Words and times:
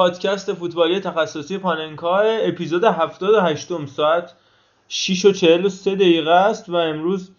پادکست 0.00 0.52
فوتبالی 0.52 1.00
تخصصی 1.00 1.58
پاننکا 1.58 2.18
اپیزود 2.20 2.84
78 2.84 3.86
ساعت 3.86 4.32
6 4.88 5.24
و 5.24 5.32
43 5.32 5.94
دقیقه 5.94 6.30
است 6.30 6.68
و 6.68 6.76
امروز 6.76 7.30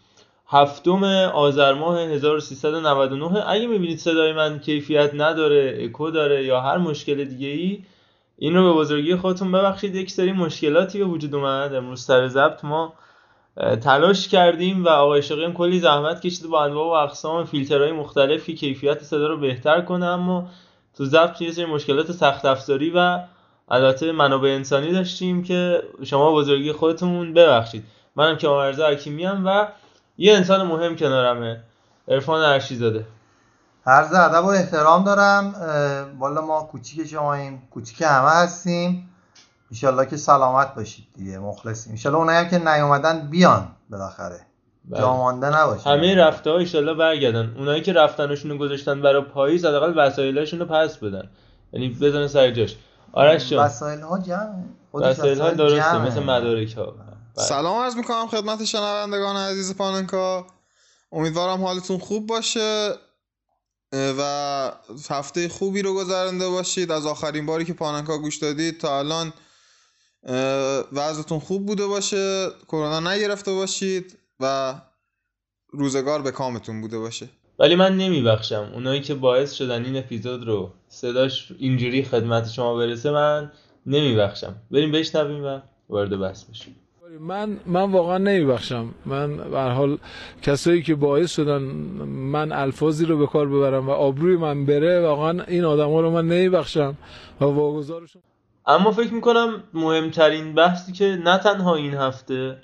هفتم 0.48 1.04
آذر 1.34 1.73
ماه 1.73 2.00
1399 2.00 3.50
اگه 3.50 3.67
می‌بینید 3.67 3.98
صدای 3.98 4.34
من 4.34 4.59
کیفیت 4.59 5.12
نداره 5.14 5.78
اکو 5.82 6.12
داره 6.12 6.45
یا 6.45 6.62
هر 6.62 6.78
مشکل 6.78 7.23
دیگه 7.23 7.48
ای 7.48 7.84
این 8.38 8.56
رو 8.56 8.73
به 8.73 8.80
بزرگی 8.80 9.16
خودتون 9.16 9.52
ببخشید. 9.52 9.95
یک 9.95 10.12
سری 10.12 10.32
مشکلاتی 10.32 11.00
به 11.00 11.06
وجود 11.06 11.36
اومد. 11.36 11.73
امروز 11.73 12.02
سر 12.02 12.28
ضبط 12.28 12.66
ما 12.66 12.94
تلاش 13.84 14.28
کردیم 14.28 14.86
و 14.86 14.89
آقای 14.89 15.22
شقیم 15.22 15.54
کلی 15.54 15.80
زحمت 15.80 16.22
کشید 16.22 16.48
با 16.48 16.64
انواع 16.64 16.88
و 16.88 17.04
اقسام 17.04 17.45
فیلترهای 17.45 17.92
مختلفی. 17.92 18.56
کیفیت 18.56 19.04
صدا 19.04 19.28
رو 19.28 19.38
بهتر 19.38 19.82
کنه 19.82 20.06
اما 20.06 20.50
تو 20.97 21.06
ضبط 21.06 21.42
یه 21.42 21.52
سری 21.52 21.66
مشکلات 21.66 22.11
سخت 22.11 22.45
افزاری 22.45 22.92
و 22.95 23.20
البته 23.70 24.11
منابع 24.11 24.50
انسانی 24.50 24.92
داشتیم 24.92 25.44
که 25.44 25.83
شما 26.03 26.31
بزرگی 26.31 26.72
خودتون 26.72 27.33
ببخشید. 27.33 27.83
منم 28.16 28.38
که 28.38 28.48
آمرزه 28.48 28.86
حکیمی 28.86 29.25
و 29.25 29.67
یه 30.17 30.36
انسان 30.36 30.67
مهم 30.67 30.95
کنارمه 30.95 31.64
عرفان 32.08 32.42
ارشی 32.42 32.75
زاده 32.75 33.06
عرض 33.86 34.14
ادب 34.14 34.45
و 34.45 34.48
احترام 34.48 35.03
دارم. 35.03 35.56
والا 36.20 36.42
ما 36.42 36.64
کوچیک 36.64 37.08
شماییم 37.08 37.67
کوچیک 37.72 38.02
همه 38.02 38.30
هستیم. 38.30 39.09
انشالله 39.72 40.05
که 40.05 40.17
سلامت 40.17 40.76
باشید 40.76 41.05
دیگه 41.14 41.39
مخلصیم. 41.39 41.92
انشالله 41.92 42.17
اونایی 42.17 42.50
که 42.50 42.58
نیومدن 42.58 43.30
بیان 43.30 43.67
بالاخره. 43.89 44.51
جا 44.97 45.17
مانده 45.17 45.47
نباشه. 45.47 45.89
همه 45.89 46.16
رفته 46.16 46.50
ها 46.50 46.58
ایشالله 46.58 46.94
برگردن. 46.94 47.56
اونایی 47.58 47.81
که 47.81 47.94
رفتنشون 47.94 48.52
رو 48.52 48.58
گذاشتن 48.58 49.02
برای 49.02 49.22
پاییز 49.22 49.66
حداقل 49.66 49.94
وسایلشون 49.98 50.59
رو 50.59 50.66
پس 50.66 50.98
بدن. 50.98 51.30
یعنی 51.73 51.89
بزنه 51.89 52.28
سر 52.28 52.52
جاش. 52.52 52.75
آرش 53.14 53.50
جان. 53.50 53.66
وسایل 53.66 54.02
ها 54.02 54.20
جمع 54.20 54.64
وسایل 54.94 55.42
ها 55.42 55.50
درسته 55.50 55.98
مثل 55.98 56.23
مدارک 56.23 56.78
ها 56.78 56.95
سلام 57.36 57.83
عرض 57.83 57.95
می‌کنم 57.95 58.28
خدمت 58.28 58.66
شنوندگان 58.66 59.36
عزیز 59.36 59.78
پاننکا 59.78 60.48
امیدوارم 61.11 61.64
حالتون 61.64 61.98
خوب 61.98 62.27
باشه 62.27 62.93
و 63.93 64.71
هفته 65.10 65.49
خوبی 65.49 65.82
رو 65.82 65.93
گذرنده 65.93 66.49
باشید. 66.49 66.92
از 66.92 67.05
آخرین 67.05 67.45
باری 67.45 67.66
که 67.66 67.73
پاننکا 67.73 68.17
گوش 68.17 68.37
دادید 68.37 68.80
تا 68.80 68.99
الان 68.99 69.33
وضعتون 70.93 71.39
خوب 71.39 71.66
بوده 71.66 71.87
باشه. 71.87 72.48
کرونا 72.67 72.99
نگرفته 72.99 73.54
باشید. 73.54 74.17
و 74.42 74.76
روزگار 75.70 76.22
به 76.22 76.32
کامتون 76.32 76.82
بوده 76.82 77.00
باشه. 77.00 77.30
ولی 77.60 77.76
من 77.76 77.98
نمیبخشم. 77.98 78.72
اونایی 78.74 79.02
که 79.02 79.16
باعث 79.16 79.54
شدن 79.54 79.86
این 79.86 79.98
اپیزود 79.98 80.48
رو 80.48 80.72
صداش 80.88 81.52
اینجوری 81.60 82.04
خدمت 82.04 82.50
شما 82.50 82.76
برسه 82.76 83.12
من 83.12 83.52
نمیبخشم. 83.86 84.56
بریم 84.72 84.92
بشنویم 84.92 85.46
و 85.46 85.60
وارد 85.90 86.20
بحث 86.20 86.44
بشیم. 86.44 86.76
من 87.20 87.60
من 87.66 87.92
واقعا 87.92 88.18
نمیبخشم. 88.18 88.94
من 89.06 89.38
به 89.38 89.62
حال 89.62 89.98
کسایی 90.42 90.84
که 90.84 90.96
باعث 90.96 91.36
شدن 91.36 91.62
من 92.08 92.52
الفاظی 92.52 93.06
رو 93.06 93.18
به 93.18 93.28
کار 93.28 93.48
ببرم 93.50 93.90
و 93.90 93.92
آبروی 93.92 94.38
من 94.38 94.66
بره 94.66 95.02
واقعا 95.02 95.44
این 95.44 95.66
آدما 95.66 96.02
رو 96.02 96.12
من 96.12 96.28
نمیبخشم 96.28 96.98
و 97.42 97.46
واگذارشون 97.46 98.22
اما 98.68 98.92
فکر 98.92 99.14
می‌کنم 99.14 99.64
مهمترین 99.73 100.56
بحثی 100.56 100.92
که 100.92 101.06
نه 101.06 101.38
تنها 101.38 101.76
این 101.76 101.94
هفته 101.94 102.58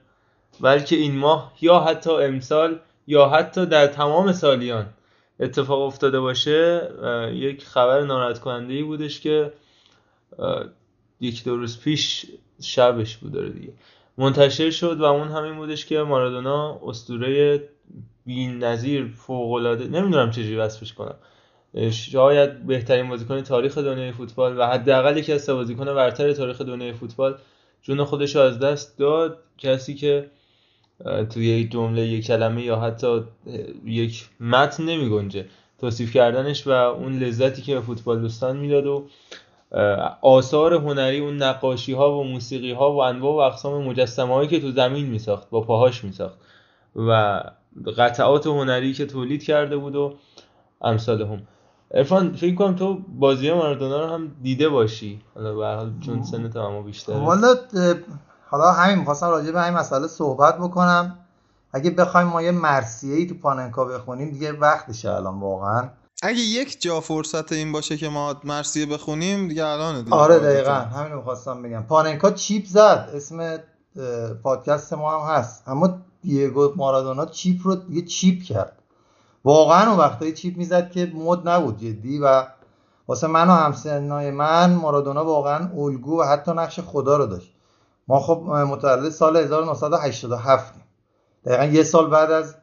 بلکه 0.62 0.96
این 0.96 1.16
ماه 1.16 1.54
یا 1.62 1.80
حتی 1.80 2.12
امسال 2.12 2.80
یا 3.08 3.30
حتی 3.30 3.66
در 3.66 3.88
تمام 3.88 4.32
سالیان 4.32 4.86
اتفاق 5.40 5.82
افتاده 5.82 6.20
باشه 6.20 6.90
یک 7.34 7.66
خبر 7.66 8.02
ناراحت 8.02 8.40
کننده 8.40 8.74
ای 8.74 8.84
بودش 8.84 9.20
که 9.20 9.54
یک 11.22 11.44
دو 11.44 11.58
روز 11.58 11.82
پیش 11.82 12.26
شبش 12.62 13.18
بود 13.18 13.32
داره 13.32 13.50
دیگه. 13.50 13.74
منتشر 14.18 14.70
شد 14.70 15.00
و 15.00 15.04
اون 15.04 15.28
همین 15.28 15.56
بودش 15.56 15.86
که 15.86 16.00
مارادونا 16.00 16.80
اسطوره 16.86 17.64
بی‌نظیر 18.26 19.06
فوق‌العاده 19.16 19.88
نمی‌دونم 19.88 20.32
چجوری 20.32 20.56
وصفش 20.56 20.94
کنم. 20.94 21.16
شاید 21.92 22.68
بهترین 22.68 23.10
بازیکن 23.10 23.42
تاریخ 23.42 23.78
دنیای 23.78 24.12
فوتبال 24.12 24.60
و 24.60 24.68
حداقل 24.68 25.18
یکی 25.18 25.34
از 25.34 25.50
بازیکن 25.50 25.86
برتر 25.86 26.34
تاریخ 26.34 26.62
دنیای 26.62 26.94
فوتبال 26.94 27.38
جون 27.82 28.04
خودش 28.04 28.36
رو 28.36 28.42
از 28.42 28.60
دست 28.60 28.98
داد. 28.98 29.38
کسی 29.58 29.96
که 29.96 30.30
توی 31.30 31.46
یک 31.46 31.72
جمله 31.72 32.08
یک 32.08 32.26
کلمه 32.26 32.64
یا 32.64 32.80
حتی 32.80 33.22
یک 33.86 34.30
متن 34.40 34.84
نمی 34.84 35.10
گنجه 35.10 35.46
توصیف 35.80 36.14
کردنش 36.14 36.68
و 36.68 36.72
اون 36.72 37.20
لذتی 37.20 37.62
که 37.62 37.76
به 37.76 37.82
فوتبال 37.82 38.22
دوستان 38.22 38.58
می‌داد 38.58 38.86
و 38.86 39.04
آثار 40.22 40.74
هنری 40.74 41.20
اون 41.20 41.44
نقاشی 41.44 41.94
ها 41.94 42.20
و 42.20 42.24
موسیقی 42.24 42.72
ها 42.72 42.94
و 42.94 43.02
انواع 43.02 43.34
و 43.34 43.38
اقسام 43.38 43.84
مجسمه 43.84 44.34
هایی 44.34 44.50
که 44.50 44.60
تو 44.60 44.72
زمین 44.72 45.06
می 45.06 45.20
ساخت 45.20 45.50
با 45.50 45.62
پاهاش 45.62 46.04
می 46.04 46.12
ساخت 46.12 46.38
و 46.96 47.42
قطعات 47.98 48.48
هنری 48.48 48.94
که 48.94 49.06
تولید 49.06 49.44
کرده 49.44 49.78
بود 49.78 49.96
و 49.96 50.14
امثال 50.82 51.22
هم. 51.22 51.42
ارفان 51.92 52.34
فکر 52.34 52.56
کنم 52.56 52.76
تو 52.76 53.00
بازی 53.20 53.52
مارادونا 53.52 54.06
رو 54.06 54.14
هم 54.14 54.32
دیده 54.42 54.70
باشی. 54.70 55.22
حالا 55.36 55.56
به 55.56 55.66
حال 55.66 55.94
چون 56.06 56.24
سن 56.24 56.50
تو 56.50 56.84
بیشتره. 56.84 57.18
والا 57.18 57.56
حالا 58.50 58.72
همین 58.72 59.00
می‌خواستم 59.00 59.28
راجع 59.28 59.52
به 59.52 59.62
همین 59.62 59.80
مسئله 59.80 60.08
صحبت 60.08 60.58
بکنم. 60.58 61.20
اگه 61.74 61.90
بخوایم 61.90 62.28
ما 62.28 62.42
یه 62.42 62.52
مرسیه 62.52 63.16
ای 63.16 63.28
تو 63.28 63.36
پاننکا 63.36 63.86
بخونیم 63.86 64.30
دیگه 64.30 64.52
وقتشه 64.52 65.12
الان 65.12 65.40
واقعا. 65.40 65.90
اگه 66.24 66.40
یک 66.40 66.82
جا 66.82 67.00
فرصت 67.00 67.52
این 67.52 67.72
باشه 67.72 67.98
که 67.98 68.10
ما 68.10 68.36
مرسیه 68.44 68.86
بخونیم 68.86 69.48
دیگه 69.48 69.66
الان 69.66 70.04
دیگه. 70.04 70.16
آره 70.16 70.40
دقیقا. 70.40 70.72
همین 70.72 71.12
رو 71.12 71.18
می‌خواستم 71.18 71.62
بگم. 71.62 71.84
پاننکا 71.84 72.32
چیپ 72.32 72.66
زد. 72.66 73.10
اسم 73.14 73.58
پادکست 74.44 74.94
ما 74.94 75.20
هم 75.20 75.36
هست. 75.36 75.64
اما 75.68 75.98
دیگو 76.22 76.74
مارادونا 76.76 77.26
چیپ 77.26 77.62
رو 77.64 77.76
دیگه 77.76 78.02
چیپ 78.02 78.44
کرد. 78.44 78.82
واقعا 79.46 79.90
اون 79.90 80.00
وقتایی 80.00 80.34
چیپ 80.34 80.58
می‌زد 80.58 80.92
که 80.92 81.12
مد 81.16 81.50
نبود 81.50 81.78
جدی 81.78 82.20
و 82.20 82.46
واسه 83.08 83.28
من 83.28 83.50
و 83.50 83.52
همسنای 83.52 84.32
من 84.32 84.74
مارادونا 84.74 85.26
واقعا 85.26 85.70
الگو 85.78 86.22
و 86.22 86.24
حتی 86.24 86.52
نقش 86.52 86.80
خدا 86.80 87.18
رو 87.18 87.26
داشت. 87.26 87.57
ما 88.08 88.20
خب 88.20 88.44
متولد 88.48 89.10
سال 89.10 89.38
1987 89.38 90.74
دقیقا 91.46 91.64
یه 91.64 91.84
سال 91.84 92.10
بعد 92.10 92.32
از 92.32 92.56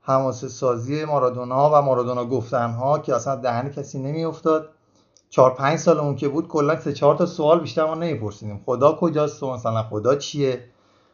حماسه 0.00 0.48
سازی 0.48 1.04
مارادونا 1.04 1.70
و 1.70 1.82
مارادونا 1.82 2.24
گفتنها 2.24 2.98
که 2.98 3.14
اصلا 3.14 3.36
دهن 3.36 3.70
کسی 3.70 3.98
نمیافتاد. 3.98 4.68
چهار 5.30 5.54
پنج 5.54 5.78
سال 5.78 5.98
اون 5.98 6.16
که 6.16 6.28
بود 6.28 6.48
کلا 6.48 6.80
سه 6.80 6.92
چهار 6.92 7.16
تا 7.16 7.26
سوال 7.26 7.60
بیشتر 7.60 7.84
ما 7.84 7.94
نمیپرسیدیم. 7.94 8.62
خدا 8.66 8.92
کجاست؟ 8.92 9.42
و 9.42 9.50
مثلا 9.50 9.82
خدا 9.82 10.14
چیه؟ 10.16 10.64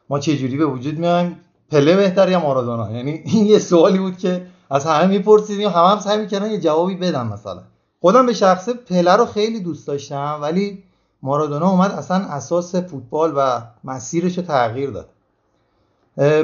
ما 0.08 0.18
چه 0.18 0.36
جوری 0.36 0.56
به 0.56 0.66
وجود 0.66 0.98
میایم 0.98 1.40
پله 1.70 1.96
بهتر 1.96 2.30
یا 2.30 2.40
مارادونا؟ 2.40 2.90
یعنی 2.90 3.10
این 3.24 3.46
یه 3.46 3.58
سوالی 3.58 3.98
بود 3.98 4.18
که 4.18 4.46
از 4.70 4.86
همه 4.86 5.06
میپرسیدیم. 5.06 5.68
همه 5.68 5.88
هم 5.88 5.98
سعی 5.98 6.18
می‌کردن 6.18 6.50
یه 6.50 6.60
جوابی 6.60 6.94
بدن 6.94 7.26
مثلا. 7.26 7.62
خودم 8.00 8.26
به 8.26 8.32
شخصه 8.32 8.72
پله 8.72 9.16
رو 9.16 9.26
خیلی 9.26 9.60
دوست 9.60 9.86
داشتم 9.86 10.38
ولی 10.42 10.82
مارادونا 11.22 11.70
اومد 11.70 11.90
اصلا 11.90 12.16
اساس 12.16 12.74
فوتبال 12.74 13.32
و 13.36 13.62
مسیرش 13.84 14.34
تغییر 14.34 14.90
داد. 14.90 15.08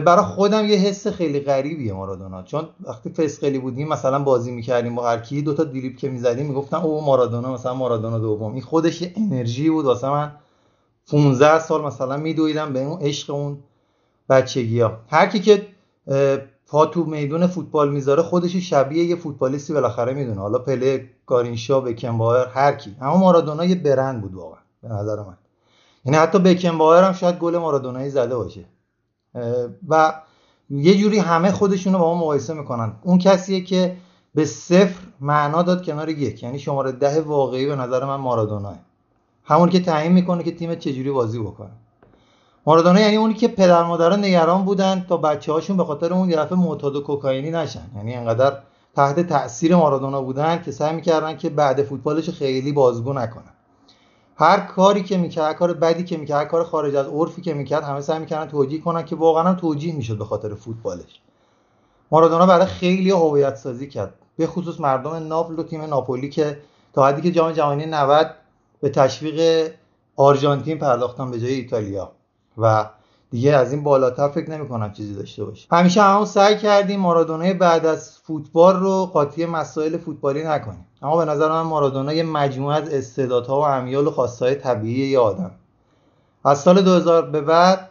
برای 0.05 0.25
خودم 0.25 0.65
یه 0.65 0.77
حس 0.77 1.07
خیلی 1.07 1.41
غریبیه 1.41 1.93
مارادونا. 1.93 2.43
چون 2.43 2.69
وقتی 2.81 3.11
فسقلی 3.11 3.59
بودیم 3.59 3.89
مثلا 3.89 4.19
بازی 4.19 4.51
می‌کردیم 4.51 4.95
با 4.95 5.09
هر 5.09 5.19
کی 5.19 5.43
دو 5.43 5.55
تا 5.55 5.65
دریبل 5.65 5.97
که 5.97 6.09
می‌زدیم 6.09 6.47
می‌گفتن 6.47 6.77
او 6.77 7.05
مارادونا 7.05 7.55
مثلا 7.55 7.75
مارادونا 7.75 8.19
دوم. 8.19 8.53
این 8.53 8.63
خودش 8.63 9.03
یه 9.03 9.13
انرژی 9.17 9.71
بود 9.71 9.85
واسه 9.85 10.09
من 10.11 10.33
15 11.11 11.59
سال 11.59 11.85
مثلا 11.85 12.17
میدویدن 12.17 12.73
به 12.73 12.85
اون 12.85 13.01
عشق 13.01 13.35
اون 13.35 13.59
بچگی 14.29 14.81
ها. 14.81 14.93
هر 15.09 15.27
کی 15.27 15.41
که 15.41 15.67
پا 16.67 16.87
تو 16.87 17.05
میدون 17.05 17.47
فوتبال 17.47 17.91
می‌ذاره 17.93 18.23
خودش 18.23 18.57
شبیه 18.57 19.05
یه 19.05 19.17
فوتبالیستی 19.17 19.73
بالاخره 19.73 20.15
می‌دونه. 20.15 20.41
حالا 20.41 20.59
پله 20.59 21.11
گارینشا 21.27 21.81
بکنبایر 21.81 22.47
هر 22.47 22.73
کی. 22.73 22.97
اما 23.01 23.17
مارادونا 23.17 23.65
یه 23.65 23.75
برند 23.75 24.21
بود 24.23 24.35
واقعا. 24.35 24.61
به 24.89 24.95
نظر 24.95 25.17
من. 25.17 25.37
یعنی 26.05 26.19
حتی 26.19 26.39
بکنبایر 26.39 27.05
هم 27.05 27.13
شاید 27.13 27.39
گل 27.39 27.57
مارادونایی 27.57 28.11
زده 28.11 28.37
باشه. 28.37 28.65
و 29.89 30.15
یه 30.71 30.99
جوری 30.99 31.19
همه 31.19 31.53
خودشون 31.53 31.93
رو 31.93 31.99
با 31.99 32.05
اون 32.11 32.19
مقایسه 32.19 32.55
می‌کنن. 32.55 32.93
اون 33.03 33.19
کسیه 33.19 33.61
که 33.61 33.97
به 34.35 34.45
صفر 34.45 35.07
معنا 35.21 35.63
داد 35.63 35.85
کنار 35.85 36.09
یک. 36.09 36.43
یعنی 36.43 36.59
شماره 36.59 36.93
ده 36.93 37.21
واقعی 37.21 37.67
به 37.67 37.77
نظر 37.77 38.05
من 38.05 38.17
مارادوناه. 38.17 38.77
همون 39.45 39.69
که 39.69 39.81
تعیین 39.81 40.13
می‌کنه 40.13 40.43
که 40.43 40.55
تیم 40.55 40.75
چجوری 40.75 41.11
بازی 41.11 41.39
بکنه. 41.39 41.71
مارادونا 42.67 43.01
یعنی 43.01 43.17
اونی 43.17 43.35
که 43.35 43.49
پدر 43.49 43.83
مادرها 43.83 44.17
نگران 44.17 44.65
بودن 44.65 45.07
تا 45.09 45.17
بچه 45.17 45.53
هاشون 45.53 45.77
به 45.77 45.85
خاطر 45.85 46.13
اون 46.13 46.31
یه 46.31 46.55
معتاد 46.55 46.97
و 46.97 47.01
کوکائینی 47.01 47.51
نشن. 47.51 47.91
یعنی 47.97 48.15
انقدر 48.15 48.59
تحت 48.97 49.21
تاثیر 49.21 49.77
مارادونا 49.77 50.23
بودن 50.23 50.63
که 50.63 50.73
سعی 50.73 50.97
می‌کردن 50.97 51.37
که 51.37 51.51
بعد 51.51 51.83
فوتبالش 51.83 52.31
خیلی 52.31 52.73
بازگو 52.73 53.13
نکنن. 53.13 53.56
هر 54.39 54.61
کاری 54.61 55.03
که 55.03 55.19
می‌کرد 55.19 55.45
هر 55.45 55.53
کار 55.53 55.73
بدی 55.73 56.05
که 56.05 56.17
می‌کرد 56.17 56.39
هر 56.39 56.45
کار 56.45 56.65
خارج 56.65 56.95
از 56.95 57.07
عرفی 57.07 57.43
که 57.43 57.55
می‌کرد 57.55 57.85
همه 57.85 58.01
سعی 58.01 58.19
می‌کردن 58.19 58.51
توجیه 58.51 58.81
کنن 58.81 59.05
که 59.05 59.17
واقعا 59.17 59.43
هم 59.43 59.55
توجیه 59.55 59.95
می‌شد 59.95 60.19
به 60.19 60.25
خاطر 60.25 60.55
فوتبالش. 60.55 61.21
مارادونا 62.11 62.47
برای 62.47 62.67
خیلی 62.67 63.11
هویت 63.11 63.57
سازی 63.57 63.89
کرد. 63.89 64.15
به 64.37 64.47
خصوص 64.47 64.81
مردم 64.81 65.15
ناپل 65.15 65.59
و 65.59 65.63
تیم 65.63 65.83
ناپولی 65.83 66.29
که 66.29 66.59
تا 66.93 67.07
حدی 67.07 67.23
که 67.23 67.31
جام 67.31 67.53
جهانی 67.53 67.87
90 67.87 68.35
به 68.81 68.89
تشویق 68.89 69.71
آرژانتین 70.17 70.79
پرداختن 70.79 71.31
به 71.31 71.41
جای 71.41 71.53
ایتالیا. 71.55 72.13
و 72.59 72.91
دیگه 73.31 73.53
از 73.53 73.73
این 73.73 73.83
بالاتر 73.83 74.29
فکر 74.29 74.51
نمی 74.51 74.69
کنم 74.69 74.93
چیزی 74.93 75.15
داشته 75.15 75.45
باشه. 75.45 75.69
همیشه 75.73 76.03
همون 76.03 76.25
سعی 76.25 76.57
کردیم 76.57 77.01
مارادونا 77.01 77.55
بعد 77.55 77.87
از 77.87 78.19
فوتبال 78.19 78.77
رو 78.77 79.07
قاطی 79.07 79.47
مسائل 79.47 79.97
فوتبالی 79.97 80.45
نکنیم. 80.45 80.86
اما 81.03 81.17
به 81.17 81.25
نظر 81.25 81.49
من 81.49 81.63
مارادونا 81.63 82.13
یه 82.13 82.23
مجموعه 82.23 82.77
از 82.77 82.89
استعدادها 82.89 83.61
و 83.61 83.65
امیال 83.65 84.07
و 84.07 84.11
خواستهای 84.11 84.55
طبیعی 84.55 85.09
یه 85.09 85.19
آدم. 85.19 85.51
از 86.45 86.61
سال 86.61 86.83
2000 86.83 87.31
به 87.31 87.41
بعد 87.41 87.91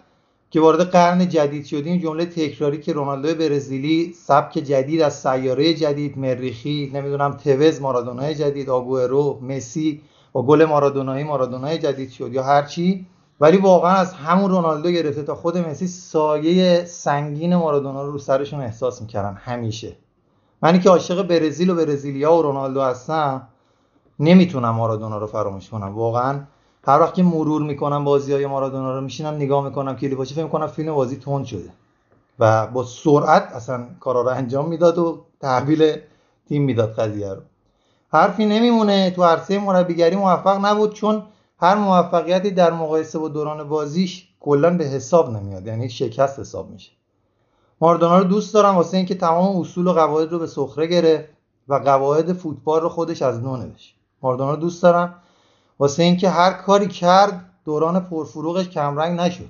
که 0.52 0.62
وارد 0.62 0.82
قرن 0.82 1.30
جدید 1.30 1.66
شدیم 1.66 2.02
جمله 2.02 2.26
تکراری 2.26 2.82
که 2.82 2.94
رونالدو 2.94 3.36
برزیلی 3.36 4.14
سبک 4.14 4.54
جدید 4.54 5.02
از 5.02 5.14
سیاره 5.14 5.74
جدید 5.74 6.18
مریخی 6.18 6.92
نمی‌دونم 6.94 7.32
توز 7.32 7.82
مارادونای 7.82 8.36
جدید 8.36 8.70
آگوئرو 8.70 9.40
مسی 9.42 10.02
با 10.32 10.44
گل 10.44 10.66
مارادونایی 10.66 11.24
مارادونای 11.24 11.78
جدید 11.78 12.12
شد 12.12 12.34
یا 12.34 12.44
هرچی 12.44 13.06
ولی 13.40 13.58
واقعا 13.58 13.94
از 13.94 14.14
همون 14.14 14.52
رونالدو 14.52 14.92
گرفته 14.92 15.24
تا 15.24 15.36
خود 15.36 15.58
مسی 15.58 15.88
سایه 15.88 16.86
سنگین 16.86 17.56
مارادونا 17.56 18.04
رو 18.04 18.12
رو 18.12 18.20
سرشون 18.20 18.62
احساس 18.62 19.02
می‌کردن 19.02 19.34
همیشه. 19.34 19.96
منی 20.66 20.80
که 20.80 20.90
عاشق 20.90 21.22
برزیل 21.28 21.70
و 21.70 21.76
برزیلیا 21.76 22.34
و 22.34 22.42
رونالدو 22.42 22.82
هستم 22.82 23.48
نمی‌تونم 24.20 24.70
مارادونا 24.70 25.18
رو 25.18 25.28
فراموش 25.28 25.70
کنم. 25.70 25.96
واقعا 25.96 26.40
هر 26.88 27.02
وقت 27.02 27.14
که 27.14 27.24
مرور 27.24 27.62
می‌کنم 27.62 28.04
بازی 28.04 28.34
های 28.34 28.46
مارادونا 28.46 28.96
رو 28.96 29.02
میشینم 29.02 29.34
نگاه 29.34 29.64
می‌کنم 29.64 29.96
کلیپاشو 29.96 30.36
فکر 30.36 30.48
کنم 30.48 30.68
فیلم 30.68 30.94
بازی 30.94 31.16
تند 31.16 31.46
شده 31.46 31.70
و 32.40 32.68
با 32.68 32.84
سرعت 32.84 33.44
اصلا 33.44 33.86
کارا 34.00 34.22
رو 34.22 34.28
انجام 34.28 34.70
می‌داد 34.70 34.98
و 34.98 35.26
تحویل 35.42 35.98
تیم 36.50 36.64
می‌داد 36.64 36.94
قضیه 36.94 37.34
رو. 37.34 37.42
حرفی 38.10 38.46
نمیمونه 38.46 39.12
تو 39.12 39.24
عرصه 39.24 39.60
مربیگری 39.60 40.16
موفق 40.16 40.66
نبود 40.66 40.94
چون 40.94 41.24
هر 41.60 41.76
موفقیتی 41.76 42.52
در 42.52 42.74
مقایسه 42.74 43.20
با 43.20 43.28
دوران 43.28 43.70
بازیش 43.70 44.28
کلا 44.40 44.78
به 44.78 44.84
حساب 44.84 45.30
نمیاد 45.30 45.68
یعنی 45.68 45.90
شکست 45.90 46.40
حساب 46.40 46.70
میشه. 46.70 46.92
ماردونا 47.82 48.18
رو 48.18 48.24
دوست 48.24 48.54
دارم 48.54 48.76
واسه 48.76 48.98
اینکه 48.98 49.16
تمام 49.16 49.60
اصول 49.60 49.88
و 49.88 49.94
قواعد 49.94 50.32
رو 50.32 50.40
به 50.40 50.48
سخره 50.48 50.88
گرفت 50.88 51.30
و 51.68 51.74
قواعد 51.76 52.34
فوتبال 52.34 52.82
رو 52.82 52.90
خودش 52.90 53.22
از 53.22 53.40
نو 53.40 53.58
نوشت. 53.58 53.96
ماردونا 54.22 54.52
رو 54.52 54.58
دوست 54.58 54.84
دارم 54.84 55.22
واسه 55.80 56.04
اینکه 56.04 56.30
هر 56.30 56.54
کاری 56.54 56.88
کرد 56.88 57.52
دوران 57.66 58.00
پرفروغش 58.00 58.70
کمرنگ 58.70 59.20
نشد. 59.20 59.50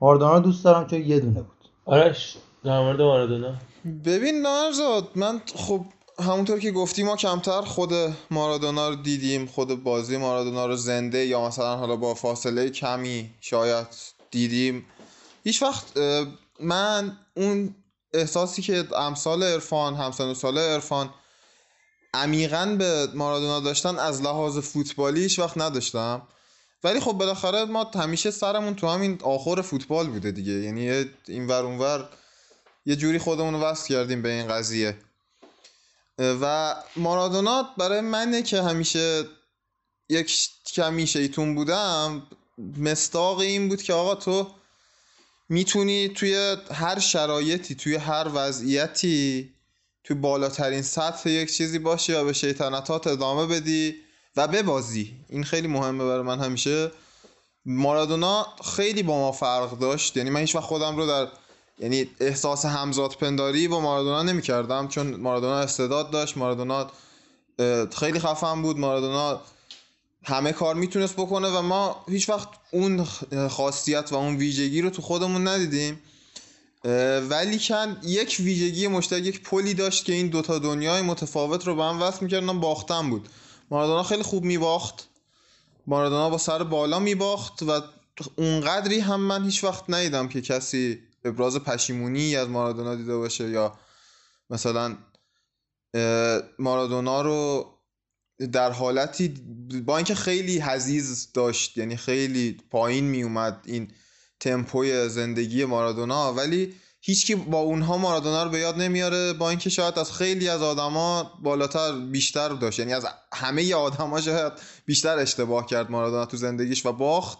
ماردونا 0.00 0.34
رو 0.34 0.40
دوست 0.40 0.64
دارم 0.64 0.86
چون 0.86 1.00
یه 1.00 1.20
دونه 1.20 1.42
بود. 1.42 1.68
آرش 1.84 2.36
در 2.64 2.80
مورد 2.80 3.00
مارادونا. 3.00 3.54
ببین 4.04 4.42
نارزاد 4.42 5.08
من 5.14 5.40
خب 5.54 5.80
همونطور 6.18 6.58
که 6.58 6.70
گفتی 6.70 7.02
ما 7.02 7.16
کمتر 7.16 7.60
خود 7.60 7.92
مارادونا 8.30 8.88
رو 8.88 8.94
دیدیم 8.94 9.46
خود 9.46 9.84
بازی 9.84 10.16
مارادونا 10.16 10.66
رو 10.66 10.76
زنده 10.76 11.26
یا 11.26 11.46
مثلا 11.46 11.76
حالا 11.76 11.96
با 11.96 12.14
فاصله 12.14 12.70
کمی 12.70 13.30
شاید 13.40 13.86
دیدیم. 14.30 14.86
هیچ 15.44 15.62
وقت 15.62 15.84
من 16.60 17.18
اون 17.34 17.74
احساسی 18.14 18.62
که 18.62 18.84
امثال 18.96 19.42
عرفان 19.42 19.94
همسن 19.94 20.24
و 20.24 20.34
سال 20.34 20.58
عرفان 20.58 21.14
عمیقا 22.14 22.76
به 22.78 23.08
مارادونا 23.14 23.60
داشتن 23.60 23.98
از 23.98 24.22
لحاظ 24.22 24.58
فوتبالی 24.58 25.22
هیچ 25.22 25.38
وقت 25.38 25.58
نداشتم. 25.58 26.22
ولی 26.84 27.00
خب 27.00 27.12
بالاخره 27.12 27.64
ما 27.64 27.90
همیشه 27.94 28.30
سرمون 28.30 28.74
تو 28.74 28.88
همین 28.88 29.18
آخر 29.22 29.62
فوتبال 29.62 30.06
بوده 30.06 30.30
دیگه. 30.30 30.52
یعنی 30.52 30.90
این 31.28 31.46
ور 31.46 31.64
اونور 31.64 32.08
یه 32.86 32.96
جوری 32.96 33.18
خودمون 33.18 33.54
رو 33.54 33.60
وصل 33.60 33.88
کردیم 33.94 34.22
به 34.22 34.28
این 34.28 34.48
قضیه. 34.48 34.96
و 36.18 36.74
مارادونا 36.96 37.62
برای 37.78 38.00
منه 38.00 38.42
که 38.42 38.62
همیشه 38.62 39.24
یک 40.08 40.48
کمی 40.66 41.06
شیطون 41.06 41.54
بودم 41.54 42.22
مستاق 42.78 43.38
این 43.38 43.68
بود 43.68 43.82
که 43.82 43.92
آقا 43.92 44.14
تو 44.14 44.50
می‌تونی 45.54 46.08
توی 46.08 46.56
هر 46.72 46.98
شرایطی 46.98 47.74
توی 47.74 47.94
هر 47.94 48.28
وضعیتی 48.34 49.50
توی 50.04 50.16
بالاترین 50.16 50.82
سطح 50.82 51.30
یک 51.30 51.52
چیزی 51.52 51.78
باشی 51.78 52.12
و 52.12 52.24
به 52.24 52.32
شیطنتات 52.32 53.06
ادامه 53.06 53.46
بدی 53.46 53.94
و 54.36 54.48
ببازی. 54.48 55.12
این 55.28 55.44
خیلی 55.44 55.68
مهمه 55.68 56.04
برای 56.04 56.22
من 56.22 56.40
همیشه. 56.40 56.90
مارادونا 57.66 58.46
خیلی 58.76 59.02
با 59.02 59.18
ما 59.18 59.32
فرق 59.32 59.78
داشت. 59.78 60.16
یعنی 60.16 60.30
من 60.30 60.40
هیچ 60.40 60.54
وقت 60.54 60.64
خودم 60.64 60.96
رو 60.96 61.06
در 61.06 61.28
یعنی 61.78 62.10
احساس 62.20 62.64
همزاد 62.64 63.12
پنداری 63.12 63.68
با 63.68 63.80
مارادونا 63.80 64.22
نمی 64.22 64.42
کردم 64.42 64.88
چون 64.88 65.16
مارادونا 65.16 65.58
استعداد 65.58 66.10
داشت. 66.10 66.36
مارادونا 66.36 66.90
خیلی 67.98 68.20
خفن 68.20 68.62
بود. 68.62 68.78
مارادونا 68.78 69.40
همه 70.24 70.52
کار 70.52 70.74
می‌تونست 70.74 71.14
بکنه 71.14 71.48
و 71.48 71.62
ما 71.62 72.04
هیچ 72.08 72.28
وقت 72.28 72.48
اون 72.70 73.04
خاصیت 73.48 74.12
و 74.12 74.16
اون 74.16 74.36
ویژگی 74.36 74.80
رو 74.82 74.90
تو 74.90 75.02
خودمون 75.02 75.48
ندیدیم. 75.48 76.00
ولی 77.30 77.58
کن 77.58 77.96
یک 78.02 78.36
ویژگی 78.40 78.88
مشترک 78.88 79.24
یک 79.24 79.42
پلی 79.42 79.74
داشت 79.74 80.04
که 80.04 80.12
این 80.12 80.28
دوتا 80.28 80.58
دنیای 80.58 81.02
متفاوت 81.02 81.66
رو 81.66 81.74
به 81.74 81.84
هم 81.84 82.02
وصل 82.02 82.24
می‌کردن 82.24 82.60
باختن 82.60 83.10
بود. 83.10 83.28
مارادونا 83.70 84.02
خیلی 84.02 84.22
خوب 84.22 84.44
میباخت. 84.44 85.08
مارادونا 85.86 86.30
با 86.30 86.38
سر 86.38 86.62
بالا 86.62 86.98
میباخت 86.98 87.62
و 87.62 87.80
اونقدری 88.36 89.00
هم 89.00 89.20
من 89.20 89.44
هیچ 89.44 89.64
وقت 89.64 89.84
ندیدم 89.88 90.28
که 90.28 90.40
کسی 90.40 90.98
ابراز 91.24 91.56
پشیمونی 91.56 92.36
از 92.36 92.48
مارادونا 92.48 92.94
دیده 92.94 93.16
باشه 93.16 93.50
یا 93.50 93.78
مثلا 94.50 94.96
مارادونا 96.58 97.22
رو 97.22 97.66
در 98.52 98.72
حالتی 98.72 99.28
با 99.86 99.96
اینکه 99.96 100.14
خیلی 100.14 100.58
حزیز 100.58 101.32
داشت 101.34 101.78
یعنی 101.78 101.96
خیلی 101.96 102.56
پایین 102.70 103.04
می 103.04 103.22
اومد 103.22 103.60
این 103.64 103.88
تمپوی 104.40 105.08
زندگی 105.08 105.64
مارادونا 105.64 106.32
ولی 106.32 106.74
هیچکی 107.06 107.34
با 107.34 107.58
اونها 107.58 107.98
مارادونا 107.98 108.44
رو 108.44 108.50
به 108.50 108.58
یاد 108.58 108.80
نمیاره 108.80 109.32
با 109.32 109.50
اینکه 109.50 109.70
شاید 109.70 109.98
از 109.98 110.12
خیلی 110.12 110.48
از 110.48 110.62
آدما 110.62 111.32
بالاتر 111.42 111.92
بیشتر 111.92 112.48
داشت. 112.48 112.78
یعنی 112.78 112.94
از 112.94 113.06
همه 113.34 113.74
آدما 113.74 114.20
شاید 114.20 114.52
بیشتر 114.86 115.18
اشتباه 115.18 115.66
کرد 115.66 115.90
مارادونا 115.90 116.26
تو 116.26 116.36
زندگیش 116.36 116.86
و 116.86 116.92
باخت. 116.92 117.38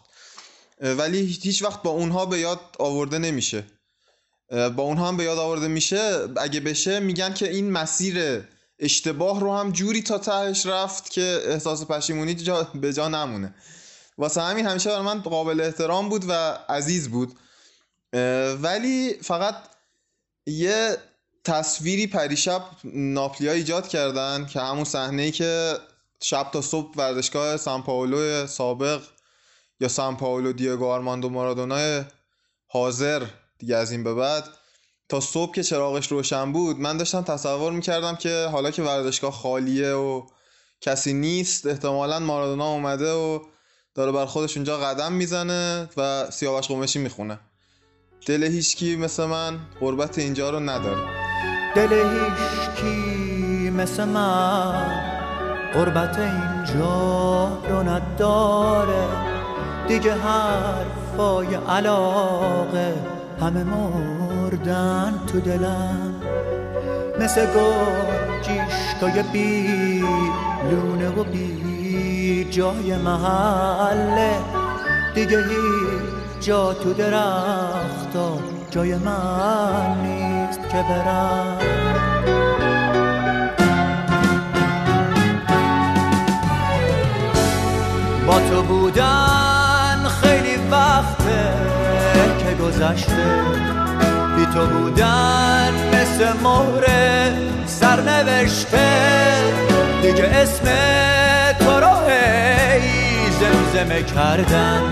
ولی 0.81 1.39
هیچ 1.43 1.63
وقت 1.63 1.83
با 1.83 1.91
اونها 1.91 2.27
به 2.27 2.39
یاد 2.39 2.61
آورده 2.79 3.19
نمیشه. 3.19 3.65
با 4.51 4.83
اونها 4.83 5.09
هم 5.09 5.17
به 5.17 5.25
یاد 5.25 5.39
آورده 5.39 5.69
میشه. 5.69 6.29
اگه 6.37 6.61
بشه 6.61 7.01
میگن 7.01 7.35
که 7.35 7.51
این 7.51 7.71
مسیر 7.71 8.45
اشتباه 8.79 9.41
رو 9.41 9.57
هم 9.57 9.73
جوری 9.73 10.03
تا 10.03 10.19
تهش 10.19 10.67
رفت 10.67 11.11
که 11.11 11.43
احساس 11.45 11.85
پشیمونی 11.85 12.35
جا 12.35 12.63
به 12.63 12.93
جا 12.93 13.09
نمونه. 13.09 13.55
واسه 14.19 14.43
همین 14.43 14.67
همیشه 14.67 14.91
برای 14.91 15.03
من 15.03 15.21
قابل 15.21 15.61
احترام 15.61 16.09
بود 16.09 16.25
و 16.29 16.33
عزیز 16.69 17.09
بود. 17.09 17.39
ولی 18.63 19.13
فقط 19.23 19.55
یه 20.47 20.97
تصویری 21.45 22.07
پریشب 22.07 22.63
ناپلیا 22.85 23.53
ایجاد 23.53 23.89
کردن 23.89 24.47
که 24.47 24.61
همون 24.61 24.85
صحنه 24.85 25.23
ای 25.23 25.31
که 25.31 25.79
شب 26.21 26.51
تا 26.53 26.61
صبح 26.61 26.95
ورزشگاه 26.97 27.57
سان 27.57 27.83
پائولو 27.83 28.47
سابق 28.47 29.03
یا 29.81 29.89
سان 29.89 30.17
پائولو 30.17 30.53
دیگو 30.53 30.87
آرماندو 30.87 31.29
مارادونا 31.29 32.05
حاضر 32.67 33.27
دیگه 33.59 33.77
از 33.77 33.93
این 33.93 34.05
به 34.05 34.15
بعد 34.15 34.49
تا 35.09 35.21
صبح 35.21 35.55
که 35.55 35.63
چراغش 35.63 36.13
روشن 36.13 36.53
بود 36.53 36.81
من 36.81 36.97
داشتم 36.97 37.23
تصور 37.23 37.73
می‌کردم 37.73 38.17
که 38.17 38.49
حالا 38.53 38.71
که 38.71 38.83
ورزشگاه 38.83 39.33
خالیه 39.33 39.93
و 39.93 40.23
کسی 40.81 41.13
نیست 41.13 41.67
احتمالا 41.67 42.19
مارادونا 42.19 42.73
اومده 42.73 43.13
و 43.13 43.39
داره 43.95 44.13
بر 44.13 44.27
خودش 44.27 44.57
اونجا 44.57 44.79
قدم 44.79 45.13
می‌زنه 45.13 45.89
و 45.97 46.31
سیاوش 46.31 46.69
قمشی 46.69 46.99
می‌خونه. 46.99 47.39
دل 48.27 48.45
هیچکی 48.45 48.97
مثل 48.97 49.25
من 49.25 49.59
غربت 49.81 50.19
اینجا 50.19 50.51
رو 50.51 50.61
نداره. 50.61 51.03
دل 51.77 51.93
هیچکی 51.93 53.71
مثل 53.71 54.05
من 54.05 55.03
غربت 55.75 56.19
اینجا 56.19 57.63
رو 57.69 57.83
نداره. 57.83 59.09
دیگه 59.89 60.15
حرفای 60.15 61.55
علاقه 61.55 62.95
همه 63.41 63.65
مردن 64.55 65.21
تو 65.27 65.41
دلم 65.41 66.15
مثل 67.21 67.47
گرجیشکای 67.47 69.23
بی 69.33 70.05
لونه 70.71 71.09
و 71.09 71.25
بی 71.25 72.47
جای 72.51 72.97
محله 72.97 74.35
دیگه 75.15 75.39
هیچ 75.39 76.47
جا 76.47 76.75
تو 76.75 76.93
درختا 76.93 78.39
جای 78.71 78.95
من 78.95 79.97
نیست 80.03 80.61
که 80.61 80.85
برم. 80.89 81.59
با 88.27 88.41
تو 88.51 88.63
بودن 88.63 90.07
خیلی 90.23 90.57
وقته 90.71 91.53
که 92.39 92.63
گذشته. 92.63 93.74
تو 94.55 94.67
بودن 94.67 95.73
مثل 95.93 96.33
مهر 96.43 96.87
سرنوشته. 97.67 98.89
دیگه 100.03 100.25
اسم 100.25 100.65
تو 101.59 101.71
رو 101.71 102.09
هی 102.09 103.31
زمزمه 103.31 104.03
کردن. 104.03 104.83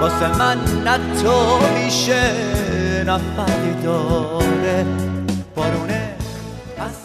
واسه 0.00 0.38
من 0.38 0.58
نه 0.84 1.22
تو 1.22 1.58
میشه 1.74 2.32
نه 3.04 3.20
داره. 3.84 4.86
بارونه 5.54 6.16
از. 6.78 7.04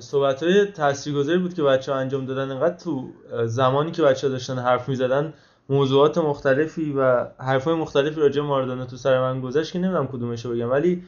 صحبت 0.00 0.42
های 0.42 0.66
تاثیرگذاری 0.66 1.38
بود 1.38 1.54
که 1.54 1.62
بچه 1.62 1.92
ها 1.92 1.98
انجام 1.98 2.26
دادن. 2.26 2.50
انقدر 2.50 2.76
تو 2.76 3.08
زمانی 3.46 3.90
که 3.90 4.02
بچه 4.02 4.26
ها 4.26 4.32
داشتن 4.32 4.58
حرف 4.58 4.88
می‌زدن 4.88 5.32
موضوعات 5.68 6.18
مختلفی 6.18 6.92
و 6.92 7.26
حرفای 7.38 7.74
مختلفی 7.74 8.20
راجع 8.20 8.42
به 8.42 8.48
مارادونا 8.48 8.86
تو 8.86 8.96
سر 8.96 9.20
من 9.20 9.40
گذشت 9.40 9.72
که 9.72 9.78
نمی‌دونم 9.78 10.06
کدومشو 10.06 10.50
بگم. 10.50 10.70
ولی 10.70 11.02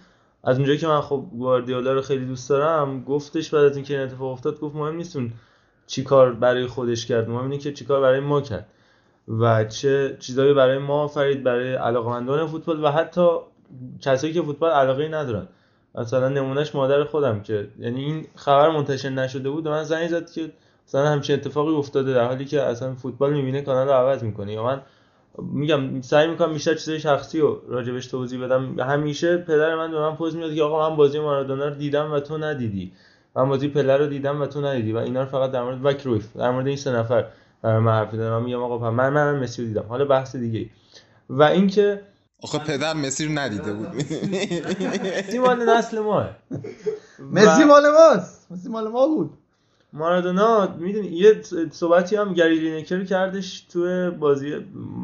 از 0.45 0.57
اونجایی 0.57 0.79
که 0.79 0.87
من 0.87 1.01
خب 1.01 1.25
گواردیولا 1.33 1.93
رو 1.93 2.03
خیلی 2.03 2.27
دوست 2.27 2.51
دارم 2.51 3.05
گفتش 3.05 3.55
بعد 3.55 3.65
از 3.65 3.77
اینکه 3.77 3.95
این 3.95 4.03
اتفاق 4.03 4.33
افتاد 4.33 4.61
گفت 4.61 4.77
مهم 4.77 4.97
نیست 4.97 5.17
اون 5.17 5.33
چی 5.87 6.05
کار 6.05 6.33
برای 6.33 6.67
خودش 6.67 7.07
کرد 7.07 7.29
مهم 7.29 7.43
اینه 7.43 7.59
که 7.59 7.73
چی 7.73 7.85
کار 7.85 8.01
برای 8.01 8.21
ما 8.21 8.41
کرد 8.41 8.67
و 9.29 9.65
چه 9.65 10.17
چیزایی 10.21 10.55
برای 10.55 10.79
ما 10.79 11.03
آفرید 11.03 11.43
برای 11.43 11.75
علاقمندان 11.75 12.47
فوتبال 12.47 12.85
و 12.85 12.91
حتی 12.91 13.29
کسایی 14.01 14.33
که 14.33 14.43
فوتبال 14.43 14.71
علاقه 14.71 15.09
ندارن. 15.09 15.49
مثلا 15.95 16.29
نمونهش 16.29 16.75
مادر 16.75 17.05
خودم 17.05 17.41
که 17.41 17.69
یعنی 17.79 18.05
این 18.05 18.27
خبر 18.35 18.71
منتشر 18.71 19.09
نشده 19.09 19.51
بود 19.51 19.67
و 19.67 19.71
من 19.71 19.85
زنگ 19.85 20.09
زد 20.09 20.31
که 20.31 20.53
مثلا 20.89 21.09
همچین 21.09 21.37
اتفاقی 21.37 21.75
افتاده 21.75 22.15
در 22.15 22.25
حالی 22.25 22.45
که 22.45 22.63
اصلا 22.63 22.95
فوتبال 22.95 23.33
می‌بینه 23.33 23.63
کانال 23.63 23.87
رو 23.87 23.93
عوض 23.93 24.23
می‌کنه. 24.23 24.53
یا 24.53 24.65
من 24.65 24.83
میگم 25.39 26.01
سعی 26.01 26.29
می‌کنم 26.29 26.53
بیشتر 26.53 26.75
چیزای 26.75 27.01
شخصی 27.01 27.41
رو 27.41 27.63
راجبش 27.69 28.07
توضیح 28.07 28.45
بدم. 28.45 28.81
همیشه 28.81 29.37
پدر 29.37 29.75
من 29.75 29.91
به 29.91 30.01
من 30.01 30.17
پوز 30.17 30.37
می‌داد 30.37 30.55
که 30.55 30.63
آقا 30.63 30.91
من 30.91 30.97
بازی 30.97 31.19
مارادونا 31.19 31.69
رو 31.69 31.75
دیدم 31.75 32.13
و 32.13 32.21
تو 32.21 32.39
ندیدی. 32.39 32.93
من 33.37 33.49
بازی 33.49 33.69
پله 33.69 33.97
رو 33.97 34.07
دیدم 34.07 34.43
و 34.43 34.47
تو 34.47 34.61
ندیدی 34.61 34.93
و 34.93 34.97
اینا 34.97 35.23
رو 35.23 35.29
فقط 35.29 35.51
در 35.51 35.63
مورد 35.63 35.85
و 35.85 35.93
کرویف 35.93 36.37
در 36.37 36.51
مورد 36.51 36.67
این 36.67 36.77
سه 36.77 36.93
نفر 36.93 37.25
برای 37.63 37.79
من 37.79 37.93
حرف 37.93 38.13
می‌زنم 38.13 38.33
من 38.33 38.43
میگم 38.43 38.63
آقا 38.63 38.91
من 38.91 39.09
من 39.09 39.39
مسی 39.39 39.63
رو 39.63 39.69
دیدم. 39.69 39.85
حالا 39.89 40.05
بحث 40.05 40.37
دیگه 40.37 40.71
و 41.31 41.43
اینکه 41.43 42.01
آخه 42.43 42.59
پدر 42.59 42.95
مسی 42.95 43.27
رو 43.27 43.39
ندیده 43.39 43.73
بود. 43.73 43.89
مسی 45.19 45.39
مال 45.39 45.69
نسل 45.69 45.99
ماه. 45.99 46.31
مسی 47.33 47.65
مال 47.65 47.83
ماست. 47.91 48.47
مسی 48.53 48.69
مال 48.69 48.89
ما 48.89 49.07
بود. 49.07 49.31
مارادونا 49.97 50.77
می‌دونی 50.79 51.09
یه 51.09 51.43
صحبتی 51.71 52.17
هم 52.17 52.35
گری 52.35 52.59
لینکر 52.59 53.05
کردش 53.05 53.61
تو 53.61 54.11
بازی 54.11 54.57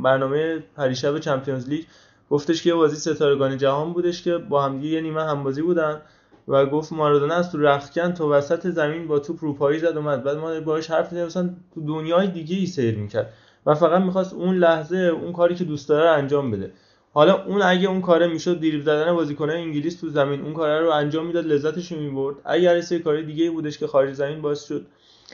برنامه 0.03 0.59
پریشب 0.77 1.19
چمپیونز 1.19 1.69
لیگ. 1.69 1.85
گفتش 2.31 2.63
که 2.63 2.69
یه 2.71 2.75
بازی 2.75 2.97
ستارگان 2.97 3.57
جهان 3.57 3.93
بودش 3.93 4.23
که 4.23 4.39
با 4.39 4.65
هم 4.65 4.85
یه 4.85 5.01
نیمه 5.01 5.25
هم 5.25 5.45
بازی 5.45 5.63
بودن 5.63 6.01
و 6.49 6.67
گفت 6.67 6.93
مارادونا 6.93 7.35
از 7.35 7.53
تو 7.53 7.59
رختکن 7.59 8.13
تا 8.13 8.29
وسط 8.31 8.67
زمین 8.67 9.07
با 9.07 9.19
توپ 9.19 9.37
روپایی 9.41 9.79
زد 9.79 9.97
اومد. 9.97 10.23
بعد 10.23 10.37
ما 10.37 10.61
باهاش 10.61 10.91
حرف 10.91 11.11
زدیم 11.11 11.57
تو 11.75 11.81
دنیای 11.87 12.27
دیگه 12.27 12.57
ای 12.57 12.67
سیر 12.67 12.99
می‌کرد 12.99 13.33
و 13.67 13.75
فقط 13.75 14.03
می‌خواست 14.03 14.35
اون 14.35 14.57
لحظه 14.57 14.97
اون 14.97 15.33
کاری 15.33 15.55
که 15.55 15.65
دوست 15.65 15.89
داره 15.89 16.11
انجام 16.11 16.51
بده. 16.51 16.73
حالا 17.15 17.45
اون 17.45 17.63
اگه 17.63 17.89
اون 17.89 18.01
کاره 18.01 18.27
می‌شد 18.27 18.61
دریبل 18.61 18.81
زدن 18.81 19.13
بازیکنان 19.15 19.57
انگلیس 19.57 20.01
تو 20.01 20.09
زمین 20.09 20.41
اون 20.41 20.55
کاره 20.55 20.81
رو 20.81 20.91
انجام 20.91 21.27
می‌داد 21.27 21.47
لذتش 21.47 21.93
رو 21.93 21.99
می‌برد. 21.99 22.37
اگر 22.45 22.81
سه 22.81 22.99
کار 22.99 23.21
دیگه 23.21 23.51
بودش 23.51 23.79
که 23.79 23.87
خارج 23.87 24.13
زمین 24.15 24.43
باعث 24.43 24.65
شد 24.65 24.87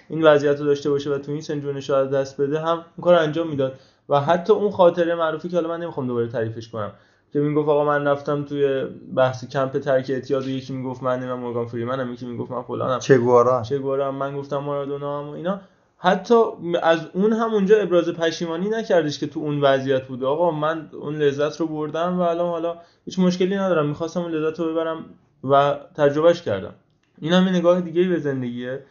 این 0.08 0.22
وضعیت 0.22 0.60
رو 0.60 0.66
داشته 0.66 0.90
باشه 0.90 1.10
و 1.10 1.18
تو 1.18 1.32
این 1.32 1.40
سن 1.40 1.60
جونش 1.60 1.90
از 1.90 2.10
دست 2.10 2.40
بده 2.40 2.60
هم 2.60 2.76
اون 2.76 3.04
کار 3.04 3.14
انجام 3.14 3.48
می‌داد. 3.48 3.72
و 4.08 4.20
حتی 4.20 4.52
اون 4.52 4.70
خاطره 4.70 5.14
معروفی 5.14 5.48
که 5.48 5.56
حالا 5.56 5.68
من 5.68 5.80
نمی‌خوام 5.80 6.06
دوباره 6.06 6.28
تعریفش 6.28 6.68
کنم 6.68 6.92
که 7.32 7.38
می‌گفت 7.38 7.68
آقا 7.68 7.84
من 7.84 8.06
رفتم 8.06 8.44
توی 8.44 8.84
بحث 9.16 9.44
کمپ 9.44 9.78
ترک 9.78 10.10
اعتیاد 10.10 10.46
و 10.46 10.48
یکی 10.48 10.72
می‌گفت 10.72 11.02
من 11.02 11.16
نمی‌دونم 11.16 11.38
مورگان 11.38 11.66
فریمن 11.66 12.00
هم 12.00 12.12
یکی 12.12 12.26
می‌گفت 12.26 12.50
من 12.50 12.62
فلانم. 12.62 12.98
چگوارا. 12.98 13.62
چگوارا 13.62 14.12
من 14.12 14.36
گفتم 14.36 14.56
مارادونا 14.56 15.22
هم 15.22 15.28
و 15.28 15.32
اینا. 15.32 15.60
حتی 16.00 16.34
از 16.82 17.00
اون 17.12 17.32
هم 17.32 17.54
اونجا 17.54 17.78
ابراز 17.78 18.08
پشیمانی 18.08 18.68
نکردش 18.68 19.18
که 19.18 19.26
تو 19.26 19.40
اون 19.40 19.60
وضعیت 19.60 20.06
بود 20.06 20.24
آقا 20.24 20.50
من 20.50 20.90
اون 20.92 21.16
لذت 21.16 21.60
رو 21.60 21.66
بردم 21.66 22.18
و 22.18 22.20
الان 22.20 22.48
حالا 22.48 22.76
هیچ 23.04 23.18
مشکلی 23.18 23.56
ندارم. 23.56 23.88
می‌خواستم 23.88 24.20
اون 24.20 24.30
لذت 24.30 24.60
رو 24.60 24.72
ببرم 24.72 25.04
و 25.44 25.78
تجربهش 25.96 26.42
کردم. 26.42 26.74
این 27.18 27.32
هم 27.32 27.48
نگاه 27.48 27.80
دیگه 27.80 28.08
به 28.08 28.18
زندگیه 28.18 28.84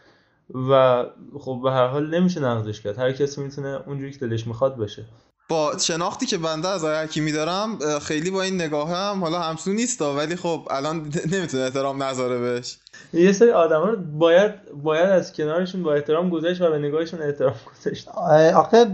و 0.68 1.04
خب 1.38 1.60
به 1.62 1.70
هر 1.70 1.86
حال 1.86 2.14
نمیشه 2.14 2.40
نقضش 2.40 2.80
کرد. 2.80 2.98
هر 2.98 3.12
کسی 3.12 3.40
می‌تونه 3.40 3.80
اونجوری 3.86 4.12
که 4.12 4.18
دلش 4.18 4.46
می‌خواد 4.46 4.76
بشه 4.76 5.04
با 5.48 5.78
شناختی 5.78 6.26
که 6.26 6.38
بنده 6.38 6.68
از 6.68 6.84
آقای 6.84 6.96
حکیمی 6.96 7.32
دارم 7.32 7.78
خیلی 7.98 8.30
با 8.30 8.42
این 8.42 8.54
نگاه 8.54 8.90
هم 8.90 9.20
حالا 9.24 9.40
همسو 9.40 9.72
نیست 9.72 10.02
ولی 10.02 10.36
خب 10.36 10.68
الان 10.70 10.96
نمی‌تونه 11.32 11.62
احترام 11.62 12.02
نذاره 12.02 12.38
بهش. 12.38 12.78
یه 13.12 13.32
سری 13.32 13.50
آدم 13.50 13.82
رو 13.82 13.96
باید 13.96 14.72
باید 14.82 15.10
از 15.10 15.32
کنارشون 15.32 15.82
با 15.82 15.94
احترام 15.94 16.30
گذاشت 16.30 16.60
و 16.60 16.70
به 16.70 16.78
نگاهشون 16.78 17.22
احترام 17.22 17.54
گذاشت. 17.80 18.08
آخه 18.54 18.86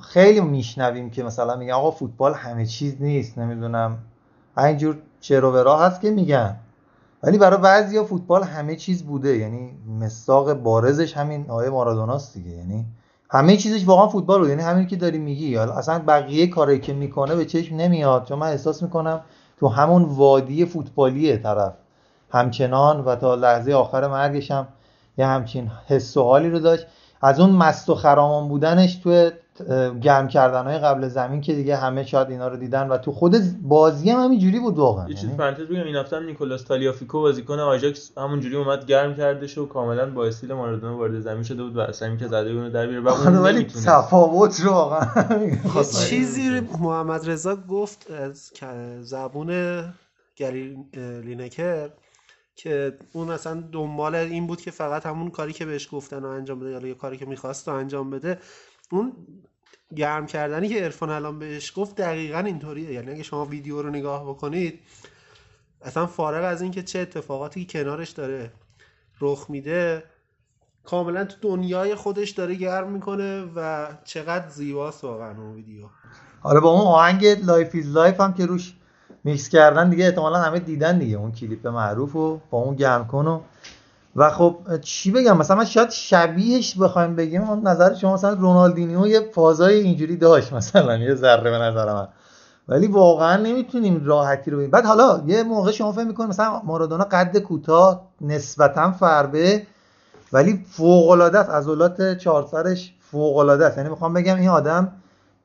خیلی 0.00 0.40
میشنویم 0.40 1.10
که 1.10 1.22
مثلا 1.22 1.56
میگن 1.56 1.72
آقا 1.72 1.90
فوتبال 1.90 2.34
همه 2.34 2.66
چیز 2.66 2.94
نیست 3.00 3.38
نمی‌دونم. 3.38 3.98
اینجور 4.58 4.96
چرا 5.20 5.78
هست 5.78 6.00
که 6.00 6.10
میگن. 6.10 6.56
ولی 7.22 7.38
برای 7.38 7.60
بعضیا 7.60 8.04
فوتبال 8.04 8.42
همه 8.42 8.76
چیز 8.76 9.02
بوده 9.02 9.36
یعنی 9.36 9.70
مستاق 10.00 10.52
بارزش 10.52 11.16
همین 11.16 11.50
آقای 11.50 11.68
مارادوناست 11.68 12.34
دیگه 12.34 12.50
یعنی 12.50 12.84
همه 13.30 13.56
چیزش 13.56 13.84
واقعا 13.84 14.08
فوتبال 14.08 14.40
بود. 14.40 14.48
یعنی 14.48 14.62
همین 14.62 14.86
که 14.86 14.96
داری 14.96 15.18
میگی. 15.18 15.56
اصلا 15.56 15.98
بقیه 15.98 16.46
کاری 16.46 16.78
که 16.78 16.92
می‌کنه 16.92 17.34
به 17.34 17.44
چشم 17.44 17.76
نمیاد. 17.76 18.24
چون 18.24 18.38
من 18.38 18.46
احساس 18.46 18.82
می‌کنم 18.82 19.20
تو 19.60 19.68
همون 19.68 20.02
وادی 20.02 20.64
فوتبالیه 20.64 21.36
طرف. 21.36 21.72
همچنان 22.30 23.00
و 23.00 23.16
تا 23.16 23.34
لحظه 23.34 23.72
آخر 23.72 24.06
مرگش 24.08 24.50
هم 24.50 24.68
یه 25.18 25.26
همچین 25.26 25.70
حس 25.86 26.16
و 26.16 26.22
حالی 26.22 26.50
رو 26.50 26.58
داشت. 26.58 26.86
از 27.22 27.40
اون 27.40 27.50
مست 27.50 27.90
و 27.90 27.94
خرامان 27.94 28.48
بودنش 28.48 28.94
تو 28.94 29.30
گرم 30.02 30.28
کردن 30.28 30.64
های 30.64 30.78
قبل 30.78 31.08
زمین 31.08 31.40
که 31.40 31.54
دیگه 31.54 31.76
همه 31.76 32.04
شاید 32.04 32.30
اینا 32.30 32.48
رو 32.48 32.56
دیدن 32.56 32.88
و 32.88 32.98
تو 32.98 33.12
خود 33.12 33.36
بازی 33.62 34.10
هم 34.10 34.24
همینجوری 34.24 34.60
بود 34.60 34.78
واقعا. 34.78 35.08
یه 35.08 35.14
چیز 35.14 35.24
یعنی 35.24 35.36
پرانتز 35.36 35.66
بگم 35.66 35.84
این 35.84 35.96
هفته 35.96 36.20
نیکولاس 36.20 36.62
تالیافیکو 36.62 37.20
بازیکن 37.20 37.58
آژاکس 37.58 38.18
همونجوری 38.18 38.56
اومد 38.56 38.86
گرم 38.86 39.14
کردش 39.16 39.58
و 39.58 39.66
کاملا 39.66 40.10
با 40.10 40.26
استیل 40.26 40.52
مارادونا 40.52 40.96
وارد 40.96 41.20
زمین 41.20 41.42
شده 41.42 41.62
بود 41.62 41.76
و 41.76 41.80
اصلا 41.80 42.16
که 42.16 42.26
زده 42.26 42.50
اونو 42.50 42.70
در 42.70 42.86
بیاره. 42.86 43.04
و 43.04 43.08
اون 43.08 43.26
آره، 43.26 43.38
ولی 43.38 43.58
نمی‌تونه. 43.58 43.84
تفاوت 43.84 44.60
رو 44.60 44.72
واقعا 44.72 45.44
یه 45.76 45.84
چیزی 45.84 46.60
محمد 46.60 47.30
رضا 47.30 47.56
گفت 47.56 48.10
از 48.10 48.52
زبون 49.00 49.82
گری 50.36 50.76
لینکر 51.24 51.90
که 52.56 52.92
اون 53.12 53.30
اصلا 53.30 53.64
دنبال 53.72 54.14
این 54.14 54.46
بود 54.46 54.60
که 54.60 54.70
فقط 54.70 55.06
همون 55.06 55.30
کاری 55.30 55.52
که 55.52 55.64
بهش 55.64 55.88
گفتن 55.92 56.22
رو 56.22 56.28
انجام 56.28 56.60
بده 56.60 56.70
یا 56.70 56.86
یه 56.86 56.94
کاری 56.94 57.16
که 57.16 57.26
می‌خواست 57.26 57.68
رو 57.68 57.74
انجام 57.74 58.10
بده. 58.10 58.38
اون 58.90 59.12
گرم 59.96 60.26
کردنی 60.26 60.68
که 60.68 60.84
ارفان 60.84 61.10
الان 61.10 61.38
بهش 61.38 61.72
گفت 61.76 61.96
دقیقا 61.96 62.38
اینطوریه. 62.38 62.92
یعنی 62.92 63.10
اگه 63.10 63.22
شما 63.22 63.44
ویدیو 63.44 63.82
رو 63.82 63.90
نگاه 63.90 64.28
بکنید 64.30 64.80
اصلا 65.82 66.06
فارغ 66.06 66.44
از 66.44 66.62
اینکه 66.62 66.82
چه 66.82 66.98
اتفاقاتی 66.98 67.66
کنارش 67.70 68.10
داره 68.10 68.52
رخ 69.20 69.46
میده 69.48 70.02
کاملا 70.84 71.24
تو 71.24 71.36
دنیای 71.40 71.94
خودش 71.94 72.30
داره 72.30 72.54
گرم 72.54 72.92
می‌کنه 72.92 73.44
و 73.56 73.88
چقدر 74.04 74.48
زیباست 74.48 75.04
واقعا 75.04 75.30
اون 75.30 75.54
ویدیو. 75.54 75.84
حالا 76.40 76.60
با 76.60 76.70
اون 76.70 76.86
آهنگ 76.86 77.26
Live 77.26 77.74
Is 77.74 77.88
Life 77.92 78.20
هم 78.20 78.34
که 78.34 78.46
روش 78.46 78.74
میکس 79.24 79.48
کردن 79.48 79.90
دیگه 79.90 80.04
احتمالا 80.04 80.38
همه 80.38 80.58
دیدن 80.58 80.98
دیگه. 80.98 81.16
اون 81.16 81.32
کلیپ 81.32 81.66
معروف 81.66 82.16
و 82.16 82.40
با 82.50 82.58
اون 82.58 82.76
گرم 82.76 83.06
کن 83.06 83.26
و 83.26 83.40
و 84.16 84.30
خب 84.30 84.56
چی 84.80 85.10
بگم؟ 85.10 85.36
مثلا 85.36 85.56
من 85.56 85.64
شاید 85.64 85.90
شبیهش 85.90 86.78
بخوایم 86.78 87.16
بگیم 87.16 87.42
اون 87.42 87.68
نظر 87.68 87.94
شما 87.94 88.14
مثلا 88.14 88.32
رونالدینیو 88.32 89.06
یه 89.06 89.20
فازای 89.34 89.80
اینجوری 89.80 90.16
داشت 90.16 90.52
مثلا 90.52 90.96
یه 90.96 91.14
ذره 91.14 91.50
به 91.50 91.58
نظر 91.58 91.92
من. 91.92 92.08
ولی 92.68 92.86
واقعا 92.86 93.36
نمی‌تونیم 93.36 94.02
راحتی 94.04 94.50
رو 94.50 94.58
بگیم. 94.58 94.70
بعد 94.70 94.84
حالا 94.84 95.22
یه 95.26 95.42
موقع 95.42 95.70
شما 95.70 95.92
فکر 95.92 96.04
می‌کنید 96.04 96.28
مثلا 96.28 96.62
مارادونا 96.64 97.04
قد 97.04 97.38
کوتاه 97.38 98.08
نسبتا 98.20 98.92
فربه 98.92 99.62
ولی 100.32 100.64
فوق 100.70 101.08
العاده 101.10 101.38
است. 101.38 101.50
عضلات 101.50 102.18
چهار 102.18 102.46
سرش 102.50 102.94
فوق 103.00 103.36
العاده 103.36 103.66
است. 103.66 103.76
یعنی 103.76 103.90
می‌خوام 103.90 104.12
بگم 104.12 104.36
این 104.36 104.48
آدم 104.48 104.92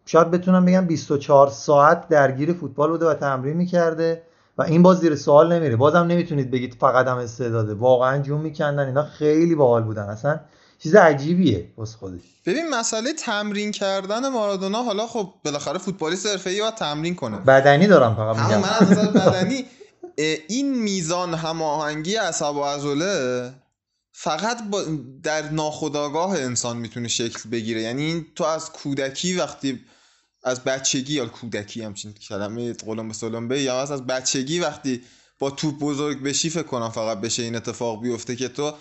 شاید 0.05 0.31
بتونم 0.31 0.65
بگم 0.65 0.85
24 0.85 1.47
ساعت 1.47 2.07
درگیر 2.09 2.53
فوتبال 2.53 2.89
بوده 2.89 3.09
و 3.09 3.13
تمرین 3.13 3.57
می‌کرده. 3.57 4.21
و 4.57 4.61
این 4.61 4.83
باز 4.83 4.99
زیر 4.99 5.15
سوال 5.15 5.53
نمیره. 5.53 5.75
بازم 5.75 5.97
نمی‌تونید 5.97 6.51
بگید 6.51 6.73
فقط 6.79 7.07
هم 7.07 7.17
استعداده. 7.17 7.73
واقعا 7.73 8.21
جون 8.21 8.41
میکندن 8.41 8.87
اینا 8.87 9.03
خیلی 9.03 9.55
باحال 9.55 9.83
بودن. 9.83 10.03
اصلا 10.03 10.39
چیز 10.79 10.95
عجیبیه 10.95 11.67
واسه 11.77 11.97
خودش. 11.97 12.21
ببین 12.45 12.69
مسئله 12.69 13.13
تمرین 13.13 13.71
کردن 13.71 14.29
مارادونا 14.29 14.83
حالا 14.83 15.07
خب 15.07 15.33
بالاخره 15.45 15.77
فوتبالیست 15.77 16.27
حرفه‌ای 16.27 16.61
باید 16.61 16.75
تمرین 16.75 17.15
کنه. 17.15 17.37
بدنی 17.37 17.87
دارم 17.87 18.15
فقط 18.15 18.35
میگم. 18.35 18.59
من 18.61 18.69
از 18.69 18.91
نظر 18.91 19.11
بدنی 19.11 19.65
این 20.47 20.79
میزان 20.79 21.33
هماهنگی 21.33 22.15
عصب 22.15 22.55
و 22.55 22.63
عضله 22.63 23.49
فقط 24.11 24.57
با 24.69 24.83
در 25.23 25.49
ناخودآگاه 25.51 26.31
انسان 26.31 26.77
می‌تونه 26.77 27.07
شکل 27.07 27.49
بگیره. 27.49 27.81
یعنی 27.81 28.01
این 28.01 28.25
تو 28.35 28.43
از 28.43 28.71
کودکی 28.71 29.37
وقتی 29.37 29.79
از 30.43 30.63
بچگی 30.63 31.13
یا 31.13 31.25
کودکی 31.25 31.81
همچین 31.81 32.13
کلمه 32.13 32.73
قلم 32.73 33.07
به 33.07 33.13
سلم 33.13 33.47
به 33.47 33.61
یا 33.61 33.81
از 33.81 34.07
بچگی 34.07 34.59
وقتی 34.59 35.03
با 35.39 35.51
توپ 35.51 35.79
بزرگ 35.79 36.23
بشی 36.23 36.49
فکر 36.49 36.63
کنم 36.63 36.89
فقط 36.89 37.21
بشه 37.21 37.43
این 37.43 37.55
اتفاق 37.55 38.01
بیفته 38.01 38.35
که 38.35 38.47
تو 38.47 38.73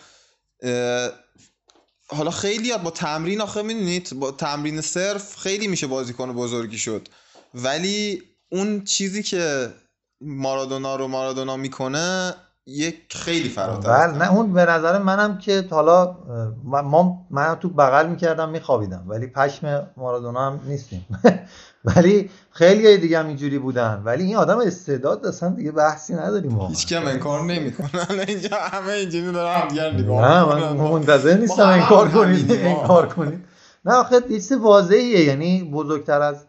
حالا 2.09 2.31
خیلی 2.31 2.79
با 2.79 2.91
تمرین 2.91 3.41
آخه 3.41 3.63
می‌دونید 3.63 4.11
با 4.15 4.33
تمرین 4.33 4.81
صرف 4.81 5.37
خیلی 5.37 5.67
میشه 5.67 5.87
بازیکن 5.87 6.33
بزرگی 6.33 6.79
شد. 6.79 7.09
ولی 7.55 8.23
اون 8.49 8.85
چیزی 8.85 9.23
که 9.23 9.75
مارادونا 10.21 10.97
رو 10.97 11.09
مارادونا 11.09 11.57
می‌کنه 11.57 12.35
یک 12.71 12.97
خیلی 13.11 13.49
فراتر 13.49 14.07
بله 14.07 14.19
نه 14.19 14.33
اون 14.33 14.53
به 14.53 14.65
نظر 14.65 14.99
منم 14.99 15.39
که 15.39 15.65
حالا 15.71 16.17
ما 16.65 17.27
من 17.31 17.55
تو 17.55 17.69
بغل 17.69 18.07
می‌کردم 18.07 18.49
میخوابیدم 18.49 19.05
ولی 19.07 19.27
پشم 19.27 19.87
مارادونا 19.97 20.51
هم 20.51 20.61
نیستیم. 20.67 21.07
ولی 21.97 22.31
خیلی 22.51 22.99
دیگه 22.99 23.19
هم 23.19 23.27
اینجوری 23.27 23.59
بودن. 23.59 24.03
ولی 24.05 24.25
این 24.25 24.37
آدم 24.37 24.59
استعداد 24.59 25.27
اصلا 25.27 25.49
دیگه 25.49 25.73
بحثی 25.73 26.15
نداریم 26.15 26.55
واقعا. 26.55 26.69
هیچ 26.69 26.87
کم 26.87 27.07
انکار 27.07 27.43
نمی‌کنن 27.43 28.21
اینجا 28.29 28.57
همه 28.57 28.93
اینجوری 28.93 29.33
دارن 29.33 29.61
هم 29.61 29.69
دیگر 29.69 29.91
نگاه 29.93 30.29
نه 30.29 30.45
من 30.45 30.91
منتظر 30.91 31.39
نیستم 31.39 31.65
ما 31.65 31.73
این 31.73 31.83
هم 31.83 31.89
کار 31.89 32.09
کنید 32.09 32.51
همینیم، 32.51 32.67
این 32.67 32.87
کار 32.87 33.09
کنید 33.09 33.45
نه 33.85 33.95
آخه 33.95 34.17
یه 34.17 34.23
چیز 34.23 34.53
واضحیه 34.53 35.25
یعنی 35.25 35.71
بزرگتر 35.75 36.21
از 36.23 36.45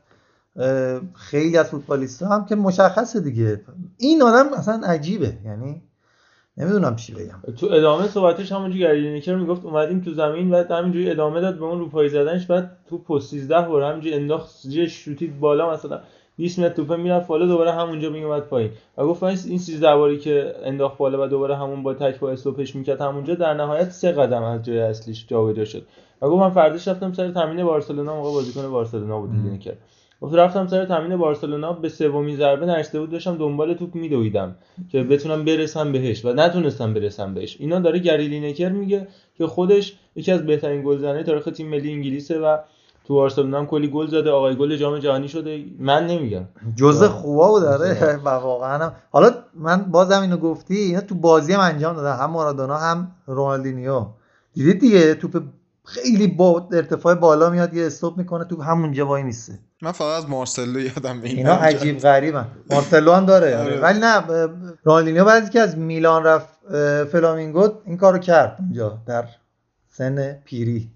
خیلی 1.14 1.58
از 1.58 1.68
فوتبالیست 1.68 2.24
هم 2.24 2.46
که 2.46 2.56
مشخصه 2.56 3.20
دیگه. 3.20 3.62
این 3.98 4.22
آدم 4.22 4.54
اصلا 4.54 4.82
عجیبه 4.86 5.38
یعنی 5.46 5.82
نمی‌دونم 6.62 6.96
چی 6.96 7.14
بگم. 7.14 7.54
تو 7.58 7.68
ادامه 7.72 8.08
صحبتش 8.08 8.52
همونجوری 8.52 8.80
گری 8.80 9.02
لینکر 9.02 9.36
می‌گفت 9.36 9.66
اومدیم 9.66 10.02
تو 10.02 10.14
زمین 10.14 10.50
بعد 10.50 10.72
همینجوری 10.72 11.10
ادامه 11.10 11.42
داد 11.42 11.60
به 11.60 11.66
اون 11.66 11.80
روپایی 11.80 12.10
زدنش 12.10 12.46
بعد 12.46 12.78
تو 12.90 12.98
پست 12.98 13.32
13 13.32 13.62
بار 13.62 13.84
همینجوری 13.84 14.16
انداخت 14.16 14.66
یه 14.66 14.88
شوتید 14.88 15.40
بالا 15.40 15.74
مثلا 15.74 16.00
20 16.38 16.60
متر 16.60 16.74
توپه 16.74 16.96
می‌رفت 16.96 17.28
بالا 17.28 17.46
دوباره 17.46 17.72
همونجا 17.72 18.10
میومد 18.10 18.44
پایین. 18.44 18.72
و 18.98 19.06
گفت 19.06 19.24
این 19.24 19.58
13 19.58 19.96
باری 19.96 20.20
که 20.20 20.56
انداخت 20.64 20.98
بالا 20.98 21.24
و 21.24 21.28
دوباره 21.28 21.56
همون 21.56 21.84
با 21.84 21.94
تک 21.94 22.20
با 22.20 22.32
استوپش 22.32 22.76
می‌کرد 22.76 23.02
همونجا 23.02 23.36
در 23.36 23.54
نهایت 23.54 23.90
سه 23.90 24.12
قدم 24.12 24.44
از 24.44 24.64
جای 24.64 24.80
اصلیش 24.80 25.28
جابجا 25.28 25.66
شد. 25.66 25.84
و 26.22 26.28
گفت 26.30 26.42
من 26.42 26.50
فرداش 26.50 26.88
رفتم 26.88 27.14
سر 27.14 27.32
تمرین 27.32 27.66
بارسلونا 27.66 28.16
موقع 28.16 28.32
بازیکن 28.32 28.72
بارسلونا 28.72 29.20
بود 29.20 29.30
لینکر 29.34 29.74
گفت 30.22 30.36
رفتم 30.36 30.68
سر 30.68 30.86
تمرین 30.86 31.18
بارسلونا 31.18 31.74
به 31.74 31.90
سومین 31.90 32.38
ضربه 32.38 32.66
نرسیده 32.66 33.00
بود 33.00 33.10
داشتم 33.12 33.38
دنبال 33.38 33.74
توپ 33.74 33.96
میدویدم 33.96 34.56
که 34.92 35.04
بتونم 35.04 35.46
برسم 35.46 35.92
بهش 35.92 36.26
و 36.26 36.34
نتونستم 36.34 36.94
برسم 36.94 37.34
بهش. 37.34 37.58
اینا 37.60 37.80
داره 37.80 38.00
گری 38.00 38.28
لینکر 38.28 38.70
میگه 38.70 39.08
که 39.38 39.48
خودش 39.48 39.94
یکی 40.16 40.32
از 40.32 40.46
بهترین 40.46 40.84
گلزنای 40.84 41.24
تاریخ 41.24 41.44
تیم 41.56 41.70
ملی 41.70 41.92
انگلیسه 41.94 42.40
و 42.40 42.58
تو 43.08 43.14
بارسلونا 43.14 43.60
هم 43.60 43.66
کلی 43.66 43.88
گل 43.88 44.08
زده 44.08 44.32
آقای 44.32 44.56
گل 44.56 44.76
جام 44.76 45.00
جهانی 45.00 45.28
شده. 45.28 45.64
من 45.80 46.08
نمیگم. 46.08 46.44
جزء 46.76 47.08
خوبا 47.08 47.48
بود 47.50 47.62
داره 47.80 48.20
و 48.26 48.30
واقعا 48.30 48.86
هم- 48.86 48.94
حالا 49.12 49.32
من 49.54 49.78
بازم 49.78 50.22
اینو 50.22 50.38
گفتی 50.38 50.76
اینا 50.78 51.02
تو 51.02 51.16
بازی 51.16 51.54
هم 51.54 51.60
انجام 51.60 51.96
دادن 51.96 52.14
هم 52.18 52.32
مارادونا 52.32 52.76
هم 52.78 53.12
رونالدینیو. 53.28 54.06
دیدید 54.54 54.80
دیگه 54.80 55.16
توپ 55.16 55.44
خیلی 55.86 56.28
با 56.28 56.70
ارتفاع 56.72 57.16
بالا 57.16 57.50
میاد 57.50 57.74
یه 57.74 57.86
استوب 57.86 58.18
می‌کنه 58.18 58.44
توپ 58.44 58.62
همونجا 58.62 59.08
وای 59.08 59.24
میسته 59.24 59.60
من 59.82 59.92
فقط 59.92 60.18
از 60.24 60.30
مارسلو 60.30 60.80
یادم 60.80 61.22
این 61.24 61.38
اینا. 61.38 61.54
عجیب 61.54 62.00
غریبن. 62.00 62.48
مارسلو 62.72 63.12
هم 63.12 63.26
داره. 63.26 63.58
آره. 63.58 63.80
ولی 63.80 64.00
نه 64.00 64.24
رونالدینیو 64.84 65.26
بعد 65.26 65.50
که 65.50 65.60
از 65.60 65.78
میلان 65.78 66.24
رفت 66.24 66.50
فلامینگو 67.12 67.70
این 67.86 67.98
کارو 67.98 68.18
کرد 68.18 68.58
اونجا 68.60 68.98
در 69.08 69.26
سن 69.90 70.34
پیری. 70.46 70.90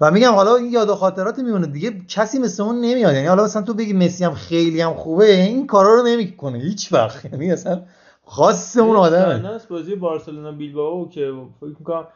و 0.00 0.10
میگم 0.10 0.32
حالا 0.32 0.56
این 0.56 0.72
یاد 0.72 0.88
و 0.88 0.94
خاطرات 0.94 1.38
میمونه. 1.38 1.66
دیگه 1.66 1.92
کسی 2.08 2.38
مثل 2.38 2.62
اون 2.62 2.80
نمیاد. 2.80 3.14
یعنی 3.14 3.26
حالا 3.26 3.44
مثلا 3.44 3.62
تو 3.62 3.74
بگی 3.74 3.92
مسی 3.92 4.24
هم 4.24 4.34
خیلی 4.34 4.80
هم 4.80 4.94
خوبه 4.94 5.34
این 5.34 5.66
کارا 5.66 5.94
رو 5.94 6.02
نمی‌کنه. 6.06 6.58
هیچ 6.58 6.92
وقت. 6.92 7.24
یعنی 7.24 7.52
اصلا 7.52 7.82
خاص 8.24 8.76
اون 8.76 8.96
آدمه. 8.96 9.58
بازی 9.70 9.94
بارسلونا 9.94 10.52
بیلبائو 10.52 11.08
که 11.08 11.32
فکر 11.60 11.74
می‌کنم 11.78 12.06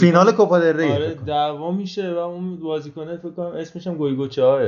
فینال 0.00 0.32
کوپا 0.32 0.58
دل 0.58 0.76
ری. 0.76 0.92
آره. 0.92 1.14
دعوا 1.26 1.70
میشه 1.70 2.14
و 2.14 2.18
اون 2.18 2.56
بازیکنه 2.56 3.16
فکر 3.16 3.30
کنم 3.30 3.46
اسمش 3.46 3.86
هم 3.86 3.94
گویگوچه‌اه 3.94 4.62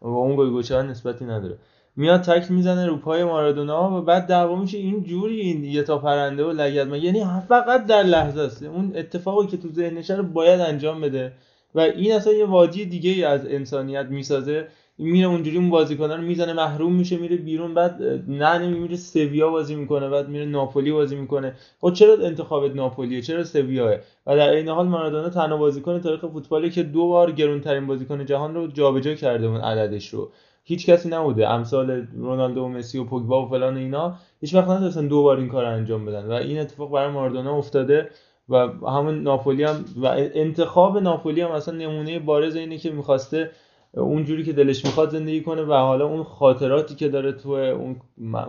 و 0.00 0.06
اون 0.06 0.36
گویگوچه 0.36 0.82
نسبتی 0.82 1.24
نداره. 1.24 1.58
میاد 1.96 2.20
تک 2.20 2.50
می‌زنه 2.50 2.86
رو 2.86 2.96
پای 2.96 3.24
مارادونا 3.24 3.98
و 3.98 4.02
بعد 4.02 4.26
دعوا 4.26 4.56
میشه 4.56 4.78
این 4.78 5.02
جوری 5.02 5.40
این 5.40 5.64
یه 5.64 5.82
تا 5.82 5.98
پرنده 5.98 6.44
و 6.44 6.50
لگد 6.50 6.88
من 6.88 7.02
یعنی 7.02 7.24
فقط 7.48 7.86
در 7.86 8.02
لحظه 8.02 8.40
است. 8.40 8.62
اون 8.62 8.92
اتفاقی 8.96 9.46
که 9.46 9.56
تو 9.56 9.68
ذهنشه 9.72 10.16
رو 10.16 10.22
باید 10.22 10.60
انجام 10.60 11.00
بده. 11.00 11.32
و 11.74 11.80
این 11.80 12.12
اصلا 12.12 12.32
یه 12.32 12.44
وادی 12.46 12.84
دیگه 12.84 13.10
ای 13.10 13.24
از 13.24 13.46
انسانیت 13.46 14.06
می‌سازه. 14.06 14.68
میره 14.98 15.28
اونجوری 15.28 15.56
اون 15.56 15.70
بازیکنان 15.70 16.20
رو 16.20 16.26
می‌زنه 16.26 16.52
محروم 16.52 16.94
میشه 16.94 17.16
میره 17.16 17.36
بیرون 17.36 17.74
بعد 17.74 18.02
نه 18.28 18.58
میره 18.58 18.96
سویا 18.96 19.50
بازی 19.50 19.74
می‌کنه 19.74 20.08
بعد 20.08 20.28
میره 20.28 20.44
ناپولی 20.44 20.92
بازی 20.92 21.16
می‌کنه. 21.16 21.54
خب 21.80 21.92
چرا 21.92 22.14
انتخابت 22.14 22.74
ناپولیه؟ 22.74 23.22
چرا 23.22 23.44
سویاه 23.44 23.96
و 24.26 24.36
در 24.36 24.48
این 24.48 24.68
حال 24.68 24.86
مارادونا 24.86 25.28
تنها 25.28 25.56
بازیکن 25.56 26.00
تاریخ 26.00 26.20
فوتبالی 26.20 26.70
که 26.70 26.82
دو 26.82 27.08
بار 27.08 27.32
گرونترین 27.32 27.86
بازیکن 27.86 28.26
جهان 28.26 28.54
رو 28.54 28.66
جابجا 28.66 29.14
کرده 29.14 29.46
اون 29.46 29.60
عددش 29.60 30.08
رو. 30.08 30.30
هیچ 30.64 30.86
کسی 30.86 31.08
نبوده. 31.08 31.48
امثال 31.48 32.06
رونالدو 32.16 32.60
و 32.62 32.68
مسی 32.68 32.98
و 32.98 33.04
پوگبا 33.04 33.46
و 33.46 33.48
فلان 33.48 33.76
اینا 33.76 34.14
هیچ 34.40 34.54
وقت 34.54 34.68
نتونستن 34.68 35.08
دو 35.08 35.22
بار 35.22 35.36
این 35.36 35.48
کار 35.48 35.64
انجام 35.64 36.06
بدن. 36.06 36.26
و 36.26 36.32
این 36.32 36.58
اتفاق 36.58 36.90
برای 36.90 37.12
مارادونا 37.12 37.58
افتاده 37.58 38.10
و 38.48 38.56
همون 38.88 39.22
ناپولی 39.22 39.64
هم 39.64 39.84
و 39.96 40.06
انتخاب 40.34 40.98
ناپولی 40.98 41.40
هم 41.40 41.50
اصلا 41.50 41.74
نمونه 41.74 42.18
بارز 42.18 42.56
اینه 42.56 42.78
که 42.78 42.90
می‌خواسته 42.90 43.50
اونجوری 43.96 44.44
که 44.44 44.52
دلش 44.52 44.84
می‌خواد 44.84 45.10
زندگی 45.10 45.40
کنه 45.40 45.62
و 45.62 45.72
حالا 45.72 46.06
اون 46.06 46.22
خاطراتی 46.22 46.94
که 46.94 47.08
داره 47.08 47.32
تو 47.32 47.50
اون 47.50 47.96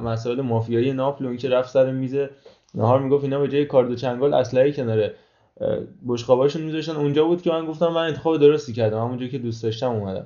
مسائل 0.04 0.42
مافیایی 0.42 0.94
ناپل 0.94 1.26
اون 1.26 1.38
که 1.38 1.50
رفت 1.50 1.70
سر 1.70 1.92
میز 1.92 2.16
نهار 2.76 3.00
می‌گفت 3.00 3.24
اینا 3.24 3.40
به 3.40 3.48
جای 3.48 3.66
کارد 3.66 3.92
و 3.92 3.96
چنگال 3.96 4.34
اسلحه 4.34 4.72
کنار 4.72 5.00
اه، 5.62 5.78
بشقاباشون 6.08 6.62
میذاشتن. 6.62 6.96
اونجا 6.96 7.26
بود 7.26 7.42
که 7.42 7.52
من 7.52 7.66
گفتم 7.66 7.88
من 7.88 8.08
انتخاب 8.08 8.38
درستی 8.38 8.74
کردم. 8.74 9.00
همونجا 9.00 9.28
که 9.28 9.38
دوست 9.38 9.64
داشتم 9.64 9.92
اومدم. 9.92 10.26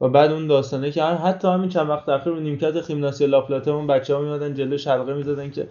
و 0.00 0.08
بعد 0.08 0.32
اون 0.32 0.46
داستانه 0.46 0.90
که 0.90 1.02
حتی 1.02 1.48
همین 1.48 1.68
چند 1.68 1.88
وقت 1.88 2.08
اخیر 2.08 2.32
رو 2.32 2.40
نیمکت 2.40 2.80
خیمناسیا 2.80 3.26
لاپلاتا 3.26 3.76
اون 3.76 3.86
بچه‌ها 3.86 4.20
میمدن 4.20 4.54
جلو 4.54 4.78
شلقه 4.78 5.14
می‌زدن 5.14 5.50
که 5.50 5.68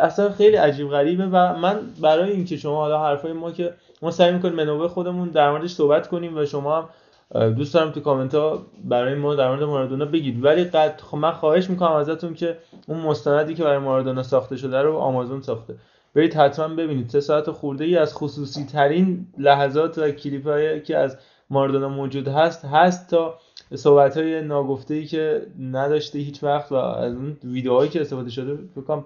اصلا 0.00 0.30
خیلی 0.30 0.56
عجیب 0.56 0.88
غریبه. 0.88 1.26
و 1.26 1.56
من 1.56 1.80
برای 2.02 2.30
اینکه 2.30 2.56
شما 2.56 2.76
حالا 2.76 3.02
حرفای 3.02 3.32
ما 3.32 3.50
که 3.50 3.74
ما 4.02 4.10
سعی 4.10 4.32
می‌کنیم 4.32 4.54
منوبه 4.54 4.88
خودمون 4.88 5.28
در 5.28 5.50
موردش 5.50 5.70
صحبت 5.70 6.08
کنیم 6.08 6.36
و 6.36 6.44
شما 6.44 6.76
هم 6.76 6.88
دوست 7.32 7.74
دارم 7.74 7.90
تو 7.90 8.00
کامنت 8.00 8.34
ها 8.34 8.66
برای 8.84 9.14
ما 9.14 9.34
در 9.34 9.48
مورد 9.48 9.62
مارادونا 9.62 10.04
بگید. 10.04 10.44
ولی 10.44 10.64
قد 10.64 11.00
خب 11.00 11.16
من 11.16 11.32
خواهش 11.32 11.70
می‌کنم 11.70 11.92
ازتون 11.92 12.34
که 12.34 12.58
اون 12.88 13.00
مستندی 13.00 13.54
که 13.54 13.64
برای 13.64 13.78
مارادونا 13.78 14.22
ساخته 14.22 14.56
شده 14.56 14.82
رو 14.82 14.96
آمازون 14.96 15.42
ساخته. 15.42 15.74
برید 16.14 16.34
حتما 16.34 16.68
ببینید. 16.68 17.08
سه 17.08 17.20
ساعت 17.20 17.50
خورده 17.50 17.84
ای 17.84 17.96
از 17.96 18.14
خصوصی 18.14 18.64
ترین 18.64 19.26
لحظات 19.38 19.98
و 19.98 20.10
کلیپ 20.10 20.46
هایی 20.46 20.80
که 20.80 20.96
از 20.96 21.16
مارادونا 21.50 21.88
موجود 21.88 22.28
هست 22.28 22.64
هست 22.64 23.10
تا 23.10 23.38
صحبت 23.74 24.16
های 24.16 24.42
ناگفته 24.42 24.94
ای 24.94 25.06
که 25.06 25.46
نداشته 25.60 26.18
هیچ 26.18 26.44
وقت 26.44 26.72
و 26.72 26.74
از 26.74 27.14
اون 27.14 27.36
ویدیوهایی 27.44 27.90
که 27.90 28.00
استفاده 28.00 28.30
شده 28.30 28.58
فکر 28.74 28.84
کنم 28.84 29.04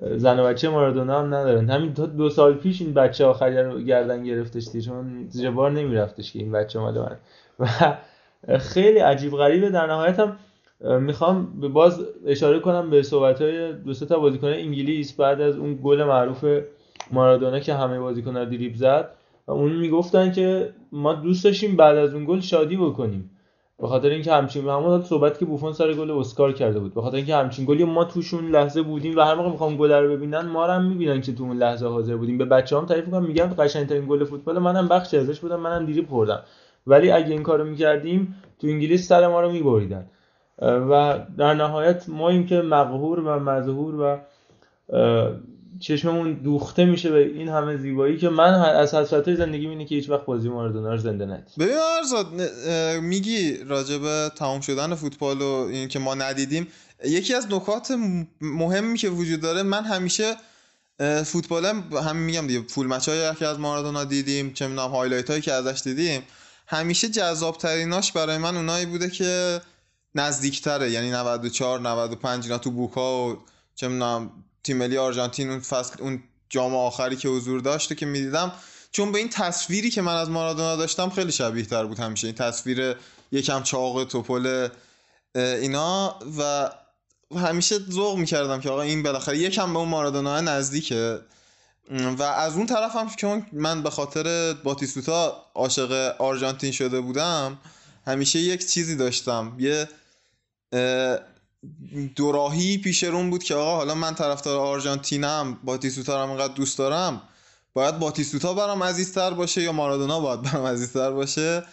زن 0.00 0.40
و 0.40 0.44
بچه 0.44 0.68
مارادونا 0.68 1.18
هم 1.18 1.26
ندارن. 1.34 1.70
همین 1.70 1.94
تا 1.94 2.06
دو 2.06 2.30
سال 2.30 2.54
پیش 2.54 2.80
این 2.82 2.94
بچه 2.94 3.24
آخری 3.24 3.62
رو 3.62 3.80
گردن 3.80 4.24
گرفتش 4.24 4.68
دیگه 4.72 4.84
چون 4.84 5.26
زیر 5.28 5.50
بار 5.50 5.70
نمیرفتش 5.70 6.32
که 6.32 6.38
این 6.38 6.52
بچه 6.52 6.78
مال 6.78 6.98
من. 6.98 7.16
و 7.58 7.68
خیلی 8.58 8.98
عجیب 8.98 9.32
غریبه. 9.32 9.70
در 9.70 9.86
نهایت 9.86 10.20
هم 10.20 10.36
می‌خوام 11.00 11.60
به 11.60 11.68
باز 11.68 12.04
اشاره 12.26 12.58
کنم 12.58 12.90
به 12.90 13.02
صحبت 13.02 13.42
های 13.42 13.72
دو 13.72 13.94
تا 13.94 14.18
بازیکن 14.18 14.46
انگلیس 14.48 15.12
بعد 15.12 15.40
از 15.40 15.56
اون 15.56 15.78
گل 15.82 16.04
معروف 16.04 16.44
مارادونا 17.12 17.60
که 17.60 17.74
همه 17.74 17.98
بازیکن‌ها 17.98 18.44
دریبل 18.44 18.76
زد. 18.76 19.10
و 19.46 19.52
اون 19.52 19.72
می‌گفتن 19.72 20.32
که 20.32 20.70
ما 20.92 21.14
دوست 21.14 21.44
داشتیم 21.44 21.76
بعد 21.76 21.96
از 21.96 22.14
اون 22.14 22.24
گل 22.24 22.40
شادی 22.40 22.76
بکنیم. 22.76 23.30
به 23.80 23.88
خاطر 23.88 24.08
اینکه 24.08 24.32
همچین 24.32 24.68
همون 24.68 25.02
صحبت 25.02 25.38
که 25.38 25.44
بوفون 25.44 25.72
سر 25.72 25.94
گل 25.94 26.10
اسکار 26.10 26.52
کرده 26.52 26.80
بود. 26.80 26.94
به 26.94 27.02
خاطر 27.02 27.16
اینکه 27.16 27.36
همچین 27.36 27.64
گلی 27.64 27.84
ما 27.84 28.04
توشون 28.04 28.50
لحظه 28.50 28.82
بودیم 28.82 29.16
و 29.16 29.20
هر 29.20 29.34
موقع 29.34 29.50
می‌خوام 29.50 29.76
گل 29.76 29.92
رو 29.92 30.16
ببینن 30.16 30.40
ما 30.40 30.66
رو 30.66 30.72
هم 30.72 30.84
می‌بینن 30.84 31.20
که 31.20 31.32
تو 31.32 31.44
اون 31.44 31.56
لحظه 31.56 31.86
حاضر 31.86 32.16
بودیم. 32.16 32.38
به 32.38 32.44
بچه‌هام 32.44 32.86
تعریف 32.86 33.04
می‌کنم 33.04 33.24
میگم 33.24 33.46
قشنگترین 33.46 34.06
گل 34.06 34.24
فوتبال. 34.24 34.58
منم 34.58 34.88
بخشی 34.88 35.16
ازش 35.16 35.40
بودم 35.40 35.60
منم 35.60 35.86
دیری 35.86 36.06
خوردم 36.10 36.42
ولی 36.86 37.10
اگه 37.10 37.30
این 37.30 37.42
کارو 37.42 37.64
می‌کردیم 37.64 38.34
تو 38.60 38.66
انگلیس 38.66 39.08
سر 39.08 39.28
ما 39.28 39.40
رو 39.40 39.52
میبریدن. 39.52 40.06
و 40.62 41.18
در 41.38 41.54
نهایت 41.54 42.08
ما 42.08 42.28
این 42.28 42.46
که 42.46 42.60
مقهور 42.60 43.20
و 43.20 43.38
مظهور 43.38 43.94
و 44.00 44.18
چشممون 45.80 46.32
دوخته 46.32 46.84
میشه 46.84 47.10
به 47.10 47.26
این 47.26 47.48
همه 47.48 47.76
زیبایی 47.76 48.16
که 48.16 48.28
من 48.28 48.54
از 48.54 48.94
حسرت 48.94 49.34
زندگی 49.34 49.66
اینه 49.66 49.84
که 49.84 49.94
هیچ 49.94 50.10
وقت 50.10 50.24
بازی 50.24 50.48
مارادونا 50.48 50.92
رو 50.92 50.98
زنده 50.98 51.26
ندید 51.26 51.54
ببین 51.58 51.76
ارزاد 51.96 52.26
میگی 53.00 53.56
راجب 53.56 54.28
تمام 54.28 54.60
شدن 54.60 54.94
فوتبال 54.94 55.42
و 55.42 55.68
این 55.70 55.88
که 55.88 55.98
ما 55.98 56.14
ندیدیم 56.14 56.66
یکی 57.04 57.34
از 57.34 57.46
نکات 57.50 57.94
مهمی 58.40 58.98
که 58.98 59.08
وجود 59.08 59.40
داره 59.40 59.62
من 59.62 59.84
همیشه 59.84 60.36
فوتبال 61.24 61.66
همین 62.06 62.22
میگم 62.22 62.46
دیگه 62.46 62.62
full 62.68 62.86
match 62.86 63.08
هایی 63.08 63.34
که 63.34 63.46
از 63.46 63.58
مارادونا 63.58 64.04
دیدیم 64.04 64.52
چه 64.52 64.66
می‌دونم 64.66 64.90
highlight 64.90 65.30
هایی 65.30 65.42
که 65.42 65.52
ازش 65.52 65.80
دیدیم 65.84 66.22
همیشه 66.66 67.08
جذاب 67.08 67.56
تریناش 67.56 68.12
برای 68.12 68.38
من 68.38 68.56
اونایی 68.56 68.86
بوده 68.86 69.10
که 69.10 69.60
نزدیکتره 70.14 70.90
یعنی 70.90 71.10
94 71.10 71.80
95 71.80 72.44
اینا 72.44 72.58
تو 72.58 72.70
بوکا 72.70 73.28
و 73.28 73.38
چه 73.74 73.88
می‌دونم 73.88 74.30
تیم 74.68 74.76
ملی 74.76 74.98
آرژانتین 74.98 75.50
اون 75.50 75.60
فصل 75.60 76.02
اون 76.02 76.22
جام 76.48 76.76
آخری 76.76 77.16
که 77.16 77.28
حضور 77.28 77.60
داشته 77.60 77.94
که 77.94 78.06
می‌دیدم 78.06 78.52
چون 78.90 79.12
به 79.12 79.18
این 79.18 79.28
تصویری 79.28 79.90
که 79.90 80.02
من 80.02 80.16
از 80.16 80.30
مارادونا 80.30 80.76
داشتم 80.76 81.10
خیلی 81.10 81.32
شبیه 81.32 81.64
تر 81.64 81.84
بود 81.84 81.98
همیشه. 81.98 82.26
این 82.26 82.36
تصویر 82.36 82.96
یکم 83.32 83.62
چاق 83.62 84.04
توپل 84.04 84.68
اینا 85.34 86.18
و 86.38 86.70
همیشه 87.36 87.78
ذوق 87.90 88.16
می‌کردم 88.16 88.60
که 88.60 88.70
آقا 88.70 88.82
این 88.82 89.02
بالاخره 89.02 89.38
یکم 89.38 89.72
به 89.72 89.78
اون 89.78 89.88
مارادونا 89.88 90.40
نزدیکه. 90.40 91.18
و 92.18 92.22
از 92.22 92.56
اون 92.56 92.66
طرف 92.66 92.96
هم 92.96 93.08
که 93.08 93.42
من 93.52 93.82
به 93.82 93.90
خاطر 93.90 94.54
باتیستوتا 94.54 95.44
عاشق 95.54 96.14
آرژانتین 96.18 96.72
شده 96.72 97.00
بودم 97.00 97.58
همیشه 98.06 98.38
یک 98.38 98.66
چیزی 98.66 98.96
داشتم. 98.96 99.56
یه 99.58 99.88
دوراهی 102.16 102.78
پیش 102.78 103.04
رون 103.04 103.30
بود 103.30 103.42
که 103.42 103.54
آقا 103.54 103.76
حالا 103.76 103.94
من 103.94 104.14
طرفدار 104.14 104.60
آرژانتینم 104.60 105.58
باتیستوتا 105.64 106.24
رو 106.24 106.30
انقدر 106.30 106.54
دوست 106.54 106.78
دارم. 106.78 107.22
باید 107.74 107.98
باتیستوتا 107.98 108.54
برام 108.54 108.82
عزیزتر 108.82 109.30
باشه 109.30 109.62
یا 109.62 109.72
مارادونا 109.72 110.20
باید 110.20 110.42
برام 110.42 110.66
عزیزتر 110.66 111.10
باشه؟ 111.10 111.64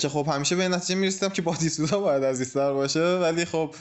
که 0.00 0.08
خب 0.08 0.28
همیشه 0.32 0.56
به 0.56 0.68
نتیجه 0.68 0.94
می‌رسیدم 0.94 1.28
که 1.28 1.42
باتیستوتا 1.42 2.00
باید 2.00 2.24
عزیزتر 2.24 2.72
باشه. 2.72 3.00
ولی 3.00 3.44
خب 3.44 3.74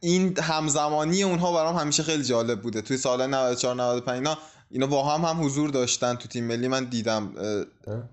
این 0.00 0.38
همزمانی 0.38 1.22
اونها 1.22 1.52
برام 1.52 1.76
همیشه 1.76 2.02
خیلی 2.02 2.24
جالب 2.24 2.60
بوده. 2.60 2.82
توی 2.82 2.96
سال 2.96 3.26
94 3.26 3.74
95 3.74 4.14
اینا 4.14 4.38
اینا 4.70 4.86
با 4.86 5.02
هم 5.02 5.24
هم 5.24 5.44
حضور 5.44 5.70
داشتن 5.70 6.14
تو 6.14 6.28
تیم 6.28 6.44
ملی 6.44 6.68
من 6.68 6.84
دیدم 6.84 7.32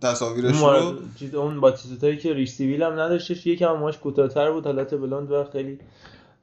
تصاویرش 0.02 0.56
رو 0.60 0.96
چیز 1.20 1.36
اون 1.36 1.62
باتیستوتایی 1.62 2.18
که 2.18 2.34
ریش 2.34 2.52
سیویل 2.52 2.84
هم 2.84 2.94
نداشتش 3.00 3.48
یکم 3.48 3.72
ماش 3.72 3.98
کوتاه‌تر 3.98 4.52
بود 4.52 4.66
حالت 4.66 4.94
بلند 4.94 5.32
و 5.32 5.44
خیلی 5.52 5.80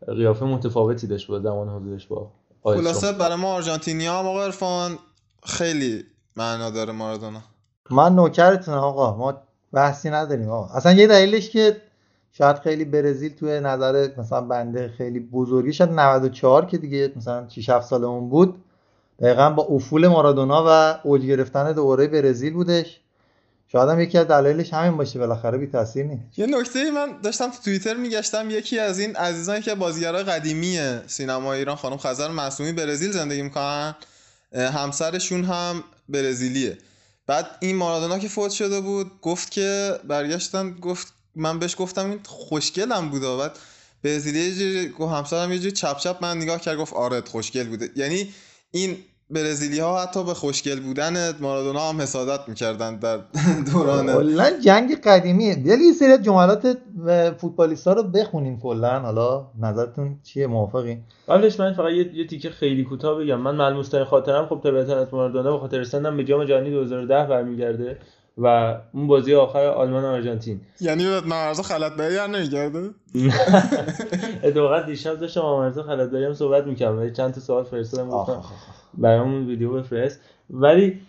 قیافه 0.06 0.44
متفاوتی 0.44 1.06
داشت 1.06 1.26
با 1.26 1.40
زمان 1.40 1.68
حضورش 1.68 2.06
با 2.06 2.30
خلاصه 2.62 3.12
برای 3.12 3.36
ما 3.36 3.54
آرژانتینیا 3.54 4.18
هم 4.18 4.26
آقا 4.26 4.44
عرفان 4.44 4.98
خیلی 5.46 6.04
معنا 6.36 6.70
داره 6.70 6.92
مارادونا. 6.92 7.42
من 7.90 8.14
نوکرتونم 8.14 8.78
آقا 8.78 9.16
ما 9.16 9.42
بحثی 9.72 10.10
نداریم 10.10 10.48
آقا. 10.48 10.74
اصلا 10.74 10.92
یه 10.92 11.06
دلیلش 11.06 11.50
که 11.50 11.76
شاید 12.32 12.58
خیلی 12.58 12.84
برزیل 12.84 13.34
توی 13.34 13.60
نظر 13.60 14.08
مثلا 14.18 14.40
بنده 14.40 14.88
خیلی 14.88 15.20
بزرگی 15.20 15.72
شد 15.72 15.92
94 15.92 16.66
که 16.66 16.78
دیگه 16.78 17.12
مثلا 17.16 17.48
6 17.48 17.68
7 17.68 17.86
سالمون 17.88 18.28
بود. 18.28 18.63
دقیقا 19.20 19.50
با 19.50 19.62
افول 19.62 20.06
مارادونا 20.06 20.64
و 20.68 21.00
اوج 21.08 21.22
گرفتن 21.22 21.72
دوره 21.72 22.06
برزیل 22.06 22.52
بودش. 22.52 23.00
شاید 23.72 23.88
هم 23.88 24.00
یکی 24.00 24.18
از 24.18 24.26
دلایلش 24.26 24.74
همین 24.74 24.96
باشه 24.96 25.18
بالاخره 25.18 25.58
بی 25.58 25.66
تاثیر 25.66 26.06
نیست. 26.06 26.38
یه 26.38 26.46
نکته 26.46 26.90
من 26.90 27.08
داشتم 27.22 27.50
تو 27.50 27.56
توییتر 27.64 27.94
میگشتم 27.94 28.50
یکی 28.50 28.78
از 28.78 28.98
این 28.98 29.16
عزیزانی 29.16 29.62
که 29.62 29.74
بازیگرای 29.74 30.22
قدیمی 30.22 30.78
سینما 31.06 31.52
ایران 31.52 31.76
خانم 31.76 31.96
خزر 31.96 32.28
معصومی 32.28 32.72
برزیل 32.72 33.10
زندگی 33.10 33.42
می‌کنن 33.42 33.96
همسرشون 34.52 35.44
هم 35.44 35.84
برزیلیه. 36.08 36.78
بعد 37.26 37.46
این 37.60 37.76
مارادونا 37.76 38.18
که 38.18 38.28
فوت 38.28 38.50
شده 38.50 38.80
بود 38.80 39.10
گفت 39.22 39.50
که 39.50 39.94
برگشتن 40.08 40.70
گفت 40.70 41.12
من 41.36 41.58
بهش 41.58 41.74
گفتم 41.78 42.10
این 42.10 42.20
خوشگلم 42.26 43.08
بود 43.10 43.22
بعد 43.22 43.52
برزیلی 44.02 44.38
یه 44.38 44.54
جوری 44.54 44.94
همسرم 45.12 45.52
یه 45.52 45.58
جوری 45.58 45.72
چپ 45.72 45.98
چپ 45.98 46.16
من 46.20 46.36
نگاه 46.36 46.60
کرد 46.60 46.78
گفت 46.78 46.92
آره 46.92 47.20
خوشگل 47.20 47.64
بوده. 47.64 47.90
یعنی 47.96 48.34
این 48.74 48.96
برزیلی 49.30 49.78
ها 49.80 50.02
حتی 50.02 50.24
به 50.24 50.34
خوشگل 50.34 50.80
بودن 50.80 51.32
مارادونا 51.40 51.88
هم 51.88 52.00
حسادت 52.00 52.48
می‌کردن 52.48 52.96
در 52.96 53.18
دوران. 53.72 54.06
کلا 54.12 54.50
جنگ 54.64 55.00
قدیمیه 55.00 55.58
یه 55.66 55.92
سری 55.92 56.18
جملات 56.18 56.78
فوتبالیستا 57.38 57.92
رو 57.92 58.02
بخونیم 58.02 58.60
کلا. 58.60 59.00
حالا 59.00 59.46
نظرتون 59.60 60.18
چیه؟ 60.22 60.46
موافقی؟ 60.46 60.98
قبلش 61.28 61.60
من 61.60 61.72
فقط 61.72 61.92
یه, 61.92 62.14
یه 62.14 62.26
تیکه 62.26 62.50
خیلی 62.50 62.84
کوتاه 62.84 63.18
بگم. 63.18 63.40
من 63.40 63.54
ملموس 63.54 63.88
ترین 63.88 64.04
خاطرم 64.04 64.46
خب 64.46 64.60
طبیعتا 64.64 64.96
از 64.98 65.06
مارادونا 65.12 65.52
به 65.52 65.58
خاطر 65.58 65.84
سنم 65.84 66.16
به 66.16 66.24
جام 66.24 66.44
جهانی 66.44 66.70
2010 66.70 67.26
برمیگرده. 67.26 67.98
و 68.38 68.76
اون 68.92 69.06
بازی 69.06 69.34
آخر 69.34 69.66
آلمان 69.66 70.04
آرژانتین. 70.04 70.60
یعنی 70.80 71.20
مرزا 71.26 71.62
خلطبری 71.62 72.16
هم 72.16 72.36
نمیگرده؟ 72.36 72.90
اتفاقا 74.44 74.80
دیشب 74.80 75.14
داشتم 75.14 75.40
با 75.40 75.60
مرزا 75.60 75.82
خلطبری 75.82 76.24
هم 76.24 76.34
صحبت 76.34 76.66
می‌کردم. 76.66 77.12
چند 77.12 77.34
تا 77.34 77.40
سوال 77.40 77.64
فرستادم 77.64 78.10
گفتم 78.10 78.42
برامون 78.94 79.46
ویدیو 79.46 79.72
بفرست. 79.72 80.20
ولی 80.50 81.00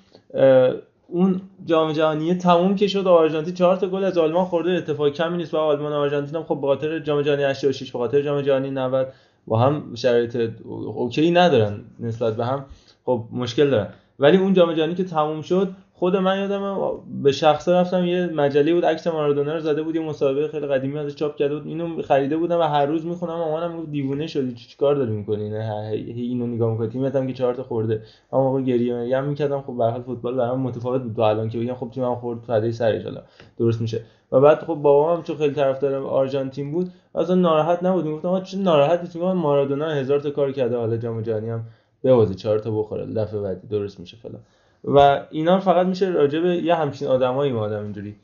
اون 1.07 1.41
جام 1.65 1.91
جهانی 1.91 2.35
تموم 2.35 2.75
که 2.75 2.87
شد 2.87 3.07
آرژانتین 3.07 3.53
چهار 3.53 3.75
تا 3.75 3.87
گل 3.87 4.03
از 4.03 4.17
آلمان 4.17 4.45
خورده. 4.45 4.71
اتفاق 4.71 5.09
کمی 5.09 5.37
نیست 5.37 5.53
و 5.53 5.57
آلمان 5.57 5.91
و 5.91 5.95
آرژانتین 5.95 6.35
هم 6.35 6.43
خب 6.43 6.61
به 6.61 6.67
خاطر 6.67 6.99
جام 6.99 7.21
جهانی 7.21 7.43
86 7.43 7.91
به 7.91 7.99
خاطر 7.99 8.21
جام 8.21 8.41
جهانی 8.41 8.71
90 8.71 9.13
با 9.47 9.59
هم 9.59 9.95
شرایط 9.95 10.51
اوکی 10.65 11.31
ندارن 11.31 11.79
نسبت 11.99 12.35
به 12.35 12.45
هم. 12.45 12.65
خب 13.05 13.23
مشکل 13.31 13.69
دارن. 13.69 13.87
ولی 14.19 14.37
اون 14.37 14.53
جام 14.53 14.73
جهانی 14.73 14.95
که 14.95 15.03
تموم 15.03 15.41
شد 15.41 15.73
خود 15.97 16.15
من 16.15 16.39
یادم 16.39 16.91
به 17.23 17.31
شخصه 17.31 17.71
رفتم 17.71 18.05
یه 18.05 18.27
مجله 18.27 18.73
بود 18.73 18.85
عکس 18.85 19.07
مارادونا 19.07 19.53
رو 19.53 19.59
زده 19.59 19.83
بود 19.83 19.95
یه 19.95 20.01
مسابقه 20.01 20.47
خیلی 20.47 20.67
قدیمی 20.67 20.97
ازش 20.97 21.15
چاپ 21.15 21.35
کرده 21.35 21.55
بود. 21.55 21.67
اینو 21.67 22.01
خریده 22.01 22.37
بودم 22.37 22.59
و 22.59 22.63
هر 22.63 22.85
روز 22.85 23.05
می‌خونم 23.05 23.33
مامانم 23.33 23.77
گفت 23.77 23.91
دیوونه 23.91 24.27
شدی 24.27 24.53
چیکار 24.53 24.95
داری 24.95 25.11
می‌کنی؟ 25.11 25.49
نه 25.49 25.91
اینو 25.93 26.47
نگاه 26.47 26.71
می‌کنی. 26.71 26.87
تیمت 26.87 27.15
هم 27.15 27.27
که 27.27 27.33
چهار 27.33 27.53
تا 27.53 27.63
خورده. 27.63 28.01
اما 28.33 28.43
موقع 28.43 28.61
گریه 28.61 28.95
میگم 28.95 29.23
می‌کردم؟ 29.23 29.61
خب 29.61 29.77
به 29.77 30.03
فوتبال 30.05 30.35
برام 30.35 30.59
متفاوت 30.59 31.01
بود. 31.01 31.19
الان 31.19 31.49
که 31.49 31.59
بگم 31.59 31.73
خب 31.73 31.89
تیمم 31.91 32.15
خورد 32.15 32.39
فدای 32.39 32.71
سرش 32.71 33.03
حالا 33.03 33.21
درست 33.57 33.81
میشه. 33.81 34.01
و 34.31 34.39
بعد 34.39 34.59
خب 34.59 34.73
بابام 34.73 35.17
هم 35.17 35.23
چون 35.23 35.37
خیلی 35.37 35.53
طرفدار 35.53 35.95
آرژانتین 35.95 36.71
بود 36.71 36.89
اصلا 37.15 37.35
ناراحت 37.35 37.83
نبود. 37.83 38.05
می‌گفتم 38.05 38.27
آقا 38.27 38.41
چه 38.41 38.57
ناراحتی 38.57 39.19
میگم 39.19 39.33
مارادونا 39.33 39.89
هزار 39.89 40.19
تا 40.19 40.29
کار 40.29 40.51
کرده 40.51 40.77
حالا 40.77 40.97
جام 40.97 41.21
جهانی 41.21 41.49
هم 41.49 41.63
بوازه 42.01 42.35
چهار 42.35 42.59
تا 42.59 42.71
بخوره 42.71 43.05
دفعه 43.05 43.41
بعدی 43.41 43.67
درست 43.67 43.99
میشه 43.99 44.17
فلان. 44.17 44.41
و 44.87 45.21
اینا 45.31 45.59
فقط 45.59 45.87
میشه 45.87 46.09
راجع 46.09 46.39
به 46.39 46.55
یه 46.55 46.75
همچین 46.75 47.07
آدمایی 47.07 47.51
ما 47.51 47.59
آدم 47.61 47.83
اینجوری 47.83 48.15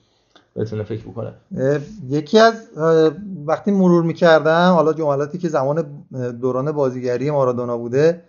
بتونه 0.56 0.84
فکر 0.84 1.02
بکنه. 1.02 1.34
یکی 2.10 2.40
از 2.40 2.68
وقتی 3.46 3.72
مرور 3.72 4.04
می‌کردم 4.04 4.72
حالا 4.74 4.94
جملاتی 4.94 5.38
که 5.38 5.50
زمان 5.50 5.86
دوران 6.42 6.72
بازیگری 6.72 7.32
مارادونا 7.32 7.78
بوده 7.78 8.22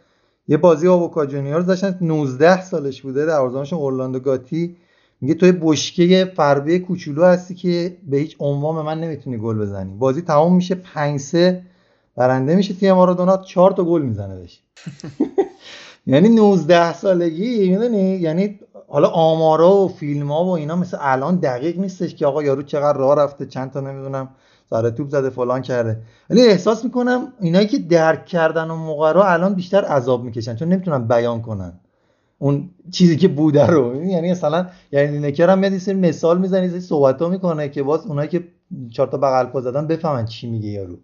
یه 0.48 0.56
بازی 0.56 0.88
آبوکا 0.88 1.26
جونیور 1.26 1.60
داشتن 1.60 1.98
19 2.00 2.62
سالش 2.62 3.02
بوده 3.02 3.26
در 3.26 3.40
اورلاندو 3.72 4.20
گاتی. 4.20 4.76
میگه 5.20 5.34
توی 5.34 5.52
بشکه 5.52 6.32
فربه 6.36 6.78
کوچولو 6.78 7.24
هستی 7.24 7.54
که 7.54 7.96
به 8.06 8.16
هیچ 8.16 8.36
عنوان 8.38 8.84
من 8.84 9.00
نمی‌تونی 9.00 9.38
گل 9.38 9.58
بزنی. 9.58 9.94
بازی 9.94 10.22
تمام 10.22 10.54
میشه 10.56 10.74
5 10.74 11.20
3 11.20 11.62
برنده 12.16 12.56
میشه 12.56 12.74
تیم 12.74 12.92
مارادونا 12.94 13.36
4 13.36 13.72
تا 13.72 13.84
گل 13.84 14.02
می‌زنه 14.02 14.34
بهش. 14.40 14.62
یعنی 16.06 16.28
19 16.28 16.92
سالگی 16.92 17.70
می‌دونی؟ 17.70 18.16
یعنی 18.16 18.60
حالا 18.88 19.08
آمارا 19.08 19.76
و 19.76 19.88
فیلم 19.88 20.32
ها 20.32 20.44
و 20.44 20.48
اینا 20.48 20.76
مثل 20.76 20.96
الان 21.00 21.36
دقیق 21.36 21.78
نیستش 21.78 22.14
که 22.14 22.26
آقا 22.26 22.42
یارو 22.42 22.62
چقدر 22.62 22.98
راه 22.98 23.16
رفته 23.16 23.46
چند 23.46 23.70
تا 23.70 23.80
نمی‌دونم 23.80 24.28
سر 24.70 24.90
توپ 24.90 25.08
زده 25.08 25.30
فلان 25.30 25.62
کرده. 25.62 26.02
ولی 26.30 26.42
احساس 26.42 26.84
می‌کنم 26.84 27.32
اینایی 27.40 27.66
که 27.66 27.78
درک 27.78 28.26
کردن 28.26 28.70
و 28.70 28.76
موقع 28.76 29.32
الان 29.32 29.54
بیشتر 29.54 29.84
عذاب 29.84 30.24
می‌کشن 30.24 30.56
چون 30.56 30.68
نمی‌تونن 30.68 31.08
بیان 31.08 31.42
کنن. 31.42 31.72
اون 32.38 32.70
چیزی 32.90 33.16
که 33.16 33.28
بوده 33.28 33.66
رو. 33.66 34.04
یعنی 34.04 34.30
مثلا 34.30 34.66
یعنی 34.92 35.18
نکر 35.18 35.50
هم 35.50 35.58
میاد 35.58 35.90
مثال 35.90 36.38
می‌زنی 36.38 36.80
صحبت 36.80 37.22
ها 37.22 37.28
می‌کنه 37.28 37.68
که 37.68 37.82
باز 37.82 38.06
اونایی 38.06 38.28
که 38.28 38.44
چهار 38.90 39.08
تا 39.08 39.16
بغل 39.18 39.60
زدن 39.60 39.86
بفهمن 39.86 40.24
چی 40.24 40.50
میگه 40.50 40.68
یارو. 40.68 40.96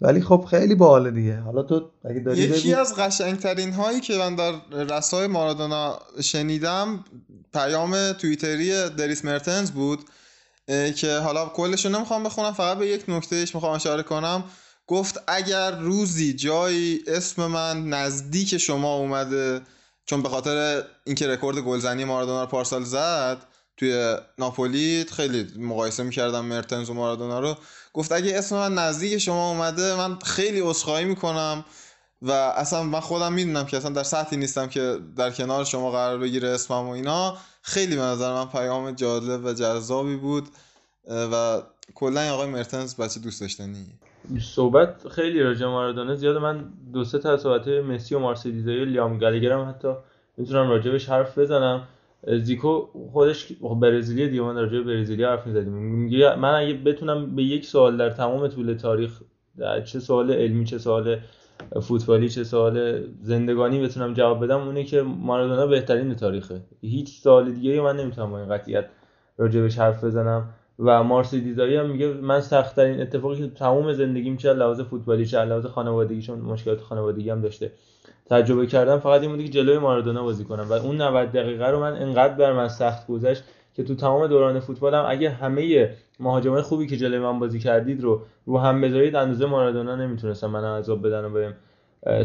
ولی 0.00 0.20
خب 0.20 0.46
خیلی 0.50 0.74
باحاله 0.74 1.10
دیگه 1.10 1.40
حالا 1.40 1.62
تو 1.62 1.90
اگه 2.04 2.20
داری 2.20 2.38
یکی 2.38 2.70
بگو. 2.70 2.80
از 2.80 2.94
قشنگترین 2.94 3.72
هایی 3.72 4.00
که 4.00 4.16
من 4.16 4.34
در 4.34 4.52
رسای 4.70 5.26
مارادونا 5.26 5.98
شنیدم 6.22 7.04
پیام 7.52 8.12
توییتری 8.12 8.88
دریس 8.88 9.24
مرتنز 9.24 9.70
بود 9.70 10.00
که 10.96 11.18
حالا 11.18 11.46
کلش 11.46 11.84
رو 11.86 11.92
نمی‌خوام 11.92 12.24
بخونم 12.24 12.52
فقط 12.52 12.78
به 12.78 12.86
یک 12.86 13.04
نکتهش 13.08 13.54
می‌خوام 13.54 13.74
اشاره 13.74 14.02
کنم 14.02 14.44
گفت 14.86 15.22
اگر 15.28 15.70
روزی 15.70 16.32
جایی 16.32 17.00
اسم 17.06 17.46
من 17.46 17.88
نزدیک 17.88 18.58
شما 18.58 18.96
اومده 18.96 19.60
چون 20.04 20.22
به 20.22 20.28
خاطر 20.28 20.82
اینکه 21.04 21.28
رکورد 21.28 21.58
گلزنی 21.58 22.04
مارادونا 22.04 22.40
رو 22.40 22.46
پارسال 22.50 22.84
زد 22.84 23.38
توی 23.76 24.16
ناپولی 24.38 25.04
خیلی 25.12 25.46
مقایسه 25.58 26.02
می‌کردم 26.02 26.44
مرتنز 26.44 26.90
و 26.90 26.94
مارادونا 26.94 27.40
رو 27.40 27.56
گفت 27.92 28.12
اگه 28.12 28.38
اسم 28.38 28.56
من 28.56 28.74
نزدیک 28.74 29.18
شما 29.18 29.50
اومده 29.50 29.96
من 29.96 30.18
خیلی 30.18 30.60
عذرخواهی 30.60 31.04
می‌کنم 31.04 31.64
و 32.22 32.30
اصلا 32.32 32.82
من 32.82 33.00
خودم 33.00 33.32
می‌دونم 33.32 33.66
که 33.66 33.76
اصلا 33.76 33.90
در 33.90 34.02
سطحی 34.02 34.36
نیستم 34.36 34.66
که 34.66 34.98
در 35.16 35.30
کنار 35.30 35.64
شما 35.64 35.90
قرار 35.90 36.18
بگیره 36.18 36.48
اسمم 36.48 36.88
و 36.88 36.90
اینا. 36.90 37.36
خیلی 37.62 37.96
به 37.96 38.02
نظر 38.02 38.34
من 38.34 38.46
پیام 38.46 38.90
جالب 38.90 39.44
و 39.44 39.52
جذابی 39.52 40.16
بود 40.16 40.48
و 41.08 41.62
کلا 41.94 42.34
آقای 42.34 42.48
مرتنز 42.48 42.96
بچه 42.96 43.20
دوست 43.20 43.40
داشتنیه. 43.40 43.86
صحبت 44.40 45.08
خیلی 45.08 45.42
راجع 45.42 45.60
به 45.60 45.66
مارادونا 45.66 46.14
زیاد. 46.14 46.36
من 46.36 46.72
دو 46.92 47.04
سه 47.04 47.18
تا 47.18 47.36
صحبت 47.36 47.68
مسی 47.68 48.14
و 48.14 48.18
مارسلیزایی 48.18 48.82
و 48.82 48.84
لیام 48.84 49.18
گالگر 49.18 49.52
هم 49.52 49.68
حتی 49.68 49.88
می‌تونم 50.36 50.70
راجبش 50.70 51.08
حرف 51.08 51.38
بزنم. 51.38 51.88
زیکو 52.26 52.86
خودش 53.12 53.52
برزیلی 53.80 54.28
دیگه 54.28 54.42
من 54.42 54.54
راجع 54.54 54.78
به 54.78 54.84
برزیلی 54.94 55.24
حرف 55.24 55.46
می‌زدیم. 55.46 55.72
میگه 55.72 56.36
من 56.36 56.54
اگه 56.54 56.74
بتونم 56.74 57.36
به 57.36 57.42
یک 57.42 57.66
سوال 57.66 57.96
در 57.96 58.10
تمام 58.10 58.48
طول 58.48 58.74
تاریخ 58.74 59.20
چه 59.84 60.00
سوال 60.00 60.30
علمی 60.30 60.64
چه 60.64 60.78
سوال 60.78 61.16
فوتبالی 61.82 62.28
چه 62.28 62.44
سوال 62.44 63.04
زندگانی 63.22 63.80
بتونم 63.80 64.14
جواب 64.14 64.44
بدم 64.44 64.60
اونه 64.60 64.84
که 64.84 65.02
مارادونا 65.02 65.66
بهترین 65.66 66.14
تاریخه. 66.14 66.60
هیچ 66.80 67.20
سوال 67.20 67.52
دیگه 67.52 67.80
من 67.80 67.96
نمی‌تونم 67.96 68.30
با 68.30 68.38
این 68.38 68.48
قطعیت 68.48 68.84
راجبش 69.38 69.78
حرف 69.78 70.04
بزنم. 70.04 70.48
و 70.78 71.02
مارسی 71.02 71.40
دیزایی 71.40 71.76
هم 71.76 71.90
میگه 71.90 72.12
من 72.12 72.40
سختترین 72.40 73.00
اتفاقی 73.00 73.36
که 73.36 73.48
تمام 73.54 73.92
زندگیم 73.92 74.36
چه 74.36 74.52
لحاظ 74.52 74.80
فوتبالی 74.80 75.26
چه 75.26 75.44
لحاظ 75.44 75.66
خانوادگی 75.66 76.22
چون 76.22 76.38
مشکلات 76.38 76.80
خانوادگی 76.80 77.30
هم 77.30 77.40
داشته. 77.40 77.72
تجربه 78.30 78.66
کردم 78.66 78.98
فقط 78.98 79.20
این 79.20 79.30
بودی 79.30 79.44
که 79.44 79.50
جلوی 79.50 79.78
مارادونا 79.78 80.22
بازی 80.22 80.44
کنم. 80.44 80.66
و 80.70 80.72
اون 80.72 81.00
90 81.00 81.32
دقیقه 81.32 81.66
رو 81.66 81.80
من 81.80 81.92
انقدر 81.92 82.34
بر 82.34 82.52
من 82.52 82.68
سخت 82.68 83.06
گذشت 83.06 83.44
که 83.74 83.84
تو 83.84 83.94
تمام 83.94 84.26
دوران 84.26 84.60
فوتبالم 84.60 85.04
اگه 85.08 85.30
همه 85.30 85.90
مهاجمای 86.20 86.62
خوبی 86.62 86.86
که 86.86 86.96
جلوی 86.96 87.18
من 87.18 87.38
بازی 87.38 87.58
کردید 87.58 88.02
رو 88.02 88.22
رو 88.46 88.58
هم 88.58 88.80
بذارید 88.80 89.16
اندازه 89.16 89.46
مارادونا 89.46 89.96
نمی‌تونستم 89.96 90.50
من 90.50 90.64
عذاب 90.64 91.06
بدن 91.06 91.24
و 91.24 91.30
بهم 91.30 91.54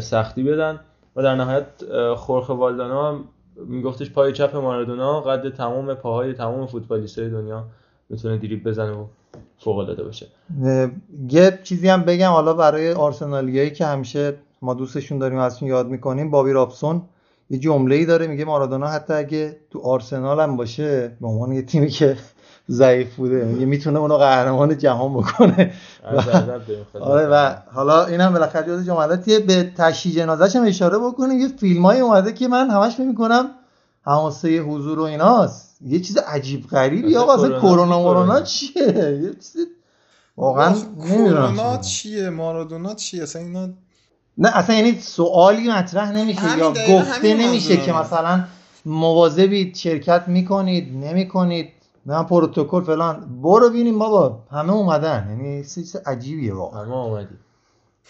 سختی 0.00 0.42
بدن. 0.42 0.80
و 1.16 1.22
در 1.22 1.34
نهایت 1.34 1.66
اه، 1.90 2.16
خورخه 2.16 2.52
والدانا 2.52 3.20
میگفتش 3.66 4.10
پای 4.10 4.32
چپ 4.32 4.56
مارادونا 4.56 5.20
قد 5.20 5.54
تمام 5.54 5.94
پاهای 5.94 6.32
تمام 6.32 6.66
فوتبالیستای 6.66 7.30
دنیا 7.30 7.64
می‌تونه 8.08 8.38
دریبل 8.38 8.70
بزنه 8.70 8.92
و 8.92 9.06
فوق 9.58 9.78
العاده 9.78 10.04
باشه. 10.04 10.26
یه 11.30 11.58
چیزی 11.62 11.88
هم 11.88 12.02
بگم 12.02 12.30
حالا 12.30 12.54
برای 12.54 12.92
آرسنالیایی 12.92 13.70
که 13.70 13.86
همیشه 13.86 14.34
ما 14.62 14.74
دوستشون 14.74 15.18
داریم 15.18 15.38
و 15.38 15.40
ازشون 15.40 15.68
یاد 15.68 15.88
می‌کنیم. 15.88 16.30
بابی 16.30 16.52
رابسون 16.52 17.02
یه 17.50 17.58
جمله 17.58 17.94
ای 17.94 18.06
داره 18.06 18.26
میگه 18.26 18.44
مارادونا 18.44 18.86
حتی 18.86 19.12
اگه 19.12 19.56
تو 19.70 19.80
آرسنال 19.80 20.40
هم 20.40 20.56
باشه 20.56 21.16
به 21.20 21.26
عنوان 21.26 21.52
یه 21.52 21.62
تیمی 21.62 21.88
که 21.88 22.16
ضعیف 22.70 23.14
بوده 23.14 23.44
میگه 23.44 23.66
می‌تونه 23.66 23.98
اونو 23.98 24.16
قهرمان 24.16 24.78
جهان 24.78 25.14
بکنه. 25.14 25.72
خدمت 26.02 26.62
آره 27.00 27.26
و 27.26 27.54
حالا 27.72 28.06
اینم 28.06 28.32
بالاخره 28.32 28.66
جز 28.66 28.86
جملاتی 28.86 29.38
به 29.38 29.72
تشییع 29.76 30.14
جنازش 30.14 30.56
هم 30.56 30.64
اشاره 30.64 30.98
بکنیم. 30.98 31.40
یه 31.40 31.48
فیلمایی 31.48 32.00
اومده 32.00 32.32
که 32.32 32.48
من 32.48 32.70
همش 32.70 32.94
فکر 32.94 33.06
می‌کنم 33.06 33.50
حماسه 34.02 34.58
حضور 34.58 34.98
و 34.98 35.02
ایناست. 35.02 35.82
یه 35.82 36.00
چیز 36.00 36.18
عجیب 36.18 36.66
غریبی 36.66 37.16
آقا 37.16 37.34
اصلا 37.34 37.60
کرونا. 37.60 38.02
کرونا؟ 38.02 38.40
چیه؟ 38.40 38.88
یه 39.22 39.32
چیز 39.32 39.66
واقعا 40.36 40.74
نمی‌دونم 40.96 41.54
کرونا 41.54 41.76
چیه. 41.76 42.20
چیه؟ 42.20 42.30
مارادونا 42.30 42.94
چیه؟ 42.94 43.22
اصلا 43.22 43.42
اینا 43.42 43.68
نه 44.38 44.56
اصلا 44.56 44.76
یعنی 44.76 45.00
سوالی 45.00 45.68
مطرح 45.68 46.12
نمیشه 46.12 46.58
یا 46.58 46.70
گفته 46.70 47.34
نمیشه. 47.34 47.76
که 47.76 47.92
مثلا 47.92 48.44
مواظبید 48.86 49.76
شرکت 49.76 50.24
می‌کنید 50.28 50.96
نمی‌کنید. 51.04 51.68
نه 52.06 52.22
پروتکل 52.22 52.84
فلان. 52.84 53.40
برو 53.42 53.70
ببینیم 53.70 53.98
بابا 53.98 54.38
همه 54.50 54.72
اومدن. 54.72 55.26
یعنی 55.30 55.64
چیز 55.64 55.96
عجیبیه 55.96 56.54
واقعا. 56.54 56.82
همه 56.84 56.96
اومدی. 56.96 57.34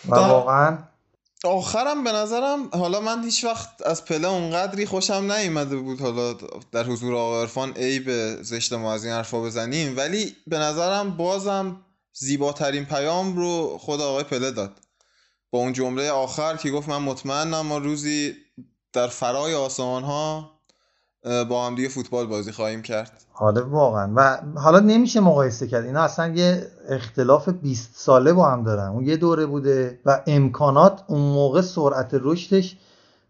و 0.09 0.15
دا- 0.17 0.19
واقعا 0.19 0.79
آخرم 1.45 2.05
به 2.05 2.13
نظرم 2.13 2.69
حالا 2.73 3.01
من 3.01 3.25
هیچ 3.25 3.45
وقت 3.45 3.69
از 3.87 4.05
پله 4.05 4.29
اونقدری 4.29 4.87
خوشم 4.87 5.33
نیومده 5.33 5.77
بود 5.77 6.01
حالا 6.01 6.35
در 6.73 6.85
حضور 6.85 7.15
آقا 7.15 7.41
عرفان 7.41 7.73
عیب 7.73 8.11
زشت 8.43 8.73
ما 8.73 8.93
از 8.93 9.05
این 9.05 9.15
حرفا 9.15 9.41
بزنیم. 9.41 9.97
ولی 9.97 10.33
به 10.47 10.59
نظرم 10.59 11.17
بازم 11.17 11.77
زیباترین 12.13 12.85
پیام 12.85 13.37
رو 13.37 13.79
خود 13.79 14.01
آقای 14.01 14.25
پله 14.25 14.51
داد. 14.51 14.73
با 15.51 15.59
اون 15.59 15.73
جمله 15.73 16.11
آخر 16.11 16.57
که 16.57 16.71
گفت 16.71 16.89
من 16.89 17.03
مطمئنم 17.03 17.67
ما 17.67 17.79
روزی 17.79 18.35
در 18.93 19.07
فرای 19.07 19.55
آسمان 19.55 20.03
ها 20.03 20.51
با 21.49 21.67
هم 21.67 21.75
دیگه 21.75 21.89
فوتبال 21.89 22.27
بازی 22.27 22.53
خواهیم 22.53 22.83
کرد. 22.83 23.13
آره 23.35 23.61
واقعا. 23.61 24.13
و 24.17 24.39
حالا 24.61 24.81
نمیشه 24.81 25.21
مقایسه 25.21 25.67
کرد. 25.67 25.85
اینا 25.85 26.01
اصلا 26.01 26.35
یه 26.35 26.67
اختلاف 26.89 27.49
20 27.49 27.91
ساله 27.95 28.33
با 28.33 28.51
هم 28.51 28.65
دارن. 28.65 28.89
اون 28.89 29.07
یه 29.07 29.17
دوره 29.17 29.47
بوده 29.47 30.01
و 30.07 30.23
امکانات 30.27 31.03
اون 31.07 31.21
موقع 31.21 31.61
سرعت 31.61 32.11
رشدش 32.13 32.77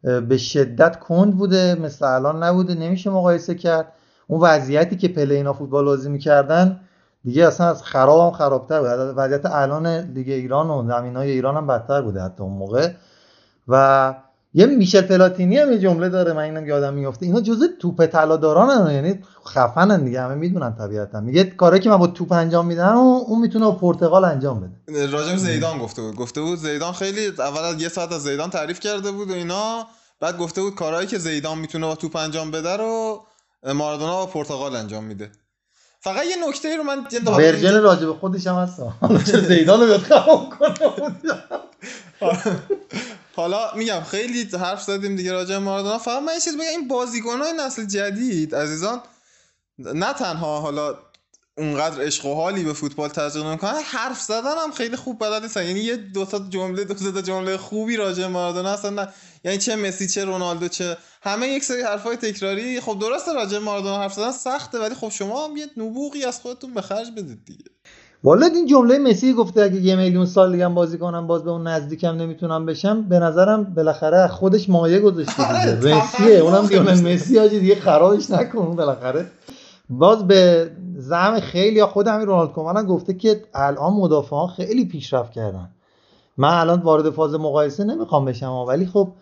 به 0.03 0.39
شدت 0.39 1.01
کند 1.01 1.37
بوده. 1.37 1.75
مثل 1.75 2.05
الان 2.05 2.43
نبوده. 2.43 2.75
نمیشه 2.75 3.11
مقایسه 3.11 3.55
کرد. 3.55 3.93
اون 4.27 4.41
وضعیتی 4.41 4.97
که 4.97 5.09
پله 5.09 5.35
اینا 5.35 5.53
فوتبال 5.53 5.85
بازی 5.85 6.09
می‌کردن 6.09 6.81
دیگه 7.27 7.47
اصلا 7.47 7.69
از 7.69 7.83
خراب 7.83 8.21
هم 8.21 8.39
خرابتر 8.39 8.81
بود. 8.81 9.15
وضعیت 9.17 9.47
الان 9.47 9.87
لیگ 9.87 10.29
ایران 10.29 10.71
و 10.71 10.89
زمینای 10.89 11.31
ایران 11.31 11.57
هم 11.57 11.67
بدتر 11.67 12.03
بوده 12.03 12.23
حتی 12.23 12.43
اون 12.43 12.53
موقع. 12.53 12.91
و 13.69 14.15
یه 14.55 14.67
میشل 14.67 15.01
پلاتینی 15.01 15.59
هم 15.59 15.73
یه 15.73 15.79
جمله 15.79 16.09
داره 16.09 16.33
من 16.33 16.43
اینم 16.43 16.67
یادم 16.67 16.95
میفته 16.95 17.27
اینا 17.27 17.41
جزء 17.41 17.67
توپ 17.81 18.07
طلا 18.07 18.37
داران 18.37 18.91
یعنی 18.91 19.21
خفنن 19.47 20.05
دیگه 20.05 20.21
همه 20.21 20.35
می‌دونن 20.35 20.75
طبیعتا. 20.75 21.21
میگه 21.21 21.45
کاری 21.45 21.81
که 21.81 21.91
من 21.91 21.97
با 21.97 22.07
توپ 22.07 22.33
انجام 22.33 22.67
میدم 22.67 22.97
اون 22.97 23.41
می‌تونه 23.41 23.65
با 23.65 23.73
پرتغال 23.73 24.25
انجام 24.25 24.73
بده. 24.87 25.07
راجب 25.07 25.37
زیدان 25.37 25.79
گفته 25.79 26.03
بود. 26.03 26.17
گفته 26.17 26.41
بود 26.41 26.59
زیدان 26.59 26.93
خیلی 26.93 27.27
اول 27.39 27.65
از 27.75 27.83
یه 27.83 27.89
ساعت 27.89 28.13
از 28.13 28.23
زیدان 28.23 28.51
تعریف 28.51 28.81
کرده 28.81 29.11
بود 29.11 29.31
و 29.31 29.35
اینا. 29.35 29.87
بعد 30.21 30.39
گفته 30.39 30.63
بود 30.63 30.75
کارهایی 30.75 31.07
که 31.07 31.19
زیدان 31.19 31.59
می‌تونه 31.59 31.87
با 31.87 31.95
توپ 31.95 32.17
انجام 32.17 32.51
بده 32.51 32.77
رو 32.77 33.21
مارادونا 33.75 34.17
با 34.17 34.27
پرتغال 34.27 34.77
انجام 34.77 35.05
میده. 35.05 35.31
فقط 36.07 36.27
یه 36.27 36.49
نکته 36.49 36.77
رو 36.77 36.83
من 36.83 37.07
ورژن 37.27 37.81
راجع 37.81 38.07
به 38.07 38.13
خودش 38.13 38.47
هم 38.47 38.55
هست. 38.55 38.81
حالا 39.01 39.19
چه 39.19 39.41
زیدان 39.41 39.81
رو 39.81 39.87
بیاد 39.87 40.01
خراب 40.01 40.51
کنه؟ 40.59 40.75
حالا 43.37 43.71
میگم 43.75 44.01
خیلی 44.01 44.49
حرف 44.61 44.83
زدیم 44.83 45.17
دیگه 45.17 45.33
راجع 45.33 45.55
به 45.55 45.59
مارادونا. 45.59 45.99
فقط 45.99 46.23
من 46.23 46.33
یه 46.33 46.41
چیز 46.41 46.55
بگم 46.55 46.67
این 46.67 46.89
بازیکنای 46.89 47.53
نسل 47.53 47.85
جدید 47.85 48.55
عزیزان 48.55 49.01
نه 49.79 50.13
تنها 50.13 50.61
حالا 50.61 50.95
اونقدر 51.59 52.03
عشق 52.03 52.27
و 52.27 52.35
حالی 52.35 52.65
به 52.65 52.73
فوتبال 52.73 53.09
تزریق 53.09 53.47
نمی‌کنن 53.47 53.81
حرف 53.85 54.21
زدن 54.21 54.55
هم 54.65 54.73
خیلی 54.73 54.97
خوب 54.97 55.19
بلد 55.19 55.43
نیستن. 55.43 55.67
یعنی 55.67 55.81
یه 55.81 55.97
دو 55.97 56.25
تا 56.25 56.39
جمله 56.39 56.85
دو 56.85 57.13
تا 57.13 57.21
جمله 57.21 57.57
خوبی 57.57 57.97
راجع 57.97 58.23
به 58.23 58.29
مارادونا 58.29 58.73
هستن 58.73 59.09
یعنی 59.47 59.59
چه 59.59 59.77
مسی 59.77 60.09
چه 60.09 60.25
رونالدو 60.25 60.69
چه 60.69 60.97
همه 61.23 61.49
یک 61.49 61.65
سری 61.65 61.83
حرفای 61.83 62.17
تکراری. 62.17 62.81
خب 62.81 62.99
درسته 62.99 63.33
راجع 63.33 63.59
به 63.59 63.65
مارادونا 63.65 63.99
حرف 63.99 64.13
زدن 64.13 64.33
سخته 64.33 64.79
ولی 64.79 64.95
خب 64.95 65.09
شما 65.09 65.45
هم 65.45 65.57
یه 65.57 65.67
نبوغی 65.77 66.25
از 66.25 66.41
خودتون 66.41 66.75
به 66.75 66.81
خرج 66.81 67.11
بدید 67.11 67.45
دیگه. 67.47 67.65
والا 68.25 68.47
این 68.47 68.67
جمله 68.67 68.99
مسی 68.99 69.33
گفته 69.33 69.63
اگه 69.63 69.81
یه 69.81 69.97
میلیون 69.97 70.27
سال 70.27 70.53
دیگه 70.53 70.69
بازی 70.69 70.99
کنم 70.99 71.27
باز 71.27 71.45
به 71.45 71.51
اون 71.51 71.67
نزدیکم 71.67 72.17
نمی‌تونم 72.17 72.67
بشم. 72.67 73.03
به 73.03 73.19
نظرم 73.19 73.65
بالاخره 73.65 74.29
خودش 74.29 74.69
مایه 74.69 75.01
گذاشته 75.01 75.49
آره، 75.49 75.77
دیگه 75.77 75.97
مسیه 75.97 76.01
تفنگ 76.01 76.43
اونم 76.43 76.67
دیگه. 76.67 76.81
مسی 76.81 77.39
آجی 77.39 77.61
دیگه 77.61 77.75
خرابش 77.75 78.31
نکن 78.31 78.77
بالاخره. 78.77 79.27
باز 79.91 80.27
به 80.27 80.71
زعم 80.97 81.41
خیلی 81.41 81.77
یا 81.77 81.87
خود 81.87 82.09
همین 82.09 82.27
رونالد 82.27 82.53
کومن 82.53 82.87
گفته 82.87 83.15
که 83.15 83.43
الان 83.55 83.93
مدافعان 83.93 84.49
خیلی 84.49 84.85
پیشرفت 84.85 85.33
کردن. 85.33 85.71
من 86.37 86.61
الان 86.61 86.81
وارد 86.81 87.11
فاز 87.11 87.35
مقایسه 87.35 87.85
نمی‌خوام 87.85 88.25
بشم 88.25 88.53
ولی 88.53 88.87
خب 88.87 89.13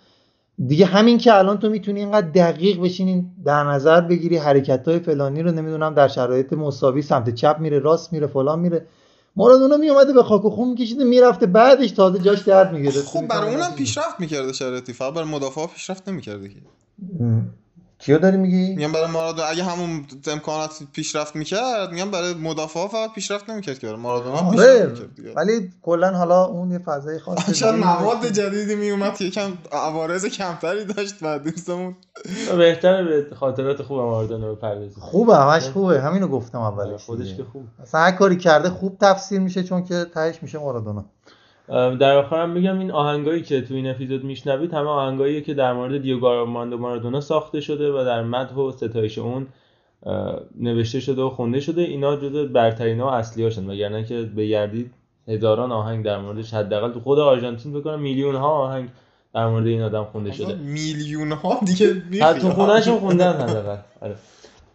دیگه 0.67 0.87
همین 0.87 1.19
که 1.19 1.35
الان 1.35 1.59
تو 1.59 1.71
می‌تونی 1.71 2.01
اینقدر 2.01 2.29
دقیق 2.29 2.81
بشینین 2.81 3.31
در 3.45 3.65
نظر 3.65 4.01
بگیری 4.01 4.37
حرکت 4.37 4.89
های 4.89 4.99
فلانی 4.99 5.43
رو 5.43 5.53
نمی‌دونم 5.53 5.95
در 5.95 6.09
شرایط 6.09 6.53
مساوی 6.53 7.03
سمت 7.03 7.35
چپ 7.35 7.57
میره 7.61 7.79
راست 7.79 8.13
میره 8.13 8.27
فلان 8.27 8.61
میره. 8.61 8.87
مارادونا 9.37 9.77
میومده 9.77 10.13
به 10.13 10.23
خاک 10.23 10.45
و 10.45 10.51
خون 10.51 10.69
میکشیده 10.69 11.05
می‌رفته 11.05 11.47
بعدش 11.47 11.91
تازه 11.91 12.19
جاش 12.19 12.43
درد 12.43 12.73
می‌گرفت. 12.73 13.07
خب 13.07 13.27
برای 13.27 13.55
اونم 13.55 13.75
پیشرفت 13.77 14.21
می‌کرده 14.21 14.53
شرایطی 14.53 14.93
فقط 14.93 15.15
برای 15.15 15.29
مدافع 15.29 15.67
پیشرفت 15.67 16.09
نمی‌کرده 16.09 16.49
که. 16.49 16.57
کیو 18.05 18.19
داری 18.19 18.37
میگی؟ 18.37 18.75
میگم 18.75 18.93
برای 18.93 19.11
مارادونا. 19.11 19.47
اگه 19.47 19.65
همون 19.65 20.07
امکانات 20.27 20.83
پیشرفت 20.93 21.37
می‌کرد 21.37 21.93
میگم 21.93 22.11
برای 22.11 22.35
مدافع 22.35 22.81
ها 22.81 22.89
فقط 22.89 23.13
پیشرفت 23.13 23.51
نمی‌کرد 23.51 23.79
که 23.79 23.87
برای 23.87 24.01
مارادونا 24.01 24.37
هم 24.37 24.51
پیشرفت 24.51 24.71
آره 24.71 24.87
می‌کرد 24.87 25.15
دیگه. 25.15 25.33
ولی 25.35 25.73
کلا 25.83 26.11
حالا 26.11 26.45
اون 26.45 26.71
یه 26.71 26.79
فضای 26.79 27.19
خاص 27.19 27.51
شاید 27.51 27.75
مواد 27.75 28.27
جدیدی 28.27 28.75
میومد 28.75 29.17
که 29.17 29.25
یکم 29.25 29.53
عوارض 29.73 30.27
کمتری 30.27 30.85
داشت 30.85 31.15
و 31.23 31.39
دوستمون. 31.39 31.97
بهتره 32.59 33.05
به 33.05 33.35
خاطرات 33.37 33.83
خوب 33.83 33.99
ماردونا 33.99 34.55
بپردازیم 34.55 35.03
خوبه 35.03 35.37
همش 35.37 35.69
خوبه. 35.69 36.01
همینو 36.01 36.29
گفتم 36.29 36.59
اولش 36.59 37.03
خودش 37.05 37.23
دیگه. 37.23 37.37
که 37.37 37.45
خوب. 37.45 37.63
اصلا 37.83 38.01
هر 38.01 38.11
کاری 38.11 38.37
کرده 38.37 38.71
خوب 38.71 38.99
تفسیر 39.01 39.41
میشه 39.41 39.63
چون 39.63 39.85
که 39.85 40.07
تهش 40.15 40.43
میشه 40.43 40.59
مارادونا. 40.59 41.05
در 41.69 42.17
آخرم 42.17 42.51
میگم 42.51 42.79
این 42.79 42.91
آهنگایی 42.91 43.43
که 43.43 43.61
تو 43.61 43.75
این 43.75 43.91
اپیزود 43.91 44.25
میشنوید 44.25 44.75
همه 44.75 44.89
آهنگاییه 44.89 45.41
که 45.41 45.55
در 45.55 45.73
مورد 45.73 46.03
دیوگو 46.03 46.27
آرماندو 46.27 46.79
مارادونا 46.79 47.21
ساخته 47.21 47.61
شده 47.61 47.93
و 47.93 48.05
در 48.05 48.23
مدح 48.23 48.55
و 48.55 48.73
ستایش 48.73 49.19
اون 49.19 49.47
نوشته 50.61 51.01
شده 51.01 51.23
و 51.23 51.31
خونده 51.31 51.61
شده 51.61 51.83
اینا 51.83 52.17
جزو 52.17 52.49
برترین 52.49 53.01
ها 53.01 53.07
و 53.07 53.11
اصلی 53.11 53.45
هاشن 53.45 53.71
وگرنه 53.71 54.05
که 54.05 54.23
بگردید 54.23 54.91
هزاران 55.29 55.73
آهنگ 55.73 56.05
در 56.05 56.19
موردش 56.19 56.55
حداقل 56.55 56.93
تو 56.93 57.01
خود 57.01 57.19
آرژانتین 57.19 57.73
بکنم 57.73 58.01
میلیون 58.01 58.35
ها 58.35 58.49
آهنگ 58.49 58.89
در 59.35 59.47
مورد 59.47 59.67
این 59.67 59.83
آدم 59.83 60.05
خونده 60.05 60.33
شده 60.33 60.55
میلیون 60.55 61.33
ها 61.33 61.61
دیگه. 61.67 62.03
حتی 62.25 62.41
تو 62.41 62.51
خونهشون 62.51 62.99
خوندن 62.99 63.33
حداقل 63.33 63.77
آره. 64.01 64.15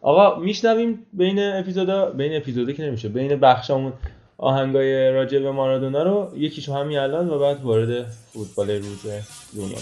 آقا 0.01 0.39
میشنویم 0.39 1.05
بین 1.13 1.39
اپیزودا 1.39 2.11
بین 2.11 2.37
اپیزودا 2.37 2.71
که 2.71 2.83
نمیشه 2.83 3.09
بین 3.09 3.35
بخشامون 3.35 3.93
آهنگای 4.39 5.11
راجع 5.11 5.39
به 5.39 5.51
مارادونا 5.51 6.03
رو 6.03 6.37
یکیشو 6.37 6.73
همین 6.73 6.97
الان 6.97 7.29
و 7.29 7.39
بعد 7.39 7.61
وارد 7.61 8.05
فوتبال 8.33 8.69
روز 8.69 9.05
دنیا 9.55 9.77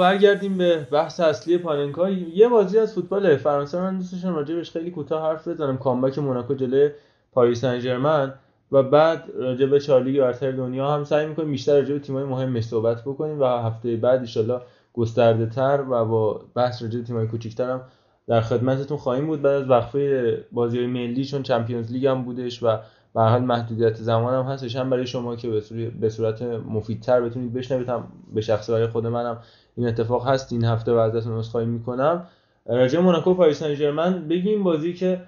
برگردیم 0.00 0.58
به 0.58 0.86
بحث 0.92 1.20
اصلی 1.20 1.58
پاننکا 1.58 2.10
یه 2.10 2.48
بازی 2.48 2.78
از 2.78 2.94
فوتبال 2.94 3.36
فرانسه 3.36 3.80
من 3.80 3.96
دوست 3.98 4.12
داشتم 4.12 4.34
راجبش 4.34 4.70
خیلی 4.70 4.90
کوتاه 4.90 5.22
حرف 5.22 5.48
بزنم. 5.48 5.78
کامبک 5.78 6.18
موناکو 6.18 6.54
جلوی 6.54 6.90
پاریس 7.32 7.60
سن 7.60 8.32
و 8.72 8.82
بعد 8.82 9.24
راجع 9.34 9.66
به 9.66 9.80
چارلیگ 9.80 10.20
برتر 10.20 10.52
دنیا 10.52 10.90
هم 10.90 11.04
سعی 11.04 11.26
می‌کنیم 11.26 11.50
بیشتر 11.50 11.74
راجع 11.74 11.92
به 11.92 11.98
تیم‌های 11.98 12.24
مهمش 12.24 12.64
صحبت 12.64 13.02
بکنیم 13.02 13.40
و 13.40 13.44
هفته 13.44 13.96
بعد 13.96 14.24
ان 14.36 14.60
گسترده 14.92 15.46
تر 15.46 15.84
و 15.90 16.04
با 16.04 16.40
بحث 16.54 16.82
راجع 16.82 16.98
به 16.98 17.04
تیم‌های 17.04 17.26
کوچیک‌تر 17.26 17.70
هم 17.70 17.80
در 18.28 18.40
خدمتتون 18.40 18.96
خواهیم 18.96 19.26
بود. 19.26 19.42
بعد 19.42 19.62
از 19.62 19.70
وقفه 19.70 20.44
بازی‌های 20.52 20.86
ملی 20.86 21.24
چون 21.24 21.42
چمپیونز 21.42 21.92
لیگ 21.92 22.06
هم 22.06 22.24
بودش 22.24 22.62
و 22.62 22.78
به 23.14 23.20
حال 23.20 23.42
محدودیت 23.42 23.94
زمان 23.94 24.34
هم 24.34 24.52
هستش 24.52 24.76
هم 24.76 24.90
برای 24.90 25.06
شما 25.06 25.36
که 25.36 25.62
به 26.00 26.08
صورت, 26.08 26.42
مفیدتر 26.42 27.20
بتونید 27.20 27.52
بشنوید 27.52 27.88
هم 27.88 28.08
به 28.34 28.40
شخص 28.40 28.70
برای 28.70 28.86
خود 28.86 29.06
منم 29.06 29.38
این 29.76 29.86
اتفاق 29.88 30.28
هست 30.28 30.52
این 30.52 30.64
هفته 30.64 30.92
ازتون 30.92 31.38
عذرخواهی 31.38 31.66
می‌کنم. 31.66 32.26
راجع 32.66 33.00
موناکو 33.00 33.34
پاریس 33.34 33.58
سن 33.58 33.74
ژرمن 33.74 34.28
بگیم 34.28 34.62
بازی 34.62 34.94
که 34.94 35.20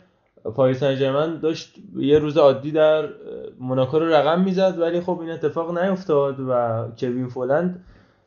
پاریس 0.55 0.81
سن 0.81 0.95
ژرمن 0.95 1.39
داشت 1.39 1.75
یه 1.97 2.19
روز 2.19 2.37
عادی 2.37 2.71
در 2.71 3.09
موناکو 3.59 3.99
رو 3.99 4.09
رقم 4.09 4.41
می‌زد 4.41 4.79
ولی 4.79 5.01
خب 5.01 5.19
این 5.21 5.31
اتفاق 5.31 5.79
نیفتاد 5.79 6.41
و 6.41 6.85
کوین 6.99 7.29
فولند 7.29 7.85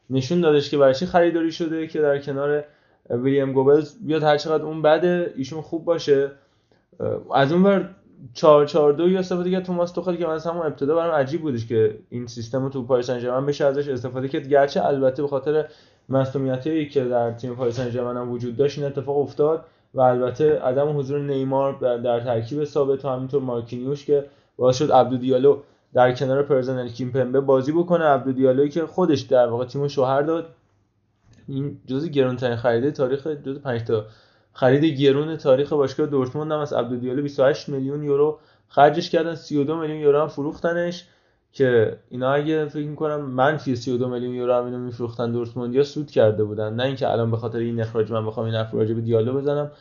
نشون 0.09 0.41
دادش 0.41 0.69
که 0.69 0.77
برای 0.77 0.93
خریداری 0.93 1.51
شده 1.51 1.87
که 1.87 2.01
در 2.01 2.19
کنار 2.19 2.63
ویلیام 3.09 3.53
گوبلز 3.53 3.95
بیاد 4.05 4.23
هر 4.23 4.37
چقدر 4.37 4.63
اون 4.63 4.81
بده 4.81 5.33
ایشون 5.35 5.61
خوب 5.61 5.85
باشه. 5.85 6.31
از 7.33 7.51
اون 7.51 7.63
ور 7.63 7.89
4 8.33 8.65
4 8.65 8.93
2 8.93 9.09
یا 9.09 9.19
استفاده 9.19 9.51
کرد 9.51 9.63
توماس 9.63 9.91
توخل 9.91 10.15
که 10.15 10.25
من 10.25 10.33
از 10.33 10.47
همون 10.47 10.65
ابتدا 10.65 10.95
برام 10.95 11.15
عجیب 11.15 11.41
بودش 11.41 11.67
که 11.67 11.99
این 12.09 12.27
سیستم 12.27 12.63
رو 12.63 12.69
تو 12.69 12.83
پاریس 12.83 13.07
سن 13.07 13.19
ژرمن 13.19 13.45
بشه 13.45 13.65
ازش 13.65 13.87
استفاده 13.87 14.27
کرد. 14.27 14.47
گرچه 14.47 14.85
البته 14.85 15.21
به 15.21 15.27
خاطر 15.27 15.65
مسئولیتی 16.09 16.89
که 16.89 17.03
در 17.03 17.31
تیم 17.31 17.55
پاریس 17.55 17.75
سن 17.75 18.17
هم 18.17 18.31
وجود 18.31 18.57
داشت 18.57 18.77
این 18.77 18.87
اتفاق 18.87 19.17
افتاد 19.17 19.65
و 19.93 20.01
البته 20.01 20.59
عدم 20.59 20.99
حضور 20.99 21.19
نیمار 21.19 21.97
در 21.97 22.19
ترکیب 22.19 22.63
ثابت 22.63 23.05
و 23.05 23.09
همینطور 23.09 23.41
مارکینیوش 23.41 24.05
که 24.05 24.25
باعث 24.57 24.77
شد 24.77 24.91
عبدو 24.91 25.17
دیالو 25.17 25.61
در 25.93 26.15
کنار 26.15 26.43
پرزنل 26.43 26.89
کیمپمبه 26.89 27.41
بازی 27.41 27.71
بکنه. 27.71 28.05
عبدو 28.05 28.31
دیالوی 28.31 28.69
که 28.69 28.85
خودش 28.85 29.21
در 29.21 29.47
واقع 29.47 29.65
تیمو 29.65 29.89
شوهر 29.89 30.21
داد. 30.21 30.49
این 31.47 31.79
جزء 31.87 32.07
گرونترین 32.07 32.55
خرید 32.55 32.93
تاریخ 32.93 33.27
جزء 33.27 33.59
5 33.59 33.83
تا 33.83 34.05
خرید 34.53 34.85
گرون 34.85 35.37
تاریخ 35.37 35.73
باشگاه 35.73 36.07
دورتموند 36.07 36.51
هم 36.51 36.59
از 36.59 36.73
عبدو 36.73 36.95
دیالو 36.95 37.21
28 37.21 37.69
میلیون 37.69 38.03
یورو 38.03 38.39
خرجش 38.67 39.09
کردن. 39.09 39.35
32 39.35 39.75
میلیون 39.75 39.99
یورو 39.99 40.21
هم 40.21 40.27
فروختنش. 40.27 41.07
که 41.55 41.97
اینا 42.09 42.33
اگه 42.33 42.65
فکر 42.65 42.87
می‌کنم 42.87 43.21
منفی 43.21 43.75
32 43.75 44.09
میلیون 44.09 44.33
یورو 44.33 44.53
هم 44.53 44.65
اینو 44.65 44.77
میفروختن 44.77 45.31
دورتموند 45.31 45.75
یا 45.75 45.83
سود 45.83 46.11
کرده 46.11 46.43
بودن. 46.43 46.73
نه 46.73 46.83
اینکه 46.83 47.11
الان 47.11 47.31
به 47.31 47.37
خاطر 47.37 47.57
این 47.57 47.81
اخراج 47.81 48.11
من 48.11 48.25
بخوام 48.25 48.45
این 48.45 48.65
راجع 48.73 48.93
به 48.93 49.01
دیالو 49.01 49.33
بزنم. 49.33 49.71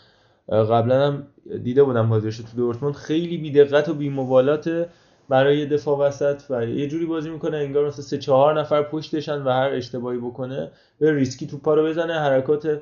قبلا 0.48 1.06
هم 1.06 1.26
دیده 1.62 1.82
بودم 1.82 2.08
بازیش 2.08 2.36
تو 2.36 2.56
دورتموند. 2.56 2.94
خیلی 2.94 3.38
بی‌دقت 3.38 3.88
و 3.88 3.94
بی‌مبالات 3.94 4.86
برای 5.28 5.66
دفاع 5.66 5.98
وسط 5.98 6.42
و 6.50 6.66
یه 6.66 6.88
جوری 6.88 7.06
بازی 7.06 7.30
می‌کنه 7.30 7.56
انگار 7.56 7.86
مثلا 7.86 8.04
سه 8.04 8.18
چهار 8.18 8.60
نفر 8.60 8.82
پشتشن 8.82 9.42
و 9.42 9.50
هر 9.50 9.70
اشتباهی 9.72 10.18
بکنه 10.18 10.70
به 10.98 11.12
ریسکی 11.12 11.46
توپا 11.46 11.74
رو 11.74 11.84
بزنه 11.84 12.12
حرکات 12.12 12.80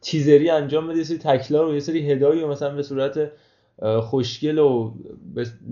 تیزری 0.00 0.50
انجام 0.50 0.88
بده 0.88 0.98
یه 0.98 1.04
سری 1.04 1.18
تکلا 1.18 1.62
رو 1.62 1.74
یه 1.74 1.80
سری 1.80 2.10
هدایی 2.10 2.44
مثلا 2.44 2.74
به 2.74 2.82
صورت 2.82 3.30
خوشگل 4.02 4.58
و 4.58 4.92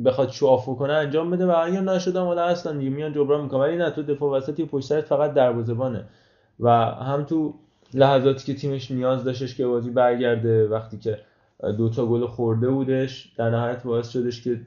بخواد 0.05 0.31
show 0.31 0.51
off 0.51 0.67
کنه 0.67 0.93
انجام 0.93 1.31
بده 1.31 1.47
و 1.47 1.55
اگه 1.65 1.81
نشدم 1.81 2.27
ولی 2.27 2.41
اصلا 2.41 2.73
دیگه 2.73 2.91
میان 2.91 3.13
جبران 3.13 3.41
می‌کنه 3.41 3.61
ولی 3.61 3.77
نه 3.77 3.91
تو 3.91 4.03
دفاع 4.03 4.39
وسطی 4.39 4.65
پشت 4.65 4.87
سرت 4.87 5.05
فقط 5.05 5.35
دروازه‌بانه. 5.35 6.05
و 6.61 6.71
هم 6.85 7.25
تو 7.25 7.55
لحظاتی 7.95 8.53
که 8.53 8.61
تیمش 8.61 8.91
نیاز 8.91 9.25
داشتش 9.25 9.57
که 9.57 9.67
بازی 9.67 9.91
برگرده 9.91 10.69
وقتی 10.69 10.99
که 10.99 11.19
دو 11.79 11.89
تا 11.89 12.07
گل 12.07 12.27
خورده 12.27 12.69
بودش 12.69 13.33
در 13.37 13.51
نهایت 13.51 13.83
باعث 13.83 14.11
شدش 14.11 14.43
که 14.43 14.61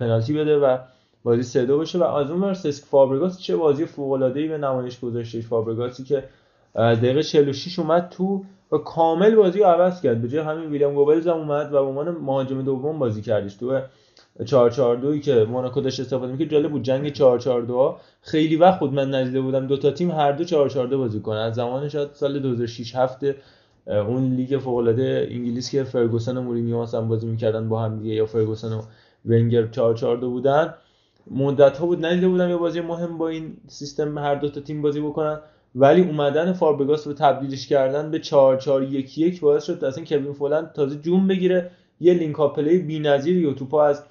پنالتی 0.00 0.32
بده 0.32 0.58
و 0.58 0.78
بازی 1.22 1.42
سه 1.42 1.66
دو 1.66 1.78
بشه. 1.78 1.98
و 1.98 2.02
از 2.02 2.30
اون 2.30 2.54
سسک 2.54 2.84
فابرگاس 2.84 3.40
چه 3.40 3.56
بازی 3.56 3.86
فوق 3.86 4.12
العاده 4.12 4.40
ای 4.40 4.48
به 4.48 4.58
نمایش 4.58 5.00
گذاشتش. 5.00 5.46
فابرگاسی 5.46 6.04
که 6.04 6.24
دقیقه 6.74 7.22
46 7.22 7.78
اومد 7.78 8.08
تو 8.08 8.44
و 8.72 8.78
کامل 8.78 9.34
بازی 9.34 9.58
رو 9.58 9.64
عوض 9.64 10.00
کرد. 10.00 10.22
به 10.22 10.28
جای 10.28 10.40
همین 10.40 10.70
ویلیام 10.70 10.94
گوبلز 10.94 11.26
هم 11.26 11.36
اومد 11.36 11.66
و 11.66 11.70
به 11.70 11.78
عنوان 11.78 12.10
مهاجم 12.10 12.62
دوم 12.62 12.98
بازی 12.98 13.22
کردش. 13.22 13.54
تو 13.54 13.80
4 14.44 14.70
4 14.70 14.96
2 14.96 15.18
که 15.18 15.46
موناکو 15.50 15.80
داشت 15.80 16.00
استفاده 16.00 16.32
می‌کرد 16.32 16.48
جالب 16.48 16.70
بود. 16.70 16.82
جنگ 16.82 17.12
4 17.12 17.38
4 17.38 17.62
2 17.62 17.96
خیلی 18.22 18.56
وقت 18.56 18.78
خود 18.78 18.92
من 18.92 19.14
ندیده 19.14 19.40
بودم 19.40 19.66
دو 19.66 19.76
تا 19.76 19.90
تیم 19.90 20.10
هر 20.10 20.32
دو 20.32 20.44
4 20.44 20.68
4 20.68 20.86
2 20.86 20.98
بازی 20.98 21.20
کنن. 21.20 21.38
از 21.38 21.54
زمان 21.54 21.88
شاید 21.88 22.08
سال 22.12 22.38
2006 22.38 22.96
هفته 22.96 23.36
اون 23.86 24.34
لیگ 24.34 24.58
فوق 24.58 24.76
العاده 24.76 25.28
انگلیس 25.30 25.70
که 25.70 25.84
فرگوسن 25.84 26.36
و 26.36 26.40
مورینیو 26.40 26.84
هم 26.84 27.08
بازی 27.08 27.26
می‌کردن 27.26 27.68
با 27.68 27.82
هم 27.82 27.98
دیگه 27.98 28.14
یا 28.14 28.26
فرگوسن 28.26 28.72
و 28.72 28.82
ونگر 29.26 29.66
4 29.66 29.94
4 29.94 30.16
2 30.16 30.30
بودن. 30.30 30.74
مدت 31.30 31.78
ها 31.78 31.86
بود 31.86 32.06
ندیده 32.06 32.28
بودم 32.28 32.50
یه 32.50 32.56
بازی 32.56 32.80
مهم 32.80 33.18
با 33.18 33.28
این 33.28 33.56
سیستم 33.66 34.18
هر 34.18 34.34
دو 34.34 34.48
تا 34.48 34.60
تیم 34.60 34.82
بازی 34.82 35.00
بکنن. 35.00 35.40
ولی 35.74 36.02
اومدن 36.02 36.52
فابرگاس 36.52 37.06
رو 37.06 37.12
تبدیلش 37.12 37.66
کردن 37.66 38.10
به 38.10 38.18
4 38.18 38.56
4 38.56 38.82
1 38.82 39.18
1 39.18 39.40
باعث 39.40 39.64
شد 39.64 39.84
اصلا 39.84 40.04
کوین 40.04 40.32
فولند 40.32 40.72
تازه 40.72 40.96
جون 40.96 41.28
بگیره. 41.28 41.70
یه 42.00 42.14
link 42.14 42.36
play 42.36 42.78
بی‌نظیر 42.78 43.36
و 43.36 43.48
توپا 43.48 43.84
از 43.84 44.02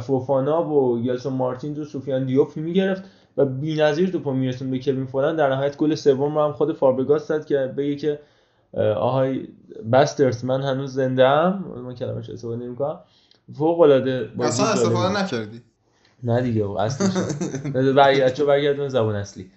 فوفانا 0.00 0.68
و 0.68 0.98
ژلسون 0.98 1.32
مارتینز 1.32 1.78
و 1.78 1.84
سوفیان 1.84 2.26
دیوپ 2.26 2.56
می‌گرفت 2.56 3.02
و 3.36 3.44
بی‌نظیر 3.44 4.10
توپو 4.10 4.32
میرسون 4.32 4.70
به 4.70 4.78
کوین 4.78 5.06
فولند 5.06 5.36
در 5.36 5.50
نهایت 5.50 5.76
گل 5.76 5.94
سوم 5.94 6.34
رو 6.34 6.44
هم 6.44 6.52
خود 6.52 6.76
فابرگاس 6.76 7.28
زد 7.28 7.46
که 7.46 7.56
بگه 7.76 7.96
که 7.96 8.18
آهای 8.96 9.48
bastards 9.92 10.44
من 10.44 10.62
هنوز 10.62 10.94
زنده 10.94 11.24
ام 11.24 11.64
من 11.86 11.94
کلمش 11.94 12.30
استفاده 12.30 12.64
نمی‌کنم. 12.64 12.98
فوق 13.58 13.80
العاده 13.80 14.30
اصلا 14.38 14.66
استفاده 14.66 15.22
نکردی. 15.22 15.62
نه 16.22 16.40
دیگه 16.42 16.80
اصلا 16.80 17.22
برگرد 17.92 18.34
چون 18.34 18.46
برگردون 18.46 18.88
زبان 18.88 19.14
اصلی. 19.14 19.50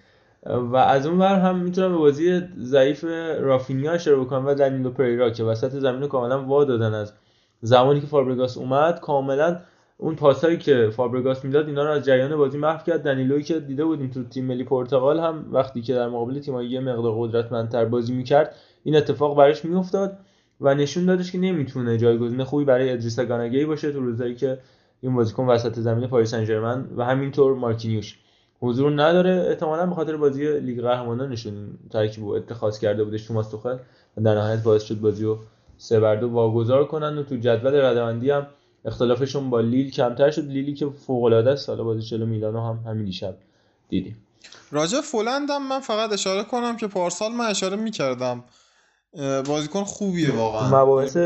و 0.46 0.76
از 0.76 1.06
اون 1.06 1.18
ور 1.18 1.38
هم 1.38 1.58
می‌تونم 1.58 1.92
به 1.92 1.98
بازی 1.98 2.40
ضعیف 2.58 3.04
رافینیا 3.40 3.92
اشاره 3.92 4.16
بکنم 4.16 4.46
و 4.46 4.54
دنیلو 4.54 4.90
پریرا 4.90 5.30
که 5.30 5.44
وسط 5.44 5.70
زمین 5.70 6.08
کاملا 6.08 6.44
وا 6.44 6.64
دادن 6.64 6.94
از 6.94 7.12
زمانی 7.60 8.00
که 8.00 8.06
فابرگاس 8.06 8.58
اومد 8.58 9.00
کاملا 9.00 9.60
اون 9.98 10.16
پاسایی 10.16 10.58
که 10.58 10.90
فابرگاس 10.92 11.44
می‌داد 11.44 11.66
اینا 11.68 11.84
رو 11.84 11.90
از 11.90 12.04
جریان 12.04 12.36
بازی 12.36 12.58
محو 12.58 12.84
کرد. 12.86 13.02
دنیلوی 13.02 13.42
که 13.42 13.60
دیده 13.60 13.84
بودیم 13.84 14.10
تو 14.10 14.24
تیم 14.24 14.44
ملی 14.44 14.64
پرتغال 14.64 15.20
هم 15.20 15.44
وقتی 15.52 15.82
که 15.82 15.94
در 15.94 16.08
مقابل 16.08 16.38
تیم‌های 16.38 16.66
یه 16.66 16.80
مقدار 16.80 17.14
قدرتمندتر 17.18 17.84
بازی 17.84 18.12
می‌کرد 18.12 18.54
این 18.84 18.96
اتفاق 18.96 19.36
براش 19.36 19.64
میافتاد 19.64 20.18
و 20.60 20.74
نشون 20.74 21.06
دادش 21.06 21.32
که 21.32 21.38
نمی‌تونه 21.38 21.98
جایگزین 21.98 22.44
خوبی 22.44 22.64
برای 22.64 22.92
ادریس 22.92 23.20
گاناگی 23.20 23.64
باشه 23.64 23.92
تو 23.92 24.00
روزایی 24.00 24.34
که 24.34 24.58
این 25.00 25.14
بازیکن 25.14 25.46
وسط 25.46 25.78
زمین 25.78 26.08
پاریس 26.08 26.30
سن 26.30 26.86
و 26.96 27.04
همینطور 27.04 27.54
مارکینیوش. 27.54 28.18
حضور 28.60 29.02
نداره. 29.02 29.46
احتمالا 29.48 29.86
به 29.86 29.94
خاطر 29.94 30.16
بازی 30.16 30.60
لیگ 30.60 30.80
قهرمانانشون 30.80 31.78
ترکیب 31.90 32.28
اتخاذ 32.28 32.78
کرده 32.78 33.04
بودش 33.04 33.26
توماس 33.26 33.50
توخل 33.50 33.76
و 34.16 34.22
در 34.22 34.34
نهایت 34.34 34.62
باعث 34.62 34.82
شد 34.82 35.00
بازی 35.00 35.24
رو 35.24 35.38
سه 35.78 36.00
بر 36.00 36.16
دو 36.16 36.28
واگذار 36.28 36.86
کنن 36.86 37.18
و 37.18 37.22
تو 37.22 37.36
جدول 37.36 37.74
رده‌بندی 37.74 38.30
هم 38.30 38.46
اختلافشون 38.84 39.50
با 39.50 39.60
لیل 39.60 39.90
کمتر 39.90 40.30
شد. 40.30 40.44
لیلی 40.44 40.74
که 40.74 40.86
فوق 41.06 41.24
العاده 41.24 41.50
است. 41.50 41.68
حالا 41.68 41.84
بازی 41.84 42.02
چلو 42.02 42.26
میلانو 42.26 42.60
هم 42.60 42.90
همین 42.90 43.04
دیشب 43.04 43.34
دیدیم. 43.88 44.16
راجع 44.70 45.00
فولندم 45.00 45.62
من 45.68 45.80
فقط 45.80 46.12
اشاره 46.12 46.44
کنم 46.44 46.76
که 46.76 46.86
پارسال 46.86 47.32
من 47.32 47.46
اشاره 47.46 47.76
می‌کردم. 47.76 48.44
بازیکن 49.46 49.84
خوبیه 49.84 50.36
واقعا. 50.36 50.82
مباحث 50.82 51.16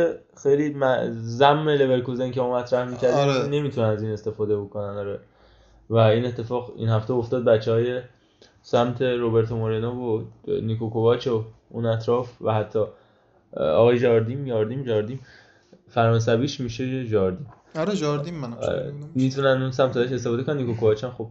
خیلی 0.42 0.76
زمان 1.10 1.68
لورکوزن 1.68 2.30
که 2.30 2.40
ما 2.40 2.58
مطرح 2.58 2.88
می‌کردیم 2.88 3.18
آره. 3.18 3.48
نمی‌تونن 3.48 3.86
از 3.86 4.02
این 4.02 4.12
استفاده 4.12 4.56
بکنن. 4.56 4.98
آره. 4.98 5.18
و 5.90 5.96
این 5.96 6.24
اتفاق 6.24 6.72
این 6.76 6.88
هفته 6.88 7.12
افتاد 7.12 7.44
بچه 7.44 7.72
های 7.72 8.00
سمت 8.62 9.02
روبرتو 9.02 9.56
مورینو 9.56 9.92
و 9.92 10.24
نیکو 10.46 10.90
کوواچ 10.90 11.26
و 11.26 11.44
اون 11.70 11.86
اطراف 11.86 12.42
و 12.42 12.54
حتی 12.54 12.84
آقای 13.56 13.98
جاردیم 13.98 14.46
یاردیم 14.46 14.82
جاردیم. 14.82 15.20
فرانسویش 15.88 16.60
میشه 16.60 17.06
جاردیم. 17.06 17.46
آره 17.76 17.96
جاردیم 17.96 18.34
من 18.34 18.52
آره. 18.52 18.92
می‌تونن 19.14 19.62
اون 19.62 19.70
سمت 19.70 19.96
استفاده 19.96 20.42
کنن. 20.42 20.56
نیکو 20.56 20.74
کوواچ 20.74 21.04
خب 21.04 21.28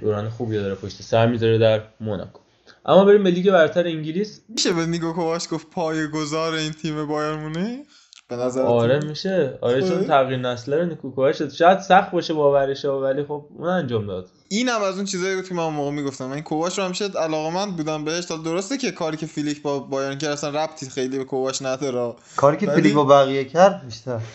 دوران 0.00 0.28
خوبی 0.28 0.56
داره 0.56 0.74
پشت 0.74 1.02
سر 1.02 1.26
می‌ذاره 1.26 1.58
در 1.58 1.82
موناکو. 2.00 2.40
اما 2.86 3.04
بریم 3.04 3.22
به 3.22 3.30
لیگ 3.30 3.50
برتر 3.50 3.86
انگلیس. 3.86 4.40
میشه 4.48 4.72
به 4.72 4.86
نیکو 4.86 5.12
کوواچ 5.12 5.48
گفت 5.48 5.70
پایه 5.70 6.08
گذار 6.08 6.54
این 6.54 6.72
تیم 6.72 7.06
بایرن 7.06 7.36
مونیخ؟ 7.36 7.86
به 8.28 8.36
نظر 8.36 8.62
آره 8.62 9.00
میشه. 9.00 9.58
آره 9.60 9.82
چون. 9.88 10.04
تغییر 10.04 10.38
نسله 10.38 10.76
رو 10.76 10.86
نیکو 10.86 11.32
شد. 11.32 11.52
شاید 11.52 11.80
سخت 11.80 12.10
باشه 12.10 12.34
باورش 12.34 12.84
ولی 12.84 13.24
خب 13.24 13.46
اون 13.58 13.68
انجام 13.68 14.06
داد. 14.06 14.28
این 14.48 14.68
هم 14.68 14.82
از 14.82 14.96
اون 14.96 15.04
چیزایی 15.04 15.36
بود 15.36 15.48
که 15.48 15.54
من 15.54 15.68
موقع 15.68 15.90
می‌گفتم. 15.90 16.26
من 16.26 16.40
کوواچ 16.40 16.78
رو 16.78 16.84
همیشه 16.84 17.08
علاقمند 17.08 17.76
بودم 17.76 18.04
بهش. 18.04 18.24
تا 18.24 18.36
درسته 18.36 18.76
که 18.76 18.90
کاری 18.90 19.16
که 19.16 19.26
فلیک 19.26 19.62
با 19.62 19.78
بایرن 19.78 20.18
کرد 20.18 20.30
اصلا 20.30 20.64
ربطی 20.64 20.88
خیلی 20.88 21.18
به 21.18 21.24
کوواش 21.24 21.62
نداره. 21.62 22.14
کاری 22.36 22.56
که 22.56 22.70
فلیک 22.70 22.94
با 22.94 23.04
بقیه 23.04 23.44
کرد 23.44 23.84
بیشتر. 23.84 24.20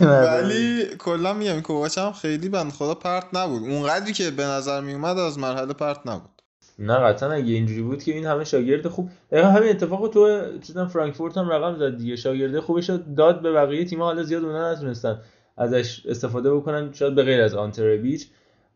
ولی 0.00 0.84
کلا 0.98 1.32
میگم 1.32 1.60
کوواچ 1.60 1.98
هم 1.98 2.12
خیلی 2.12 2.48
بند 2.48 2.72
خدا 2.72 2.94
پرت 2.94 3.26
نبود. 3.32 3.62
اونقدری 3.62 4.12
که 4.12 4.30
به 4.30 4.44
نظر 4.44 4.80
میومد 4.80 5.18
از 5.18 5.38
مرحله 5.38 5.72
پرت 5.72 6.00
نبود. 6.06 6.33
نه 6.78 6.94
قطعا 6.94 7.32
اگه 7.32 7.52
اینجوری 7.52 7.82
بود 7.82 8.02
که 8.02 8.12
این 8.12 8.26
همه 8.26 8.44
شاگرد 8.44 8.88
خوب. 8.88 9.10
همین 9.32 9.70
اتفاق 9.70 10.08
تو 10.08 10.42
چیزا 10.66 10.86
فرانکفورت 10.86 11.38
هم 11.38 11.48
رقم 11.48 11.78
زد 11.78 11.96
دیگه. 11.98 12.16
شاگرده 12.16 12.60
خوبش 12.60 12.90
داد 13.16 13.42
به 13.42 13.52
بقیه 13.52 13.84
تیم 13.84 14.02
حالا 14.02 14.22
زیاد 14.22 14.44
اونها 14.44 14.72
نتونستن 14.72 15.20
ازش 15.56 16.06
استفاده 16.06 16.54
بکنن 16.54 16.92
شاید 16.92 17.14
به 17.14 17.22
غیر 17.22 17.40
از 17.40 17.54
آنتربیچ 17.54 18.26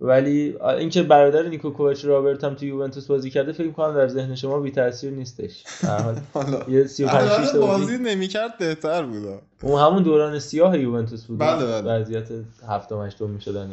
ولی 0.01 0.55
اینکه 0.79 1.03
برادر 1.03 1.43
نیکو 1.43 1.71
کوچ 1.71 2.05
رابرت 2.05 2.45
هم 2.45 2.55
تو 2.55 2.65
یوونتوس 2.67 3.07
بازی 3.07 3.31
کرده 3.31 3.53
فکر 3.53 3.71
کنم 3.71 3.95
در 3.95 4.09
ذهن 4.09 4.35
شما 4.35 4.61
بی 4.61 4.71
تاثیر 4.71 5.11
نیستش 5.11 5.65
در 5.83 6.03
حال. 6.03 6.17
یه 6.75 6.87
35 6.87 7.57
بازی. 7.61 7.99
نمی‌کرد 7.99 8.59
بهتر 8.59 9.03
بود 9.03 9.41
اون 9.63 9.81
همون 9.81 10.03
دوران 10.03 10.39
سیاه 10.39 10.79
یوونتوس 10.79 11.25
بود. 11.25 11.39
بله 11.39 11.67
بله. 11.67 11.93
وضعیت 11.93 12.29
هفتم 12.69 13.03
هشتم 13.03 13.31
می‌شدن. 13.31 13.71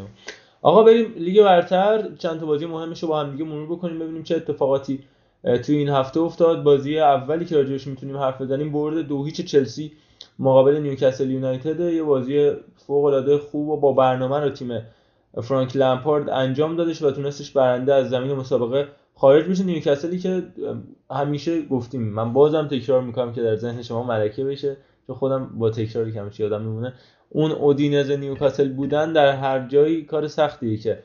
آقا 0.66 0.84
بریم 0.84 1.13
لیگ 1.18 1.43
برتر. 1.43 2.09
چند 2.18 2.39
تا 2.39 2.45
بازی 2.45 2.66
مهمش 2.66 3.03
رو 3.03 3.09
با 3.09 3.20
هم 3.20 3.32
دیگه 3.32 3.43
مرور 3.43 3.76
بکنیم 3.76 3.99
ببینیم 3.99 4.24
چه 4.24 4.36
اتفاقاتی 4.36 4.99
تو 5.43 5.74
این 5.74 5.89
هفته 5.89 6.20
افتاد. 6.20 6.63
بازی 6.63 6.99
اولی 6.99 7.45
که 7.45 7.55
راجعش 7.55 7.88
می‌تونیم 7.88 8.18
حرف 8.18 8.41
بزنیم 8.41 8.72
برد 8.72 8.97
دو 8.97 9.26
هیچ 9.26 9.41
چلسی 9.41 9.91
مقابل 10.39 10.78
نیوکاسل 10.78 11.30
یونایتد. 11.30 11.80
یه 11.80 12.03
بازی 12.03 12.51
فوق 12.76 13.05
العاده 13.05 13.38
خوب 13.38 13.70
و 13.70 13.78
با 13.78 13.93
برنامه 13.93 14.39
رو 14.39 14.49
تیم 14.49 14.82
فرانک 15.43 15.76
لمپارد 15.76 16.30
انجام 16.30 16.76
دادش 16.76 17.01
و 17.01 17.11
تونستش 17.11 17.51
برنده 17.51 17.93
از 17.93 18.09
زمین 18.09 18.34
مسابقه 18.34 18.88
خارج 19.16 19.45
بشه. 19.45 19.63
نیوکاسلی 19.63 20.20
که 20.20 20.43
همیشه 21.11 21.61
گفتیم 21.66 22.01
من 22.01 22.34
بازم 22.34 22.68
تکرار 22.68 23.01
می‌کنم 23.01 23.34
که 23.34 23.41
در 23.41 23.55
ذهن 23.55 23.82
شما 23.82 24.03
ملکه 24.03 24.43
بشه 24.43 24.78
چون 25.07 25.16
خودم 25.16 25.49
با 25.57 25.70
تکراری 25.70 26.11
که 26.11 26.22
همیشه 26.22 26.43
یادم 26.43 26.61
میمونه. 26.61 26.93
اون 27.30 27.51
اودینز 27.51 28.11
نیوکاسل 28.11 28.69
بودن 28.69 29.13
در 29.13 29.36
هر 29.36 29.67
جایی 29.67 30.01
کار 30.03 30.28
سختیه 30.28 30.78
که 30.78 30.99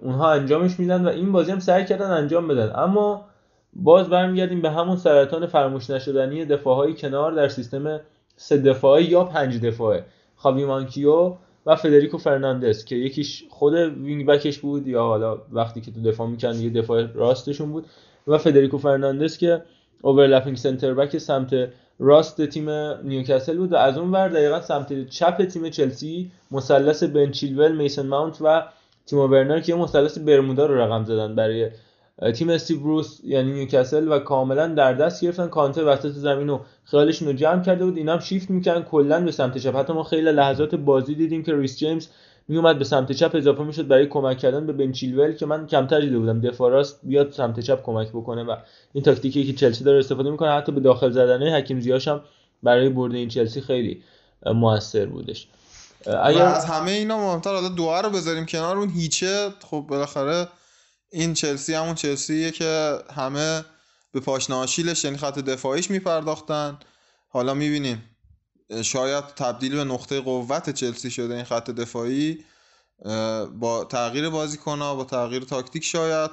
اونها 0.00 0.32
انجامش 0.32 0.80
میدن 0.80 1.04
و 1.04 1.08
این 1.08 1.32
بازی 1.32 1.52
هم 1.52 1.58
سعی 1.58 1.84
کردن 1.84 2.10
انجام 2.10 2.48
بدن. 2.48 2.72
اما 2.74 3.24
باز 3.72 4.08
برمیگردیم 4.08 4.62
به 4.62 4.70
همون 4.70 4.96
سرطان 4.96 5.46
فراموش 5.46 5.90
نشدنی 5.90 6.44
دفاعهای 6.44 6.94
کنار 6.94 7.32
در 7.32 7.48
سیستم 7.48 8.00
سه 8.36 8.56
دفاعی 8.56 9.04
یا 9.04 9.24
پنج 9.24 9.60
دفاعه. 9.60 10.04
خاوی 10.36 10.64
مانکیو 10.64 11.34
و 11.66 11.76
فدریکو 11.76 12.18
فرناندز 12.18 12.84
که 12.84 12.96
یکیش 12.96 13.44
خود 13.50 13.74
wing 13.74 14.26
back 14.26 14.47
ش 14.47 14.58
بود 14.58 14.88
یا 14.88 15.02
حالا 15.02 15.38
وقتی 15.52 15.80
که 15.80 15.90
تو 15.90 16.02
دفاع 16.02 16.26
می‌کرد 16.26 16.56
یه 16.56 16.70
دفاع 16.70 17.06
راستشون 17.06 17.72
بود 17.72 17.86
و 18.26 18.38
فدریکو 18.38 18.78
فرناندز 18.78 19.38
که 19.38 19.62
overlapping 20.02 20.56
center 20.56 20.94
back 20.94 21.18
سمت 21.18 21.68
راست 21.98 22.46
تیم 22.46 22.70
نیوکاسل 23.04 23.56
بود 23.56 23.72
و 23.72 23.76
از 23.76 23.98
اون 23.98 24.10
ور 24.10 24.28
دقیقا 24.28 24.60
سمت 24.60 25.08
چپ 25.08 25.44
تیم 25.44 25.70
چلسی 25.70 26.30
مثلث 26.50 27.02
بن 27.02 27.30
چیلول 27.30 27.76
میسن 27.76 28.06
ماونت 28.06 28.38
و 28.40 28.62
تیمو 29.06 29.26
ورنر 29.26 29.60
که 29.60 29.74
مثلث 29.74 30.18
برمودا 30.18 30.66
رو 30.66 30.80
رقم 30.80 31.04
زدن 31.04 31.34
برای 31.34 31.70
تیم 32.34 32.50
استیو 32.50 32.80
بروس 32.80 33.20
یعنی 33.24 33.52
نیوکاسل 33.52 34.12
و 34.12 34.18
کاملا 34.18 34.66
در 34.66 34.94
دست 34.94 35.24
گرفتن. 35.24 35.48
کانته 35.48 35.82
وسط 35.82 36.08
زمین 36.08 36.48
و 36.48 36.60
خیالشون 36.84 37.28
رو 37.28 37.34
جمع 37.34 37.62
کرده 37.62 37.84
بود. 37.84 37.96
اینا 37.96 38.12
هم 38.12 38.18
شیفت 38.18 38.50
می‌کنن 38.50 38.82
کلا 38.82 39.24
به 39.24 39.30
سمت 39.30 39.58
چپ. 39.58 39.76
حتی 39.76 39.92
ما 39.92 40.02
خیلی 40.02 40.32
لحظات 40.32 40.74
بازی 40.74 41.14
دیدیم 41.14 41.42
که 41.42 41.54
ریس 41.54 41.78
جیمز 41.78 42.08
میومد 42.48 42.78
به 42.78 42.84
سمت 42.84 43.12
چپ 43.12 43.30
اضافه 43.34 43.62
می‌شد 43.62 43.88
برای 43.88 44.06
کمک 44.06 44.38
کردن 44.38 44.66
به 44.66 44.72
بن 44.72 44.87
چیلول 44.87 45.32
که 45.32 45.46
من 45.46 45.66
کمتر 45.66 46.00
دیده 46.00 46.18
بودم. 46.18 46.40
دفاع 46.40 46.70
راست 46.70 47.00
بیاد 47.02 47.32
سمت 47.32 47.60
چپ 47.60 47.82
کمک 47.82 48.08
بکنه 48.08 48.42
و 48.42 48.56
این 48.92 49.04
تاکتیکی 49.04 49.46
که 49.46 49.52
چلسی 49.52 49.84
داره 49.84 49.98
استفاده 49.98 50.30
می‌کنه 50.30 50.50
حتی 50.50 50.72
به 50.72 50.80
داخل 50.80 51.10
زدن 51.10 51.56
حکیم 51.56 51.80
زیاش 51.80 52.08
هم 52.08 52.20
برای 52.62 52.88
برد 52.88 53.14
این 53.14 53.28
چلسی 53.28 53.60
خیلی 53.60 54.02
موثر 54.46 55.06
بودش. 55.06 55.48
اگر 56.22 56.42
از 56.42 56.64
همه 56.64 56.90
اینا 56.90 57.18
مهمتر 57.18 57.54
حالا 57.54 57.68
دو 57.68 57.90
رو 57.90 58.10
بذاریم 58.10 58.46
کنار 58.46 58.76
اون 58.76 58.88
هیچه. 58.88 59.50
خب 59.70 59.84
بالاخره 59.88 60.48
این 61.12 61.34
چلسی 61.34 61.74
همون 61.74 61.94
چلسیه 61.94 62.50
که 62.50 62.98
همه 63.14 63.64
به 64.12 64.20
پاشناشیلش 64.20 65.04
یعنی 65.04 65.16
خط 65.16 65.38
دفاعیش 65.38 65.90
میپرداختن. 65.90 66.78
حالا 67.28 67.54
می‌بینیم. 67.54 68.15
شاید 68.82 69.24
تبدیل 69.24 69.76
به 69.76 69.84
نقطه 69.84 70.20
قوت 70.20 70.70
چلسی 70.70 71.10
شده 71.10 71.34
این 71.34 71.44
خط 71.44 71.70
دفاعی 71.70 72.44
با 73.60 73.86
تغییر 73.90 74.30
بازیکنها 74.30 74.94
با 74.94 75.04
تغییر 75.04 75.42
تاکتیک 75.42 75.84
شاید 75.84 76.30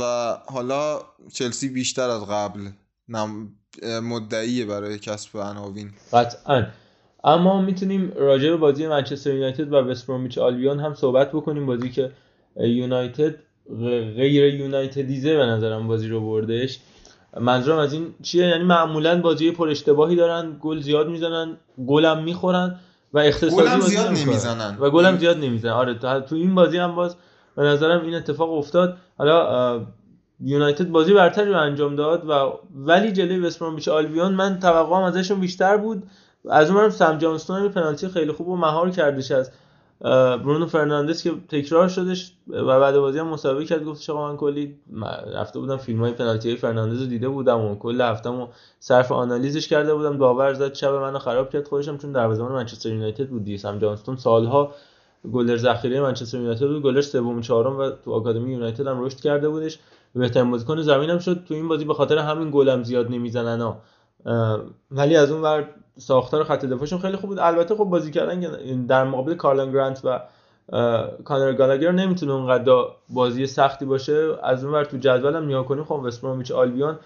و 0.00 0.02
حالا 0.46 1.00
چلسی 1.32 1.68
بیشتر 1.68 2.10
از 2.10 2.26
قبل 2.26 2.60
مدعیه 4.02 4.64
برای 4.64 4.98
کسب 4.98 5.38
عناوین. 5.38 5.90
قطعا. 6.12 6.66
اما 7.24 7.62
می‌تونیم 7.62 8.12
راجع 8.16 8.50
به 8.50 8.56
بازی 8.56 8.86
منچستر 8.86 9.34
یونایتد 9.34 9.72
و 9.72 9.76
وستبرومیچ 9.76 10.38
آلبیون 10.38 10.80
هم 10.80 10.94
صحبت 10.94 11.32
بکنیم. 11.32 11.66
بازی 11.66 11.90
که 11.90 12.12
یونایتد 12.56 13.34
غیر 14.16 14.54
یونایتدیزه 14.54 15.36
به 15.36 15.46
نظرم 15.46 15.88
بازی 15.88 16.08
رو 16.08 16.20
بردش 16.20 16.78
منظورم 17.40 17.78
از 17.78 17.92
این 17.92 18.14
چیه؟ 18.22 18.46
یعنی 18.46 18.64
معمولا 18.64 19.20
بازی 19.20 19.50
پر 19.50 19.68
اشتباهی 19.68 20.16
دارن 20.16 20.56
گل 20.60 20.80
زیاد 20.80 21.08
می‌زنن 21.08 21.56
گلم 21.86 22.22
می‌خورن 22.22 22.78
و 23.12 23.18
اقتصادی 23.18 23.68
گلم 23.68 23.80
زیاد 23.80 24.06
نمی‌زنن. 24.06 24.76
و 24.80 24.90
گلم 24.90 25.18
زیاد 25.18 25.38
نمی‌زنن. 25.38 25.72
آره 25.72 25.94
تو 26.20 26.34
این 26.34 26.54
بازی 26.54 26.78
هم 26.78 26.94
باز 26.94 27.16
به 27.56 27.62
نظرم 27.62 28.04
این 28.04 28.14
اتفاق 28.14 28.52
افتاد. 28.52 28.96
حالا 29.18 29.80
یونایتد 30.40 30.88
بازی 30.88 31.12
برتری 31.12 31.50
رو 31.50 31.58
انجام 31.58 31.96
داد 31.96 32.30
و 32.30 32.52
ولی 32.74 33.12
جلوی 33.12 33.38
وستبرومیچ 33.38 33.88
آلبیون 33.88 34.32
من 34.32 34.58
توقعم 34.58 35.02
ازشون 35.02 35.40
بیشتر 35.40 35.76
بود. 35.76 36.02
از 36.50 36.70
اونم 36.70 36.90
سم 36.90 37.18
جانستون 37.18 37.68
پنالتی 37.68 38.08
خیلی 38.08 38.32
خوب 38.32 38.48
و 38.48 38.56
مهار 38.56 38.90
کردش 38.90 39.30
از 39.30 39.50
برونو 40.02 40.66
فرناندز 40.66 41.22
که 41.22 41.32
تکرار 41.48 41.88
شدش 41.88 42.32
و 42.48 42.80
بعد 42.80 42.98
بازی 42.98 43.18
هم 43.18 43.26
مصاحبه 43.26 43.64
کرد 43.64 43.84
گفتش 43.84 44.10
آقا 44.10 44.30
من 44.30 44.36
کلی 44.36 44.76
رفته 45.34 45.58
بودم 45.58 45.76
فیلم 45.76 46.00
های 46.00 46.12
پنالتی 46.12 46.48
های 46.48 46.58
فرناندز 46.58 47.00
رو 47.00 47.06
دیده 47.06 47.28
بودم 47.28 47.60
و 47.60 47.74
کل 47.74 48.00
هفتم 48.00 48.48
صرف 48.78 49.12
آنالیزش 49.12 49.68
کرده 49.68 49.94
بودم. 49.94 50.18
داور 50.18 50.54
زد 50.54 50.74
شب 50.74 50.94
منو 50.94 51.18
خراب 51.18 51.50
کرد 51.50 51.68
خودشم 51.68 51.98
چون 51.98 52.12
دروازه‌بان 52.12 52.52
منچستر 52.52 52.88
یونایتد 52.88 53.28
بود 53.28 53.44
دیگه. 53.44 53.56
سم 53.56 53.78
جانستون 53.78 54.16
سالها 54.16 54.74
گلر 55.32 55.56
ذخیره 55.56 56.00
منچستر 56.00 56.38
یونایتد 56.38 56.66
بود. 56.66 56.82
گلر 56.82 57.00
سوم 57.00 57.40
چهارم 57.40 57.78
و 57.78 57.90
تو 57.90 58.12
آکادمی 58.12 58.52
یونایتد 58.52 58.86
هم 58.86 59.04
رشد 59.04 59.20
کرده 59.20 59.48
بودش. 59.48 59.78
بهترین 60.14 60.50
بازیکن 60.50 60.82
زمینم 60.82 61.18
شد. 61.18 61.44
تو 61.44 61.54
این 61.54 61.68
بازی 61.68 61.84
به 61.84 61.94
خاطر 61.94 62.18
همین 62.18 62.50
گلم 62.50 62.82
زیاد 62.82 63.10
نمی‌زنن 63.10 63.60
ها. 63.60 63.82
ولی 64.90 65.16
از 65.16 65.30
اون 65.30 65.42
ور 65.42 65.68
ساختار 65.98 66.44
خط 66.44 66.64
دفاعشون 66.64 66.98
خیلی 66.98 67.16
خوب 67.16 67.30
بود. 67.30 67.38
البته 67.38 67.74
خب 67.74 67.84
بازی 67.84 68.10
کردن 68.10 68.40
در 68.86 69.04
مقابل 69.04 69.34
کارلن 69.34 69.72
گرانت 69.72 70.00
و 70.04 70.20
کانر 71.24 71.52
گالاگر 71.52 71.92
نمی‌تونه 71.92 72.32
اونقدر 72.32 72.84
بازی 73.08 73.46
سختی 73.46 73.84
باشه. 73.84 74.28
از 74.42 74.64
اون 74.64 74.74
ور 74.74 74.84
تو 74.84 74.96
جدول 74.96 75.36
هم 75.36 75.44
نگاه 75.44 75.66
کنیم 75.66 75.84
خب 75.84 75.92
وستبرومیچ 75.92 76.52
آلبیون 76.52 76.98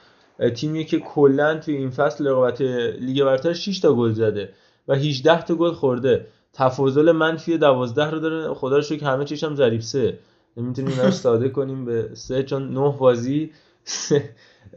تیمیه 0.55 0.85
که 0.85 0.99
کلا 0.99 1.59
توی 1.59 1.77
این 1.77 1.91
فصل 1.91 2.27
رقابت 2.27 2.61
لیگ 3.01 3.25
برتر 3.25 3.53
6 3.53 3.81
تا 3.81 3.95
گل 3.95 4.13
زده 4.13 4.53
و 4.89 4.95
18 4.95 5.43
تا 5.43 5.55
گل 5.55 5.73
خورده. 5.73 6.27
تفاضل 6.53 7.13
منفی 7.13 7.59
12 7.59 8.11
رو 8.11 8.19
داره. 8.19 8.55
خدا 8.55 8.77
رو 8.77 8.83
شکر 8.83 9.07
همه 9.07 9.25
چیش 9.25 9.45
هم 9.45 9.55
ضریب 9.55 9.81
سه. 9.81 10.19
نمی‌تونیم 10.57 11.11
ساده 11.11 11.49
کنیم 11.49 11.85
به 11.85 12.11
سه 12.15 12.43
چون 12.43 12.75
نه 12.75 12.95
بازی 12.99 13.53
سه, 13.85 14.31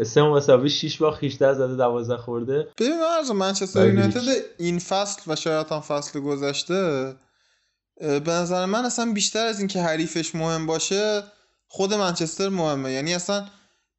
سه 0.03 0.21
مساوی 0.21 0.69
6 0.69 0.97
باخت 0.97 1.23
18 1.23 1.53
زده 1.53 1.75
12 1.75 2.17
خورده. 2.17 2.67
ببین 2.77 2.99
از 3.19 3.31
منچستر 3.31 3.87
یونایتد 3.87 4.21
این 4.57 4.79
فصل 4.79 5.21
و 5.27 5.35
شاید 5.35 5.67
هم 5.67 5.79
فصل 5.79 6.19
گذشته 6.19 7.13
به 7.99 8.31
نظر 8.31 8.65
من 8.65 8.85
اصلا 8.85 9.11
بیشتر 9.11 9.45
از 9.45 9.59
اینکه 9.59 9.81
حریفش 9.81 10.35
مهم 10.35 10.65
باشه 10.65 11.23
خود 11.67 11.93
منچستر 11.93 12.49
مهمه. 12.49 12.91
یعنی 12.91 13.13
اصلا 13.13 13.45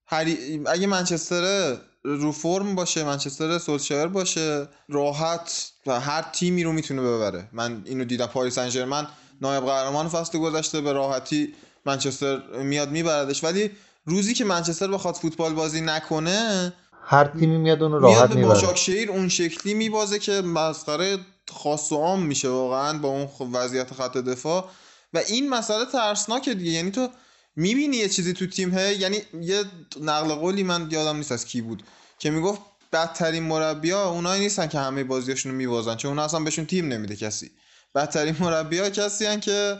حری... 0.07 0.63
اگه 0.67 0.87
منچستر 0.87 1.77
رو 2.05 2.33
فرم 2.33 2.75
باشه 2.75 3.05
منچستر 3.05 3.59
سولشایر 3.59 4.07
باشه 4.07 4.69
راحت 4.89 5.73
و 5.87 6.01
هر 6.01 6.23
تیمی 6.23 6.65
رو 6.65 6.73
می‌تونه 6.73 7.03
ببره. 7.03 7.49
من 7.53 7.83
اینو 7.85 8.05
دیدم. 8.05 8.27
پاریس 8.27 8.55
سن 8.55 9.07
نایب 9.41 9.65
قهرمان 9.65 10.09
فصل 10.09 10.39
گذشته 10.39 10.81
به 10.81 10.93
راحتی 10.93 11.55
منچستر 11.87 12.43
میاد 12.63 12.91
میبردش. 12.91 13.45
ولی 13.45 13.71
روزی 14.11 14.35
که 14.35 14.45
منچستر 14.45 14.89
بخواد 14.89 15.15
فوتبال 15.15 15.55
بازی 15.55 15.81
نکنه 15.81 16.73
هر 17.05 17.25
تیمی 17.25 17.57
میاد 17.59 17.83
اون 17.83 17.93
راحت 17.93 18.31
میاد 18.31 18.69
به 18.69 18.75
شیر 18.75 19.11
اون 19.11 19.29
شکلی 19.29 19.75
میبازه 19.75 20.19
که 20.19 20.33
مسخره 20.33 21.19
خاص 21.51 21.93
و 21.93 21.97
عام 21.97 22.23
میشه 22.23 22.49
واقعا 22.49 22.99
با 22.99 23.09
اون 23.09 23.53
وضعیت 23.53 23.95
خط 23.95 24.17
دفاع. 24.17 24.69
و 25.13 25.19
این 25.19 25.49
مسئله 25.49 25.85
ترسناکه 25.85 26.55
دیگه. 26.55 26.71
یعنی 26.71 26.91
تو 26.91 27.09
می‌بینی 27.57 27.97
یه 27.97 28.09
چیزی 28.09 28.33
تو 28.33 28.47
تیم 28.47 28.75
هه 28.75 28.93
یعنی 28.93 29.17
یه 29.41 29.65
نقل 30.01 30.35
قولی 30.35 30.63
من 30.63 30.89
یادم 30.91 31.17
نیست 31.17 31.33
از 31.33 31.45
کی 31.45 31.61
بود 31.61 31.83
که 32.19 32.31
می‌گفت 32.31 32.61
بدترین 32.93 33.43
مربیا 33.43 34.09
اونایی 34.09 34.43
نیستن 34.43 34.67
که 34.67 34.79
همه 34.79 35.05
بازیاشونو 35.05 35.55
میبازن 35.55 35.97
چون 35.97 36.09
اونا 36.09 36.25
اصلا 36.25 36.41
بهشون 36.41 36.67
تیم 36.67 36.89
نمیده 36.89 37.17
کسی. 37.17 37.51
بدترین 37.95 38.37
مربیا 38.41 38.91
کسی 38.91 39.27
هن 39.27 39.41
که 39.41 39.79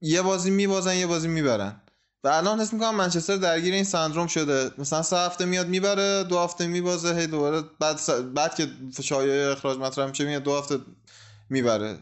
یه 0.00 0.22
بازی 0.22 0.50
میبازن 0.50 0.96
یه 0.96 1.06
بازی 1.06 1.28
می‌برن. 1.28 1.79
و 2.24 2.28
الان 2.28 2.60
حس 2.60 2.72
می‌کنم 2.72 2.94
منچستر 2.94 3.36
درگیر 3.36 3.74
این 3.74 3.84
سندروم 3.84 4.26
شده. 4.26 4.70
مثلا 4.78 5.02
سه 5.02 5.16
هفته 5.16 5.44
میاد 5.44 5.66
می‌بره 5.66 6.24
دو 6.24 6.38
هفته 6.38 6.66
میبازه 6.66 7.14
هی 7.14 7.26
دوباره 7.26 7.62
بعد 7.80 7.96
س... 7.96 8.10
بعد 8.10 8.54
که 8.54 8.66
شایعه 9.02 9.52
اخراج 9.52 9.78
مطرح 9.78 10.08
میشه 10.08 10.24
میاد 10.24 10.42
دو 10.42 10.58
هفته 10.58 10.78
می‌بره. 11.50 11.98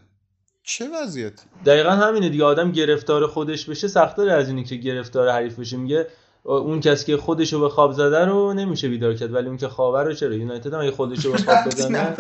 چه 0.63 0.89
وضعیت؟ 0.89 1.33
دقیقا 1.67 1.91
همینه 1.91 2.29
دیگه 2.29 2.45
آدم 2.45 2.73
گرفتار 2.73 3.27
خودش 3.27 3.65
بشه 3.65 3.89
سخت‌تر 3.89 4.29
از 4.29 4.49
اینی 4.49 4.65
که 4.65 4.77
گرفتار 4.77 5.29
حریف 5.29 5.59
بشه. 5.59 5.77
میگه 5.77 6.07
اون 6.45 6.81
کسی 6.81 7.07
که 7.07 7.17
خودش 7.17 7.53
رو 7.53 7.61
به 7.61 7.69
خواب 7.69 7.93
زده 7.93 8.25
رو 8.25 8.55
نمیشه 8.55 8.89
بیدار 8.89 9.15
کرد 9.15 9.35
ولی 9.35 9.47
اون 9.49 9.57
که 9.57 9.69
خوابه 9.69 10.03
رو 10.03 10.15
چرا؟ 10.15 10.35
یونایتد 10.35 10.75
هم 10.75 10.81
اگه 10.81 10.91
خودش 10.91 11.25
رو 11.25 11.33
به 11.33 11.39
خواب 11.39 11.65
بزنه؟ 11.67 12.17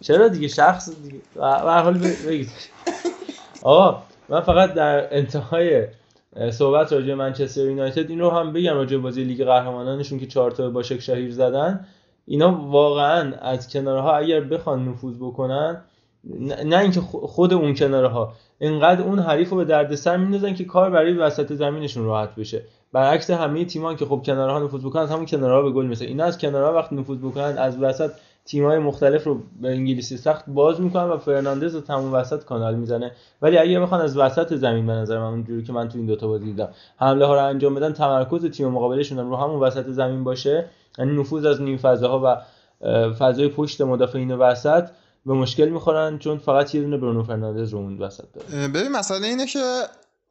چرا 0.00 0.28
دیگه؟ 0.28 0.48
شخص 0.48 0.90
دیگه. 0.90 1.20
حال 1.36 1.98
بگید. 1.98 2.50
آقا 3.62 4.02
من 4.28 4.40
فقط 4.40 4.74
در 4.74 5.16
انتهای 5.16 5.86
صحبت 6.50 6.92
راجع 6.92 7.14
منچستر 7.14 7.64
یونایتد. 7.64 8.10
این 8.10 8.20
رو 8.20 8.30
هم 8.30 8.52
بگم 8.52 8.74
راجع 8.74 8.96
بازی 8.96 9.24
لیگ 9.24 9.44
قهرمانانشون 9.44 10.18
که 10.18 10.26
چهار 10.26 10.50
تا 10.50 10.70
با 10.70 10.82
شهیر 10.82 11.32
زدن. 11.32 11.86
اینا 12.26 12.52
واقعا 12.52 13.32
از 13.40 13.72
کنارها 13.72 14.16
اگر 14.16 14.40
بخوان 14.40 14.88
نفوذ 14.88 15.16
بکنن 15.16 15.82
نه 16.64 16.78
اینکه 16.78 17.00
خود 17.00 17.52
اون 17.52 17.74
کنارها. 17.74 18.32
انقدر 18.60 19.02
اون 19.02 19.18
حریف 19.18 19.50
رو 19.50 19.56
به 19.56 19.64
دردسر 19.64 20.16
میندازن 20.16 20.54
که 20.54 20.64
کار 20.64 20.90
برای 20.90 21.12
وسط 21.12 21.52
زمینشون 21.52 22.04
راحت 22.04 22.34
بشه. 22.34 22.62
برعکس 22.92 23.30
همه 23.30 23.64
تیمان 23.64 23.96
که 23.96 24.04
خب 24.04 24.22
کنارها 24.26 24.58
نفوذ 24.58 24.84
بکنن 24.84 25.06
همون 25.06 25.26
کنارها 25.26 25.62
به 25.62 25.70
گل 25.70 25.86
میسه 25.86 26.04
اینا 26.04 26.24
از 26.24 26.38
کنارها 26.38 26.72
وقت 26.72 26.92
نفوذ 26.92 27.18
بکنن 27.18 27.58
از 27.58 27.78
وسط 27.82 28.10
تیمای 28.48 28.78
مختلف 28.78 29.24
رو 29.24 29.42
به 29.60 29.68
انگلیسی 29.68 30.16
سخت 30.16 30.44
باز 30.46 30.80
می‌کنن 30.80 31.04
و 31.04 31.18
فرناندز 31.18 31.74
رو 31.74 31.80
تموم 31.80 32.12
وسط 32.12 32.44
کانال 32.44 32.74
می‌زنه. 32.74 33.12
ولی 33.42 33.58
اگه 33.58 33.80
بخوان 33.80 34.00
از 34.00 34.16
وسط 34.16 34.54
زمین 34.54 34.86
به 34.86 34.92
نظر 34.92 35.18
من 35.18 35.26
اونجوری 35.26 35.64
که 35.64 35.72
من 35.72 35.88
تو 35.88 35.98
این 35.98 36.06
دوتا 36.06 36.28
بازی 36.28 36.44
دیدم 36.44 36.68
حمله 36.96 37.26
ها 37.26 37.34
رو 37.34 37.44
انجام 37.44 37.74
بدن 37.74 37.92
تمرکز 37.92 38.44
تیم 38.44 38.68
مقابلشون 38.68 39.18
رو 39.18 39.36
همون 39.36 39.60
وسط 39.60 39.86
زمین 39.86 40.24
باشه. 40.24 40.70
یعنی 40.98 41.20
نفوذ 41.20 41.44
از 41.44 41.62
نیم 41.62 41.76
فضاها 41.76 42.20
و 42.24 42.36
فضای 43.12 43.48
پشت 43.48 43.80
مدافعین 43.80 44.32
وسط 44.32 44.88
به 45.26 45.32
مشکل 45.32 45.68
می‌خورن 45.68 46.18
چون 46.18 46.38
فقط 46.38 46.74
یه 46.74 46.80
دونه 46.80 46.96
برونو 46.96 47.22
فرناندز 47.22 47.72
رو 47.72 47.78
اون 47.78 47.98
وسط 47.98 48.24
داره. 48.34 48.68
ببین 48.68 48.92
مسئله 48.92 49.26
اینه 49.26 49.46
که 49.46 49.82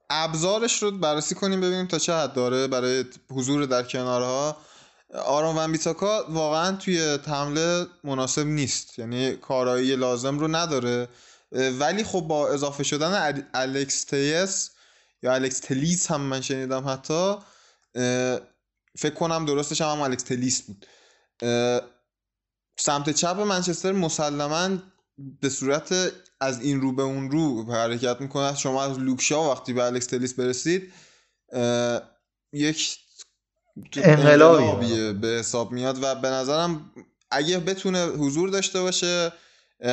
ابزارش 0.09 0.84
رو 0.84 0.91
بررسی 0.91 1.36
کنیم 1.36 1.61
ببینیم 1.61 1.88
تا 1.88 1.97
چه 1.97 2.13
حد 2.13 2.34
داره 2.34 2.68
برای 2.68 3.03
حضور 3.32 3.65
در 3.65 3.84
کنارها. 3.84 4.55
آرون 5.14 5.55
ون 5.55 5.72
بیساکا 5.72 6.26
واقعا 6.30 6.76
توی 6.76 7.18
حمله 7.28 7.86
مناسب 8.03 8.45
نیست. 8.45 8.99
یعنی 8.99 9.36
کارایی 9.36 9.95
لازم 9.95 10.39
رو 10.39 10.47
نداره. 10.47 11.08
ولی 11.51 12.03
خب 12.03 12.20
با 12.20 12.49
اضافه 12.49 12.84
شدن 12.84 13.43
الکس 13.53 14.03
تیس 14.03 14.70
یا 15.24 15.34
الکس 15.34 15.60
تلیس 15.60 16.12
هم 16.12 16.22
من 16.22 16.41
شنیدم 16.41 16.88
حتی 16.88 17.36
فکر 18.97 19.14
کنم 19.14 19.45
درستش 19.45 19.82
هم, 19.82 19.88
هم 19.88 20.01
الکس 20.01 20.24
تلیس 20.24 20.62
بود. 20.62 20.86
سمت 22.80 23.10
چپ 23.10 23.39
منچستر 23.39 23.91
مسلما 23.91 24.70
به 25.41 25.49
صورت 25.49 26.12
از 26.39 26.62
این 26.62 26.82
رو 26.82 26.91
به 26.91 27.03
اون 27.03 27.32
رو 27.32 27.74
حرکت 27.74 28.22
می‌کنه. 28.22 28.55
شما 28.55 28.84
از 28.84 28.99
لوکشا 28.99 29.51
وقتی 29.51 29.74
به 29.74 29.84
الکس 29.84 30.05
تلیس 30.05 30.34
برسید 30.34 30.93
یک 32.53 32.97
انقلابی 33.95 35.13
به 35.13 35.28
حساب 35.28 35.71
میاد 35.71 36.03
و 36.03 36.15
به 36.15 36.28
نظرم 36.28 36.91
اگه 37.32 37.59
بتونه 37.59 38.05
حضور 38.05 38.49
داشته 38.49 38.82
باشه 38.82 39.32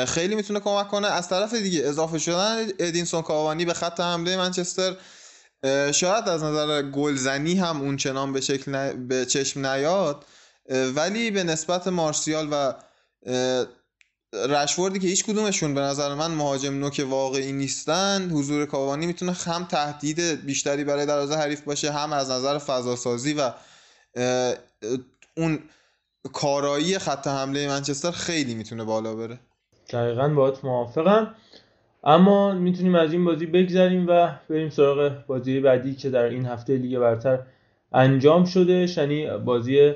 خیلی 0.06 0.34
می‌تونه 0.34 0.60
کمک 0.60 0.88
کنه. 0.88 1.06
از 1.06 1.28
طرف 1.28 1.54
دیگه 1.54 1.80
اضافه 1.84 2.18
شدن 2.18 2.66
ادینسون 2.78 3.22
کاوانی 3.22 3.64
به 3.64 3.74
خط 3.74 4.00
حمله 4.00 4.36
منچستر 4.36 4.96
شاید 5.92 6.28
از 6.28 6.42
نظر 6.42 6.82
گلزنی 6.82 7.54
هم 7.54 7.80
اون 7.80 7.96
چنان 7.96 8.32
به 8.32 8.40
شکل 8.40 8.92
به 8.92 9.26
چشم 9.26 9.66
نیاد. 9.66 10.24
ولی 10.94 11.30
به 11.30 11.44
نسبت 11.44 11.86
مارسیال 11.88 12.48
و 12.50 12.72
رشوردی 14.48 14.98
که 14.98 15.08
هیچ 15.08 15.24
کدومشون 15.24 15.74
به 15.74 15.80
نظر 15.80 16.14
من 16.14 16.30
مهاجم 16.30 16.74
نوک 16.74 17.06
واقعی 17.08 17.52
نیستن 17.52 18.30
حضور 18.30 18.66
کاوانی 18.66 19.06
می‌تونه 19.06 19.32
هم 19.32 19.64
تهدید 19.64 20.20
بیشتری 20.20 20.84
برای 20.84 21.06
دروازه 21.06 21.34
حریف 21.34 21.60
باشه 21.60 21.92
هم 21.92 22.12
از 22.12 22.30
نظر 22.30 22.58
فضاسازی 22.58 23.34
و 23.34 23.50
اون 25.36 25.58
کارایی 26.32 26.98
خط 26.98 27.26
حمله 27.26 27.68
منچستر 27.68 28.10
خیلی 28.10 28.54
می‌تونه 28.54 28.84
بالا 28.84 29.14
بره. 29.14 29.38
دقیقا 29.90 30.28
باید 30.28 30.54
موافقم. 30.62 31.34
اما 32.04 32.52
می‌تونیم 32.52 32.94
از 32.94 33.12
این 33.12 33.24
بازی 33.24 33.46
بگذریم 33.46 34.06
و 34.08 34.34
بریم 34.50 34.70
سراغ 34.70 35.26
بازی 35.26 35.60
بعدی 35.60 35.94
که 35.94 36.10
در 36.10 36.24
این 36.24 36.46
هفته 36.46 36.76
لیگ 36.76 36.98
برتر 36.98 37.38
انجام 37.92 38.44
شده. 38.44 38.86
یعنی 38.96 39.38
بازی 39.38 39.94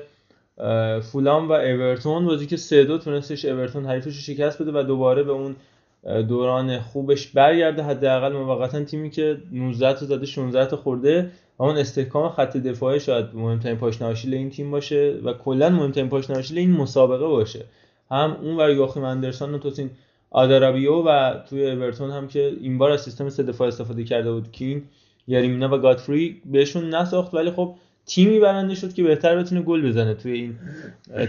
فولام 1.11 1.49
و 1.49 1.51
اورتون. 1.51 2.25
بازی 2.25 2.45
که 2.45 2.57
سه 2.57 2.83
دو 2.83 2.97
تونستش 2.97 3.45
اورتون 3.45 3.85
حریفش 3.85 4.05
رو 4.05 4.11
شکست 4.11 4.61
بده 4.61 4.71
و 4.71 4.83
دوباره 4.83 5.23
به 5.23 5.31
اون 5.31 5.55
دوران 6.03 6.79
خوبش 6.79 7.27
برگرده. 7.27 7.83
حداقل 7.83 8.33
موقتا 8.33 8.83
تیمی 8.83 9.09
که 9.09 9.37
19 9.51 9.93
تا 9.93 10.05
زده 10.05 10.25
16 10.25 10.65
تا 10.65 10.77
خورده. 10.77 11.31
و 11.59 11.63
اون 11.63 11.77
استحکام 11.77 12.29
خط 12.29 12.57
دفاعی 12.57 12.99
شاید 12.99 13.25
مهمترین 13.33 13.77
پاشنه 13.77 14.15
این 14.31 14.49
تیم 14.49 14.71
باشه 14.71 15.19
و 15.23 15.33
کلا 15.33 15.69
مهمترین 15.69 16.09
پاشنه 16.09 16.43
این 16.59 16.71
مسابقه 16.71 17.27
باشه. 17.27 17.65
هم 18.11 18.37
اون 18.41 18.59
و 18.59 18.73
یاخیم 18.73 19.03
اندرسون 19.03 19.53
و 19.53 19.57
توسین 19.57 19.89
آدارابیو 20.31 20.93
و 20.93 21.33
توی 21.49 21.71
اورتون 21.71 22.11
هم 22.11 22.27
که 22.27 22.53
این 22.61 22.77
بار 22.77 22.91
از 22.91 23.01
سیستم 23.01 23.29
سه 23.29 23.43
دفاع 23.43 23.67
استفاده 23.67 24.03
کرده 24.03 24.31
بود 24.31 24.51
کین 24.51 24.83
یاریمینا 25.27 25.75
و 25.75 25.77
گاتفری 25.77 26.41
بهشون 26.45 26.95
نساخت. 26.95 27.33
ولی 27.33 27.51
خب 27.51 27.75
تیمی 28.05 28.39
برنده 28.39 28.75
شد 28.75 28.93
که 28.93 29.03
بهتر 29.03 29.37
بتونه 29.37 29.61
گل 29.61 29.87
بزنه 29.87 30.13
توی 30.13 30.31
این 30.31 30.57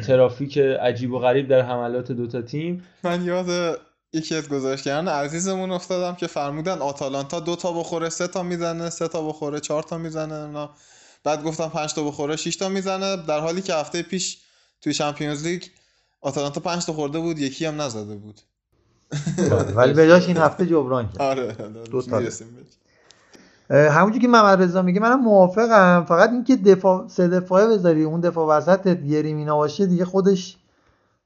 ترافیک 0.07 0.59
عجیب 0.59 1.13
و 1.13 1.19
غریب 1.19 1.49
در 1.49 1.63
حملات 1.63 2.13
دوتا 2.13 2.43
تیم. 2.43 2.83
من 3.05 3.25
یاد 3.25 3.47
یکی 4.13 4.35
از 4.35 4.49
گزارشگران 4.49 5.09
عزیزمون 5.09 5.71
افتادم 5.71 6.15
که 6.15 6.27
فرمودن 6.27 6.79
آتالانتا 6.79 7.41
دو 7.41 7.57
تا 7.57 7.73
بخوره 7.73 8.09
سه 8.09 8.29
تا 8.29 8.43
می‌زنه 8.43 8.91
سه 8.91 9.09
تا 9.09 9.29
بخوره 9.29 9.61
چهار 9.61 9.83
تا 9.83 9.99
می‌زنه 9.99 10.69
بعد 11.25 11.45
گفتم 11.45 11.69
پنج 11.69 11.95
تا 11.95 12.05
بخوره 12.05 12.37
6 12.37 12.57
تا 12.57 12.69
می‌زنه. 12.69 13.17
در 13.17 13.41
حالی 13.41 13.63
که 13.63 13.75
هفته 13.75 14.03
پیش 14.03 14.39
توی 14.81 14.95
چمپیونز 14.95 15.47
لیگ 15.47 15.63
آتالانتا 16.21 16.61
پنج 16.61 16.85
تا 16.85 16.93
خورده 16.93 17.19
بود 17.19 17.39
یکی 17.39 17.67
هم 17.67 17.81
نزده 17.81 18.17
بود. 18.17 18.41
ولی 19.77 19.93
به 19.93 20.15
این 20.27 20.37
هفته 20.37 20.67
جبران 20.67 21.09
کرد. 21.09 21.23
آره 21.23 21.53
دو 21.91 22.03
تا. 22.03 22.19
می‌رسیم 22.19 22.47
بهش. 22.57 22.67
اه، 23.71 23.89
همونجور 23.89 24.23
که 24.23 24.29
محمد 24.29 24.63
رضا 24.63 24.83
میگه 24.83 25.01
منم 25.01 25.21
موافقم. 25.21 26.05
فقط 26.09 26.31
اینکه 26.31 26.57
دفاع 26.57 27.09
سه 27.09 27.29
دفاعه 27.29 27.67
بذاری 27.67 28.03
اون 28.03 28.21
دفاع 28.21 28.57
وسط 28.57 28.99
یریمینا 29.05 29.57
باشه 29.57 29.87
دیگه 29.87 30.05
خودش 30.05 30.57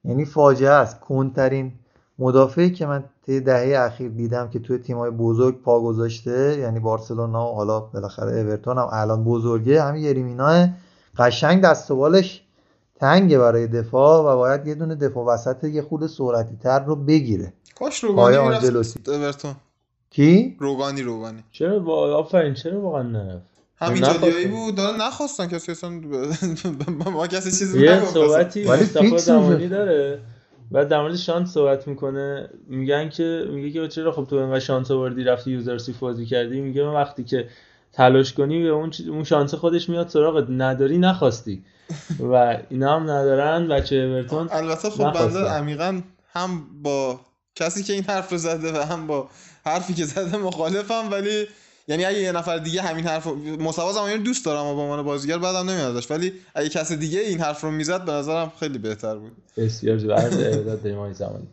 یعنی 0.04 0.24
فاجعه 0.24 0.70
است. 0.70 1.00
کنترین 1.00 1.72
مدافعی 2.18 2.70
که 2.70 2.86
من 2.86 3.04
طی 3.26 3.40
دهه 3.40 3.78
اخیر 3.78 4.08
دیدم 4.08 4.48
که 4.48 4.58
توی 4.58 4.78
تیم‌های 4.78 5.10
بزرگ 5.10 5.62
پا 5.62 5.80
گذاشته 5.80 6.58
یعنی 6.58 6.80
بارسلونا 6.80 7.52
و 7.52 7.54
حالا 7.54 7.80
بالاخره 7.80 8.40
اورتون 8.40 8.78
هم 8.78 8.88
الان 8.92 9.24
بزرگه 9.24 9.82
همین 9.82 10.02
یریمینا 10.02 10.68
قشنگ 11.18 11.62
دست 11.62 11.90
و 11.90 11.96
بالش 11.96 12.42
تنگه 13.00 13.38
برای 13.38 13.66
دفاع 13.66 14.32
و 14.32 14.36
باید 14.36 14.66
یه 14.66 14.74
دونه 14.74 14.94
دفاع 14.94 15.24
وسط 15.26 15.64
یه 15.64 15.82
خود 15.82 16.06
سرعتی 16.06 16.56
تر 16.56 16.84
رو 16.84 16.96
بگیره. 16.96 17.52
کاش 17.78 18.04
روگانی 18.04 18.36
آنجلوسی. 18.36 19.00
می‌رفت 19.06 19.20
اورتون. 19.22 19.54
کی؟ 20.10 20.56
روگانی 20.60 21.02
روگانی. 21.02 21.44
چرا 21.52 21.78
با 21.78 22.16
آفرین 22.16 22.54
چرا 22.54 22.80
واقعا 22.80 23.02
نرفت؟ 23.02 23.46
همین. 23.76 24.02
جالیایی 24.02 24.46
بود. 24.46 24.74
داره 24.74 24.96
نخواستن 24.96 25.46
کسی 25.46 25.72
اصلا 25.72 25.90
ما 27.14 27.26
کسی 27.26 27.50
چیزی 27.50 27.88
نگفت. 27.88 28.16
ولی 28.16 28.64
مصطفی 28.68 29.10
فیکس 29.10 29.24
زمانی. 29.24 29.68
داره. 29.68 30.20
بعد 30.74 30.88
در 30.88 31.00
مورد 31.00 31.16
شانس 31.16 31.52
صحبت 31.52 31.88
می‌کنه 31.88 32.48
میگن 32.66 33.08
که 33.08 33.44
میگه 33.50 33.70
که 33.70 33.88
چرا 33.88 34.12
خب 34.12 34.26
تو 34.30 34.36
اینقدر 34.36 34.60
شانس 34.60 34.90
آوردی 34.90 35.24
رفتی 35.24 35.50
یوزرسی 35.50 35.94
بازی 36.00 36.26
کردی 36.26 36.60
میگه 36.60 36.82
من 36.82 36.94
وقتی 36.94 37.24
که 37.24 37.48
تلاش 37.92 38.32
کنی 38.32 38.62
به 38.62 38.68
اون 38.68 38.92
اون 39.08 39.24
شانس 39.24 39.54
خودش 39.54 39.88
میاد 39.88 40.08
سراغت 40.08 40.46
نداری 40.50 40.98
نخواستی 40.98 41.64
و 42.32 42.58
اینا 42.70 42.96
هم 42.96 43.02
ندارن 43.02 43.68
بچه 43.68 43.96
اورتون 43.96 44.48
البته 44.52 44.90
خب. 44.90 45.12
بنده 45.12 45.38
عمیقا 45.38 46.00
هم 46.32 46.82
با 46.82 47.20
کسی 47.54 47.82
که 47.82 47.92
این 47.92 48.04
حرف 48.04 48.32
رو 48.32 48.38
زده 48.38 48.72
و 48.72 48.82
هم 48.82 49.06
با 49.06 49.28
حرفی 49.66 49.94
که 49.94 50.04
زده 50.04 50.36
مخالفم 50.36 51.08
ولی 51.10 51.46
یعنی 51.88 52.04
اگه 52.04 52.18
یه 52.18 52.32
نفر 52.32 52.58
دیگه 52.58 52.82
همین 52.82 53.06
حرف 53.06 53.26
مصطفی 53.60 53.92
زمانی 53.92 54.18
دوست 54.18 54.44
دارم 54.44 54.66
و 54.66 54.74
به 54.74 54.80
عنوان 54.80 55.02
بازیگر 55.02 55.38
بعدم 55.38 55.70
نمیادش 55.70 56.10
ولی 56.10 56.32
اگه 56.54 56.68
کس 56.68 56.92
دیگه 56.92 57.20
این 57.20 57.40
حرف 57.40 57.60
رو 57.60 57.70
می‌زد 57.70 58.04
به 58.04 58.12
نظرم 58.12 58.52
خیلی 58.60 58.78
بهتر 58.78 59.14
بود. 59.16 59.32
بسیار 59.56 60.12
آقای 60.12 61.14
زمانی. 61.14 61.46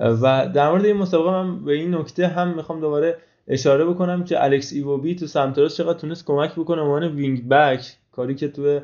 و 0.00 0.48
در 0.54 0.70
مورد 0.70 0.84
این 0.84 0.96
مسابقه 0.96 1.30
من 1.30 1.64
به 1.64 1.72
این 1.72 1.94
نکته 1.94 2.26
هم 2.26 2.56
می‌خوام 2.56 2.80
دوباره 2.80 3.16
اشاره 3.48 3.84
بکنم 3.84 4.24
که 4.24 4.44
الکس 4.44 4.72
ایووبی 4.72 5.14
تو 5.14 5.26
سمت 5.26 5.58
راست 5.58 5.76
چقدر 5.76 5.98
تونست 5.98 6.24
کمک 6.24 6.52
بکنه. 6.52 6.82
عنوان 6.82 7.04
wing 7.04 7.48
back 7.48 7.96
کاری 8.12 8.34
که 8.34 8.48
تو 8.48 8.80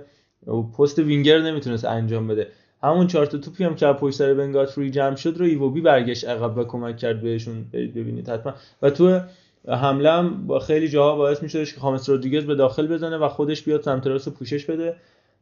پست 0.78 0.98
وینگر 0.98 1.38
نمی‌تونست 1.38 1.84
انجام 1.84 2.28
بده. 2.28 2.48
همون 2.82 3.06
چهار 3.06 3.26
تا 3.26 3.38
توپی 3.38 3.64
هم 3.64 3.74
که 3.74 3.86
پشت 3.86 4.16
سر 4.16 4.34
بن 4.34 4.78
گادفری 4.78 4.90
جمع 4.90 5.16
شد 5.16 5.36
رو 5.38 5.44
ایووبی 5.44 5.80
برگشت 5.80 6.28
عقب 6.28 6.58
و 6.58 6.64
کمک 6.64 6.96
کرد 6.96 7.22
بهشون. 7.22 7.64
ببینید 7.72 8.28
حتما. 8.28 8.54
و 8.82 8.90
تو 8.90 9.20
حمله 9.68 10.12
هم 10.12 10.46
با 10.46 10.58
خیلی 10.58 10.88
جاها 10.88 11.16
باعث 11.16 11.42
میشدش 11.42 11.74
که 11.74 11.80
خامس 11.80 12.08
رودریگز 12.08 12.44
به 12.44 12.54
داخل 12.54 12.86
بزنه 12.86 13.16
و 13.16 13.28
خودش 13.28 13.62
بیاد 13.62 13.82
سمت 13.82 14.06
راست 14.06 14.28
پوشش 14.28 14.64
بده. 14.64 14.96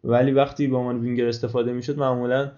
ولی 0.04 0.32
وقتی 0.32 0.66
به 0.66 0.76
عنوان 0.76 1.00
وینگر 1.00 1.28
استفاده 1.28 1.72
می‌شد 1.72 1.98
معمولا 1.98 2.50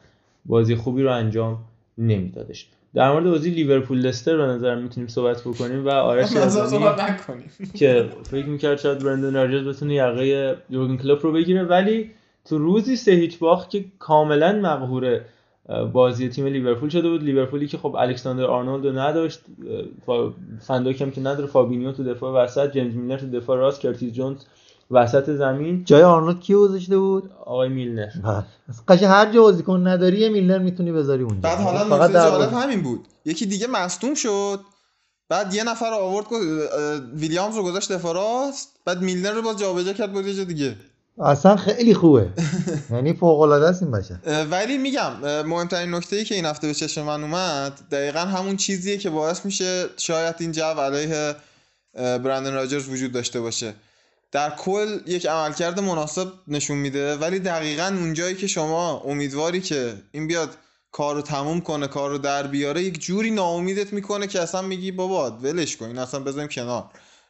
بازی 0.45 0.75
خوبی 0.75 1.03
رو 1.03 1.13
انجام 1.13 1.59
نمیدادش. 1.99 2.69
در 2.95 3.13
مورد 3.13 3.25
بازی 3.25 3.51
لیورپول 3.51 3.99
لستر 3.99 4.37
به 4.37 4.43
نظرم 4.43 4.83
می‌تونیم 4.83 5.09
صحبت 5.09 5.41
بکنیم 5.41 5.87
و 5.87 5.91
آرش 5.91 6.27
که 7.79 8.09
فکر 8.31 8.47
می‌کرد 8.47 8.79
شاید 8.79 8.99
برندن 8.99 9.35
راجرز 9.35 9.67
بتونه 9.67 9.95
یقه 9.95 10.57
یورگن 10.71 10.97
کلوپ 10.97 11.27
رو 11.27 11.33
بگیره. 11.33 11.65
ولی 11.65 12.11
تو 12.45 12.59
روزی 12.59 12.97
سه 12.97 13.13
هیچ 13.13 13.39
باخت 13.39 13.71
که 13.71 13.85
کاملا 13.99 14.53
مقهور 14.53 15.21
بازی 15.93 16.29
تیم 16.29 16.47
لیورپول 16.47 16.89
شده 16.89 17.09
بود. 17.09 17.23
لیورپولی 17.23 17.67
که 17.67 17.79
خب 17.79 17.97
الکساندر 17.99 18.45
آرنولد 18.45 18.87
رو 18.87 18.99
نداشت 18.99 19.41
فن‌دایک 20.61 21.03
هم 21.03 21.11
که 21.11 21.21
نداره 21.21 21.47
فابینیو 21.47 21.93
تو 21.93 22.05
دفاع 22.05 22.45
وسط 22.45 22.73
جیمز 22.73 22.95
میلنر 22.95 23.19
تو 23.19 23.31
دفاع 23.31 23.57
راست 23.57 23.81
کرتیز 23.81 24.13
جونز 24.13 24.39
وسط 24.91 25.31
زمین. 25.31 25.85
جای 25.85 26.03
آرنولد 26.03 26.41
کی 26.41 26.55
گذاشته 26.55 26.99
بود؟ 26.99 27.31
آقای 27.41 27.69
میلنر. 27.69 28.11
بله. 28.25 28.45
قشنگ 28.89 29.09
هر 29.09 29.33
جا 29.33 29.43
بازیکن 29.43 29.87
نداری 29.87 30.29
میلنر 30.29 30.59
می‌تونی 30.59 30.93
بذاری 30.93 31.23
اونجا. 31.23 31.41
بعد 31.49 31.59
حالا 31.59 31.85
فقط 31.85 32.13
جالب. 32.13 32.53
همین 32.53 32.83
بود. 32.83 33.07
یکی 33.25 33.47
دیگه 33.47 33.67
مصدوم 33.67 34.15
شد. 34.15 34.61
بعد 35.29 35.55
یه 35.55 35.65
نفر 35.65 35.91
رو 35.91 35.97
آورد 35.97 36.27
ویلیامز 37.15 37.57
رو 37.57 37.63
گذاشت 37.63 37.93
دفاع 37.93 38.15
راست. 38.15 38.81
بعد 38.85 39.03
میلنر 39.03 39.33
رو 39.33 39.43
باز 39.43 39.59
جابجا 39.59 39.93
کرد 39.93 40.13
بود 40.13 40.27
یه 40.27 40.35
جا 40.35 40.45
دیگه. 40.45 40.77
اصلا 41.19 41.57
خیلی 41.57 41.95
خوبه. 41.95 42.29
یعنی 42.93 43.13
فوق 43.13 43.41
العاده 43.41 43.67
است 43.67 43.83
این 43.83 43.93
بچه. 43.93 44.21
اه، 44.27 44.43
ولی 44.43 44.79
میگم 44.79 45.13
مهمترین 45.43 45.95
نکته 45.95 46.17
ای 46.17 46.25
که 46.25 46.35
این 46.35 46.45
هفته 46.45 46.67
به 46.67 46.75
چشم 46.75 47.03
من 47.03 47.23
اومد 47.23 47.73
دقیقا 47.91 48.21
همون 48.21 48.57
چیزیه 48.57 48.99
که 48.99 49.11
باعث 49.11 49.45
میشه 49.45 49.87
شاید 49.97 50.35
این 50.39 50.53
جو 50.53 50.63
علیه 50.63 51.35
برندن 51.95 52.55
راجرز 52.55 52.89
وجود 52.89 53.13
داشته 53.13 53.41
باشه. 53.41 53.75
در 54.33 54.51
کل 54.51 55.01
یک 55.07 55.27
عملکرد 55.27 55.81
مناسب 55.81 56.33
نشون 56.49 56.77
میده 56.79 57.17
ولی 57.17 57.39
دقیقا 57.39 57.97
اونجایی 57.99 58.35
که 58.35 58.47
شما 58.47 59.03
امیدواری 59.07 59.61
که 59.61 59.95
این 60.13 60.27
بیاد 60.27 60.51
کار 60.93 61.15
رو 61.15 61.23
تموم 61.23 61.61
کنه 61.61 61.87
کار 61.87 62.11
رو 62.11 62.19
در 62.19 62.47
بیاره 62.47 62.83
یک 62.83 63.01
جوری 63.01 63.31
ناامیدت 63.31 63.93
می‌کنه 63.93 64.27
که 64.27 64.41
اصلا 64.41 64.63
میگی 64.63 64.93
بابا 64.93 65.31
ولش 65.31 65.77
کن 65.77 65.87
این 65.87 65.99
اصلا 65.99 66.21
بذاریم 66.21 66.49
کنار. 66.49 66.85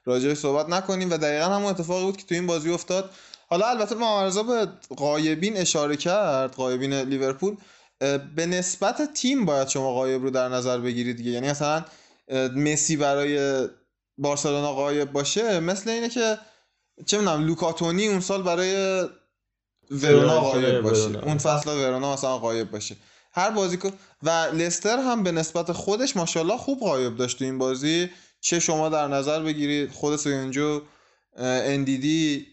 راجعش 0.05 0.39
صحبت 0.39 0.68
نکنیم 0.68 1.11
و 1.11 1.16
دقیقا 1.16 1.45
همون 1.45 1.70
اتفاقی 1.70 2.05
بود 2.05 2.16
که 2.16 2.26
تو 2.26 2.34
این 2.34 2.47
بازی 2.47 2.70
افتاد. 2.70 3.11
حالا 3.47 3.68
البته 3.68 3.94
معارضه 3.94 4.42
به 4.42 4.68
قایبین 4.97 5.57
اشاره 5.57 5.97
کرد 5.97 6.55
قایبین 6.55 6.94
لیورپول. 6.94 7.57
به 8.36 8.47
نسبت 8.47 9.12
تیم 9.14 9.44
باید 9.44 9.68
شما 9.68 9.94
قایب 9.94 10.22
رو 10.22 10.30
در 10.30 10.49
نظر 10.49 10.78
بگیرید 10.78 11.16
دیگه. 11.16 11.30
یعنی 11.30 11.49
مثلا 11.51 11.84
مسی 12.57 12.97
برای 12.97 13.66
بارسلونا 14.18 14.72
قایب 14.72 15.12
باشه 15.12 15.61
مثل 15.61 15.90
اینه 15.90 16.09
که 16.09 16.38
چه 17.07 17.18
می‌دونم 17.18 17.47
لوکاتونی 17.47 18.09
اون 18.09 18.20
سال 18.20 18.42
برای 18.42 19.05
ورونا 19.90 20.40
قایب 20.40 20.80
باشه. 20.80 21.03
ورونا. 21.03 21.22
اون 21.22 21.38
فصل 21.38 21.70
ورونا 21.70 22.12
مثلا 22.12 22.38
قایب 22.38 22.70
باشه. 22.70 22.97
هر 23.32 23.51
بازیکن 23.51 23.90
و 24.22 24.30
لستر 24.30 24.99
هم 24.99 25.22
به 25.22 25.32
نسبت 25.32 25.72
خودش 25.72 26.16
ماشاءالله 26.16 26.57
خوب 26.57 26.80
قایب 26.80 27.16
داشت 27.16 27.42
این 27.42 27.59
بازی. 27.59 28.11
چه 28.40 28.61
شما 28.61 28.88
در 28.88 29.09
نظر 29.09 29.42
بگیرید؟ 29.42 29.92
خود 29.92 30.16
سوینجو 30.16 30.82
اندیدی؟ 31.36 32.47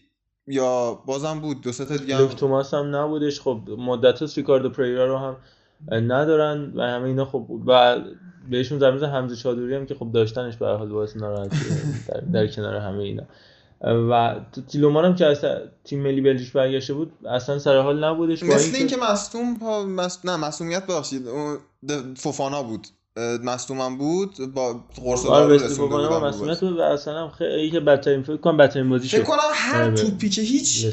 یا 0.46 0.94
بازم 1.06 1.40
بود 1.40 1.60
دو 1.60 1.72
سه 1.72 1.84
تا 1.84 1.96
دیگه 1.96 2.16
هم 2.16 2.22
لوک 2.22 2.36
توماس 2.36 2.74
هم 2.74 2.96
نبودش. 2.96 3.40
خب 3.40 3.60
مدت 3.78 4.38
ریکاردو 4.38 4.70
پریرا 4.70 5.06
رو 5.06 5.18
هم 5.18 5.36
ندارن 5.90 6.72
و 6.76 6.82
همه 6.82 7.04
اینا. 7.04 7.24
خب 7.24 7.46
و 7.66 8.00
بهشون 8.50 8.78
زمین 8.78 9.04
حمزه 9.04 9.36
چادری 9.36 9.74
هم 9.74 9.86
که 9.86 9.94
خب 9.94 10.12
داشتنش 10.12 10.56
به 10.56 10.66
هر 10.66 10.76
حال 10.76 10.88
باعث 10.88 11.16
ناراحتی 11.16 11.56
در, 12.08 12.20
در 12.20 12.46
کنار 12.46 12.76
همه 12.76 13.02
اینا. 13.02 13.22
و 14.10 14.40
تو 14.52 14.60
تیلومان 14.60 15.04
هم 15.04 15.14
که 15.14 15.26
از 15.26 15.44
تیم 15.84 16.02
ملی 16.02 16.20
بلژیک 16.20 16.52
برگشته 16.52 16.94
بود 16.94 17.12
اصلا 17.26 17.58
سر 17.58 17.78
حال 17.78 18.04
نبودش. 18.04 18.42
مثل 18.42 18.76
اینکه 18.76 18.96
مصدوم. 18.96 19.56
نه 20.24 20.36
مصدومیت 20.36 20.86
ببخشید 20.86 21.22
فوفانا 22.16 22.62
بود. 22.62 22.86
مصدومم 23.42 23.98
بود 23.98 24.54
با 24.54 24.80
قرص 25.04 25.26
آره 25.26 25.58
دارو 25.58 25.64
رسونده 25.64 26.08
بازی. 26.08 26.66
بود 26.66 26.78
و 26.78 26.82
اصلا 26.82 27.22
هم 27.22 27.30
خیلی 27.30 27.70
که 27.70 27.80
بدترین 27.80 28.22
فکر 28.22 28.36
کنم 28.36 28.56
بدترین 28.56 28.90
بازی 28.90 29.08
فکر 29.08 29.18
شد. 29.18 29.24
کنم 29.24 29.38
هر 29.52 29.82
آره، 29.82 29.94
توپی 29.94 30.28
که 30.28 30.42
هیچ 30.42 30.86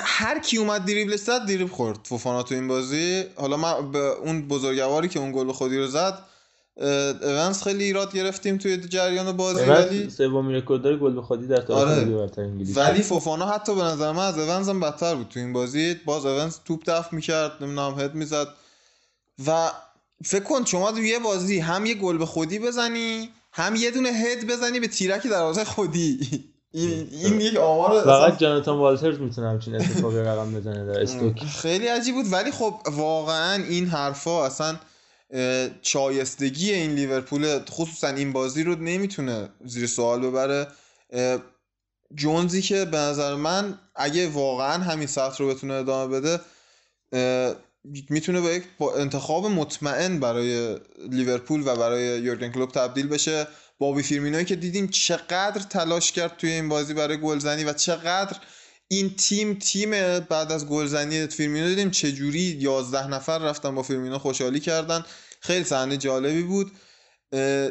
هر 0.00 0.38
کی 0.38 0.56
اومد 0.56 0.84
دریبل 0.84 1.16
زد 1.16 1.46
دریبل 1.46 1.66
خورد. 1.66 1.98
فوفانا 2.04 2.42
تو 2.42 2.54
این 2.54 2.68
بازی. 2.68 3.24
حالا 3.34 3.56
من 3.56 3.92
به 3.92 3.98
اون 3.98 4.48
بزرگواری 4.48 5.08
که 5.08 5.20
اون 5.20 5.32
گل 5.32 5.52
خودی 5.52 5.78
رو 5.78 5.86
زد 5.86 6.18
اونس 7.22 7.62
خیلی 7.62 7.84
ایراد 7.84 8.12
گرفتیم 8.12 8.58
توی 8.58 8.76
جریان 8.76 9.36
بازی 9.36 9.64
ولی 9.64 10.10
سومین 10.10 10.56
رکورد 10.56 10.82
داره 10.82 10.96
گل 10.96 11.12
به 11.14 11.22
خودی 11.22 11.46
در 11.46 11.56
تاریخ 11.56 12.16
آره. 12.18 12.44
ولی 12.76 13.02
فوفانا 13.02 13.46
حتی 13.46 13.74
به 13.74 13.82
نظر 13.82 14.12
من 14.12 14.26
از 14.26 14.38
اونز 14.38 14.68
هم 14.68 14.80
بدتر 14.80 15.14
بود 15.14 15.28
تو 15.28 15.40
این 15.40 15.52
بازی. 15.52 15.94
باز 16.04 16.26
اونز 16.26 16.58
توپ 16.64 16.82
دفع 16.86 17.14
می‌کرد 17.16 17.52
نمی‌دونم 17.60 18.00
هد 18.00 18.14
می‌زد. 18.14 18.48
و 19.46 19.70
فکر 20.24 20.42
کن 20.42 20.64
شما 20.64 20.92
تو 20.92 20.98
یه 20.98 21.18
بازی 21.18 21.58
هم 21.58 21.86
یه 21.86 21.94
گل 21.94 22.18
به 22.18 22.26
خودی 22.26 22.58
بزنی 22.58 23.30
هم 23.52 23.76
یه 23.76 23.90
دونه 23.90 24.08
هد 24.08 24.46
بزنی 24.46 24.80
به 24.80 24.88
تیرک 24.88 25.26
دروازه 25.26 25.64
خودی. 25.64 26.44
این 26.72 27.08
این 27.12 27.40
یک 27.40 27.56
آمار 27.56 28.04
فقط 28.04 28.38
جاناتان 28.38 28.78
والترز 28.78 29.18
می‌تونه 29.18 29.48
همچین 29.48 29.74
اتفاقی 29.74 30.18
رقم 30.18 30.54
بزنه 30.54 30.86
در 30.86 31.02
استوک. 31.02 31.44
خیلی 31.44 31.86
عجیب 31.86 32.14
بود. 32.14 32.32
ولی 32.32 32.50
خب 32.50 32.74
واقعا 32.86 33.64
این 33.64 33.86
حرفا 33.86 34.46
اصلا 34.46 34.76
اه، 35.30 35.68
شایستگی 35.82 36.72
این 36.72 36.94
لیورپول 36.94 37.60
خصوصا 37.70 38.08
این 38.08 38.32
بازی 38.32 38.62
رو 38.62 38.74
نمی‌تونه 38.74 39.48
زیر 39.64 39.86
سوال 39.86 40.20
ببره. 40.20 40.66
جونزی 42.14 42.62
که 42.62 42.84
به 42.84 42.96
نظر 42.96 43.34
من 43.34 43.78
اگه 43.94 44.28
واقعا 44.28 44.82
همین 44.82 45.06
سطح 45.06 45.38
رو 45.38 45.48
بتونه 45.48 45.74
ادامه 45.74 46.20
بده 46.20 46.40
می‌تونه 48.10 48.40
به 48.40 48.48
یک 48.48 48.64
با 48.78 48.94
انتخاب 48.94 49.46
مطمئن 49.46 50.20
برای 50.20 50.78
لیورپول 51.10 51.60
و 51.60 51.76
برای 51.76 52.20
یورگن 52.20 52.52
کلوپ 52.52 52.72
تبدیل 52.72 53.06
بشه 53.06 53.46
بابی 53.78 54.02
فیرمینوی 54.02 54.44
که 54.44 54.56
دیدیم 54.56 54.88
چقدر 54.88 55.60
تلاش 55.70 56.12
کرد 56.12 56.36
توی 56.36 56.50
این 56.50 56.68
بازی 56.68 56.94
برای 56.94 57.16
گلزنی 57.16 57.64
و 57.64 57.72
چقدر 57.72 58.36
این 58.88 59.16
تیم 59.16 59.54
تیم 59.54 59.90
بعد 60.20 60.52
از 60.52 60.66
گلزنی 60.66 61.26
فیرمینو 61.26 61.68
دیدیم 61.68 61.90
چجوری 61.90 62.40
11 62.40 63.06
نفر 63.06 63.38
رفتن 63.38 63.74
با 63.74 63.82
فیرمینو 63.82 64.18
خوشحالی 64.18 64.60
کردن. 64.60 65.04
خیلی 65.40 65.64
صحنه 65.64 65.96
جالبی 65.96 66.42
بود. 66.42 66.72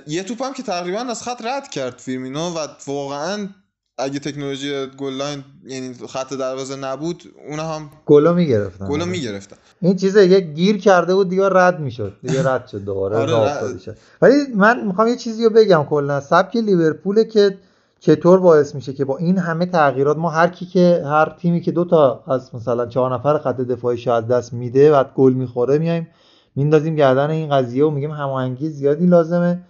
یه 0.08 0.24
توپ 0.28 0.44
هم 0.44 0.54
که 0.54 0.64
تقریبا 0.64 1.00
از 1.00 1.24
خط 1.24 1.42
رد 1.46 1.70
کرد 1.70 2.00
فیرمینو 2.00 2.54
و 2.54 2.68
واقعا 2.88 3.50
اگه 3.98 4.20
تکنولوژی 4.20 4.86
goal 4.98 5.14
line 5.14 5.44
یعنی 5.66 5.94
خط 6.10 6.34
دروازه 6.34 6.76
نبود 6.76 7.24
اون 7.50 7.60
هم 7.60 7.90
گلو 8.06 8.34
می‌گرفتن. 8.34 8.88
گلو 8.88 9.06
می‌گرفتن. 9.06 9.56
این 9.82 9.96
چیزه 9.96 10.28
یه 10.28 10.40
گیر 10.40 10.78
کرده 10.78 11.16
بود 11.16 11.30
دیگه 11.30 11.50
رد 11.50 11.80
می‌شد. 11.80 12.14
دیگه 12.24 12.50
رد 12.50 12.68
شد 12.68 12.84
دوباره 12.84 13.18
آره، 13.18 13.78
شد. 13.78 13.98
ولی 14.22 14.34
من 14.56 14.88
می‌خوام 14.88 15.08
یه 15.08 15.16
چیزی 15.16 15.44
رو 15.44 15.50
بگم 15.50 15.86
کلا. 15.90 16.22
سبک 16.22 16.56
لیورپوله 16.56 17.26
که 17.26 17.58
چطور 18.00 18.40
باعث 18.40 18.76
میشه 18.76 18.94
که 18.94 19.06
با 19.06 19.18
این 19.18 19.38
همه 19.38 19.66
تغییرات 19.66 20.18
ما 20.18 20.30
هر 20.30 20.48
کی 20.48 20.66
که 20.66 21.04
هر 21.06 21.36
تیمی 21.40 21.62
که 21.62 21.72
دو 21.72 21.86
تا 21.86 22.24
از 22.28 22.56
مثلا 22.56 22.86
چهار 22.86 23.14
نفر 23.14 23.38
خط 23.38 23.58
دفاعیش 23.58 24.08
از 24.08 24.28
دست 24.28 24.54
میده 24.54 24.92
بعد 24.92 25.12
گل 25.16 25.34
می‌خوره 25.34 25.78
میایم 25.78 26.08
میندازیم 26.56 26.96
گردن 26.96 27.30
این 27.30 27.50
قضیه 27.50 27.86
و 27.86 27.90
میگیم 27.90 28.12
هماهنگی 28.12 28.70
زیادی 28.70 29.06
لازمه. 29.06 29.62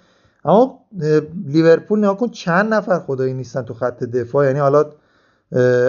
اما 0.45 0.79
لیورپول 1.47 1.99
نگاه 1.99 2.17
کن 2.17 2.29
چند 2.29 2.73
نفر 2.73 2.99
خدایی 2.99 3.33
نیستن 3.33 3.61
تو 3.61 3.73
خط 3.73 4.03
دفاع. 4.03 4.45
یعنی 4.45 4.59
حالا 4.59 4.85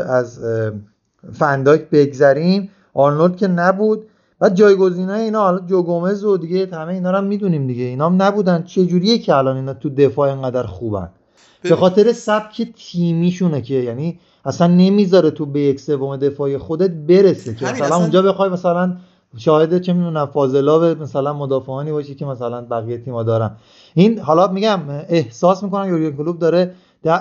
از 0.09 0.41
فنداک 1.33 1.91
بگذریم. 1.91 2.71
آرنولد 2.95 3.37
که 3.37 3.49
نبود. 3.49 4.07
بعد 4.39 4.55
جایگزینای 4.55 5.23
اینا 5.23 5.41
حالا 5.41 5.59
جو 5.59 5.83
گومز 5.83 6.25
و 6.25 6.37
دیگه 6.37 6.69
همه 6.73 6.93
اینا 6.93 7.11
رو 7.11 7.17
هم 7.17 7.25
می‌دونیم 7.25 7.67
دیگه. 7.67 7.85
اینا 7.85 8.07
هم 8.07 8.23
نبودن. 8.23 8.63
چه 8.63 8.87
جوریه 8.87 9.19
که 9.19 9.35
الان 9.35 9.57
اینا 9.57 9.75
تو 9.75 9.91
دفاع 9.91 10.29
اینقدر 10.29 10.63
خوبن؟ 10.63 11.09
به 11.63 11.77
خاطر 11.77 12.13
سبک 12.13 12.73
تیمیشونه 12.77 13.63
که 13.63 13.75
یعنی 13.75 14.19
اصلا 14.45 14.67
نمی‌ذاره 14.67 15.31
تو 15.31 15.47
به 15.47 15.61
یک 15.61 15.81
سوم 15.81 16.17
دفاعی 16.17 16.59
خودت 16.59 16.91
برسه 16.91 17.55
که 17.55 17.65
مثلا 17.65 17.87
اصلا- 17.87 17.97
اونجا 17.97 18.23
بخوای 18.23 18.51
مثلا 18.51 18.97
شاهد 19.37 19.81
چه 19.81 19.93
می‌دونم 19.93 20.27
فاضلاب 20.27 20.85
مثلا 20.85 21.33
مدافعانی 21.33 21.93
باشی 21.93 22.15
که 22.15 22.25
مثلا 22.25 22.61
بقیه 22.61 22.99
تیم‌ها 22.99 23.23
دارن. 23.23 23.51
این 23.99 24.19
حالا 24.19 24.49
میگم 24.49 24.81
احساس 25.09 25.63
می‌کنم 25.63 25.89
یورگن 25.89 26.17
کلوپ 26.17 26.39
داره 26.39 26.75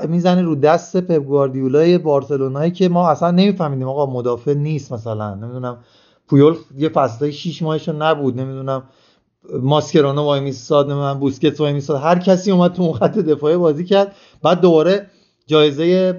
می‌زنه 0.07 0.41
رو 0.41 0.55
دست 0.55 0.97
پپ 0.97 1.23
گواردیولای 1.23 1.97
بارسلونایی 1.97 2.71
که 2.71 2.89
ما 2.89 3.09
اصلا 3.09 3.31
نمیفهمیدیم. 3.31 3.87
آقا 3.87 4.05
مدافع 4.05 4.53
نیست 4.53 4.91
مثلا. 4.91 5.33
نمی‌دونم 5.33 5.77
پویول 6.27 6.55
یه 6.77 6.89
فصلای 6.89 7.31
6 7.31 7.61
ماهشو 7.61 7.93
نبود. 7.93 8.39
نمی‌دونم 8.39 8.83
ماسکرانو 9.61 10.21
وای 10.23 10.39
میستاد 10.39 10.85
نمی‌دونم 10.85 11.19
بوسکتس 11.19 11.59
وای 11.59 11.73
میستاد 11.73 12.01
هر 12.01 12.19
کسی 12.19 12.51
اومد 12.51 12.73
تو 12.73 12.83
اون 12.83 12.93
خط 12.93 13.17
دفاعی 13.17 13.57
بازی 13.57 13.85
کرد. 13.85 14.15
بعد 14.43 14.61
دوباره 14.61 15.07
جایزه 15.47 16.13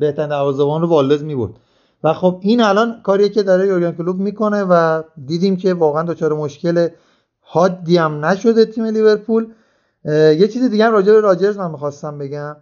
بهترین 0.00 0.28
دروازه‌بان 0.28 0.82
رو 0.82 0.88
والدز 0.88 1.22
می‌برد. 1.24 1.52
و 2.04 2.12
خب 2.12 2.38
این 2.42 2.60
الان 2.60 3.00
کاریه 3.02 3.28
که 3.28 3.42
داره 3.42 3.66
یورگن 3.66 3.92
کلوپ 3.92 4.16
می‌کنه 4.16 4.62
و 4.62 5.02
دیدیم 5.26 5.56
که 5.56 5.74
واقعا 5.74 6.02
دچار 6.02 6.32
مشکل 6.32 6.88
حادی 7.40 7.96
هم 7.96 8.24
نشده 8.24 8.64
تیم 8.64 8.84
لیورپول. 8.84 9.46
یه 10.06 10.48
چیز 10.48 10.70
دیگه 10.70 10.84
هم 10.84 10.92
راجع 10.92 11.12
به 11.12 11.20
راجرز 11.20 11.58
من 11.58 11.70
می‌خواستم 11.70 12.18
بگم. 12.18 12.56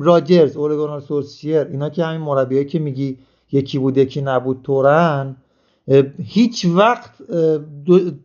راجرز 0.00 0.56
اولگونار 0.56 1.00
سورسیر 1.00 1.58
اینا 1.58 1.88
که 1.88 2.04
همین 2.04 2.20
مربیایی 2.20 2.64
که 2.64 2.78
میگی 2.78 3.18
یکی 3.52 3.78
بود 3.78 3.98
یکی 3.98 4.22
نبود 4.22 4.60
تورن. 4.62 5.36
هیچ 6.24 6.66
وقت 6.74 7.10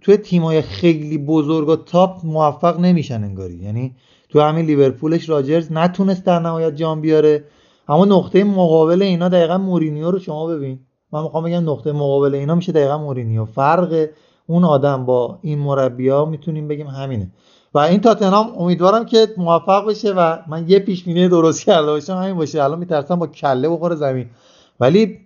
توی 0.01 0.17
تیمای 0.17 0.61
خیلی 0.61 1.17
بزرگ 1.17 1.69
و 1.69 1.75
تاپ 1.75 2.25
موفق 2.25 2.79
نمیشن 2.79 3.23
انگاری. 3.23 3.55
یعنی 3.55 3.95
تو 4.29 4.41
همین 4.41 4.65
لیورپولش 4.65 5.29
راجرز 5.29 5.71
نتونست 5.71 6.25
در 6.25 6.39
نهایت 6.39 6.75
جام 6.75 7.01
بیاره. 7.01 7.43
اما 7.87 8.05
نقطه 8.05 8.43
مقابل 8.43 9.01
اینا 9.01 9.29
دقیقا 9.29 9.57
مورینیو 9.57 10.11
رو 10.11 10.19
شما 10.19 10.47
ببین. 10.47 10.79
من 11.11 11.23
می‌خوام 11.23 11.43
بگم 11.43 11.69
نقطه 11.69 11.91
مقابل 11.91 12.35
اینا 12.35 12.55
میشه 12.55 12.71
دقیقا 12.71 12.97
مورینیو. 12.97 13.45
فرق 13.45 14.07
اون 14.47 14.63
آدم 14.63 15.05
با 15.05 15.39
این 15.41 15.59
مربیا 15.59 16.25
می‌تونیم 16.25 16.67
بگیم 16.67 16.87
همینه. 16.87 17.31
و 17.73 17.79
این 17.79 18.01
تاتنهام 18.01 18.53
امیدوارم 18.57 19.05
که 19.05 19.33
موفق 19.37 19.89
بشه 19.89 20.13
و 20.13 20.37
من 20.47 20.69
یه 20.69 20.79
پیش 20.79 21.03
بینی 21.03 21.29
درست 21.29 21.61
کرده 21.61 21.87
باشم 21.87 22.13
همین 22.13 22.35
باشه. 22.35 22.63
الان 22.63 22.79
میترسم 22.79 23.15
با 23.15 23.27
کله 23.27 23.69
بخوره 23.69 23.95
زمین. 23.95 24.29
ولی 24.79 25.19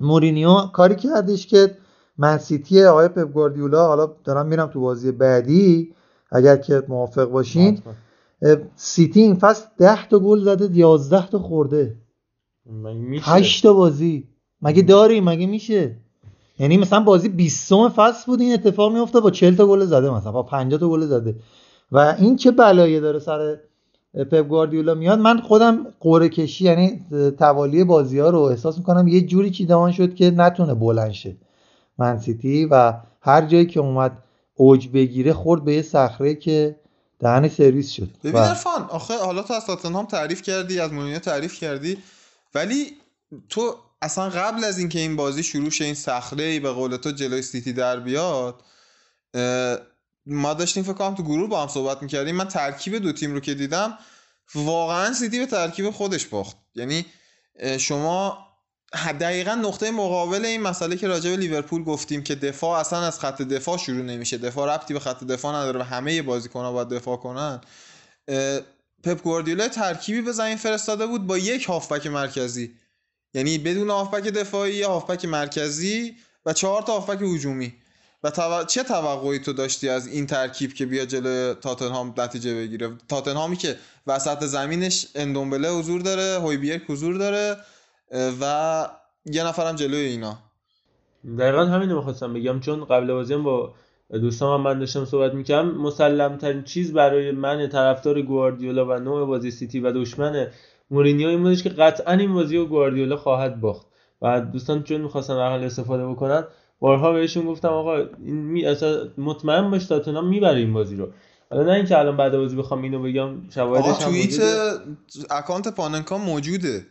مورینیو 0.00 0.54
کاری 0.54 0.96
کردش 0.96 1.46
که 1.46 1.76
من 2.18 2.38
سیتی 2.38 2.84
آقای 2.84 3.08
پپ 3.08 3.32
گواردیولا 3.32 3.86
حالا 3.86 4.10
دارم 4.24 4.46
میرم 4.46 4.66
تو 4.66 4.80
بازی 4.80 5.12
بعدی 5.12 5.94
اگر 6.32 6.56
که 6.56 6.82
موافق 6.88 7.24
باشین. 7.24 7.82
سیتی 8.76 9.20
این 9.20 9.34
فصل 9.34 9.66
10 9.78 10.08
تا 10.08 10.18
گل 10.18 10.44
زده 10.44 10.76
11 10.76 11.26
تا 11.26 11.38
خورده. 11.38 11.96
مگه 12.66 12.98
میشه؟ 12.98 13.30
8 13.30 13.62
تا 13.62 13.72
بازی. 13.72 14.28
مگه 14.62 14.82
داری؟ 14.82 15.20
مگه 15.20 15.46
میشه؟ 15.46 15.96
یعنی 16.58 16.76
مثلا 16.76 17.00
بازی 17.00 17.28
20 17.28 17.88
فصل 17.88 18.26
بود 18.26 18.40
این 18.40 18.52
اتفاق 18.52 18.92
میفته 18.92 19.20
با 19.20 19.30
40 19.30 19.54
تا 19.54 19.66
گل 19.66 19.84
زده 19.84 20.10
مثلا 20.10 20.32
با 20.32 20.42
50 20.42 20.80
تا 20.80 20.88
گل 20.88 21.00
زده. 21.06 21.34
و 21.92 22.16
این 22.18 22.36
چه 22.36 22.50
بلایی 22.50 23.00
داره 23.00 23.18
سر 23.18 23.58
پپ 24.14 24.48
گواردیولا 24.48 24.94
میاد؟ 24.94 25.18
من 25.18 25.40
خودم 25.40 25.86
قرعه 26.00 26.28
کشی 26.28 26.64
یعنی 26.64 27.00
توالی 27.38 27.84
بازی 27.84 28.18
ها 28.18 28.30
رو 28.30 28.40
احساس 28.40 28.78
می‌کنم 28.78 29.08
یه 29.08 29.20
جوری 29.20 29.50
چیدمان 29.50 29.92
شد 29.92 30.14
که 30.14 30.30
نتونه 30.30 30.74
بلند 30.74 31.12
شه 31.12 31.36
من 31.98 32.18
سیتی 32.18 32.64
و 32.64 32.92
هر 33.20 33.46
جایی 33.46 33.66
که 33.66 33.80
اومد 33.80 34.18
اوج 34.54 34.88
بگیره 34.88 35.32
خورد 35.32 35.64
به 35.64 35.74
یه 35.74 35.82
صخره 35.82 36.34
که 36.34 36.76
دهن 37.20 37.48
سرویس 37.48 37.90
شد. 37.90 38.08
ببین 38.24 38.34
و 38.34 38.38
عرفان 38.38 38.82
آخه 38.82 39.18
حالا 39.18 39.42
تو 39.42 39.54
از 39.54 39.66
تاتنهام 39.66 40.06
تعریف 40.06 40.42
کردی 40.42 40.80
از 40.80 40.92
مورینیو 40.92 41.18
تعریف 41.18 41.58
کردی 41.60 41.98
ولی 42.54 42.86
تو 43.48 43.74
اصلا 44.02 44.28
قبل 44.28 44.64
از 44.64 44.78
اینکه 44.78 44.98
این 44.98 45.16
بازی 45.16 45.42
شروع 45.42 45.70
شه 45.70 45.84
این 45.84 45.94
صخره 45.94 46.44
ای 46.44 46.60
به 46.60 46.70
قول 46.70 46.96
تو 46.96 47.10
جلوی 47.10 47.42
سیتی 47.42 47.72
در 47.72 48.00
بیاد 48.00 48.54
ما 50.26 50.54
داشتیم 50.54 50.82
فکر 50.82 50.92
کنم 50.92 51.14
تو 51.14 51.22
گروه 51.22 51.48
با 51.48 51.62
هم 51.62 51.68
صحبت 51.68 52.02
می‌کردیم. 52.02 52.36
من 52.36 52.48
ترکیب 52.48 52.98
دو 52.98 53.12
تیم 53.12 53.32
رو 53.34 53.40
که 53.40 53.54
دیدم 53.54 53.98
واقعا 54.54 55.12
سیتی 55.12 55.38
به 55.38 55.46
ترکیب 55.46 55.90
خودش 55.90 56.26
باخت. 56.26 56.56
یعنی 56.74 57.06
شما 57.78 58.46
دقیقا 59.20 59.54
نقطه 59.54 59.90
مقابل 59.90 60.44
این 60.44 60.60
مسئله 60.60 60.96
که 60.96 61.08
راجع 61.08 61.30
به 61.30 61.36
لیورپول 61.36 61.84
گفتیم 61.84 62.22
که 62.22 62.34
دفاع 62.34 62.80
اصلا 62.80 63.06
از 63.06 63.20
خط 63.20 63.42
دفاع 63.42 63.76
شروع 63.78 64.02
نمیشه. 64.02 64.38
دفاع 64.38 64.74
ربطی 64.74 64.94
به 64.94 65.00
خط 65.00 65.24
دفاع 65.24 65.54
نداره 65.54 65.80
و 65.80 65.82
همه 65.82 66.22
بازیکن‌ها 66.22 66.72
باید 66.72 66.88
دفاع 66.88 67.16
کنن. 67.16 67.60
پپ 69.04 69.22
گواردیولا 69.22 69.68
ترکیبی 69.68 70.20
به 70.20 70.32
زمین 70.32 70.56
فرستاده 70.56 71.06
بود 71.06 71.26
با 71.26 71.38
یک 71.38 71.64
هافبک 71.64 72.06
مرکزی. 72.06 72.74
یعنی 73.34 73.58
بدون 73.58 73.90
هافبک 73.90 74.22
دفاعی 74.22 74.74
یه 74.74 74.86
هافبک 74.86 75.24
مرکزی 75.24 76.16
و 76.46 76.52
چهار 76.52 76.82
تا 76.82 76.92
هافبک 76.92 77.22
هجومی. 77.22 77.74
و 78.24 78.30
تو... 78.30 78.64
چه 78.64 78.82
توقعی 78.82 79.38
تو 79.38 79.52
داشتی 79.52 79.88
از 79.88 80.06
این 80.06 80.26
ترکیب 80.26 80.72
که 80.72 80.86
بیا 80.86 81.04
جلو 81.04 81.54
تاتنهام 81.54 82.14
نتیجه 82.18 82.54
بگیره؟ 82.54 82.90
تاتنهامی 83.08 83.56
که 83.56 83.76
وسط 84.06 84.44
زمینش 84.44 85.06
اندومبله 85.14 85.68
حضور 85.70 86.00
داره 86.00 86.40
هویبیرک 86.40 86.82
حضور 86.88 87.18
داره 87.18 87.56
و 88.40 88.88
یه 89.26 89.46
نفرم 89.46 89.76
جلوی 89.76 90.00
اینا. 90.00 90.38
دقیقا 91.38 91.64
همین 91.64 91.90
رو 91.90 91.96
می‌خواستم 91.96 92.34
بگم 92.34 92.60
چون 92.60 92.84
قبل 92.84 93.12
بازی 93.12 93.36
با 93.36 93.74
دوستان 94.10 94.54
هم 94.54 94.60
من 94.60 94.78
داشتم 94.78 95.04
صحبت 95.04 95.34
می‌کردم. 95.34 95.68
مسلم 95.68 96.36
ترین 96.36 96.62
چیز 96.62 96.92
برای 96.92 97.30
من 97.30 97.68
طرفدار 97.68 98.22
گواردیولا 98.22 98.86
و 98.86 98.92
نوع 98.98 99.26
بازی 99.26 99.50
سیتی 99.50 99.80
و 99.80 99.92
دشمن 99.92 100.50
مورینیو 100.90 101.28
این 101.28 101.42
بودش 101.42 101.62
که 101.62 101.68
قطعا 101.68 102.14
این 102.14 102.34
بازی 102.34 102.56
رو 102.56 102.66
گواردیولا 102.66 103.16
خواهد 103.16 103.60
باخت. 103.60 103.86
و 104.22 104.40
دوستان 104.40 104.82
چون 104.82 105.00
می‌خواستن 105.00 105.36
در 105.36 105.48
حال 105.48 105.64
استفاده 105.64 106.06
بکنن 106.06 106.44
بارها 106.82 107.12
بهشون 107.12 107.46
گفتم 107.46 107.68
آقا 107.68 107.96
این 107.96 108.36
می... 108.36 108.64
اصلا 108.64 109.08
مطمئن 109.18 109.70
باش 109.70 109.86
تاتنهام 109.86 110.28
می‌بره 110.28 110.58
این 110.58 110.72
بازی 110.72 110.96
رو 110.96 111.08
حالا 111.50 111.62
نه 111.62 111.72
اینکه 111.72 111.98
الان 111.98 112.16
بعد 112.16 112.36
بازی 112.36 112.56
بخوام 112.56 112.82
اینو 112.82 113.02
بگم 113.02 113.50
شواهدش 113.54 114.02
هم 114.02 114.10
توییت. 114.10 114.40
اکانت 115.30 115.68
پاننکا 115.68 116.18
موجوده 116.18 116.86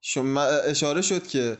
شما 0.00 0.42
اشاره 0.42 1.02
شد 1.02 1.26
که 1.26 1.56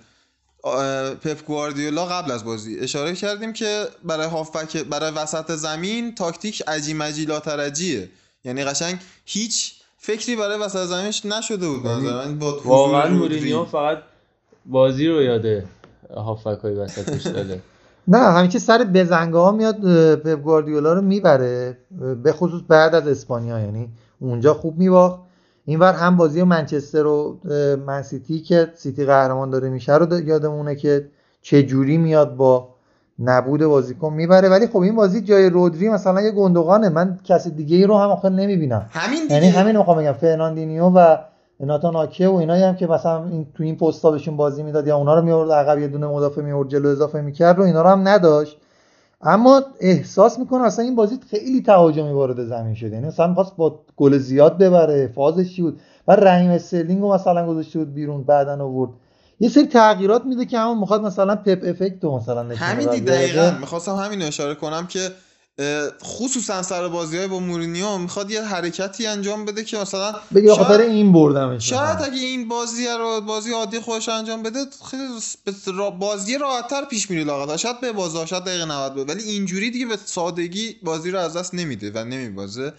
پپ 1.22 1.44
گواردیولا 1.46 2.06
قبل 2.06 2.30
از 2.30 2.44
بازی 2.44 2.78
اشاره 2.78 3.14
کردیم 3.14 3.52
که 3.52 3.84
برای 4.04 4.26
هافبک 4.26 4.76
برای 4.76 5.10
وسط 5.10 5.50
زمین 5.52 6.14
تاکتیک 6.14 6.62
عجی 6.66 6.94
مجی 6.94 7.24
لاترجیه 7.24 8.08
یعنی 8.44 8.64
قشنگ 8.64 8.98
هیچ 9.24 9.74
فکری 9.98 10.36
برای 10.36 10.58
وسط 10.58 10.84
زمینش 10.84 11.26
نشده 11.26 11.68
بود 11.68 11.82
به 11.82 11.88
نظر 11.88 12.26
من 12.26 12.38
با 12.38 12.50
حضور 12.50 12.66
واقعا. 12.66 13.08
مورینیو 13.08 13.64
فقط 13.64 13.98
بازی 14.66 15.08
رو 15.08 15.22
یاده 15.22 15.64
هافبک 16.16 16.58
های 16.62 16.74
وسطش 16.74 17.26
داده 17.26 17.60
نه 18.08 18.18
همیشه 18.18 18.58
سر 18.58 18.84
بزنگاه 18.94 19.38
ها 19.38 19.52
میاد 19.52 19.76
پپ 20.16 20.42
گواردیولا 20.42 20.92
رو 20.92 21.02
می‌بره. 21.02 21.76
به 22.22 22.32
خصوص 22.32 22.62
بعد 22.68 22.94
از 22.94 23.08
اسپانیا 23.08 23.58
یعنی 23.58 23.88
اونجا 24.20 24.54
خوب 24.54 24.78
میباخت. 24.78 25.20
اینور 25.64 25.92
هم 25.92 26.16
بازی 26.16 26.42
منچستر 26.42 27.06
و 27.06 27.38
منسیتی 27.86 28.40
که 28.40 28.68
سیتی 28.74 29.04
قهرمان 29.04 29.50
داره 29.50 29.68
میشه 29.68 29.96
رو 29.96 30.20
یادمونه 30.20 30.74
که 30.74 31.08
چه 31.42 31.62
جوری 31.62 31.98
میاد 31.98 32.36
با 32.36 32.68
نبود 33.18 33.64
بازیکن 33.64 34.12
می‌بره. 34.12 34.48
ولی 34.48 34.66
خب 34.66 34.78
این 34.78 34.96
بازی 34.96 35.20
جای 35.20 35.50
رودری 35.50 35.88
مثلا 35.88 36.20
یه 36.20 36.30
گوندوگانه 36.30 36.88
من 36.88 37.18
کسی 37.24 37.50
دیگه 37.50 37.76
ای 37.76 37.84
رو 37.84 37.98
هم 37.98 38.08
آخر 38.08 38.28
نمی‌بینم. 38.28 38.86
همین 38.90 39.22
دیگه. 39.22 39.34
یعنی 39.34 39.48
همین 39.48 39.76
می‌خوام 39.76 39.98
بگم. 39.98 40.12
فرناندینیو 40.12 40.84
و 40.84 41.16
ناتان 41.66 41.96
آکه 41.96 42.28
و 42.28 42.34
اینایی 42.34 42.62
هم 42.62 42.76
که 42.76 42.86
مثلا 42.86 43.24
این 43.24 43.46
تو 43.54 43.62
این 43.62 43.76
پستا 43.76 44.10
بهشون 44.10 44.36
بازی 44.36 44.62
می‌داد 44.62 44.86
یا 44.86 44.96
اونا 44.96 45.14
رو 45.14 45.22
میورد 45.22 45.50
عقب 45.50 45.78
یه 45.78 45.88
دونه 45.88 46.06
مدافع 46.06 46.42
میورد 46.42 46.68
جلو 46.68 46.88
اضافه 46.88 47.20
می‌کرد 47.20 47.58
و 47.58 47.62
اینا 47.62 47.82
رو 47.82 47.88
هم 47.88 48.08
نداشت. 48.08 48.56
اما 49.22 49.62
احساس 49.80 50.38
می‌کنه 50.38 50.62
اصلا 50.62 50.84
این 50.84 50.96
بازی 50.96 51.18
خیلی 51.30 51.62
تهاجمی 51.62 52.12
وارد 52.12 52.44
زمین 52.44 52.74
شده. 52.74 52.90
یعنی 52.90 53.06
مثلا 53.06 53.26
می‌خواست 53.26 53.56
با 53.56 53.80
گل 53.96 54.18
زیاد 54.18 54.58
ببره 54.58 55.12
فازش 55.14 55.54
چی 55.56 55.62
بود؟ 55.62 55.80
و 56.08 56.12
رحیم 56.12 56.50
استرلینگ 56.50 57.00
رو 57.00 57.14
مثلا 57.14 57.46
گذاشته 57.46 57.78
بود 57.78 57.94
بیرون 57.94 58.22
بعدن 58.22 58.60
آورد. 58.60 58.90
یه 59.40 59.48
سری 59.48 59.66
تغییرات 59.66 60.24
میده 60.24 60.44
که 60.44 60.58
همون 60.58 60.78
می‌خواد 60.78 61.02
مثلا 61.02 61.36
پپ 61.36 61.58
effect 61.66 62.04
مثلا 62.04 62.42
همین 62.56 62.88
دقیقا. 62.88 63.50
می‌خواستم 63.60 63.94
همین 63.94 64.22
اشاره 64.22 64.54
کنم 64.54 64.86
که 64.86 64.98
خصوصا 66.02 66.62
سر 66.62 66.88
بازی 66.88 67.16
های 67.16 67.26
با 67.26 67.40
مورینیو 67.40 67.98
می‌خواد 67.98 68.30
یه 68.30 68.42
حرکتی 68.42 69.06
انجام 69.06 69.44
بده 69.44 69.64
که 69.64 69.78
مثلا 69.78 70.14
بگی 70.34 70.46
به 70.46 70.54
خاطر 70.54 70.80
این 70.80 71.12
بردمش 71.12 71.70
شاید 71.70 72.02
اگه 72.02 72.20
این 72.20 72.48
بازی 72.48 72.86
رو 72.88 73.20
بازی 73.20 73.52
عادی 73.52 73.80
خودش 73.80 74.08
انجام 74.08 74.42
بده 74.42 74.58
خیلی 74.90 75.02
بازی 75.98 76.38
راحتتر 76.38 76.84
پیش 76.84 77.10
میره 77.10 77.24
لاغت. 77.24 77.56
شاید 77.56 77.80
به 77.80 77.92
بازه 77.92 78.26
شاید 78.26 78.44
دقیقه 78.44 78.64
90 78.64 78.94
بود 78.94 79.08
ولی 79.08 79.22
اینجوری 79.22 79.70
دیگه 79.70 79.86
به 79.86 79.98
سادگی 80.04 80.76
بازی 80.82 81.10
رو 81.10 81.18
از 81.18 81.36
دست 81.36 81.54
نمیده 81.54 81.90
و 81.94 82.04
نمیبازه. 82.04 82.72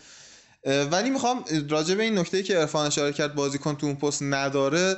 ولی 0.92 1.10
می‌خوام 1.10 1.44
راجع 1.70 1.96
به 1.96 2.04
این 2.04 2.18
نکته 2.18 2.44
که 2.44 2.58
عرفان 2.58 2.88
اشاره 2.88 3.14
کرد 3.14 3.36
بازیکن 3.36 3.76
تو 3.76 3.86
اون 3.86 3.96
پست 3.96 4.24
نداره 4.24 4.98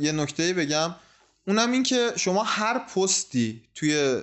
یه 0.00 0.12
نکته 0.12 0.52
بگم. 0.52 0.94
اونم 1.46 1.72
این 1.72 1.82
که 1.82 2.12
شما 2.16 2.42
هر 2.42 2.78
پستی 2.78 3.62
توی 3.74 4.22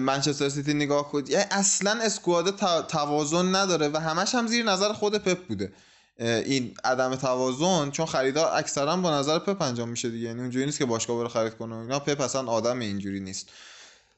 منچستر 0.00 0.48
سیتی 0.48 0.74
نگاه 0.74 1.12
کنید 1.12 1.28
یعنی 1.28 1.44
اصلا 1.50 1.98
اسکواد 2.02 2.56
توازن 2.86 3.54
نداره 3.54 3.88
و 3.88 4.00
همش 4.00 4.34
هم 4.34 4.46
زیر 4.46 4.64
نظر 4.64 4.92
خود 4.92 5.16
پپ 5.16 5.46
بوده. 5.46 5.72
این 6.18 6.74
عدم 6.84 7.14
توازن 7.14 7.90
چون 7.90 8.06
خریدار 8.06 8.58
اکثرا 8.58 8.96
با 8.96 9.18
نظر 9.18 9.38
پپ 9.38 9.62
انجام 9.62 9.88
میشه 9.88 10.10
دیگه. 10.10 10.26
یعنی 10.26 10.40
اونجوری 10.40 10.66
نیست 10.66 10.78
که 10.78 10.84
باشگاه 10.84 11.18
بره 11.18 11.28
خرید 11.28 11.54
کنه 11.54 11.76
اینا. 11.76 11.98
پپ 11.98 12.20
اصلا 12.20 12.46
آدم 12.46 12.80
اینجوری 12.80 13.20
نیست. 13.20 13.48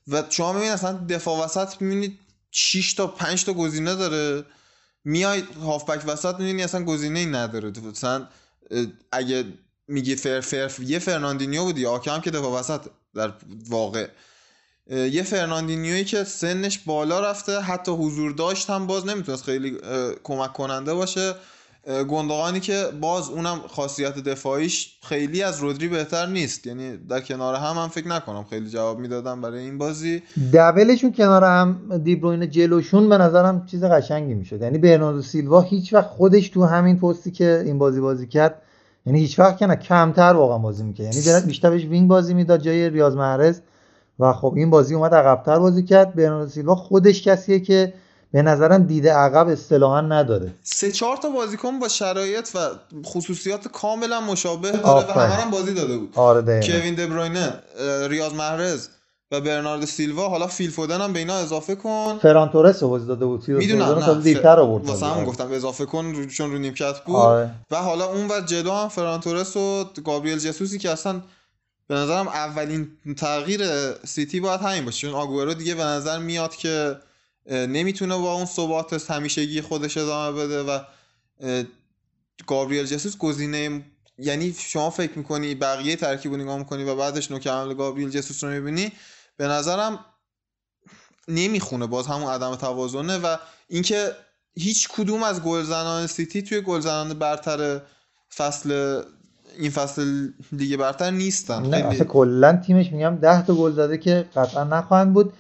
و 0.09 0.23
شما 0.29 0.53
می‌بینید 0.53 0.73
اصلا 0.73 1.07
دفاع 1.09 1.45
وسط 1.45 1.83
می‌بینید 1.83 2.19
6 2.51 2.95
تا 2.95 3.07
5 3.07 3.45
تا 3.45 3.53
گزینه 3.53 3.95
داره. 3.95 4.45
میای 5.05 5.43
هافبک 5.63 6.03
وسط 6.07 6.35
می‌بینی 6.35 6.63
اصلا 6.63 6.85
گزینه 6.85 7.19
ای 7.19 7.27
نداره. 7.27 7.73
مثلا 7.91 8.27
اگه 9.13 9.45
میگی 9.89 10.17
فر 10.17 10.41
فر 10.41 10.71
یه 10.83 10.99
فرناندینیو 10.99 11.65
بودی 11.65 11.87
آکه 11.87 12.11
هم 12.11 12.21
که 12.21 12.31
دفاع 12.31 12.61
وسط 12.61 12.81
در 13.15 13.33
واقع 13.69 14.09
یه 14.89 15.23
فرناندینیویی 15.23 16.05
که 16.05 16.25
سنش 16.25 16.79
بالا 16.79 17.21
رفته 17.21 17.61
حتی 17.61 17.93
حضور 17.93 18.33
داشت 18.33 18.71
هم 18.71 18.87
باز 18.87 19.07
نمی‌تونست 19.07 19.45
خیلی 19.45 19.77
کمک 20.25 20.53
کننده 20.53 20.95
باشه. 20.95 21.35
گندقانی 22.09 22.61
که 22.61 22.85
باز 23.01 23.29
اونم 23.29 23.61
خاصیت 23.69 24.19
دفاعیش 24.19 24.97
خیلی 25.03 25.43
از 25.43 25.61
رودری 25.61 25.89
بهتر 25.89 26.27
نیست. 26.27 26.67
یعنی 26.67 26.97
در 26.97 27.21
کنار 27.21 27.55
هم 27.55 27.77
هم 27.77 27.89
فکر 27.89 28.09
نکنم 28.09 28.45
خیلی 28.51 28.71
جواب 28.71 28.99
می‌دادم 28.99 29.41
برای 29.41 29.61
این 29.61 29.79
بازی. 29.79 30.23
دبلشون 30.55 31.13
کنار 31.13 31.45
هم 31.45 31.99
دیبروین 32.05 32.51
جلوشون 32.51 33.09
به 33.09 33.19
نظرم 33.19 33.67
چیز 33.67 33.85
قشنگی 33.85 34.35
می‌شد. 34.35 34.63
یعنی 34.63 34.79
برناردو 34.79 35.23
سیلوا 35.23 35.61
هیچ 35.61 35.95
وقت 35.95 36.07
خودش 36.07 36.49
تو 36.49 36.65
همین 36.65 36.99
پستی 36.99 37.31
که 37.31 37.63
این 37.67 37.79
بازی 37.79 38.01
بازی 38.01 38.27
کرد 38.27 38.63
یعنی 39.07 39.21
هیچ 39.21 39.39
وقت 39.39 39.59
که 39.59 39.67
نه 39.67 39.77
کمتر 39.77 40.33
واقعا 40.33 40.59
بازی 40.59 40.83
می‌کرد. 40.83 41.15
یعنی 41.15 41.47
بیشتر 41.47 41.71
بهش 41.71 41.85
وینگ 41.85 42.09
بازی 42.09 42.35
می‌داد 42.35 42.61
جای 42.63 42.91
ریاض 42.91 43.17
محرز 43.17 43.61
و 44.19 44.33
خب 44.33 44.53
این 44.57 44.71
بازی 44.71 44.95
اومد 44.95 45.15
عقبتر 45.15 45.59
بازی 45.59 45.83
کرد 45.83 46.15
برناردو 46.15 46.51
سیلوا 46.51 46.75
خودش 46.75 47.23
کسیه 47.23 47.61
که 47.61 47.95
به 48.33 48.43
نظرم 48.43 48.83
دیده 48.83 49.13
عقب 49.13 49.49
اصطلاحا 49.49 50.01
نداره 50.01 50.55
سه 50.63 50.93
چهار 50.93 51.17
تا 51.17 51.29
بازیکن 51.29 51.79
با 51.79 51.89
شرایط 51.89 52.49
و 52.55 52.59
خصوصیات 53.05 53.69
کاملا 53.69 54.21
مشابه 54.21 54.71
داره 54.71 55.09
و. 55.09 55.21
همه 55.21 55.35
هم 55.35 55.51
بازی 55.51 55.75
داده 55.75 55.99
بود 55.99 56.13
آره. 56.15 56.61
کوین 56.61 56.95
دبروینه 56.95 57.53
ریاض 58.09 58.35
محرز 58.35 58.89
و 59.33 59.41
برنارد 59.41 59.85
سیلوا 59.85 60.29
حالا 60.29 60.47
فیل 60.47 60.71
فودن 60.71 61.01
هم 61.01 61.13
به 61.13 61.19
اینا 61.19 61.35
اضافه 61.35 61.75
کن 61.75 62.19
فران 62.23 62.49
تورس 62.49 62.83
بازی 62.83 63.07
داده 63.07 63.27
بود 63.27 63.49
می‌دونم 63.49 63.99
نه 63.99 64.21
دیرتر 64.21 64.61
آورد 64.61 64.89
واسه 64.89 65.07
آره. 65.07 65.25
گفتم 65.25 65.53
اضافه 65.53 65.85
کن 65.85 66.27
چون 66.27 66.53
رو 66.53 66.59
نیمکت 66.59 67.05
بود 67.05 67.17
آره. 67.17 67.51
و 67.71 67.77
حالا 67.77 68.05
اون 68.05 68.27
و 68.31 68.41
جلو 68.41 68.73
هم 68.73 68.89
فران 68.89 69.21
تورس 69.21 69.57
و 69.57 69.85
گابریل 70.05 70.39
جسوسی 70.39 70.79
که 70.79 70.91
اصلا 70.91 71.21
به 71.89 71.95
نظرم 71.95 72.29
اولین 72.29 72.89
تغییر 73.17 73.93
سیتی 74.07 74.41
باید 74.41 74.61
همین 74.61 74.85
باشه. 74.85 75.01
چون 75.01 75.15
آگورو 75.15 75.55
دیگه 75.55 75.75
به 75.75 75.85
نظر 75.85 76.19
میاد 76.19 76.57
که 76.57 76.97
نمی‌تونه 77.51 78.17
با 78.17 78.33
اون 78.33 78.45
ثبات 78.45 79.11
همیشگی 79.11 79.61
خودش 79.61 79.97
ادامه 79.97 80.39
بده 80.45 80.63
و 80.63 80.81
گابریل 82.47 82.85
جسوس 82.87 83.17
گزینه 83.17 83.85
یعنی 84.19 84.55
شما 84.59 84.91
فکر 84.91 85.19
می‌کنی 85.19 85.55
بقیه 85.55 85.97
ترکیب 85.97 86.33
رو 86.33 86.39
نگاه 86.39 86.59
می‌کنی 86.59 86.85
و 86.85 86.95
بعدش 86.95 87.31
نوک 87.31 87.47
حمله 87.47 87.75
گابریل 87.75 88.11
جسوس 88.11 88.45
رو 88.45 88.51
می‌بینی؟ 88.51 88.93
به 89.37 89.47
نظرم 89.47 90.05
نمی‌خونه 91.29 91.87
باز 91.87 92.07
همون 92.07 92.33
عدم 92.33 92.57
توازنه 92.57 93.19
و 93.19 93.37
اینکه 93.69 94.13
هیچ 94.55 94.89
کدوم 94.89 95.23
از 95.23 95.43
گلزنان 95.43 96.07
سیتی 96.07 96.43
توی 96.43 96.61
گلزنان 96.61 97.19
برتر 97.19 97.81
فصل 98.37 99.03
این 99.59 99.71
فصل 99.71 100.29
دیگه 100.57 100.77
برتر 100.77 101.11
نیستن. 101.11 101.63
نه 101.63 101.71
خیلی. 101.71 101.83
اصلا 101.83 102.07
کلا 102.07 102.57
تیمش 102.67 102.93
میگم 102.93 103.17
10 103.21 103.47
تا 103.47 103.55
گل 103.55 103.73
زده 103.73 103.99
که 103.99 104.25
قطعا 104.37 104.65
نخواهند 104.65 105.13
بود. 105.13 105.33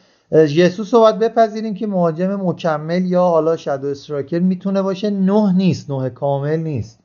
ژسوس 0.47 0.95
رو 0.95 1.01
باید 1.01 1.19
بپذیریم 1.19 1.75
که 1.75 1.87
مهاجم 1.87 2.35
مکمل 2.35 3.05
یا 3.05 3.23
حالا 3.23 3.57
shadow 3.57 3.89
striker 3.89 4.39
می‌تونه 4.39 4.83
باشه. 4.83 5.11
نه 5.11 5.53
نیست 5.53 5.91
نه 5.91 6.11
کامل 6.11 6.57
نیست. 6.57 6.99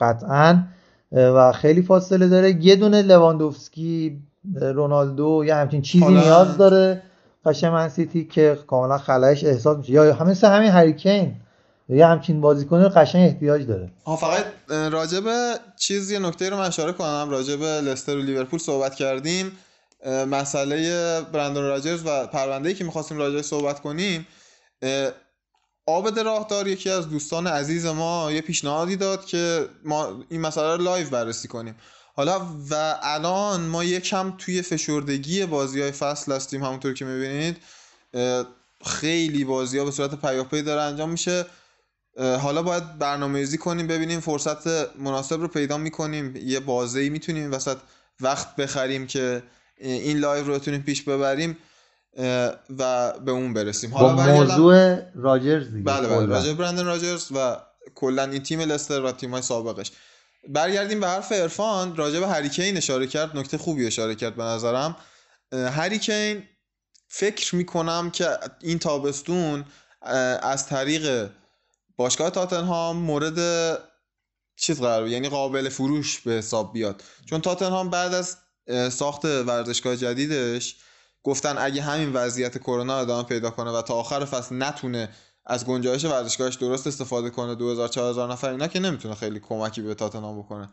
قطعا. 0.00 0.62
و 1.12 1.52
خیلی 1.52 1.82
فاصله 1.82 2.28
داره. 2.28 2.64
یه 2.64 2.76
دونه 2.76 3.02
لواندوفسکی 3.02 4.20
رونالدو 4.60 5.42
یا 5.46 5.56
همچین 5.56 5.82
چیزی. 5.82 6.06
نیاز 6.06 6.56
داره. 6.56 7.02
قشنگ 7.44 7.72
من 7.72 7.88
سیتی 7.88 8.24
که 8.24 8.58
کاملا 8.66 8.98
خلایش 8.98 9.44
احساس 9.44 9.78
میشه. 9.78 9.92
یا 9.92 10.14
همین 10.14 10.30
مثل 10.30 10.48
همین 10.48 10.70
هری 10.70 10.94
کین. 10.94 11.34
یا 11.96 12.08
همچین 12.08 12.40
بازیکنی 12.40 12.82
رو 12.82 12.88
قشنگ 12.88 13.22
احتیاج 13.28 13.66
داره. 13.66 13.90
ها 14.06 14.16
فقط 14.16 14.44
راجب 14.68 15.24
چیز 15.76 16.10
یه 16.10 16.18
نکته 16.18 16.50
رو 16.50 16.56
من 16.56 16.66
اشاره 16.66 16.92
کنم. 16.92 17.26
راجب 17.30 17.62
لستر 17.62 18.16
و 18.16 18.22
لیورپول 18.22 18.58
صحبت 18.58 18.94
کردیم. 18.94 19.58
مسئله 20.06 21.20
برندون 21.20 21.64
راجرز 21.64 22.02
و 22.06 22.26
پرونده‌ای 22.26 22.74
که 22.74 22.84
می‌خواستیم 22.84 23.18
راجعش 23.18 23.44
صحبت 23.44 23.80
کنیم 23.80 24.26
عابد 25.86 26.18
راهدار 26.18 26.68
یکی 26.68 26.90
از 26.90 27.10
دوستان 27.10 27.46
عزیز 27.46 27.86
ما 27.86 28.32
یه 28.32 28.40
پیشنهادی 28.40 28.96
داد 28.96 29.24
که 29.24 29.66
ما 29.84 30.24
این 30.28 30.40
مسئله 30.40 30.76
رو 30.76 30.82
live 30.82 31.10
بررسی 31.10 31.48
کنیم. 31.48 31.76
حالا 32.14 32.40
و 32.70 32.98
الان 33.02 33.60
ما 33.60 33.84
یکم 33.84 34.34
توی 34.38 34.62
فشردگی 34.62 35.46
بازی 35.46 35.82
های 35.82 35.92
فصل 35.92 36.32
هستیم 36.32 36.64
همونطور 36.64 36.94
که 36.94 37.04
می‌بینید 37.04 37.56
خیلی 38.84 39.44
بازی 39.44 39.78
ها 39.78 39.84
به 39.84 39.90
صورت 39.90 40.14
پیاپی 40.14 40.62
داره 40.62 40.82
انجام 40.82 41.10
میشه. 41.10 41.46
حالا 42.18 42.62
باید 42.62 42.98
برنامه 42.98 43.38
ریزی 43.38 43.58
کنیم 43.58 43.86
ببینیم 43.86 44.20
فرصت 44.20 44.66
مناسب 44.98 45.40
رو 45.40 45.48
پیدا 45.48 45.78
می‌کنیم. 45.78 46.36
یه 46.36 46.60
بازه 46.60 47.00
ای 47.00 47.08
می‌تونیم 47.08 47.52
وسط 47.52 47.76
وقت 48.20 48.56
بخریم 48.56 49.06
که 49.06 49.42
این 49.78 50.18
live 50.18 50.44
رو 50.44 50.54
بتونیم 50.54 50.82
پیش 50.82 51.02
ببریم 51.02 51.58
و 52.78 53.12
به 53.12 53.30
اون 53.30 53.54
برسیم. 53.54 53.90
با 53.90 53.98
حالا 53.98 54.16
برگردم- 54.16 54.40
موضوع 54.40 54.98
راجرز 55.14 55.72
دیگه 55.72 55.84
بله 55.84 56.08
بله 56.08 56.26
به 56.42 56.54
برندن 56.54 56.86
راجرز 56.86 57.32
و 57.34 57.56
کلا 57.94 58.24
این 58.24 58.42
تیم 58.42 58.60
لستر 58.60 59.00
و 59.00 59.12
تیم‌های 59.12 59.42
سابقش. 59.42 59.92
برگردیم 60.48 61.00
به 61.00 61.06
حرف 61.08 61.32
عرفان. 61.32 61.96
راجع 61.96 62.20
به 62.20 62.28
هریکین 62.28 62.76
اشاره 62.76 63.06
کرد. 63.06 63.36
نکته 63.36 63.58
خوبی 63.58 63.86
اشاره 63.86 64.14
کرد 64.14 64.36
به 64.36 64.42
نظرم. 64.42 64.96
هریکین 65.52 66.42
فکر 67.08 67.54
می‌کنم 67.54 68.10
که 68.10 68.28
این 68.60 68.78
تابستون 68.78 69.64
از 70.42 70.66
طریق 70.66 71.28
باشگاه 72.02 72.30
تاتنهام 72.30 72.96
مورد 72.96 73.38
چیز 74.56 74.80
قرار 74.80 75.08
یعنی 75.08 75.28
قابل 75.28 75.68
فروش 75.68 76.20
به 76.20 76.32
حساب 76.32 76.72
بیاد. 76.72 77.02
چون 77.26 77.40
تاتنهام 77.40 77.90
بعد 77.90 78.14
از 78.14 78.36
ساخت 78.92 79.24
ورزشگاه 79.24 79.96
جدیدش 79.96 80.76
گفتن 81.22 81.54
اگه 81.58 81.82
همین 81.82 82.12
وضعیت 82.12 82.58
کرونا 82.58 82.98
ادامه 82.98 83.28
پیدا 83.28 83.50
کنه 83.50 83.70
و 83.70 83.82
تا 83.82 83.94
آخر 83.94 84.24
فصل 84.24 84.62
نتونه 84.62 85.08
از 85.46 85.66
گنجایش 85.66 86.04
ورزشگاهش 86.04 86.54
درست 86.54 86.86
استفاده 86.86 87.30
کنه 87.30 87.54
2000 87.54 87.88
4000 87.88 88.32
نفر 88.32 88.50
اینا 88.50 88.66
که 88.66 88.80
نمی‌تونه 88.80 89.14
خیلی 89.14 89.40
کمکی 89.40 89.82
به 89.82 89.94
تاتنهام 89.94 90.38
بکنه. 90.38 90.68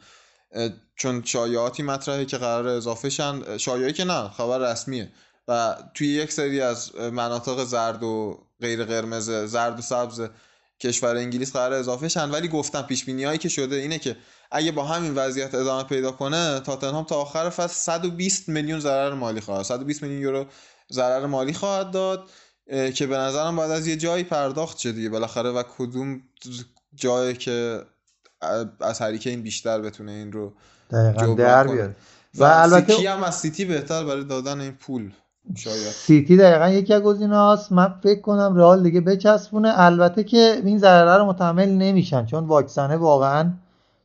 چون 0.96 1.24
شایعاتی 1.26 1.84
مطرحه 1.84 2.26
که 2.26 2.38
قرار 2.38 2.68
اضافه 2.68 3.10
شن 3.10 3.42
اه، 3.48 3.58
شایعی 3.58 3.94
که 3.94 4.04
نه 4.04 4.30
خبر 4.30 4.72
رسمیه. 4.72 5.12
و 5.48 5.76
توی 5.94 6.08
یک 6.08 6.32
سری 6.32 6.62
از 6.62 6.96
مناطق 6.96 7.64
زرد 7.64 8.04
و 8.04 8.40
غیر 8.62 8.86
قرمز 8.86 9.30
زرد 9.30 9.80
و 9.80 9.82
سبز 9.82 10.22
کشور 10.80 11.16
انگلیس 11.16 11.54
قرار 11.54 11.74
اضافه 11.74 12.08
شن. 12.08 12.30
ولی 12.30 12.48
گفتم 12.48 12.82
پیش 12.82 13.06
بینی 13.06 13.24
هایی 13.24 13.38
که 13.38 13.50
شده 13.50 13.76
اینه 13.76 14.00
که 14.00 14.16
اگه 14.52 14.72
با 14.72 14.84
همین 14.84 15.16
وضعیت 15.16 15.56
ادامه 15.56 15.84
پیدا 15.84 16.12
کنه 16.12 16.60
تاتنهام 16.60 17.04
تا 17.04 17.16
آخر 17.16 17.50
فصل 17.50 17.74
120 17.74 18.50
میلیون 18.50 18.80
ضرر 18.80 19.14
مالی 19.14 19.42
خواهد 19.42 19.66
120 19.66 20.04
میلیون 20.04 20.22
یورو 20.22 20.46
ضرر 20.92 21.26
مالی 21.26 21.54
خواهد 21.54 21.92
داد 21.92 22.30
که 22.96 23.08
به 23.08 23.18
نظرم 23.18 23.56
باید 23.56 23.72
از 23.72 23.88
یه 23.88 23.96
جایی 23.96 24.24
پرداخت 24.24 24.80
شه 24.80 24.92
دیگه 24.92 25.10
بالاخره 25.10 25.50
و 25.50 25.64
کدوم 25.78 26.22
جایی 26.96 27.34
که 27.34 27.82
از 28.82 29.02
هریکین 29.02 29.42
بیشتر 29.42 29.82
بتونه 29.82 30.12
این 30.12 30.32
رو 30.32 30.54
دقیقا 30.92 31.34
در. 31.34 31.68
بیاره. 31.68 31.96
و, 32.36 32.44
و 32.44 32.62
البته 32.62 32.94
سیتی 32.94 33.08
هم 33.08 33.24
از 33.24 33.40
سیتی 33.40 33.66
بهتر 33.66 34.04
برای 34.04 34.24
دادن 34.24 34.62
این 34.62 34.72
پول. 34.72 35.12
سیتی 35.56 36.38
دقیقا 36.38 36.70
یکی 36.70 36.94
از 36.94 37.02
گزینه‌هاست. 37.02 37.72
من 37.72 37.94
فکر 38.04 38.22
کنم 38.22 38.56
رئال 38.56 38.84
دیگه 38.84 39.02
بچسبونه. 39.02 39.72
البته 39.76 40.24
که 40.24 40.62
این 40.66 40.78
ضرره 40.78 41.18
رو 41.18 41.26
متحمل 41.26 41.70
نمیشن 41.70 42.26
چون 42.26 42.44
واکسنه 42.44 42.98
واقعا 42.98 43.52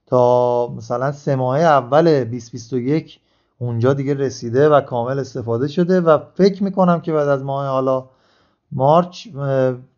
تا 0.06 0.68
مثلا 0.68 1.12
سه 1.12 1.36
ماه 1.36 1.60
اول 1.60 2.24
2021 2.24 3.20
اونجا 3.58 3.94
دیگه 3.94 4.14
رسیده 4.14 4.68
و 4.68 4.80
کامل 4.80 5.18
استفاده 5.18 5.68
شده 5.68 6.00
و 6.00 6.18
فکر 6.34 6.62
می‌کنم 6.62 7.00
که 7.00 7.12
بعد 7.12 7.28
از 7.28 7.42
ماه 7.42 7.66
حالا 7.66 8.04
مارچ 8.72 9.28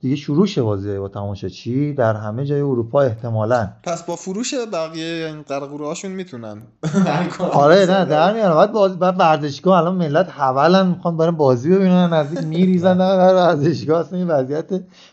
دیگه 0.00 0.16
شروع 0.16 0.46
شه 0.46 0.62
بازی 0.62 0.98
با 0.98 1.08
تماشاچی. 1.08 1.92
در 1.92 2.16
همه 2.16 2.44
جای 2.44 2.60
اروپا 2.60 3.02
احتمالاً. 3.02 3.68
پس 3.82 4.02
با 4.02 4.16
فروش 4.16 4.54
بقیه 4.72 5.26
این 5.26 5.42
قرقوره 5.42 5.86
هاشون 5.86 6.10
می‌تونن. 6.10 6.62
آره 7.52 7.76
نه 7.76 8.04
در 8.04 8.34
میارم 8.34 8.54
بعد 8.56 8.72
باز 8.72 8.98
بعد 8.98 9.14
ورزشگاه 9.18 9.78
الان 9.78 9.94
ملت 9.94 10.30
حولن 10.30 10.86
می‌خوان 10.86 11.16
برن 11.16 11.30
بازی 11.30 11.70
ببینن 11.70 12.12
نزدیک 12.12 12.44
میریزن 12.44 12.98
در 12.98 13.34
ورزشگاه 13.34 14.00
اصلا 14.00 14.18
این 14.18 14.28
وضعیت 14.28 14.70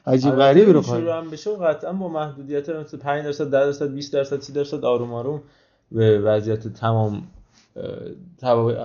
عجیب 0.07 0.35
غریبی 0.35 0.71
رو 0.73 0.81
شروع 0.81 1.01
خواهیم. 1.01 1.25
هم 1.25 1.31
بشه 1.31 1.49
و 1.49 1.65
قطعا 1.65 1.93
با 1.93 2.07
محدودیت 2.07 2.69
مثل 2.69 2.97
5 2.97 3.25
درصد 3.25 3.45
10 3.51 3.65
درصد 3.65 3.87
20 3.93 4.13
درصد 4.13 4.41
30 4.41 4.53
درصد 4.53 4.85
آروم 4.85 5.13
آروم 5.13 5.41
به 5.91 6.19
وضعیت 6.19 6.67
تمام 6.67 7.21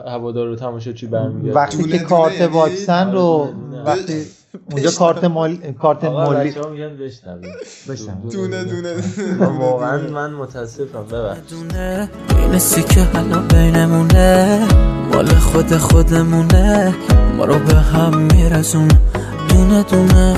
هوادار 0.06 0.48
و 0.48 0.56
تماشاچی 0.56 1.06
برمیگرده. 1.06 1.54
وقتی 1.54 1.76
دونه 1.82 1.98
که 1.98 2.04
کارت 2.04 2.40
یعنی- 2.40 2.52
واکسن 2.52 3.12
رو 3.12 3.20
آره،. 3.20 3.82
وقتی 3.84 4.22
اونجا 4.72 4.90
کارت 4.90 5.24
مال 5.24 5.57
کارت 5.57 6.05
آقا 6.05 6.24
مالی 6.24 6.51
بچه‌ها 6.51 6.68
میگن 6.68 6.96
بشنوید 6.96 7.55
بشنوید. 7.88 8.32
دونه 8.32 8.64
دونه. 8.64 8.94
واقعا 9.59 9.99
من 9.99 10.30
متاسفم 10.30 11.05
ببخشید. 11.12 11.44
دونه. 11.51 12.11
این 12.38 12.59
سیکه 12.59 13.01
حالا 13.01 13.38
بینمونه 13.38 14.59
مال 15.12 15.26
خود 15.26 15.76
خودمونه. 15.76 16.94
ما 17.36 17.44
رو 17.44 17.59
به 17.59 17.74
هم 17.74 18.18
میرسونه 18.18 18.99
دونه 19.49 19.82
دونه. 19.82 20.36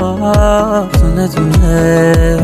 آه، 0.00 0.88
دونه 0.92 1.28
دونه. 1.28 2.36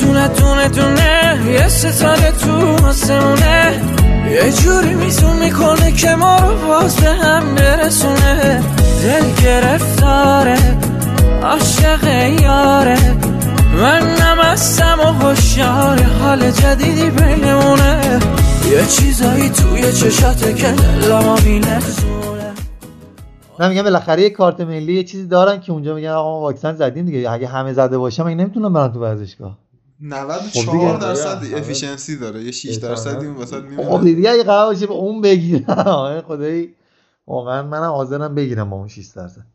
دونه 0.00 0.28
دونه 0.28 0.68
دونه. 0.68 1.40
یه 1.46 1.68
ستاره 1.68 2.30
تو 2.30 2.86
آسمونه. 2.86 3.95
یه 4.30 4.52
جوری 4.52 4.94
میزون 4.94 5.36
می‌کنه 5.36 5.92
که 5.92 6.14
ما 6.14 6.36
رو 6.36 6.68
باز 6.68 6.96
به 6.96 7.10
هم 7.10 7.54
برسونه. 7.54 8.62
دل 9.02 9.44
گرفتاره 9.44 10.58
عاشق 11.42 12.04
یاره. 12.42 12.98
من 13.82 14.02
نمستم 14.02 14.98
و 15.00 15.02
هوشیار 15.02 16.02
حال 16.02 16.50
جدیدی 16.50 17.10
بینمونه. 17.10 18.20
یه 18.70 18.86
چیزایی 18.86 19.48
توی 19.48 19.92
چشاته 19.92 20.54
که 20.54 20.72
دلمو 20.72 21.36
میلرزونه 21.44 22.52
من 23.58 23.68
میگم 23.68 23.82
بالاخره 23.82 24.22
یه 24.22 24.30
کارت 24.30 24.60
ملی 24.60 24.94
یه 24.94 25.04
چیزی 25.04 25.26
دارن 25.26 25.60
که 25.60 25.72
اونجا 25.72 25.94
میگن 25.94 26.08
آقا 26.08 26.30
ما 26.30 26.40
واکسن 26.40 26.74
زدیم 26.74 27.06
دیگه. 27.06 27.30
اگه 27.30 27.46
همه 27.46 27.72
زده 27.72 27.98
باشه 27.98 28.22
مگه 28.22 28.34
نمی‌تونن 28.34 28.72
برن 28.72 28.92
تو 28.92 29.00
ورزشگاه. 29.00 29.58
94 30.00 30.76
دیگه. 30.76 30.98
درصد 31.00 31.42
افیشنسی 31.54 32.18
داره. 32.18 32.42
یه 32.42 32.50
6 32.50 32.68
احتمالاً. 32.68 32.94
درصدی 32.94 33.26
اون 33.26 33.36
وسط 33.36 33.56
خب 33.56 33.64
میمونه 33.64 34.14
دیگه 34.14 34.30
اگه 34.30 34.42
قرار 34.42 34.74
باشه 34.74 34.86
به 34.86 34.92
اون 34.92 35.20
بگیرم. 35.20 35.64
آره 35.86 36.20
خدایی. 36.20 36.74
واقعا 37.26 37.62
منم 37.62 37.90
حاضرم 37.90 38.34
بگیرم 38.34 38.70
با 38.70 38.76
اون 38.76 38.88
6 38.88 39.06
درصد. 39.16 39.46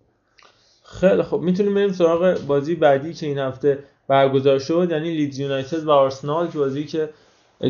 خیلی 0.83 1.23
خب. 1.23 1.39
می‌تونیم 1.39 1.73
بریم 1.73 1.91
سراغ 1.91 2.39
بازی 2.47 2.75
بعدی 2.75 3.13
که 3.13 3.25
این 3.25 3.37
هفته 3.37 3.79
برگزار 4.07 4.59
شد. 4.59 4.87
یعنی 4.91 5.11
لیدز 5.11 5.39
یونایتد 5.39 5.83
و 5.83 5.91
آرسنال 5.91 6.47
که 6.47 6.57
بازی 6.57 6.85
که 6.85 7.09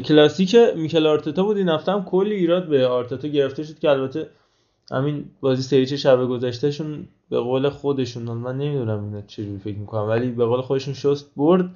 کلاسیک 0.06 0.56
میکل 0.76 1.08
آرتتا 1.08 1.44
بود. 1.44 1.58
این 1.58 1.70
هفته 1.70 1.92
هم 1.92 2.06
کلی 2.06 2.36
ایراد 2.36 2.68
به 2.68 2.88
آرتتا 2.88 3.28
گرفته 3.28 3.64
شد 3.64 3.80
که 3.80 3.90
البته 3.90 4.30
همین 4.92 5.26
بازی 5.42 5.62
سریچ 5.62 5.94
شب 5.94 6.26
گذشتهشون 6.26 7.08
به 7.30 7.40
قول 7.40 7.70
خودشون 7.70 8.24
من 8.24 8.58
نمی‌دونم 8.58 9.04
اینا 9.04 9.22
چجوری 9.22 9.60
فکر 9.64 9.78
می‌کنم 9.78 10.08
ولی 10.08 10.32
به 10.32 10.46
قول 10.46 10.62
خودشون 10.62 10.94
شست 10.94 11.26
برد. 11.38 11.70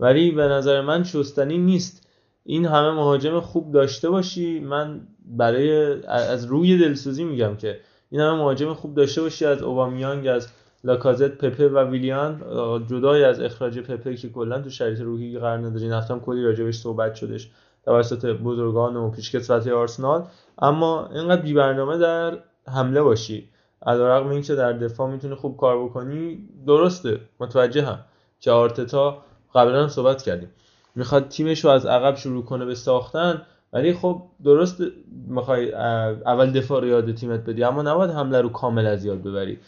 ولی 0.00 0.30
به 0.30 0.42
نظر 0.42 0.80
من 0.80 1.04
شستنی 1.04 1.58
نیست. 1.58 2.08
این 2.44 2.66
همه 2.66 2.90
مهاجم 2.90 3.40
خوب 3.40 3.72
داشته 3.72 4.10
باشی. 4.10 4.60
من 4.60 5.00
برای 5.24 6.02
از 6.06 6.44
روی 6.44 6.78
دلسوزی 6.78 7.24
میگم 7.24 7.56
که 7.56 7.80
این 8.10 8.20
همه 8.20 8.38
مهاجم 8.38 8.74
خوب 8.74 8.94
داشته 8.94 9.22
باشی. 9.22 9.44
از 9.44 9.62
اوبامیانگ 9.62 10.26
از 10.26 10.48
لاکازت 10.84 11.38
پپه 11.38 11.68
و 11.68 11.90
ویلیان. 11.90 12.42
جدای 12.86 13.24
از 13.24 13.40
اخراج 13.40 13.78
پپه 13.78 14.16
که 14.16 14.28
کلا 14.28 14.62
تو 14.62 14.70
شرایط 14.70 15.00
روحی 15.00 15.38
قرار 15.38 15.58
هفته 15.92 16.14
هم 16.14 16.20
کلی 16.20 16.44
راجبش 16.44 16.78
صحبت 16.78 17.14
شدش. 17.14 17.50
توسط 17.84 18.26
بزرگان 18.26 18.96
و 18.96 19.10
پیشکسوت 19.10 19.66
آرسنال. 19.66 20.24
اما 20.58 21.08
اینقدر 21.14 21.42
بی 21.42 21.54
برنامه 21.54 21.98
در 21.98 22.38
حمله 22.68 23.02
باشی. 23.02 23.48
علیرغم 23.86 24.28
اینکه 24.28 24.54
در 24.54 24.72
دفاع 24.72 25.10
می‌تونی 25.10 25.34
خوب 25.34 25.56
کار 25.56 25.84
بکنی 25.84 26.48
درسته. 26.66 27.20
متوجهم. 27.40 27.98
که 28.40 28.50
آرتتا 28.50 29.22
قبلا 29.54 29.82
هم 29.82 29.88
صحبت 29.88 30.22
کردیم. 30.22 30.50
می‌خواد 30.94 31.28
تیمش 31.28 31.64
رو 31.64 31.70
از 31.70 31.86
عقب 31.86 32.16
شروع 32.16 32.44
کنه 32.44 32.64
به 32.64 32.74
ساختن 32.74 33.42
ولی 33.72 33.94
خب 33.94 34.22
درست 34.44 34.82
می‌خوای 35.28 35.72
اول 35.72 36.50
دفاع 36.50 36.80
رو 36.80 36.86
یاد 36.86 37.14
تیمت 37.14 37.40
بدی 37.40 37.64
اما 37.64 37.82
نباید 37.82 38.10
حمله 38.10 38.40
رو 38.40 38.48
کامل 38.48 38.86
از 38.86 39.04
یاد 39.04 39.22
ببری. 39.22 39.58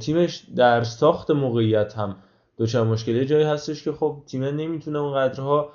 تیمش 0.00 0.44
در 0.56 0.82
ساخت 0.82 1.30
موقعیت 1.30 1.98
هم 1.98 2.16
دچار 2.58 2.86
مشکلی 2.86 3.26
جایی 3.26 3.44
هستش 3.44 3.84
که 3.84 3.92
خب 3.92 4.22
تیم 4.26 4.44
نمی‌تونه 4.44 4.98
اونقدرها 4.98 5.72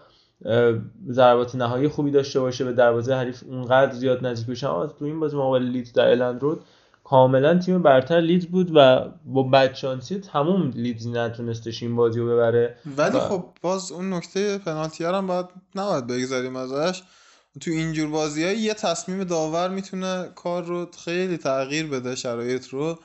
ضربات 1.09 1.55
نهایی 1.55 1.87
خوبی 1.87 2.11
داشته 2.11 2.39
باشه 2.39 2.65
به 2.65 2.73
دروازه 2.73 3.15
حریف 3.15 3.43
اونقدر 3.47 3.91
زیاد 3.91 4.25
نزدیک 4.25 4.63
اما 4.63 4.87
تو 4.87 5.05
این 5.05 5.19
بازی 5.19 5.37
مقابل 5.37 5.63
لیدز 5.63 5.93
در 5.93 6.11
الند 6.11 6.41
رود 6.41 6.61
کاملا 7.05 7.59
تیم 7.59 7.81
برتر 7.81 8.21
لیدز 8.21 8.45
بود 8.45 8.71
و 8.75 9.09
با 9.25 9.43
بدشانسی 9.43 10.19
تموم 10.19 10.71
لیدز 10.75 11.07
نتونستش 11.07 11.83
این 11.83 11.95
بازی 11.95 12.19
رو 12.19 12.25
ببره. 12.25 12.75
ولی 12.97 13.17
و- 13.17 13.19
خب 13.19 13.45
باز 13.61 13.91
اون 13.91 14.13
نکته 14.13 14.57
پنالتی 14.57 15.03
ها 15.03 15.17
هم 15.17 15.27
باید 15.27 15.45
نباید 15.75 16.07
بگذاریم 16.07 16.55
ازش. 16.55 17.03
تو 17.61 17.71
اینجور 17.71 18.09
بازی 18.09 18.53
یه 18.53 18.73
تصمیم 18.73 19.23
داور 19.23 19.69
می‌تونه 19.69 20.29
کار 20.35 20.63
رو 20.63 20.87
خیلی 21.05 21.37
تغییر 21.37 21.87
بده 21.87 22.15
شرایط 22.15 22.67
رو. 22.67 22.99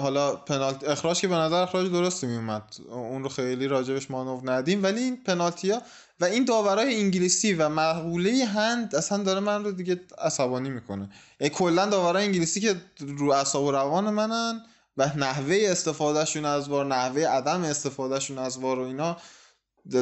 حالا 0.00 0.36
پنالتی 0.36 0.86
اخراج 0.86 1.20
که 1.20 1.28
به 1.28 1.34
نظر 1.34 1.62
اخراج 1.62 1.92
درستی 1.92 2.26
میومد 2.26 2.62
اون 2.90 3.22
رو 3.22 3.28
خیلی 3.28 3.68
راجبش 3.68 4.10
مانور 4.10 4.52
ندیم. 4.52 4.82
ولی 4.82 5.00
این 5.00 5.24
پنالتی 5.26 5.70
ها 5.70 5.82
و 6.20 6.24
این 6.24 6.44
داورای 6.44 6.94
انگلیسی 6.94 7.54
و 7.54 7.68
مقوله 7.68 8.44
هند 8.44 8.94
اصلا 8.94 9.22
داره 9.22 9.40
من 9.40 9.64
رو 9.64 9.72
دیگه 9.72 10.00
عصبانی 10.18 10.70
می‌کنه. 10.70 11.08
کلا 11.54 11.86
داورای 11.86 12.24
انگلیسی 12.24 12.60
که 12.60 12.74
رو 13.00 13.30
اعصاب 13.30 13.64
و 13.64 13.72
روان 13.72 14.10
منن 14.10 14.60
و 14.96 15.10
نحوه 15.16 15.58
استفادهشون 15.60 16.44
از 16.44 16.68
وار 16.68 16.86
نحوه 16.86 17.26
عدم 17.26 17.62
استفادهشون 17.62 18.38
از 18.38 18.58
وار 18.58 18.78
و 18.78 18.82
اینا 18.82 19.16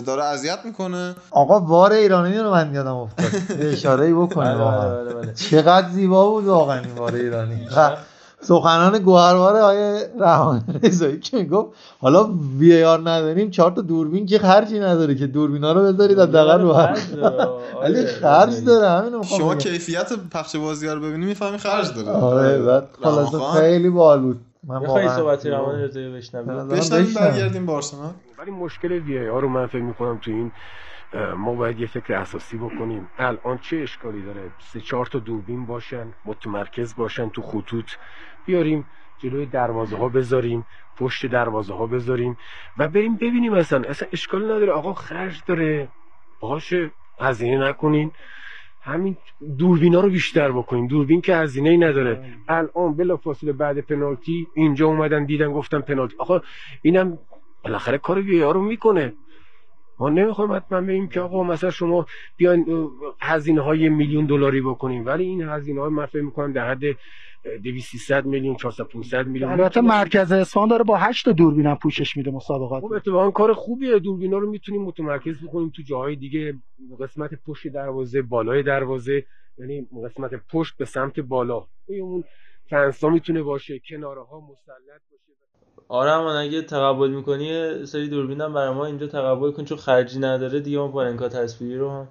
داره 0.06 0.24
اذیت 0.24 0.58
می‌کنه. 0.64 1.14
آقا 1.30 1.60
وار 1.60 1.92
ایرانی 1.92 2.38
رو 2.38 2.50
من 2.50 2.74
یادم 2.74 2.96
افتاد. 2.96 3.30
اشاره 3.60 4.04
ای 4.06 4.12
بکنیم 4.12 4.52
بله، 4.52 4.62
واقعا. 4.62 5.04
بله، 5.04 5.14
بله،. 5.14 5.34
چقدر 5.34 5.88
زیبا 5.88 6.30
بود 6.30 6.44
واقعا 6.44 6.80
این 6.80 6.92
وار 6.92 7.14
ایرانی. 7.14 7.68
سخنان 8.42 8.98
گوهروار 8.98 9.56
آقای 9.56 10.04
رحمان 10.20 10.64
رضایی 10.82 11.18
که 11.20 11.36
می‌گفت 11.36 11.78
حالا 12.00 12.30
وی 12.58 12.84
آر 12.84 13.00
نداریم 13.00 13.50
چهار 13.50 13.70
تا 13.70 13.80
دوربین 13.80 14.26
که 14.26 14.38
خرجی 14.38 14.80
نداره 14.80 15.14
که 15.14 15.26
دوربینا 15.26 15.72
رو 15.72 15.80
بذارید 15.92 16.18
حداقل 16.18 16.62
رو 16.62 16.68
ولی 17.82 17.98
آره، 17.98 18.06
خرج 18.06 18.64
داره 18.64 18.88
همین 18.88 19.12
رو 19.12 19.18
می‌خوام 19.18 19.40
شما. 19.40 19.54
کیفیت 19.54 20.12
پخش 20.32 20.56
بازی 20.56 20.88
رو 20.88 21.00
ببینی 21.00 21.26
می‌فهمی 21.26 21.58
خرج 21.58 21.94
داره. 21.94 22.08
آره 22.08 22.62
بعد 22.62 22.88
خلاصه 23.02 23.36
رحمان 23.36 23.60
خیلی 23.60 23.90
باحال 23.90 24.20
بود. 24.20 24.40
من 24.66 24.78
می‌خوای 24.78 25.04
واقعا 25.04 25.18
صحبتی 25.18 25.50
روان 25.50 25.80
رضایی 25.80 26.12
بشنویم 26.12 26.68
بشنویم. 26.68 27.14
برگردیم 27.14 27.68
آرسنال. 27.68 28.10
ولی 28.38 28.50
مشکل 28.50 28.92
وی 28.92 29.18
ای 29.18 29.26
رو 29.26 29.48
من 29.48 29.66
فکر 29.66 29.82
می‌کنم 29.82 30.18
تو 30.18 30.30
این 30.30 30.52
ما 31.36 31.54
باید 31.54 31.80
یه 31.80 31.86
فکر 31.86 32.14
اساسی 32.14 32.56
بکنیم. 32.56 33.08
الان 33.18 33.58
چه 33.62 33.76
اشکالی 33.76 34.22
داره؟ 34.22 34.40
سه 34.72 34.80
چهار 34.80 35.06
تا 35.06 35.18
دوربین 35.18 35.66
باشن 35.66 36.06
متمرکز 36.24 36.94
باشن 36.94 37.28
تو 37.28 37.42
خطوط. 37.42 37.90
بیاریم 38.46 38.86
جلوی 39.18 39.46
دروازه 39.46 39.96
ها 39.96 40.08
بذاریم 40.08 40.66
پشت 40.96 41.26
دروازه 41.26 41.74
ها 41.74 41.86
بذاریم 41.86 42.36
و 42.78 42.88
بریم 42.88 43.16
ببینیم 43.16 43.52
اصلا 43.52 43.82
اصلا 43.88 44.08
اشکالی 44.12 44.44
نداره. 44.44 44.72
آقا 44.72 44.92
خرج 44.92 45.42
داره. 45.46 45.88
باشه 46.40 46.90
هزینه 47.20 47.68
نکنین. 47.68 48.10
همین 48.82 49.16
دوربینا 49.58 50.00
رو 50.00 50.10
بیشتر 50.10 50.52
بکنیم 50.52 50.86
دوربین 50.86 51.20
که 51.20 51.36
هزینه 51.36 51.70
ای 51.70 51.78
نداره 51.78 52.34
الان 52.48 52.96
بلا 52.96 53.16
فاصله 53.16 53.52
بعد 53.52 53.80
پنالتی 53.80 54.46
اینجا 54.54 54.86
اومدن 54.86 55.24
دیدن 55.24 55.52
گفتن 55.52 55.80
پنالتی. 55.80 56.14
آقا 56.18 56.40
اینم 56.82 57.18
بالاخره 57.64 57.98
کار 57.98 58.18
وی 58.18 58.40
رو 58.40 58.62
می‌کنه. 58.62 59.12
ما 59.98 60.08
نمی‌خوایم 60.08 60.52
حتما 60.52 60.80
بگیم 60.80 61.08
که 61.08 61.20
آقا 61.20 61.42
مثلا 61.42 61.70
شما 61.70 62.06
بیاین 62.36 62.90
هزینه 63.20 63.60
های 63.60 63.88
میلیون 63.88 64.26
دلاری 64.26 64.60
بکنیم 64.60 65.06
ولی 65.06 65.24
این 65.24 65.42
هزینه 65.42 65.80
های 65.80 65.90
من 65.90 66.06
فکر 66.06 66.22
می‌کنم 66.22 66.52
در 66.52 66.70
حد 66.70 66.82
200 67.62 68.10
میلیون 68.24 68.56
400 68.56 68.84
500 68.84 69.26
میلیون. 69.26 69.52
البته 69.52 69.80
مرکز 69.80 70.32
اصفهان 70.32 70.68
داره 70.68 70.84
با 70.84 70.96
8 70.96 71.24
تا 71.24 71.32
دوربین 71.32 71.66
هم 71.66 71.76
پوشش 71.76 72.16
میده 72.16 72.30
مسابقات. 72.30 72.82
خب 72.82 72.92
اتفاقا 72.92 73.30
کار 73.30 73.52
خوبیه. 73.52 73.98
دوربینا 73.98 74.38
رو 74.38 74.50
می‌تونیم 74.50 74.82
متمرکز 74.82 75.44
بکنیم 75.44 75.72
تو 75.76 75.82
جاهای 75.82 76.16
دیگه. 76.16 76.54
قسمت 77.00 77.30
پشت 77.46 77.68
دروازه 77.68 78.22
بالای 78.22 78.62
دروازه. 78.62 79.24
یعنی 79.58 79.88
قسمت 80.04 80.30
پشت 80.52 80.76
به 80.76 80.84
سمت 80.84 81.20
بالا. 81.20 81.66
اون 81.86 82.24
فنسا 82.70 83.08
می‌تونه 83.08 83.42
باشه 83.42 83.80
کناره 83.88 84.22
ها 84.22 84.40
مسلط 84.40 85.02
باشه. 85.10 85.32
آره 85.88 86.24
من 86.24 86.36
اگه 86.36 86.62
تقبل 86.62 87.10
می‌کنی 87.10 87.72
سری 87.86 88.08
دوربینم 88.08 88.54
برای 88.54 88.74
ما 88.74 88.86
اینجا 88.86 89.06
تقبل 89.06 89.50
کن 89.50 89.64
چون 89.64 89.78
خرجی 89.78 90.18
نداره. 90.18 90.60
دیگه 90.60 90.78
ما 90.78 90.88
پارنکا 90.88 91.28
تصویری 91.28 91.76
رو 91.76 91.90
هم 91.90 92.08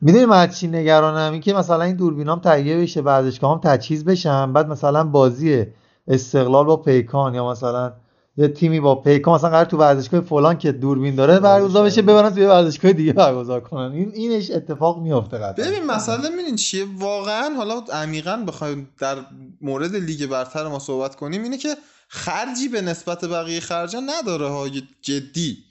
می‌دونی 0.00 0.24
من 0.24 0.48
چی 0.48 0.68
نگرانم؟ 0.68 1.32
این 1.32 1.40
که 1.40 1.54
مثلا 1.54 1.82
این 1.82 1.96
دوربینام 1.96 2.40
تهیه 2.40 2.76
بشه 2.76 3.00
ورزشگاه 3.00 3.52
هم 3.52 3.60
تجهیز 3.64 4.04
بشن 4.04 4.52
بعد 4.52 4.68
مثلا 4.68 5.04
بازی 5.04 5.66
استقلال 6.08 6.64
با 6.64 6.76
پیکان 6.76 7.34
یا 7.34 7.50
مثلا 7.50 7.92
یه 8.36 8.48
تیمی 8.48 8.80
با 8.80 8.94
پیکان 8.94 9.34
مثلا 9.34 9.50
قرار 9.50 9.64
تو 9.64 9.76
ورزشگاه 9.76 10.20
فلان 10.20 10.58
که 10.58 10.72
دوربین 10.72 11.14
داره 11.14 11.40
برگزار 11.40 11.84
بشه 11.84 12.02
ببرن 12.02 12.30
توی 12.30 12.46
ورزشگاه 12.46 12.92
دیگه 12.92 13.12
برگزار 13.12 13.60
کنن. 13.60 13.92
این 13.92 14.12
اینش 14.14 14.50
اتفاق 14.50 15.02
میفته 15.02 15.38
قطعا. 15.38 15.66
ببین 15.66 15.86
مسئله 15.86 16.28
میدین 16.36 16.56
چیه؟ 16.56 16.86
واقعا 16.98 17.54
حالا 17.56 17.82
عمیقا 17.92 18.44
بخوایم 18.48 18.88
در 18.98 19.16
مورد 19.60 19.96
لیگ 19.96 20.26
برتر 20.26 20.68
ما 20.68 20.78
صحبت 20.78 21.16
کنیم 21.16 21.42
اینه 21.42 21.58
که 21.58 21.76
خرجی 22.08 22.68
به 22.68 22.80
نسبت 22.80 23.24
بقیه 23.24 23.60
خرجا 23.60 24.00
نداره 24.00 24.48
های 24.48 24.82
جدی. 25.02 25.69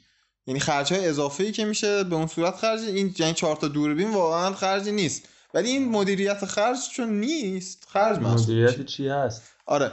یعنی 0.50 0.60
خرج 0.60 0.94
های 0.94 1.08
اضافه 1.08 1.44
ای 1.44 1.52
که 1.52 1.66
میشه 1.66 2.04
به 2.04 2.16
اون 2.16 2.28
صورت 2.28 2.56
خرج 2.56 2.80
این 2.80 3.16
یعنی 3.20 3.34
چهار 3.34 3.56
تا 3.56 3.68
دوربین 3.68 4.12
واقعا 4.14 4.54
خرجی 4.54 4.92
نیست. 4.92 5.24
ولی 5.54 5.70
این 5.70 5.90
مدیریت 5.90 6.46
خرج 6.46 6.78
چون 6.94 7.20
نیست 7.20 7.88
خرج 7.90 8.20
مدیریت 8.20 8.86
چی 8.86 9.08
هست؟ 9.08 9.42
آره. 9.66 9.92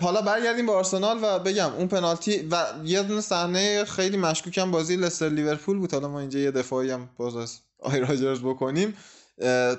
حالا 0.00 0.22
برگردیم 0.22 0.66
به 0.66 0.72
آرسنال 0.72 1.18
و 1.22 1.38
بگم 1.38 1.72
اون 1.72 1.88
پنالتی 1.88 2.48
و 2.50 2.64
یه 2.84 3.02
دونه 3.02 3.20
صحنه 3.20 3.84
خیلی 3.84 4.16
مشکوکم 4.16 4.70
بازی 4.70 4.96
لستر 4.96 5.28
لیورپول 5.28 5.78
بود. 5.78 5.92
حالا 5.92 6.08
ما 6.08 6.20
اینجا 6.20 6.38
یه 6.38 6.50
دفاعی 6.50 6.90
هم 6.90 7.08
باز 7.16 7.36
از 7.36 7.58
آی 7.78 8.00
راجرز 8.00 8.40
بکنیم. 8.40 8.96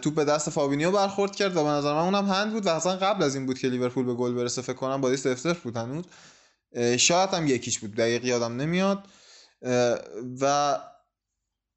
توپ 0.02 0.16
به 0.16 0.26
دست 0.26 0.50
فابینیو 0.50 0.92
برخورد 0.92 1.36
کرد 1.36 1.58
و 1.58 1.64
به 1.64 1.70
نظر 1.70 1.94
من 1.94 2.00
اونم 2.00 2.26
هند 2.26 2.54
بود 2.54 2.66
و 2.66 2.70
اصلا 2.70 2.96
قبل 2.96 3.24
از 3.24 3.36
این 3.36 3.46
بود 3.46 3.60
که 3.60 3.68
لیورپول 3.68 4.06
به 4.06 4.14
گل 4.14 4.34
برسه. 4.34 4.62
فکر 4.62 4.74
کنم 4.74 5.02
بازی 5.02 5.18
0 5.18 5.36
0 5.36 5.54
بود 5.64 5.78
هنوز. 5.78 6.06
شاید 6.98 7.30
هم 7.30 7.48
یکیش 7.48 7.80
بود. 7.80 7.96
دقیق 7.96 8.26
یادم 8.26 8.56
نمیاد. 8.56 9.04
و 10.42 10.78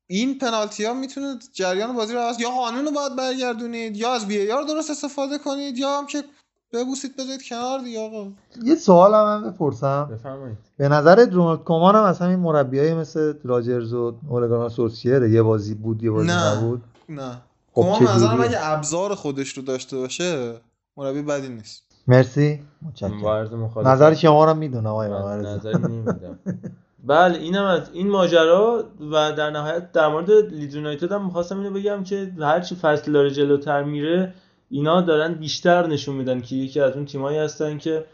این 0.06 0.38
پنالتی 0.38 0.84
ها 0.84 0.94
می‌تونه 0.94 1.38
جریان 1.52 1.96
بازی 1.96 2.14
رو 2.14 2.20
عوض 2.20 2.40
یا 2.40 2.50
قانون 2.50 2.84
رو 2.84 2.90
باید 2.90 3.16
برگردونید 3.16 3.96
یا 3.96 4.12
از 4.14 4.24
وی 4.24 4.52
آر 4.52 4.62
درست 4.62 4.90
استفاده 4.90 5.38
کنید 5.38 5.78
یا 5.78 5.98
هم 5.98 6.06
که 6.06 6.24
ببوسید 6.72 7.16
بذارید 7.16 7.48
کنار 7.48 7.78
دیگه 7.78 8.00
آقا. 8.00 8.30
یه 8.64 8.74
سوال 8.74 9.14
هم 9.14 9.24
من 9.24 9.50
بپرسم. 9.50 10.08
بفرمایید. 10.12 10.58
به 10.76 10.88
نظر 10.88 11.26
رونالد 11.30 11.64
کومان 11.64 11.96
هم 11.96 12.02
از 12.02 12.18
همین 12.18 12.38
مربیای 12.38 12.94
مثل 12.94 13.34
راجرز 13.44 13.92
و 13.92 14.14
اولگانا 14.28 14.68
سورسیر 14.68 15.22
یه 15.22 15.42
بازی 15.42 15.74
بود 15.74 16.02
یه 16.02 16.10
بازی 16.10 16.26
نه. 16.28 16.56
نبود. 16.56 16.82
نه. 17.08 17.42
خب 17.72 17.82
کمان 17.82 17.94
چجوریه؟ 17.98 18.14
نظرم 18.14 18.40
اگه 18.40 18.58
ابزار 18.72 19.14
خودش 19.14 19.48
رو 19.48 19.62
داشته 19.62 19.96
باشه 19.96 20.60
مربی 20.96 21.22
بدی 21.22 21.48
نیست. 21.48 21.82
مرسی. 22.06 22.62
متشکرم 22.82 23.70
نظر 23.84 24.14
شما 24.14 24.44
رو 24.44 24.54
می‌دونم 24.54 24.86
آقای 24.86 25.08
من. 25.08 25.40
نظری 25.40 25.78
نمیدم. 25.78 26.38
بله 27.06 27.38
اینم 27.38 27.64
از 27.64 27.90
این 27.92 28.10
ماجرا 28.10 28.84
و 29.10 29.32
در 29.32 29.50
نهایت 29.50 29.92
در 29.92 30.08
مورد 30.08 30.30
لیدز 30.30 30.74
یونایتد 30.74 31.12
هم 31.12 31.24
می‌خواستم 31.24 31.58
اینو 31.58 31.70
بگم 31.70 32.04
که 32.04 32.32
هرچی 32.40 32.74
فصل 32.74 33.12
داره 33.12 33.30
جلوتر 33.30 33.82
میره 33.82 34.34
اینا 34.70 35.00
دارن 35.00 35.34
بیشتر 35.34 35.86
نشون 35.86 36.16
میدن 36.16 36.40
که 36.40 36.56
یکی 36.56 36.80
از 36.80 36.94
اون 36.94 37.04
تیمایی 37.04 37.38
هستن 37.38 37.78
که 37.78 38.04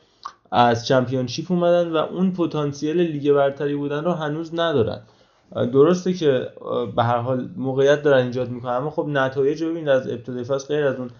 از 0.50 0.86
چمپیونشیپ 0.86 1.52
اومدن 1.52 1.92
و 1.92 1.96
اون 1.96 2.32
پتانسیل 2.32 3.00
لیگ 3.00 3.32
برتری 3.32 3.76
بودن 3.76 4.04
رو 4.04 4.12
هنوز 4.12 4.54
ندارن. 4.54 5.00
درسته 5.54 6.12
که 6.12 6.48
به 6.96 7.02
هر 7.02 7.18
حال 7.18 7.48
موقعیت 7.56 8.02
دارن 8.02 8.26
ایجاد 8.26 8.50
می‌کنن 8.50 8.72
اما 8.72 8.90
خب 8.90 9.06
نتایج 9.08 9.62
رو 9.62 9.70
ببینید 9.70 9.88
از 9.88 10.08
ابتدای 10.08 10.44
فصل 10.44 10.74
غیر 10.74 10.86
از 10.86 10.96
اون 10.96 11.10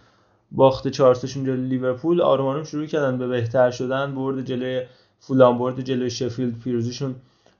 باخت 0.53 0.89
4 0.89 1.15
شون 1.15 1.45
جلوی 1.45 1.69
لیورپول 1.69 2.21
آروم 2.21 2.65
شروع 2.65 2.87
کردن 2.87 3.19
به 3.19 3.29
بهتر 3.29 3.71
شدن 3.71 4.15
برد 4.15 4.45
جلوی 4.45 4.83
فولام 5.19 5.59
برد 5.59 5.81
جلوی 5.81 6.11
شفیلد 6.11 6.59
پیروزیشون 6.65 7.15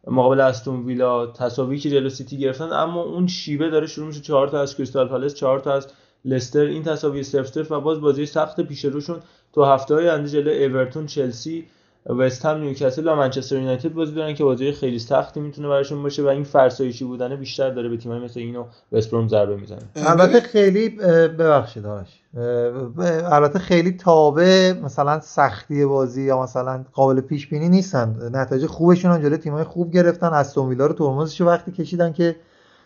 مقابل 0.07 0.41
استون 0.41 0.87
ویلا 0.87 1.27
تساوی 1.27 1.79
که 1.79 1.91
جلو 1.91 2.09
سیتی 2.09 2.39
گرفتن 2.39 2.73
اما 2.73 3.03
اون 3.03 3.27
شیبه 3.27 3.71
داره 3.71 3.87
شروع 3.87 4.07
میشه 4.07 4.21
4 4.21 4.49
تا 4.49 4.61
از 4.61 4.77
کریستال 4.77 5.09
پالاس 5.09 5.35
4 5.35 5.61
تا 5.61 5.73
از 5.73 5.89
لستر 6.25 6.61
این 6.61 6.83
تساوی 6.83 7.23
0 7.23 7.43
0 7.43 7.67
و 7.71 7.81
باز 7.81 8.01
بازی 8.01 8.27
سخت 8.27 8.61
پیش 8.61 8.85
روشون. 8.85 9.21
تو 9.53 9.65
هفته 9.65 9.95
های 9.95 10.09
آینده 10.09 10.29
جلو 10.29 10.51
اورتون 10.51 11.07
چلسی 11.07 11.67
وست 12.07 12.47
هم 12.47 12.61
نیوکاسل 12.61 13.09
و 13.09 13.15
منچستر 13.15 13.57
یونایتد 13.57 13.93
بازی 13.93 14.15
دارن 14.15 14.35
که 14.35 14.45
بازی 14.45 14.73
خیلی 14.73 14.99
سختی 14.99 15.41
می‌تونه 15.41 15.69
براشون 15.69 16.03
باشه 16.03 16.23
و 16.23 16.27
این 16.27 16.45
فرسایشی 16.45 17.05
بودنه 17.05 17.37
بیشتر 17.37 17.71
داره 17.71 17.89
به 17.89 17.97
تیمایی 17.97 18.25
مثل 18.25 18.41
اینو 18.41 18.65
وست 18.93 19.11
بروم 19.11 19.29
ضربه 19.29 19.57
می‌زنه. 19.57 19.79
البته 19.97 20.41
خیلی 20.41 20.89
ببخشید 21.29 21.87
اه، 21.87 22.03
البته 23.35 23.59
خیلی 23.59 23.93
تابع 23.93 24.73
مثلا 24.73 25.21
سختی 25.21 25.85
بازی 25.85 26.23
یا 26.23 26.43
مثلا 26.43 26.85
قابل 26.93 27.21
پیش 27.21 27.47
بینی 27.47 27.69
نیستن. 27.69 28.31
نتایج 28.33 28.67
خوبشون 28.67 29.23
جلوی 29.23 29.39
تیمای 29.39 29.65
خوب 29.65 29.93
گرفتن. 29.93 30.27
استون 30.27 30.69
ویلا 30.69 30.87
رو 30.87 30.95
ترمزش 30.95 31.41
وقتی 31.41 31.73
کشیدن 31.73 32.13
که 32.13 32.37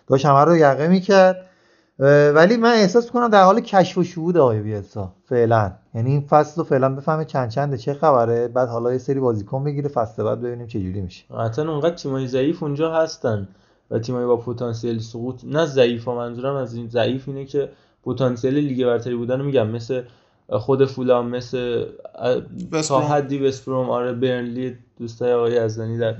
داشت 0.09 0.27
همه 0.27 0.45
رو 0.45 0.57
یقه 0.57 0.89
می‌کرد. 0.89 1.51
ولی 1.99 2.57
من 2.57 2.73
احساس 2.73 3.11
کنم 3.11 3.29
در 3.29 3.43
حال 3.43 3.61
کشف 3.61 3.99
و 3.99 4.05
شهود 4.05 4.37
آقای 4.37 4.61
بیلسا 4.61 5.13
فعلا 5.25 5.73
یعنی 5.95 6.11
این 6.11 6.21
فصل 6.21 6.61
رو 6.61 6.65
فعلا 6.65 6.95
بفهمه 6.95 7.25
چند 7.25 7.49
چنده 7.49 7.79
چه 7.79 7.95
خبره 7.95 8.49
بعد 8.49 8.69
حالا 8.69 8.93
یه 8.93 8.99
سری 8.99 9.21
بازیکن 9.21 9.65
بگیره 9.65 9.89
فصل 9.89 10.23
بعد 10.23 10.41
ببینیم 10.41 10.67
چه 10.67 10.81
جوری 10.81 11.01
میشه 11.01 11.25
قطعا 11.35 11.71
اونقدر 11.71 11.95
تیمای 11.95 12.27
ضعیف 12.27 12.63
اونجا 12.63 12.95
هستن 12.95 13.49
و 13.91 13.99
تیمایی 13.99 14.27
با 14.27 14.37
پتانسیل 14.37 14.99
سقوط 14.99 15.41
نه 15.45 15.67
ضعیف 15.67 16.09
منظورم 16.09 16.55
از 16.55 16.75
این 16.75 16.89
ضعیف 16.89 17.29
اینه 17.29 17.45
که 17.45 17.69
پتانسیل 18.05 18.55
لیگ 18.55 18.87
برتری 18.87 19.17
بودن 19.17 19.41
میگم 19.41 19.69
مثل 19.69 20.03
خود 20.51 20.85
فولام 20.85 21.29
مثل 21.29 21.87
تا. 22.89 23.01
حدی 23.01 23.39
وستبروم 23.39 23.91
آره 23.91 24.13
برنلی 24.13 24.77
دوستای 24.99 25.33
آقای 25.33 25.53
یزدانی 25.53 25.99
در 25.99 26.15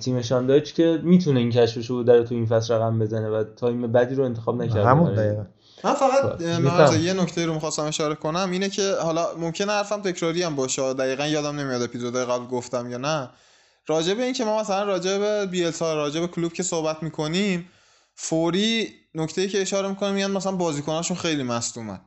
تیمشان 0.00 0.46
داشت 0.46 0.74
که 0.74 1.00
می‌تونه 1.02 1.40
این 1.40 1.50
کشفش 1.50 1.90
رو 1.90 2.02
در 2.02 2.22
تو 2.22 2.34
این 2.34 2.46
فصل 2.46 2.74
رقم 2.74 2.98
بزنه 2.98 3.28
و 3.28 3.44
تیم 3.44 3.92
بدی 3.92 4.14
رو 4.14 4.24
انتخاب 4.24 4.62
نکرده. 4.62 4.88
همون 4.88 5.14
برای- 5.14 5.26
دقیقا. 5.28 5.44
من 5.84 5.94
فقط 5.94 6.22
خب،. 6.22 6.42
مهاجم 6.42 7.00
یه 7.00 7.12
نکته 7.12 7.46
رو 7.46 7.54
می‌خواستم 7.54 7.82
اشاره 7.82 8.14
کنم 8.14 8.50
اینه 8.50 8.68
که 8.68 8.94
حالا 9.02 9.26
ممکنه 9.38 9.72
حرفم 9.72 10.02
تکراری 10.02 10.42
هم 10.42 10.56
باشه 10.56 10.94
دقیقا 10.94 11.26
یادم 11.26 11.60
نمیاد 11.60 11.82
اپیزودهای 11.82 12.24
قبل 12.24 12.46
گفتم 12.46 12.90
یا 12.90 12.98
نه. 12.98 13.30
راجع 13.86 14.14
به 14.14 14.22
این 14.22 14.32
که 14.32 14.44
ما 14.44 14.60
مثلا 14.60 14.84
راجع 14.84 15.18
به 15.18 15.46
بیلسا 15.46 15.94
راجع 15.94 16.20
به 16.20 16.26
کلوب 16.26 16.52
که 16.52 16.62
صحبت 16.62 17.02
می‌کنیم 17.02 17.68
فوری 18.14 18.88
نکته 19.14 19.48
که 19.48 19.62
اشاره 19.62 19.88
می‌کنم 19.88 20.12
میگن 20.14 20.30
مثلا 20.30 20.52
بازیکناشون 20.52 21.16
خیلی 21.16 21.42
مصدومن. 21.42 22.00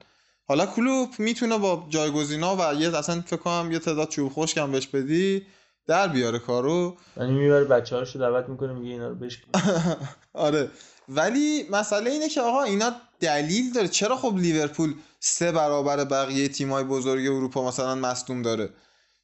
حالا 0.48 0.66
کلوب 0.66 1.10
می‌تونه 1.20 1.58
با 1.58 1.86
جایگزینا 1.90 2.56
و 2.56 2.74
یه 2.74 2.98
اصلا 2.98 3.24
فکر 3.26 3.40
کنم 3.40 3.72
یه 3.72 3.80
تعداد 3.80 4.10
چوب 4.10 4.32
خشک 4.34 4.58
هم 4.58 4.72
بهش 4.72 4.88
بدی 4.88 5.42
در 5.88 6.08
بیاره 6.08 6.40
کارو. 6.40 6.98
یعنی 7.18 7.32
می‌بره 7.34 7.64
بچه 7.66 8.00
رو 8.00 8.06
دعوت 8.20 8.50
می‌کنه 8.50 8.74
میگه 8.74 8.92
اینا 8.92 9.08
رو 9.08 9.16
بشکن 9.16 9.52
آره. 10.34 10.70
ولی 11.10 11.68
مسئله 11.72 12.12
اینه 12.12 12.30
که 12.30 12.42
آقا 12.42 12.64
اینا 12.64 12.92
دلیل 13.20 13.74
داره. 13.74 13.88
چرا 13.88 14.16
خب 14.18 14.34
لیورپول 14.38 14.94
سه 15.20 15.52
برابر 15.52 16.04
بقیه 16.04 16.48
تیمای 16.48 16.84
بزرگ 16.84 17.26
اروپا 17.26 17.68
مثلا 17.68 17.96
مصدوم 17.96 18.42
داره؟ 18.42 18.70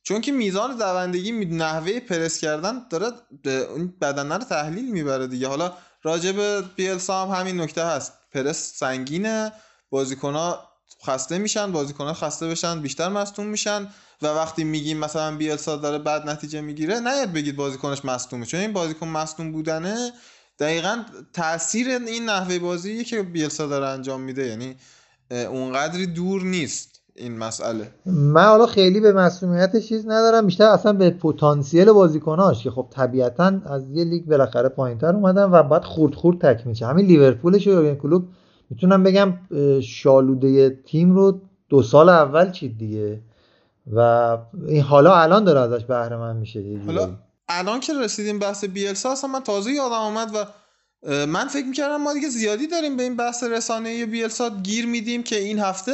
چون 0.03 0.21
که 0.21 0.31
میزان 0.31 0.77
دوندگی 0.77 1.31
نحوه 1.31 1.99
پرس 1.99 2.39
کردن 2.39 2.85
داره 2.89 3.07
اون 3.45 3.93
بدنه 4.01 4.35
رو 4.35 4.43
تحلیل 4.43 4.91
می‌بره 4.91 5.27
دیگه. 5.27 5.47
حالا 5.47 5.73
راجع 6.03 6.31
به 6.31 6.61
بیلسا 6.75 7.25
هم 7.25 7.39
همین 7.39 7.61
نکته 7.61 7.85
هست. 7.85 8.13
پرس 8.31 8.73
سنگینه 8.75 9.51
بازیکنها 9.89 10.69
خسته 11.05 11.37
میشن 11.37 11.71
بازیکنها 11.71 12.13
خسته 12.13 12.47
بشن 12.47 12.81
بیشتر 12.81 13.09
مصدوم 13.09 13.45
میشن. 13.45 13.87
و 14.23 14.27
وقتی 14.27 14.63
میگیم 14.63 14.97
مثلا 14.97 15.37
بیلسا 15.37 15.75
داره 15.75 15.97
بد 15.97 16.29
نتیجه 16.29 16.61
می‌گیره 16.61 16.99
نه 16.99 17.25
بگید 17.25 17.55
بازیکنش 17.55 18.05
مصدومه. 18.05 18.45
چون 18.45 18.59
این 18.59 18.73
بازیکن 18.73 19.07
مصدوم 19.07 19.51
بودنه 19.51 20.11
دقیقا 20.59 20.97
تاثیر 21.33 21.87
این 21.87 22.25
نحوه 22.25 22.59
بازی 22.59 23.03
که 23.03 23.23
بیلسا 23.23 23.67
داره 23.67 23.85
انجام 23.85 24.21
میده. 24.21 24.47
یعنی 24.47 24.75
اونقدری 25.31 26.07
دور 26.07 26.41
نیست 26.41 26.99
این 27.15 27.37
مسئله. 27.37 27.87
من 28.05 28.45
حالا 28.45 28.65
خیلی 28.65 28.99
به 28.99 29.13
مسئولیتش 29.13 29.87
چیز 29.87 30.05
ندارم 30.05 30.45
بیشتر 30.45 30.63
اصلا 30.63 30.93
به 30.93 31.09
پتانسیل 31.09 31.91
بازیکناش 31.91 32.63
که 32.63 32.71
خب 32.71 32.87
طبیعتا 32.91 33.61
از 33.65 33.89
یه 33.91 34.03
لیگ 34.03 34.25
بالاخره 34.25 34.69
پایینتر 34.69 35.15
اومدن 35.15 35.43
و 35.43 35.63
بعد 35.63 35.83
خورد 35.83 36.15
خورد 36.15 36.37
تک 36.37 36.67
میشه. 36.67 36.85
همین 36.85 37.05
لیورپولش 37.05 37.67
یورگن 37.67 37.95
کلوب 37.95 38.27
می‌تونم 38.69 39.03
بگم 39.03 39.33
شالوده 39.81 40.69
تیم 40.69 41.15
رو 41.15 41.41
دو 41.69 41.83
سال 41.83 42.09
اول 42.09 42.51
چید 42.51 42.77
دیگه. 42.77 43.21
و 43.91 44.37
این 44.67 44.81
حالا 44.81 45.15
الان 45.15 45.43
داره 45.43 45.59
ازش 45.59 45.85
بهره 45.85 46.17
مند 46.17 46.35
میشه. 46.35 46.63
حالا 46.85 47.17
الان 47.49 47.79
که 47.79 47.93
رسیدیم 47.93 48.39
بحث 48.39 48.65
بیلسا 48.65 49.11
اصلا 49.11 49.29
من 49.29 49.39
تازه 49.39 49.71
یادم 49.71 49.93
آمد 49.93 50.35
و 50.35 50.45
من 51.25 51.47
فکر 51.47 51.65
می‌کردم 51.65 51.97
ما 51.97 52.13
دیگه 52.13 52.29
زیادی 52.29 52.67
داریم 52.67 52.97
به 52.97 53.03
این 53.03 53.15
بحث 53.15 53.43
رسانه 53.43 54.05
بیلسا 54.05 54.49
گیر 54.49 54.85
میدیم 54.85 55.23
که 55.23 55.39
این 55.39 55.59
هفته 55.59 55.91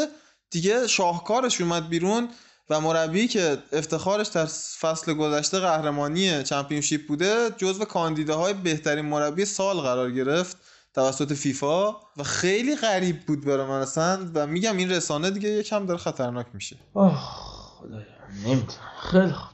دیگه 0.51 0.87
شاهکارش 0.87 1.61
اومد 1.61 1.89
بیرون 1.89 2.29
و 2.69 2.81
مربی 2.81 3.27
که 3.27 3.57
افتخارش 3.71 4.27
در 4.27 4.45
فصل 4.79 5.13
گذشته 5.13 5.59
قهرمانی 5.59 6.43
چمپیونشیپ 6.43 7.07
بوده 7.07 7.49
جزو 7.57 7.85
کاندیداهای 7.85 8.53
بهترین 8.53 9.05
مربی 9.05 9.45
سال 9.45 9.77
قرار 9.77 10.11
گرفت 10.11 10.57
توسط 10.93 11.33
فیفا 11.33 11.91
و 11.91 12.23
خیلی 12.23 12.75
غریب 12.75 13.25
بود 13.25 13.45
برای 13.45 13.67
من 13.67 13.81
اصلا 13.81 14.29
و 14.33 14.47
میگم 14.47 14.77
این 14.77 14.91
رسانه 14.91 15.31
دیگه 15.31 15.49
یکم 15.49 15.85
داره 15.85 15.99
خطرناک 15.99 16.45
میشه 16.53 16.75
آه 16.93 17.58
خدایا. 17.81 18.03
نمی‌تونم 18.47 18.89
خیلی 19.01 19.31
خوب. 19.31 19.49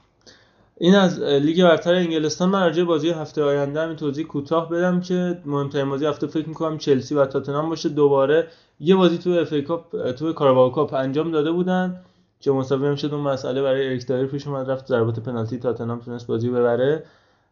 این 0.77 0.95
از 0.95 1.19
لیگ 1.19 1.64
برتر 1.64 1.93
انگلستان 1.93 2.49
من 2.49 2.61
راجع 2.61 2.84
بازی 2.84 3.10
هفته 3.10 3.43
آینده 3.43 3.81
همین 3.81 3.95
توضیح 3.95 4.26
کوتاه 4.26 4.69
بدم 4.69 5.02
که 5.02 5.41
مهمترین 5.45 5.89
بازی 5.89 6.06
هفته 6.06 6.27
فکر 6.27 6.47
می‌کنم 6.49 6.77
چلسی 6.77 7.15
و 7.15 7.26
تاتنهام 7.26 7.69
باشه. 7.69 7.89
دوباره 7.89 8.47
یه 8.80 8.95
بازی 8.95 9.18
تو 9.18 9.30
FA 9.30 9.53
Cup 9.53 10.12
تو 10.11 10.34
Carabao 10.34 10.72
Cup 10.72 10.94
انجام 10.93 11.31
داده 11.31 11.52
بودن. 11.52 12.02
که 12.39 12.52
مساوی 12.52 12.88
هم 12.88 12.95
شد 12.95 13.14
اون 13.14 13.22
مسئله 13.23 13.61
برای 13.61 13.88
اریک 13.88 14.07
دایر 14.07 14.26
پیش 14.26 14.47
اومد 14.47 14.69
رفت 14.69 14.88
ضربات 14.88 15.19
پنالتی 15.19 15.57
تاتنهام 15.57 15.99
تونست 15.99 16.27
بازی 16.27 16.49
ببره 16.49 17.03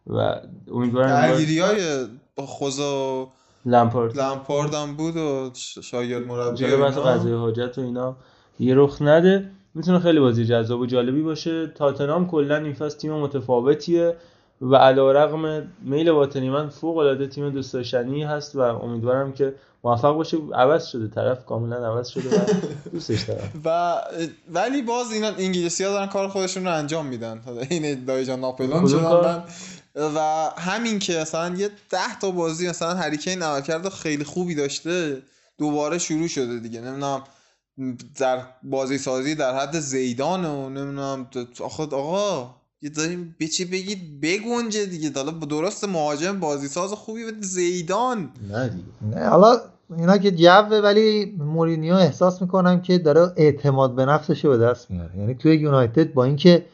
و 0.08 0.36
امیدوارم 0.72 1.10
با 2.36 2.46
خوزا 2.46 3.28
لمپارد 3.66 4.20
لمپارد 4.20 4.74
هم 4.74 4.96
بود 4.96 5.18
و 5.18 5.52
ش- 5.54 5.80
شاگرد 5.80 6.28
مربی. 6.28 6.58
قضای 7.20 7.36
حاجت 7.36 7.78
و 7.78 7.82
اینا 7.82 8.16
یه 8.60 8.76
رخ 8.76 9.02
نده. 9.02 9.50
می‌تونه 9.76 10.00
خیلی 10.00 10.20
بازی 10.20 10.46
جذاب 10.46 10.80
و 10.80 10.86
جالبی 10.86 11.22
باشه. 11.22 11.68
تاتنهام 11.68 12.28
کلا 12.28 12.58
این 12.58 12.74
فصل 12.74 12.98
تیم 12.98 13.14
متفاوتیه 13.14 14.16
و 14.62 14.76
علیرغم 14.76 15.68
میل 15.82 16.12
باطنی 16.12 16.50
من 16.50 16.70
فوق 16.70 16.98
العاده 16.98 17.28
تیم 17.28 17.50
دوست 17.50 17.74
داشتنی 17.74 18.24
هست 18.24 18.56
و 18.56 18.60
امیدوارم 18.60 19.34
که 19.34 19.54
موفق 19.84 20.16
باشه. 20.16 20.38
عوض 20.54 20.86
شده 20.86 21.08
طرف 21.08 21.46
کاملا 21.46 21.88
عوض 21.92 22.08
شده 22.08 22.40
و 22.40 22.46
دوستش 22.92 23.22
دارم. 23.22 23.52
و 23.66 23.96
ولی 24.54 24.82
باز 24.82 25.12
اینا 25.12 25.28
انگلیسی 25.28 25.84
ها 25.84 25.92
دارن 25.92 26.08
کار 26.08 26.28
خودشون 26.28 26.64
رو 26.64 26.74
انجام 26.74 27.06
میدن. 27.06 27.42
این 27.70 28.06
دایجان 28.06 28.40
ناپلون 28.40 28.88
شدن 28.88 29.44
و 29.96 30.50
همین 30.58 31.00
که 31.00 31.18
مثلا 31.18 31.56
یه 31.56 31.70
ده 31.90 32.20
تا 32.22 32.32
بازی 32.32 32.70
مثلا 32.70 32.94
هریکین 32.94 33.44
عملکرد 33.44 33.90
خیلی 33.90 34.24
خوبی 34.24 34.56
داشته 34.56 35.22
دوباره 35.58 35.98
شروع 35.98 36.28
شده 36.28 36.60
دیگه. 36.60 36.82
نمی‌دونم 36.82 37.24
در 38.20 38.42
بازی 38.64 38.98
سازی 38.98 39.36
در 39.36 39.60
حد 39.60 39.80
زیدان 39.80 40.46
و 40.46 40.70
نمی‌دونم 40.70 41.28
آخه 41.60 41.84
آقا 41.84 42.56
یه 42.82 42.90
داریم 42.90 43.36
به 43.40 43.48
چی 43.48 43.66
بگید؟ 43.66 44.22
بگنجه 44.22 44.86
دیگه. 44.86 45.12
حالا 45.16 45.32
درست 45.32 45.84
مهاجم 45.84 46.40
بازی 46.40 46.68
ساز 46.68 46.94
خوبی 46.94 47.26
بده 47.26 47.42
زیدان. 47.42 48.30
نه 48.50 48.70
دیگه. 48.70 49.20
نه 49.20 49.30
حالا 49.30 49.62
اینا 49.98 50.18
که 50.18 50.32
جوه 50.32 50.78
ولی 50.78 51.36
مورینیو 51.38 51.94
احساس 51.94 52.42
می‌کنم 52.42 52.82
که 52.82 52.98
داره 52.98 53.34
اعتماد 53.38 53.96
به 53.96 54.06
نفسش 54.06 54.46
به 54.46 54.58
دست 54.58 54.92
میاره. 54.92 55.18
یعنی 55.18 55.36
توی 55.36 55.56
یونایتد 55.56 56.14
با 56.14 56.24
اینکه 56.24 56.66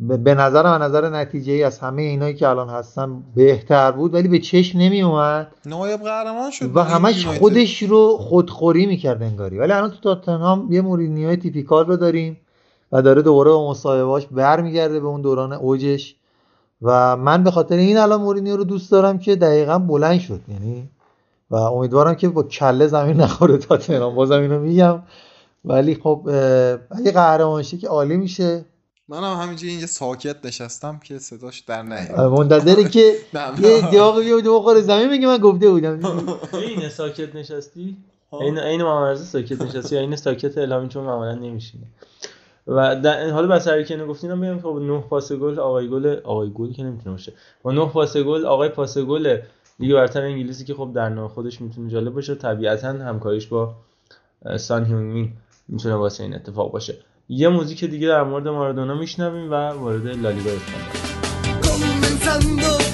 به 0.00 0.16
به 0.16 0.34
نظر 0.34 0.62
من 0.62 0.82
نظر 0.82 1.08
نتیجه 1.08 1.52
ای 1.52 1.62
از 1.62 1.78
همه 1.78 2.02
اینایی 2.02 2.34
که 2.34 2.48
الان 2.48 2.68
هستن 2.68 3.22
بهتر 3.34 3.92
بود 3.92 4.14
ولی 4.14 4.28
به 4.28 4.38
چشم 4.38 4.78
نمی 4.78 5.02
اومد 5.02 5.52
نایب 5.66 6.00
قهرمان 6.00 6.50
شد. 6.50 6.76
و 6.76 6.82
همش. 6.82 7.26
خودش 7.26 7.82
رو 7.82 8.16
خودخوری 8.16 8.86
می‌کرد 8.86 9.22
انگاری. 9.22 9.58
ولی 9.58 9.72
الان 9.72 9.90
تو 9.90 9.96
تاتنهام 9.96 10.72
یه 10.72 10.80
مورینیو 10.80 11.36
تیپیکال 11.36 11.86
رو 11.86 11.96
داریم 11.96 12.40
و 12.92 13.02
داره 13.02 13.22
دوباره 13.22 13.50
با 13.50 13.70
مصاحبهاش 13.70 14.26
برمیگرده 14.26 15.00
به 15.00 15.06
اون 15.06 15.20
دوران 15.20 15.52
اوجش. 15.52 16.16
و 16.82 17.16
من 17.16 17.44
به 17.44 17.50
خاطر 17.50 17.76
این 17.76 17.98
الان 17.98 18.20
مورینیو 18.20 18.56
رو 18.56 18.64
دوست 18.64 18.90
دارم 18.90 19.18
که 19.18 19.36
دقیقا 19.36 19.78
بلند 19.78 20.20
شد 20.20 20.40
یعنی 20.48 20.88
و 21.50 21.56
امیدوارم 21.56 22.14
که 22.14 22.28
با 22.28 22.42
کله 22.42 22.86
زمین 22.86 23.16
نخوره 23.16 23.58
تاتنهام. 23.58 24.14
بازم 24.14 24.40
اینو 24.40 24.60
میگم. 24.60 25.02
ولی 25.64 25.94
خب 25.94 26.20
اگه 26.90 27.12
قهرمان 27.12 27.62
که 27.62 27.88
عالی 27.88 28.16
میشه. 28.16 28.64
من 29.08 29.18
هم 29.24 29.42
همینجوری 29.42 29.70
اینجا 29.70 29.86
ساکت 29.86 30.46
نشستم 30.46 30.98
که 31.04 31.18
صداش 31.18 31.60
در 31.60 31.82
نیاد. 31.82 32.20
منتظره 32.20 32.88
که 32.88 33.12
نه، 33.34 33.60
یه 33.60 33.84
نه. 33.84 33.90
دیاقی 33.90 34.24
بیاد 34.24 34.44
بخوره 34.46 34.80
زمین 34.80 35.10
میگه 35.10 35.26
من 35.26 35.38
گفته 35.38 35.70
بودم. 35.70 36.00
این 36.52 36.88
ساکت 36.88 37.36
نشستی؟ 37.36 37.96
این 38.32 38.58
این 38.58 38.82
محمد 38.82 39.16
ساکت 39.16 39.62
نشستی 39.62 39.94
یا 39.94 40.00
این 40.00 40.16
ساکت 40.16 40.58
اعلامی؟ 40.58 40.88
چون 40.88 41.04
معمولا 41.04 41.34
نمیشینه. 41.34 41.84
و 42.66 43.00
در 43.00 43.30
حالا 43.30 43.46
بس 43.46 43.68
هر 43.68 43.82
که 43.82 43.96
گفتینم 43.96 44.40
بگم 44.40 44.56
که 44.56 44.62
با 44.62 44.78
9 44.78 45.00
پاس 45.00 45.32
گل 45.32 45.58
آقای 45.58 45.88
گل 45.88 46.16
آقای 46.24 46.50
گل 46.54 46.72
که 46.72 46.82
نمی‌تونه 46.82 47.10
باشه. 47.10 47.32
با 47.62 47.72
9 47.72 47.86
پاس 47.86 48.16
گل 48.16 48.46
آقای 48.46 48.68
پاس 48.68 48.98
گل 48.98 49.38
لیگ 49.80 49.94
برتر 49.94 50.22
انگلیسی 50.22 50.64
که 50.64 50.74
خب 50.74 50.90
در 50.94 51.08
نوع 51.08 51.28
خودش 51.28 51.60
می‌تونه 51.60 51.90
جالب 51.90 52.14
باشه 52.14 52.34
طبیعتا 52.34 52.88
همکاریش 52.88 53.46
با 53.46 53.74
سان 54.56 54.84
هیونگ 54.84 55.32
می‌تونه 55.68 55.94
واسه 55.94 56.24
این 56.24 56.34
اتفاق 56.34 56.72
باشه. 56.72 56.94
یه 57.28 57.48
موزیک 57.48 57.84
دیگه 57.84 58.08
در 58.08 58.22
مورد 58.22 58.48
مارادونا 58.48 58.94
میشنویم 58.94 59.50
و 59.50 59.54
وارد 59.54 60.06
لالیگا 60.06 60.50
اسپانیا. 60.50 62.85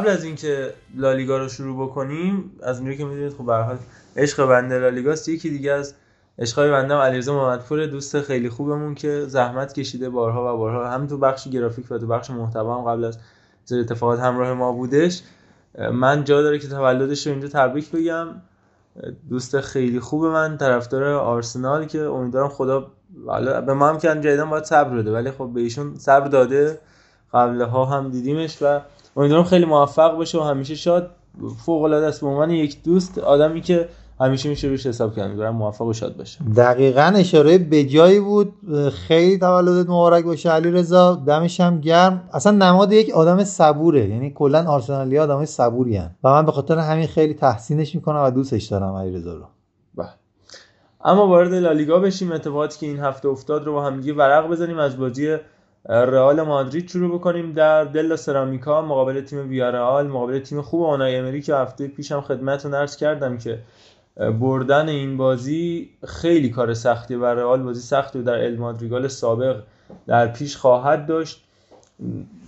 قبل 0.00 0.08
از 0.08 0.24
اینکه 0.24 0.74
لالیگا 0.96 1.38
رو 1.38 1.48
شروع 1.48 1.86
بکنیم 1.86 2.50
از 2.62 2.76
اونجایی 2.76 2.98
که 2.98 3.04
می‌دونید 3.04 3.32
خب 3.32 3.44
به 3.44 3.54
حال 3.54 3.78
عشق 4.16 4.46
بنده 4.46 4.78
لالیگاست. 4.78 5.28
یکی 5.28 5.50
دیگه 5.50 5.72
از 5.72 5.94
عشقای 6.38 6.70
بنده 6.70 6.94
هم 6.94 7.00
علیرضا 7.00 7.34
محمدپور 7.34 7.86
دوست 7.86 8.20
خیلی 8.20 8.48
خوبمون 8.48 8.94
که 8.94 9.24
زحمت 9.26 9.72
کشیده 9.72 10.10
بارها 10.10 10.54
و 10.54 10.58
بارها. 10.58 10.90
هم 10.90 11.06
تو 11.06 11.18
بخش 11.18 11.48
گرافیک 11.48 11.86
و 11.90 11.98
تو 11.98 12.06
بخش 12.06 12.30
محتوا 12.30 12.78
هم 12.78 12.90
قبل 12.90 13.04
از 13.04 13.18
زیر 13.64 13.80
اتفاقات 13.80 14.20
همراه 14.20 14.52
ما 14.52 14.72
بودش. 14.72 15.22
من 15.92 16.24
جا 16.24 16.42
داره 16.42 16.58
که 16.58 16.68
تولدش 16.68 17.26
رو 17.26 17.32
اینجا 17.32 17.48
تبریک 17.48 17.90
بگم. 17.90 18.28
دوست 19.28 19.60
خیلی 19.60 20.00
خوب 20.00 20.24
من 20.24 20.56
طرفدار 20.56 21.04
آرسنال 21.04 21.84
که 21.84 22.00
امیدوارم 22.00 22.48
خدا 22.48 22.90
به 23.66 23.74
ما 23.74 23.88
هم 23.88 23.98
که 23.98 24.08
جدیدن 24.08 24.50
باید 24.50 24.64
صبر 24.64 24.96
بده 24.96 25.12
ولی 25.12 25.30
خب 25.30 25.50
به 25.54 25.60
ایشون 25.60 25.94
صبر 25.94 26.28
داده. 26.28 26.78
قبلها 27.34 27.84
هم 27.84 28.10
دیدیمش 28.10 28.58
و 28.62 28.80
امیدوارم 29.16 29.44
خیلی 29.44 29.64
موفق 29.64 30.16
باشه 30.16 30.38
و 30.38 30.42
همیشه 30.42 30.74
شاد 30.74 31.10
فوق 31.64 31.82
العاده 31.82 32.06
است. 32.06 32.20
به 32.20 32.26
عنوان 32.26 32.50
یک 32.50 32.82
دوست 32.82 33.18
آدمی 33.18 33.60
که 33.60 33.88
همیشه 34.20 34.48
میشه 34.48 34.68
روش 34.68 34.86
حساب 34.86 35.16
کرد. 35.16 35.24
امیدوارم 35.24 35.56
موفق 35.56 35.86
و 35.86 35.92
شاد 35.92 36.16
باشه. 36.16 36.44
دقیقا 36.56 37.12
اشاره 37.16 37.58
به 37.58 37.84
جایی 37.84 38.20
بود. 38.20 38.52
خیلی 38.92 39.38
تولدت 39.38 39.88
مبارک 39.88 40.24
باشه 40.24 40.50
علی 40.50 40.70
رضا 40.70 41.14
دمش 41.14 41.60
هم 41.60 41.80
گرم. 41.80 42.28
اصلا 42.32 42.52
نماد 42.52 42.92
یک 42.92 43.10
آدم 43.10 43.44
صبوره. 43.44 44.08
یعنی 44.08 44.30
کلا 44.30 44.64
آرسنالی 44.68 45.18
آدم 45.18 45.44
صبوری 45.44 45.96
هن. 45.96 46.10
و 46.24 46.30
من 46.30 46.46
به 46.46 46.52
خاطر 46.52 46.78
همین 46.78 47.06
خیلی 47.06 47.34
تحسینش 47.34 47.94
می‌کنم 47.94 48.24
و 48.24 48.30
دوستش 48.30 48.64
دارم 48.64 48.94
علی 48.94 49.12
رضا 49.16 49.34
رو. 49.34 49.44
بله. 49.94 50.08
اما 51.04 51.26
وارد 51.26 51.54
لالیگا 51.54 51.98
بشیم. 51.98 52.32
اتفاقاتی 52.32 52.78
که 52.78 52.86
این 52.86 52.98
هفته 52.98 53.28
افتاد 53.28 53.64
رو 53.64 53.72
با 53.72 53.84
هم 53.84 54.00
دیگه 54.00 54.14
ورق 54.14 54.48
بزنیم. 54.48 54.78
از 54.78 54.98
بازی 54.98 55.36
رئال 55.88 56.42
مادرید 56.42 56.88
شروع 56.88 57.14
بکنیم 57.14 57.52
در 57.52 57.84
دل 57.84 58.16
سرامیکا 58.16 58.82
مقابل 58.82 59.20
تیم 59.20 59.48
ویارئال 59.48 60.06
مقابل 60.06 60.38
تیم 60.38 60.62
خوب 60.62 60.82
اونای 60.82 61.16
امری 61.16 61.42
که 61.42 61.54
هفته 61.54 61.88
پیشم 61.88 62.20
خدمتتون 62.20 62.74
عرض 62.74 62.96
کردم 62.96 63.38
که 63.38 63.58
بردن 64.16 64.88
این 64.88 65.16
بازی 65.16 65.90
خیلی 66.06 66.48
کار 66.50 66.74
سختی 66.74 67.14
و 67.14 67.24
رئال 67.24 67.62
بازی 67.62 67.80
سختی 67.80 68.18
و 68.18 68.22
در 68.22 68.44
ال 68.44 68.56
مادریگال 68.56 69.08
سابق 69.08 69.62
در 70.06 70.26
پیش 70.26 70.56
خواهد 70.56 71.06
داشت. 71.06 71.44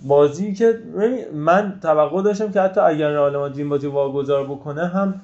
بازی 0.07 0.53
که 0.53 0.79
من 1.33 1.79
توقع 1.81 2.21
داشتم 2.21 2.51
که 2.51 2.61
حتی 2.61 2.81
اگر 2.81 3.09
رئال 3.09 3.37
مادرید 3.37 3.59
این 3.59 3.69
بازی 3.69 3.87
واگذار 3.87 4.47
بکنه 4.47 4.87
هم 4.87 5.21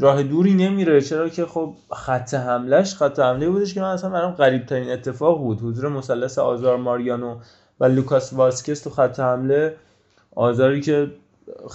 راه 0.00 0.22
دوری 0.22 0.54
نمیره. 0.54 1.00
چرا 1.00 1.28
که 1.28 1.46
خب 1.46 1.74
خط 1.92 2.34
حملش 2.34 2.94
خط 2.94 3.18
حمله 3.18 3.50
بودش 3.50 3.74
که 3.74 3.80
من 3.80 3.86
اصلا 3.86 4.10
برام 4.10 4.32
غریب 4.32 4.66
ترین 4.66 4.90
اتفاق 4.90 5.38
بود. 5.38 5.60
حضور 5.62 5.88
مثلث 5.88 6.38
آزار 6.38 6.76
ماریانو 6.76 7.36
و 7.80 7.84
لوکاس 7.84 8.32
واسکس 8.32 8.80
تو 8.80 8.90
خط 8.90 9.20
حمله. 9.20 9.76
هازاری 10.34 10.80
که 10.80 11.10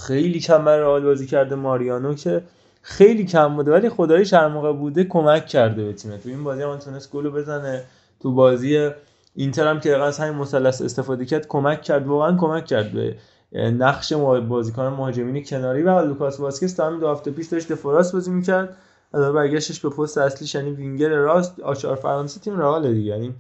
خیلی 0.08 0.40
کم 0.40 0.66
برای 0.66 0.80
رئال 0.80 1.04
بازی 1.04 1.26
کرده 1.26 1.56
ماریانو 1.56 2.14
که 2.14 2.44
خیلی 2.82 3.26
کم 3.26 3.56
بوده 3.56 3.72
ولی 3.72 3.90
خدایی 3.90 4.26
هر 4.34 4.48
موقع 4.48 4.74
بوده 4.74 5.04
کمک 5.04 5.48
کرده 5.48 5.86
به 5.86 5.94
تیم 5.94 6.18
تو 6.18 6.30
این 6.30 6.44
بازی 6.44 6.62
هم 6.62 6.78
تونست 6.78 7.12
گل 7.12 7.30
بزنه. 7.30 7.84
تو 8.20 8.34
بازی 8.34 8.90
اینتر 9.36 9.68
هم 9.68 9.80
که 9.80 9.98
از 9.98 10.20
همین 10.20 10.36
مثلث 10.36 10.82
استفاده 10.82 11.26
کرد 11.26 11.48
کمک 11.48 11.82
کرد. 11.82 12.08
واقعا 12.08 12.38
کمک 12.38 12.66
کرد 12.66 12.92
به 12.92 13.16
نقش 13.54 14.14
بازیکن 14.14 14.84
مهاجمین 14.84 15.44
کناری 15.44 15.84
و 15.84 16.00
لوکاس 16.00 16.40
واسکس 16.40 16.74
تا 16.74 16.88
همین 16.88 17.00
دو 17.00 17.08
هفته 17.08 17.32
پیش 17.32 17.48
داشت 17.48 17.72
دفاع 17.72 17.93
راست 17.93 18.14
بازی 18.14 18.32
می‌کرد. 18.32 18.78
از 19.14 19.34
برگشتش 19.34 19.80
به 19.80 19.90
پست 19.90 20.18
اصلیش 20.18 20.56
یعنی 20.56 20.72
وینگر 20.72 21.10
راست. 21.10 21.60
آچار 21.60 21.96
فرانسه 21.96 22.40
تیم 22.40 22.60
رئال 22.60 22.94
دیگه. 22.94 23.12
یعنی 23.12 23.34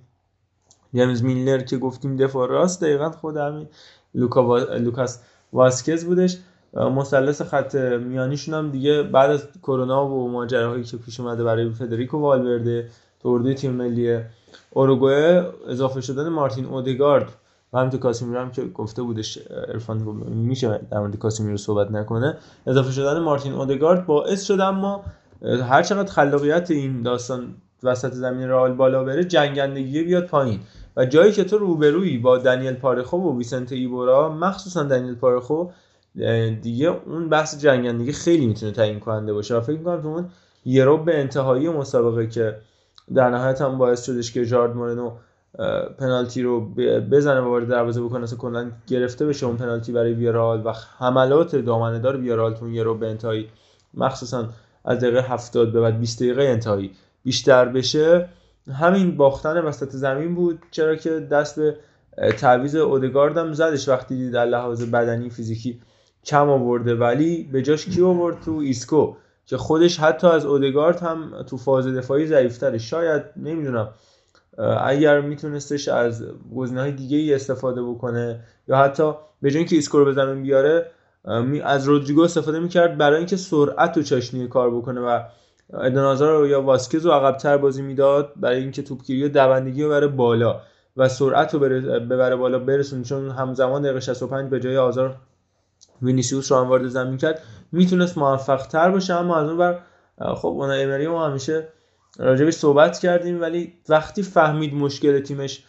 جیمز 0.93 1.23
میلنر 1.23 1.59
که 1.59 1.77
گفتیم 1.77 2.17
دفاع 2.17 2.47
راست 2.49 2.81
دقیقا 2.81 3.09
خود 3.09 3.37
همین 3.37 3.67
لوکا. 4.15 4.57
لوکاس 4.57 5.19
واسکز 5.53 6.05
بودش. 6.05 6.37
مثلث 6.73 7.41
خط 7.41 7.75
میانیشون 7.75 8.53
هم 8.53 8.71
دیگه 8.71 9.03
بعد 9.03 9.31
از 9.31 9.47
کرونا 9.61 10.07
و 10.07 10.31
ماجراهایی 10.31 10.83
که 10.83 10.97
پیش 10.97 11.19
اومده 11.19 11.43
برای 11.43 11.69
فدریکو 11.69 12.17
والورده 12.17 12.89
تو 13.21 13.53
تیم 13.53 13.71
ملی 13.71 14.19
اوروگوئه 14.69 15.49
اضافه 15.67 16.01
شدن 16.01 16.29
مارتین 16.29 16.65
اودگارد 16.65 17.27
و 17.73 17.77
همینطور 17.77 17.99
کاسیمیرو 17.99 18.39
هم 18.39 18.51
که 18.51 18.65
گفته 18.65 19.01
بودش 19.01 19.39
ارفان 19.67 19.97
میشه 20.27 20.79
در 20.91 20.99
مورد 20.99 21.15
کاسیمیرو 21.15 21.57
صحبت 21.57 21.91
نکنه 21.91 22.37
اضافه 22.67 22.91
شدن 22.91 23.19
مارتین 23.19 23.53
اودگارد 23.53 24.05
باعث 24.05 24.43
شد 24.43 24.59
اما 24.59 25.03
هر 25.69 25.83
چقدر 25.83 26.11
خلاقیت 26.11 26.71
این 26.71 27.01
داستان 27.01 27.55
وسط 27.83 28.13
زمین 28.13 28.49
رئال 28.49 28.73
بالا 28.73 29.03
بره 29.03 29.23
جنگندگی 29.23 30.03
بیاد 30.03 30.25
پایین. 30.25 30.59
و 30.97 31.05
جایی 31.05 31.31
که 31.31 31.43
تو 31.43 31.57
روبرویی 31.57 32.17
با 32.17 32.37
دنیل 32.37 32.73
پارخو 32.73 33.17
و 33.17 33.37
ویسنت 33.37 33.71
ایبورا 33.71 34.29
مخصوصا 34.29 34.83
دنیل 34.83 35.15
پارخو 35.15 35.69
دیگه 36.61 36.87
اون 37.05 37.29
بحث 37.29 37.57
جنگندگی 37.57 38.11
خیلی 38.11 38.47
می‌تونه 38.47 38.71
تعیین 38.71 38.99
کننده 38.99 39.33
باشه. 39.33 39.55
و 39.55 39.61
فکر 39.61 39.77
می‌کنم 39.77 40.01
تو 40.01 40.07
اون 40.07 40.29
یه 40.65 40.85
به 40.85 41.19
انتهایی 41.19 41.69
مسابقه 41.69 42.27
که 42.27 42.55
در 43.15 43.29
نهایت 43.29 43.61
هم 43.61 43.77
باعث 43.77 44.05
شدش 44.05 44.31
که 44.31 44.45
جارد 44.45 44.75
مورنو 44.75 45.11
پنالتی 45.97 46.41
رو 46.41 46.65
بزنه 47.11 47.39
وارد 47.39 47.67
دروازه 47.67 48.01
بکنه 48.01 48.23
اصلا 48.23 48.37
کلا 48.37 48.71
گرفته 48.87 49.25
بشه 49.25 49.45
اون 49.45 49.57
پنالتی 49.57 49.91
برای 49.91 50.13
ویارال 50.13 50.61
و 50.65 50.73
حملات 50.97 51.55
دامنه 51.55 51.99
دار 51.99 52.17
ویارال 52.17 52.53
تو 52.53 52.69
یه 52.69 52.83
رو 52.83 52.97
به 52.97 53.07
انتهایی 53.07 53.47
مخصوصا 53.93 54.49
از 54.85 54.99
دقیقه 54.99 55.21
70 55.21 55.71
به 55.71 55.81
بعد 55.81 55.99
20 55.99 56.19
دقیقه 56.19 56.43
انتهایی 56.43 56.91
بیشتر 57.23 57.65
بشه. 57.65 58.29
همین 58.73 59.17
باختن 59.17 59.57
وسط 59.57 59.89
زمین 59.89 60.35
بود 60.35 60.59
چرا 60.71 60.95
که 60.95 61.09
دست 61.09 61.59
به 61.59 61.75
تعویض 62.37 62.75
اودگارد 62.75 63.37
هم 63.37 63.53
زدش 63.53 63.89
وقتی 63.89 64.31
در 64.31 64.45
لحاظ 64.45 64.83
بدنی 64.83 65.29
فیزیکی 65.29 65.81
کم 66.25 66.49
آورده. 66.49 66.95
ولی 66.95 67.49
به 67.51 67.61
جاش 67.61 67.85
کی 67.85 68.01
آورد؟ 68.03 68.41
تو 68.45 68.51
ایسکو 68.51 69.15
که 69.45 69.57
خودش 69.57 69.99
حتی 69.99 70.27
از 70.27 70.45
اودگارد 70.45 70.99
هم 70.99 71.43
تو 71.47 71.57
فاز 71.57 71.87
دفاعی 71.87 72.27
ضعیفتره. 72.27 72.77
شاید 72.77 73.23
نمی‌دونم. 73.35 73.89
اگر 74.59 75.21
میتونستش 75.21 75.87
از 75.87 76.23
گزینه 76.55 76.81
های 76.81 76.91
دیگه 76.91 77.17
ای 77.17 77.33
استفاده 77.33 77.83
بکنه 77.83 78.39
یا 78.67 78.77
حتی 78.77 79.13
به 79.41 79.51
جای 79.51 79.57
اینکه 79.57 79.75
ایسکو 79.75 79.99
رو 79.99 80.13
زمین 80.13 80.43
بیاره 80.43 80.85
از 81.63 81.85
رودریگو 81.85 82.21
استفاده 82.21 82.59
می‌کرد 82.59 82.97
برای 82.97 83.17
اینکه 83.17 83.37
سرعت 83.37 83.97
و 83.97 84.03
چاشنی 84.03 84.47
کار 84.47 84.75
بکنه 84.75 85.01
و 85.01 85.19
ادن 85.73 85.98
هازارد 85.98 86.47
یا 86.47 86.61
واسکز 86.61 87.05
رو 87.05 87.11
عقبتر 87.11 87.57
بازی 87.57 87.81
می‌داد 87.81 88.33
برای 88.35 88.61
اینکه 88.61 88.83
توپگیری 88.83 89.23
و 89.23 89.29
دوندگی 89.29 89.83
رو 89.83 89.89
بره 89.89 90.07
بالا 90.07 90.61
و 90.97 91.09
سرعت 91.09 91.53
رو 91.53 91.59
ببره 91.59 92.35
بالا 92.35 92.59
برسون 92.59 93.03
چون 93.03 93.29
همزمان 93.29 93.81
دقیقه 93.81 93.99
65 93.99 94.49
به 94.49 94.59
جای 94.59 94.77
هازارد 94.77 95.15
وینیسیوس 96.01 96.51
رو 96.51 96.57
هم 96.57 96.69
وارد 96.69 96.87
زمین 96.87 97.17
کرد. 97.17 97.41
می‌تونست 97.71 98.17
موفق 98.17 98.67
تر 98.67 98.89
باشه 98.89 99.13
اما 99.13 99.37
از 99.37 99.49
اون 99.49 99.57
بر 99.57 99.79
خب 100.35 100.47
اونای 100.47 100.73
امری 100.73 101.07
ما 101.07 101.27
همیشه 101.27 101.67
راجبش 102.19 102.53
صحبت 102.53 102.99
کردیم 102.99 103.41
ولی 103.41 103.73
وقتی 103.89 104.23
فهمید 104.23 104.73
مشکل 104.73 105.19
تیمش 105.19 105.63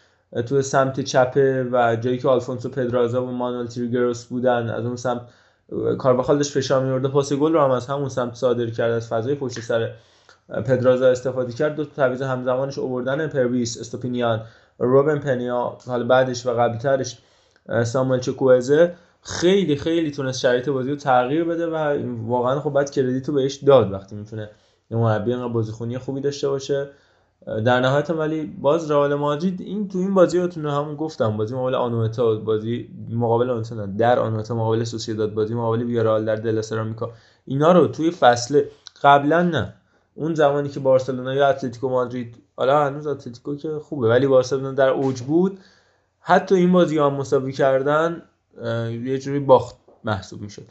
تو 0.47 0.63
سمت 0.63 1.01
چپه 1.01 1.69
و 1.73 1.97
جایی 1.97 2.19
که 2.19 2.29
آلفونسو 2.29 2.69
پدرازا 2.69 3.25
و 3.25 3.31
مانوئل 3.31 3.67
تریگروس 3.67 4.25
بودن 4.25 4.71
از 4.71 4.85
اون 4.85 4.97
سمت 4.97 5.21
کارباخال 5.99 6.37
داشت 6.37 6.53
فشار 6.53 6.85
میورده 6.85 7.09
پاس 7.09 7.33
گل 7.33 7.53
رو 7.53 7.61
هم 7.61 7.71
از 7.71 7.87
همون 7.87 8.09
سمت 8.09 8.35
صادر 8.35 8.71
کرد 8.71 8.91
از 8.91 9.09
فضای 9.09 9.35
پشت 9.35 9.61
سر 9.61 9.91
پدرازا 10.67 11.09
استفاده 11.09 11.53
کرد. 11.53 11.77
دو 11.77 11.85
تعویض 11.85 12.23
همزمانش 12.23 12.79
آوردن 12.79 13.27
پرویس 13.27 13.79
استوپینیان 13.81 14.43
روبن 14.79 15.19
پنیا 15.19 15.79
حالا 15.87 16.07
بعدش 16.07 16.47
و 16.47 16.51
قبلترش 16.51 17.19
ساموئل 17.85 18.21
چکوزه 18.21 18.95
خیلی 19.23 19.77
خیلی 19.77 20.11
تونست 20.11 20.41
شرایط 20.41 20.69
بازی 20.69 20.91
رو 20.91 20.97
تغییر 20.97 21.45
بده 21.45 21.67
و 21.67 21.99
واقعا 22.27 22.61
خب 22.61 22.71
باید 22.71 22.91
credit 22.91 23.29
رو 23.29 23.35
بهش 23.35 23.55
داد 23.55 23.93
وقتی 23.93 24.17
می‌تونه 24.17 24.51
یه 24.91 24.97
مربی 24.97 25.37
بازیخونی 25.37 25.99
خوبی 25.99 26.21
داشته 26.21 26.49
باشه. 26.49 26.89
در 27.65 27.81
نهایت 27.81 28.11
ولی 28.11 28.47
باز 28.47 28.91
رئال 28.91 29.15
مادرید 29.15 29.61
این 29.61 29.89
تو 29.89 29.99
این 29.99 30.15
بازی 30.15 30.39
رو 30.39 30.71
همون 30.71 30.97
گفتم 30.97 31.37
بازی 31.37 31.55
مقابل 31.55 31.75
آنوتا 31.75 32.35
بازی 32.35 32.89
مقابل 33.11 33.51
آنوتا 33.51 33.87
در 33.87 34.19
آنوتا 34.19 34.55
مقابل 34.55 34.85
سوسیداد 34.85 35.35
بازی 35.35 35.55
مقابل 35.55 35.83
ویارال 35.83 36.25
در 36.25 36.37
دل 36.37 36.61
سرامیکا. 36.61 37.11
اینا 37.45 37.73
رو 37.73 37.87
توی 37.87 38.11
فصل 38.11 38.63
قبلا 39.03 39.43
نه. 39.43 39.75
اون 40.15 40.35
زمانی 40.35 40.69
که 40.69 40.81
بارسلونا 40.81 41.35
یا 41.35 41.49
اتلتیکو 41.49 41.89
مادرید 41.89 42.37
حالا 42.57 42.87
هنوز 42.87 43.07
اتلتیکو 43.07 43.57
که 43.57 43.69
خوبه 43.69 44.09
ولی 44.09 44.27
بارسلونا 44.27 44.73
در 44.73 44.89
اوج 44.89 45.21
بود. 45.21 45.59
حتی 46.21 46.55
این 46.55 46.73
بازی 46.73 46.99
هم 46.99 47.15
مساوی 47.15 47.53
کردن 47.53 48.23
یه 49.05 49.19
جوری 49.19 49.39
باخت 49.39 49.77
محسوب 50.05 50.41
می‌شد. 50.41 50.63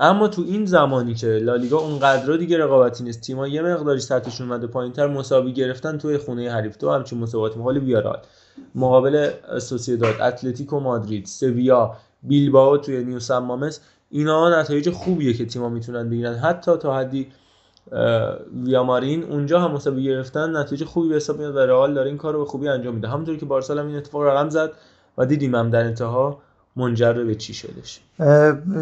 اما 0.00 0.28
تو 0.28 0.42
این 0.42 0.64
زمانی 0.64 1.14
که 1.14 1.26
لالیگا 1.26 1.78
اونقدر 1.78 2.36
دیگه 2.36 2.58
رقابتی 2.58 3.04
نیست 3.04 3.20
تیم‌ها 3.20 3.48
یه 3.48 3.62
مقداری 3.62 4.00
سطحشون 4.00 4.50
اومده 4.50 4.66
پایینتر 4.66 5.06
مساوی 5.06 5.52
گرفتن 5.52 5.98
توی 5.98 6.18
خونه 6.18 6.50
حریف 6.50 6.76
تو 6.76 6.90
همچین 6.90 7.18
مسابقات 7.18 7.56
مقابل 7.56 7.78
بیارال 7.78 8.18
مقابل 8.74 9.30
سوسیداد 9.58 10.20
اتلتیکو 10.20 10.80
مادرید 10.80 11.26
سویا 11.26 11.96
بیلبائو 12.22 12.76
توی 12.76 13.04
نیو 13.04 13.40
مامس 13.40 13.80
اینا 14.10 14.60
نتایج 14.60 14.90
خوبیه 14.90 15.32
که 15.32 15.46
تیم‌ها 15.46 15.68
می‌تونن 15.68 16.10
بگیرن. 16.10 16.34
حتی 16.34 16.76
تا 16.76 16.96
حدی 16.96 17.26
ویامارین 18.64 19.24
اونجا 19.24 19.60
هم 19.60 19.70
مساوی 19.70 20.04
گرفتن 20.04 20.56
نتیجه 20.56 20.86
خوبی 20.86 21.08
به 21.08 21.14
حساب 21.14 21.38
میاد 21.38 21.56
و 21.56 21.58
رئال 21.58 21.94
داره 21.94 22.08
این 22.08 22.18
کارو 22.18 22.38
به 22.38 22.44
خوبی 22.44 22.68
انجام 22.68 22.94
میده. 22.94 23.08
همونطوری 23.08 23.38
که 23.38 23.46
بارسا 23.46 23.74
هم 23.74 23.86
این 23.86 23.96
اتفاق 23.96 24.22
رقم 24.22 24.48
زد 24.48 24.72
و 25.18 25.26
دیدیم 25.26 25.54
هم 25.54 25.70
در 25.70 25.84
انتها. 25.84 26.38
منجر 26.76 27.12
به 27.12 27.34
چی 27.34 27.54
شدش؟ 27.54 28.00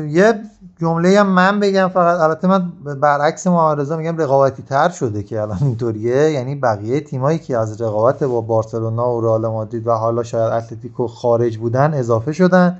یه 0.09 0.35
جمله 0.81 1.21
هم 1.21 1.27
من 1.27 1.61
بگم 1.61 1.89
فقط 1.95 2.21
البته 2.21 2.49
من 2.49 2.73
برعکس 3.01 3.47
معارضه 3.47 3.97
میگم 3.97 4.17
رقابتی 4.17 4.63
تر 4.63 4.89
شده 4.89 5.23
که 5.23 5.41
الان 5.41 5.59
اینطوریه. 5.63 6.31
یعنی 6.31 6.55
بقیه 6.55 7.01
تیمایی 7.01 7.39
که 7.39 7.59
از 7.59 7.81
رقابت 7.83 8.23
با 8.23 8.41
بارسلونا 8.41 9.17
و 9.17 9.21
رئال 9.21 9.47
مادرید 9.47 9.87
و 9.87 9.91
حالا 9.93 10.23
شاید 10.23 10.53
اتلتیکو 10.53 11.07
خارج 11.07 11.59
بودن 11.59 11.95
اضافه 11.95 12.33
شدن 12.33 12.79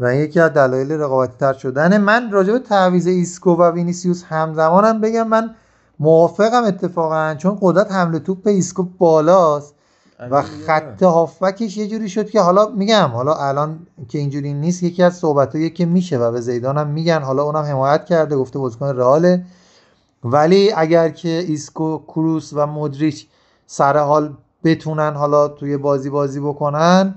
و 0.00 0.14
یکی 0.14 0.40
از 0.40 0.52
دلایل 0.52 0.92
رقابتی 0.92 1.34
تر 1.40 1.52
شدن 1.52 1.98
من 1.98 2.30
راجع 2.30 2.52
به 2.52 2.58
تعویض 2.58 3.06
ایسکو 3.06 3.54
و 3.54 3.70
وینیسیوس 3.70 4.24
همزمانم 4.24 5.00
بگم 5.00 5.28
من 5.28 5.54
موافقم 6.00 6.64
اتفاقا 6.64 7.34
چون 7.38 7.58
قدرت 7.60 7.92
حمل 7.92 8.18
توپ 8.18 8.42
به 8.42 8.50
ایسکو 8.50 8.82
بالاست. 8.98 9.74
و 10.20 10.42
خط 10.42 11.02
هافبکش 11.02 11.76
یه 11.76 11.88
جوری 11.88 12.08
شد 12.08 12.30
که 12.30 12.40
حالا 12.40 12.66
میگم 12.66 13.10
حالا 13.14 13.34
الان 13.34 13.78
که 14.08 14.18
اینجوری 14.18 14.54
نیست 14.54 14.82
یکی 14.82 15.02
از 15.02 15.16
صحبتایی 15.16 15.70
که 15.70 15.86
میشه 15.86 16.18
و 16.18 16.32
به 16.32 16.40
زیدان 16.40 16.78
هم 16.78 16.86
میگن. 16.86 17.22
حالا 17.22 17.42
اونم 17.42 17.64
حمایت 17.64 18.04
کرده 18.04 18.36
گفته 18.36 18.58
بازیکن 18.58 18.86
رئاله. 18.86 19.44
ولی 20.24 20.72
اگر 20.72 21.08
که 21.08 21.28
ایسکو 21.28 21.98
کروس 21.98 22.52
و 22.52 22.66
مودریچ 22.66 23.26
سر 23.66 23.98
حال 23.98 24.34
بتونن 24.64 25.14
حالا 25.14 25.48
توی 25.48 25.76
بازی 25.76 26.10
بازی 26.10 26.40
بکنن 26.40 27.14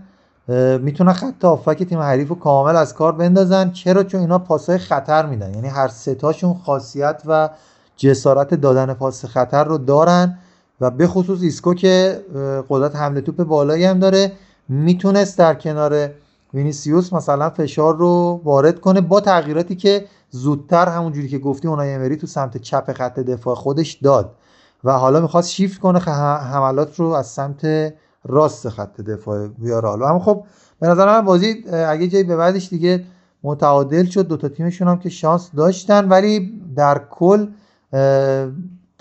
می‌تونن 0.81 1.13
خط 1.13 1.45
هافبک 1.45 1.83
تیم 1.83 1.99
حریف 1.99 2.27
رو 2.27 2.35
کامل 2.35 2.75
از 2.75 2.93
کار 2.93 3.11
بندازن. 3.11 3.71
چرا؟ 3.71 4.03
چون 4.03 4.21
اینا 4.21 4.39
پاسهای 4.39 4.77
خطر 4.77 5.25
میدن. 5.25 5.53
یعنی 5.53 5.67
هر 5.67 5.87
ستاشون 5.87 6.53
خاصیت 6.53 7.21
و 7.25 7.49
جسارت 7.95 8.53
دادن 8.53 8.93
پاس 8.93 9.25
خطر 9.25 9.63
رو 9.63 9.77
دارن. 9.77 10.37
و 10.81 10.91
به 10.91 11.07
خصوص 11.07 11.41
ایسکو 11.41 11.73
که 11.73 12.21
قدرت 12.69 12.95
حمل 12.95 13.21
توپ 13.21 13.43
بالایی 13.43 13.85
هم 13.85 13.99
داره 13.99 14.31
می‌تونست 14.69 15.37
در 15.37 15.53
کنار 15.53 16.09
وینیسیوس 16.53 17.13
مثلا 17.13 17.49
فشار 17.49 17.97
رو 17.97 18.41
وارد 18.43 18.81
کنه 18.81 19.01
با 19.01 19.19
تغییراتی 19.19 19.75
که 19.75 20.05
زودتر 20.29 20.89
همونجوری 20.89 21.27
که 21.27 21.37
گفتی 21.37 21.67
اونای 21.67 21.93
امری 21.93 22.17
تو 22.17 22.27
سمت 22.27 22.57
چپ 22.57 22.93
خط 22.93 23.19
دفاع 23.19 23.55
خودش 23.55 23.91
داد. 23.93 24.35
و 24.83 24.91
حالا 24.91 25.21
می‌خواست 25.21 25.49
شیفت 25.49 25.79
کنه 25.79 25.99
حملات 25.99 26.99
رو 26.99 27.05
از 27.05 27.27
سمت 27.27 27.93
راست 28.25 28.69
خط 28.69 29.01
دفاع 29.01 29.47
بیاره. 29.47 29.89
حالا 29.89 30.09
اما 30.09 30.19
خب 30.19 30.43
به 30.79 30.87
نظر 30.87 31.05
من 31.05 31.25
بازی 31.25 31.63
اگه 31.87 32.07
جایی 32.07 32.23
به 32.23 32.35
بعدش 32.35 32.69
دیگه 32.69 33.03
متعادل 33.43 34.05
شد 34.05 34.27
دوتا 34.27 34.49
تیمشون 34.49 34.87
هم 34.87 34.99
که 34.99 35.09
شانس 35.09 35.51
داشتن 35.55 36.09
ولی 36.09 36.61
در 36.75 37.01
کل 37.09 37.47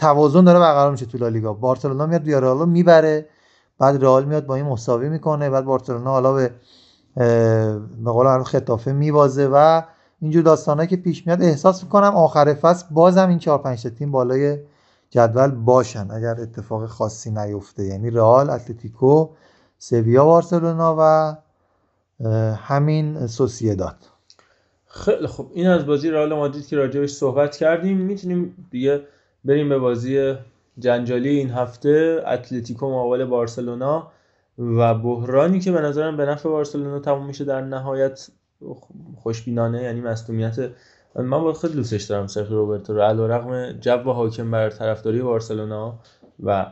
توازن 0.01 0.45
داره 0.45 0.59
برقرار 0.59 0.91
میشه 0.91 1.07
تو 1.07 1.19
لالیگا 1.19 1.53
بارسلونا 1.53 2.07
میاد 2.07 2.25
ویارالو 2.25 2.67
می‌بره 2.67 3.29
بعد 3.79 4.03
رئال 4.03 4.25
میاد 4.25 4.47
با 4.47 4.55
این 4.55 4.67
مساوی 4.67 5.09
می‌کنه 5.09 5.51
بعد 5.51 5.65
بارسلونا 5.65 6.11
حالا 6.11 6.33
به 6.33 6.51
به 8.05 8.11
قول 8.11 8.43
خطافه 8.43 8.93
میوازه 8.93 9.49
و 9.53 9.83
اینجور 10.21 10.43
داستانهایی 10.43 10.89
که 10.89 10.97
پیش 10.97 11.27
میاد 11.27 11.43
احساس 11.43 11.83
می‌کنم 11.83 12.17
آخر 12.17 12.55
فصل 12.55 12.87
بازم 12.91 13.29
این 13.29 13.39
چهار 13.39 13.59
پنج 13.59 13.83
تیم 13.99 14.13
بالای 14.13 14.59
جدول 15.11 15.51
باشن. 15.51 16.11
اگر 16.11 16.41
اتفاق 16.41 16.87
خاصی 16.87 17.31
نیفته 17.31 17.85
یعنی 17.85 18.11
رئال 18.11 18.51
اتلتیکو 18.51 19.29
سویا 19.79 20.25
بارسلونا 20.25 20.97
و 20.99 21.37
همین 22.55 23.27
سوسیداد. 23.27 23.97
خیلی 24.87 25.27
خوب. 25.27 25.51
این 25.55 25.67
از 25.67 25.87
بازی 25.87 26.11
رئال 26.11 26.35
مادرید 26.35 26.67
که 26.67 26.77
راجبش 26.77 27.13
صحبت 27.13 27.57
کردیم. 27.57 27.97
می‌تونیم 27.97 28.67
دیگه 28.71 29.03
بریم 29.45 29.69
به 29.69 29.79
بازی 29.79 30.35
جنجالی 30.79 31.29
این 31.29 31.51
هفته 31.51 32.23
اتلتیکو 32.27 32.91
مقابل 32.91 33.25
بارسلونا 33.25 34.11
و 34.59 34.95
بحرانی 34.95 35.61
که 35.61 35.73
به 35.73 35.81
نظرم 35.81 36.17
به 36.17 36.27
نفع 36.27 36.49
بارسلونا 36.49 36.99
تموم 36.99 37.27
میشه 37.27 37.45
در 37.45 37.61
نهایت 37.61 38.29
خوشبینانه 39.17 39.83
یعنی 39.83 40.01
مصونیت 40.01 40.71
من 41.15 41.43
با 41.43 41.53
خیلی 41.53 41.75
دوستش 41.75 42.03
دارم 42.03 42.27
سرخی 42.27 42.55
روبرتو 42.55 42.95
رو 42.95 43.01
علیرغم 43.01 43.73
جو 43.73 44.13
حاکم 44.13 44.51
بر 44.51 44.71
طرفداری 44.71 45.23
بارسلونا 45.23 45.99
و 46.43 46.67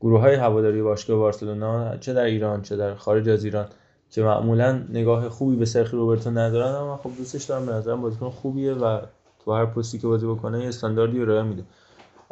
گروه 0.00 0.20
های 0.20 0.34
هواداری 0.34 0.82
باشگاه 0.82 1.18
بارسلونا 1.18 1.96
چه 1.96 2.14
در 2.14 2.24
ایران 2.24 2.62
چه 2.62 2.76
در 2.76 2.94
خارج 2.94 3.28
از 3.28 3.44
ایران 3.44 3.66
که 4.10 4.22
معمولا 4.22 4.82
نگاه 4.88 5.28
خوبی 5.28 5.56
به 5.56 5.64
سرخی 5.64 5.96
روبرتو 5.96 6.30
ندارن 6.30 6.74
اما 6.74 6.96
خب 6.96 7.10
دوستش 7.18 7.44
دارم 7.44 7.66
به 7.66 7.72
نظرم 7.72 8.02
بازیکن 8.02 8.30
خوبیه 8.30 8.72
و 8.72 9.00
تو 9.44 9.52
هر 9.52 9.66
پستی 9.66 9.98
که 9.98 10.06
بازی 10.06 10.26
بکنه 10.26 10.60
یه 10.60 10.68
استانداردی 10.68 11.20
رو 11.20 11.44
میده. 11.44 11.64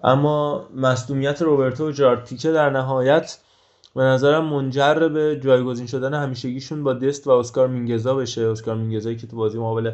اما 0.04 0.68
مصدومیت 0.76 1.42
روبرتو 1.42 1.88
و 1.88 1.92
جارد 1.92 2.24
پیکه 2.24 2.52
در 2.52 2.70
نهایت 2.70 3.38
به 3.94 4.02
نظرم 4.02 4.44
منجر 4.44 5.08
به 5.08 5.40
جایگزین 5.44 5.86
شدن 5.86 6.14
همیشگیشون 6.14 6.84
با 6.84 6.92
دست 6.92 7.26
و 7.26 7.30
اسکار 7.30 7.68
مینگزا 7.68 8.14
بشه. 8.14 8.42
اسکار 8.42 8.76
مینگزایی 8.76 9.16
که 9.16 9.26
تو 9.26 9.36
بازی 9.36 9.58
مقابل 9.58 9.92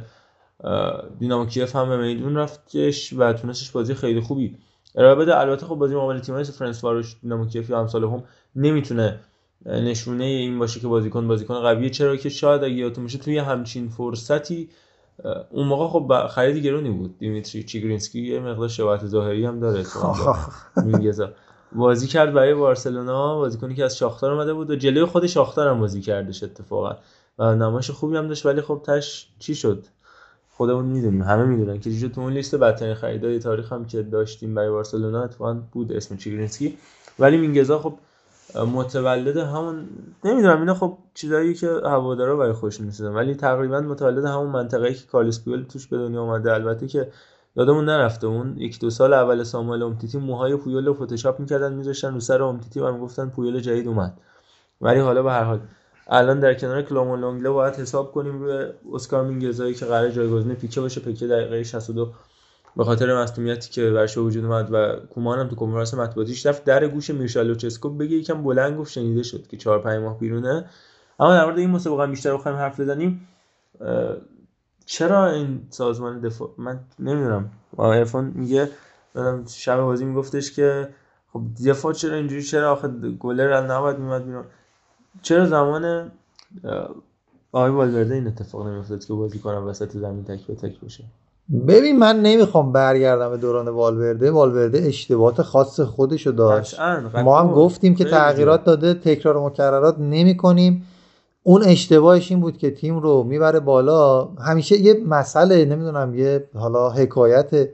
دینامو 1.19 1.47
کیف 1.47 1.77
هم 1.77 1.89
به 1.89 1.97
میدون 1.97 2.37
رفتش 2.37 3.13
و 3.13 3.33
تونستش 3.33 3.71
بازی 3.71 3.95
خیلی 3.95 4.21
خوبی 4.21 4.59
ارائه 4.95 5.15
بده. 5.15 5.39
البته 5.39 5.67
خب 5.67 5.75
بازی 5.75 5.95
مقابل 5.95 6.19
تیم‌های 6.19 6.45
فرانس 6.45 6.85
واروش 6.85 7.17
دینامو 7.23 7.47
کیف 7.47 7.71
یا 7.71 7.81
امثال 7.81 8.05
هم 8.05 8.25
نمی‌تونه 8.57 9.21
نشونه 9.67 10.25
این 10.25 10.59
باشه 10.59 10.81
که 10.81 10.87
بازیکن 10.89 11.29
بازیکن 11.29 11.61
قویه. 11.61 11.91
چرا 11.91 12.17
که 12.17 12.29
شاید 12.29 12.65
اگه 12.65 12.75
یادتون 12.75 13.07
توی 13.07 13.39
همچین 13.39 13.89
فرصتی 13.89 14.69
اون 15.51 15.67
موقع 15.67 15.89
خب 15.89 16.27
خرید 16.27 16.57
گرونی 16.57 16.91
بود. 16.91 17.19
دیمیتری 17.19 17.63
چیگرینسکی 17.63 18.21
یه 18.21 18.41
مقدار 18.41 18.69
شباهت 18.69 19.07
ظاهری 19.07 19.45
هم 19.45 19.61
داره 19.61 19.85
مینگزا 20.87 21.31
بازی 21.75 22.07
کرد 22.07 22.33
برای 22.33 22.55
بارسلونا 22.55 23.39
بازیکنی 23.39 23.75
که 23.75 23.85
از 23.85 23.97
شاختار 23.97 24.33
اومده 24.33 24.55
بود 24.55 24.71
و 24.71 24.77
جلوی 24.77 25.05
خود 25.05 25.27
شاختار 25.27 25.69
هم 25.69 25.81
بازی 25.81 26.01
کردش 26.01 26.43
اتفاقا. 26.43 26.97
و 27.39 27.55
نمایش 27.55 27.91
خوبی 27.91 28.17
هم 28.17 28.29
داشت 28.29 28.47
ولی 28.47 28.61
خب 28.61 28.83
تهش 28.87 29.29
چی 29.39 29.55
شد؟ 29.55 29.85
خودمون 30.51 30.85
می‌دونیم 30.85 31.23
همه 31.23 31.45
می‌دونن 31.45 31.81
که 31.81 31.91
چی 31.91 32.09
تو 32.09 32.21
اون 32.21 32.33
لیست 32.33 32.55
بدترین 32.55 32.95
خریدای 32.95 33.39
تاریخ 33.39 33.73
هم 33.73 33.85
که 33.85 34.03
داشتیم 34.03 34.55
برای 34.55 34.71
بارسلونا 34.71 35.23
اتفاقا 35.23 35.63
بود 35.73 35.93
اسم 35.93 36.17
چیگرینسکی. 36.17 36.79
ولی 37.19 37.37
مینگزا 37.37 37.79
خب 37.79 37.95
متولد 38.57 39.37
همون 39.37 39.89
نمی‌دونم 40.25 40.61
اینا 40.61 40.75
خب 40.75 40.99
چیزایی 41.15 41.55
که 41.55 41.69
هوادارا 41.85 42.37
برای 42.37 42.53
خودشون 42.53 42.81
می‌سازن 42.81 43.15
ولی 43.15 43.35
تقریبا 43.35 43.81
متولد 43.81 44.25
همون 44.25 44.47
منطقه‌ای 44.47 44.95
که 44.95 45.07
کارلوس 45.07 45.45
پیول 45.45 45.63
توش 45.63 45.87
به 45.87 45.97
دنیا 45.97 46.23
اومده. 46.23 46.55
البته 46.55 46.87
که 46.87 47.09
یادمون 47.57 47.85
نرفته 47.85 48.27
اون 48.27 48.57
یک 48.57 48.81
دو 48.81 48.91
سال 48.91 49.13
اول 49.13 49.43
ساموئل 49.43 49.83
امتیتی 49.83 50.19
موهای 50.19 50.57
پویول 50.57 50.87
رو 50.87 50.95
فتوشاپ 50.95 51.41
می‌کردن 51.41 51.73
میذاشتن 51.73 52.15
رو 52.15 52.21
سر 52.21 52.43
امتیتی 52.43 52.81
و 52.81 52.93
می‌گفتن 52.93 53.29
پویول 53.29 53.61
جدید 53.61 53.89
اومد. 53.89 54.19
ولی 54.81 55.01
حالا 55.01 55.23
به 55.23 55.33
هر 55.33 55.45
حال 55.45 55.61
الان 56.09 56.41
در 56.41 56.55
کنار 56.55 56.83
کلامون 56.83 57.21
لونگله 57.21 57.51
باید 57.51 57.75
حساب 57.75 58.13
کنیم 58.13 58.41
روی 58.41 58.67
اسکار 58.95 59.25
مینگزایی 59.25 59.75
که 59.75 59.87
قرار 59.87 60.11
جایگزین 60.11 60.55
پیکه 60.55 60.81
باشه 60.81 61.01
پیکه 61.01 61.27
دقیقه 61.27 61.63
62 61.63 62.13
به 62.77 62.85
خاطر 62.85 63.23
مصونیتی 63.23 63.71
که 63.71 63.91
برش 63.91 64.19
وجود 64.19 64.45
اومد 64.45 64.69
و 64.73 64.97
کومان 65.11 65.39
هم 65.39 65.49
تو 65.49 65.57
کنفرانس 65.57 65.95
مطبوعاتیش 65.95 66.47
رفت 66.47 66.65
در 66.65 66.89
گوش 66.89 67.11
میشل 67.11 67.47
لوچسکو 67.47 67.91
بگه 67.91 68.17
یکم 68.17 68.43
بلند 68.43 68.79
گفت 68.79 68.93
شنیده 68.93 69.23
شد 69.23 69.47
که 69.47 69.57
4 69.57 69.79
5 69.79 70.03
ماه 70.03 70.19
بیرونه. 70.19 70.65
اما 71.21 71.35
در 71.35 71.45
مورد 71.45 71.59
این 71.59 71.71
مسابقه 71.71 72.07
بیشتر 72.07 72.35
بخوایم 72.35 72.57
حرف 72.57 72.81
بزنیم. 72.81 73.29
چرا 74.87 75.31
این 75.31 75.67
سازمان 75.71 76.21
دفاع 76.21 76.51
من 76.59 76.81
نمی‌دونم. 76.99 77.51
عرفان 77.79 78.33
میگه 78.35 78.69
شب 79.49 79.81
بازی 79.81 80.05
میگفتش 80.05 80.53
که 80.53 80.89
خب 81.33 81.43
دفاع 81.67 81.93
چرا 81.93 82.17
اینجوری؟ 82.17 82.43
چرا 82.43 82.73
آخه 82.73 82.89
گلر 83.19 83.61
نباید 83.61 83.99
میمد 83.99 84.27
بیرون؟ 84.27 84.45
چرا 85.23 85.47
زمان 85.47 86.13
آقای 87.53 87.71
والورده 87.71 88.15
این 88.15 88.27
اتفاق 88.27 88.67
نمیافتاد 88.67 89.05
که 89.05 89.15
بازی 89.15 89.39
کنم 89.39 89.67
وسط 89.67 89.91
زمین 89.91 90.25
تک 90.25 90.47
به 90.47 90.55
تک 90.55 90.81
باشه؟ 90.81 91.05
ببین 91.69 91.99
من 91.99 92.23
نمی‌خوام 92.23 92.73
برگردم 92.73 93.31
به 93.31 93.37
دوران 93.37 93.69
والورده. 93.69 94.31
والورده 94.31 94.79
اشتباهات 94.79 95.43
خاص 95.43 95.81
خودشو 95.81 96.31
داشت. 96.31 96.81
ما 97.15 97.41
هم 97.41 97.53
گفتیم 97.53 97.95
که 97.95 98.05
تغییرات 98.05 98.65
داده 98.65 98.95
تکرار 98.95 99.37
و 99.37 99.47
مکررات 99.47 99.99
نمی 99.99 100.37
کنیم 100.37 100.87
اون 101.43 101.63
اشتباهش 101.63 102.31
این 102.31 102.41
بود 102.41 102.59
که 102.59 102.71
تیم 102.71 102.99
رو 102.99 103.23
می‌بره 103.23 103.61
بالا. 103.61 104.25
همیشه 104.25 104.81
یه 104.81 105.05
مسئله 105.07 105.65
نمی‌دونم 105.65 106.15
یه 106.15 106.45
حالا 106.55 106.91
حکایت. 106.91 107.69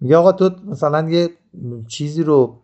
میگه 0.00 0.16
آقا 0.16 0.32
تو 0.32 0.50
مثلا 0.66 1.10
یه 1.10 1.30
چیزی 1.88 2.22
رو 2.22 2.54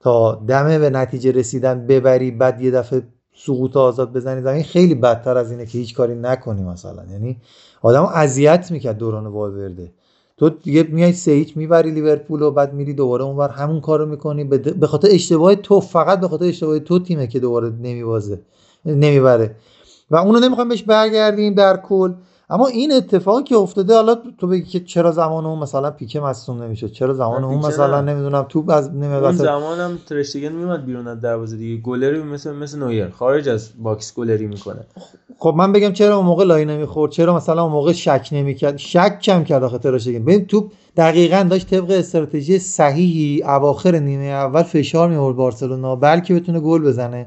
تا 0.00 0.34
دمه 0.48 0.78
به 0.78 0.90
نتیجه 0.90 1.32
رسیدن 1.32 1.86
ببری 1.86 2.30
بعد 2.30 2.60
یه 2.60 2.70
دفعه 2.70 3.02
سقوط 3.34 3.76
آزاد 3.76 4.12
بزنی 4.12 4.42
زمین 4.42 4.62
خیلی 4.62 4.94
بدتر 4.94 5.36
از 5.38 5.50
اینه 5.50 5.66
که 5.66 5.78
هیچ 5.78 5.94
کاری 5.94 6.14
نکنی 6.14 6.62
مثلا. 6.62 7.04
یعنی 7.12 7.36
آدم 7.82 8.04
اذیت 8.04 8.70
می‌کرد 8.70 8.98
دوران 8.98 9.26
والورده. 9.26 9.92
تو 10.36 10.48
دیگه 10.48 10.82
میای 10.82 11.12
سه 11.12 11.30
هیچ 11.30 11.56
می‌بری 11.56 11.90
لیورپول 11.90 12.42
و 12.42 12.50
بعد 12.50 12.74
میری 12.74 12.94
دوباره 12.94 13.24
اونور 13.24 13.48
همون 13.48 13.80
کارو 13.80 14.06
می‌کنی. 14.06 14.44
به 14.44 14.86
خاطر 14.86 15.08
اشتباه 15.10 15.54
تو 15.54 15.80
فقط 15.80 16.20
به 16.20 16.28
خاطر 16.28 16.44
اشتباه 16.44 16.78
تو 16.78 16.98
تیمه 16.98 17.26
که 17.26 17.40
دوباره 17.40 17.68
نمیبازه 17.68 18.40
نمی‌بره. 18.86 19.56
و 20.10 20.16
اونو 20.16 20.40
نمی‌خوام 20.40 20.68
بهش 20.68 20.82
برگردیم 20.82 21.54
در 21.54 21.76
کل. 21.76 22.12
اما 22.50 22.66
این 22.66 22.92
اتفاقی 22.92 23.42
که 23.42 23.56
افتاده 23.56 23.94
حالا 23.94 24.16
تو 24.38 24.46
بگی 24.46 24.62
که 24.70 24.80
چرا 24.80 25.12
زمان 25.12 25.46
اون 25.46 25.58
مثلا 25.58 25.90
پیکه 25.90 26.20
مصدوم 26.20 26.62
نمیشه 26.62 26.88
چرا 26.88 27.14
زمان 27.14 27.44
اون 27.44 27.66
مثلا 27.66 28.00
نمی‌دونم 28.00 28.46
تو 28.48 28.70
از 28.70 28.94
نمیاد 28.94 29.24
اون 29.24 29.32
زمانم 29.32 29.98
ترشتگن 30.08 30.52
میومد 30.52 30.86
بیرون 30.86 31.08
از 31.08 31.20
دروازه 31.20 31.56
دیگه. 31.56 31.82
گلری 31.82 32.22
مثل 32.22 32.52
مثل 32.52 32.78
نویر 32.78 33.08
خارج 33.08 33.48
از 33.48 33.70
box 33.82 34.14
گلری 34.14 34.46
می‌کنه. 34.46 34.80
خب 35.38 35.54
من 35.56 35.72
بگم 35.72 35.92
چرا 35.92 36.16
اون 36.16 36.26
موقع 36.26 36.44
لایی 36.44 36.64
نمی‌خورد؟ 36.64 37.12
چرا 37.12 37.36
مثلا 37.36 37.62
اون 37.62 37.72
موقع 37.72 37.92
شک 37.92 38.28
نمی‌کرد؟ 38.32 38.76
شک 38.76 39.18
کم 39.22 39.44
کرد 39.44 39.62
آخه 39.64 39.78
ترشتگن. 39.78 40.24
ببین 40.24 40.46
تو 40.46 40.70
دقیقا 40.96 41.46
داشت 41.50 41.70
طبق 41.70 41.90
استراتژی 41.90 42.58
صحیحی 42.58 43.42
اواخر 43.42 43.98
نیمه 43.98 44.24
اول 44.24 44.62
فشار 44.62 45.08
میورد 45.08 45.36
بارسلونا 45.36 45.96
بلکه 45.96 46.34
بتونه 46.34 46.60
گل 46.60 46.82
بزنه. 46.82 47.26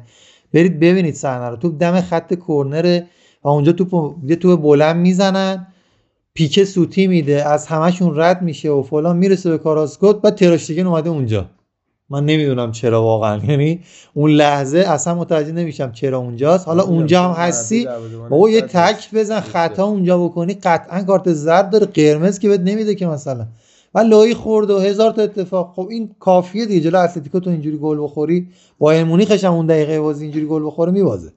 برید 0.54 0.80
ببینید 0.80 1.16
صحنه 1.16 1.50
رو. 1.50 1.56
توپ 1.56 1.78
دم 1.78 2.02
خط 2.02 2.34
کرنر 2.48 3.02
و 3.46 3.50
اونجا 3.50 3.72
توپ 3.72 4.16
یه 4.28 4.36
توپ 4.36 4.62
بلند 4.62 4.96
می‌زنن 4.96 5.68
پیکه 6.34 6.66
سوتی 6.66 7.08
میده 7.08 7.50
از 7.50 7.68
همشون 7.68 8.20
رد 8.20 8.42
میشه 8.42 8.70
و 8.70 8.82
فلان 8.82 9.18
می‌رسه 9.18 9.50
به 9.50 9.58
کاراسکوت 9.58 10.22
بعد 10.22 10.36
تراشتگن 10.36 10.88
اومده 10.88 11.10
اونجا. 11.10 11.46
من 12.10 12.26
نمی‌دونم 12.26 12.72
چرا 12.72 13.04
واقعا. 13.04 13.42
یعنی 13.50 13.80
اون 14.14 14.32
لحظه 14.32 14.80
اصلا 14.80 15.16
متوجه 15.16 15.52
نمیشم 15.52 15.92
چرا 15.92 16.18
اونجاست. 16.18 16.68
حالا 16.68 16.84
اونجا 16.84 17.24
هم 17.24 17.32
هستی؟ 17.32 17.88
بابا 18.30 18.50
یه 18.50 18.62
تک 18.62 19.10
بزن 19.14 19.40
خطا 19.40 19.86
اونجا 19.86 20.24
بکنی 20.24 20.54
قطعا 20.54 21.04
کارت 21.04 21.34
زرد 21.34 21.70
داره. 21.70 21.86
قرمز 21.86 22.40
که 22.40 22.50
بهت 22.50 22.62
نمیده 22.62 22.96
که 22.96 23.08
مثلا. 23.08 23.48
و 23.96 24.00
لایی 24.00 24.34
خورد 24.34 24.72
و 24.72 24.80
هزار 24.80 25.12
تا 25.12 25.22
اتفاق. 25.22 25.74
خب 25.76 25.88
این 25.92 26.10
کافیه 26.20 26.66
دیگه. 26.66 26.82
جلو 26.82 27.00
اتلتیکو 27.00 27.40
تو 27.40 27.50
اینجوری 27.50 27.78
گل 27.78 28.04
بخوری 28.04 28.48
با 28.80 29.04
مونیخش 29.04 29.44
هم 29.44 29.54
اون 29.54 29.66
دقیقه 29.66 30.00
بازی 30.00 30.24
اینجوری 30.24 30.46
گل 30.46 30.66
بخوره 30.66 30.92
میبازه. 30.92 31.32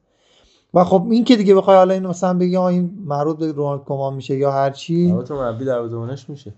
و 0.74 0.85
خب 0.85 1.07
این 1.11 1.24
که 1.24 1.36
دیگه 1.36 1.55
بخوای 1.55 1.77
حالا 1.77 1.95
این 1.95 2.07
مثلا 2.07 2.35
بگی 2.35 2.57
این 2.57 2.99
مربوط 3.07 3.39
به 3.39 3.53
رونالد 3.53 4.15
میشه 4.15 4.36
یا 4.36 4.53
هر 4.53 4.70
چی. 4.70 5.15
تو 5.28 5.35
مربی 5.35 5.65
دروازه‌بانش 5.65 6.31
میشه. 6.31 6.55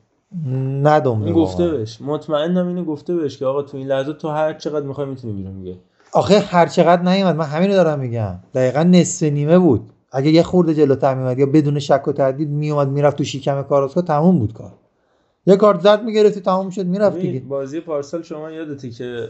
ندم 0.82 1.22
این 1.22 1.34
گفته 1.34 1.68
بهش. 1.68 2.00
مطمئنم 2.00 2.68
اینو 2.68 2.84
گفته 2.84 3.14
بهش 3.14 3.38
که 3.38 3.46
آقا 3.46 3.62
تو 3.62 3.76
این 3.76 3.86
لحظه 3.86 4.12
تو 4.12 4.28
هر 4.28 4.54
چقدر 4.54 4.86
می‌خوای 4.86 5.06
می‌تونی 5.06 5.32
بیرون 5.32 5.52
میگه 5.52 5.76
آخه 6.12 6.38
هر 6.38 6.66
چقدر 6.66 7.02
نیومد. 7.02 7.36
من 7.36 7.44
همینو 7.44 7.72
دارم 7.72 7.98
میگم. 7.98 8.34
دقیقا 8.54 8.82
نصف 8.82 9.22
نیمه 9.22 9.58
بود. 9.58 9.90
اگه 10.12 10.30
یه 10.30 10.42
خورده 10.42 10.74
جلوتر 10.74 11.14
میومد 11.14 11.38
یا 11.38 11.46
بدون 11.46 11.78
شک 11.78 12.08
و 12.08 12.12
تردید 12.12 12.48
میومد 12.48 12.88
می‌رفت 12.88 13.16
تو 13.16 13.24
شیکم 13.24 13.62
کاراسکو 13.62 14.02
تموم 14.02 14.38
بود 14.38 14.52
کار. 14.52 14.72
یه 15.46 15.56
کارت 15.56 15.80
زرد 15.80 16.04
می‌گرفتی 16.04 16.40
تمام 16.40 16.70
شد 16.70 16.86
می‌رفت 16.86 17.18
دیگه. 17.18 17.40
بازی 17.40 17.80
پارسال 17.80 18.22
شما 18.22 18.50
یادته 18.50 18.90
که 18.90 19.28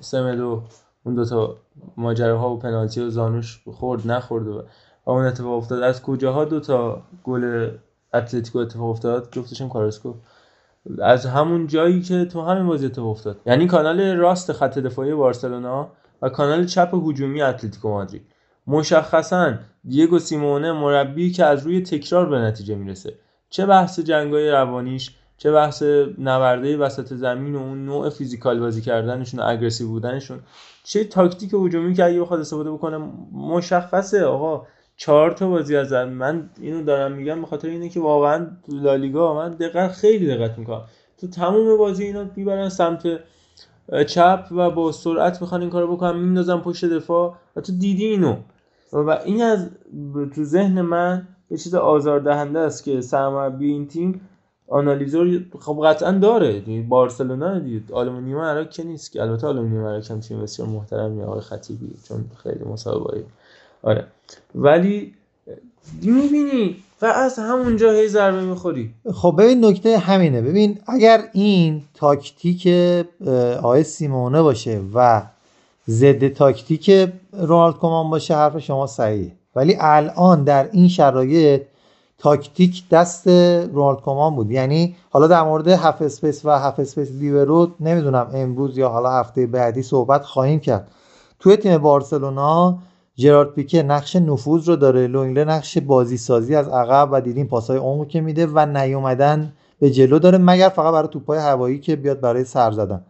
سمدو 0.00 0.62
اون 1.08 1.14
دوتا 1.14 1.56
ماجراها 1.96 2.50
و 2.50 2.58
پنالتی 2.58 3.00
و 3.00 3.10
زانوش 3.10 3.60
خورد 3.72 4.10
نخورد 4.10 4.48
و 4.48 4.62
اون 5.04 5.24
اتفاق 5.24 5.52
افتاد. 5.52 5.82
از 5.82 6.02
کجاها 6.02 6.44
دوتا 6.44 7.02
گل 7.24 7.70
اتلتیکو 8.14 8.58
اتفاق 8.58 8.90
افتاد؟ 8.90 9.28
جفتشون 9.32 9.68
کارسکو 9.68 10.14
از 11.02 11.26
همون 11.26 11.66
جایی 11.66 12.02
که 12.02 12.24
تو 12.24 12.42
همین 12.42 12.66
بازی 12.66 12.86
اتفاق 12.86 13.08
افتاد. 13.08 13.40
یعنی 13.46 13.66
کانال 13.66 14.00
راست 14.00 14.52
خط 14.52 14.78
دفاعی 14.78 15.14
بارسلونا 15.14 15.88
و 16.22 16.28
کانال 16.28 16.66
چپ 16.66 16.94
هجومی 16.94 17.42
اتلتیکو 17.42 17.88
مادرید. 17.88 18.22
مشخصا 18.66 19.54
دیگو 19.88 20.18
سیمونه 20.18 20.72
مربی 20.72 21.32
که 21.32 21.44
از 21.44 21.66
روی 21.66 21.82
تکرار 21.82 22.26
به 22.26 22.38
نتیجه 22.38 22.74
می‌رسه. 22.74 23.14
چه 23.50 23.66
بحث 23.66 24.00
جنگای 24.00 24.50
روانیش 24.50 25.14
چه 25.38 25.52
بحث 25.52 25.82
نبرد 26.18 26.76
وسط 26.76 27.14
زمین 27.14 27.54
و 27.54 27.58
اون 27.58 27.84
نوع 27.84 28.10
physical 28.10 28.60
بازی 28.60 28.82
کردنشون 28.82 29.40
و 29.40 29.42
aggressive 29.46 29.88
بودنشون. 29.88 30.40
چه 30.88 31.04
تاکتیک 31.04 31.54
هجومی 31.54 31.94
که 31.94 32.04
اگه 32.04 32.20
بخواد 32.20 32.40
استفاده 32.40 32.70
بکنه 32.72 32.98
مشخصه. 33.32 34.24
آقا 34.24 34.66
چهار 34.96 35.30
تا 35.30 35.48
بازی 35.48 35.76
از 35.76 35.92
من 35.92 36.50
اینو 36.60 36.84
دارم 36.84 37.12
میگم 37.12 37.40
به 37.40 37.46
خاطر 37.46 37.68
اینه 37.68 37.88
که 37.88 38.00
واقعا 38.00 38.46
لالیگا 38.68 39.34
من 39.34 39.50
دقت 39.50 39.92
خیلی 39.92 40.26
دقت 40.26 40.58
می‌کنم. 40.58 40.82
تو 41.20 41.26
تمام 41.26 41.76
بازی 41.78 42.04
اینا 42.04 42.24
می‌برن 42.36 42.68
سمت 42.68 43.02
چپ 44.06 44.44
و 44.50 44.70
با 44.70 44.92
سرعت 44.92 45.40
می‌خوان 45.40 45.60
این 45.60 45.70
کارو 45.70 45.96
بکنن 45.96 46.18
میندازن 46.18 46.58
پشت 46.58 46.84
دفاع 46.84 47.34
و 47.56 47.60
تو 47.60 47.72
دیدی 47.72 48.06
اینو. 48.06 48.36
و 48.92 49.10
این 49.10 49.42
از 49.42 49.70
تو 50.34 50.44
ذهن 50.44 50.80
من 50.80 51.28
یه 51.50 51.58
چیز 51.58 51.74
آزاردهنده 51.74 52.58
است 52.58 52.84
که 52.84 53.00
سرمربی 53.00 53.70
این 53.70 53.88
تیم 53.88 54.20
آنالیزور 54.70 55.40
خب 55.60 55.80
قطعا 55.84 56.12
داره. 56.12 56.62
بارسلونا 56.88 57.58
دید 57.58 57.92
آلومینیوم 57.92 58.40
عراق 58.40 58.70
که 58.70 58.84
نیست 58.84 59.12
که. 59.12 59.22
البته 59.22 59.46
آلومینیوم 59.46 59.86
عراق 59.86 60.10
هم 60.10 60.20
تیم 60.20 60.42
بسیار 60.42 60.68
محترمی 60.68 61.22
آقای 61.22 61.40
خطیبی 61.40 61.90
چون 62.08 62.24
خیلی 62.42 62.64
مسابقه 62.64 63.24
آره. 63.82 64.04
ولی 64.54 65.14
می‌بینی 66.02 66.76
و 67.02 67.06
از 67.06 67.38
همونجا 67.38 67.92
هی 67.92 68.08
ضربه 68.08 68.42
می‌خوری. 68.42 68.94
خب 69.14 69.34
ببین 69.38 69.64
نکته 69.64 69.98
همینه. 69.98 70.42
ببین 70.42 70.78
اگر 70.86 71.20
این 71.32 71.82
تاکتیک 71.94 72.66
آقای 73.58 73.84
سیمونه 73.84 74.42
باشه 74.42 74.80
و 74.94 75.22
ضد 75.88 76.28
تاکتیک 76.28 77.10
رونالد 77.32 77.74
کومان 77.74 78.10
باشه 78.10 78.34
حرف 78.34 78.58
شما 78.58 78.86
صحیحه. 78.86 79.32
ولی 79.56 79.76
الان 79.80 80.44
در 80.44 80.68
این 80.72 80.88
شرایط 80.88 81.62
تاکتیک 82.18 82.88
دست 82.88 83.28
رونالد 83.72 84.00
کومان 84.00 84.34
بود. 84.34 84.50
یعنی 84.50 84.96
حالا 85.10 85.26
در 85.26 85.42
مورد 85.42 85.68
half 85.68 86.02
space 86.02 86.44
و 86.44 86.50
half 86.50 86.80
space 86.80 87.10
لیبرو 87.10 87.70
نمی‌دونم 87.80 88.30
امروز 88.34 88.78
یا 88.78 88.88
حالا 88.88 89.10
هفته 89.10 89.46
بعدی 89.46 89.82
صحبت 89.82 90.24
خواهیم 90.24 90.60
کرد. 90.60 90.88
توی 91.38 91.56
تیم 91.56 91.78
بارسلونا 91.78 92.78
جرارد 93.16 93.54
پیکه 93.54 93.82
نقش 93.82 94.16
نفوذ 94.16 94.68
رو 94.68 94.76
داره. 94.76 95.06
لونگله 95.06 95.44
نقش 95.44 95.78
بازی 95.78 96.16
سازی 96.16 96.54
از 96.54 96.68
عقب 96.68 97.08
و 97.12 97.20
دیدیم 97.20 97.46
پاسای 97.46 97.78
عمق 97.78 98.08
که 98.08 98.20
میده 98.20 98.46
و 98.46 98.66
نیومدن 98.66 99.52
به 99.80 99.90
جلو 99.90 100.18
داره 100.18 100.38
مگر 100.38 100.68
فقط 100.68 100.92
برای 100.92 101.08
توپای 101.08 101.38
هوایی 101.38 101.78
که 101.78 101.96
بیاد 101.96 102.20
برای 102.20 102.44
سر 102.44 102.70
زدن. 102.70 103.04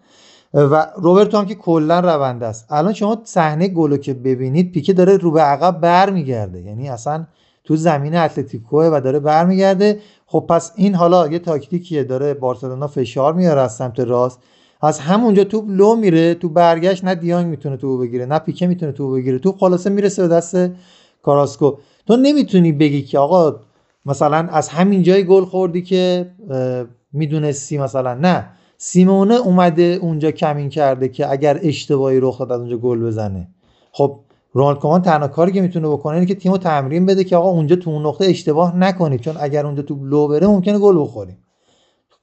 و 0.55 0.87
روبرتو 0.97 1.39
هم 1.39 1.47
که 1.47 1.55
کلا 1.55 2.01
رونده 2.01 2.47
است. 2.47 2.67
الان 2.71 2.93
شما 2.93 3.19
صحنه 3.25 3.69
گلو 3.69 3.97
که 3.97 4.15
ببینید 4.15 4.73
پیکه 4.73 4.93
داره 4.93 5.17
رو 5.17 5.31
به 5.31 5.41
عقب 5.41 5.81
برمیگرده. 5.81 6.61
یعنی 6.61 6.89
اصلا 6.89 7.25
تو 7.69 7.77
زمین 7.77 8.15
اتلتیکو 8.15 8.83
و 8.83 9.01
داره 9.01 9.19
برمیگرده. 9.19 10.01
خب 10.27 10.45
پس 10.49 10.73
این 10.77 10.95
حالا 10.95 11.29
یه 11.29 11.39
تاکتیکیه 11.39 12.05
داره 12.05 12.35
بارسلونا 12.35 12.87
فشار 12.87 13.35
میاره 13.35 13.61
از 13.61 13.77
سمت 13.77 14.01
راست. 14.01 14.39
از 14.83 14.99
همونجا 14.99 15.45
توپ 15.45 15.65
لو 15.69 15.97
میره 15.97 16.35
تو 16.35 16.49
برگشت 16.49 17.05
نه 17.05 17.15
دیانگ 17.15 17.47
می‌تونه 17.47 17.77
تو 17.77 17.99
بگیره 17.99 18.27
نه 18.27 18.39
پیکه 18.39 18.67
می‌تونه 18.67 18.93
تو 18.93 19.13
بگیره. 19.13 19.39
تو 19.39 19.53
خلاصه 19.53 19.91
می‌رسه 19.91 20.23
به 20.23 20.29
دست 20.29 20.57
کاراسکو. 21.23 21.73
تو 22.07 22.17
نمی‌تونی 22.17 22.73
بگی 22.73 23.03
که 23.03 23.19
آقا 23.19 23.61
مثلا 24.07 24.37
از 24.37 24.69
همین 24.69 25.03
جای 25.03 25.25
گل 25.25 25.45
خوردی 25.45 25.83
که 25.83 26.31
می‌دونستی 27.13 27.79
مثلا. 27.79 28.15
نه. 28.15 28.49
سیمونه 28.79 29.35
اومده 29.35 29.99
اونجا 30.03 30.31
کمین 30.31 30.69
کرده 30.69 31.09
که 31.09 31.31
اگر 31.31 31.61
اشتباهی 31.63 32.21
رخ 32.21 32.39
داد 32.39 32.53
از 32.53 32.61
اونجا 32.61 32.77
گل 32.77 33.01
بزنه. 33.07 33.49
خب 33.93 34.21
رونالد 34.53 34.79
کومان 34.79 35.03
تنها 35.03 35.29
کاری 35.29 35.53
که 35.53 35.61
می‌تونه 35.61 35.89
بکنه 35.89 36.15
اینه 36.15 36.27
که 36.27 36.35
تیمو 36.35 36.59
تمرین 36.59 37.07
بده 37.07 37.25
که 37.25 37.37
آقا 37.37 37.49
اونجا 37.49 37.77
تو 37.77 37.91
اون 37.91 38.07
نقطه 38.07 38.25
اشتباه 38.25 38.77
نکنید 38.77 39.21
چون 39.21 39.37
اگر 39.41 39.67
اونجا 39.67 39.83
تو 39.83 40.05
لو 40.05 40.29
بره 40.29 40.47
ممکنه 40.47 40.79
گل 40.79 41.01
بخوریم. 41.01 41.39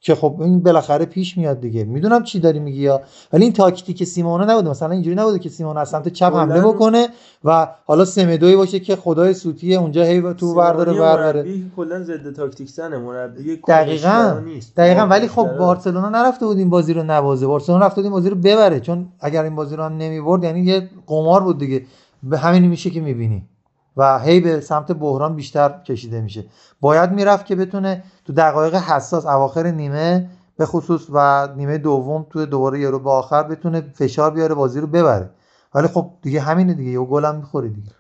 که 0.02 0.16
خب 0.16 0.36
این 0.40 0.64
بالاخره 0.64 1.06
پیش 1.06 1.38
میاد 1.38 1.62
دیگه. 1.62 1.84
می‌دونم 1.84 2.24
چی 2.24 2.40
داری 2.40 2.60
میگی 2.60 2.82
یا؟ 2.82 3.02
ولی 3.34 3.44
این 3.44 3.54
تاکتیک 3.54 4.04
سیمونه 4.04 4.46
نبوده. 4.46 4.70
مثلا 4.70 4.92
اینجوری 4.92 5.16
نبوده 5.16 5.40
که 5.40 5.50
سیمونه 5.50 5.80
از 5.80 5.90
سمت 5.90 6.08
چپ 6.08 6.36
حمله 6.36 6.62
بکنه 6.62 7.08
و 7.44 7.68
حالا 7.86 8.06
سمدوی 8.06 8.56
باشه 8.56 8.80
که 8.80 8.96
خدای 8.96 9.34
سوتی 9.34 9.76
اونجا 9.76 10.04
هی 10.04 10.34
تو 10.34 10.56
برداره 10.56 10.94
برداره 10.94 11.46
کلا 11.76 12.04
ضد 12.04 12.34
تاکتیک 12.34 12.70
زنه. 12.70 12.98
مربی 12.98 13.62
دقیقاً 13.68 14.42
دقیقاً. 14.78 15.02
ولی 15.02 15.28
خب 15.28 15.58
بارسلونا 15.58 16.10
نرفته 16.10 16.46
بود 16.46 16.58
این 16.58 16.70
بازی 16.70 16.94
رو 16.94 17.04
نوازه 17.04 17.48
بارسلونا 17.48 17.86
رفته 17.86 17.96
بود 17.96 18.06
این 18.06 18.14
بازی 18.14 18.30
رو 18.30 18.36
ببره. 18.36 18.80
چون 18.80 19.08
اگر 19.20 19.44
این 19.44 19.56
بازی 19.56 19.76
رو 19.76 19.84
هم 19.84 19.98
نمی‌برد 19.98 20.44
یعنی 20.44 20.62
یه 20.62 20.90
قمار 21.08 21.44
بود 21.44 21.60
دیگه. 21.60 21.82
به 22.30 22.38
همین 22.38 22.66
میشه 22.68 22.90
که 22.90 23.02
می‌بینی. 23.02 23.50
و 23.98 24.20
هی 24.20 24.40
به 24.40 24.62
سمت 24.62 24.92
بحران 24.92 25.36
بیشتر 25.36 25.82
کشیده 25.82 26.22
میشه. 26.22 26.46
باید 26.82 27.12
می‌رفت 27.12 27.46
که 27.46 27.56
بتونه 27.56 28.04
تو 28.26 28.34
دقایق 28.34 28.76
حساس 28.76 29.26
اواخر 29.26 29.68
نیمه 29.68 30.30
به 30.58 30.66
خصوص 30.66 31.08
و 31.10 31.48
نیمه 31.56 31.78
دوم 31.78 32.26
تو 32.30 32.46
دوباره 32.46 32.80
یورو 32.80 33.00
به 33.00 33.12
آخر 33.12 33.44
بتونه 33.44 33.82
فشار 33.82 34.32
بیاره 34.32 34.56
بازی 34.56 34.80
رو 34.80 34.88
ببره. 34.88 35.30
ولی 35.74 35.88
خب 35.88 36.12
دیگه 36.22 36.42
همینه 36.42 36.74
دیگه 36.74 36.92
یه 36.92 37.00
گل 37.00 37.26
هم 37.26 37.36
می‌خوری 37.36 37.70
دیگه. 37.70 37.92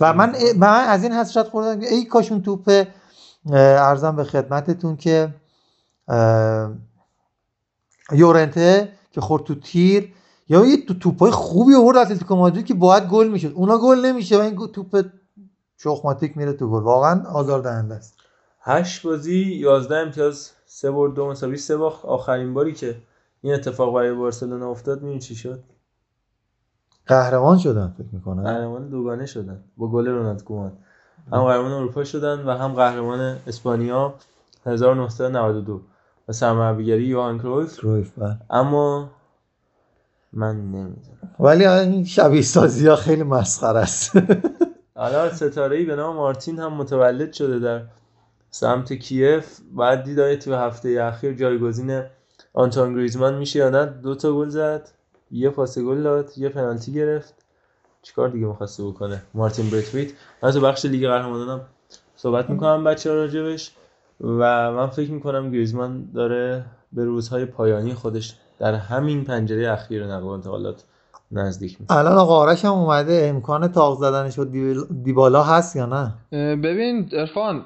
و 0.00 0.12
من 0.12 0.34
من 0.58 0.84
از 0.88 1.02
این 1.02 1.12
حسرت 1.12 1.48
خوردم 1.48 1.80
ای 1.80 2.04
کاشون 2.04 2.42
توپ 2.42 2.84
ارزم 3.52 4.16
به 4.16 4.24
خدمتتون 4.24 4.96
که 4.96 5.34
یورنته 8.12 8.88
که 9.10 9.20
خورد 9.20 9.44
تو 9.44 9.54
تیر 9.54 10.12
یا 10.48 10.66
یه 10.66 10.86
تو 10.86 10.94
توپای 10.94 11.30
خوبی 11.30 11.74
آورد 11.74 11.96
اتلتیکو 11.96 12.36
مادرید 12.36 12.66
که 12.66 12.74
باید 12.74 13.08
گل 13.08 13.28
می‌شد. 13.28 13.52
اونا 13.54 13.78
گل 13.78 13.98
نمیشه 13.98 14.38
و 14.38 14.40
این 14.40 14.66
توپ 14.72 15.04
چخماتیک 15.78 16.36
میره 16.36 16.52
تو 16.52 16.70
گل. 16.70 16.82
واقعا 16.82 17.22
آزاردهنده 17.28 17.94
است. 17.94 18.14
هشت 18.60 19.06
بازی 19.06 19.38
11 19.38 19.96
امتیاز 19.96 20.50
سه 20.66 20.90
برد 20.90 21.14
دو 21.14 21.26
مساوی 21.26 21.56
سه 21.56 21.76
باخت. 21.76 22.04
آخرین 22.04 22.54
باری 22.54 22.72
که 22.72 22.96
این 23.42 23.54
اتفاق 23.54 23.94
برای 23.94 24.14
بارسلونا 24.14 24.70
افتاد 24.70 25.02
می‌دونی 25.02 25.20
چی 25.20 25.34
شد؟ 25.34 25.60
قهرمان 27.06 27.58
شدن 27.58 27.94
فکر 27.98 28.08
می‌کنم. 28.12 28.42
قهرمان 28.42 28.88
دوگانه 28.88 29.26
شدن. 29.26 29.64
با 29.76 29.88
گل 29.88 30.08
رونالد 30.08 30.44
کومان. 30.44 30.72
هم 31.32 31.44
قهرمان 31.44 31.72
اروپا 31.72 32.04
شدن 32.04 32.44
و 32.44 32.50
هم 32.50 32.74
قهرمان 32.74 33.36
اسپانیا 33.46 34.14
1992 34.66 35.80
و 36.28 36.32
سرمربیگری 36.32 37.04
یوهان 37.04 37.38
کرویف 37.38 38.18
بله. 38.18 38.38
اما 38.50 39.10
من 40.34 40.56
نمی‌دونم. 40.56 40.96
ولی 41.40 41.66
این 41.66 42.04
شبیه 42.04 42.42
سازی 42.42 42.86
ها 42.86 42.96
خیلی 42.96 43.22
مسخره 43.22 43.78
است. 43.80 44.12
حالا 44.96 45.30
ستاره 45.30 45.76
ای 45.76 45.84
به 45.84 45.96
نام 45.96 46.16
مارتین 46.16 46.58
هم 46.58 46.72
متولد 46.72 47.32
شده 47.32 47.58
در 47.58 47.82
سمت 48.50 48.92
کیف. 48.92 49.60
بعد 49.72 50.04
دیدای 50.04 50.36
تو 50.36 50.54
هفته 50.54 51.02
اخیر 51.02 51.32
جایگزین 51.32 52.02
آنتون 52.52 52.94
گریزمان 52.94 53.38
میشه 53.38 53.58
یا 53.58 53.70
نه؟ 53.70 53.86
دو 53.86 54.14
تا 54.14 54.32
گل 54.32 54.48
زد. 54.48 54.88
یه 55.30 55.50
پاس 55.50 55.78
گل 55.78 56.02
داد 56.02 56.38
یه 56.38 56.48
پنالتی 56.48 56.92
گرفت. 56.92 57.34
چیکار 58.02 58.28
دیگه 58.28 58.46
می‌خواسته 58.46 58.84
بکنه 58.84 59.22
مارتین 59.34 59.70
بریتویت 59.70 60.12
من 60.42 60.50
تو 60.50 60.60
بخش 60.60 60.84
لیگ 60.84 61.06
قهرمانانم 61.06 61.60
صحبت 62.16 62.50
می‌کنم 62.50 62.84
بچه 62.84 63.10
ها 63.10 63.16
راجبش 63.16 63.72
و 64.20 64.72
من 64.72 64.86
فکر 64.86 65.10
می‌کنم 65.10 65.50
گریزمان 65.50 66.10
داره 66.14 66.64
به 66.92 67.04
روزهای 67.04 67.44
پایانی 67.44 67.94
خودش 67.94 68.36
در 68.58 68.74
همین 68.74 69.24
پنجره 69.24 69.72
اخیر 69.72 70.06
نقل 70.06 70.22
و 70.22 70.28
انتقالات 70.28 70.84
نزدیک 71.32 71.80
میشه. 71.80 71.92
الان 71.92 72.12
آقا 72.12 72.36
آرش 72.36 72.64
هم 72.64 72.72
اومده 72.72 73.26
امکان 73.34 73.68
تاق 73.68 73.98
زدنش 73.98 74.38
و 74.38 74.44
دیبالا 75.04 75.42
هست 75.42 75.76
یا 75.76 75.86
نه؟ 75.86 76.12
ببین 76.56 77.08
ارفان 77.12 77.64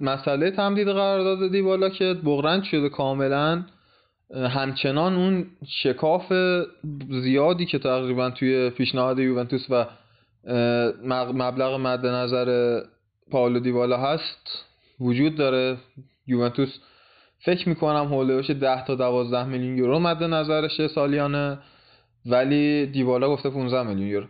مسئله 0.00 0.50
تمدید 0.50 0.88
قرارداد 0.88 1.50
دیبالا 1.52 1.88
که 1.88 2.14
بغرند 2.24 2.62
شده 2.62 2.88
کاملا 2.88 3.62
همچنان 4.34 5.16
اون 5.16 5.46
شکاف 5.82 6.32
زیادی 7.22 7.66
که 7.66 7.78
تقریبا 7.78 8.30
توی 8.30 8.70
پیشنهاد 8.70 9.18
یوونتوس 9.18 9.66
و 9.70 9.86
مبلغ 11.34 11.80
مد 11.80 12.06
نظر 12.06 12.80
پاولو 13.30 13.60
دیبالا 13.60 13.96
هست 13.96 14.64
وجود 15.00 15.36
داره. 15.36 15.76
یوونتوس 16.26 16.68
فکر 17.44 17.68
می‌کنم 17.68 18.04
هولوش 18.04 18.50
10 18.50 18.84
تا 18.84 18.94
12 18.94 19.44
میلیون 19.44 19.78
یورو 19.78 19.98
مد 19.98 20.22
نظرشه 20.22 20.88
سالیانه 20.88 21.58
ولی 22.26 22.86
دیبالا 22.86 23.28
گفته 23.28 23.50
15 23.50 23.82
میلیون 23.82 24.08
یورو. 24.08 24.26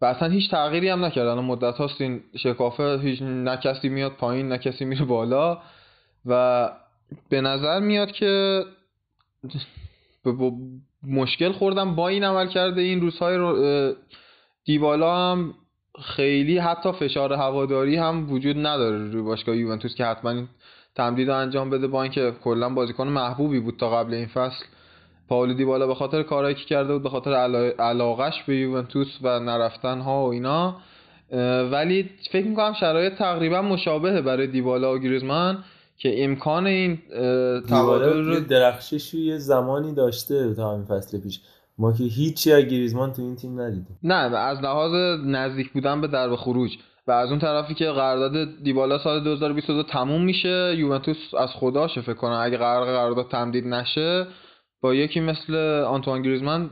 و 0.00 0.04
اصلا 0.04 0.28
هیچ 0.28 0.50
تغییری 0.50 0.88
هم 0.88 1.04
نکرد. 1.04 1.26
الان 1.26 1.44
مدت 1.44 1.76
هاست 1.76 2.00
این 2.00 2.20
شکافه 2.36 2.98
هیچ 3.02 3.22
نه 3.22 3.56
کسی 3.56 3.88
میاد 3.88 4.12
پایین 4.12 4.48
نه 4.48 4.58
کسی 4.58 4.84
میره 4.84 5.04
بالا. 5.04 5.58
و 6.26 6.70
به 7.28 7.40
نظر 7.40 7.80
میاد 7.80 8.12
که 8.12 8.64
مشکل 11.06 11.52
خوردم 11.52 11.94
با 11.94 12.08
این 12.08 12.24
عمل 12.24 12.48
کرده 12.48 12.80
این 12.80 13.00
روزهای 13.00 13.36
رو 13.36 13.94
دیبالا 14.64 15.16
هم 15.16 15.54
خیلی 16.02 16.58
حتی 16.58 16.92
فشار 16.92 17.32
هواداری 17.32 17.96
هم 17.96 18.32
وجود 18.32 18.66
نداره 18.66 18.98
روی 18.98 19.22
باشگاه 19.22 19.56
یوونتوس 19.56 19.94
که 19.94 20.04
حتما 20.04 20.44
تمدید 20.94 21.30
انجام 21.30 21.70
بده 21.70 21.86
با 21.86 22.02
اینکه 22.02 22.32
کلا 22.44 22.68
بازیکن 22.68 23.08
محبوبی 23.08 23.60
بود 23.60 23.76
تا 23.76 23.90
قبل 23.90 24.14
این 24.14 24.26
فصل. 24.26 24.64
پاولو 25.28 25.54
دیبالا 25.54 25.86
به 25.86 25.94
خاطر 25.94 26.22
کارهایی 26.22 26.54
که 26.54 26.64
کرده 26.64 26.92
بود 26.92 27.02
به 27.02 27.08
خاطر 27.08 27.32
علاقش 27.78 28.42
به 28.46 28.56
یوونتوس 28.56 29.18
و 29.22 29.40
نرفتن 29.40 30.00
ها 30.00 30.26
و 30.26 30.32
اینا 30.32 30.76
ولی 31.72 32.10
فکر 32.32 32.46
می‌کنم 32.46 32.72
شرایط 32.80 33.14
تقریبا 33.14 33.62
مشابهه 33.62 34.20
برای 34.20 34.46
دیبالا 34.46 34.94
و 34.94 34.98
گریزمان 34.98 35.64
که 35.98 36.24
امکان 36.24 36.66
این 36.66 36.98
تبادل 37.70 38.24
رو 38.24 38.40
درخشش 38.40 39.14
یه 39.14 39.38
زمانی 39.38 39.94
داشته 39.94 40.54
تا 40.54 40.72
همین 40.72 40.84
فصل 40.84 41.20
پیش. 41.20 41.40
ما 41.78 41.92
که 41.92 42.04
هیچی 42.04 42.52
از 42.52 42.64
گریزمان 42.64 43.12
تو 43.12 43.22
این 43.22 43.36
تیم 43.36 43.60
ندیدیم. 43.60 43.98
نه 44.02 44.14
از 44.36 44.58
لحاظ 44.60 45.20
نزدیک 45.26 45.72
بودن 45.72 46.00
به 46.00 46.06
درب 46.06 46.36
خروج. 46.36 46.70
و 47.06 47.12
از 47.12 47.30
اون 47.30 47.38
طرفی 47.38 47.74
که 47.74 47.84
قرارداد 47.84 48.62
دیبالا 48.62 48.98
سال 48.98 49.24
2022 49.24 49.82
تموم 49.82 50.24
میشه 50.24 50.74
یوونتوس 50.78 51.16
از 51.38 51.48
خداشه 51.50 52.00
فکر 52.00 52.14
کنم 52.14 52.40
اگه 52.42 52.56
قرار 52.56 52.84
قرارداد 52.86 53.30
تمدید 53.30 53.66
نشه 53.66 54.26
با 54.80 54.94
یکی 54.94 55.20
مثل 55.20 55.54
آنتوان 55.88 56.22
گریزمان 56.22 56.70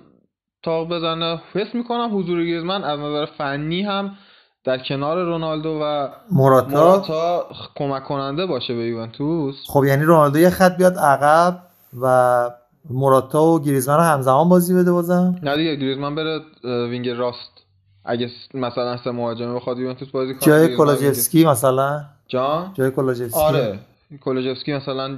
تاق 0.62 0.88
بزنه. 0.88 1.42
حس 1.52 1.74
می‌کنم 1.74 2.18
حضور 2.18 2.44
گریزمان 2.44 2.84
از 2.84 3.00
نظر 3.00 3.26
فنی 3.26 3.82
هم 3.82 4.16
در 4.64 4.78
کنار 4.78 5.24
رونالدو 5.24 5.80
و 5.82 6.08
موراتا, 6.30 6.68
موراتا 6.68 7.46
کمک 7.76 8.04
کننده 8.04 8.46
باشه 8.46 8.74
به 8.74 8.86
یوونتوس. 8.86 9.54
خب 9.66 9.84
یعنی 9.84 10.04
رونالدو 10.04 10.38
یه 10.38 10.50
خط 10.50 10.76
بیاد 10.76 10.96
عقب 10.98 11.58
و 12.02 12.50
موراتا 12.90 13.42
و 13.42 13.60
گریزمان 13.60 13.96
رو 13.96 14.02
همزمان 14.02 14.48
بازی 14.48 14.74
بده 14.74 14.92
بازم؟ 14.92 15.40
نه 15.42 15.56
دیگه 15.56 15.76
گریزمان 15.76 16.14
بره 16.14 16.40
وینگ 16.64 17.08
راست. 17.08 17.51
اگه 18.04 18.30
مثلا 18.54 18.96
سه 19.04 19.10
مهاجمه 19.10 19.54
بخواد 19.54 19.78
یوونتوس 19.78 20.08
بازی 20.08 20.34
کنه 20.34 20.42
جای 20.42 20.76
کولوجفسکی 20.76 21.44
مثلا؟ 21.44 22.04
جان؟ 22.28 22.70
جای 22.74 22.90
کولوجفسکی 22.90 23.40
آره. 23.40 23.78
کولوجفسکی 24.20 24.72
مثلا 24.72 25.16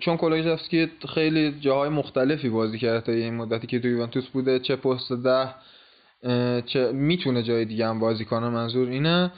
چون 0.00 0.16
کولوجفسکی 0.16 0.90
خیلی 1.14 1.60
جاهای 1.60 1.88
مختلفی 1.88 2.48
بازی 2.48 2.78
کرده 2.78 3.00
تا 3.00 3.12
این 3.12 3.34
مدتی 3.34 3.66
که 3.66 3.80
تو 3.80 3.88
یوونتوس 3.88 4.26
بوده 4.26 4.60
چه 4.60 4.76
پست 4.76 5.12
ده 5.12 5.54
چه 6.66 6.92
می‌تونه 6.92 7.42
جای 7.42 7.64
دیگه 7.64 7.86
هم 7.86 8.00
بازی 8.00 8.24
کنه 8.24 8.48
منظور 8.48 8.88
اینه. 8.88 9.32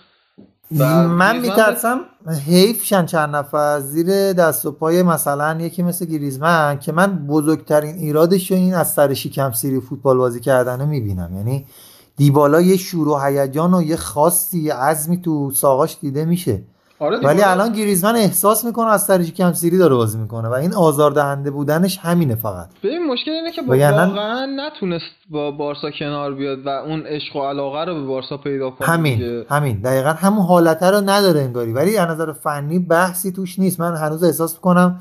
من 0.71 1.41
میترسم 1.41 2.01
حیف 2.47 2.85
شن 2.85 3.07
چند 3.07 3.37
نفر 3.37 3.81
زیر 3.81 4.33
دست 4.33 4.67
و 4.67 4.73
پای 4.73 5.03
مثلا 5.03 5.61
یکی 5.61 5.83
مثل 5.83 6.07
گریزمن 6.07 6.79
که 6.79 6.93
من 6.93 7.27
بزرگترین 7.27 7.95
ایرادش 7.95 8.53
این 8.53 8.75
از 8.75 8.93
سر 8.93 9.15
شکم 9.15 9.53
سیری 9.53 9.81
فوتبال 9.81 10.17
بازی 10.17 10.41
کردنه 10.41 10.85
می‌بینم. 10.85 11.31
یعنی 11.37 11.67
دیبالا 12.17 12.61
یه 12.61 12.77
شور 12.77 13.09
و 13.09 13.19
هیجان 13.19 13.75
و 13.75 13.83
یه 13.83 13.97
خاصی 13.97 14.61
یه 14.61 14.75
عزمی 14.75 15.21
تو 15.21 15.51
ساقاش 15.51 15.97
دیده 16.01 16.25
میشه. 16.25 16.63
آره 16.99 17.21
ولی 17.21 17.43
الان 17.43 17.73
گریزمن 17.73 18.17
احساس 18.17 18.65
می‌کنه 18.65 18.87
از 18.87 19.05
سر 19.05 19.23
شکم 19.23 19.53
سیری 19.53 19.79
داره 19.79 19.95
بازی 19.95 20.19
می‌کنه 20.19 20.49
و 20.49 20.53
این 20.53 20.75
آزاردهنده 20.75 21.51
بودنش 21.51 21.99
همینه 21.99 22.35
فقط. 22.35 22.69
ببین 22.83 23.07
مشکل 23.07 23.31
اینه 23.31 23.53
که 23.53 23.63
با 23.63 23.77
واقعا 23.77 24.47
نتونست 24.47 25.05
با 25.31 25.51
بارسا 25.51 25.91
کنار 25.99 26.35
بیاد 26.35 26.67
و 26.67 26.69
اون 26.69 27.03
عشق 27.07 27.37
و 27.37 27.43
علاقه 27.43 27.85
رو 27.85 27.95
به 27.95 28.07
بارسا 28.07 28.37
پیدا 28.37 28.71
کنه 28.71 28.89
همین 28.89 29.15
دیگه. 29.15 29.47
همین. 29.51 29.81
دقیقا 29.81 30.11
همون 30.11 30.47
حالته 30.47 30.91
رو 30.91 31.01
نداره 31.01 31.41
انگاری. 31.41 31.73
ولی 31.73 31.97
از 31.97 32.09
نظر 32.09 32.33
فنی 32.33 32.79
بحثی 32.79 33.33
توش 33.33 33.59
نیست. 33.59 33.81
من 33.81 33.97
هنوز 33.97 34.25
احساس 34.25 34.55
می‌کنم 34.55 35.01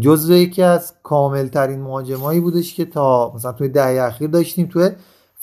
جزو 0.00 0.34
یکی 0.34 0.62
از 0.62 0.92
کامل 1.02 1.48
ترین 1.48 1.80
مهاجمایی 1.80 2.40
بودش 2.40 2.74
که 2.74 2.84
تا 2.84 3.32
مثلا 3.34 3.52
توی 3.52 3.68
دهه 3.68 4.02
اخیر 4.02 4.30
داشتیم 4.30 4.66
توی 4.66 4.90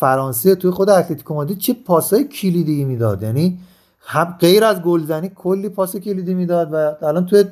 فرانسه 0.02 0.56
توی 0.56 0.72
خود 0.72 0.90
اتلتیکو 0.90 1.34
مادرید 1.34 1.58
چه 1.58 1.74
پاسای 1.74 2.24
کلیدی 2.24 2.86
می‌داد. 2.86 3.24
یعنی 3.24 3.60
هم 4.00 4.38
غیر 4.40 4.64
از 4.64 4.82
گلزنی 4.82 5.32
کلی 5.36 5.70
پاس 5.70 5.96
کلیدی 5.96 6.34
می‌داد 6.34 6.74
و 6.74 7.06
الان 7.06 7.26
توی 7.26 7.44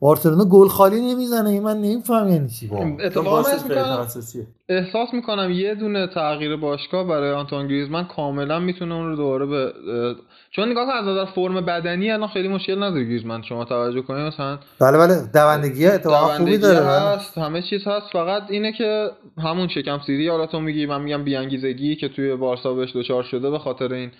بارسلونا 0.00 0.44
گل 0.44 0.68
خالی 0.68 1.00
نمی‌زنه. 1.00 1.50
این 1.50 1.62
من 1.62 1.76
نمیفهم 1.76 2.28
یعنی 2.28 2.48
چی. 2.48 2.70
احساس 3.00 3.64
می‌کنم- 3.64 3.82
تخصصیه. 3.82 4.46
احساس 4.68 5.08
می‌کنم 5.12 5.50
یه 5.50 5.74
دونه 5.74 6.06
تغییر 6.06 6.56
باشگاه 6.56 7.08
برای 7.08 7.32
آنتوان 7.32 7.68
گریزمان 7.68 8.04
کاملا 8.04 8.58
می‌تونه 8.58 8.94
اون 8.94 9.10
رو 9.10 9.16
دوباره 9.16 9.46
به 9.46 9.72
چون 10.50 10.70
نگاه 10.70 10.86
کن 10.86 10.92
از 10.92 11.04
نظر 11.04 11.24
فرم 11.24 11.60
بدنی 11.60 12.10
الان 12.10 12.28
خیلی 12.28 12.48
مشکل 12.48 12.82
نداره 12.82 13.04
گریزمان 13.04 13.42
شما 13.42 13.64
توجه 13.64 14.02
کنید 14.02 14.20
مثلا 14.26 14.58
بله 14.80 14.98
بله. 14.98 15.14
دوندگی 15.34 15.86
اتفاقا 15.86 16.26
خوبی 16.34 16.58
داره. 16.58 16.80
بله. 16.80 16.88
هست 16.88 17.38
همه 17.38 17.62
چیز 17.62 17.86
هست. 17.86 18.06
فقط 18.12 18.42
اینه 18.48 18.72
که 18.72 19.10
همون 19.38 19.68
شکم 19.68 20.00
سیری 20.06 20.28
حالا 20.28 20.46
تو 20.46 20.60
میگی 20.60 20.86
من 20.86 21.02
میگم 21.02 21.24
بیانگیزگی 21.24 21.96
که 21.96 22.08
توی 22.08 22.36
بارسا 22.36 22.74
بهش 22.74 22.96
دچار 22.96 23.22
شده 23.22 23.50
به 23.50 23.58
خاطر 23.58 23.92
این 23.92 24.10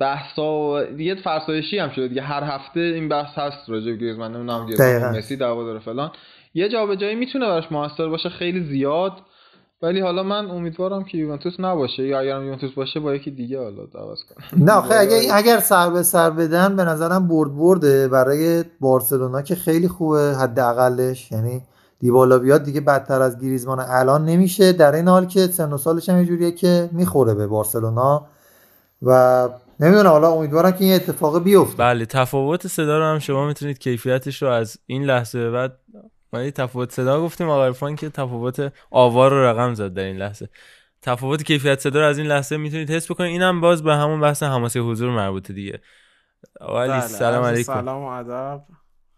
بحثا 0.00 0.72
و 0.72 0.82
دیگه 0.96 1.14
فرسایشی 1.14 1.78
هم 1.78 1.90
شده. 1.90 2.08
دیگه 2.08 2.22
هر 2.22 2.42
هفته 2.42 2.80
این 2.80 3.08
بحث 3.08 3.38
هست. 3.38 3.68
راجع 3.68 3.86
به 3.86 3.96
گریزمان 3.96 4.36
نمی‌دونم. 4.36 4.66
گریزمان 4.66 5.18
مسی 5.18 5.36
دعوا 5.36 5.64
داره 5.64 5.78
فلان. 5.78 6.10
یه 6.54 6.68
جابجایی 6.68 7.14
می‌تونه 7.14 7.46
براش 7.46 7.72
موثر 7.72 8.08
باشه 8.08 8.28
خیلی 8.28 8.64
زیاد. 8.64 9.12
ولی 9.82 10.00
حالا 10.00 10.22
من 10.22 10.50
امیدوارم 10.50 11.04
که 11.04 11.18
یوونتوس 11.18 11.60
نباشه. 11.60 12.02
یا 12.02 12.20
اگرم 12.20 12.44
یوونتوس 12.44 12.72
باشه 12.74 13.00
با 13.00 13.14
یکی 13.14 13.30
دیگه 13.30 13.58
حالا 13.58 13.82
عوض 13.82 14.18
کنه 14.24 14.64
نه 14.64 14.72
آخه 14.72 14.94
اگر, 14.94 15.20
اگر 15.32 15.58
سر 15.58 15.90
به 15.90 16.02
سر 16.02 16.30
بدن 16.30 16.76
به 16.76 16.84
نظرم 16.84 17.28
برد 17.28 17.56
برده. 17.56 18.08
برای 18.08 18.64
بارسلونا 18.80 19.42
که 19.42 19.54
خیلی 19.54 19.88
خوبه 19.88 20.34
حداقلش. 20.40 21.32
یعنی 21.32 21.62
دیبالا 22.00 22.38
بیاد 22.38 22.62
دیگه 22.62 22.80
بدتر 22.80 23.22
از 23.22 23.40
گریزمان 23.40 23.80
الان 23.88 24.24
نمیشه. 24.24 24.72
در 24.72 24.92
این 24.92 25.08
حال 25.08 25.26
که 25.26 25.40
سن 25.40 25.72
و 25.72 25.76
سالش 25.76 26.08
هم 26.08 26.18
یه 26.18 26.24
جوریه 26.24 26.50
که 26.50 26.88
می‌خوره 26.92 27.34
به 27.34 27.46
بارسلونا. 27.46 28.26
و 29.02 29.48
نمی‌دونم 29.80 30.10
حالا 30.10 30.30
امیدوارم 30.30 30.72
که 30.72 30.84
این 30.84 30.94
اتفاق 30.94 31.42
بیفته. 31.42 31.76
بله 31.76 32.06
تفاوت 32.06 32.66
صدا 32.66 32.98
رو 32.98 33.04
هم 33.04 33.18
شما 33.18 33.46
می‌تونید 33.46 33.78
کیفیتش 33.78 34.42
رو 34.42 34.48
از 34.48 34.78
این 34.86 35.04
لحظه 35.04 35.38
به 35.38 35.50
بعد 35.50 35.78
ولی 36.32 36.50
تفاوت 36.50 36.92
صدا 36.92 37.22
گفتیم 37.22 37.48
آقا 37.48 37.64
عرفان 37.64 37.96
که 37.96 38.08
تفاوت 38.08 38.72
آوار 38.90 39.30
رو 39.30 39.44
رقم 39.44 39.74
زد 39.74 39.94
در 39.94 40.02
این 40.02 40.16
لحظه. 40.16 40.48
تفاوت 41.02 41.42
کیفیت 41.42 41.80
صدا 41.80 42.00
رو 42.00 42.06
از 42.06 42.18
این 42.18 42.26
لحظه 42.26 42.56
می‌تونید 42.56 42.90
حس 42.90 43.10
بکنید. 43.10 43.30
اینم 43.30 43.60
باز 43.60 43.82
به 43.82 43.94
همون 43.94 44.20
بحث 44.20 44.42
حماسه 44.42 44.80
حضور 44.80 45.10
مربوطه 45.10 45.52
دیگه. 45.52 45.80
بله، 46.60 47.00
سلام 47.00 47.44
علیکم. 47.44 47.74
سلام 47.74 48.02
و 48.02 48.06
ادب. 48.06 48.64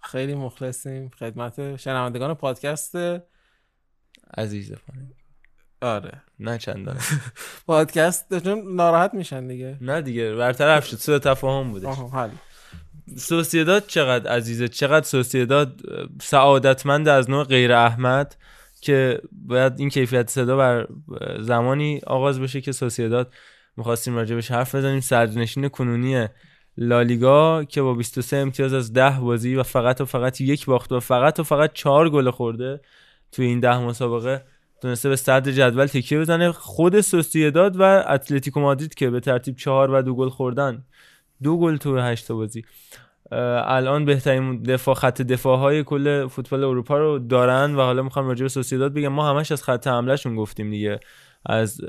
خیلی 0.02 0.34
مخلصیم 0.34 1.10
خدمت 1.18 1.76
شنوندگان 1.76 2.34
پادکست 2.34 2.96
عزیز 4.38 4.72
دفانه. 4.72 5.08
آره. 5.86 6.22
نه 6.40 6.58
چندان 6.58 6.96
پادکست 7.66 8.38
چون 8.44 8.74
ناراحت 8.74 9.14
میشن 9.14 9.46
دیگه. 9.46 9.78
نه 9.80 10.02
دیگه 10.02 10.34
برطرف 10.34 10.86
شد 10.86 10.96
سوء 10.96 11.18
تفاهم 11.18 11.70
بودش. 11.70 11.98
حل. 12.12 12.30
سوسیداد 13.16 13.86
چقدر 13.86 14.30
عزیزه؟ 14.30 14.68
چقدر 14.68 15.06
سوسیداد 15.06 15.80
سعادتمند 16.22 17.08
از 17.08 17.30
نوع 17.30 17.44
غیر 17.44 17.72
احمد 17.72 18.36
که 18.80 19.20
باید 19.32 19.72
این 19.76 19.88
کیفیت 19.88 20.30
صدا 20.30 20.56
بر 20.56 20.86
زمانی 21.40 22.00
آغاز 22.06 22.40
بشه 22.40 22.60
که 22.60 22.72
سوسیداد 22.72 23.32
می‌خواستیم 23.76 24.16
راجبش 24.16 24.50
حرف 24.50 24.74
بزنیم. 24.74 25.00
صدرنشین 25.00 25.68
کنونی 25.68 26.28
لالیگا 26.76 27.64
که 27.64 27.82
با 27.82 27.94
23 27.94 28.36
امتیاز 28.36 28.72
از 28.72 28.92
10 28.92 29.20
بازی 29.20 29.56
و 29.56 29.62
فقط 29.62 30.00
و 30.00 30.04
فقط 30.04 30.40
یک 30.40 30.66
باخت 30.66 30.92
و 30.92 31.00
فقط 31.00 31.40
و 31.40 31.42
فقط 31.42 31.72
4 31.72 32.10
گل 32.10 32.30
خورده 32.30 32.80
توی 33.32 33.46
این 33.46 33.60
ده 33.60 33.78
مسابقه. 33.78 34.44
تونسته 34.82 35.08
به 35.08 35.16
صدر 35.16 35.52
جدول 35.52 35.86
تکیه 35.86 36.20
بزنه. 36.20 36.52
خود 36.52 37.00
سوسیداد 37.00 37.76
و 37.80 37.82
اتلتیکو 38.08 38.60
مادرید 38.60 38.94
که 38.94 39.10
به 39.10 39.20
ترتیب 39.20 39.56
چهار 39.56 39.90
و 39.90 40.02
دو 40.02 40.14
گل 40.14 40.28
خوردن. 40.28 40.84
دو 41.42 41.58
گل 41.58 41.76
تو 41.76 41.98
هشت 41.98 42.32
بازی. 42.32 42.64
الان 43.66 44.04
بهترین 44.04 44.62
دفاع 44.62 44.94
خط 44.94 45.22
دفاع 45.22 45.58
های 45.58 45.84
کل 45.84 46.26
فوتبال 46.26 46.64
اروپا 46.64 46.98
رو 46.98 47.18
دارن 47.18 47.74
و 47.74 47.80
حالا 47.80 48.02
می‌خوام 48.02 48.28
راجع 48.28 48.42
به 48.42 48.48
سوسیداد 48.48 48.94
بگم. 48.94 49.08
ما 49.08 49.30
همش 49.30 49.52
از 49.52 49.62
خط 49.62 49.86
حملهشون 49.86 50.36
گفتیم 50.36 50.70
دیگه. 50.70 51.00
از 51.46 51.80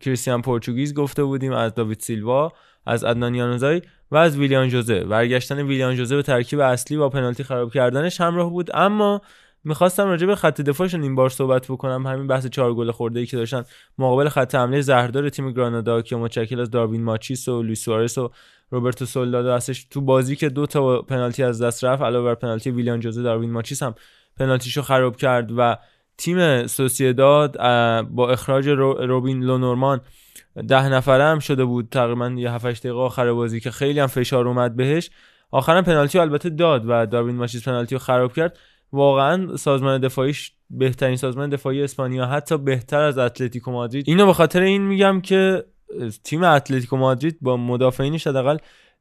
کریستیان 0.00 0.42
پورتوگیز 0.42 0.94
گفته 0.94 1.24
بودیم 1.24 1.52
از 1.52 1.74
داوید 1.74 2.00
سیلوا 2.00 2.52
از 2.86 3.04
ادنان 3.04 3.34
یانوزای 3.34 3.82
و 4.10 4.16
از 4.16 4.38
ویلیان 4.38 4.68
جوزه. 4.68 5.00
برگشتن 5.00 5.58
ویلیان 5.58 5.96
جوزه 5.96 6.16
به 6.16 6.22
ترکیب 6.22 6.60
اصلی 6.60 6.96
با 6.96 7.08
پنالتی 7.08 7.42
خراب 7.42 7.72
کردنش 7.72 8.20
همراه 8.20 8.50
بود. 8.50 8.70
اما 8.74 9.20
می‌خواستم 9.64 10.06
راجع 10.06 10.26
به 10.26 10.34
خط 10.34 10.60
دفاعشون 10.60 11.02
این 11.02 11.14
بار 11.14 11.28
صحبت 11.28 11.66
بکنم. 11.66 12.06
همین 12.06 12.26
بحث 12.26 12.46
چهار 12.46 12.74
گل 12.74 12.90
خورده 12.90 13.20
ای 13.20 13.26
که 13.26 13.36
داشتن. 13.36 13.64
مقابل 13.98 14.28
خط 14.28 14.54
حمله 14.54 14.80
زهردار 14.80 15.28
تیم 15.28 15.52
گرانادا 15.52 16.02
که 16.02 16.16
متشکل 16.16 16.60
از 16.60 16.70
داروین 16.70 17.04
ماچیس 17.04 17.48
و 17.48 17.62
لوئیس 17.62 17.84
سوارز 17.84 18.18
و 18.18 18.30
روبرتو 18.70 19.06
سولدادو 19.06 19.50
هستش 19.50 19.84
تو 19.84 20.00
بازی 20.00 20.36
که 20.36 20.48
دو 20.48 20.66
تا 20.66 21.02
پنالتی 21.02 21.42
از 21.42 21.62
دست 21.62 21.84
رفت 21.84 22.02
علاوه 22.02 22.24
بر 22.24 22.34
پنالتی 22.34 22.70
ویلیان 22.70 23.00
جوزه 23.00 23.22
داروین 23.22 23.50
ماچیس 23.50 23.82
هم 23.82 23.94
پنالتیشو 24.38 24.82
خراب 24.82 25.16
کرد 25.16 25.50
و 25.56 25.76
تیم 26.18 26.66
سوسیداد 26.66 27.56
با 28.10 28.30
اخراج 28.30 28.68
روبین 28.68 29.42
لونورمان 29.42 30.00
ده 30.68 30.88
نفره 30.88 31.24
هم 31.24 31.38
شده 31.38 31.64
بود. 31.64 31.88
تقریبا 31.90 32.28
یه 32.28 32.52
7 32.52 32.66
دقیقه 32.66 32.98
آخر 32.98 33.32
بازی 33.32 33.60
که 33.60 33.70
خیلی 33.70 34.00
هم 34.00 34.06
فشار 34.06 34.48
اومد 34.48 34.76
بهش. 34.76 35.10
آخرا 35.50 35.82
پنالتی 35.82 36.18
البته 36.18 36.50
داد 36.50 36.84
و 36.86 37.06
داروین 37.06 37.36
ماچیس 37.36 37.68
پنالتی 37.68 37.94
رو 37.94 37.98
خراب 37.98 38.32
کرد. 38.32 38.58
واقعا 38.92 39.56
سازمان 39.56 40.00
دفاعیش 40.00 40.52
بهترین 40.70 41.16
سازمان 41.16 41.50
دفاعی 41.50 41.82
اسپانیا 41.82 42.26
حتی 42.26 42.58
بهتر 42.58 43.00
از 43.00 43.18
اتلتیکو 43.18 43.70
مادرید. 43.70 44.04
اینو 44.08 44.26
به 44.26 44.32
خاطر 44.32 44.60
این 44.60 44.82
میگم 44.82 45.20
که 45.20 45.64
تیم 46.24 46.42
اتلتیکو 46.42 46.96
مادرید 46.96 47.38
با 47.40 47.56
مدافعینش 47.56 48.26
حداقل 48.26 48.56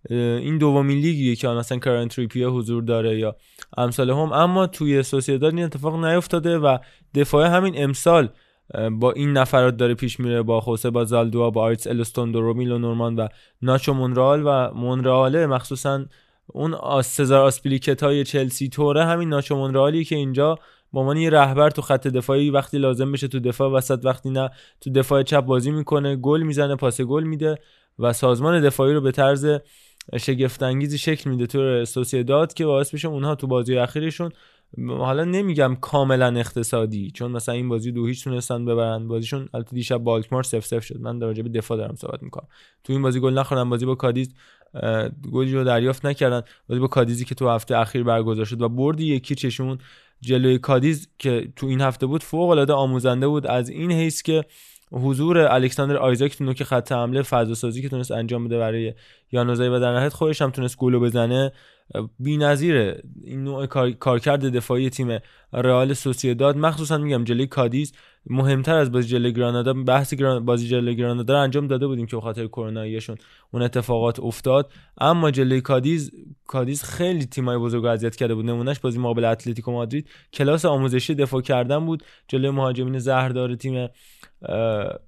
این 0.09 0.57
دومین 0.57 0.97
لیگیه 0.97 1.35
که 1.35 1.47
مثلا 1.47 1.77
کیرن 1.77 2.07
تریپیه 2.07 2.47
حضور 2.47 2.83
داره 2.83 3.19
یا 3.19 3.35
امثالهم. 3.77 4.33
اما 4.33 4.67
توی 4.67 5.03
سوسیداد 5.03 5.53
این 5.53 5.63
اتفاق 5.63 6.05
نیفتاده 6.05 6.57
و 6.57 6.77
دفاع 7.15 7.47
همین 7.47 7.83
امسال 7.83 8.29
با 8.91 9.11
این 9.11 9.33
نفرات 9.33 9.77
داره 9.77 9.93
پیش 9.93 10.19
میره 10.19 10.41
با 10.41 10.61
خوسبا 10.61 11.05
زالدوا 11.05 11.49
با 11.49 11.61
آریتس 11.61 11.87
الوستوندو 11.87 12.28
روبین 12.28 12.53
لو 12.53 12.77
نورمان 12.77 13.15
و 13.15 13.27
ناچو 13.61 13.93
مونرال 13.93 14.43
و 14.45 14.73
مونراله 14.73 15.47
مخصوصا 15.47 16.05
اون 16.47 17.01
سزار 17.01 17.45
آسپلیکت 17.45 18.03
های 18.03 18.23
چلسی 18.23 18.69
توره 18.69 19.05
همین 19.05 19.41
مونرالی 19.51 20.05
که 20.05 20.15
اینجا 20.15 20.59
با 20.91 21.01
عنوان 21.01 21.17
یه 21.17 21.29
رهبر 21.29 21.69
تو 21.69 21.81
خط 21.81 22.07
دفاعی 22.07 22.49
وقتی 22.49 22.77
لازم 22.77 23.11
بشه 23.11 23.27
تو 23.27 23.39
دفاع 23.39 23.71
وسط 23.71 24.05
وقتی 24.05 24.29
نه 24.29 24.49
تو 24.81 24.89
دفاع 24.89 25.23
چپ 25.23 25.41
بازی 25.41 25.71
می‌کنه 25.71 26.15
گل 26.15 26.41
می‌زنه 26.41 26.75
پاس 26.75 27.01
گل 27.01 27.23
میده 27.23 27.55
و 27.99 28.13
سازمان 28.13 28.61
دفاعی 28.61 28.93
رو 28.93 29.01
به 29.01 29.11
طرز 29.11 29.47
شگفت 30.17 30.63
انگیزی 30.63 30.97
شکل 30.97 31.29
میده 31.29 31.47
تو 31.47 31.85
سوسیداد 31.85 32.53
که 32.53 32.65
باعث 32.65 32.93
بشه 32.93 33.07
اونها 33.07 33.35
تو 33.35 33.47
بازی 33.47 33.77
اخیرشون 33.77 34.31
حالا 34.87 35.23
نمیگم 35.23 35.75
کاملا 35.81 36.39
اقتصادی 36.39 37.11
چون 37.11 37.31
مثلا 37.31 37.55
این 37.55 37.69
بازی 37.69 37.91
دو 37.91 38.05
هیچ 38.05 38.23
تونستن 38.23 38.65
ببرن. 38.65 39.07
بازیشون 39.07 39.49
البته 39.53 39.75
دیشب 39.75 39.97
بالتمور 39.97 40.43
سف 40.43 40.65
سف 40.65 40.85
شد. 40.85 40.99
من 40.99 41.19
در 41.19 41.33
به 41.33 41.49
دفاع 41.49 41.77
دارم 41.77 41.95
صحبت 41.95 42.23
می‌کنم. 42.23 42.47
تو 42.83 42.93
این 42.93 43.01
بازی 43.01 43.19
گل 43.19 43.33
نخوردن 43.33 43.69
بازی 43.69 43.85
با 43.85 43.95
کادیز 43.95 44.33
گلی 45.31 45.53
رو 45.53 45.63
دریافت 45.63 46.05
نکردن. 46.05 46.41
بازی 46.69 46.81
با 46.81 46.87
کادیزی 46.87 47.25
که 47.25 47.35
تو 47.35 47.49
هفته 47.49 47.77
اخیر 47.77 48.03
برگزار 48.03 48.45
شد 48.45 48.61
و 48.61 48.69
برد 48.69 49.15
یک 49.15 49.35
هیچشون 49.35 49.77
جلوی 50.21 50.57
کادیز 50.57 51.09
که 51.19 51.47
تو 51.55 51.67
این 51.67 51.81
هفته 51.81 52.05
بود 52.05 52.23
فوق 52.23 52.49
العاده 52.49 52.73
آموزنده 52.73 53.27
بود. 53.27 53.47
از 53.47 53.69
این 53.69 53.91
حیث 53.91 54.21
که 54.21 54.45
حضور 54.91 55.37
الکساندر 55.37 55.97
آیزاک 55.97 56.37
تو 56.37 56.43
نوک 56.43 56.63
خط 56.63 56.91
حمله 56.91 57.21
فضا 57.21 57.53
سازی 57.53 57.81
که 57.81 57.89
تونست 57.89 58.11
انجام 58.11 58.45
بده 58.45 58.57
برای 58.57 58.93
یانوزای 59.31 59.69
و 59.69 59.79
در 59.79 59.93
نهایت 59.93 60.13
خودش 60.13 60.41
هم 60.41 60.51
تونست 60.51 60.77
گل 60.77 60.97
بزنه 60.97 61.51
بی‌نظیره. 62.19 63.03
این 63.23 63.43
نوع 63.43 63.65
کارکرد 63.99 64.45
دفاعی 64.45 64.89
تیم 64.89 65.19
رئال 65.53 65.93
سوسیداد 65.93 66.57
مخصوصا 66.57 66.97
میگم 66.97 67.23
جلوی 67.23 67.47
کادیز 67.47 67.93
مهمتر 68.29 68.75
از 68.75 68.91
بازی 68.91 69.07
جلوی 69.07 69.33
گرانادا 69.33 69.73
بحث 69.73 70.13
بازی 70.45 70.67
جلوی 70.67 70.95
گرانادا 70.95 71.33
رو 71.33 71.39
انجام 71.39 71.67
داده 71.67 71.87
بودیم 71.87 72.05
که 72.05 72.19
خاطر 72.19 72.47
کروناییشون 72.47 73.17
اون 73.51 73.61
اتفاقات 73.61 74.19
افتاد. 74.19 74.71
اما 74.97 75.31
جلوی 75.31 75.61
کادیز 75.61 76.11
کادیز 76.47 76.83
خیلی 76.83 77.25
تیمای 77.25 77.57
بزرگ 77.57 77.85
اذیت 77.85 78.15
کرده 78.15 78.35
بود. 78.35 78.45
نمونهش 78.45 78.79
بازی 78.79 78.99
مقابل 78.99 79.25
اتلتیکو 79.25 79.71
مادرید. 79.71 80.09
کلاس 80.33 80.65
آموزشی 80.65 81.15
دفاع 81.15 81.41
کردن 81.41 81.85
بود. 81.85 82.03
جلوی 82.27 82.49
مهاجمین 82.49 82.99
زهردار 82.99 83.55
تیم 83.55 83.87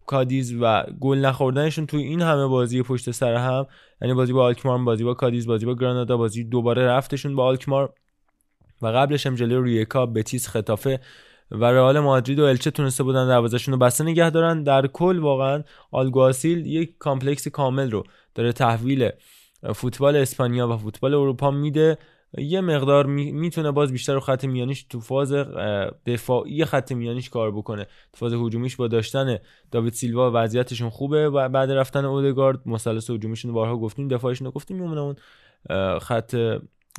کادیز 0.06 0.56
و 0.62 0.84
گل 1.00 1.18
نخوردنشون 1.18 1.86
توی 1.86 2.04
این 2.04 2.22
همه 2.22 2.48
بازی 2.48 2.84
پشت 2.84 3.12
سر 3.12 3.36
هم 3.36 3.68
یعنی 4.02 4.14
بازی 4.14 4.34
با 4.34 4.44
آلکمار 4.44 4.78
بازی 4.78 5.04
با 5.04 5.14
کادیز 5.14 5.48
بازی 5.48 5.66
با 5.66 5.76
گرانادا 5.76 6.18
بازی 6.18 6.44
دوباره 6.44 6.86
رفتشون 6.86 7.36
با 7.36 7.46
آلکمار 7.46 7.94
و 8.82 8.88
قبلش 8.88 9.28
هم 9.28 9.36
جلوی 9.36 9.80
ریکا 9.80 10.06
بتیس 10.06 10.48
ختافه 10.48 11.00
و 11.52 11.66
رئال 11.66 12.00
مادرید 12.00 12.40
و 12.40 12.44
الچه 12.44 12.72
تونسته 12.72 13.04
بودن 13.04 13.28
دروازهشون 13.28 13.72
رو 13.74 13.78
بسته 13.80 14.04
نگه 14.04 14.30
دارن. 14.30 14.64
در 14.64 14.88
کل 14.88 15.20
واقعا 15.20 15.64
آلگواسیل 15.92 16.66
یک 16.66 16.98
complex 16.98 17.48
کامل 17.48 17.92
رو 17.92 18.04
داره 18.36 18.52
تحویل 18.52 19.10
فوتبال 19.76 20.16
اسپانیا 20.16 20.68
و 20.68 20.78
فوتبال 20.78 21.14
اروپا 21.14 21.52
میده. 21.52 21.98
یه 22.38 22.62
مقدار 22.62 23.06
می‌تونه 23.06 23.72
باز 23.72 23.92
بیشتر 23.92 24.14
رو 24.14 24.20
خط 24.20 24.46
میانیش 24.46 24.84
تو 24.84 25.00
فاز 25.00 25.34
دفاعی 26.06 26.66
خط 26.66 26.92
میانیش 26.92 27.30
کار 27.30 27.52
بکنه. 27.52 27.84
تو 27.84 28.18
فاز 28.18 28.34
هجومیش 28.34 28.76
با 28.76 28.88
داشتن 28.88 29.38
داوید 29.72 29.94
سیلوا 29.94 30.32
وضعیتشون 30.34 30.90
خوبه 30.90 31.30
و 31.30 31.50
بعد 31.50 31.72
رفتن 31.72 32.06
اودگارد 32.06 32.60
مثلث 32.66 33.10
هجومیشون 33.10 33.54
بارها 33.54 33.78
گفتیم 33.78 34.08
دفاعشون 34.08 34.46
رو 34.46 34.52
گفتیم 34.52 34.78
میمونه 34.78 35.02
اون 35.02 35.16
خط 36.00 36.36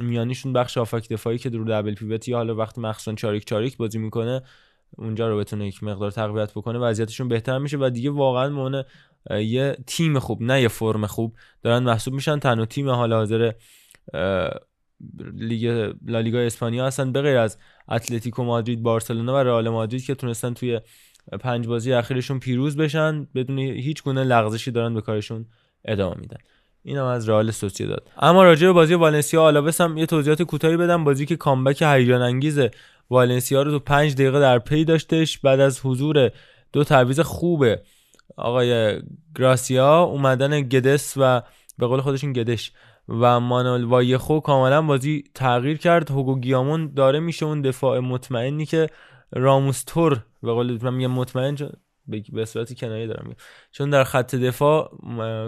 میانیشون 0.01 0.53
بخش 0.53 0.79
آفک 0.79 1.09
دفاعی 1.09 1.39
که 1.39 1.49
رو 1.49 1.65
دبل 1.65 1.95
پیوتی 1.95 2.33
حالا 2.33 2.55
وقتی 2.55 2.81
مخصوصا 2.81 3.15
چاریک 3.15 3.45
چاریک 3.45 3.77
بازی 3.77 3.99
می‌کنه 3.99 4.43
اونجا 4.99 5.29
رو 5.29 5.39
بتونه 5.39 5.67
یک 5.67 5.83
مقدار 5.83 6.11
تقویت 6.11 6.53
بکنه 6.53 6.79
وضعیتشون 6.79 7.29
بهتر 7.29 7.59
میشه 7.59 7.77
و 7.81 7.91
دیگه 7.91 8.11
واقعا 8.11 8.49
مونه 8.49 8.85
یه 9.31 9.77
تیم 9.87 10.19
خوب 10.19 10.43
نه 10.43 10.63
یه 10.63 10.69
فرم 10.69 11.07
خوب 11.07 11.35
دارن 11.63 11.83
محسوب 11.83 12.15
میشن. 12.15 12.39
تنها 12.39 12.67
تیم 12.67 12.91
حال 12.91 13.13
حاضر 13.13 13.53
لیگ 15.35 15.93
لالیگا 16.07 16.39
اسپانیا 16.39 16.87
هستن. 16.87 17.13
به 17.13 17.23
غیر 17.23 17.37
از 17.37 17.59
اتلتیکو 17.89 18.45
مادرید 18.45 18.83
بارسلونا 18.83 19.35
و 19.35 19.37
رئال 19.37 19.69
مادرید 19.69 20.05
که 20.05 20.15
تونستن 20.15 20.55
توی 20.55 20.81
پنج 21.41 21.67
بازی 21.67 21.93
اخیرشون 21.93 22.39
پیروز 22.39 22.77
بشن 22.77 23.27
بدون 23.35 23.59
هیچ 23.59 24.03
گونه 24.03 24.25
لغزشی 24.25 24.71
دارن 24.71 24.95
به 24.95 25.01
کارشون 25.01 25.47
ادامه 25.85 26.17
میدن. 26.21 26.39
اینم 26.83 27.05
از 27.05 27.29
رئال 27.29 27.51
داد 27.79 28.09
اما 28.19 28.45
راجع 28.45 28.67
به 28.67 28.73
بازی 28.73 28.95
والنسیا 28.95 29.43
آلاوس 29.43 29.81
هم 29.81 29.99
یه 29.99 30.07
توضیحات 30.07 30.43
کوتاهی 30.43 30.77
بدم. 30.77 31.05
بازی 31.05 31.27
که 31.27 31.37
کامبک 31.37 31.83
هیجان 31.83 32.23
انگیز 32.23 32.61
والنسیا 33.11 33.63
رو 33.63 33.71
تو 33.71 33.79
پنج 33.79 34.15
دقیقه 34.15 34.41
در 34.41 34.59
پی 34.59 34.85
داشتش. 34.85 35.39
بعد 35.39 35.61
از 35.61 35.81
حضور 35.85 36.31
دو 36.73 36.85
تعویض 36.85 37.21
خوبه 37.21 37.83
آقای 38.37 39.01
گراسیا 39.37 40.03
اومدن 40.03 40.61
گدس 40.61 41.15
و 41.17 41.43
به 41.79 41.87
قول 41.87 42.01
خودشون 42.01 42.33
گدش 42.33 42.73
و 43.11 43.41
مانول 43.41 43.85
وایخو 43.85 44.41
کاملا 44.41 44.83
بازی 44.83 45.25
تغییر 45.35 45.79
کرد. 45.79 46.11
هوگو 46.11 46.39
گیامون 46.41 46.93
داره 46.95 47.21
میشه 47.21 47.47
اون 47.47 47.63
دفاع 47.63 47.99
مطمئنی 47.99 48.67
که 48.67 48.89
راموستور 49.33 50.25
به 50.43 50.53
قول 50.53 50.79
من 50.83 50.95
میگم 50.95 51.11
مطمئن 51.11 51.57
به 52.33 52.45
صورت 52.45 52.75
کنایه 52.75 53.07
دارم 53.07 53.23
میگم. 53.25 53.41
چون 53.73 53.91
در 53.91 54.05
خط 54.05 54.35
دفاع 54.35 54.91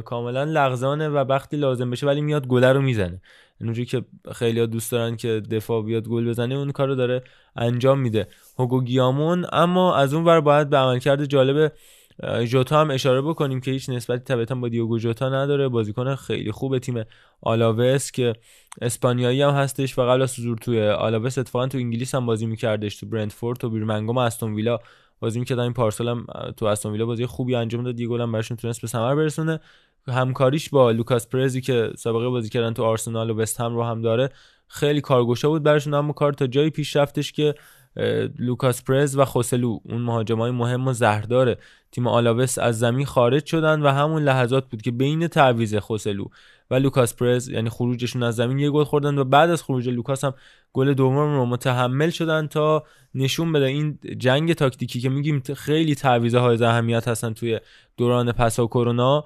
کاملا 0.04 0.44
لغزانه 0.44 1.08
و 1.08 1.16
وقتی 1.16 1.56
لازم 1.56 1.90
بشه 1.90 2.06
ولی 2.06 2.20
میاد 2.20 2.46
گله 2.46 2.72
رو 2.72 2.82
می‌زنه. 2.82 3.20
اونجوری 3.60 3.86
که 3.86 4.04
خیلی 4.32 4.60
ها 4.60 4.66
دوست 4.66 4.92
دارن 4.92 5.16
که 5.16 5.42
دفاع 5.50 5.82
بیاد 5.82 6.08
گل 6.08 6.28
بزنه 6.28 6.54
اون 6.54 6.70
کار 6.72 6.94
داره 6.94 7.22
انجام 7.56 8.00
میده. 8.00 8.26
هوگو 8.58 8.82
گیامون 8.82 9.46
اما 9.52 9.96
از 9.96 10.14
اون 10.14 10.24
ور 10.24 10.40
باید 10.40 10.70
به 10.70 10.76
عملکرد 10.76 11.24
جالب 11.24 11.72
جوتا 12.44 12.80
هم 12.80 12.90
اشاره 12.90 13.22
بکنیم 13.22 13.60
که 13.60 13.70
هیچ 13.70 13.90
نسبتی 13.90 14.24
طبیعتا 14.24 14.54
با 14.54 14.68
دیوگو 14.68 14.98
جوتا 14.98 15.28
نداره. 15.28 15.68
بازیکن 15.68 16.14
خیلی 16.14 16.52
خوب 16.52 16.78
تیم 16.78 17.04
آلاوس 17.40 18.10
که 18.10 18.32
اسپانیایی 18.80 19.42
هم 19.42 19.50
هستش 19.50 19.98
و 19.98 20.02
قبل 20.02 20.22
از 20.22 20.38
حضور 20.38 20.58
توی 20.58 20.88
آلاوس 20.88 21.38
اتفاقا 21.38 21.66
تو 21.66 21.78
انگلیس 21.78 22.14
هم 22.14 22.26
بازی 22.26 22.46
میکردش 22.46 22.96
تو 22.96 23.06
برنتفورد 23.06 23.58
تو 23.58 23.70
بیرمنگام 23.70 24.18
استون 24.18 24.54
ویلا 24.54 24.78
بازی 25.20 25.38
می‌کرد. 25.38 25.58
این 25.58 25.72
پارسال 25.72 26.08
هم 26.08 26.26
تو 26.56 26.66
استون 26.66 26.92
ویلا 26.92 27.06
بازی 27.06 27.26
خوبی 27.26 27.54
انجام 27.54 27.82
داد. 27.82 28.00
یه 28.00 28.08
گل 28.08 28.20
هم 28.20 28.32
براشون 28.32 28.56
تونست 28.56 28.80
به 28.80 28.88
ثمر 28.88 29.14
برسونه. 29.14 29.60
همکاریش 30.08 30.70
با 30.70 30.90
لوکاس 30.90 31.28
پرزی 31.28 31.60
که 31.60 31.90
سابقه 31.98 32.28
بازی 32.28 32.48
کردن 32.48 32.72
تو 32.72 32.84
آرسنال 32.84 33.30
و 33.30 33.36
وست 33.36 33.60
هم 33.60 33.74
رو 33.74 33.84
هم 33.84 34.02
داره 34.02 34.28
خیلی 34.68 35.00
کارگشا 35.00 35.48
بود 35.48 35.62
براشون. 35.62 35.94
اما 35.94 36.12
کار 36.12 36.32
تا 36.32 36.46
جایی 36.46 36.70
پیش 36.70 36.96
رفتش 36.96 37.32
که 37.32 37.54
لوکاس 38.38 38.82
پرز 38.82 39.16
و 39.16 39.24
خوسلو. 39.24 39.78
اون 39.84 40.02
مهاجمای 40.02 40.50
مهم 40.50 40.88
و 40.88 40.92
زهردار 40.92 41.56
تیم 41.92 42.06
آلاوس 42.06 42.58
از 42.58 42.78
زمین 42.78 43.06
خارج 43.06 43.46
شدن 43.46 43.82
و 43.82 43.88
همون 43.88 44.22
لحظات 44.22 44.68
بود 44.68 44.82
که 44.82 44.90
بین 44.90 45.28
تعویض 45.28 45.74
خوسلو 45.74 46.24
و 46.70 46.74
لوکاس 46.74 47.14
پرز 47.14 47.48
یعنی 47.48 47.70
خروجشون 47.70 48.22
از 48.22 48.36
زمین 48.36 48.58
یه 48.58 48.70
گل 48.70 48.84
خوردن 48.84 49.18
و 49.18 49.24
بعد 49.24 49.50
از 49.50 49.62
خروج 49.62 49.88
لوکاس 49.88 50.24
هم 50.24 50.34
گل 50.72 50.94
دوم 50.94 51.16
رو 51.16 51.46
متحمل 51.46 52.10
شدن 52.10 52.46
تا 52.46 52.84
نشون 53.14 53.52
بده. 53.52 53.64
این 53.64 53.98
جنگ 54.18 54.52
تاکتیکی 54.52 55.00
که 55.00 55.08
میگیم 55.08 55.42
خیلی 55.56 55.94
تعویض 55.94 56.34
های 56.34 56.64
اهمیت 56.64 57.08
هستن 57.08 57.32
توی 57.32 57.60
دوران 57.96 58.32
پسا 58.32 58.66
کرونا. 58.66 59.24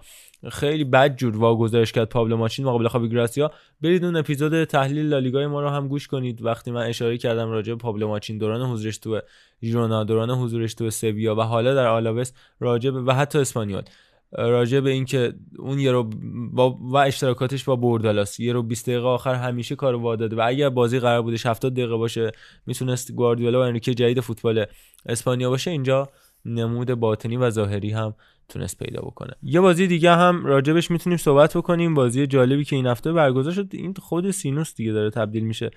خیلی 0.52 0.84
بد 0.84 1.16
جور 1.16 1.36
واگذارش 1.36 1.92
کرد 1.92 2.08
پابلو 2.08 2.36
ماچین 2.36 2.64
مقابل 2.64 2.88
خاوی 2.88 3.08
گراسیا. 3.08 3.50
برید 3.80 4.04
اون 4.04 4.16
اپیزود 4.16 4.64
تحلیل 4.64 5.06
لالیگای 5.06 5.46
ما 5.46 5.60
رو 5.60 5.68
هم 5.68 5.88
گوش 5.88 6.06
کنید. 6.06 6.42
وقتی 6.42 6.70
من 6.70 6.86
اشاره 6.86 7.18
کردم 7.18 7.50
راجع 7.50 7.72
به 7.72 7.78
پابلو 7.78 8.08
ماچین 8.08 8.38
دوران 8.38 8.62
حضورش 8.62 8.98
تو 8.98 9.20
ژیرونا 9.62 10.04
دوران 10.04 10.30
حضورش 10.30 10.74
تو 10.74 10.90
سویا 10.90 11.34
و 11.34 11.40
حالا 11.40 11.74
در 11.74 11.86
آلاوس 11.86 12.32
راجع 12.60 12.90
به 12.90 13.02
و 13.02 13.12
حتی 13.12 13.38
اسپانیول 13.38 13.82
راجع 14.32 14.80
به 14.80 14.90
اینکه 14.90 15.34
اون 15.58 15.78
یه 15.78 15.92
رو 15.92 16.10
با 16.52 16.70
و 16.70 16.96
اشتراکاتش 16.96 17.64
با 17.64 17.76
بوردالاس. 17.76 18.40
یه 18.40 18.52
رو 18.52 18.62
20 18.62 18.86
دقیقه 18.86 19.06
آخر 19.06 19.34
همیشه 19.34 19.76
کارو 19.76 20.00
واداده 20.00 20.36
و 20.36 20.42
اگر 20.46 20.68
بازی 20.68 20.98
قرار 20.98 21.22
بودش 21.22 21.46
70 21.46 21.72
دقیقه 21.72 21.96
باشه 21.96 22.32
می‌تونست 22.66 23.12
گواردیولا 23.12 23.60
و 23.60 23.62
انریکه 23.62 23.94
جدید 23.94 24.20
فوتبال 24.20 24.66
اسپانیا 25.06 25.50
باشه 25.50 25.70
اینجا 25.70 26.08
نمود 26.44 26.94
باطنی 26.94 27.36
و 27.36 27.50
ظاهری 27.50 27.90
هم 27.90 28.14
تونست 28.48 28.78
پیدا 28.78 29.00
بکنه. 29.00 29.32
یه 29.42 29.60
بازی 29.60 29.86
دیگه 29.86 30.10
هم 30.10 30.46
راجبش 30.46 30.90
می‌تونیم 30.90 31.16
صحبت 31.16 31.56
بکنیم. 31.56 31.94
بازی 31.94 32.26
جالبی 32.26 32.64
که 32.64 32.76
این 32.76 32.86
هفته 32.86 33.12
برگزار 33.12 33.52
شد. 33.52 33.68
این 33.70 33.94
خود 33.94 34.30
سینوس 34.30 34.74
دیگه 34.74 34.92
داره 34.92 35.10
تبدیل 35.10 35.44
میشه. 35.44 35.70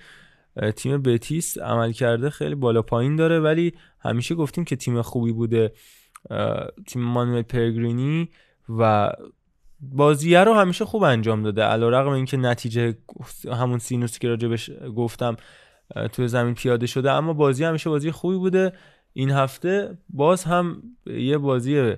تیم 0.76 1.02
بتیس 1.02 1.58
عمل 1.58 1.92
کرده 1.92 2.30
خیلی 2.30 2.54
بالا 2.54 2.82
پایین 2.82 3.16
داره. 3.16 3.40
ولی 3.40 3.72
همیشه 4.00 4.34
گفتیم 4.34 4.64
که 4.64 4.76
تیم 4.76 5.02
خوبی 5.02 5.32
بوده. 5.32 5.72
تیم 6.86 7.02
مانوئل 7.02 7.42
پرگرینی 7.42 8.28
و 8.78 9.12
بازیه 9.80 10.44
رو 10.44 10.54
همیشه 10.54 10.84
خوب 10.84 11.02
انجام 11.02 11.42
داده. 11.42 11.62
علیرغم 11.62 12.08
اینکه 12.08 12.36
نتیجه 12.36 12.98
همون 13.52 13.78
سینوسی 13.78 14.18
که 14.18 14.28
راجبش 14.28 14.70
گفتم 14.96 15.36
توی 16.12 16.28
زمین 16.28 16.54
پیاده 16.54 16.86
شده. 16.86 17.10
اما 17.10 17.32
بازی 17.32 17.64
همیشه 17.64 17.90
بازی 17.90 18.10
خوبی 18.10 18.36
بوده. 18.36 18.72
این 19.12 19.30
هفته 19.30 19.98
باز 20.08 20.44
هم 20.44 20.82
یه 21.06 21.38
بازی 21.38 21.94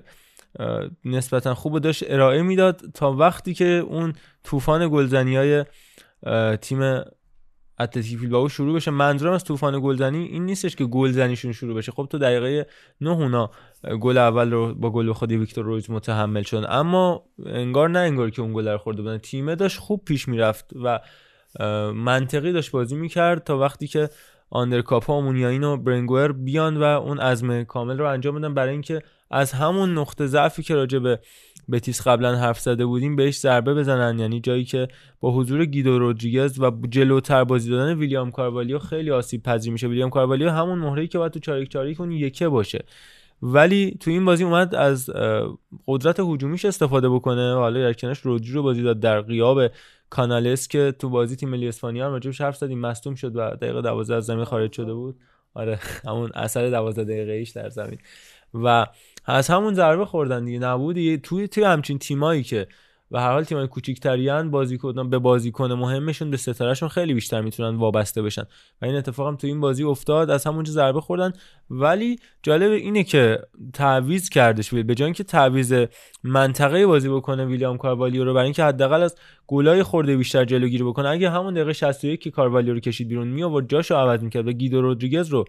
نسبتا 1.05 1.53
خوب 1.53 1.79
داشت 1.79 2.03
ارائه 2.07 2.41
می‌داد 2.41 2.81
تا 2.93 3.13
وقتی 3.13 3.53
که 3.53 3.65
اون 3.65 4.13
طوفان 4.43 4.89
گلزنی 4.91 5.35
های 5.35 5.65
تیم 6.57 7.01
اتلتیک 7.79 8.19
بیلبائو 8.19 8.49
شروع 8.49 8.75
بشه. 8.75 8.91
منظورم 8.91 9.33
از 9.33 9.43
طوفان 9.43 9.79
گلزنی 9.83 10.23
این 10.23 10.45
نیستش 10.45 10.75
که 10.75 10.85
گلزنیشون 10.85 11.51
شروع 11.51 11.75
بشه. 11.75 11.91
خب 11.91 12.07
تو 12.11 12.17
دقیقه 12.17 12.67
نه 13.01 13.09
اونا 13.09 13.51
گل 14.01 14.17
اول 14.17 14.51
رو 14.51 14.73
با 14.75 14.89
گل 14.89 15.11
خودی 15.11 15.37
ویکتور 15.37 15.65
رویز 15.65 15.89
متحمل 15.89 16.41
شدن. 16.41 16.65
اما 16.69 17.23
انگار 17.45 17.89
نه 17.89 17.99
انگار 17.99 18.29
که 18.29 18.41
اون 18.41 18.53
گل 18.53 18.67
رو 18.67 18.77
خورده 18.77 19.01
بودن. 19.01 19.17
تیمه 19.17 19.55
داشت 19.55 19.79
خوب 19.79 20.05
پیش 20.05 20.27
می‌رفت 20.27 20.71
و 20.83 20.99
منطقی 21.93 22.51
داشت 22.51 22.71
بازی 22.71 22.95
می‌کرد 22.95 23.43
تا 23.43 23.57
وقتی 23.57 23.87
که 23.87 24.09
آندرکاپا 24.49 25.13
اومونیاین 25.13 25.63
و 25.63 25.77
برنگوئر 25.77 26.31
بیان 26.31 26.77
و 26.77 26.83
اون 26.83 27.19
عزم 27.19 27.63
کامل 27.63 27.97
رو 27.97 28.09
انجام 28.09 28.35
بدن. 28.35 28.53
برای 28.53 28.71
اینکه 28.71 29.01
از 29.33 29.51
همون 29.51 29.97
نقطه 29.97 30.27
ضعفی 30.27 30.63
که 30.63 30.75
راجع 30.75 30.99
به 30.99 31.19
بتیس 31.71 32.07
قبلا 32.07 32.35
حرف 32.35 32.59
زده 32.59 32.85
بودیم 32.85 33.15
بهش 33.15 33.39
ضربه 33.39 33.73
بزنن. 33.73 34.19
یعنی 34.19 34.39
جایی 34.39 34.63
که 34.63 34.87
با 35.19 35.31
حضور 35.31 35.65
گیدو 35.65 35.99
رودریگز 35.99 36.59
و 36.59 36.71
جلوتر 36.89 37.43
بازی 37.43 37.69
دادن 37.69 37.93
ویلیام 37.97 38.31
کاروالیو 38.31 38.79
خیلی 38.79 39.11
آسیب 39.11 39.43
پذیر 39.43 39.71
میشه. 39.71 39.87
ویلیام 39.87 40.09
کاروالیو 40.09 40.49
همون 40.49 40.79
مهره 40.79 41.07
که 41.07 41.17
باید 41.17 41.31
تو 41.31 41.39
چاریک 41.39 41.69
چاریک 41.69 42.01
اون 42.01 42.11
یکه 42.11 42.47
باشه. 42.47 42.83
ولی 43.41 43.97
تو 43.99 44.11
این 44.11 44.25
بازی 44.25 44.43
اومد 44.43 44.75
از 44.75 45.09
قدرت 45.87 46.19
هجومیش 46.19 46.65
استفاده 46.65 47.09
بکنه. 47.09 47.53
حالا 47.53 47.81
در 47.81 47.93
کنارش 47.93 48.19
رودری 48.19 48.51
رو 48.51 48.63
بازی 48.63 48.83
داد 48.83 48.99
در 48.99 49.21
غیاب 49.21 49.61
کانالس 50.09 50.67
که 50.67 50.93
تو 50.99 51.09
بازی 51.09 51.35
تیم 51.35 51.49
ملی 51.49 51.67
اسپانیا 51.67 52.05
هم 52.05 52.11
راجبش 52.11 52.41
حرف 52.41 52.57
زدیم. 52.57 52.79
مصدوم 52.79 53.15
شد 53.15 53.35
و 53.35 53.49
دقیقه 53.49 53.81
12 53.81 54.15
از 54.15 54.25
زمین 54.25 54.43
خارج 54.43 54.71
شده 54.71 54.93
بود. 54.93 55.15
آره 55.53 55.79
همون 56.07 56.31
اثر 56.33 56.69
12 56.69 57.03
دقیقه 57.03 57.31
ایش 57.31 57.49
در 57.49 57.69
زمین. 57.69 57.97
و 58.53 58.85
از 59.25 59.47
همون 59.47 59.73
ضربه 59.73 60.05
خوردن 60.05 60.45
دیگه 60.45 60.59
نبود. 60.59 60.95
دیگه 60.95 61.17
توی 61.17 61.47
توی 61.47 61.63
همچین 61.63 61.99
تیمایی 61.99 62.43
که 62.43 62.67
و 63.11 63.19
هر 63.19 63.31
حال 63.31 63.43
تیمای 63.43 63.67
کوچیک‌ترین 63.67 64.51
بازیکن 64.51 65.09
به 65.09 65.19
بازیکن 65.19 65.71
مهمشون 65.71 66.31
به 66.31 66.37
ستارهشون 66.37 66.89
خیلی 66.89 67.13
بیشتر 67.13 67.41
می‌تونن 67.41 67.75
وابسته 67.75 68.21
بشن. 68.21 68.43
و 68.81 68.85
این 68.85 68.95
اتفاق 68.95 69.27
هم 69.27 69.35
تو 69.35 69.47
این 69.47 69.59
بازی 69.59 69.83
افتاد. 69.83 70.29
از 70.29 70.47
همونجا 70.47 70.71
ضربه 70.71 71.01
خوردن. 71.01 71.33
ولی 71.69 72.19
جالب 72.43 72.71
اینه 72.71 73.03
که 73.03 73.39
تعویض 73.73 74.29
کردش. 74.29 74.73
به 74.73 74.95
جای 74.95 75.05
اینکه 75.05 75.23
تعویض 75.23 75.85
منطقه 76.23 76.87
بازی 76.87 77.09
بکنه 77.09 77.45
ویلیام 77.45 77.77
کاروالیو 77.77 78.23
رو 78.23 78.33
برای 78.33 78.43
اینکه 78.43 78.63
حداقل 78.63 79.03
از 79.03 79.15
گلای 79.47 79.83
خورده 79.83 80.17
بیشتر 80.17 80.45
جلوگیری 80.45 80.83
بکنه 80.83 81.09
اگه 81.09 81.29
همون 81.29 81.53
دقیقه 81.53 81.73
61 81.73 82.21
که 82.21 82.31
کاروالیو 82.31 82.73
رو 82.73 82.79
کشید 82.79 83.07
بیرون 83.07 83.27
می 83.27 83.43
آورد 83.43 83.69
جاشو 83.69 83.95
عوض 83.95 84.23
می‌کرد 84.23 84.47
و 84.47 84.51
گیدو 84.51 84.81
رودریگز 84.81 85.27
رو 85.29 85.45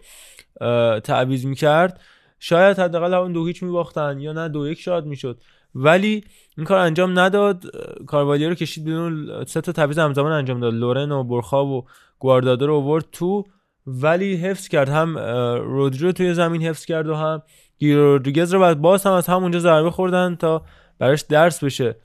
تعویض 0.99 1.45
می‌کرد. 1.45 1.99
شاید 2.47 2.79
حداقل 2.79 3.13
اون 3.13 3.31
دو 3.31 3.45
هیچ 3.45 3.63
میباختن 3.63 4.19
یا 4.19 4.33
نه 4.33 4.49
دو 4.49 4.67
یک 4.67 4.79
شاد 4.79 5.05
می‌شد. 5.05 5.41
ولی 5.75 6.23
این 6.57 6.65
کار 6.65 6.77
انجام 6.77 7.19
نداد. 7.19 7.63
کاروالیو 8.07 8.49
رو 8.49 8.55
کشید 8.55 8.85
بدون 8.85 9.45
سه 9.45 9.61
تا 9.61 9.71
تعویض 9.71 9.99
همزمان 9.99 10.31
انجام 10.31 10.59
داد. 10.59 10.73
لورن 10.73 11.11
و 11.11 11.23
برخا 11.23 11.65
و 11.65 11.85
گواردادو 12.19 12.67
رو 12.67 12.75
آورد 12.75 13.05
تو 13.11 13.43
ولی 13.87 14.35
حفظ 14.35 14.67
کرد. 14.67 14.89
هم 14.89 15.17
رودری 15.57 16.05
رو 16.05 16.11
توی 16.11 16.33
زمین 16.33 16.61
حفظ 16.61 16.85
کرد 16.85 17.07
و 17.07 17.15
هم 17.15 17.41
گیدو 17.79 18.06
رودریگز 18.06 18.53
رو 18.53 18.59
بعد 18.59 18.81
باز 18.81 19.03
هم 19.03 19.13
از 19.13 19.27
همونجا 19.27 19.59
ضربه 19.59 19.91
خوردن 19.91 20.35
تا 20.35 20.61
براش 20.99 21.21
درس 21.21 21.63
بشه. 21.63 21.95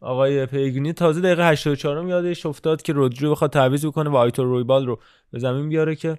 آقای 0.00 0.46
پلگرینی 0.46 0.92
تازه 0.92 1.20
دقیقه 1.20 1.48
84 1.48 2.08
یادش 2.08 2.46
افتاد 2.46 2.82
که 2.82 2.92
رودری 2.92 3.28
بخواد 3.28 3.50
تعویض 3.50 3.86
بکنه 3.86 4.10
و 4.10 4.16
آیتور 4.16 4.46
رویبال 4.46 4.86
رو 4.86 4.98
به 5.32 5.38
زمین 5.38 5.68
بیاره 5.68 5.94
که 5.94 6.18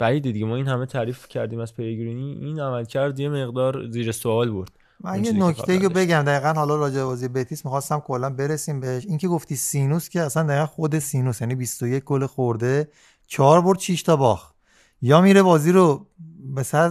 بعید 0.00 0.22
دیگه 0.22 0.46
ما 0.46 0.56
این 0.56 0.68
همه 0.68 0.86
تعریف 0.86 1.28
کردیم 1.28 1.58
از 1.58 1.74
پلگرینی 1.74 2.32
این 2.32 2.60
عمل 2.60 2.84
کرد 2.84 3.20
یه 3.20 3.28
مقدار 3.28 3.90
زیر 3.90 4.12
سوال 4.12 4.50
بود 4.50 4.70
من 5.00 5.24
یه 5.24 5.32
نکته 5.32 5.78
رو 5.78 5.88
بگم. 5.88 6.22
دقیقا 6.22 6.52
حالا 6.52 6.76
راجع 6.76 7.04
بازی 7.04 7.28
بتیس 7.28 7.64
می‌خواستم 7.64 8.00
کلا 8.00 8.30
برسیم 8.30 8.80
بهش. 8.80 9.06
اینکه 9.06 9.28
گفتی 9.28 9.56
سینوس 9.56 10.08
که 10.08 10.20
اصلا 10.20 10.42
دقیقا 10.42 10.66
خود 10.66 10.98
سینوس 10.98 11.40
یعنی 11.40 11.54
21 11.54 12.04
گل 12.04 12.26
خورده 12.26 12.88
4 13.26 13.60
برد 13.60 13.78
6 13.78 14.02
تا 14.02 14.16
باخت. 14.16 14.54
یا 15.02 15.20
میره 15.20 15.42
بازی 15.42 15.72
رو 15.72 16.06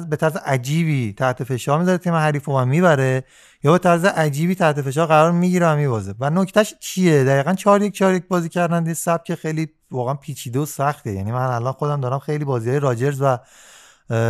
به 0.10 0.16
طرز 0.16 0.36
عجیبی 0.36 1.14
تحت 1.14 1.44
فشار 1.44 1.80
می‌ذاره 1.80 1.98
تیم 1.98 2.14
حریف 2.14 2.50
و 2.50 2.66
می‌بره. 2.66 3.24
یا 3.64 3.72
به 3.72 3.78
طرز 3.78 4.06
عجیبی 4.06 4.56
تحت 4.56 4.82
فشار 4.82 5.08
قرار 5.08 5.32
می‌گیره 5.32 5.68
و 5.68 5.76
میبازه. 5.76 6.14
و 6.20 6.30
نکتهش 6.30 6.74
چیه؟ 6.80 7.24
دقیقا 7.24 7.54
4 7.54 7.82
1 7.82 7.94
4 7.94 8.14
1 8.14 8.28
بازی 8.28 8.50
کردن 8.50 8.86
یه 8.86 8.94
سبک 8.94 9.36
خیلی 9.36 9.70
واقعا 9.92 10.14
پیچیده 10.14 10.60
و 10.60 10.66
سخته. 10.66 11.14
یعنی 11.14 11.32
من 11.32 11.46
الان 11.46 11.74
خودم 11.74 12.02
دارم 12.02 12.20
خیلی 12.20 12.46
بازی 12.46 12.70
های 12.70 12.80
راجرز 12.80 13.22
و 13.22 13.38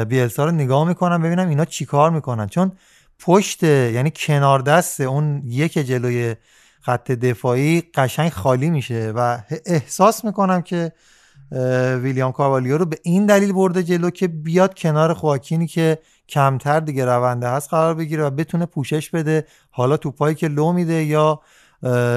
بیلسا 0.06 0.46
رو 0.46 0.52
نگاه 0.52 0.88
می‌کنم 0.88 1.22
ببینم 1.22 1.50
اینا 1.50 1.66
چیکار 1.66 2.10
می‌کنن. 2.10 2.48
چون 2.48 2.72
پشت 3.20 3.64
یعنی 3.64 4.12
کنار 4.16 4.60
دست 4.60 5.02
اون 5.02 5.42
یک 5.46 5.74
جلوی 5.74 6.36
خط 6.82 7.12
دفاعی 7.12 7.84
قشنگ 7.94 8.32
خالی 8.32 8.70
میشه 8.70 9.14
و 9.16 9.40
احساس 9.66 10.26
می‌کنم 10.26 10.62
که 10.62 10.92
ویلیام 12.02 12.32
کاروالیو 12.32 12.78
رو 12.78 12.86
به 12.86 12.98
این 13.04 13.26
دلیل 13.26 13.54
برده 13.54 13.84
جلو 13.84 14.10
که 14.10 14.28
بیاد 14.28 14.80
کنار 14.80 15.14
خواکینی 15.14 15.68
که 15.68 16.00
کمتر 16.30 16.80
دیگه 16.80 17.06
رونده 17.06 17.50
هست 17.50 17.70
قرار 17.70 17.94
بگیره 17.94 18.24
و 18.24 18.30
بتونه 18.30 18.66
پوشش 18.66 19.10
بده. 19.10 19.46
حالا 19.72 19.98
توپایی 19.98 20.36
که 20.36 20.48
لو 20.48 20.72
میده 20.72 21.04
یا 21.04 21.42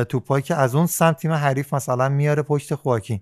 توپایی 0.09 0.43
که 0.43 0.55
از 0.55 0.75
اون 0.75 0.87
سمت 0.87 1.17
تیم 1.17 1.33
حریف 1.33 1.75
مثلا 1.75 2.09
میاره 2.09 2.43
پشت 2.43 2.75
خواکین. 2.75 3.21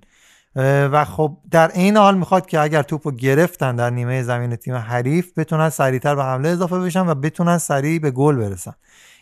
و 0.56 1.04
خب 1.04 1.36
در 1.50 1.70
این 1.74 1.96
حال 1.96 2.18
می‌خواد 2.18 2.46
که 2.46 2.60
اگر 2.60 2.82
توپو 2.82 3.10
گرفتن 3.10 3.76
در 3.76 3.90
نیمه 3.90 4.22
زمین 4.22 4.56
تیم 4.56 4.74
حریف 4.74 5.38
بتونن 5.38 5.70
سریعتر 5.70 6.14
به 6.14 6.24
حمله 6.24 6.48
اضافه 6.48 6.78
بشن 6.78 7.08
و 7.08 7.14
بتونن 7.14 7.58
سریع 7.58 7.98
به 7.98 8.10
گل 8.10 8.36
برسن. 8.36 8.74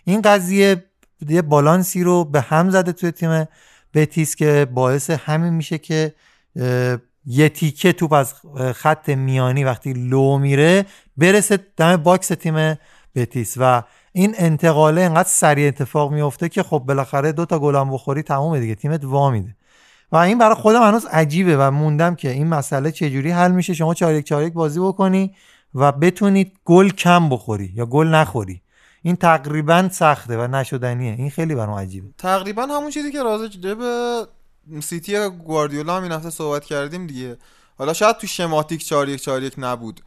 این 0.04 0.22
قضیه 0.22 0.84
یه 1.28 1.42
بالانسی 1.42 2.02
رو 2.02 2.24
به 2.24 2.40
هم 2.40 2.70
زده 2.70 2.92
توی 2.92 3.10
تیم 3.10 3.44
بتیس 3.94 4.36
که 4.36 4.66
باعث 4.74 5.10
همین 5.10 5.54
میشه 5.54 5.78
که 5.78 6.14
یه 7.30 7.48
تیکه 7.48 7.92
توپ 7.92 8.12
از 8.12 8.34
خط 8.74 9.08
میانی 9.08 9.64
وقتی 9.64 9.92
لو 9.92 10.38
میره 10.38 10.86
برسه 11.16 11.58
دم 11.76 11.96
box 11.96 12.28
تیم 12.28 12.78
بتیس 13.14 13.54
و 13.60 13.82
این 14.12 14.34
انتقاله 14.38 15.00
انقدر 15.00 15.28
سریع 15.28 15.68
اتفاق 15.68 16.12
میفته 16.12 16.48
که 16.48 16.62
خب 16.62 16.78
بالاخره 16.78 17.32
دو 17.32 17.44
تا 17.44 17.58
گلم 17.58 17.90
بخوری 17.90 18.22
تمومه 18.22 18.60
دیگه 18.60 18.74
تیمت 18.74 19.04
وا 19.04 19.30
میده 19.30 19.56
و 20.12 20.16
این 20.16 20.38
برای 20.38 20.54
خودم 20.54 20.82
هنوز 20.82 21.06
عجیبه 21.06 21.56
و 21.56 21.70
موندم 21.70 22.14
که 22.14 22.30
این 22.30 22.46
مسئله 22.46 22.92
چجوری 22.92 23.30
حل 23.30 23.52
میشه. 23.52 23.74
شما 23.74 23.94
چهار 23.94 24.14
یک 24.14 24.26
چهار 24.26 24.42
یک 24.42 24.52
بازی 24.52 24.80
بکنی 24.80 25.34
و 25.74 25.92
بتونید 25.92 26.52
گل 26.64 26.88
کم 26.88 27.28
بخوری 27.28 27.72
یا 27.74 27.86
گل 27.86 28.06
نخوری. 28.06 28.62
این 29.02 29.16
تقریبا 29.16 29.88
سخته 29.92 30.36
و 30.36 30.46
نشدنیه. 30.46 31.14
این 31.18 31.30
خیلی 31.30 31.54
برام 31.54 31.78
عجیبه. 31.78 32.08
تقریبا 32.18 32.62
همون 32.62 32.90
چیزی 32.90 33.12
که 33.12 33.22
راجع 33.22 33.74
به 33.74 34.26
سیتی 34.80 35.28
گواردیولا 35.28 35.96
همین 35.96 36.12
هفته 36.12 36.30
صحبت 36.30 36.64
کردیم 36.64 37.06
دیگه. 37.06 37.36
حالا 37.78 37.92
شاید 37.92 38.16
تو 38.16 38.26
شماتیک 38.26 38.84
4 38.84 39.08
1 39.08 39.22
4 39.22 39.42
1 39.42 39.52
نبود. 39.58 40.00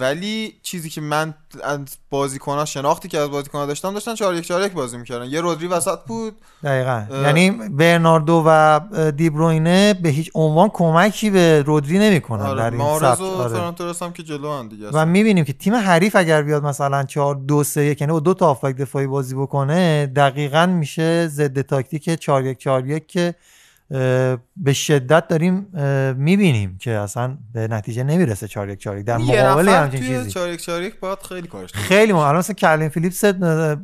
ولی 0.00 0.54
چیزی 0.62 0.90
که 0.90 1.00
من 1.00 1.34
از 1.64 1.80
بازیکن‌ها 2.10 2.64
شناختی 2.64 3.08
که 3.08 3.18
از 3.18 3.30
بازیکن‌ها 3.30 3.66
داشتم 3.66 3.94
داشتن 3.94 4.14
4 4.14 4.34
1 4.34 4.46
4 4.46 4.62
1 4.62 4.72
بازی 4.72 4.96
می‌کردن. 4.96 5.24
یه 5.24 5.40
رودری 5.40 5.66
وسط 5.66 5.98
بود. 6.06 6.34
دقیقا. 6.64 7.06
یعنی 7.10 7.50
برناردو 7.50 8.42
و 8.46 8.80
دیبروینه 9.10 9.94
به 9.94 10.08
هیچ 10.08 10.30
عنوان 10.34 10.68
کمکی 10.68 11.30
به 11.30 11.62
رودری 11.62 11.98
نمی‌کنن 11.98 12.42
آره. 12.42 12.58
در 12.58 12.70
این 12.70 12.98
سبک. 12.98 13.20
آره. 13.20 13.94
هم 14.00 14.12
که 14.12 14.22
جلو 14.22 14.52
هم 14.52 14.68
دیگه 14.68 14.88
و 14.92 15.06
می‌بینیم 15.06 15.44
که 15.44 15.52
تیم 15.52 15.74
حریف 15.74 16.16
اگر 16.16 16.42
بیاد 16.42 16.64
مثلا 16.64 17.04
4 17.04 17.34
2 17.34 17.64
3 17.64 17.80
1 17.80 18.00
یعنی 18.00 18.12
با 18.12 18.20
دو 18.20 18.34
تا 18.34 18.46
هافبک 18.46 18.76
دفاعی 18.76 19.06
بازی 19.06 19.34
بکنه 19.34 20.06
دقیقا 20.06 20.66
میشه 20.66 21.28
ضد 21.28 21.60
تاکتیک 21.60 22.10
4 22.10 22.44
1 22.46 22.58
4 22.58 22.86
1 22.86 23.06
که 23.06 23.34
به 24.56 24.72
شدت 24.72 25.28
داریم 25.28 25.66
می‌بینیم 26.16 26.78
که 26.78 26.90
اصلا 26.90 27.38
به 27.52 27.68
نتیجه 27.68 28.02
نمی‌رسه 28.02 28.48
4 28.48 28.68
1 28.68 28.78
4 28.78 29.02
در 29.02 29.16
مقابل 29.16 29.68
همچین 29.68 30.00
چیزی. 30.00 30.30
4 30.30 30.48
1 30.48 30.60
4 30.62 30.82
1 30.82 31.00
باید 31.00 31.18
خیلی 31.18 31.48
کارش 31.48 31.72
خیلی 31.72 32.12
مهم. 32.12 32.22
الان 32.22 32.38
مثلا 32.38 32.54
کلین 32.54 32.88
فیلیپس 32.88 33.24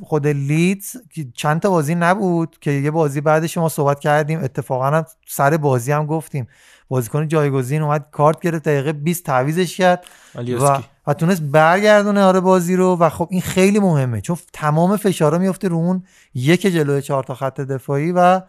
خود 0.01 0.27
لیدز 0.27 0.97
چند 1.35 1.61
تا 1.61 1.71
بازی 1.71 1.95
نبود 1.95 2.57
که 2.61 2.71
یه 2.71 2.91
بازی 2.91 3.21
بعدش 3.21 3.59
ما 3.59 3.69
صحبت 3.69 4.01
کردیم 4.01 4.45
اتفاقا 4.45 4.87
هم 4.87 5.05
سر 5.29 5.57
بازی 5.57 5.93
هم 5.93 6.07
گفتیم. 6.07 6.47
بازیکن 6.89 7.29
جایگزین 7.29 7.83
اومد 7.83 8.07
کارت 8.13 8.41
گرفت 8.41 8.65
دقیقه 8.65 8.93
20 8.93 9.25
تعویزش 9.25 9.77
کرد 9.77 10.05
و 10.35 10.83
و 11.07 11.15
تونست 11.15 11.43
برگردونه 11.43 12.23
آره 12.23 12.41
بازی 12.41 12.77
رو 12.77 12.97
و 12.97 13.09
خب 13.09 13.29
این 13.31 13.41
خیلی 13.41 13.79
مهمه. 13.79 14.21
چون 14.21 14.37
تمام 14.53 14.97
فشارا 14.97 15.39
میفته 15.39 15.69
رو 15.69 15.77
اون 15.77 16.05
یک 16.35 16.67
جلوی 16.67 17.03
چهار 17.03 17.25
تا 17.25 17.35
خط 17.35 17.61
دفاعی 17.61 18.13
و 18.13 18.41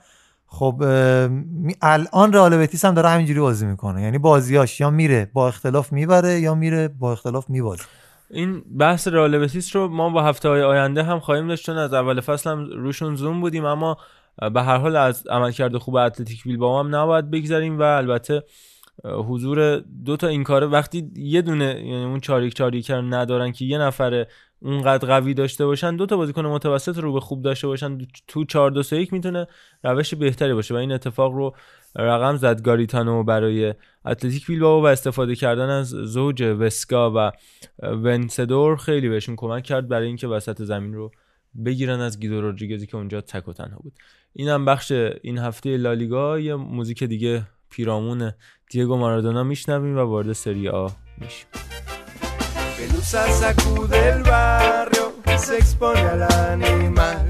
خب 0.48 0.84
الان 1.82 2.34
رئال 2.34 2.58
بتیس 2.58 2.86
هم 2.86 2.94
داره 2.94 3.10
همینجوری 3.10 3.40
بازی 3.40 3.66
می‌کنه. 3.66 4.02
یعنی 4.02 4.18
بازیاش 4.18 4.80
یا 4.80 4.90
میره 4.90 5.32
با 5.34 5.48
اختلاف 5.48 5.94
می‌بره 5.94 6.40
یا 6.40 6.56
میره 6.56 6.88
با 6.88 7.12
اختلاف 7.12 7.50
میبازه. 7.50 7.84
این 8.30 8.64
بحث 8.78 9.08
رئال 9.08 9.38
بتیس 9.38 9.76
رو 9.76 9.88
ما 9.88 10.10
با 10.10 10.24
هفته 10.24 10.50
های 10.50 10.64
آینده 10.64 11.04
هم 11.04 11.20
خواهیم 11.20 11.48
داشت 11.48 11.66
چون 11.66 11.78
از 11.78 11.94
اول 11.94 12.22
فصل 12.22 12.50
هم 12.50 12.66
روشون 12.66 13.16
زوم 13.16 13.42
بودیم 13.42 13.66
اما 13.66 13.98
به 14.54 14.64
هر 14.64 14.78
حال 14.78 14.96
از 14.96 15.28
عملکرد 15.28 15.78
خوب 15.78 15.96
اتلتیک 15.96 16.44
بیلبائو 16.44 16.80
هم 16.80 16.96
نباید 16.96 17.32
بگذریم 17.32 17.80
و 17.80 17.82
البته 17.82 18.44
حضور 19.04 19.84
دو 20.06 20.18
تا 20.18 20.28
این 20.28 20.44
کاره 20.44 20.68
وقتی 20.68 21.12
یه 21.16 21.42
دونه 21.42 21.66
یعنی 21.66 22.04
اون 22.04 22.20
چاریک 22.20 22.54
چاریک 22.54 22.92
ندارن 22.92 23.52
که 23.52 23.66
یه 23.66 23.78
نفر 23.78 24.26
اونقدر 24.62 25.08
قوی 25.08 25.34
داشته 25.34 25.66
باشن 25.66 25.96
دو 25.96 26.06
تا 26.06 26.18
بازیکن 26.18 26.46
متوسط 26.46 26.98
رو 26.98 27.14
به 27.14 27.20
خوب 27.20 27.42
داشته 27.42 27.68
باشن. 27.68 27.98
تو 28.28 28.46
4 28.46 28.72
2 28.72 28.84
3 28.84 28.98
1 28.98 29.14
می‌تونه 29.14 29.48
روش 29.84 30.14
بهتری 30.14 30.54
باشه 30.54 30.74
و 30.74 30.78
این 30.78 30.92
اتفاق 30.92 31.34
رو 31.34 31.56
رقم 31.96 32.36
زد 32.36 32.62
گاریتانو 32.62 33.24
برای 33.24 33.74
اتلتیک 34.06 34.48
بیلبائو 34.48 34.84
و 34.84 34.86
استفاده 34.86 35.36
کردن 35.36 35.70
از 35.70 35.88
زوج 35.88 36.42
وسکا 36.42 37.12
و 37.16 37.32
ونسدور 37.84 38.78
خیلی 38.78 39.10
بهشون 39.10 39.36
کمک 39.36 39.64
کرد 39.64 39.88
برای 39.88 40.08
اینکه 40.08 40.28
وسط 40.28 40.62
زمین 40.62 40.94
رو 40.94 41.12
بگیرن 41.66 42.00
از 42.00 42.20
گیدو 42.20 42.42
رودریگزی 42.42 42.88
که 42.88 42.98
اونجا 42.98 43.22
تک 43.22 43.48
و 43.48 43.54
تنها 43.54 43.80
بود. 43.84 43.94
اینم 44.34 44.66
بخش 44.66 44.92
این 45.22 45.38
هفته 45.38 45.78
لالیگا 45.78 46.40
یه 46.40 46.56
موزیک 46.56 47.04
دیگه 47.04 47.44
پیرامون 47.70 48.32
دیگو 48.70 48.98
مارادونا 48.98 49.44
میشنویم 49.44 49.98
و 49.98 50.02
وارد 50.02 50.34
سری 50.34 50.70
آ 50.70 50.88
میشیم. 51.18 51.48
Pelusa 52.98 53.32
sacude 53.32 54.10
el 54.10 54.24
barrio, 54.24 55.14
se 55.38 55.58
expone 55.58 56.02
al 56.02 56.24
animal. 56.24 57.28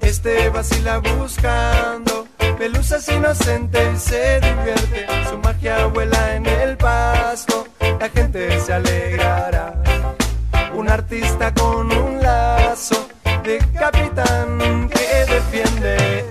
Este 0.00 0.48
vacila 0.48 0.98
buscando 0.98 2.26
pelusas 2.58 3.08
inocente 3.08 3.78
y 3.94 3.96
se 3.96 4.40
divierte. 4.40 5.06
Su 5.30 5.38
magia 5.38 5.86
vuela 5.86 6.34
en 6.34 6.46
el 6.46 6.76
pasto, 6.76 7.68
la 7.78 8.08
gente 8.08 8.58
se 8.58 8.72
alegrará. 8.72 9.72
Un 10.74 10.88
artista 10.88 11.54
con 11.54 11.92
un 11.92 12.20
lazo 12.20 13.06
de 13.44 13.58
capitán 13.78 14.90
que 14.90 15.32
defiende. 15.32 16.24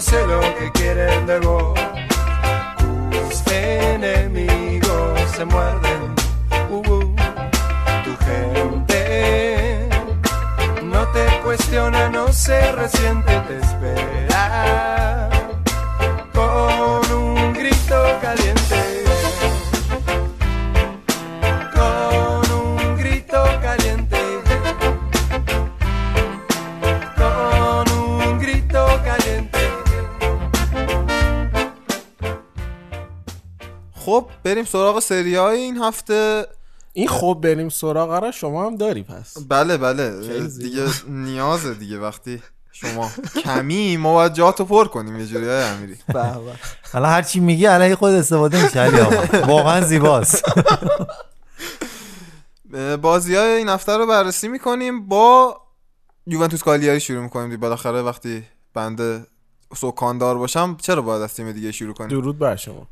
No 0.00 0.06
sé 0.06 0.26
lo 0.26 0.40
que 0.40 0.72
quieren 0.72 1.26
de 1.26 1.38
vos. 1.40 1.78
Tus 3.10 3.52
enemigos 3.52 5.20
se 5.36 5.44
muerden. 5.44 6.14
Uh, 6.70 6.76
uh. 6.76 7.14
Tu 8.04 8.16
gente 8.24 9.88
no 10.84 11.06
te 11.08 11.26
cuestiona, 11.44 12.08
no 12.08 12.32
se 12.32 12.72
resiente, 12.72 13.30
te 13.46 13.58
بریم 34.44 34.64
سراغ 34.64 35.00
سری 35.00 35.34
های 35.34 35.58
این 35.58 35.82
هفته. 35.82 36.46
این 36.92 37.08
خب 37.08 37.38
بریم 37.42 37.68
سراغ 37.68 38.10
را 38.10 38.30
شما 38.30 38.66
هم 38.66 38.76
داری 38.76 39.02
پس. 39.02 39.36
بله 39.48 39.76
بله. 39.76 40.20
دیگه 40.48 40.86
نیازه 41.08 41.74
دیگه 41.74 41.98
وقتی 41.98 42.42
شما 42.72 43.10
کمی 43.44 43.96
ما 43.96 44.14
باید 44.14 44.32
جاتو 44.32 44.64
پر 44.64 44.88
کنیم 44.88 45.20
یه 45.20 45.26
جوری 45.26 45.48
های 45.48 45.62
امیری؟ 45.62 45.96
حالا 46.92 47.08
هر 47.08 47.22
چی 47.22 47.40
میگی 47.40 47.66
علیه 47.66 47.94
خود 47.94 48.12
استفاده 48.12 48.64
میشه 48.64 48.80
علی 48.80 49.00
آقا. 49.00 49.38
واقعا 49.52 49.80
زیباست. 49.80 50.44
بازی 53.02 53.34
های 53.34 53.50
این 53.50 53.68
هفته 53.68 53.96
رو 53.96 54.06
بررسی 54.06 54.48
می‌کنیم. 54.48 55.06
با 55.08 55.56
یوونتوس 56.26 56.62
کالیاری 56.62 57.00
شروع 57.00 57.22
می‌کنیم. 57.22 57.46
دیگه 57.46 57.56
بالاخره 57.56 58.02
وقتی 58.02 58.44
بنده 58.74 59.26
سکاندار 59.76 60.38
باشم 60.38 60.76
چرا 60.82 61.02
باید 61.02 61.22
از 61.22 61.34
تیم 61.34 61.52
دیگه 61.52 61.72
شروع 61.72 61.94
کنیم؟ 61.94 62.10
درود 62.10 62.38
بر 62.38 62.56
شما. 62.56 62.86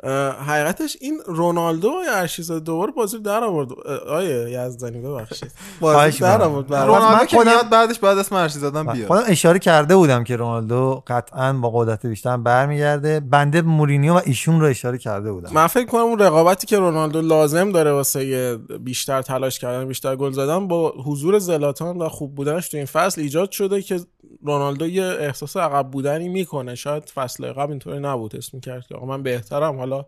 حقیقتش 0.47 0.97
این 1.01 1.21
رونالدو 1.27 1.93
یا 2.07 2.13
هرچیز 2.13 2.53
دوباره 2.53 2.93
بازی 2.93 3.17
رو 3.17 3.23
در 3.23 3.45
آورد. 3.45 3.73
آیه 4.09 4.51
یزدانی 4.51 4.99
ببخشید. 5.01 5.53
بازی 5.81 6.19
در. 6.19 6.43
آورد 6.43 6.75
رونالدو 6.75 7.27
خودم- 7.37 7.71
بعدش 7.71 7.99
بعد 7.99 8.19
اسم 8.19 8.49
زدن 8.49 8.85
خودم 8.85 8.93
بیاد. 8.93 9.25
اشاره 9.27 9.59
کرده 9.59 9.97
بودم 9.97 10.25
که 10.25 10.37
رونالدو 10.37 11.03
قطعا 11.07 11.53
با 11.53 11.71
قدرت 11.71 12.07
بیشتر 12.07 12.37
برمیگرده. 12.37 13.21
بنده 13.21 13.63
مورینیو 13.63 14.15
و 14.15 14.21
ایشون 14.25 14.61
رو 14.61 14.67
اشاره 14.67 14.99
کرده 14.99 15.33
بودم. 15.33 15.51
من 15.53 15.67
فکر 15.67 15.87
کنم 15.87 16.01
اون 16.01 16.19
رقابتی 16.19 16.67
که 16.67 16.79
رونالدو 16.79 17.21
لازم 17.21 17.73
داره 17.73 17.93
واسه 17.93 18.57
بیشتر 18.81 19.23
تلاش 19.23 19.59
کردن 19.59 19.89
بیشتر 19.89 20.17
گل 20.17 20.31
زدن 20.31 20.69
با 20.69 20.93
حضور 21.05 21.39
زلاتان 21.39 21.99
و 21.99 22.09
خوب 22.09 22.35
بودنش 22.35 22.69
تو 22.69 22.77
این 22.77 22.87
فصل 22.87 23.21
ایجاد 23.21 23.51
شده 23.51 23.83
که 23.83 24.01
رونالدو 24.43 24.87
یه 24.87 25.05
احساس 25.05 25.57
عقب 25.57 25.91
بودنی 25.91 26.29
می‌کنه. 26.29 26.75
شاید 26.75 27.11
فصل 27.11 27.53
قبل 27.53 27.71
اینطوری 27.71 28.01
نبود. 28.01 28.37
اسم 28.37 28.51
می‌کرد 28.53 28.87
که 28.87 28.95
آقا 28.95 29.07
من 29.07 29.23
بهترم. 29.23 29.79
حالا 29.79 30.07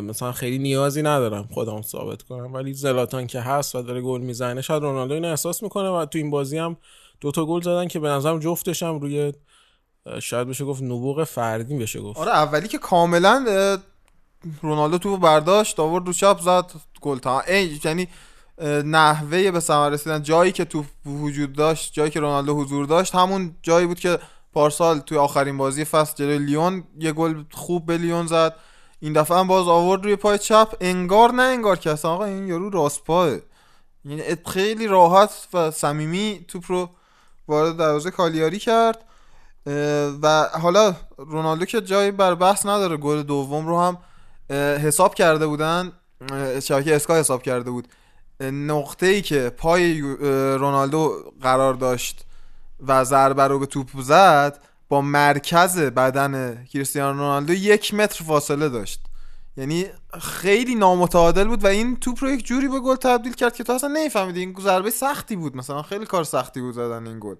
مثلا 0.00 0.32
خیلی 0.32 0.58
نیازی 0.58 1.02
ندارم 1.02 1.48
خودم 1.52 1.82
ثابت 1.82 2.22
کنم. 2.22 2.54
ولی 2.54 2.74
زلاتان 2.74 3.26
که 3.26 3.40
هست 3.40 3.74
و 3.74 3.82
داره 3.82 4.00
گل 4.00 4.20
می‌زنه 4.20 4.60
شاید 4.60 4.82
رونالدو 4.82 5.14
اینو 5.14 5.28
احساس 5.28 5.62
می‌کنه 5.62 5.88
و 5.88 6.04
تو 6.04 6.18
این 6.18 6.30
بازی 6.30 6.58
هم 6.58 6.76
دوتا 7.20 7.46
گل 7.46 7.60
زدن 7.60 7.88
که 7.88 7.98
به 7.98 8.08
نظرم 8.08 8.38
جفتش 8.38 8.82
هم 8.82 9.00
روی 9.00 9.32
شاید 10.22 10.48
بشه 10.48 10.64
گفت 10.64 10.82
نبوغ 10.82 11.24
فردی 11.24 11.78
بشه 11.78 12.00
گفت. 12.00 12.18
آره 12.18 12.30
اولی 12.30 12.68
که 12.68 12.78
کاملا 12.78 13.44
رونالدو 14.62 14.98
تو 14.98 15.16
برداشت 15.16 15.80
آورد 15.80 16.06
رو 16.06 16.12
چپ 16.12 16.40
زد 16.40 16.70
گل 17.00 17.18
تا 17.18 17.42
یعنی 17.84 18.08
نحوه 18.84 19.50
به 19.50 19.60
ثمر 19.60 19.88
رسیدن. 19.88 20.22
جایی 20.22 20.52
که 20.52 20.64
تو 20.64 20.84
وجود 21.06 21.52
داشت 21.52 21.92
جایی 21.92 22.10
که 22.10 22.20
رونالدو 22.20 22.54
حضور 22.54 22.86
داشت 22.86 23.14
همون 23.14 23.54
جایی 23.62 23.86
بود 23.86 24.00
که 24.00 24.18
پارسال 24.52 24.98
توی 24.98 25.18
آخرین 25.18 25.56
بازی 25.56 25.84
فصل 25.84 26.14
جلوی 26.16 26.38
لیون 26.38 26.84
یه 26.98 27.12
گل 27.12 27.44
خوب 27.50 27.86
به 27.86 27.98
لیون 27.98 28.26
زد. 28.26 28.54
این 29.00 29.12
دفعه 29.12 29.36
هم 29.38 29.46
باز 29.46 29.68
آورد 29.68 30.04
روی 30.04 30.16
پای 30.16 30.38
چپ. 30.38 30.74
انگار 30.80 31.32
نه 31.32 31.42
انگار 31.42 31.76
که 31.76 31.90
اصلا. 31.90 32.10
آقا 32.10 32.24
این 32.24 32.48
یارو 32.48 32.70
راست 32.70 33.04
پاه 33.04 33.30
یعنی 34.04 34.22
خیلی 34.46 34.86
راحت 34.86 35.30
و 35.54 35.70
صمیمی 35.70 36.44
توپ 36.48 36.64
رو 36.68 36.90
وارد 37.48 37.76
دروازه 37.76 38.10
کالیاری 38.10 38.58
کرد. 38.58 39.04
و 40.22 40.48
حالا 40.62 40.94
رونالدو 41.16 41.64
که 41.64 41.80
جایی 41.80 42.10
بر 42.10 42.34
بحث 42.34 42.66
نداره 42.66 42.96
گل 42.96 43.22
دوم 43.22 43.66
رو 43.66 43.80
هم 43.80 43.98
حساب 44.86 45.14
کرده 45.14 45.46
بودن. 45.46 45.92
شبکه 46.62 46.96
اسکای 46.96 47.20
حساب 47.20 47.42
کرده 47.42 47.70
بود. 47.70 47.88
نقطه 48.40 49.06
ای 49.06 49.22
که 49.22 49.52
پای 49.56 50.00
رونالدو 50.58 51.32
قرار 51.42 51.74
داشت 51.74 52.24
و 52.86 53.04
ضربه 53.04 53.42
رو 53.42 53.58
به 53.58 53.66
توپ 53.66 53.88
زد 54.00 54.58
با 54.88 55.00
مرکز 55.00 55.78
بدن 55.78 56.64
کریستیانو 56.64 57.18
رونالدو 57.18 57.52
یک 57.52 57.94
متر 57.94 58.24
فاصله 58.24 58.68
داشت. 58.68 59.00
یعنی 59.56 59.86
خیلی 60.20 60.74
نامتعادل 60.74 61.48
بود 61.48 61.64
و 61.64 61.66
این 61.66 61.96
توپ 61.96 62.24
رو 62.24 62.30
یک 62.30 62.46
جوری 62.46 62.68
به 62.68 62.80
گل 62.80 62.96
تبدیل 62.96 63.32
کرد 63.32 63.54
که 63.54 63.64
تو 63.64 63.72
اصلا 63.72 63.88
نمیفهمیدی. 63.88 64.40
این 64.40 64.56
ضربه 64.60 64.90
سختی 64.90 65.36
بود. 65.36 65.56
مثلا 65.56 65.82
خیلی 65.82 66.06
کار 66.06 66.24
سختی 66.24 66.60
بود 66.60 66.74
زدن 66.74 67.06
این 67.06 67.18
گل. 67.20 67.34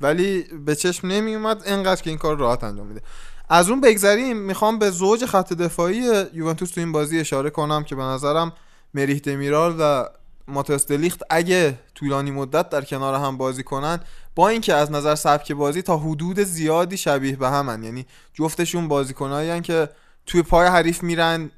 ولی 0.00 0.42
به 0.42 0.74
چشم 0.74 1.06
نمی 1.06 1.34
اومد 1.34 1.62
انقدر 1.66 2.02
که 2.02 2.10
این 2.10 2.18
کار 2.18 2.36
راحت 2.36 2.64
انجام 2.64 2.86
میده. 2.86 3.00
از 3.48 3.70
اون 3.70 3.80
بگذریم 3.80 4.36
می‌خوام 4.36 4.78
به 4.78 4.90
زوج 4.90 5.24
خط 5.24 5.52
دفاعی 5.52 6.26
یوونتوس 6.32 6.70
تو 6.70 6.80
این 6.80 6.92
بازی 6.92 7.20
اشاره 7.20 7.50
کنم 7.50 7.84
که 7.84 7.94
به 7.94 8.02
نظرم 8.02 8.52
مریح 8.94 9.18
دمیرال 9.18 9.76
و 9.78 10.08
ماتئوس 10.48 10.86
دلیخت 10.86 11.22
اگه 11.30 11.78
طولانی 11.94 12.30
مدت 12.30 12.68
در 12.70 12.84
کنار 12.84 13.14
هم 13.14 13.36
بازی 13.36 13.62
کنن 13.62 14.00
با 14.34 14.48
اینکه 14.48 14.74
از 14.74 14.90
نظر 14.92 15.14
سبک 15.14 15.52
بازی 15.52 15.82
تا 15.82 15.96
حدود 15.96 16.40
زیادی 16.40 16.96
شبیه 16.96 17.36
به 17.36 17.48
همن. 17.48 17.82
یعنی 17.84 18.06
جفتشون 18.34 18.88
بازیکنایی 18.88 19.60
که 19.60 19.88
توی 20.26 20.42
پای 20.42 20.66
حریف 20.66 21.02
میرن 21.02 21.50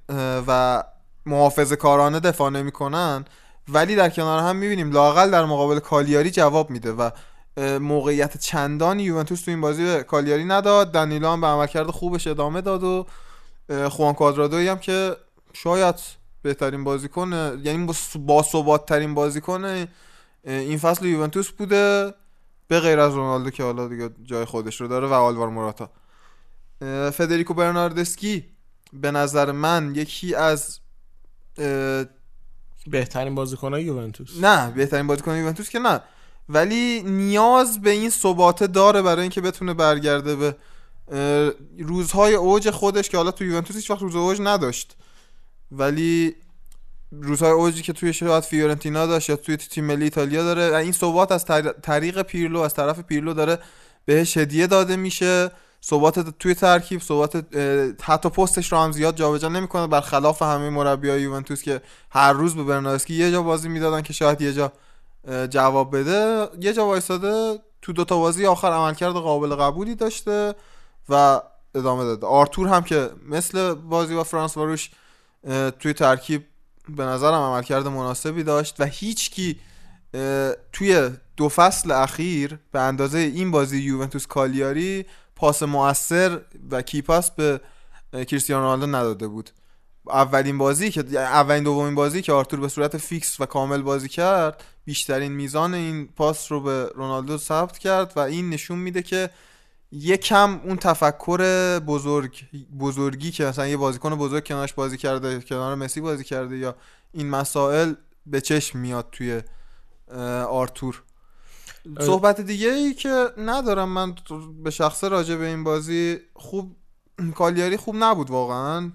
و 0.47 0.83
محافظه 1.27 1.77
کارانه 1.77 2.21
دفاع 2.21 2.51
نمی‌کنن 2.51 3.25
ولی 3.69 3.97
در 3.97 4.09
کنار 4.09 4.43
هم 4.43 4.57
می‌بینیم 4.57 4.93
لاقل 4.93 5.31
در 5.31 5.45
مقابل 5.45 5.79
کالیاری 5.79 6.31
جواب 6.31 6.71
میده 6.71 6.93
و 6.93 7.11
موقعیت 7.79 8.37
چندانی 8.37 9.03
یوونتوس 9.03 9.43
تو 9.43 9.51
این 9.51 9.61
بازی 9.61 9.85
به 9.85 10.03
کالیاری 10.03 10.45
نداد. 10.45 10.93
دنیلو 10.93 11.29
هم 11.29 11.41
به 11.41 11.47
عملکرد 11.47 11.91
خوبش 11.91 12.27
ادامه 12.27 12.61
داد 12.61 12.85
و 12.85 13.07
خوان 13.89 14.15
کوادرادوی 14.15 14.69
هم 14.69 14.79
که 14.79 15.17
شاید 15.53 15.95
بهترین 16.43 16.85
بازیکن 16.85 17.61
یعنی 17.65 17.93
با 18.17 18.43
ثبات 18.43 18.87
ترین 18.87 19.15
بازیکن 19.15 19.87
این 20.45 20.79
فصل 20.79 21.05
یوونتوس 21.07 21.51
بوده 21.51 22.15
به 22.69 22.81
غیر 22.81 23.01
از 23.01 23.15
رونالدو 23.15 23.51
که 23.51 23.63
حالا 23.63 23.89
دیگه 23.89 24.11
جای 24.25 24.45
خودش 24.45 24.81
رو 24.81 24.89
داره 24.89 25.09
و 25.09 25.13
آلوار 25.13 25.49
موراتا. 25.49 25.91
فدریکو 27.11 27.55
برناردسکی 27.55 28.45
به 28.93 29.11
نظر 29.11 29.53
من 29.53 29.93
یکی 29.95 30.35
از 30.35 30.81
بهترین 32.87 33.35
بازیکنای 33.35 33.83
یوونتوس. 33.83 34.31
نه 34.41 34.71
بهترین 34.71 35.07
بازیکن 35.07 35.37
یوونتوس 35.37 35.69
که 35.69 35.79
نه. 35.79 36.01
ولی 36.49 37.03
نیاز 37.03 37.81
به 37.81 37.91
این 37.91 38.11
ثباته 38.11 38.67
داره 38.67 39.03
برای 39.03 39.21
اینکه 39.21 39.41
بتونه 39.41 39.75
برگرده 39.75 40.37
به 40.37 40.57
روزهای 41.79 42.35
اوج 42.35 42.71
خودش 42.71 43.09
که 43.09 43.17
حالا 43.17 43.31
تو 43.31 43.45
یوونتوس 43.45 43.77
هیچ 43.77 43.91
وقت 43.91 44.03
روز 44.03 44.17
اوج 44.17 44.41
نداشت. 44.41 44.97
ولی 45.73 46.35
روزهای 47.13 47.51
اوجی 47.51 47.83
که 47.83 47.93
توی 47.93 48.13
شاید 48.13 48.45
فیورنتینا 48.45 49.07
داشت 49.07 49.29
یا 49.31 49.37
توی 49.37 49.57
تیم 49.57 49.85
ملی 49.85 50.05
ایتالیا 50.05 50.45
داره 50.45 50.77
این 50.77 50.93
ثبات 50.93 51.33
از 51.33 51.45
طر- 51.45 51.73
طریق 51.73 52.23
پیرلو 52.23 52.61
از 52.61 52.75
طرف 52.75 53.01
پیرلو 53.01 53.35
داره 53.35 53.59
بهش 54.05 54.37
هدیه 54.37 54.67
داده 54.67 54.97
میشه. 54.97 55.51
ثبات 55.85 56.19
توی 56.39 56.55
ترکیب 56.55 57.01
ثبات 57.01 57.45
حتی 58.03 58.29
پستش 58.29 58.73
رو 58.73 58.79
هم 58.79 58.93
زیاد 58.93 59.17
جابجا 59.17 59.49
نمی‌کنه. 59.49 59.87
برخلاف 59.87 60.43
همه 60.43 60.71
مربیای 60.71 61.23
یوونتوس 61.23 61.63
که 61.63 61.81
هر 62.11 62.33
روز 62.33 62.55
به 62.55 62.65
برناردسکی 62.65 63.15
یه 63.15 63.33
جا 63.33 63.43
بازی 63.43 63.69
می‌دادن 63.69 64.03
که 64.03 64.13
شاید 64.13 64.41
یه 64.41 64.53
جا 64.53 64.73
جواب 65.51 65.97
بده 65.97 66.49
یه 66.61 66.73
جا 66.73 66.87
وایساده 66.87 67.59
تو 67.83 67.93
دو 67.93 68.05
تا 68.05 68.19
بازی 68.19 68.47
آخر 68.47 68.69
عملکرد 68.73 69.13
قابل 69.13 69.55
قبولی 69.55 69.95
داشته 69.95 70.55
و 71.09 71.41
ادامه 71.75 72.05
داده. 72.05 72.27
آرتور 72.27 72.69
هم 72.69 72.83
که 72.83 73.11
مثل 73.29 73.75
بازی 73.75 74.15
با 74.15 74.25
فرانس 74.25 74.57
واروش 74.57 74.91
توی 75.81 75.93
ترکیب 75.93 76.45
به 76.89 77.05
نظرم 77.05 77.35
عملکرد 77.35 77.87
مناسبی 77.87 78.43
داشت 78.43 78.81
و 78.81 78.85
هیچکی 78.85 79.61
توی 80.73 81.11
دو 81.37 81.49
فصل 81.49 81.91
اخیر 81.91 82.59
به 82.73 82.81
اندازه 82.81 83.19
این 83.19 83.51
بازی 83.51 83.79
یوونتوس 83.79 84.27
کالیاری 84.27 85.07
پاس 85.37 85.63
مؤثر 85.63 86.41
و 86.71 86.83
key 86.83 87.03
pass 87.03 87.31
به 87.31 87.61
کریستیانو 88.13 88.63
رونالدو 88.63 88.87
نداده 88.87 89.29
بود. 89.29 89.51
اولین 90.09 90.59
بازی 90.59 90.91
که 90.91 91.01
اولین 91.19 91.65
دومین 91.65 91.95
بازی 91.95 92.23
که 92.23 92.33
آرتور 92.33 92.61
به 92.61 92.69
صورت 92.69 92.97
فیکس 92.97 93.41
و 93.41 93.47
کامل 93.47 93.83
بازی 93.83 94.09
کرد 94.09 94.65
بیشترین 94.85 95.33
میزان 95.33 95.75
این 95.75 96.09
پاس 96.17 96.53
رو 96.53 96.61
به 96.61 96.91
رونالدو 96.95 97.39
ثبت 97.39 97.79
کرد 97.79 98.13
و 98.17 98.21
این 98.21 98.51
نشون 98.51 98.79
میده 98.79 99.03
که 99.03 99.31
یکم 99.93 100.61
اون 100.65 100.77
تفکر 100.77 101.41
بزرگ 101.79 102.45
بزرگی 102.81 103.31
که 103.31 103.45
مثلا 103.45 103.67
یه 103.67 103.77
بازیکن 103.77 104.15
بزرگ 104.15 104.47
کنارش 104.47 104.73
بازی 104.73 104.97
کرده 104.97 105.41
کنار 105.41 105.75
مسی 105.75 106.01
بازی 106.01 106.25
کرده 106.25 106.57
یا 106.57 106.77
این 107.13 107.31
مسائل 107.31 107.95
به 108.27 108.41
چشم 108.41 108.79
میاد 108.79 109.09
توی 109.13 109.43
آرتور. 110.49 111.03
صحبت 112.01 112.41
دیگه 112.41 112.69
ای 112.69 112.95
که 112.95 113.27
ندارم 113.39 113.89
من 113.89 114.15
به 114.65 114.71
شخصه 114.71 115.09
راجع 115.09 115.37
به 115.37 115.47
این 115.47 115.65
بازی 115.65 116.19
خوب 116.35 116.77
کالیاری 117.35 117.77
خوب 117.77 117.97
نبود 117.99 118.31
واقعا. 118.31 118.93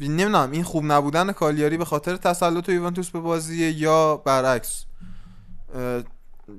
نمی‌دونم 0.00 0.50
این 0.50 0.62
خوب 0.64 0.84
نبودن 0.84 1.32
کالیاری 1.32 1.76
به 1.76 1.84
خاطر 1.84 2.16
تسلط 2.16 2.68
یوونتوس 2.68 3.10
به 3.10 3.20
بازی 3.20 3.70
یا 3.70 4.16
برعکس. 4.16 4.84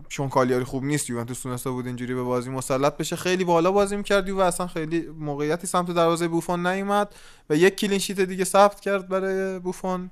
چون 0.09 0.29
کالیاری 0.29 0.63
خوب 0.63 0.83
نیست 0.83 1.09
یوونتوس 1.09 1.41
تونسته 1.41 1.69
بود 1.69 1.85
اینجوری 1.87 2.15
به 2.15 2.23
بازی 2.23 2.49
مسلط 2.49 2.97
بشه. 2.97 3.15
خیلی 3.15 3.43
بالا 3.43 3.71
بازی 3.71 3.95
می‌کرد 3.95 4.29
و 4.29 4.39
اصلا 4.39 4.67
خیلی 4.67 5.01
موقعیتی 5.01 5.67
سمت 5.67 5.91
دروازه 5.91 6.27
بوفون 6.27 6.67
نیومد 6.67 7.15
و 7.49 7.55
یک 7.55 7.75
کلین 7.75 7.99
شیت 7.99 8.19
دیگه 8.19 8.43
ثبت 8.43 8.79
کرد 8.79 9.07
برای 9.07 9.59
بوفون. 9.59 10.11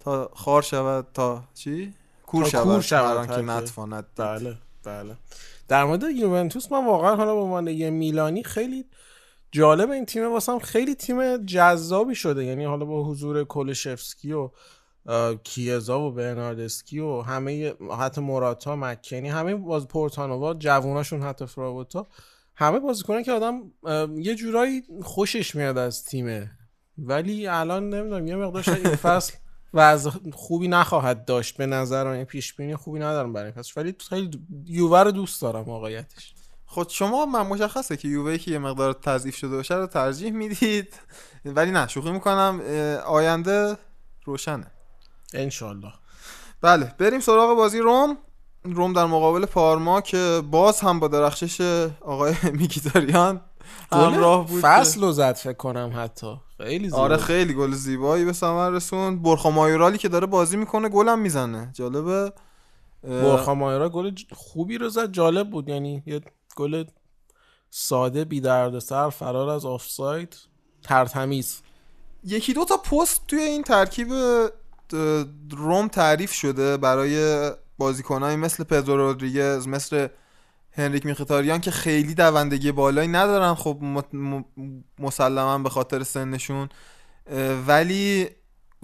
تا 0.00 0.30
خار 0.34 0.62
شود 0.62 1.06
تا 1.14 1.44
چی؟ 1.54 1.94
کور 2.26 2.48
شود. 2.48 2.62
کور 2.64 2.80
شود 2.80 3.26
که 3.36 3.42
نتواند 3.42 4.06
بله 4.16 4.58
بله. 4.84 5.16
در 5.68 5.84
مورد 5.84 6.02
یوونتوس 6.02 6.72
من 6.72 6.86
واقعا 6.86 7.16
حالا 7.16 7.34
به 7.34 7.40
عنوان 7.40 7.68
یه 7.68 7.90
میلانی 7.90 8.42
خیلی 8.42 8.84
جالب 9.52 9.90
این 9.90 10.06
تیم 10.06 10.32
واسم 10.32 10.58
خیلی 10.58 10.94
تیم 10.94 11.44
جذابی 11.44 12.14
شده. 12.14 12.44
یعنی 12.44 12.64
حالا 12.64 12.84
با 12.84 13.04
حضور 13.04 13.44
کولشفسکی 13.44 14.32
و 14.32 14.50
کیزا 15.44 16.00
و 16.00 16.12
برناردسکی 16.12 16.98
و 16.98 17.20
همه 17.20 17.74
حتی 17.98 18.20
موراتا 18.20 18.76
مکنی 18.76 19.28
همه 19.28 19.54
باز 19.54 19.88
پورتانووا 19.88 20.54
جووناشون 20.54 21.22
حتی 21.22 21.46
فراوتا 21.46 22.06
همه 22.54 22.78
بازیکنان 22.78 23.22
که 23.22 23.32
آدم 23.32 23.62
یه 24.16 24.34
جورایی 24.34 24.82
خوشش 25.02 25.54
میاد 25.54 25.78
از 25.78 26.04
تیمه. 26.04 26.50
ولی 26.98 27.46
الان 27.46 27.90
نمی‌دونم 27.90 28.26
یه 28.26 28.36
مقدار 28.36 28.76
این 28.76 28.96
فصل 28.96 29.32
و 29.74 29.98
خوبی 30.32 30.68
نخواهد 30.68 31.24
داشت 31.24 31.56
به 31.56 31.66
نظر 31.66 32.04
من 32.04 32.24
پیش 32.24 32.54
بینی 32.54 32.76
خوبی 32.76 32.98
ندارم 32.98 33.32
برای 33.32 33.52
فصل. 33.52 33.72
ولی 33.76 33.94
خیلی 34.08 34.30
یووه 34.64 35.02
رو 35.02 35.10
دوست 35.10 35.42
دارم 35.42 35.62
واقعیتش. 35.62 36.34
خود 36.64 36.88
شما 36.88 37.26
من 37.26 37.46
مشخصه 37.46 37.96
که 37.96 38.08
یووه 38.08 38.38
که 38.38 38.50
یه 38.50 38.58
مقدار 38.58 38.92
تضعیف 38.92 39.36
شده 39.36 39.56
باشه 39.56 39.74
رو 39.74 39.86
ترجیح 39.86 40.32
می‌دید. 40.32 40.94
ولی 41.44 41.70
نه 41.70 41.88
شوخی 41.88 42.12
می‌کنم 42.12 42.60
آینده 43.06 43.76
روشنه. 44.24 44.75
انشالله. 45.34 45.92
بله 46.60 46.94
بریم 46.98 47.20
سراغ 47.20 47.56
بازی 47.56 47.78
روم. 47.78 48.18
روم 48.64 48.92
در 48.92 49.06
مقابل 49.06 49.46
پارما 49.46 50.00
که 50.00 50.42
باز 50.50 50.80
هم 50.80 51.00
با 51.00 51.08
درخشش 51.08 51.60
آقای 52.00 52.34
میکیتاریان 52.58 53.40
همراه 53.92 54.46
بود 54.46 54.60
فصل 54.60 55.00
رو 55.00 55.12
زد 55.12 55.34
فکر 55.34 55.52
کنم 55.52 55.92
حتی. 55.96 56.36
خیلی 56.56 56.84
زیبا 56.84 56.98
آره 56.98 57.16
خیلی 57.16 57.54
گل 57.54 57.72
زیبایی 57.72 58.24
به 58.24 58.32
ثمر 58.32 58.70
رسوند. 58.70 59.22
برخا 59.22 59.50
مایورالی 59.50 59.98
که 59.98 60.08
داره 60.08 60.26
بازی 60.26 60.56
می‌کنه 60.56 60.88
گلم 60.88 61.18
می‌زنه. 61.18 61.70
جالبه. 61.74 62.32
برخا 63.02 63.54
مایورا 63.54 63.88
گل 63.88 64.12
خوبی 64.32 64.78
رو 64.78 64.88
زد 64.88 65.12
جالب 65.12 65.50
بود. 65.50 65.68
یعنی 65.68 66.02
یه 66.06 66.20
گل 66.56 66.84
ساده 67.70 68.24
بی 68.24 68.42
سر 68.80 69.10
فرار 69.10 69.48
از 69.48 69.64
آفساید 69.64 70.36
ترتمیز. 70.82 71.62
یکی 72.24 72.52
دو 72.52 72.64
تا 72.64 72.76
پست 72.76 73.26
توی 73.26 73.40
این 73.40 73.62
ترکیب 73.62 74.08
روم 75.50 75.88
تعریف 75.88 76.32
شده 76.32 76.76
برای 76.76 77.50
بازیکنایی 77.78 78.36
مثل 78.36 78.64
پدرو 78.64 78.96
رودریگز 78.96 79.68
مثل 79.68 80.08
هنریک 80.72 81.06
میخیتاریان 81.06 81.60
که 81.60 81.70
خیلی 81.70 82.14
دوندگی 82.14 82.72
بالایی 82.72 83.08
ندارن 83.08 83.54
خب 83.54 83.78
مسلما 84.98 85.58
به 85.58 85.70
خاطر 85.70 86.02
سنشون. 86.02 86.68
ولی 87.66 88.28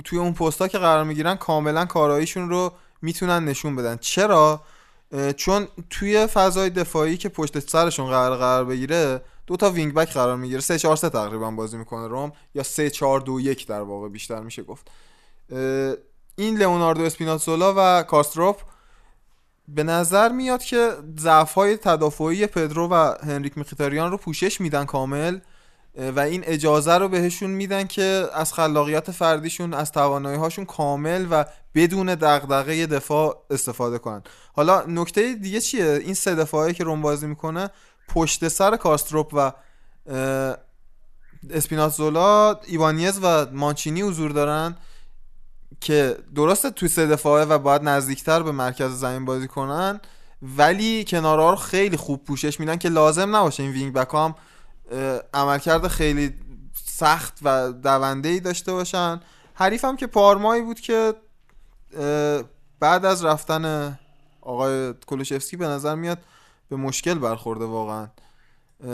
توی 0.04 0.18
اون 0.18 0.32
پستا 0.32 0.68
که 0.68 0.78
قرار 0.78 1.04
می‌گیرن 1.04 1.34
کاملا 1.34 1.84
کاراییشون 1.84 2.48
رو 2.50 2.72
می‌تونن 3.02 3.44
نشون 3.44 3.76
بدن. 3.76 3.96
چرا؟ 3.96 4.62
چون 5.36 5.68
توی 5.90 6.26
فضای 6.26 6.70
دفاعی 6.70 7.16
که 7.16 7.28
پشت 7.28 7.58
سرشون 7.58 8.06
قرار 8.06 8.36
قرار 8.36 8.64
بگیره 8.64 9.22
دو 9.46 9.56
تا 9.56 9.70
وینگ 9.70 9.94
بک 9.94 10.12
قرار 10.12 10.36
می‌گیره. 10.36 10.60
3 10.60 10.78
4 10.78 10.96
3 10.96 11.10
تقریبا 11.10 11.50
بازی 11.50 11.76
می‌کنه 11.76 12.08
روم 12.08 12.32
یا 12.54 12.62
3 12.62 12.90
4 12.90 13.20
2 13.20 13.40
1 13.40 13.66
در 13.66 13.80
واقع 13.80 14.08
بیشتر 14.08 14.40
میشه 14.40 14.62
گفت. 14.62 14.90
این 16.36 16.58
لئوناردو 16.58 17.02
اسپیناتزولا 17.02 17.74
و 17.76 18.02
کاستروپ 18.02 18.60
به 19.68 19.82
نظر 19.82 20.32
میاد 20.32 20.62
که 20.62 20.90
ضعف 21.18 21.54
های 21.54 21.76
تدافعی 21.76 22.46
پدرو 22.46 22.88
و 22.88 23.14
هنریک 23.22 23.58
میخیتاریان 23.58 24.10
رو 24.10 24.16
پوشش 24.16 24.60
میدن 24.60 24.84
کامل 24.84 25.38
و 26.16 26.20
این 26.20 26.42
اجازه 26.46 26.98
رو 26.98 27.08
بهشون 27.08 27.50
میدن 27.50 27.86
که 27.86 28.26
از 28.34 28.52
خلاقیت 28.52 29.10
فردیشون 29.10 29.74
از 29.74 29.92
توانایی 29.92 30.38
هاشون 30.38 30.64
کامل 30.64 31.26
و 31.30 31.44
بدون 31.74 32.14
دغدغه 32.14 32.86
دفاع 32.86 33.44
استفاده 33.50 33.98
کنن. 33.98 34.22
حالا 34.52 34.84
نکته 34.88 35.34
دیگه 35.34 35.60
چیه؟ 35.60 36.00
این 36.04 36.14
سه 36.14 36.34
دفاعی 36.34 36.74
که 36.74 36.84
بازی 36.84 37.26
می‌کنه 37.26 37.70
پشت 38.08 38.48
سر 38.48 38.76
کاستروپ 38.76 39.30
و 39.32 39.52
اسپیناتزولا 41.50 42.60
ایبانیز 42.66 43.18
و 43.22 43.46
مانچینی 43.52 44.02
حضور 44.02 44.30
دارن. 44.30 44.76
که 45.80 46.16
درسته 46.34 46.70
توی 46.70 46.88
سه 46.88 47.06
دفاعه 47.06 47.44
و 47.44 47.58
باید 47.58 47.82
نزدیکتر 47.82 48.42
به 48.42 48.52
مرکز 48.52 48.90
زمین 48.90 49.24
بازی 49.24 49.48
کنن 49.48 50.00
ولی 50.42 51.04
کنارها 51.04 51.50
رو 51.50 51.56
خیلی 51.56 51.96
خوب 51.96 52.24
پوشش 52.24 52.60
میدن 52.60 52.76
که 52.76 52.88
لازم 52.88 53.36
نباشه 53.36 53.62
این 53.62 53.72
wing 53.72 53.92
back 53.92 54.14
هم 54.14 54.34
عملکرد 55.34 55.88
خیلی 55.88 56.34
سخت 56.84 57.38
و 57.42 57.72
دونده 57.72 58.28
ای 58.28 58.40
داشته 58.40 58.72
باشن. 58.72 59.20
حریفم 59.54 59.96
که 59.96 60.06
پارمایی 60.06 60.62
بود 60.62 60.80
که 60.80 61.14
بعد 62.80 63.04
از 63.04 63.24
رفتن 63.24 63.98
آقای 64.40 64.94
کولوسفسکی 65.06 65.56
به 65.56 65.66
نظر 65.66 65.94
میاد 65.94 66.18
به 66.68 66.76
مشکل 66.76 67.14
برخورده 67.14 67.64
واقعا. 67.64 68.06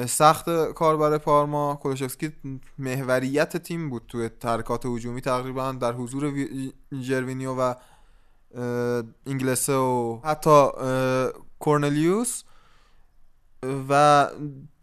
سخت 0.07 0.73
کار 0.73 0.97
برای 0.97 1.19
پارما. 1.19 1.75
کولوشفسکی 1.83 2.33
محوریت 2.79 3.57
تیم 3.57 3.91
بود 3.91 4.03
توی 4.09 4.29
ترکات 4.29 4.87
هجومی 4.87 5.21
تقریبا 5.21 5.73
در 5.73 5.93
حضور 5.93 6.33
جروینیو 7.01 7.55
و 7.55 7.75
انگلسه 9.27 9.75
و 9.75 10.21
حتی 10.25 10.69
کورنلیوس. 11.59 12.43
و 13.89 14.27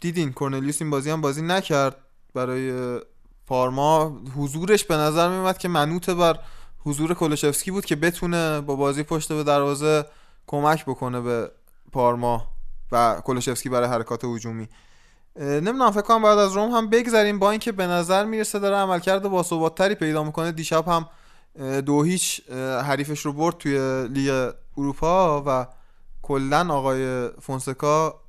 دیدین 0.02 0.34
کورنلیوس 0.34 0.82
این 0.82 0.92
بازی 0.92 1.10
هم 1.10 1.22
بازی 1.22 1.42
نکرد 1.42 1.98
برای 2.34 3.00
پارما. 3.48 4.22
حضورش 4.38 4.84
به 4.84 4.96
نظر 4.96 5.30
میومد 5.30 5.58
که 5.58 5.68
منوط 5.68 6.10
بر 6.10 6.40
حضور 6.80 7.14
کولوشفسکی 7.14 7.72
بود 7.72 7.86
که 7.86 7.96
بتونه 7.96 8.62
با 8.62 8.76
بازی 8.76 9.04
پشت 9.04 9.34
به 9.34 9.44
دروازه 9.44 10.06
کمک 10.48 10.86
بکنه 10.86 11.22
به 11.22 11.52
پارما 11.92 12.48
و 12.92 13.22
کولوشفسکی 13.26 13.70
برای 13.70 13.90
حرکات 13.90 14.26
هجومی. 14.26 14.70
نمی‌دونم 15.40 15.92
فکر 15.92 16.02
کنم 16.02 16.24
بعد 16.24 16.38
از 16.38 16.54
روم 16.54 16.72
هم 16.72 16.90
بگذریم. 16.90 17.40
با 17.40 17.52
اینکه 17.52 17.72
به 17.72 17.88
نظر 17.88 18.26
می‌رسه 18.26 18.60
داره 18.60 18.76
عملکرد 18.76 19.28
با 19.28 19.70
تری 19.70 19.96
پیدا 19.96 20.24
می‌کنه. 20.24 20.52
دیشب 20.52 20.88
هم 20.88 21.06
دو 21.82 22.04
هیچ 22.04 22.50
حریفش 22.84 23.20
رو 23.20 23.34
برد 23.34 23.58
توی 23.58 24.08
لیگ 24.08 24.52
اروپا 24.78 25.44
و 25.48 25.68
کلا 26.22 26.74
آقای 26.74 27.30
فونسکا 27.42 28.22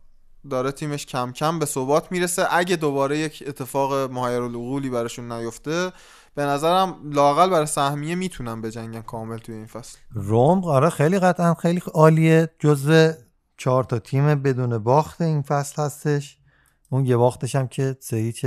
داره 0.51 0.73
تیمش 0.73 1.07
کم 1.07 1.33
کم 1.33 1.59
به 1.59 1.67
ثبات 1.67 2.13
می‌رسه. 2.13 2.47
اگه 2.51 2.77
دوباره 2.77 3.19
یک 3.19 3.45
اتفاق 3.47 3.93
العقولی 4.17 4.91
براشون 4.91 5.33
نیفته 5.33 5.93
به 6.35 6.43
نظرم 6.43 6.97
لاقل 7.05 7.51
برای 7.51 7.67
سهمیه 7.67 8.15
می‌تونن 8.15 8.63
بجنگن 8.63 9.03
کامل 9.03 9.39
توی 9.39 9.55
این 9.55 9.67
فصل. 9.67 9.99
روم 10.15 10.65
آره 10.65 10.91
خیلی 10.91 11.19
قطعا 11.19 11.55
خیلی 11.55 11.83
عالیه. 11.95 12.51
جزو 12.59 13.13
چهار 13.57 13.85
تا 13.85 13.99
تیم 13.99 14.43
بدون 14.43 14.79
باخت 14.79 15.21
این 15.21 15.43
فصل 15.43 15.83
هستش. 15.83 16.39
اون 16.91 17.07
یه 17.07 17.17
باختش 17.17 17.57
هم 17.57 17.69
که 17.69 17.97
سه 18.01 18.17
هیچ 18.17 18.47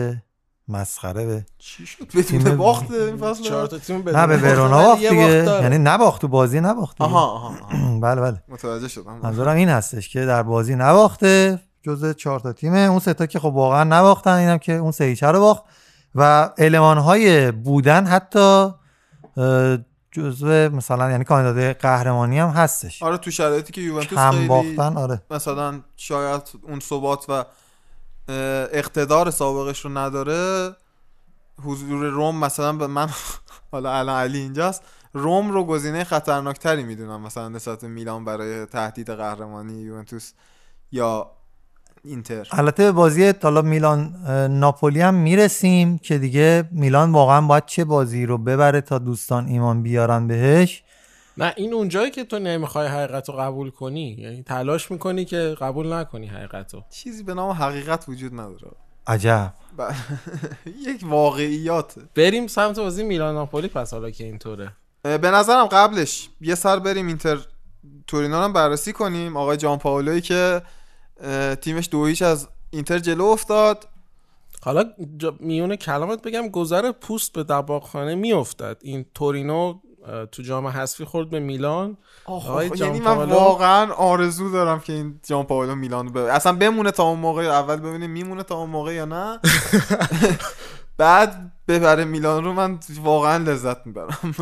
مسخره 0.67 1.25
به 1.25 1.45
چی 1.57 1.85
شد؟ 1.85 2.07
بدون 2.07 2.23
تیم- 2.23 2.57
باخت 2.57 2.91
این 2.91 3.17
فصل؟ 3.17 3.43
چهار 3.43 3.67
تا 3.67 3.77
تیم 3.77 4.09
نه 4.09 4.27
به 4.27 4.37
ورونا 4.37 4.83
باخت 4.83 4.99
دیگه. 4.99 5.61
یعنی 5.61 5.77
نباخت 5.77 6.21
تو 6.21 6.27
بازی 6.27 6.59
نباخت. 6.61 7.01
آها 7.01 7.25
آها. 7.25 7.53
بله 8.03 8.21
بله. 8.21 8.43
متوجه 8.47 8.87
شدم. 8.87 9.19
منظورم 9.23 9.55
این 9.55 9.69
هستش 9.69 10.09
که 10.09 10.25
در 10.25 10.43
بازی 10.43 10.75
نباخته 10.75 11.59
جز 11.83 12.15
چهار 12.15 12.39
تا 12.39 12.53
تیمه. 12.53 12.79
اون 12.79 12.99
سه 12.99 13.13
تا 13.13 13.25
که 13.25 13.39
خب 13.39 13.45
واقعا 13.45 13.83
نباختن 13.83 14.33
اینم 14.33 14.57
که 14.57 14.73
اون 14.73 14.91
سه 14.91 15.03
هیچ 15.03 15.23
رو 15.23 15.39
باخت. 15.39 15.63
و 16.15 16.49
المان 16.57 16.97
های 16.97 17.51
بودن 17.51 18.05
حتی 18.05 18.69
جزو 20.11 20.47
مثلا 20.47 21.11
یعنی 21.11 21.23
کاندیدای 21.23 21.73
قهرمانی 21.73 22.39
هم 22.39 22.49
هستش. 22.49 23.03
آره 23.03 23.17
تو 23.17 23.31
شرایطی 23.31 23.73
که 23.73 23.81
یوونتوس 23.81 24.19
خیلی 24.19 24.47
باختن 24.47 24.97
آره. 24.97 25.21
مثلا 25.31 25.79
شاید 25.95 26.41
اون 26.67 26.79
ثبات 26.79 27.25
و 27.29 27.45
اقتدار 28.71 29.31
سابقش 29.31 29.85
رو 29.85 29.97
نداره. 29.97 30.71
حضور 31.63 32.05
روم 32.05 32.39
مثلا 32.39 32.73
به 32.73 32.87
من 32.87 33.09
حالا 33.71 33.93
الان 33.93 34.21
علی 34.21 34.37
اینجاست. 34.37 34.83
روم 35.13 35.51
رو 35.51 35.63
گزینه 35.65 36.03
خطرناکتری 36.03 36.83
می‌دونم 36.83 37.21
مثلا 37.21 37.49
نسبت 37.49 37.83
میلان 37.83 38.25
برای 38.25 38.65
تهدید 38.65 39.09
قهرمانی 39.09 39.81
یوونتوس 39.81 40.31
یا 40.91 41.31
اینتر. 42.03 42.47
البته 42.51 42.83
به 42.83 42.91
بازی 42.91 43.33
حالا 43.43 43.61
میلان 43.61 44.15
ناپولی 44.59 45.01
هم 45.01 45.13
می‌رسیم 45.13 45.97
که 45.97 46.17
دیگه 46.17 46.69
میلان 46.71 47.11
واقعا 47.11 47.41
باید 47.41 47.65
چه 47.65 47.85
بازی 47.85 48.25
رو 48.25 48.37
ببره 48.37 48.81
تا 48.81 48.99
دوستان 48.99 49.47
ایمان 49.47 49.83
بیارن 49.83 50.27
بهش. 50.27 50.83
نه 51.39 51.53
این 51.57 51.73
اونجایی 51.73 52.11
که 52.11 52.23
تو 52.23 52.39
نمی‌خوای 52.39 52.87
حقیقت 52.87 53.29
رو 53.29 53.35
قبول 53.35 53.69
کنی 53.69 54.09
یعنی 54.19 54.43
تلاش 54.43 54.91
می‌کنی 54.91 55.25
که 55.25 55.55
قبول 55.61 55.93
نکنی 55.93 56.27
حقیقت 56.27 56.73
رو. 56.73 56.83
چیزی 56.89 57.23
به 57.23 57.33
نام 57.33 57.51
حقیقت 57.51 58.05
وجود 58.09 58.33
نداره. 58.33 58.71
عجب. 59.07 59.53
ب- 59.77 59.91
یک 60.87 61.01
واقعیاته 61.03 62.01
بریم 62.15 62.47
سمت 62.47 62.79
بازی 62.79 63.03
میلان 63.03 63.35
ناپولی 63.35 63.67
پس 63.67 63.93
حالا 63.93 64.09
که 64.09 64.23
اینطوره. 64.23 64.71
به 65.03 65.31
نظرم 65.31 65.65
قبلش 65.65 66.29
یه 66.41 66.55
سر 66.55 66.79
بریم 66.79 67.07
اینتر 67.07 67.37
تورینو 68.07 68.35
رو 68.35 68.41
هم 68.41 68.53
بررسی 68.53 68.93
کنیم. 68.93 69.37
آقای 69.37 69.57
جان 69.57 69.77
پاولوی 69.77 70.21
که 70.21 70.61
تیمش 71.61 71.89
دو 71.91 72.05
هیچ 72.05 72.21
از 72.21 72.47
اینتر 72.71 72.99
جلو 72.99 73.23
افتاد. 73.25 73.87
حالا 74.63 74.83
جا 75.17 75.35
میون 75.39 75.75
کلامت 75.75 76.21
بگم 76.21 76.49
گذر 76.49 76.91
پوست 76.91 77.33
به 77.33 77.43
دباغخانه 77.43 78.15
میافتد. 78.15 78.77
این 78.81 79.05
تورینو 79.13 79.79
تو 80.31 80.41
جام 80.43 80.67
حذفی 80.67 81.05
خورد 81.05 81.29
به 81.29 81.39
میلان. 81.39 81.97
جان 82.75 82.87
یعنی 82.87 82.99
من 82.99 83.15
پاولو- 83.15 83.33
واقعا 83.33 83.93
آرزو 83.93 84.51
دارم 84.51 84.79
که 84.79 84.93
این 84.93 85.19
جان 85.27 85.43
پاولو 85.43 85.75
میلان 85.75 86.05
رو 86.07 86.11
ببینه 86.13 86.31
اصلا 86.33 86.53
بمونه 86.53 86.91
تا 86.91 87.03
اون 87.03 87.19
موقع 87.19 87.43
اول 87.43 87.75
ببینیم 87.75 88.09
میمونه 88.11 88.43
تا 88.43 88.55
اون 88.55 88.69
موقع 88.69 88.93
یا 88.93 89.05
نه. 89.05 89.39
بعد 90.97 91.51
ببره 91.69 92.05
میلان 92.05 92.43
رو 92.43 92.53
من 92.53 92.79
واقعا 93.03 93.37
لذت 93.37 93.85
می‌برم. 93.85 94.35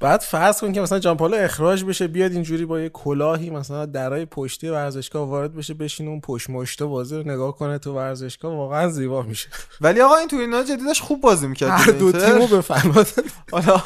بعد 0.00 0.20
فرض 0.20 0.60
کن 0.60 0.72
که 0.72 0.80
مثلا 0.80 0.98
جانپالو 0.98 1.36
اخراج 1.36 1.84
بشه 1.84 2.06
بیاد 2.06 2.32
اینجوری 2.32 2.64
با 2.64 2.80
یه 2.80 2.88
کلاهی 2.88 3.50
مثلا 3.50 3.86
درای 3.86 4.26
پشتی 4.26 4.68
ورزشگاه 4.68 5.28
وارد 5.28 5.54
بشه 5.54 5.74
بشینه 5.74 6.10
اون 6.10 6.20
پشت 6.20 6.50
مشته 6.50 6.84
بازی 6.84 7.16
رو 7.16 7.22
نگاه 7.22 7.56
کنه 7.56 7.78
تو 7.78 7.92
ورزشگاه 7.92 8.54
واقعا 8.54 8.88
زیبا 8.88 9.22
میشه. 9.22 9.48
ولی 9.80 10.00
آقا 10.00 10.16
این 10.16 10.28
تورینو 10.28 10.62
جدیدش 10.62 11.00
خوب 11.00 11.20
بازی 11.20 11.46
می‌کرد 11.46 11.70
هر 11.70 11.90
دو 11.90 12.12
تیمو 12.12 12.46
بفرماد 12.46 13.06
حالا 13.52 13.82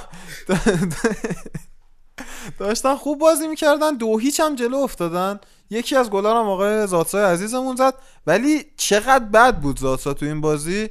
داشتن 2.58 2.96
خوب 2.96 3.18
بازی 3.18 3.48
می‌کردن 3.48 3.96
دو 3.96 4.18
هیچ 4.18 4.40
هم 4.40 4.54
جلو 4.54 4.76
افتادن. 4.76 5.40
یکی 5.70 5.96
از 5.96 6.10
گلا 6.10 6.40
هم 6.40 6.48
آقای 6.48 6.86
زاتسای 6.86 7.24
عزیزمون 7.24 7.76
زد. 7.76 7.94
ولی 8.26 8.64
چقدر 8.76 9.24
بد 9.24 9.60
بود 9.60 9.78
زاتسا 9.78 10.14
تو 10.14 10.26
این 10.26 10.40
بازی؟ 10.40 10.90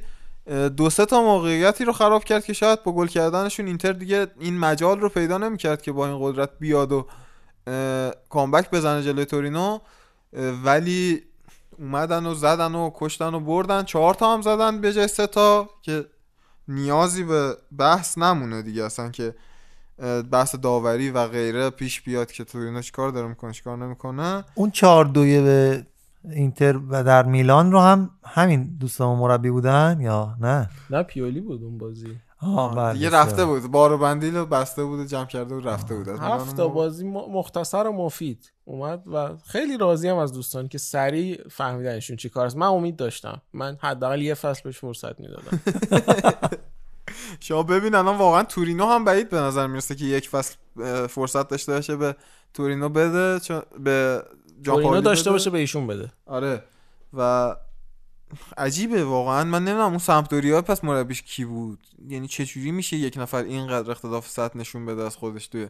دو 0.76 0.90
سه 0.90 1.06
تا 1.06 1.22
موقعیتی 1.22 1.84
رو 1.84 1.92
خراب 1.92 2.24
کرد 2.24 2.44
که 2.44 2.52
شاید 2.52 2.82
با 2.82 2.92
گل 2.92 3.06
کردنشون 3.06 3.66
اینتر 3.66 3.92
دیگه 3.92 4.26
این 4.40 4.58
مجال 4.58 5.00
رو 5.00 5.08
پیدا 5.08 5.38
نمی‌کرد 5.38 5.82
که 5.82 5.92
با 5.92 6.06
این 6.06 6.18
قدرت 6.20 6.50
بیاد 6.60 6.92
و 6.92 7.06
کامبک 8.28 8.70
بزنه 8.70 9.02
جلوی 9.02 9.24
تورینو. 9.24 9.78
ولی 10.64 11.22
اومدن 11.78 12.26
و 12.26 12.34
زدن 12.34 12.74
و 12.74 12.90
کشتن 12.94 13.34
و 13.34 13.40
بردن. 13.40 13.82
چهار 13.82 14.14
تا 14.14 14.34
هم 14.34 14.42
زدن 14.42 14.80
به 14.80 14.92
جای 14.92 15.08
سه 15.08 15.26
تا 15.26 15.70
که 15.82 16.04
نیازی 16.68 17.24
به 17.24 17.56
بحث 17.78 18.18
نمونه 18.18 18.62
دیگه. 18.62 18.84
اصلا 18.84 19.10
که 19.10 19.34
بحث 20.30 20.54
داوری 20.54 21.10
و 21.10 21.26
غیره 21.26 21.70
پیش 21.70 22.00
بیاد 22.00 22.32
که 22.32 22.44
تورینو 22.44 22.82
چیکار 22.82 23.10
داره 23.10 23.28
می‌کنه 23.28 23.52
چیکار 23.52 23.78
نمی‌کنه. 23.78 24.44
اون 24.54 24.70
چهار 24.70 25.04
دوی 25.04 25.40
به 25.40 25.86
اینتر 26.30 26.80
و 26.88 27.04
در 27.04 27.22
میلان 27.22 27.72
رو 27.72 27.80
هم 27.80 28.10
همین 28.24 28.76
دوستان 28.80 29.18
مربی 29.18 29.50
بودن 29.50 29.98
یا 30.00 30.36
نه؟ 30.40 30.70
نه 30.90 31.02
پیولی 31.02 31.40
بود 31.40 31.62
اون 31.62 31.78
بازی. 31.78 32.16
آه 32.42 32.74
بله 32.74 32.92
دیگه. 32.92 33.10
رفته 33.10 33.44
بود. 33.44 33.70
بار 33.70 33.92
و 33.92 33.98
بندیل 33.98 34.36
رو 34.36 34.46
بسته 34.46 34.84
بود 34.84 35.00
و 35.00 35.04
جمع 35.04 35.26
کرده 35.26 35.54
بود 35.54 35.68
رفته 35.68 35.94
بود. 35.94 36.08
هفت 36.08 36.56
بازی 36.60 37.08
مختصر 37.08 37.86
و 37.86 37.92
مفید 37.92 38.52
اومد 38.64 39.02
و 39.12 39.36
خیلی 39.46 39.78
راضی 39.78 40.08
هم 40.08 40.16
از 40.16 40.32
دوستان 40.32 40.68
که 40.68 40.78
سریع 40.78 41.48
فهمیدنشون 41.50 42.16
چی 42.16 42.28
کار 42.28 42.46
است. 42.46 42.56
من 42.56 42.66
امید 42.66 42.96
داشتم. 42.96 43.42
من 43.52 43.76
حداقل 43.80 44.22
یه 44.22 44.34
فصل 44.34 44.60
بهش 44.64 44.78
فرصت 44.78 45.20
می‌دادم. 45.20 45.60
شما 47.40 47.62
ببین 47.62 47.94
الان 47.94 48.18
واقعا 48.18 48.42
تورینو 48.42 48.86
هم 48.86 49.04
بعید 49.04 49.30
به 49.30 49.36
نظر 49.36 49.66
می‌رسه 49.66 49.94
که 49.94 50.04
یک 50.04 50.28
فصل 50.28 50.56
فرصت 51.06 51.48
داشته 51.48 51.72
باشه 51.72 51.96
به 51.96 52.16
تورینو 52.54 52.88
بده 52.88 53.40
چون 53.40 53.62
به 53.84 54.22
پائولی 54.64 55.00
داشته. 55.02 55.30
باشه 55.30 55.50
به 55.50 55.58
ایشون 55.58 55.86
بده. 55.86 56.12
آره. 56.26 56.62
و 57.14 57.56
عجیبه 58.56 59.04
واقعا. 59.04 59.44
من 59.44 59.64
نمی‌دونم 59.64 59.88
اون 59.88 59.98
سمپدوریا 59.98 60.62
پس 60.62 60.84
مربیش 60.84 61.22
کی 61.22 61.44
بود. 61.44 61.78
یعنی 62.08 62.28
چه 62.28 62.44
جوری 62.44 62.70
میشه 62.70 62.96
یک 62.96 63.14
نفر 63.18 63.42
اینقدر 63.42 63.90
اختلاف 63.90 64.28
سطح 64.28 64.58
نشون 64.58 64.86
بده 64.86 65.02
از 65.02 65.16
خودش 65.16 65.46
توی 65.48 65.68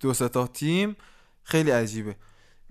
دو 0.00 0.14
سه 0.14 0.28
تا 0.28 0.46
تیم؟ 0.46 0.96
خیلی 1.42 1.70
عجیبه. 1.70 2.16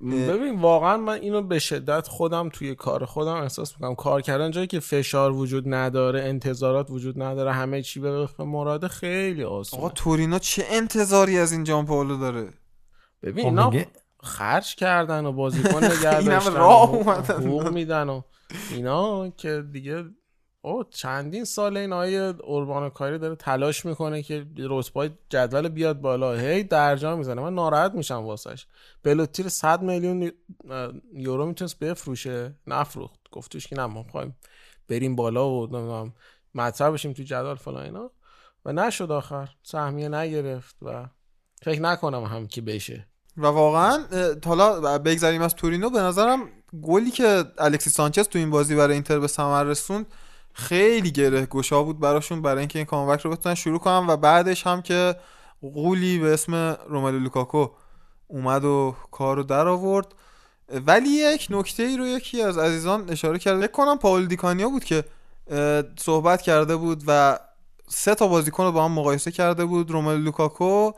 ببین 0.02 0.60
واقعا 0.60 0.98
من 0.98 1.14
اینو 1.14 1.42
به 1.42 1.60
شدت 1.60 2.08
خودم 2.08 2.50
توی 2.50 2.76
کار 2.76 3.06
خودم 3.06 3.34
احساس 3.36 3.74
می‌کنم. 3.74 3.96
کار 3.96 4.22
کردن 4.22 4.52
جایی 4.52 4.68
که 4.68 4.80
فشار 4.80 5.32
وجود 5.32 5.64
نداره 5.74 6.22
انتظارات 6.22 6.92
وجود 6.92 7.22
نداره 7.22 7.54
همه 7.54 7.82
چی 7.82 8.00
به 8.00 8.20
وفق 8.24 8.42
مراده 8.42 8.88
خیلی 8.88 9.44
آسونه. 9.44 9.84
آقا 9.84 9.90
تورینو 9.90 10.40
چه 10.40 10.66
انتظاری 10.70 11.38
از 11.38 11.52
این 11.52 11.64
جان 11.64 11.86
پاولو 11.86 12.18
داره؟ 12.18 12.50
ببین 13.24 13.44
خب 13.44 13.50
اینا 13.50 13.70
میگه- 13.70 13.88
خرج 14.24 14.76
کردن 14.76 15.26
و 15.26 15.32
بازیکن 15.32 15.84
نگه 15.98 16.12
همه 16.12 16.26
داشتن 16.26 16.54
راه 16.54 16.92
و 16.92 16.96
اومدن. 16.96 17.48
حقوق 17.48 17.68
میدن 17.68 18.10
و 18.10 18.22
اینا 18.72 19.30
که 19.30 19.64
دیگه 19.72 20.06
او 20.62 20.84
چندین 20.84 21.46
سال 21.46 21.78
این 21.78 21.94
آیه 21.94 22.22
اوربانو 22.44 22.90
کاری 22.90 23.18
داره 23.18 23.36
تلاش 23.36 23.86
می‌کنه 23.86 24.24
که 24.24 24.46
رتبه 24.58 25.12
جدول 25.30 25.70
بیاد 25.70 26.02
بالا. 26.02 26.34
هی 26.34 26.64
درجا 26.64 27.16
می‌زنه. 27.16 27.42
من 27.42 27.54
ناراحت 27.54 27.94
میشم 27.94 28.16
واسش. 28.16 28.66
بلوتیر 29.04 29.48
100 29.48 29.82
میلیون 29.82 30.32
یورو 31.14 31.46
می‌تونست 31.46 31.80
بفروشه. 31.80 32.56
نفروخت. 32.68 33.20
گفتش 33.32 33.68
که 33.68 33.76
نه 33.76 33.86
ما 33.86 34.04
می‌خوایم 34.04 34.36
بریم 34.88 35.16
بالا 35.16 35.50
و 35.50 35.66
نمی‌دونم 35.66 36.14
مطرح 36.56 36.90
بشیم 36.90 37.14
تو 37.14 37.24
جدول 37.24 37.56
فلان 37.56 37.84
اینا. 37.84 38.12
و 38.66 38.74
نشد 38.74 39.12
آخر. 39.12 39.50
سهمیه 39.64 40.10
نگرفت 40.10 40.76
و 40.82 41.06
فکر 41.62 41.82
نکنم 41.82 42.24
هم 42.24 42.48
که 42.48 42.62
بشه. 42.62 43.08
و 43.38 43.46
واقعا 43.46 44.04
حالا 44.46 44.98
بگذریم 44.98 45.42
از 45.42 45.56
تورینو 45.56 45.90
به 45.90 46.00
نظرم 46.00 46.40
گلی 46.82 47.12
که 47.12 47.46
الکسی 47.58 47.90
سانچز 47.90 48.28
تو 48.28 48.40
این 48.40 48.50
بازی 48.50 48.76
برای 48.76 48.94
اینتر 48.94 49.20
به 49.20 49.28
ثمر 49.28 49.64
رسوند 49.64 50.06
خیلی 50.54 51.12
گره 51.12 51.46
گشا 51.46 51.84
بود 51.84 52.00
براشون 52.00 52.42
برای 52.42 52.60
اینکه 52.60 52.80
این 52.80 52.86
comeback 52.86 53.22
رو 53.22 53.32
بتونن 53.32 53.56
شروع 53.56 53.80
کنن 53.80 54.08
و 54.08 54.18
بعدش 54.18 54.68
هم 54.68 54.82
که 54.82 55.16
غولی 55.62 56.20
به 56.20 56.34
اسم 56.34 56.78
روملو 56.90 57.20
لوکاکو 57.20 57.68
اومد 58.28 58.66
و 58.66 58.96
کار 59.12 59.36
رو 59.36 59.44
در 59.44 59.68
آورد. 59.68 60.08
ولی 60.86 61.10
یک 61.10 61.48
نکته 61.50 61.84
ای 61.84 61.98
رو 61.98 62.08
یکی 62.08 62.42
از 62.42 62.58
عزیزان 62.58 63.10
اشاره 63.10 63.40
کرده 63.40 63.62
فکر 63.62 63.72
کنم 63.72 63.98
پائولو 63.98 64.26
دی 64.26 64.38
کانیو 64.38 64.70
بود 64.70 64.84
که 64.84 65.04
صحبت 66.00 66.42
کرده 66.42 66.76
بود 66.76 67.04
و 67.08 67.40
سه 67.88 68.16
تا 68.16 68.28
بازیکن 68.28 68.64
رو 68.64 68.72
با 68.72 68.86
هم 68.86 68.92
مقایسه 68.92 69.32
کرده 69.32 69.66
بود 69.66 69.92
روملو 69.92 70.18
لوکاکو. 70.18 70.92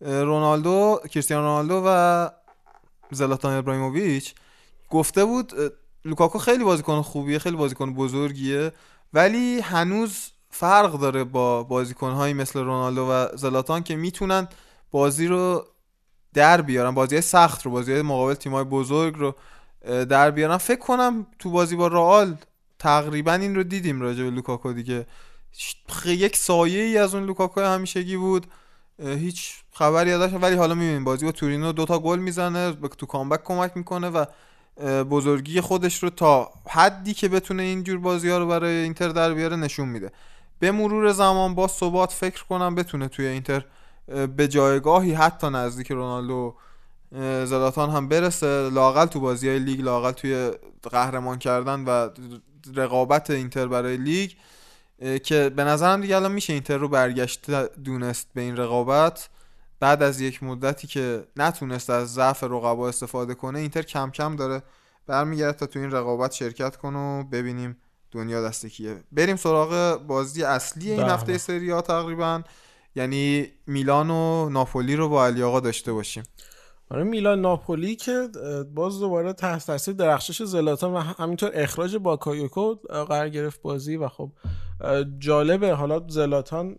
رونالدو 0.00 1.00
کریستیانو 1.10 1.42
رونالدو 1.42 1.82
و 1.86 2.30
زلاتان 3.10 3.52
ابراهیموویچ 3.52 4.34
گفته 4.90 5.24
بود 5.24 5.52
لوکاکو 6.04 6.38
خیلی 6.38 6.64
بازیکن 6.64 7.02
خوبیه 7.02 7.38
خیلی 7.38 7.56
بازیکن 7.56 7.94
بزرگیه 7.94 8.72
ولی 9.12 9.60
هنوز 9.60 10.30
فرق 10.50 10.92
داره 10.92 11.24
با 11.24 11.62
بازیکنهایی 11.62 12.34
مثل 12.34 12.60
رونالدو 12.60 13.06
و 13.10 13.36
زلاتان 13.36 13.82
که 13.82 13.96
می‌تونن 13.96 14.48
بازی 14.90 15.26
رو 15.26 15.66
در 16.34 16.62
بیارن 16.62 16.90
بازی 16.90 17.20
سخت 17.20 17.62
رو 17.62 17.70
بازی 17.70 18.02
مقابل 18.02 18.34
تیمای 18.34 18.64
بزرگ 18.64 19.14
رو 19.18 19.34
در 20.04 20.30
بیارن. 20.30 20.56
فکر 20.56 20.80
کنم 20.80 21.26
تو 21.38 21.50
بازی 21.50 21.76
با 21.76 21.86
رئال 21.86 22.36
تقریبا 22.78 23.32
این 23.32 23.54
رو 23.54 23.62
دیدیم 23.62 24.00
راجع 24.00 24.24
به 24.24 24.30
لوکاکو 24.30 24.72
دیگه. 24.72 25.06
یک 26.06 26.36
سایه 26.36 26.82
ای 26.82 26.98
از 26.98 27.14
اون 27.14 27.24
لوکاکو 27.24 27.60
همیشگی 27.60 28.16
بود. 28.16 28.46
هیچ 29.00 29.54
خبری 29.72 30.12
ازش 30.12 30.34
ولی 30.34 30.56
حالا 30.56 30.74
می‌بینیم. 30.74 31.04
بازی 31.04 31.26
با 31.26 31.32
تورینو 31.32 31.72
دوتا 31.72 31.98
گل 31.98 32.18
می‌زنه 32.18 32.72
تو 32.72 33.06
comeback 33.06 33.44
کمک 33.44 33.76
می‌کنه 33.76 34.08
و 34.08 34.24
بزرگی 35.04 35.60
خودش 35.60 36.02
رو 36.02 36.10
تا 36.10 36.50
حدی 36.68 37.14
که 37.14 37.28
بتونه 37.28 37.62
اینجور 37.62 37.98
بازی 37.98 38.28
ها 38.28 38.38
رو 38.38 38.46
برای 38.46 38.74
اینتر 38.74 39.08
در 39.08 39.34
بیاره 39.34 39.56
نشون 39.56 39.88
میده. 39.88 40.12
به 40.58 40.72
مرور 40.72 41.12
زمان 41.12 41.54
با 41.54 41.68
ثبات 41.68 42.12
فکر 42.12 42.44
کنم 42.44 42.74
بتونه 42.74 43.08
توی 43.08 43.26
اینتر 43.26 43.64
به 44.36 44.48
جایگاهی 44.48 45.12
حتی 45.12 45.50
نزدیک 45.50 45.90
رونالدو 45.92 46.54
زلاتان 47.44 47.90
هم 47.90 48.08
برسه. 48.08 48.70
لاقل 48.70 49.06
تو 49.06 49.20
بازی 49.20 49.48
های 49.48 49.58
لیگ 49.58 49.80
لاقل 49.80 50.12
توی 50.12 50.50
قهرمان 50.82 51.38
کردن 51.38 51.84
و 51.84 52.08
رقابت 52.74 53.30
اینتر 53.30 53.66
برای 53.66 53.96
لیگ. 53.96 54.30
که 55.24 55.52
به 55.56 55.64
نظرم 55.64 56.00
دیگه 56.00 56.16
الان 56.16 56.32
میشه 56.32 56.52
اینتر 56.52 56.76
رو 56.76 56.88
برگشت 56.88 57.50
دونست 57.84 58.28
به 58.34 58.40
این 58.40 58.56
رقابت. 58.56 59.28
بعد 59.80 60.02
از 60.02 60.20
یک 60.20 60.42
مدتی 60.42 60.86
که 60.86 61.24
نتونست 61.36 61.90
از 61.90 62.14
ضعف 62.14 62.44
رقبا 62.44 62.88
استفاده 62.88 63.34
کنه 63.34 63.58
اینتر 63.58 63.82
کم 63.82 64.10
کم 64.10 64.36
داره 64.36 64.62
برمیگرده 65.06 65.58
تا 65.58 65.66
تو 65.66 65.78
این 65.78 65.90
رقابت 65.90 66.32
شرکت 66.32 66.76
کنه 66.76 66.98
و 66.98 67.24
ببینیم 67.24 67.76
دنیا 68.10 68.42
دست 68.42 68.66
کیه. 68.66 69.04
بریم 69.12 69.36
سراغ 69.36 70.02
بازی 70.06 70.42
اصلی 70.42 70.90
این 70.90 71.02
بله. 71.02 71.12
هفته 71.12 71.38
سری 71.38 71.70
ها 71.70 71.82
تقریبا. 71.82 72.42
یعنی 72.94 73.52
میلان 73.66 74.10
و 74.10 74.48
ناپولی 74.48 74.96
رو 74.96 75.08
با 75.08 75.26
علی 75.26 75.42
آقا 75.42 75.60
داشته 75.60 75.92
باشیم. 75.92 76.22
آره 76.90 77.02
میلان 77.02 77.40
ناپولی 77.40 77.96
که 77.96 78.28
باز 78.74 79.00
دوباره 79.00 79.32
تحت 79.32 79.66
تاثیر 79.66 79.94
درخشش 79.94 80.42
زلاتان 80.42 80.94
و 80.94 80.98
همینطور 80.98 81.50
اخراج 81.54 81.96
باکایوکو 81.96 82.74
قرار 82.84 83.28
گرفت 83.28 83.62
بازی 83.62 83.96
و 83.96 84.08
خب 84.08 84.32
جالبه. 85.18 85.74
حالا 85.74 86.06
زلاتان 86.08 86.78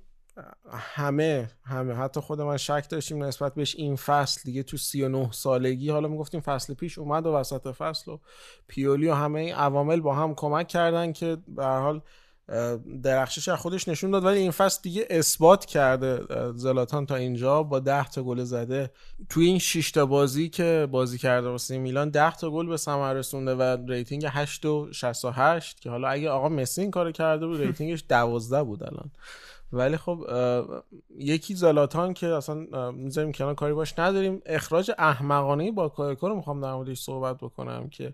همه 0.72 1.52
همه 1.64 1.94
حتی 1.94 2.20
خود 2.20 2.42
من 2.42 2.58
شک 2.58 2.86
داشتیم 2.90 3.24
نسبت 3.24 3.56
بهش 3.56 3.76
این 3.76 3.96
فصل 3.96 4.42
دیگه 4.46 4.64
تو 4.64 4.78
39 4.78 5.32
سالگی. 5.32 5.90
حالا 5.90 6.08
می‌گفتیم 6.08 6.42
فصل 6.42 6.74
پیش 6.74 6.98
اومد 6.98 7.26
و 7.26 7.34
وسط 7.34 7.68
فصل 7.68 8.12
و 8.12 8.20
پیولی 8.68 9.08
و 9.08 9.14
همه 9.14 9.40
این 9.40 9.54
عوامل 9.56 10.02
با 10.02 10.16
هم 10.16 10.36
کمک 10.36 10.68
کردن 10.68 11.12
که 11.12 11.38
به 11.48 11.66
هر 11.66 11.80
حال 11.80 12.02
درخشش 13.04 13.48
از 13.48 13.60
خودش 13.60 13.88
نشون 13.88 14.12
داد 14.12 14.26
ولی 14.26 14.40
این 14.40 14.52
فصل 14.52 14.80
دیگه 14.84 15.08
اثبات 15.10 15.66
کرده 15.66 16.22
زلاتان 16.56 17.06
تا 17.06 17.16
اینجا 17.16 17.64
با 17.64 17.80
10 17.80 18.10
تا 18.10 18.24
گل 18.24 18.44
زده. 18.44 18.92
توی 19.30 19.46
این 19.46 19.60
6 19.60 19.92
تا 19.92 20.06
بازی 20.06 20.50
که 20.50 20.88
بازی 20.92 21.18
کرده 21.18 21.48
واسه 21.48 21.78
میلان 21.78 22.10
10 22.10 22.36
تا 22.36 22.50
گل 22.52 22.68
به 22.68 22.78
ثمر 22.78 23.14
رسونده 23.14 23.56
و 23.56 23.78
rating 23.88 24.26
8 24.30 24.66
و 24.66 24.94
68 24.94 25.82
که 25.82 25.90
حالا 25.90 26.08
اگه 26.08 26.30
آقا 26.30 26.50
مسی 26.50 26.82
این 26.82 26.92
کارو 26.92 27.12
کرده 27.12 27.48
بود 27.48 27.62
rating 27.62 27.93
ش 27.93 28.04
12 28.10 28.64
بود 28.64 28.84
الان. 28.84 29.12
ولی 29.74 29.98
خب 29.98 30.26
یکی 31.18 31.56
زلاتان 31.56 32.14
که 32.14 32.28
اصلا 32.28 32.92
می‌ذاریم 32.92 33.32
کنار 33.32 33.56
کاری 33.56 33.74
باش 33.74 34.00
نداریم. 34.00 34.42
اخراج 34.46 34.92
احمقانه 34.98 35.72
با 35.72 35.94
رو 36.22 36.36
می‌خوام 36.36 36.62
در 36.62 36.74
موردش 36.74 37.00
صحبت 37.00 37.38
بکنم 37.38 37.90
که 37.90 38.14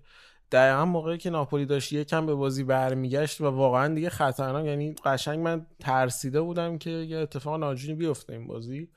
دقیقا 0.52 0.86
موقعی 0.86 1.18
که 1.18 1.30
ناپولی 1.30 1.66
داشت 1.66 1.94
یکم 1.94 2.26
به 2.26 2.34
بازی 2.36 2.64
برمیگشت 2.64 3.42
و 3.42 3.46
واقعا 3.46 3.94
دیگه 3.94 4.10
خطرناک. 4.10 4.66
یعنی 4.66 4.96
قشنگ 5.06 5.40
من 5.40 5.66
ترسیده 5.80 6.42
بودم 6.42 6.78
که 6.78 6.90
یه 6.90 7.18
اتفاق 7.18 7.60
ناجوری 7.60 7.94
بیفته 7.94 8.34
این 8.34 8.48
بازی. 8.48 8.90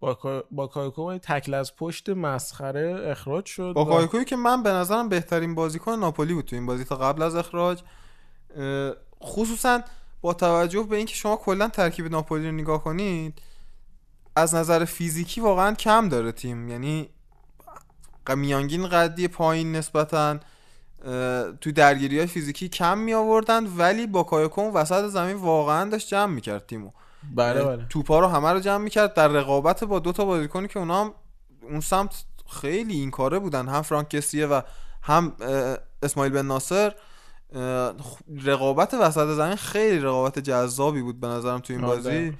با 0.00 0.14
کا- 0.14 0.44
با 0.50 0.66
کایکو 0.66 1.18
تکل 1.18 1.54
از 1.54 1.76
پشت 1.76 2.08
مسخره 2.08 3.02
اخراج 3.06 3.46
شد 3.46 3.72
با 3.76 3.84
کایکوی 3.84 4.24
که 4.24 4.36
من 4.36 4.62
به 4.62 4.70
نظرم 4.70 5.08
بهترین 5.08 5.54
بازیکن 5.54 5.92
ناپولی 5.92 6.34
بود 6.34 6.44
تو 6.44 6.56
این 6.56 6.66
بازی 6.66 6.84
تا 6.84 6.96
قبل 6.96 7.22
از 7.22 7.34
اخراج. 7.34 7.82
خصوصا 9.22 9.80
با 10.20 10.34
توجه 10.34 10.82
به 10.82 10.96
اینکه 10.96 11.14
شما 11.14 11.36
کلا 11.36 11.68
ترکیب 11.68 12.06
ناپولی 12.10 12.46
رو 12.46 12.52
نگاه 12.52 12.84
کنید 12.84 13.42
از 14.36 14.54
نظر 14.54 14.84
فیزیکی 14.84 15.40
واقعا 15.40 15.74
کم 15.74 16.08
داره 16.08 16.32
تیم. 16.32 16.68
یعنی 16.68 17.08
میانگین 18.36 18.88
قدی 18.88 19.28
پایین 19.28 19.76
نسبتا. 19.76 20.38
تو 21.60 21.72
درگیری 21.74 22.18
های 22.18 22.26
فیزیکی 22.26 22.68
کم 22.68 22.98
می 22.98 23.14
آوردن 23.14 23.66
ولی 23.76 24.06
با 24.06 24.22
کایکون 24.22 24.72
وسط 24.72 25.06
زمین 25.06 25.36
واقعا 25.36 25.90
داشت 25.90 26.08
جمع 26.08 26.34
می‌کرد 26.34 26.66
تیمو. 26.66 26.90
بله 27.34 27.64
بله. 27.64 27.86
توپا 27.88 28.18
رو 28.18 28.26
همه 28.26 28.52
رو 28.52 28.60
جمع 28.60 28.84
می‌کرد. 28.84 29.14
در 29.14 29.28
رقابت 29.28 29.84
با 29.84 29.98
دو 29.98 30.12
تا 30.12 30.24
بازیکنی 30.24 30.68
که 30.68 30.78
اونا 30.78 31.04
هم 31.04 31.12
اون 31.62 31.80
سمت 31.80 32.24
خیلی 32.60 32.94
این 32.94 33.10
کاره 33.10 33.38
بودن. 33.38 33.68
هم 33.68 33.82
فرانک 33.82 34.10
کسیه 34.10 34.46
و 34.46 34.60
هم 35.02 35.32
اسماعیل 36.02 36.32
بن 36.32 36.46
ناصر. 36.46 36.94
رقابت 38.44 38.94
وسط 38.94 39.26
زمین 39.26 39.56
خیلی 39.56 39.98
رقابت 39.98 40.38
جذابی 40.38 41.02
بود 41.02 41.20
به 41.20 41.26
نظرم 41.26 41.58
تو 41.58 41.72
این 41.72 41.84
آره. 41.84 41.96
بازی. 41.96 42.32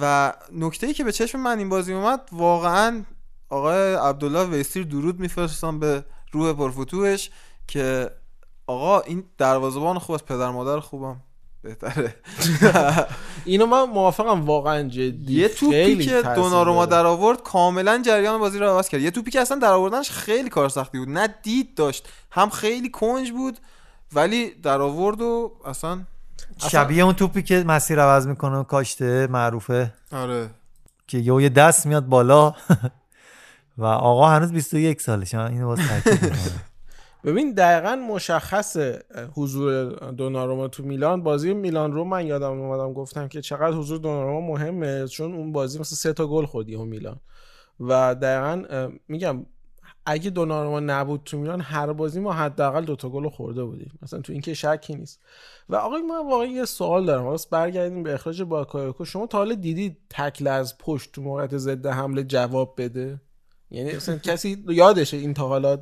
و 0.00 0.32
نکته 0.52 0.86
ای 0.86 0.94
که 0.94 1.04
به 1.04 1.12
چشم 1.12 1.40
من 1.40 1.58
این 1.58 1.68
بازی 1.68 1.92
اومد 1.92 2.20
واقعا 2.32 3.04
آقای 3.48 3.94
عبدالله 3.94 4.44
ویسیر 4.44 4.84
درود 4.84 5.20
میفرستم 5.20 5.78
به 5.78 6.04
روح 6.32 6.52
پرفتوهش 6.52 7.30
که 7.68 8.10
آقا 8.66 9.00
این 9.00 9.24
دروازه‌بان 9.38 9.98
خوب 9.98 10.14
از 10.14 10.24
پدر 10.24 10.50
مادر 10.50 10.80
خوبم. 10.80 11.16
بهتره. 11.62 12.14
اینو 13.44 13.66
من 13.66 13.82
موافقم 13.82 14.46
واقعا 14.46 14.88
جدی. 14.88 15.34
یه 15.34 15.48
توپی 15.48 15.96
که 15.96 16.22
دوناروما. 16.22 16.86
در 16.86 17.06
آورد 17.06 17.42
کاملا 17.42 18.02
جریان 18.06 18.38
بازی 18.38 18.58
رو 18.58 18.66
عوض 18.66 18.88
کرد. 18.88 19.00
یه 19.00 19.10
توپی 19.10 19.30
که 19.30 19.40
اصلا 19.40 19.58
در 19.58 19.72
آوردنش 19.72 20.10
خیلی 20.10 20.48
کار 20.48 20.68
سختی 20.68 20.98
بود. 20.98 21.08
نه 21.08 21.34
دید 21.42 21.74
داشت 21.74 22.08
هم 22.30 22.50
خیلی 22.50 22.90
کنج 22.90 23.30
بود 23.30 23.58
ولی 24.12 24.50
در 24.50 24.80
آورد 24.80 25.20
و 25.20 25.52
اصلا 25.64 26.00
شبیه 26.58 27.04
اون 27.04 27.14
توپی 27.14 27.42
که 27.42 27.64
مسیر 27.66 28.00
عوض 28.00 28.26
می‌کنه 28.26 28.56
و 28.56 28.62
کاشته 28.62 29.26
معروفه. 29.26 29.92
آره. 30.12 30.50
که 31.06 31.18
یه 31.18 31.42
یه 31.42 31.48
دست 31.48 31.86
میاد 31.86 32.06
بالا. 32.06 32.54
و 33.78 33.84
آقا 33.84 34.28
هنوز 34.28 34.52
21 34.52 35.00
سالشه 35.00 35.38
من 35.38 35.50
اینو 35.50 35.66
باز 35.66 35.78
تاکید 35.88 36.22
می‌کنم. 36.22 36.60
ببین 37.24 37.52
دقیقا 37.52 37.96
مشخص 37.96 38.76
حضور 39.34 39.90
دوناروما 40.10 40.68
تو 40.68 40.82
میلان. 40.82 41.22
بازی 41.22 41.54
میلان 41.54 41.92
رو 41.92 42.04
من 42.04 42.26
یادم 42.26 42.60
اومدم 42.60 42.92
گفتم 42.92 43.28
که 43.28 43.40
چقدر 43.40 43.76
حضور 43.76 43.98
دوناروما 43.98 44.46
مهمه 44.46 45.08
چون 45.08 45.34
اون 45.34 45.52
بازی 45.52 45.78
مثلا 45.78 45.96
سه 45.96 46.12
تا 46.12 46.26
گل 46.26 46.46
خورد 46.46 46.68
یهو 46.68 46.84
میلان. 46.84 47.20
و 47.80 48.14
دقیقا 48.14 48.88
میگم 49.08 49.46
اگه 50.06 50.30
دوناروما 50.30 50.80
نبود 50.80 51.20
تو 51.24 51.38
میلان 51.38 51.60
هر 51.60 51.92
بازی 51.92 52.20
ما 52.20 52.32
حداقل 52.32 52.84
دو 52.84 52.96
تا 52.96 53.08
گل 53.08 53.28
خورده 53.28 53.64
بودیم. 53.64 53.98
مثلا 54.02 54.20
تو 54.20 54.32
این 54.32 54.42
که 54.42 54.54
شکی 54.54 54.94
نیست. 54.94 55.20
و 55.68 55.76
آقای 55.76 56.02
من 56.02 56.28
واقعا 56.30 56.46
یه 56.46 56.64
سوال 56.64 57.06
دارم. 57.06 57.24
واسه 57.24 57.48
برگردیم 57.50 58.02
به 58.02 58.14
اخراج 58.14 58.42
باکایوکو 58.42 59.04
شما 59.04 59.26
تا 59.26 59.38
حالا 59.38 59.54
دیدید 59.54 59.98
تکل 60.10 60.46
از 60.46 60.78
پشت 60.78 61.12
تو 61.12 61.22
موقعیت 61.22 61.56
ضد 61.56 61.86
حمله 61.86 62.24
جواب 62.24 62.74
بده؟ 62.78 63.20
یعنی 63.70 63.92
مثلا 63.96 64.18
کسی 64.18 64.64
یادشه 64.68 65.16
این 65.16 65.34
تا 65.34 65.48
حالا 65.48 65.78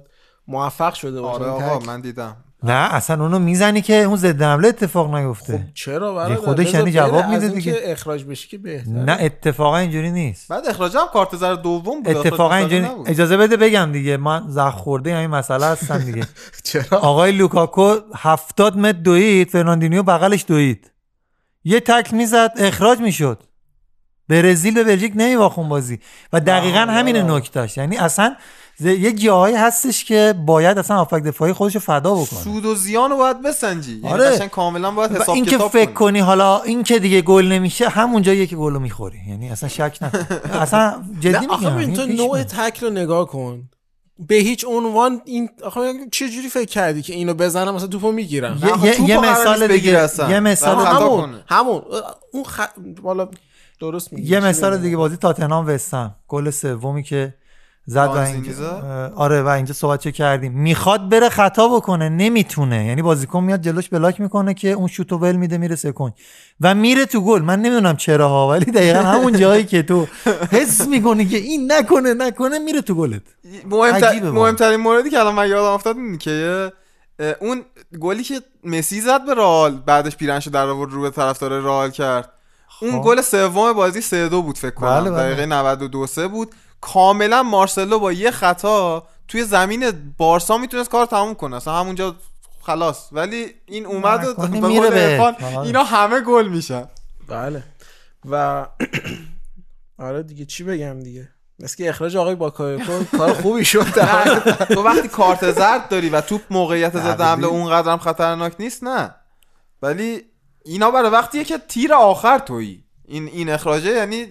موفق 0.51 0.94
شده 0.94 1.20
باشه. 1.20 1.44
آره 1.44 1.52
این 1.52 1.62
آقا 1.62 1.78
تکل؟ 1.78 1.86
من 1.86 2.01
دیدم. 2.01 2.36
نه 2.62 2.72
اصلا 2.72 3.22
اونو 3.22 3.39
می‌زنی 3.39 3.82
که 3.82 3.94
اون 4.02 4.16
ضد 4.16 4.43
حمله 4.43 4.68
اتفاق 4.68 5.14
نیفته. 5.14 5.68
چرا 5.74 6.09
دیگه 6.09 6.14
برادر 6.14 6.35
خودش 6.35 6.74
یعنی 6.74 6.93
جواب 6.93 7.24
میده 7.24 7.47
اینکه 7.47 7.70
دیگه. 7.72 7.81
اخراج 7.85 8.24
بشی 8.24 8.48
که 8.48 8.59
بهتره. 8.59 8.93
نه 8.93 9.16
اتفاقا 9.20 9.77
اینجوری 9.77 10.10
نیست. 10.10 10.48
بعد 10.48 10.68
اخراج 10.68 10.97
هم 10.97 11.06
کارت 11.12 11.36
زرد 11.36 11.62
دوم 11.62 12.02
بود 12.02 12.16
اتفاقا 12.16 12.55
اینجوری. 12.55 12.86
اجازه 13.06 13.36
بده 13.36 13.56
بگم 13.56 13.93
دیگه 13.93 14.16
من 14.16 14.44
زخم 14.48 14.74
خورده 14.74 15.14
همین 15.16 15.31
مسئله 15.31 15.66
هستم 15.66 15.98
دیگه. 15.98 16.27
چرا؟ 16.64 16.98
آقای 16.98 17.32
لوکاکو 17.32 17.94
70 18.16 18.77
متر 18.77 18.98
دوید 18.98 19.48
فرناندینیو 19.51 20.02
بغلش 20.02 20.44
دوید 20.48 20.90
یه 21.64 21.81
تکل 21.81 22.16
می‌زد 22.16 22.52
اخراج 22.56 22.98
می‌شد. 22.98 23.43
برزیل 24.28 24.74
به 24.74 24.85
بلژیک 24.85 25.12
نمیباخت 25.16 25.59
اون 25.59 25.68
بازی. 25.68 26.01
و 26.32 26.40
دقیقا 26.40 26.78
همین. 26.78 27.16
نکتهش 27.16 27.77
یعنی 27.77 27.97
اصلا 27.97 28.36
یه 28.81 29.12
جاهایی 29.12 29.57
هستش 29.57 30.05
که 30.05 30.35
باید 30.47 30.78
اصلا 30.78 30.97
آفک 31.01 31.23
دفاعی 31.23 31.52
خودش 31.52 31.74
رو 31.74 31.81
فدا 31.81 32.15
بکنه 32.15 32.40
سود 32.40 32.65
و 32.65 32.74
زیان 32.74 33.11
رو 33.11 33.16
باید 33.16 33.43
بسنجی 33.43 33.93
یعنی 33.97 34.09
آره. 34.09 34.31
قشنگ 34.31 34.51
کاملا 34.51 34.90
باید 34.90 35.12
حساب 35.12 35.35
این 35.35 35.44
که 35.44 35.57
کتاب 35.57 35.70
فکر 35.70 35.85
کنی. 35.85 35.94
کنی 35.94 36.19
حالا 36.19 36.62
این 36.62 36.82
که 36.82 36.98
دیگه 36.98 37.23
گل 37.23 37.47
نمیشه 37.47 37.89
همون 37.89 38.23
جاییه 38.23 38.47
که 38.47 38.57
گل 38.57 38.73
رو 38.73 38.81
می‌خوری 38.81 39.19
یعنی 39.28 39.51
اصلا 39.51 39.69
شک 39.69 39.98
نکن 40.02 40.19
اصلا 40.65 41.02
جدی 41.20 41.47
میگم 41.47 41.77
این 41.77 41.93
تو 41.94 42.07
نوع. 42.07 42.43
تکل 42.43 42.86
رو 42.86 42.93
نگاه 42.93 43.27
کن 43.27 43.62
به 44.28 44.35
هیچ 44.35 44.65
عنوان 44.69 45.20
این 45.24 45.48
آخه 45.65 45.81
چه 46.12 46.28
جوری 46.28 46.48
فکر 46.48 46.65
کردی 46.69 47.02
که 47.02 47.15
اینو 47.15 47.35
بزنم 47.35 47.74
مثلا 47.74 47.89
توپو 47.89 48.12
می‌گیرم 48.12 48.59
یه- 48.85 49.01
یه- 49.09 49.19
مثال 49.32 49.66
دیگه-. 49.66 50.09
یه 50.31 50.40
مثال 50.40 50.86
همون. 50.86 51.35
همون 51.48 51.82
اون 52.32 52.44
خ... 52.44 52.61
والا 53.02 53.28
درست 53.81 54.12
میگی 54.12 54.28
یه 54.32 54.40
مثال؟ 54.40 54.78
دیگه 54.78 54.97
بازی 54.97 55.16
تاتنهام 55.16 55.66
وستهم 55.69 56.15
گل 56.28 56.51
سومی 56.51 57.02
که 57.02 57.35
زد 57.86 57.97
و 57.97 58.19
اینجا؟ 58.19 59.12
آره 59.16 59.43
و 59.43 59.48
اینجا 59.48 59.74
صحبت 59.74 60.01
چه 60.01 60.12
کردیم 60.12 60.52
می‌خواد 60.52 61.09
بره 61.09 61.28
خطا 61.28 61.69
بکنه 61.69 62.09
نمی‌تونه. 62.09 62.85
یعنی 62.85 63.02
بازیکن 63.02 63.44
میاد 63.44 63.61
جلوش 63.61 63.89
بلاک 63.89 64.20
می‌کنه 64.20 64.55
که 64.55 64.73
اون 64.73 64.89
شوتو 64.89 65.19
ول 65.19 65.36
میده 65.36 65.59
میره 65.59 65.77
سکون 65.77 66.12
و 66.61 66.74
میره 66.74 67.07
تو 67.07 67.20
گل. 67.20 67.43
من 67.43 67.61
نمی‌دونم 67.61 67.97
چرا 67.97 68.28
ها 68.28 68.48
ولی 68.48 68.65
دقیقا 68.65 68.98
همون 68.98 69.39
جایی 69.39 69.65
که 69.65 69.82
تو 69.82 70.07
حس 70.51 70.86
می‌کنی 70.86 71.27
که 71.27 71.36
این 71.36 71.73
نکنه 71.73 72.15
نکنه 72.15 72.59
میره 72.59 72.81
تو 72.81 72.94
گلت. 72.94 73.23
مهمتر... 73.70 74.31
مهمترین 74.31 74.81
موردی 74.81 75.11
که 75.11 75.19
الان 75.19 75.35
من 75.35 75.48
یادم 75.48 75.69
افتاد 75.69 75.97
اینه 75.97 76.19
که 76.19 76.73
اون 77.40 77.65
گلی 78.01 78.23
که 78.23 78.40
مسی 78.65 79.01
زد 79.01 79.27
به 79.27 79.35
رئال 79.35 79.82
بعدش 79.86 80.16
پیرهنشو 80.16 80.51
در 80.51 80.66
آورد 80.66 80.93
رو 80.93 81.02
به 81.02 81.11
طرفدار 81.11 81.61
رئال 81.61 81.90
کرد. 81.90 82.32
اون 82.82 82.93
خب. 82.93 83.05
گل 83.05 83.20
سوم 83.20 83.73
بازی 83.73 84.01
3 84.01 84.28
2 84.28 84.43
بود 84.43 84.59
فکر 84.59 84.74
کنم. 84.74 85.01
بله، 85.01 85.11
بله. 85.11 85.23
دقیقه 85.23 85.47
92 85.47 86.07
3 86.07 86.28
بود. 86.28 86.55
کاملا 86.81 87.43
مارسلو 87.43 87.98
با 87.98 88.12
یه 88.12 88.31
خطا 88.31 89.07
توی 89.28 89.44
زمین 89.44 90.15
بارسا 90.19 90.59
می‌تونست 90.59 90.90
کار 90.90 91.07
تموم 91.07 91.35
کنه. 91.35 91.57
اصلا 91.57 91.74
همونجا 91.74 92.16
خلاص. 92.62 93.09
ولی 93.12 93.55
این 93.66 93.86
اومد 93.86 94.24
و 94.24 94.35
به. 94.90 95.36
اینا 95.62 95.85
همه 95.85 96.20
گل 96.20 96.48
میشن. 96.48 96.89
بله. 97.28 97.62
و 98.31 98.66
آره 99.98 100.23
دیگه 100.23 100.44
چی 100.44 100.65
بگم 100.65 101.01
دیگه؟ 101.01 101.28
مثل 101.59 101.77
که 101.77 101.89
اخراج 101.89 102.16
آقای 102.16 102.35
باکایوکو 102.35 103.05
کار 103.19 103.32
خوبی 103.32 103.65
شد. 103.65 103.86
تو 104.69 104.82
وقتی 104.82 105.09
کارت 105.09 105.52
زرد 105.52 105.89
داری 105.89 106.09
و 106.09 106.20
توپ 106.20 106.40
موقعیت 106.51 106.93
ضد 106.93 107.01
تقریبی. 107.01 107.23
حمله 107.23 107.47
اونقدر 107.47 107.93
هم 107.93 107.98
خطرناک 107.98 108.52
نیست 108.59 108.85
نه. 108.85 109.15
ولی 109.82 110.23
اینا 110.65 110.90
برای 110.90 111.11
وقتیه 111.11 111.44
که 111.44 111.59
تیر 111.59 111.94
آخر 111.94 112.39
تویی. 112.39 112.85
این 113.05 113.27
این 113.27 113.51
اخراجه 113.51 113.90
یعنی 113.90 114.27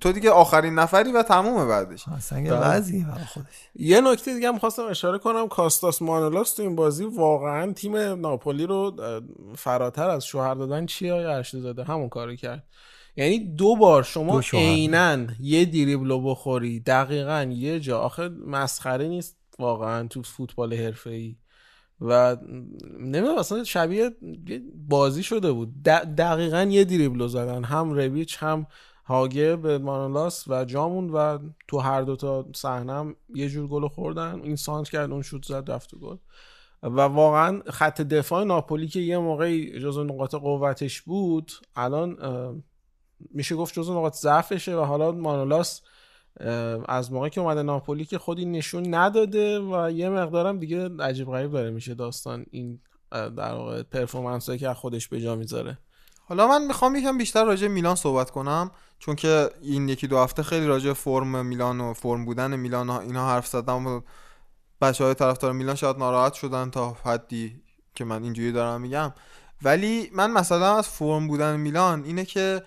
تو 0.00 0.12
دیگه 0.12 0.30
آخرین 0.30 0.74
نفری 0.74 1.12
و 1.12 1.22
تمومه 1.22 1.64
بعدش. 1.64 2.04
وضعی 2.08 3.04
برای 3.04 3.24
خودش. 3.24 3.46
یه 3.74 4.00
نکته 4.00 4.34
دیگه 4.34 4.48
هم 4.48 4.58
خواستم 4.58 4.82
اشاره 4.90 5.18
کنم. 5.18 5.48
کاستاس 5.48 6.02
مانولاس 6.02 6.54
تو 6.54 6.62
این 6.62 6.76
بازی 6.76 7.04
واقعا 7.04 7.72
تیم 7.72 7.96
ناپولی 7.96 8.66
رو 8.66 8.96
فراتر 9.56 10.10
از 10.10 10.26
شوهر 10.26 10.54
دادن 10.54 10.86
چیه 10.86 11.08
یا 11.08 11.36
ارشد 11.36 11.58
زاده؟ 11.58 11.84
همون 11.84 12.08
کارو 12.08 12.34
کرد. 12.34 12.64
یعنی 13.16 13.38
دو 13.38 13.76
بار 13.76 14.02
شما. 14.02 14.40
عینا 14.52 15.26
یه 15.40 15.64
دریبلو 15.64 16.20
بخوری 16.20 16.80
دقیقا 16.80 17.42
یه 17.42 17.80
جا. 17.80 17.98
آخه 17.98 18.28
مسخره 18.28 19.08
نیست 19.08 19.36
واقعا 19.58 20.08
تو 20.08 20.22
فوتبال 20.22 20.74
حرفه‌ای. 20.74 21.36
و 22.00 22.36
نمی‌دونم 23.00 23.38
اصلا 23.38 23.64
شبیه 23.64 24.10
یه 24.48 24.62
بازی 24.88 25.22
شده 25.22 25.52
بود. 25.52 25.82
دقیقا 25.82 26.62
یه 26.62 26.84
دریبلو 26.84 27.28
زدن. 27.28 27.64
هم 27.64 27.90
رویچ 27.90 28.36
هم 28.40 28.66
هاگه 29.06 29.56
به 29.56 29.78
مانولاس 29.78 30.48
و 30.48 30.64
جامون 30.64 31.10
و 31.10 31.38
تو 31.68 31.78
هر 31.78 32.02
دوتا 32.02 32.46
صحنه 32.54 32.92
هم 32.92 33.16
یه 33.34 33.48
جور 33.48 33.68
گل 33.68 33.88
خوردن. 33.88 34.40
این 34.44 34.56
سانت 34.56 34.88
کرد 34.88 35.10
اون 35.10 35.22
شوت 35.22 35.44
زد 35.44 35.70
رفت 35.70 35.94
گل. 35.94 36.16
و 36.82 37.00
واقعا 37.00 37.62
خط 37.66 38.00
دفاع 38.00 38.44
ناپولی 38.44 38.88
که 38.88 39.00
یه 39.00 39.18
موقعی 39.18 39.80
جزو 39.80 40.04
نقاط 40.04 40.34
قوتش 40.34 41.02
بود 41.02 41.52
الان 41.76 42.16
میشه 43.30 43.54
گفت 43.56 43.74
جزو 43.74 43.98
نقاط 43.98 44.14
ضعفشه 44.14 44.76
و 44.76 44.80
حالا 44.80 45.12
مانولاس 45.12 45.82
از 46.88 47.12
موقعی 47.12 47.30
که 47.30 47.40
اومده 47.40 47.62
ناپولی 47.62 48.04
که 48.04 48.18
خودی 48.18 48.44
نشون 48.44 48.94
نداده 48.94 49.60
و 49.60 49.90
یه 49.90 50.08
مقدارم 50.08 50.58
دیگه 50.58 50.88
عجیب 50.98 51.26
غریب 51.26 51.52
داره 51.52 51.70
میشه 51.70 51.94
داستان 51.94 52.46
این 52.50 52.80
در 53.10 53.54
واقع 53.54 53.82
پرفورمنس 53.82 54.50
که 54.50 54.74
خودش 54.74 55.08
به 55.08 55.20
جا 55.20 55.36
می‌ذاره. 55.36 55.78
حالا 56.28 56.48
من 56.48 56.66
می‌خوام 56.66 56.96
یکم 56.96 57.18
بیشتر 57.18 57.44
راجع 57.44 57.68
میلان 57.68 57.94
صحبت 57.94 58.30
کنم 58.30 58.70
چون 58.98 59.16
که 59.16 59.50
این 59.62 59.88
یکی 59.88 60.06
دو 60.06 60.18
هفته 60.18 60.42
خیلی 60.42 60.66
راجع 60.66 60.92
فرم 60.92 61.46
میلان 61.46 61.80
و 61.80 61.92
فرم 61.92 62.24
بودن 62.24 62.56
میلان 62.56 62.90
اینا 62.90 63.28
حرف 63.28 63.46
زدم 63.46 63.86
و 63.86 64.00
بچه 64.80 65.04
های 65.04 65.14
طرفدار 65.14 65.52
میلان 65.52 65.74
شاید 65.74 65.96
ناراحت 65.96 66.32
شدن 66.32 66.70
تا 66.70 66.96
حدی 67.04 67.62
که 67.94 68.04
من 68.04 68.22
اینجوری 68.22 68.52
دارم 68.52 68.80
میگم. 68.80 69.12
ولی 69.62 70.10
من 70.12 70.30
مثلا 70.30 70.76
از 70.76 70.88
فرم 70.88 71.28
بودن 71.28 71.56
میلان 71.56 72.04
اینه 72.04 72.24
که 72.24 72.62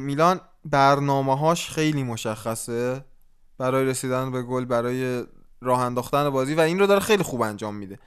میلان 0.00 0.40
برنامه 0.64 1.38
هاش 1.38 1.70
خیلی 1.70 2.02
مشخصه 2.02 3.04
برای 3.58 3.84
رسیدن 3.84 4.30
به 4.32 4.42
گل 4.42 4.64
برای 4.64 5.24
راه 5.60 5.80
انداختن 5.80 6.30
بازی 6.30 6.54
و 6.54 6.60
این 6.60 6.78
رو 6.78 6.86
داره 6.86 7.00
خیلی 7.00 7.22
خوب 7.22 7.42
انجام 7.42 7.74
میده. 7.74 7.98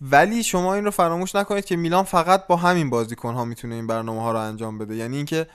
ولی 0.00 0.42
شما 0.42 0.74
این 0.74 0.84
رو 0.84 0.90
فراموش 0.90 1.34
نکنید 1.34 1.64
که 1.64 1.76
میلان 1.76 2.04
فقط 2.04 2.46
با 2.46 2.56
همین 2.56 2.90
بازیکن 2.90 3.34
ها 3.34 3.44
می‌تونه 3.44 3.74
این 3.74 3.86
برنامه 3.86 4.22
ها 4.22 4.32
رو 4.32 4.38
انجام 4.38 4.78
بده. 4.78 4.96
یعنی 4.96 5.16
اینکه 5.16 5.46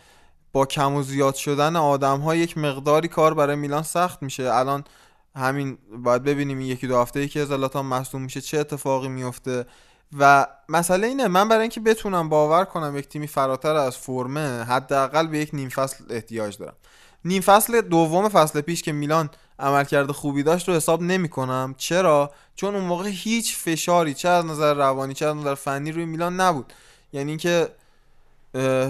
با 0.53 0.65
کم 0.65 0.95
و 0.95 1.03
زیاد 1.03 1.35
شدن 1.35 1.75
آدم 1.75 2.19
ها 2.19 2.35
یک 2.35 2.57
مقداری 2.57 3.07
کار 3.07 3.33
برای 3.33 3.55
میلان 3.55 3.83
سخت 3.83 4.23
میشه. 4.23 4.53
الان 4.53 4.83
همین 5.35 5.77
باید 5.97 6.23
ببینیم 6.23 6.57
این 6.57 6.67
یکی 6.67 6.87
دو 6.87 6.97
هفته 6.97 7.19
ای 7.19 7.27
که 7.27 7.45
زلاتان 7.45 7.85
مصدوم 7.85 8.21
میشه 8.21 8.41
چه 8.41 8.59
اتفاقی 8.59 9.09
میفته. 9.09 9.65
و 10.17 10.47
مسئله 10.69 11.07
اینه 11.07 11.27
من 11.27 11.49
برای 11.49 11.61
اینکه 11.61 11.79
بتونم 11.79 12.29
باور 12.29 12.65
کنم 12.65 12.97
یک 12.97 13.07
تیمی 13.07 13.27
فراتر 13.27 13.75
از 13.75 13.97
فرمه 13.97 14.63
حداقل 14.63 15.27
به 15.27 15.37
یک 15.37 15.49
نیم 15.53 15.69
فصل 15.69 16.03
احتیاج 16.09 16.57
دارم. 16.57 16.75
نیم 17.25 17.41
فصل 17.41 17.81
دوم 17.81 18.29
فصل 18.29 18.61
پیش 18.61 18.81
که 18.81 18.91
میلان 18.91 19.29
عملکرد 19.64 20.11
خوبی 20.11 20.44
داشت 20.44 20.69
رو 20.69 20.76
حساب 20.76 21.02
نمی 21.02 21.30
کنم 21.30 21.76
چرا؟ 21.77 22.31
چون 22.56 22.76
اون 22.76 22.84
موقع 22.84 23.10
هیچ 23.10 23.57
فشاری 23.57 24.14
چه 24.14 24.30
از 24.30 24.45
نظر 24.45 24.73
روانی 24.73 25.14
چه 25.14 25.26
از 25.26 25.35
نظر 25.35 25.56
فنی 25.56 25.91
روی 25.91 26.06
میلان 26.06 26.41
نبود. 26.41 26.73
یعنی 27.14 27.31
اینکه 27.31 27.69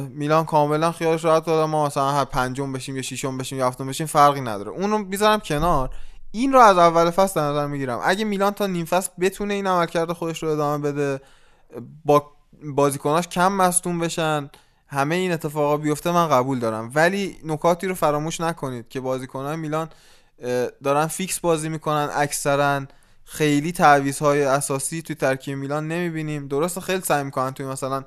میلان 0.10 0.45
کاملا 0.45 0.91
خیالش 0.91 1.26
راحت 1.26 1.45
داد 1.45 1.70
ما 1.70 1.86
مثلا 1.86 2.12
هر 2.12 2.26
پنجم 2.26 2.74
بشیم 2.74 2.95
یا 2.95 3.02
ششم 3.02 3.38
بشیم 3.38 3.58
یا 3.58 3.68
هفتم 3.68 3.88
بشیم 3.88 4.08
فرقی 4.08 4.41
نداره. 4.41 4.72
اون 4.72 4.91
رو 4.91 5.04
بیذارم 5.04 5.40
کنار. 5.40 5.90
این 6.32 6.54
رو 6.54 6.60
از 6.60 6.78
اول 6.78 7.10
فصل 7.10 7.41
در 7.41 7.48
نظر 7.48 7.68
می‌گیرم. 7.68 8.00
اگه 8.04 8.26
میلان 8.26 8.54
تا 8.54 8.68
نیم 8.68 8.86
فصل 8.86 9.10
بتونه 9.20 9.54
این 9.54 9.68
عملکرد 9.68 10.14
خودش 10.14 10.44
رو 10.44 10.50
ادامه 10.50 10.91
بده 10.91 11.22
با 12.06 12.32
بازیکناش 12.64 13.28
کم 13.28 13.52
مصدوم 13.52 14.00
بشن 14.00 14.50
همه 14.88 15.16
این 15.16 15.32
اتفاقا 15.32 15.78
بیفته 15.78 16.12
من 16.12 16.30
قبول 16.30 16.60
دارم. 16.60 16.91
ولی 16.95 17.38
نکاتی 17.45 17.88
رو 17.88 17.95
فراموش 17.95 18.41
نکنید 18.41 18.90
که 18.90 19.00
بازیکنان 19.00 19.60
میلان 19.60 19.90
دارن 20.84 21.07
فیکس 21.07 21.39
بازی 21.39 21.69
می‌کنن 21.69 22.10
اکثرا 22.14 22.85
خیلی 23.26 23.72
تعویض 23.72 24.22
اساسی 24.22 25.01
توی 25.01 25.15
ترکیب 25.15 25.57
میلان 25.57 25.88
نمی‌بینیم. 25.88 26.47
درسته 26.47 26.81
خیلی 26.81 27.01
سعی 27.01 27.23
می‌کنن 27.23 27.51
توی 27.51 27.65
مثلا 27.65 28.03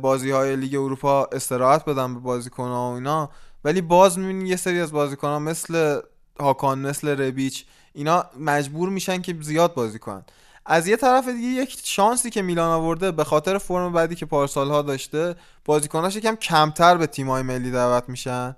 بازی 0.00 0.30
های 0.30 0.56
لیگ 0.56 0.74
اروپا 0.74 1.24
استراحت 1.32 1.84
بدن 1.84 2.14
به 2.14 2.20
بازیکن 2.20 2.68
ها 2.68 2.90
و 2.90 2.94
اینا 2.94 3.30
ولی 3.64 3.80
باز 3.80 4.18
می‌بینی 4.18 4.48
یه 4.48 4.56
سری 4.56 4.80
از 4.80 4.92
بازیکن 4.92 5.28
ها 5.28 5.38
مثل 5.38 6.00
هاکان 6.40 6.78
مثل 6.78 7.08
ربیچ 7.08 7.64
اینا 7.92 8.24
مجبور 8.40 8.88
میشن 8.88 9.22
که 9.22 9.36
زیاد 9.40 9.74
بازی 9.74 9.98
کنن. 9.98 10.24
از 10.66 10.88
یه 10.88 10.96
طرف 10.96 11.28
دیگه 11.28 11.48
یک 11.48 11.80
شانسی 11.84 12.30
که 12.30 12.42
میلان 12.42 12.70
آورده 12.70 13.10
به 13.10 13.24
خاطر 13.24 13.58
فرم 13.58 13.92
بعدی 13.92 14.14
که 14.14 14.26
پارسال 14.26 14.70
ها 14.70 14.82
داشته 14.82 15.34
بازیکناش 15.64 16.16
یکم 16.16 16.36
کمتر 16.36 16.96
به 16.96 17.06
تیمای 17.06 17.42
ملی 17.42 17.70
دعوت 17.70 18.08
میشن. 18.08 18.56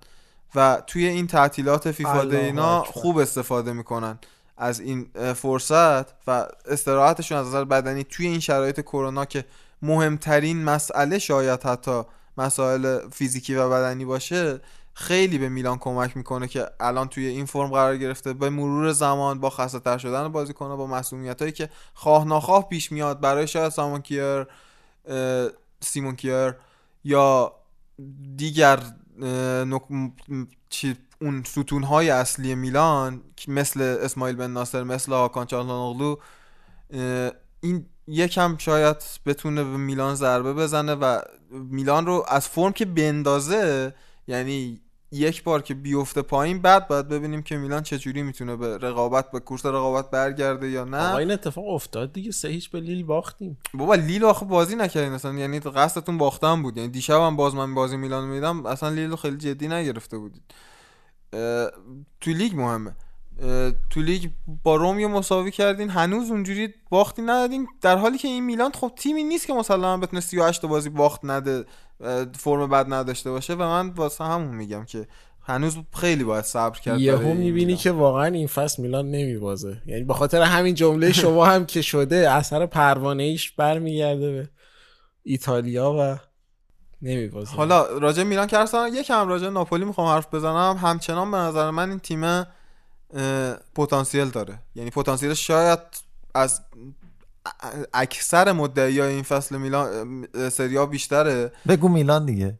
و 0.55 0.83
توی 0.87 1.07
این 1.07 1.27
تعطیلات 1.27 1.93
فیفا 1.93 2.21
اکبر. 2.21 2.81
خوب 2.81 3.19
استفاده 3.19 3.73
می‌کنن 3.73 4.19
از 4.57 4.81
این 4.81 5.07
فرصت 5.35 6.27
و 6.27 6.47
استراحتشون 6.67 7.39
از 7.39 7.47
نظر 7.47 7.65
بدنی 7.65 8.05
توی 8.05 8.27
این 8.27 8.41
شرایط 8.41 8.81
کرونا 8.81 9.25
که 9.25 9.45
مهمترین 9.83 10.65
مسئله 10.65 11.19
شاید 11.19 11.63
حتی 11.63 12.03
مسائل 12.39 13.09
فیزیکی 13.11 13.55
و 13.55 13.71
بدنی 13.71 14.05
باشه 14.05 14.61
خیلی 14.95 15.39
به 15.39 15.49
میلان 15.49 15.79
کمک 15.79 16.17
می‌کنه 16.17 16.49
که 16.49 16.67
الان 16.81 17.09
توی 17.09 17.27
این 17.27 17.47
فرم 17.47 17.71
قرار 17.71 17.97
گرفته 17.97 18.33
به 18.33 18.51
مرور 18.51 18.93
زمان 18.93 19.41
با 19.41 19.51
خسته 19.51 19.81
تر 19.81 19.99
شدن 19.99 20.29
بازیکن‌ها 20.29 20.77
با 20.77 20.87
مسئولیت 20.87 21.43
هایی 21.43 21.53
که 21.53 21.69
خواه 21.95 22.25
ناخواه 22.25 22.69
پیش 22.69 22.93
میاد 22.93 23.21
برای 23.21 23.47
شاید 23.47 23.73
سامون 23.73 24.01
کیر 24.01 24.47
سیمون 25.81 26.17
کیر 26.17 26.55
یا 27.05 27.53
دیگر 28.37 28.79
اون 31.23 31.43
ستون 31.47 31.83
های 31.83 32.11
اصلی 32.11 32.55
میلان 32.55 33.23
مثل 33.49 33.81
اسماعیل 33.81 34.37
بن 34.37 34.51
ناصر 34.51 34.83
مثل 34.83 35.13
هاکان 35.13 35.47
چالهانوغلو 35.47 36.17
اه، 36.93 37.31
این 37.61 37.87
یکم 38.07 38.57
شاید 38.59 38.97
بتونه 39.27 39.65
به 39.65 39.77
میلان 39.77 40.15
ضربه 40.15 40.53
بزنه 40.53 40.95
و 40.95 41.21
میلان 41.51 42.07
رو 42.07 42.25
از 42.29 42.49
فرم 42.49 42.73
که 42.73 42.85
بندازه 42.85 43.95
یعنی 44.27 44.81
یک 45.13 45.43
بار 45.45 45.63
که 45.63 45.75
بیفته 45.75 46.23
پایین 46.23 46.63
بعد 46.63 46.89
باید 46.89 47.09
ببینیم 47.09 47.43
که 47.43 47.57
میلان 47.57 47.83
چجوری 47.83 48.23
می‌تونه 48.23 48.57
به 48.57 48.79
رقابت 48.79 49.31
به 49.31 49.41
کورس 49.41 49.67
رقابت 49.67 50.11
برگرده 50.11 50.71
یا 50.71 50.85
نه. 50.85 51.09
آقا 51.09 51.19
این 51.19 51.31
اتفاق 51.31 51.69
افتاد 51.69 52.13
دیگه. 52.13 52.31
سه 52.31 52.49
هیچ 52.49 52.71
به 52.71 52.81
لیل 52.81 53.05
باختیم. 53.05 53.59
بابا 53.75 53.95
لیل 53.95 54.25
آخه 54.25 54.47
بازی 54.47 54.77
نکردین 54.77 55.13
اصلا. 55.13 55.35
یعنی 55.35 55.61
قصدتون 55.61 56.19
باختن 56.19 56.63
بود. 56.63 56.77
یعنی 56.77 56.89
دیشب 56.89 57.21
هم 57.21 57.37
باز 57.37 57.55
من 57.55 57.75
بازی 57.75 57.97
میلان 57.97 58.29
میدم 58.29 58.67
اصلا 58.67 58.89
لیل 58.89 59.11
رو 59.11 59.17
خیلی 59.17 59.37
جدی 59.37 59.69
نگرفته 59.69 60.19
بودید. 60.19 60.43
تو 62.21 62.31
لیگ 62.31 62.57
مهمه. 62.57 62.95
تو 63.91 64.01
لیگ 64.01 64.31
با 64.65 64.77
روم 64.77 65.01
یه 65.01 65.07
مساوی 65.07 65.51
کردین. 65.51 65.91
هنوز 65.91 66.31
اونجوری 66.31 66.75
باختی 66.91 67.23
ندادین. 67.23 67.69
در 67.81 67.97
حالی 67.97 68.19
که 68.19 68.29
این 68.29 68.45
میلان 68.45 68.73
خب 68.73 68.93
تیمی 68.97 69.25
نیست 69.25 69.47
که 69.47 69.53
مثلا 69.53 69.97
بتونه 69.97 70.21
38 70.21 70.63
تا 70.63 70.69
بازی 70.69 70.89
باخت 70.89 71.21
نده. 71.25 71.65
فرم 72.39 72.69
بد 72.71 72.93
نداشته 72.93 73.31
باشه 73.31 73.55
و 73.55 73.63
من 73.63 73.89
واسه 73.89 74.25
همون 74.25 74.55
میگم 74.55 74.85
که 74.85 75.07
هنوز 75.45 75.77
خیلی 75.95 76.25
باید 76.25 76.45
صبر 76.45 76.79
کرد 76.79 77.01
یهو 77.01 77.17
برای 77.17 77.31
این 77.31 77.37
می‌بینی. 77.37 77.77
که 77.77 77.91
واقعا 77.91 78.25
این 78.25 78.47
فصل 78.47 78.83
میلان 78.83 79.11
نمیبازه. 79.11 79.83
یعنی 79.87 80.05
به 80.05 80.15
خاطر 80.15 80.43
همین 80.43 80.75
جمله 80.75 81.13
شما 81.13 81.47
هم 81.47 81.67
که 81.67 81.83
شده 81.83 82.31
اثر 82.31 82.67
پروانه 82.67 83.23
ایش 83.23 83.51
برمیگرده 83.51 84.33
به 84.33 84.49
ایتالیا 85.23 85.93
و 85.93 86.19
نمیبازه. 87.03 87.57
حالا 87.57 87.99
راجع 87.99 88.23
میلان 88.23 88.47
که 88.47 88.59
اصلا 88.59 88.89
یکم 88.89 89.29
راجع 89.29 89.49
ناپولی 89.49 89.85
می‌خوام 89.85 90.07
حرف 90.09 90.35
بزنم. 90.35 90.77
همچنان 90.83 91.31
به 91.31 91.37
نظر 91.37 91.71
من 91.71 91.91
این 91.91 91.99
تیم 91.99 92.47
پتانسیل 93.75 94.29
داره. 94.29 94.59
یعنی 94.75 94.91
پتانسیل 94.91 95.35
شاید 95.35 95.79
از 96.35 96.61
اکثر 97.95 98.53
مدعی 98.53 99.01
این 99.01 99.23
فصل 99.23 99.57
میلان 99.57 100.27
سریا 100.53 100.87
بیشتره 100.87 101.53
بگو 101.69 101.89
میلان 101.89 102.27
دیگه 102.27 102.59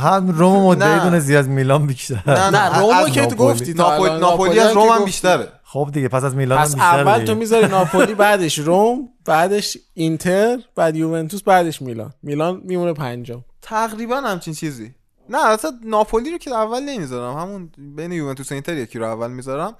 هم 0.00 0.30
روم 0.30 0.62
مدعی 0.62 0.96
نه. 0.96 1.10
دونستی 1.10 1.36
از 1.36 1.48
میلان 1.48 1.86
بیشتر 1.86 2.22
نه 2.26 2.50
نه 2.50 2.94
از 2.96 3.10
که 3.10 3.26
تو. 3.26 3.36
گفتی 3.36 3.74
ناپولی. 3.74 4.18
ناپولی 4.20 4.58
از 4.58 4.72
روم 4.72 4.88
هم. 4.88 5.04
بیشتره 5.04 5.52
خب 5.64 5.90
دیگه 5.92 6.08
پس 6.08 6.24
از 6.24 6.34
میلان 6.34 6.58
هم 6.58 6.64
پس 6.64 6.74
بیشتر 6.74 7.08
اول. 7.08 7.24
تو 7.24 7.34
می‌ذاری 7.34 7.66
ناپولی 7.66 8.14
بعدش 8.14 8.58
روم 8.58 9.08
بعدش 9.24 9.78
اینتر 9.94 10.58
بعد 10.76 10.96
یوونتوس 10.96 11.42
بعدش 11.42 11.82
میلان 11.82 12.12
میلان 12.22 12.60
میمونه 12.64 12.92
پنجم 12.92 13.44
تقریبا 13.62 14.16
همچین 14.16 14.54
چیزی 14.54 14.94
نه 15.28 15.46
اصلا 15.46 15.70
ناپولی 15.84 16.30
رو 16.30 16.38
که 16.38 16.50
اول 16.50 16.80
نمی‌ذارم 16.80 17.38
همون 17.38 17.70
بین 17.96 18.12
یوونتوس 18.12 18.50
و 18.50 18.54
اینتر 18.54 18.76
یکی 18.76 18.98
رو 18.98 19.06
اول 19.06 19.30
می‌ذارم 19.30 19.74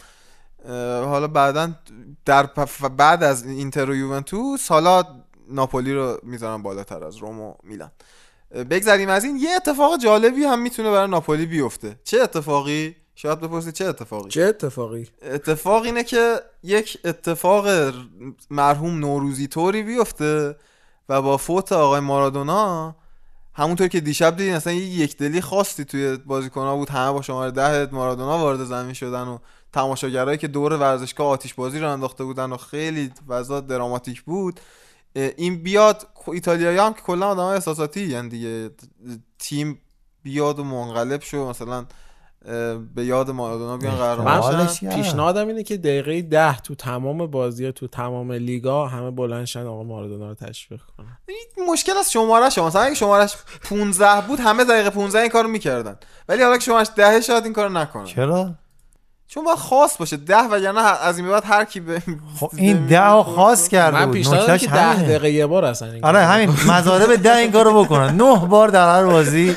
حالا 1.05 1.29
بعدا 1.29 1.73
در 2.25 2.47
بعد 2.97 3.23
از 3.23 3.47
اینتر 3.47 3.91
و 3.91 3.95
یوونتوس 3.95 4.69
حالا 4.69 5.05
ناپولی 5.49 5.93
رو 5.93 6.19
می‌ذارم 6.23 6.63
بالاتر 6.63 7.05
از 7.05 7.17
روم 7.17 7.41
و 7.41 7.55
میلان. 7.63 7.91
بگذریم 8.71 9.09
از 9.09 9.25
این. 9.25 9.37
یه 9.37 9.51
اتفاق 9.57 9.99
جالبی 9.99 10.45
هم 10.45 10.63
می‌تونه 10.63 10.91
برای 10.91 11.11
ناپولی 11.11 11.47
بیفته. 11.47 12.01
چه 12.05 12.21
اتفاقی؟ 12.21 12.97
شاید 13.15 13.41
بپرسید 13.41 13.73
چه 13.73 13.85
اتفاقی؟ 13.85 14.29
چه 14.29 14.43
اتفاقی؟ 14.43 15.09
اتفاق 15.23 15.83
اینه 15.83 16.05
که 16.05 16.41
یک 16.63 16.99
اتفاق 17.05 17.93
مرحوم 18.51 18.99
نوروزی 18.99 19.47
طوری 19.47 19.83
بیفته 19.83 20.57
و 21.09 21.23
با 21.23 21.37
فوت 21.37 21.73
آقای 21.73 22.01
مارادونا 22.01 22.95
همونطور 23.55 23.89
که 23.89 24.01
دیشب 24.01 24.37
دیدین 24.37 24.55
اصلا 24.55 24.73
یک 24.73 25.17
دلی 25.17 25.41
خاصی 25.41 25.85
توی 25.85 26.17
بازیکن‌ها 26.17 26.77
بود. 26.77 26.89
همه 26.89 27.13
با 27.13 27.23
شماره 27.23 27.51
ده 27.51 27.89
مارادونا 27.93 28.39
وارد 28.39 28.65
زمین 28.65 28.93
شدن 28.93 29.23
و 29.23 29.39
تماشاگرایی 29.77 30.39
که 30.39 30.49
دور 30.49 30.73
ورزشگاه 30.73 31.27
آتیش 31.27 31.55
بازی 31.55 31.79
رو 31.79 31.93
انداخته 31.93 32.25
بودن 32.25 32.53
و 32.53 32.57
خیلی 32.57 33.13
وضع 33.29 33.61
دراماتیک 33.61 34.23
بود 34.23 34.61
این 35.15 35.63
بیاد 35.63 36.07
ایتالیایی 36.27 36.79
هم 36.79 36.95
که 36.95 37.01
کلا 37.01 37.29
آدمای 37.29 37.55
احساساتی 37.55 38.01
یعنی 38.01 38.29
دیگه. 38.29 38.71
تیم 39.39 39.81
بیاد 40.23 40.59
و 40.59 40.65
منقلب 40.65 41.23
شو 41.23 41.49
مثلا 41.49 41.87
به 42.95 43.05
یاد 43.05 43.31
مارادونا 43.31 43.77
بیان 43.77 44.19
من 44.21 44.67
شن. 44.67 44.97
پیشنهادم 44.97 45.49
اینه 45.49 45.63
که 45.63 45.77
دقیقه 45.77 46.23
ده 46.23 46.59
تو 46.59 46.75
تمام 46.75 47.27
بازی 47.27 47.73
تو 47.73 47.89
تمام 47.89 48.33
لیگا 48.33 48.87
همه 48.87 49.11
بلندشن 49.11 49.67
آقا 49.67 49.83
مارادونا 49.83 50.29
رو 50.29 50.35
تشویق 50.35 50.81
کنن. 50.97 51.19
این 51.29 51.69
مشکل 51.71 51.97
از 51.97 52.13
شماره 52.13 52.51
شما 52.51 52.67
مثلا 52.67 52.83
اگه 52.83 52.95
شمارش 52.95 53.37
15 53.71 54.27
بود 54.29 54.41
همه 54.41 54.65
دقیقه 54.65 54.91
15 54.91 55.19
این 55.19 55.31
کارو 55.31 55.49
می‌کردن. 55.49 55.97
ولی 56.29 56.43
حالا 56.43 56.57
که 56.57 56.65
شمارش 56.65 56.89
10 56.97 57.21
شاید 57.21 57.45
این 57.45 57.53
کارو 57.53 57.73
نکنن. 57.73 58.05
چرا؟ 58.05 58.55
چون 59.29 59.45
باید 59.45 59.59
خاص 59.59 59.97
باشه. 59.97 60.17
10 60.17 60.37
وگرنه 60.37 60.81
از 60.81 61.19
این 61.19 61.29
بعد 61.29 61.43
هر 61.47 61.65
کی 61.65 61.81
به 61.81 62.03
خب 62.41 62.51
این 62.57 62.87
ده 62.87 63.01
ها 63.01 63.23
خاص 63.23 63.69
کرده 63.69 64.05
من 64.05 64.19
نکتهش 64.19 64.61
که 64.61 64.71
ده. 64.71 65.03
دقیقه 65.03 65.31
یه 65.31 65.47
بار 65.47 65.65
اصلا 65.65 65.93
این 65.93 66.05
آره 66.05 66.19
همین. 66.25 66.51
مزارب 66.69 67.17
ده 67.17 67.37
این 67.37 67.53
کارو 67.53 67.85
بکنن 67.85 68.17
نه 68.17 68.47
بار 68.47 68.69
در 68.69 68.95
هر 68.95 69.05
بازی. 69.05 69.57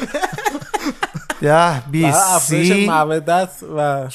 ده 1.41 1.83
افزایش 2.05 2.73
سی 2.73 2.89
مودت 2.89 3.49
و 3.77 4.07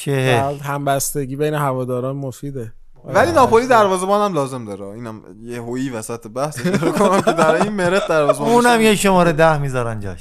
همبستگی 0.62 1.36
بین 1.36 1.54
هواداران 1.54 2.16
مفیده. 2.16 2.72
ولی 3.04 3.32
ناپولی 3.32 3.66
دروازه‌بان 3.66 4.30
هم 4.30 4.34
لازم 4.34 4.64
داره. 4.64 4.84
اینم 4.84 5.22
یه 5.42 5.62
هویی 5.62 5.90
وسط 5.90 6.26
بحث. 6.26 6.60
کنم 6.98 7.20
که 7.20 7.32
در 7.32 7.54
این 7.54 7.72
مرت 7.72 8.08
دروازه‌بان 8.08 8.48
اونم. 8.50 8.80
یه 8.80 8.94
شماره 8.94 9.32
ده 9.32 9.58
می‌ذارن 9.58 10.00
جاش. 10.00 10.20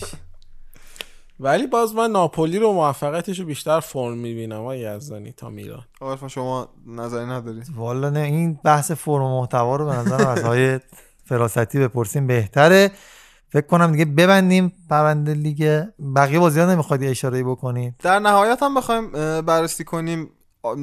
ولی 1.40 1.68
باز 1.68 1.96
من 1.96 2.12
ناپولی 2.12 2.60
رو 2.60 2.74
موفقیتش 2.74 3.40
رو 3.40 3.46
بیشتر 3.46 3.80
فرم 3.80 4.18
می‌بینم 4.18 4.60
آقای 4.60 4.80
یزدانی 4.80 5.32
تا 5.32 5.50
میلان. 5.50 5.84
آقا 6.02 6.28
شما 6.28 6.70
نظری 6.88 7.26
نداری؟ 7.26 7.62
والا 7.76 8.10
نه 8.10 8.20
این 8.20 8.60
بحث 8.64 8.92
فرم 8.92 9.24
و 9.24 9.40
محتوا 9.40 9.76
رو 9.76 9.86
به 9.86 9.92
نظرم 9.92 10.28
از 10.28 10.44
های 10.44 10.80
فراستی 11.26 11.80
بپرسیم 11.80 12.28
بهتره. 12.28 12.92
فکر 13.50 13.68
کنم 13.68 13.92
دیگه 13.92 14.06
ببندیم 14.06 14.74
پرونده 14.90 15.34
لیگ. 15.34 15.84
بقیه 16.16 16.40
بازی 16.40 16.60
ها 16.60 16.66
نمی‌خواد 16.66 17.04
اشاره 17.04 17.44
بکنید 17.44 17.96
در 18.00 18.20
نهایت 18.20 18.64
هم 18.64 18.76
بخوایم 18.76 19.12
بررسی 19.42 19.84
کنیم. 19.84 20.30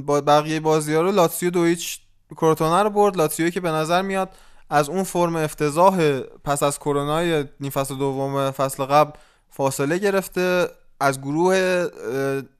با 0.06 0.20
بقیه 0.20 0.60
بازی 0.60 0.94
ها 0.94 1.00
رو 1.02 1.12
لاتسیو 1.12 1.50
دو 1.50 1.64
هیچ 1.64 2.00
کروتونه 2.30 2.82
رو 2.82 2.90
برد. 2.90 3.16
لاتسیو 3.16 3.50
که 3.50 3.60
به 3.60 3.70
نظر 3.70 4.02
میاد 4.02 4.28
از 4.70 4.88
اون 4.88 5.02
فرم 5.02 5.36
افتضاح 5.36 6.20
پس 6.20 6.62
از 6.62 6.78
کرونای 6.78 7.44
نیم 7.60 7.70
فصل 7.70 7.94
دوم 7.94 8.50
فصل 8.50 8.84
قبل 8.84 9.10
فاصله 9.50 9.98
گرفته 9.98 10.68
از 11.00 11.20
گروه 11.20 11.86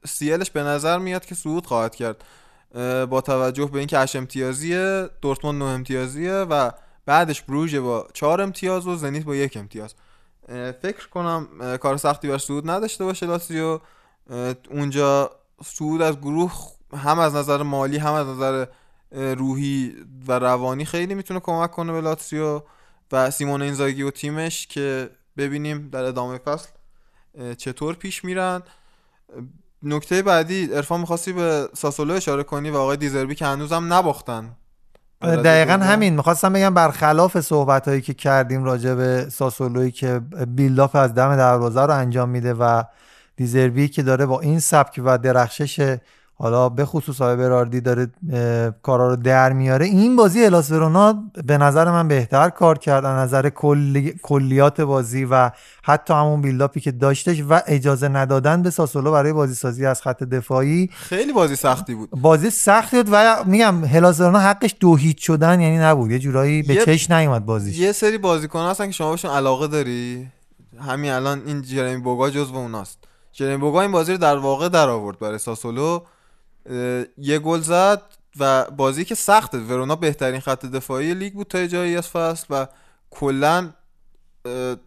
سیلش 0.05 0.51
به 0.51 0.63
نظر 0.63 0.97
میاد 0.97 1.25
که 1.25 1.35
صعود 1.35 1.65
خواهد 1.65 1.95
کرد. 1.95 2.23
با 3.09 3.21
توجه 3.21 3.65
به 3.65 3.79
اینکه 3.79 3.99
8 3.99 4.15
امتیازیه 4.15 5.09
دورتموند 5.21 5.63
9 5.63 5.69
امتیازیه 5.69 6.33
و 6.33 6.71
بعدش 7.05 7.41
بروژ 7.41 7.75
با 7.75 8.07
4 8.13 8.41
امتیاز 8.41 8.87
و 8.87 8.95
زنیت 8.95 9.23
با 9.23 9.35
یک 9.35 9.57
امتیاز. 9.57 9.95
فکر 10.81 11.09
کنم 11.09 11.47
کار 11.77 11.97
سختی 11.97 12.27
بر 12.27 12.37
صعود 12.37 12.69
نداشته 12.69 13.03
باشه 13.03 13.25
لاتزیو. 13.25 13.79
اونجا 14.69 15.31
صعود 15.63 16.01
از 16.01 16.17
گروه 16.17 16.53
هم 16.97 17.19
از 17.19 17.35
نظر 17.35 17.63
مالی 17.63 17.97
هم 17.97 18.13
از 18.13 18.27
نظر 18.27 18.65
روحی 19.11 19.95
و 20.27 20.39
روانی 20.39 20.85
خیلی 20.85 21.15
می‌تونه 21.15 21.39
کمک 21.39 21.71
کنه 21.71 21.91
به 21.91 22.01
لاتزیو 22.01 22.61
و 23.11 23.31
سیمون 23.31 23.61
اینزاگی 23.61 24.03
و 24.03 24.11
تیمش 24.11 24.67
که 24.67 25.09
ببینیم 25.37 25.89
در 25.89 26.03
ادامه 26.03 26.37
فصل 26.37 26.69
چطور 27.57 27.95
پیش 27.95 28.25
میرن؟ 28.25 28.61
نکته 29.83 30.21
بعدی 30.21 30.73
ارفان 30.73 30.99
می‌خواستی 30.99 31.33
به 31.33 31.69
ساسولو 31.73 32.13
اشاره 32.13 32.43
کنی 32.43 32.69
و 32.69 32.77
آقای 32.77 32.97
دیزربی 32.97 33.35
که 33.35 33.45
هنوزم 33.45 33.93
نباختن. 33.93 34.55
دقیقا 35.21 35.73
همین. 35.73 36.15
می‌خواستم 36.15 36.53
بگم 36.53 36.73
برخلاف 36.73 37.39
صحبت 37.39 37.87
هایی 37.87 38.01
که 38.01 38.13
کردیم 38.13 38.63
راجع 38.63 38.93
به 38.93 39.27
ساسولوی 39.31 39.91
که 39.91 40.21
بیلداپ 40.47 40.95
از 40.95 41.13
دم 41.13 41.35
دروازه 41.35 41.81
رو 41.81 41.93
انجام 41.93 42.29
میده 42.29 42.53
و 42.53 42.83
دیزربی 43.35 43.87
که 43.87 44.03
داره 44.03 44.25
با 44.25 44.39
این 44.39 44.59
سبک 44.59 45.01
و 45.05 45.17
درخشش 45.17 45.97
حالا 46.41 46.69
به 46.69 46.85
خصوص 46.85 47.21
آقای 47.21 47.35
براردی 47.35 47.81
داره 47.81 48.07
کارا 48.83 49.09
رو 49.09 49.15
در 49.15 49.53
میاره. 49.53 49.85
این 49.85 50.15
بازی 50.15 50.45
الاس 50.45 50.71
ورونا 50.71 51.23
به 51.45 51.57
نظر 51.57 51.91
من 51.91 52.07
بهتر 52.07 52.49
کار 52.49 52.77
کرد. 52.77 53.05
از 53.05 53.17
نظر 53.27 53.49
کلی... 53.49 54.15
کلیات 54.23 54.81
بازی 54.81 55.25
و 55.25 55.51
حتی 55.83 56.13
همون 56.13 56.41
بیلداپی 56.41 56.79
که 56.79 56.91
داشتش 56.91 57.43
و 57.49 57.61
اجازه 57.67 58.07
ندادن 58.07 58.61
به 58.61 58.69
ساسولو 58.69 59.11
برای 59.11 59.33
بازی 59.33 59.53
سازی 59.53 59.85
از 59.85 60.01
خط 60.01 60.23
دفاعی. 60.23 60.89
خیلی 60.93 61.33
بازی 61.33 61.55
سختی 61.55 61.95
بود. 61.95 62.09
بازی 62.09 62.49
سختی 62.49 62.97
بود 62.97 63.09
و 63.11 63.43
میگم 63.45 63.85
هلاس 63.85 64.19
ورونا 64.19 64.39
حقش 64.39 64.75
دو 64.79 64.95
هیچ 64.95 65.25
شدن 65.27 65.61
یعنی 65.61 65.77
نبود. 65.77 66.11
یه 66.11 66.19
جورایی 66.19 66.63
به 66.63 66.73
یه- 66.73 66.85
چش 66.85 67.11
نیومد 67.11 67.45
بازیش. 67.45 67.77
یه 67.77 67.91
سری 67.91 68.17
بازیکن 68.17 68.59
هستن 68.59 68.85
که 68.85 68.91
شما 68.91 69.11
بهشون 69.11 69.31
علاقه 69.31 69.67
داری. 69.67 70.27
همین 70.79 71.11
الان 71.11 71.41
این 71.45 71.61
جرمی 71.61 71.97
بوگا 71.97 72.29
جزو 72.29 72.55
اوناست. 72.55 72.97
جرمی 73.33 73.57
بوگا 73.57 73.81
این 73.81 73.91
بازی 73.91 74.11
رو 74.11 74.17
در 74.17 74.37
واقع 74.37 74.69
در 74.69 74.89
آورد 74.89 75.19
برای 75.19 75.37
ساسولو. 75.37 75.99
یه 77.17 77.39
گل 77.39 77.59
زد 77.59 78.01
و 78.39 78.65
بازی 78.65 79.05
که 79.05 79.15
سخته. 79.15 79.57
ورونا 79.57 79.95
بهترین 79.95 80.39
خط 80.39 80.65
دفاعی 80.65 81.13
لیگ 81.13 81.33
بود 81.33 81.47
تا 81.47 81.67
جایی 81.67 81.97
از 81.97 82.07
فصل 82.07 82.45
و 82.49 82.67
کلا 83.09 83.69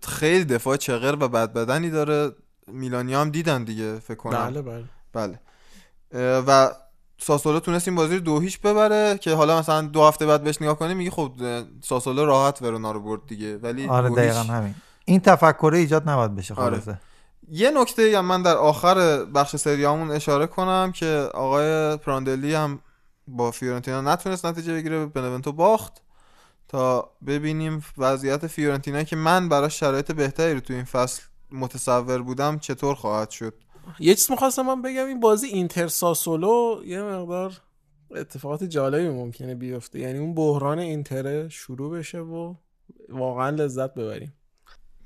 خیلی 0.02 0.44
دفاع 0.44 0.76
چغر 0.76 1.16
و 1.20 1.28
بد 1.28 1.52
بدنی 1.52 1.90
داره. 1.90 2.32
میلانی 2.66 3.14
هم 3.14 3.30
دیدن 3.30 3.64
دیگه 3.64 3.98
فکر 3.98 4.14
کنم. 4.14 4.38
بله 4.38 4.62
بله. 4.62 4.84
بله. 5.12 5.38
و 6.46 6.70
ساسولو 7.18 7.60
تونست 7.60 7.88
این 7.88 7.96
بازی 7.96 8.14
رو 8.14 8.20
دو 8.20 8.40
هیچ 8.40 8.60
ببره 8.60 9.18
که 9.18 9.34
حالا 9.34 9.58
مثلا 9.58 9.82
دو 9.82 10.04
هفته 10.04 10.26
بعد 10.26 10.42
بهش 10.44 10.62
نگاه 10.62 10.78
کنی 10.78 10.94
میگی 10.94 11.10
خب 11.10 11.32
ساسولو 11.84 12.26
راحت 12.26 12.62
ورونا 12.62 12.92
رو 12.92 13.00
برد 13.00 13.20
دیگه. 13.26 13.56
ولی 13.56 13.88
آره 13.88 14.10
دقیقا 14.10 14.42
همین. 14.42 14.74
این 15.04 15.20
تفکره 15.20 15.78
ایجاد 15.78 16.08
نباید 16.08 16.36
بشه 16.36 16.54
آره. 16.54 16.82
یه 17.48 17.70
نکته 17.70 18.18
هم 18.18 18.24
من 18.24 18.42
در 18.42 18.56
آخر 18.56 19.24
بخش 19.24 19.56
سریامون 19.56 20.10
اشاره 20.10 20.46
کنم 20.46 20.92
که 20.92 21.28
آقای 21.34 21.96
پراندلی 21.96 22.54
هم 22.54 22.80
با 23.28 23.50
فیورنتینا 23.50 24.00
نتونست 24.00 24.46
نتیجه 24.46 24.74
بگیره 24.74 25.06
بنونتو 25.06 25.52
باخت 25.52 26.02
تا 26.68 27.10
ببینیم 27.26 27.84
وضعیت 27.98 28.46
فیورنتینا 28.46 29.02
که 29.02 29.16
من 29.16 29.48
براش 29.48 29.80
شرایط 29.80 30.12
بهتری 30.12 30.54
رو 30.54 30.60
تو 30.60 30.72
این 30.72 30.84
فصل 30.84 31.22
متصور 31.50 32.22
بودم 32.22 32.58
چطور 32.58 32.94
خواهد 32.94 33.30
شد. 33.30 33.54
یه 33.98 34.14
چیز 34.14 34.30
می‌خواستم 34.30 34.62
من 34.62 34.82
بگم 34.82 35.06
این 35.06 35.20
بازی 35.20 35.46
اینتر 35.46 35.88
ساسولو 35.88 36.82
یه 36.84 37.02
مقدار 37.02 37.60
اتفاقات 38.10 38.64
جالبی 38.64 39.08
ممکنه 39.08 39.54
بیفته. 39.54 39.98
یعنی 39.98 40.18
اون 40.18 40.34
بحران 40.34 40.78
اینتر 40.78 41.48
شروع 41.48 41.98
بشه 41.98 42.18
و 42.18 42.54
واقعا 43.08 43.50
لذت 43.50 43.94
ببریم. 43.94 44.32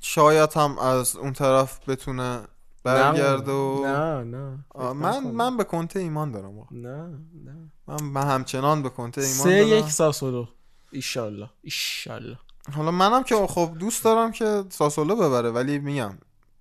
شاید 0.01 0.53
هم 0.53 0.79
از 0.79 1.17
اون 1.17 1.33
طرف 1.33 1.89
بتونه 1.89 2.41
برگرده 2.85 3.53
و 3.53 3.85
نه 3.85 4.25
نه. 4.25 4.93
من 4.93 5.21
من 5.21 5.57
به 5.57 5.65
کنته 5.65 6.01
ایمان 6.01 6.31
دارم 6.33 6.59
واقعا. 6.59 6.79
نه 6.79 7.19
نه. 7.45 7.71
من, 7.87 8.03
من 8.03 8.27
همچنان 8.27 8.83
به 8.83 8.89
کنته 8.89 9.21
ایمان 9.21 9.35
سه 9.37 9.65
دارم. 9.65 9.85
یک 9.85 9.91
ساسولو. 9.91 10.47
ایشالله. 10.93 11.51
ایشالله. 11.63 12.39
حالا 12.77 12.91
منم 12.91 13.23
که 13.23 13.35
خب 13.47 13.71
دوست 13.79 14.05
دارم 14.05 14.33
که 14.33 14.65
ساسولو 14.69 15.17
ببره 15.17 15.51
ولی 15.51 15.79
میگم 15.79 16.19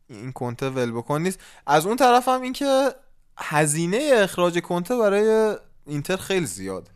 این 0.09 0.31
کنته 0.31 0.69
ول 0.69 0.91
بکن 0.91 1.21
نیست. 1.21 1.39
از 1.67 1.85
اون 1.85 1.97
طرف 1.97 2.27
هم 2.27 2.41
این 2.41 2.53
که 2.53 2.89
هزینه 3.37 4.11
اخراج 4.13 4.59
کنته 4.59 4.97
برای 4.97 5.55
اینتر 5.85 6.17
خیلی 6.17 6.45
زیاد 6.45 6.89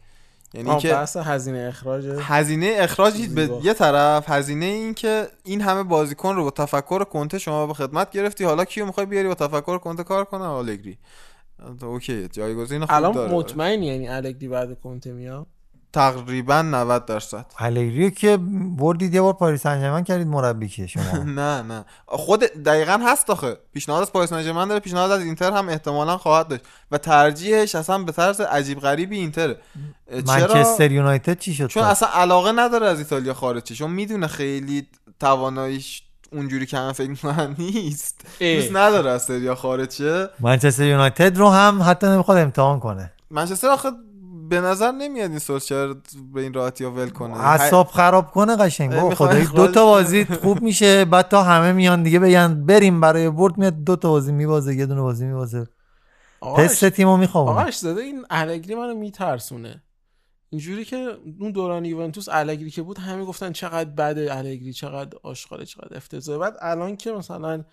یعنی 0.54 0.78
که 0.78 0.90
بحث 0.90 1.18
هزینه 1.18 1.66
اخراج. 1.70 2.06
هزینه 2.20 2.76
اخراج 2.78 3.28
به. 3.28 3.50
یه 3.64 3.74
طرف 3.74 4.30
هزینه 4.30 4.66
این 4.66 4.94
که 4.94 5.28
این 5.44 5.62
همه 5.62 5.84
بازیکن 5.84 6.36
رو 6.36 6.44
با 6.44 6.52
تفکر 6.52 7.04
کنته 7.04 7.40
شما 7.40 7.68
به 7.68 7.74
خدمت 7.74 8.12
گرفتی. 8.12 8.44
حالا 8.44 8.66
کیو 8.66 8.86
می‌خوای 8.86 9.06
بیاری 9.06 9.28
با 9.28 9.36
تفکر 9.36 9.78
کنته 9.78 10.04
کار 10.04 10.26
کنه؟ 10.26 10.44
آلگری. 10.44 10.98
okay 11.82 12.28
جایگزین 12.28 12.80
خوب 12.80 12.96
الان 12.96 13.12
داره. 13.12 13.32
مطمئنی 13.34 13.86
یعنی 13.86 14.08
الگری 14.10 14.48
بعد 14.48 14.80
کنته 14.82 15.12
میاد؟ 15.12 15.48
تقریبا 15.94 16.62
90 16.62 17.06
درصد. 17.06 17.46
الگریو 17.58 18.10
که 18.10 18.38
بردید 18.78 19.14
یه 19.14 19.22
بار 19.22 19.34
پاریس 19.34 19.62
سن 19.62 20.04
کردید 20.04 20.28
مربی 20.28 20.68
که 20.68 20.88
شما. 20.88 21.24
نه 21.40 21.62
نه. 21.62 21.86
خود 22.06 22.40
دقیقا 22.40 23.00
هست 23.06 23.30
آخه. 23.30 23.58
پیشنهاد 23.74 24.02
از 24.02 24.12
پاریس 24.12 24.30
سن 24.30 24.68
داره 24.68 24.80
پیشنهاد 24.80 25.12
از 25.12 25.22
اینتر 25.22 25.52
هم 25.52 25.70
احتمالا 25.70 26.18
خواهد 26.18 26.48
داشت. 26.48 26.64
و 26.92 26.98
ترجیحش 26.98 27.76
اصلا 27.76 27.98
به 27.98 28.12
طرز 28.12 28.42
عجیب 28.42 28.80
غریبی 28.80 29.18
اینتره. 29.18 29.58
چرا؟ 30.10 30.24
منچستر 30.28 30.92
یونایتد 30.92 31.40
چی 31.40 31.54
شد؟ 31.54 31.68
چون؟ 31.68 31.84
اصلا 31.84 32.10
علاقه 32.14 32.52
نداره 32.52 32.88
از 32.88 33.00
ایتالیا 33.00 33.34
خارج 33.34 33.68
شه. 33.68 33.76
چون 33.76 33.92
می‌دونه 33.92 34.28
خیلی 34.28 34.88
تواناییش 35.20 36.04
اونجوری 36.32 36.66
که 36.66 36.78
همه 36.78 36.94
فکر 36.94 37.10
می‌کنن 37.10 37.56
نیست. 37.58 38.26
دوست 38.40 38.72
نداره 38.72 39.10
از 39.10 39.24
سریا 39.24 39.56
خارج 39.56 39.92
شه. 39.92 40.30
منچستر 40.40 40.84
یونایتد 40.84 41.38
رو 41.38 41.50
هم 41.50 41.82
حتی 41.86 42.08
نمی‌خواد 42.08 42.38
امتحان 42.38 42.80
کنه. 42.80 43.12
منچستر 43.30 43.68
آخه 43.68 43.90
به 44.52 44.62
نظر 44.62 44.92
نمیاد 44.92 45.30
این 45.30 45.40
سولشر 45.40 45.96
به 46.34 46.42
این 46.42 46.54
راحتی 46.54 46.86
ول 46.86 47.10
کنه. 47.10 47.38
اعصاب 47.38 47.88
خراب 47.88 48.32
کنه 48.32 48.56
قشنگ. 48.56 48.96
بابا 48.96 49.16
خدایی 49.16 49.46
دو 49.46 49.68
تا. 49.68 49.86
بازی 49.86 50.26
خوب 50.26 50.62
میشه 50.62 51.06
بعد 51.06 51.28
تا 51.28 51.44
همه 51.44 51.72
میان 51.72 52.04
دیگه 52.04 52.20
بگن 52.20 52.66
بریم 52.66 53.02
برای 53.02 53.30
برد 53.30 53.58
میاد 53.58 53.84
دو 53.84 53.96
تا 53.96 54.10
بازی 54.10 54.32
میبازه 54.32 54.76
یه 54.76 54.86
دونه 54.86 55.02
بازی 55.02 55.26
میبازه. 55.26 55.68
تست 56.58 56.90
تیمو 56.90 57.18
می‌خوام 57.18 57.48
آقا 57.48 57.72
زاده 57.72 58.02
این 58.02 58.26
الگری 58.30 58.76
منو 58.76 58.94
میترسونه. 58.94 59.84
اینجوری 60.50 60.86
که 60.86 61.18
اون 61.40 61.52
دوران 61.52 61.86
یوونتوس 61.86 62.30
الگری 62.32 62.72
که 62.72 62.82
بود 62.82 62.98
همه 62.98 63.26
گفتن 63.26 63.52
چقدر 63.52 63.90
بده 63.90 64.38
الگری 64.38 64.74
چقدر 64.74 65.18
آشغاله 65.24 65.66
چقدر 65.66 65.98
افتضاحه. 65.98 66.40
بعد 66.40 66.56
الان 66.62 66.96
که 66.96 67.12
مثلا 67.12 67.64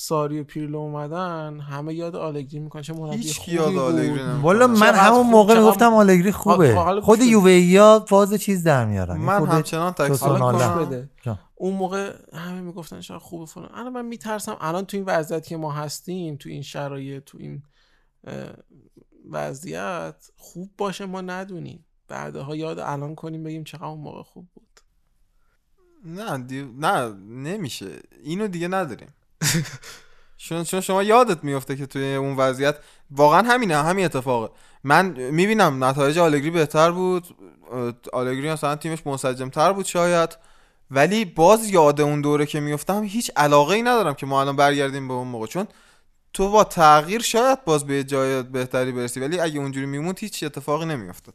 ساری 0.00 0.40
و 0.40 0.44
پیرلو 0.44 0.78
اومدن 0.78 1.60
همه 1.60 1.94
یاد 1.94 2.16
آلگری 2.16 2.58
می‌کنن. 2.58 2.82
چه 2.82 2.92
مربی 2.92 3.16
هیچ 3.16 3.48
یاد 3.48 3.76
آلگری. 3.76 4.20
والا 4.42 4.66
من 4.66 4.94
همون 4.94 5.26
موقع 5.26 5.58
می‌گفتم 5.58 5.94
آلگری 5.94 6.32
خوبه. 6.32 7.00
خود 7.00 7.18
بده. 7.18 7.26
یوویا 7.26 8.04
فاز 8.08 8.34
چیز 8.34 8.64
در 8.64 8.86
میارن. 8.86 9.16
من 9.16 9.46
همچنان 9.46 9.94
جان. 11.22 11.38
اون 11.54 11.74
موقع 11.74 12.14
همه 12.32 12.60
می‌گفتن 12.60 13.00
چقدر 13.00 13.18
خوبه 13.18 13.46
فلان. 13.46 13.70
الان 13.74 13.92
من 13.92 14.04
میترسم. 14.04 14.56
الان 14.60 14.84
تو 14.84 14.96
این 14.96 15.06
وضعیت 15.06 15.46
که 15.46 15.56
ما 15.56 15.72
هستیم 15.72 16.36
تو 16.36 16.48
این 16.48 16.62
شرایط 16.62 17.24
تو 17.24 17.38
این 17.40 17.62
وضعیت 19.30 20.30
خوب 20.36 20.70
باشه 20.78 21.06
ما 21.06 21.20
ندونیم. 21.20 21.86
بعدها 22.08 22.56
یاد 22.56 22.78
الان 22.78 23.14
کنیم 23.14 23.42
بگیم 23.42 23.64
چقدر 23.64 23.84
اون 23.84 24.00
موقع 24.00 24.22
خوب 24.22 24.48
بود. 24.54 24.80
نه 26.04 26.38
دی... 26.38 26.62
نه 26.78 27.12
نمیشه. 27.28 27.98
اینو 28.22 28.48
دیگه 28.48 28.68
نداریم. 28.68 29.14
چون 30.48 30.64
چون 30.64 30.80
شما 30.80 31.02
یادت 31.02 31.44
میفته 31.44 31.76
که 31.76 31.86
توی 31.86 32.14
اون 32.14 32.36
وضعیت 32.36 32.76
واقعا 33.10 33.42
همینه 33.42 33.82
همین 33.82 34.04
اتفاقه. 34.04 34.52
من 34.84 35.06
می‌بینم 35.06 35.84
نتایج 35.84 36.18
آلگری 36.18 36.50
بهتر 36.50 36.90
بود 36.90 37.24
آلگری 38.12 38.52
مثلا 38.52 38.76
تیمش 38.76 39.06
منسجم 39.06 39.48
تر 39.48 39.72
بود 39.72 39.84
شاید 39.86 40.38
ولی 40.90 41.24
باز 41.24 41.70
یاد 41.70 42.00
اون 42.00 42.20
دوره 42.20 42.46
که 42.46 42.60
میفتم 42.60 43.02
هیچ 43.02 43.30
علاقه 43.36 43.74
ای 43.74 43.82
ندارم 43.82 44.14
که 44.14 44.26
ما 44.26 44.40
الان 44.40 44.56
برگردیم 44.56 45.08
به 45.08 45.14
اون 45.14 45.28
موقع. 45.28 45.46
چون 45.46 45.66
تو 46.32 46.50
با 46.50 46.64
تغییر 46.64 47.22
شاید 47.22 47.64
باز 47.64 47.86
به 47.86 48.04
جای 48.04 48.42
بهتری 48.42 48.92
برسی 48.92 49.20
ولی 49.20 49.40
اگه 49.40 49.60
اونجوری 49.60 49.86
میموند 49.86 50.18
هیچ 50.18 50.42
اتفاقی 50.44 50.86
نمیافتاد. 50.86 51.34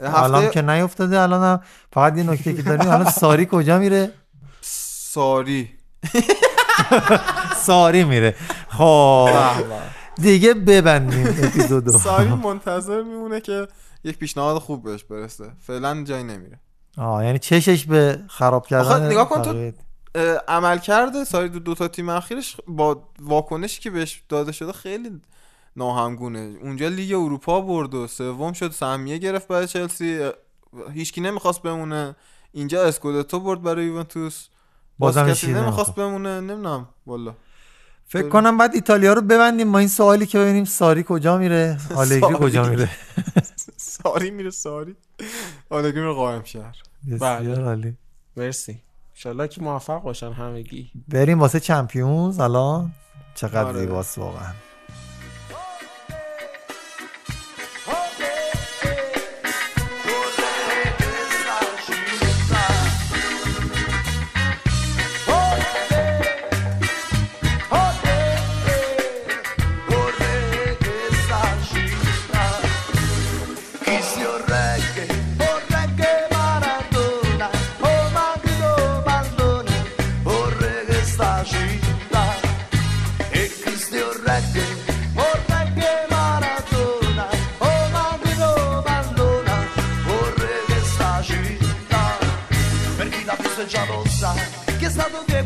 الان 0.00 0.50
که 0.50 0.62
نیافتاده 0.62 1.20
الان 1.20 1.60
فقط 1.92 2.16
یه 2.16 2.22
نکته 2.22 2.54
که 2.54 2.62
داریم 2.62 2.88
الان 2.88 3.10
ساری 3.10 3.48
کجا 3.50 3.78
میره؟ 3.78 4.12
ساری. 4.60 5.70
ساری 7.56 8.04
میره. 8.04 8.34
خب. 8.68 9.28
دیگه 10.16 10.54
ببندیم 10.54 11.26
اپیزودو 11.26 11.98
ساری 11.98 12.28
منتظر 12.28 13.02
میمونه 13.02 13.40
که 13.40 13.68
یک 14.04 14.18
پیشنهاد 14.18 14.58
خوب 14.58 14.82
بهش 14.82 15.04
برسه. 15.04 15.44
فعلا 15.66 16.04
جایی 16.04 16.24
نمیره. 16.24 16.60
آه 16.98 17.24
یعنی 17.24 17.38
چشش 17.38 17.84
به 17.84 18.20
خراب 18.28 18.66
کردن 18.66 19.06
نگاه 19.06 19.28
کن 19.28 19.42
تو 19.42 19.72
عمل 20.48 20.78
کرده 20.78 21.24
ساری 21.24 21.48
دو, 21.48 21.58
دو 21.58 21.74
تا 21.74 21.88
تیم 21.88 22.08
اخیرش 22.08 22.56
با 22.68 23.08
واکنشی 23.20 23.80
که 23.80 23.90
بهش 23.90 24.22
داده 24.28 24.52
شده 24.52 24.72
خیلی 24.72 25.20
ناهمگونه. 25.76 26.54
اونجا 26.62 26.88
لیگ 26.88 27.12
اروپا 27.12 27.60
برد 27.60 27.94
و 27.94 28.06
سوم 28.06 28.52
شد 28.52 28.72
سهمیه 28.72 29.18
گرفت 29.18 29.48
برای 29.48 29.66
چلسی. 29.66 30.30
هیچکی 30.92 31.20
نمی‌خواست 31.20 31.62
بمونه. 31.62 32.16
اینجا 32.52 32.84
اسکودتو 32.84 33.40
برد 33.40 33.62
برای 33.62 33.84
یوونتوس. 33.84 34.48
بازم 35.02 35.30
کسی 35.30 35.52
نمی‌خواست 35.52 35.94
بمونه 35.94 36.40
نمی‌دونم 36.40 36.88
والا. 37.06 37.34
فکر 38.08 38.28
کنم 38.28 38.58
بعد 38.58 38.74
ایتالیا 38.74 39.12
رو 39.12 39.22
ببندیم 39.22 39.72
با 39.72 39.78
این 39.78 39.88
سوالی 39.88 40.26
که 40.26 40.38
ببینیم 40.38 40.64
ساری 40.64 41.04
کجا 41.08 41.38
میره؟ 41.38 41.78
آلگری. 41.96 42.20
کجا 42.20 42.68
میره؟ 42.68 42.90
ساری 43.76 44.30
میره 44.30 44.50
ساری. 44.50 44.96
آلگری 45.70 46.00
میره 46.00 46.12
قائم 46.12 46.44
شهر. 46.44 46.76
بسیار 47.10 47.64
عالی. 47.64 47.96
مرسی. 48.36 48.82
انشالله 49.14 49.48
که 49.48 49.60
موفق 49.60 50.02
باشن 50.02 50.32
همگی. 50.32 50.90
بریم 51.08 51.40
واسه 51.40 51.60
چمپیونز 51.60 52.40
الان؟ 52.40 52.92
چقدر 53.34 53.64
آره. 53.64 53.80
زیباست 53.80 54.18
واقعا. 54.18 54.52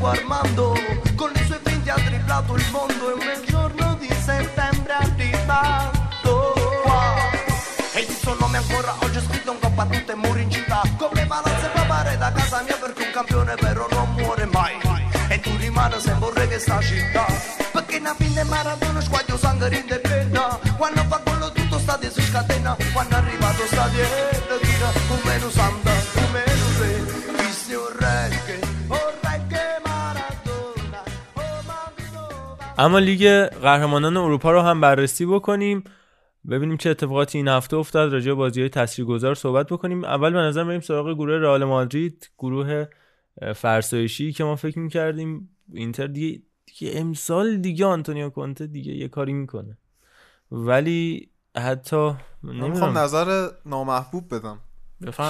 Armando 0.08 0.74
Con 1.16 1.32
i 1.34 1.44
suoi 1.44 1.58
20 1.62 1.90
ha 1.90 1.94
dribblato 1.96 2.54
il 2.54 2.64
mondo 2.70 3.10
E 3.10 3.12
un 3.12 3.44
giorno 3.44 3.94
di 3.98 4.08
settembre 4.22 4.92
è 4.92 5.02
arrivato 5.02 6.54
qua. 6.82 7.14
E 7.92 8.00
il 8.00 8.14
suo 8.14 8.36
nome 8.38 8.58
ancora 8.58 8.94
oggi 9.00 9.18
è 9.18 9.22
scritto 9.22 9.50
un 9.50 9.58
coppa 9.58 9.86
tutte 9.86 10.14
muri 10.14 10.42
in 10.42 10.50
città. 10.50 10.82
Come 10.96 11.26
palazzo 11.26 11.66
e 11.66 11.68
papare 11.70 12.16
da 12.16 12.32
casa 12.32 12.62
mia 12.62 12.76
Perché 12.76 13.04
un 13.04 13.10
campione 13.12 13.54
vero 13.60 13.88
non 13.90 14.14
muore 14.14 14.46
mai. 14.46 14.74
E 15.28 15.40
tu 15.40 15.50
rimani 15.56 15.94
un 15.94 16.32
re 16.34 16.48
che 16.48 16.58
sta 16.58 16.80
città. 16.80 17.26
Perché 17.72 17.98
na 17.98 18.14
fine 18.16 18.44
Maradona 18.44 19.00
squaglio 19.00 19.36
sangue 19.36 19.68
rinde 19.68 19.98
penna 19.98 20.58
Quando 20.76 21.04
fa 21.08 21.18
quello 21.18 21.50
tutto 21.52 21.78
sta 21.78 21.96
di 21.96 22.08
si 22.12 22.22
scatena. 22.22 22.76
Quando 22.92 23.16
è 23.16 23.18
arrivato 23.18 23.66
sta 23.66 23.88
dietro 23.88 24.58
tira 24.58 24.92
Un 25.08 25.20
meno 25.24 25.50
santa, 25.50 25.85
اما 32.78 32.98
لیگ 32.98 33.44
قهرمانان 33.62 34.16
اروپا 34.16 34.52
رو 34.52 34.60
هم 34.60 34.80
بررسی 34.80 35.26
بکنیم. 35.26 35.84
ببینیم 36.50 36.76
چه 36.76 36.90
اتفاقاتی 36.90 37.38
این 37.38 37.48
هفته 37.48 37.76
افتاد. 37.76 38.12
راجع 38.12 38.26
به 38.26 38.34
بازی 38.34 38.60
های 38.60 38.68
تاثیرگذار 38.68 39.34
صحبت 39.34 39.66
بکنیم. 39.66 40.04
اول 40.04 40.32
به 40.32 40.38
نظر 40.38 40.64
بریم 40.64 40.80
سراغ 40.80 41.14
گروه 41.14 41.34
رئال 41.34 41.64
مادرید 41.64 42.30
گروه 42.38 42.86
فرسایشی 43.54 44.32
که 44.32 44.44
ما 44.44 44.56
فکر 44.56 44.78
می‌کردیم. 44.78 45.50
اینتر 45.72 46.06
دیگه, 46.06 46.42
دیگه 46.66 47.00
امسال 47.00 47.56
دیگه 47.56 47.86
آنتونیو 47.86 48.30
کونته 48.30 48.66
دیگه 48.66 48.92
یه 48.92 49.08
کاری 49.08 49.32
می‌کنه. 49.32 49.78
ولی 50.50 51.30
حتی 51.56 51.96
من 51.96 52.14
می‌خوام 52.42 52.64
نمی‌دونم 52.64 52.98
نظر 52.98 53.48
نامحبوب 53.66 54.34
بدم. 54.34 54.58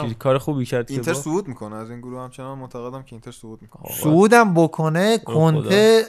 چی- 0.08 0.15
کار 0.15 0.39
خوبی 0.39 0.65
کرد 0.65 0.86
که 0.86 0.94
اینتر 0.94 1.12
با- 1.12 1.20
صعود 1.20 1.49
می‌کنه. 1.49 1.76
از 1.76 1.91
این 1.91 2.00
گروه 2.00 2.20
همچنان 2.23 2.58
معتقدم 2.58 3.02
که 3.02 3.12
اینتر 3.12 3.31
صعود 3.31 3.62
می‌کنه. 3.62 3.92
سعودم 3.92 4.55
بکنه. 4.55 5.18
کنته 5.18 6.05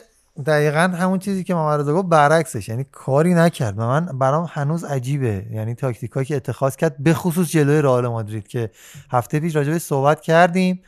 دقیقا 0.45 0.79
همون 0.79 1.19
چیزی 1.19 1.43
که 1.43 1.55
رضا 1.55 1.93
گفت 1.93 2.07
برعکسش. 2.07 2.69
یعنی 2.69 2.85
کاری 2.91 3.33
نکرد. 3.33 3.79
و 3.79 3.81
من 3.81 4.05
برام 4.05 4.47
هنوز 4.49 4.83
عجیبه. 4.83 5.45
یعنی 5.51 5.75
تاکتیکایی 5.75 6.25
که 6.25 6.35
اتخاذ 6.35 6.75
کرد 6.75 6.95
به 6.99 7.13
خصوص 7.13 7.49
جلوی 7.49 7.81
رئال 7.81 8.07
مادرید 8.07 8.47
که 8.47 8.71
هفته 9.11 9.39
پیش 9.39 9.55
راجع 9.55 9.71
بهش 9.71 9.81
صحبت 9.81 10.21
کردیم. 10.21 10.81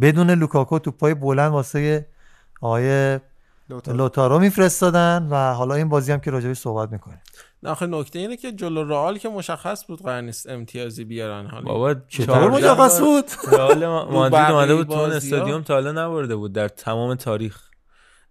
بدون 0.00 0.30
لوکاکو 0.30 0.78
توپای 0.78 1.14
بلند 1.14 1.52
واسه 1.52 2.06
آقای 2.60 3.18
لوتارو. 3.86 4.38
میفرستادن 4.38 5.28
و 5.30 5.52
حالا 5.52 5.74
این 5.74 5.88
بازی 5.88 6.12
هم 6.12 6.20
که 6.20 6.30
راجبش 6.30 6.58
صحبت 6.58 6.92
می‌کنیم. 6.92 7.20
نه 7.62 7.70
آخه 7.70 7.86
نکته 7.86 8.18
اینه 8.18 8.36
که 8.36 8.52
جلو 8.52 8.84
رئال 8.84 9.18
که 9.18 9.28
مشخص 9.28 9.86
بود 9.86 10.02
قرار 10.02 10.20
نیست 10.20 10.48
امتیازی 10.48 11.04
بیارن 11.04 11.46
حالا. 11.46 11.64
بابا 11.64 11.94
چطور 12.08 12.50
مشخص 12.50 13.00
بود؟ 13.00 13.24
رئال 13.52 13.86
مادرید 13.86 14.50
اومده 14.54 14.74
بود 14.74 14.86
تو. 14.86 14.94
استادیوم 14.94 15.62
تا 15.62 15.74
حالا 15.74 15.92
نبرده 15.92 16.36
بود 16.36 16.52
در 16.52 16.68
تمام 16.68 17.14
تاریخ. 17.14 17.69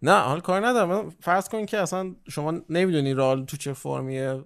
نه 0.01 0.19
حال 0.19 0.39
کار 0.39 0.67
ندارم. 0.67 1.09
فرض 1.09 1.49
کن 1.49 1.65
که 1.65 1.77
اصلا 1.77 2.15
شما 2.29 2.53
نمی‌دونی 2.69 3.13
رئال 3.13 3.45
تو 3.45 3.57
چه 3.57 3.73
فرمیه 3.73 4.43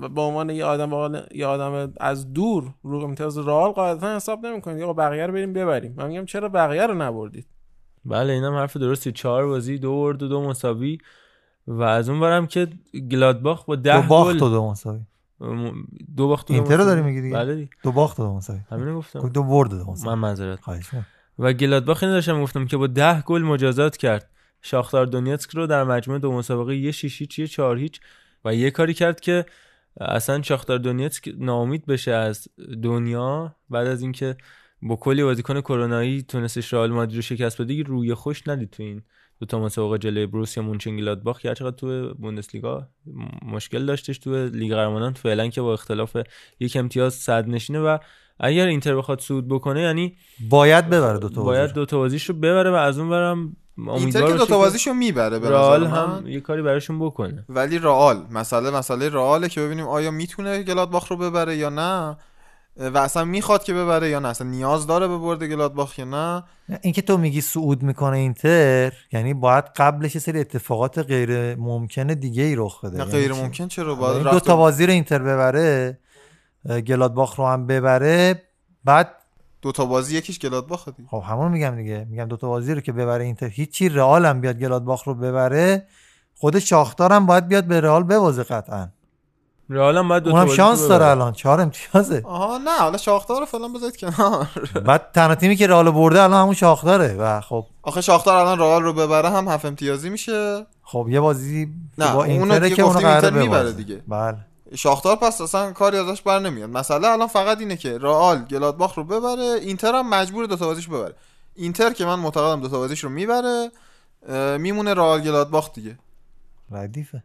و 0.00 0.08
به 0.08 0.20
عنوان 0.20 0.50
یه 0.50 0.64
آدم 0.64 0.90
به 0.90 1.26
یه 1.34 1.46
آدم 1.46 1.92
از 2.00 2.32
دور 2.32 2.74
رو 2.82 2.98
امتیاز 2.98 3.38
رئال 3.38 3.70
قاعدتا 3.70 4.16
حساب 4.16 4.46
نمی‌کنید. 4.46 4.82
آقا 4.82 4.92
بقیه 4.92 5.26
رو 5.26 5.32
بریم 5.32 5.52
ببریم. 5.52 5.94
من 5.96 6.08
میگم 6.08 6.24
چرا 6.24 6.48
بقیه 6.48 6.86
رو 6.86 6.94
نبردید؟ 6.94 7.46
بله 8.04 8.32
اینم 8.32 8.54
حرف 8.54 8.76
درستی. 8.76 9.12
چهار 9.12 9.46
بازی 9.46 9.78
دو 9.78 9.92
برد 9.92 10.22
و 10.22 10.28
دو 10.28 10.42
مساوی. 10.42 10.98
و 11.66 11.82
از 11.82 12.08
اون 12.08 12.20
برم 12.20 12.46
که 12.46 12.68
گلادباخ 13.10 13.64
با 13.64 13.76
ده 13.76 14.02
دو 14.02 14.08
باخت 14.08 14.42
و 14.42 14.48
دو 14.48 14.70
مساوی. 14.70 15.00
دو 16.16 16.28
باخت 16.28 16.50
و 16.50 16.54
دو 16.54 16.60
اینتر 16.60 16.76
رو 16.76 16.82
مساوی. 16.82 16.94
داری 16.94 17.02
میگی 17.02 17.20
دیگه 17.20 17.36
بله 17.36 17.54
دیگه. 17.54 17.70
دو 17.82 17.92
باخت 17.92 18.20
و 18.20 18.22
دو 18.22 18.34
مساوی. 18.34 18.60
همینو 18.70 18.98
گفتم. 18.98 19.28
دو 19.28 19.42
برد 19.42 19.72
و 19.72 19.78
دو 19.78 19.90
مساوی. 19.90 20.14
من 20.14 20.18
معذرت 20.18 20.60
خواهش. 20.60 20.90
و 21.38 21.52
گلادباخ 21.52 22.02
اینو 22.02 22.14
داشتم 22.14 22.42
گفتم 22.42 22.66
که 22.66 22.76
با 22.76 22.86
ده 22.86 23.22
گل 23.22 23.42
مجازات 23.42 23.96
کرد. 23.96 24.30
شاختار 24.62 25.06
دونیتسک 25.06 25.50
رو 25.50 25.66
در 25.66 25.84
مجموع 25.84 26.18
دو 26.18 26.32
مسابقه 26.32 26.76
یه 26.76 26.90
شیش 26.90 27.18
هیچ 27.18 27.38
یه 27.38 27.46
چهار 27.46 27.78
هیچ 27.78 28.00
و 28.44 28.54
یه 28.54 28.70
کاری 28.70 28.94
کرد 28.94 29.20
که 29.20 29.46
اصلا 30.00 30.42
شاختار 30.42 30.78
دونیتسک 30.78 31.34
ناامید 31.38 31.86
بشه 31.86 32.12
از 32.12 32.48
دنیا 32.82 33.56
بعد 33.70 33.86
از 33.86 34.02
اینکه 34.02 34.36
با 34.82 34.96
کلی 34.96 35.22
بازیکن 35.22 35.60
کرونایی 35.60 36.22
تونستش 36.22 36.74
رئال 36.74 36.90
مادرید 36.90 37.16
رو 37.16 37.22
شکست 37.22 37.62
بده 37.62 37.82
روی 37.82 38.14
خوش 38.14 38.48
ندید 38.48 38.70
تو 38.70 38.82
این 38.82 39.02
دو 39.40 39.46
تا 39.46 39.60
مسابقه 39.60 39.98
جلوی 39.98 40.26
بروسیا 40.26 40.62
مونچنگلادباخ 40.62 41.40
که 41.40 41.54
چقدر 41.54 41.76
تو 41.76 42.14
بوندسلیگا 42.14 42.88
مشکل 43.42 43.86
داشتش 43.86 44.18
تو 44.18 44.46
لیگ 44.46 44.74
قهرمانان 44.74 45.12
فعلا 45.12 45.48
که 45.48 45.60
با 45.60 45.72
اختلاف 45.72 46.16
یک 46.60 46.76
امتیاز 46.76 47.14
صد 47.14 47.48
نشینه 47.48 47.80
و 47.80 47.98
اگر 48.40 48.66
اینتر 48.66 48.96
بخواد 48.96 49.20
صعود 49.20 49.48
بکنه 49.48 49.80
یعنی 49.80 50.16
باید 50.48 50.90
ببره 50.90 51.18
دو 51.18 51.28
تا 51.28 51.42
باید 51.42 51.72
دو 51.72 51.86
تا 51.86 52.06
رو 52.06 52.34
ببره 52.34 52.70
و 52.70 52.74
از 52.74 52.98
اون 52.98 53.10
برم 53.10 53.56
اینتر 53.88 54.20
که 54.20 54.26
دو 54.26 54.32
باشه 54.32 54.46
تا 54.46 54.58
بازیشو 54.58 54.92
می‌بره 54.92 55.38
به 55.38 55.50
رئال 55.50 55.86
هم. 55.86 56.24
یه 56.26 56.40
کاری 56.40 56.62
براشون 56.62 56.98
بکنه. 56.98 57.44
ولی 57.48 57.78
رئال 57.78 58.26
مسئله 58.30 58.70
مسئله 58.70 59.08
رئاله 59.08 59.48
که 59.48 59.60
ببینیم 59.60 59.86
آیا 59.86 60.10
می‌تونه 60.10 60.62
گلادباخ 60.62 61.08
رو 61.08 61.16
ببره 61.16 61.56
یا 61.56 61.68
نه. 61.68 62.16
و 62.76 62.98
اصلا 62.98 63.24
می‌خواد 63.24 63.64
که 63.64 63.74
ببره 63.74 64.08
یا 64.08 64.18
نه. 64.18 64.28
اصلا 64.28 64.46
نیاز 64.48 64.86
داره 64.86 65.08
به 65.08 65.18
برد 65.18 65.44
گلادباخ 65.44 65.98
یا 65.98 66.04
نه. 66.04 66.42
اینکه 66.82 67.02
تو 67.02 67.18
میگی 67.18 67.40
صعود 67.40 67.82
می‌کنه 67.82 68.16
اینتر 68.16 68.92
یعنی 69.12 69.34
باید 69.34 69.64
قبلش 69.76 70.14
یه 70.14 70.20
سری 70.20 70.40
اتفاقات 70.40 70.98
غیر 70.98 71.54
ممکن 71.54 72.06
دیگه 72.06 72.42
ای 72.42 72.54
رخ 72.56 72.84
بده. 72.84 72.92
نه 72.92 72.98
یعنی 72.98 73.12
غیر؟ 73.12 73.32
ممکن 73.32 73.68
چرا؟ 73.68 73.92
یعنی 73.92 74.00
باید 74.00 74.22
دو 74.22 74.40
تا 74.40 74.56
بازی 74.56 74.86
رو 74.86 74.92
اینتر 74.92 75.18
ببره 75.18 75.98
گلادباخ 76.86 77.36
رو 77.38 77.46
هم 77.46 77.66
ببره 77.66 78.42
بعد 78.84 79.16
دو 79.62 79.72
تا 79.72 79.86
بازی 79.86 80.16
یکیش 80.18 80.38
گلادباخ 80.38 80.88
دیگه 80.88 81.08
خب 81.08 81.22
همون 81.26 81.52
میگم 81.52 81.76
دیگه. 81.76 82.06
میگم 82.10 82.24
دو 82.24 82.36
تا 82.36 82.48
بازی 82.48 82.74
رو 82.74 82.80
که 82.80 82.92
ببره 82.92 83.24
اینتر 83.24 83.46
هیچی 83.48 83.88
رئال 83.88 84.26
هم 84.26 84.40
بیاد 84.40 84.58
گلادباخ 84.58 85.02
رو 85.02 85.14
ببره 85.14 85.86
خود 86.34 86.58
شاختار 86.58 87.12
هم 87.12 87.26
باید 87.26 87.48
بیاد 87.48 87.64
به 87.64 87.80
رئال 87.80 88.02
ببازه 88.02 88.42
قطعا. 88.42 88.88
رئال 89.70 89.96
هم 89.98 90.08
باید 90.08 90.22
دو 90.22 90.30
تا 90.30 90.36
اونم 90.36 90.44
بازیش 90.46 90.56
شانس 90.56 90.80
داره 90.80 90.94
ببره. 90.94 91.10
الان. 91.10 91.32
چهار 91.32 91.60
امتیازه. 91.60 92.22
آها 92.24 92.58
نه 92.58 92.78
حالا 92.78 92.98
شاختار 92.98 93.40
رو 93.40 93.46
فعلا 93.46 93.68
بذارید 93.68 93.96
کنار. 93.96 94.48
بعد 94.86 95.10
تنها 95.14 95.34
تیمی 95.34 95.56
که 95.56 95.66
رئال 95.66 95.90
برده 95.90 96.22
الان 96.22 96.42
همون 96.42 96.54
شاختاره 96.54 97.14
و 97.18 97.40
خب. 97.40 97.66
آخه 97.82 98.00
شاختار 98.00 98.36
الان 98.36 98.58
رئال 98.58 98.82
رو 98.82 98.92
ببره 98.92 99.30
هم 99.30 99.48
هفت 99.48 99.64
امتیازی 99.64 100.10
میشه. 100.10 100.66
خب 100.82 101.06
یه 101.10 101.20
بازی 101.20 101.68
نه، 101.98 102.14
با 102.14 102.24
اینتره 102.24 102.60
دیگه 102.60 102.76
که 102.76 102.82
اونو 102.82 102.98
قراره 102.98 103.38
اینتر 103.38 103.56
ببازه. 103.58 103.72
دیگه. 103.72 104.02
بله. 104.08 104.36
شاختار 104.74 105.16
پس 105.16 105.40
اصلا 105.40 105.72
کاری 105.72 105.96
ازش 105.96 106.22
بر 106.22 106.38
نمیاد. 106.38 106.70
مسئله 106.70 107.08
الان 107.08 107.28
فقط 107.28 107.58
اینه 107.58 107.76
که 107.76 107.98
رئال 107.98 108.38
گلادباخ 108.38 108.94
رو 108.94 109.04
ببره 109.04 109.58
اینتر 109.62 109.94
هم 109.94 110.08
مجبور 110.08 110.46
دو 110.46 110.56
تا 110.56 110.66
بازیش 110.66 110.88
ببره. 110.88 111.14
اینتر 111.54 111.92
که 111.92 112.04
من 112.04 112.18
معتقدم 112.18 112.60
دو 112.60 112.68
تا 112.68 112.78
بازیش 112.78 113.04
رو 113.04 113.10
می‌بره 113.10 113.70
میمونه 114.58 114.94
رئال 114.94 115.20
گلادباخ 115.20 115.72
دیگه. 115.72 115.98
ردیفه. 116.70 117.22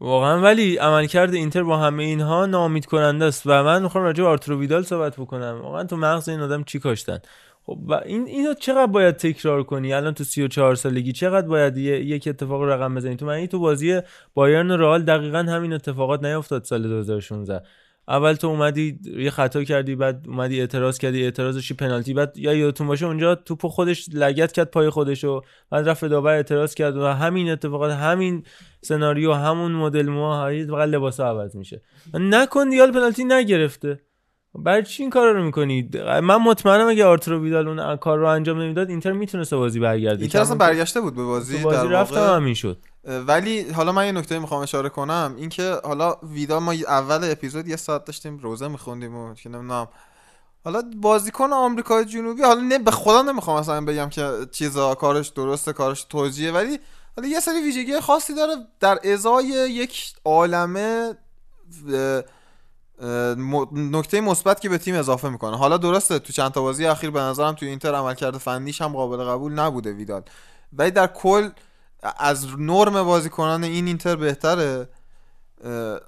واقعا 0.00 0.40
ولی 0.40 0.76
عملکرد 0.76 1.34
اینتر 1.34 1.62
با 1.62 1.76
همه 1.76 2.02
اینها 2.02 2.46
ناامید 2.46 2.86
کننده 2.86 3.24
است 3.24 3.42
و 3.46 3.62
من 3.62 3.82
می‌خوام 3.82 4.04
راجع 4.04 4.22
به 4.22 4.28
آرتورو 4.28 4.60
ویدال 4.60 4.82
صحبت 4.82 5.16
بکنم. 5.16 5.60
واقعا 5.62 5.84
تو 5.84 5.96
مغز 5.96 6.28
این 6.28 6.40
آدم 6.40 6.64
چی 6.64 6.78
کاشتن؟ 6.78 7.18
خب 7.68 7.78
و 7.86 7.92
این 7.94 8.26
اینو 8.26 8.54
چقدر 8.54 8.86
باید 8.86 9.16
تکرار 9.16 9.62
کنی؟ 9.62 9.92
الان 9.92 10.14
تو 10.14 10.24
34 10.24 10.74
سالگی 10.74 11.12
چقدر 11.12 11.46
باید 11.46 11.76
یه- 11.76 12.04
یک 12.04 12.28
اتفاق 12.28 12.62
رقم 12.62 12.94
بزنی؟ 12.94 13.16
تو 13.16 13.26
من 13.26 13.46
تو 13.46 13.58
بازی 13.58 14.00
بایرن 14.34 14.70
و 14.70 14.76
رئال 14.76 15.02
دقیقا 15.02 15.38
همین 15.38 15.72
اتفاقات 15.72 16.24
نیفتاد 16.24 16.64
سال 16.64 16.82
2016 16.82 17.62
اول 18.08 18.32
تو 18.32 18.46
اومدی 18.46 18.98
یه 19.18 19.30
خطا 19.30 19.64
کردی 19.64 19.96
بعد 19.96 20.24
اومدی 20.28 20.60
اعتراض 20.60 20.98
کردی 20.98 21.24
اعتراضش 21.24 21.72
پنالتی. 21.72 22.14
بعد 22.14 22.36
یا 22.36 22.54
یادتون 22.54 22.86
باشه 22.86 23.06
اونجا 23.06 23.34
توپو 23.34 23.68
خودش 23.68 24.08
لگت 24.12 24.52
کرد 24.52 24.70
پای 24.70 24.90
خودشو 24.90 25.40
بعد 25.70 25.88
رفت 25.88 26.04
داور 26.04 26.34
اعتراض 26.34 26.74
کرد 26.74 26.96
و 26.96 27.06
همین 27.06 27.50
اتفاقات 27.50 27.92
همین 27.92 28.42
سناریو 28.80 29.32
همون 29.32 29.72
مدل 29.72 30.06
ما 30.06 30.50
فقط 30.70 30.88
لباسا 30.88 31.28
عوض 31.28 31.56
میشه. 31.56 31.82
نکن 32.14 32.68
دیال 32.68 32.92
پنالتی 32.92 33.24
نگرفته. 33.24 34.00
برای 34.54 34.82
چی 34.82 35.02
این 35.02 35.10
کارا 35.10 35.32
رو 35.32 35.44
می‌کنید 35.44 35.96
من 35.96 36.36
مطمئنم 36.36 36.88
اگه 36.88 37.04
آرتورو 37.04 37.42
ویدال 37.42 37.68
اون 37.68 37.96
کار 37.96 38.18
رو 38.18 38.26
انجام 38.26 38.60
نمی‌داد 38.60 38.90
اینتر 38.90 39.12
می‌تونست 39.12 39.54
بازی 39.54 39.80
برگرده 39.80 40.20
اینتر 40.20 40.40
اصلا 40.40 40.56
برگشته 40.56 41.00
بود 41.00 41.14
به 41.14 41.24
بازی 41.24 41.58
تو 41.58 41.64
بازی 41.64 41.86
واقع. 41.86 42.36
همین 42.36 42.54
شد. 42.54 42.78
ولی 43.26 43.70
حالا 43.70 43.92
من 43.92 44.06
یه 44.06 44.12
نکته 44.12 44.38
می‌خوام 44.38 44.62
اشاره 44.62 44.88
کنم 44.88 45.34
اینکه 45.38 45.76
حالا 45.84 46.16
ویدا 46.22 46.60
ما 46.60 46.72
اول 46.72 47.30
اپیزود 47.30 47.68
یه 47.68 47.76
ساعت 47.76 48.04
داشتیم 48.04 48.38
روزه 48.38 48.68
میخوندیم 48.68 49.16
و 49.16 49.34
که 49.34 49.48
نمی‌دونم. 49.48 49.88
حالا 50.64 50.82
بازیکن 50.96 51.52
آمریکای 51.52 52.04
جنوبی 52.04 52.42
حالا 52.42 52.60
نه 52.60 52.78
به 52.78 52.90
خدا 52.90 53.22
نمی‌خوام 53.22 53.60
مثلا 53.60 53.84
بگم 53.84 54.08
که 54.08 54.30
چیزا 54.52 54.94
کارش 54.94 55.28
درسته 55.28 55.72
کارش 55.72 56.04
توجیه 56.04 56.52
ولی 56.52 56.78
حالا 57.16 57.28
یه 57.28 57.40
سری 57.40 57.62
ویژگی 57.62 58.00
خاصی 58.00 58.34
داره 58.34 58.52
در 58.80 58.98
ازای 59.12 59.46
یک 59.70 60.12
عالمه 60.24 61.14
نکته 63.72 64.20
مثبت 64.20 64.60
که 64.60 64.68
به 64.68 64.78
تیم 64.78 64.94
اضافه 64.94 65.28
می‌کنه. 65.28 65.56
حالا 65.56 65.76
درسته 65.76 66.18
تو 66.18 66.32
چند 66.32 66.52
تا 66.52 66.62
بازی 66.62 66.86
اخیر 66.86 67.10
به 67.10 67.20
نظرم 67.20 67.54
تو 67.54 67.66
اینتر 67.66 67.94
عملکرد 67.94 68.38
فنیش 68.38 68.82
هم 68.82 68.92
قابل 68.92 69.24
قبول 69.24 69.52
نبوده 69.52 69.92
ویدال. 69.92 70.22
ولی 70.72 70.90
در 70.90 71.06
کل 71.06 71.50
از 72.18 72.46
نرم 72.58 73.02
بازیکنان 73.02 73.64
این 73.64 73.86
اینتر 73.86 74.16
بهتره. 74.16 74.88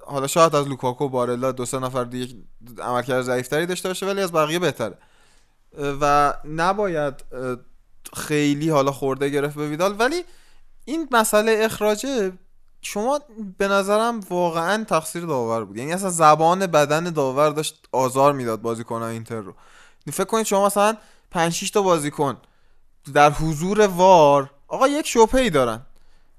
حالا 0.05 0.27
شاید 0.27 0.55
از 0.55 0.67
لوکاکو 0.67 1.09
بارلا 1.09 1.51
دو 1.51 1.65
سه 1.65 1.79
نفر 1.79 2.03
دیگه 2.03 2.35
عملکرد 2.79 3.21
ضعیفتری 3.21 3.65
داشته 3.65 3.89
باشه 3.89 4.05
ولی 4.05 4.21
از 4.21 4.31
بقیه 4.31 4.59
بهتره. 4.59 4.97
و 6.01 6.33
نباید 6.45 7.13
خیلی 8.13 8.69
حالا 8.69 8.91
خورده 8.91 9.29
گرفت 9.29 9.55
به 9.55 9.69
ویدال. 9.69 9.95
ولی 9.99 10.23
این 10.85 11.07
مسئله 11.11 11.59
اخراجه. 11.61 12.31
شما 12.81 13.19
به 13.57 13.67
نظرم 13.67 14.19
واقعا 14.29 14.83
تقصیر 14.83 15.25
داور 15.25 15.65
بود. 15.65 15.77
یعنی 15.77 15.93
اصلا 15.93 16.09
زبان 16.09 16.67
بدن 16.67 17.03
داور 17.03 17.49
داشت 17.49 17.87
آزار 17.91 18.33
می‌داد 18.33 18.61
بازیکنان 18.61 19.09
اینتر 19.09 19.39
رو. 19.39 19.53
فکر 20.11 20.23
کنید 20.23 20.45
شما 20.45 20.65
مثلا 20.65 20.97
5 21.31 21.53
6 21.53 21.69
تا 21.69 21.81
بازیکن 21.81 22.37
در 23.13 23.31
حضور 23.31 23.87
وار 23.87 24.51
آقا 24.67 24.87
یک 24.87 25.07
شوپی 25.07 25.49
دارن. 25.49 25.81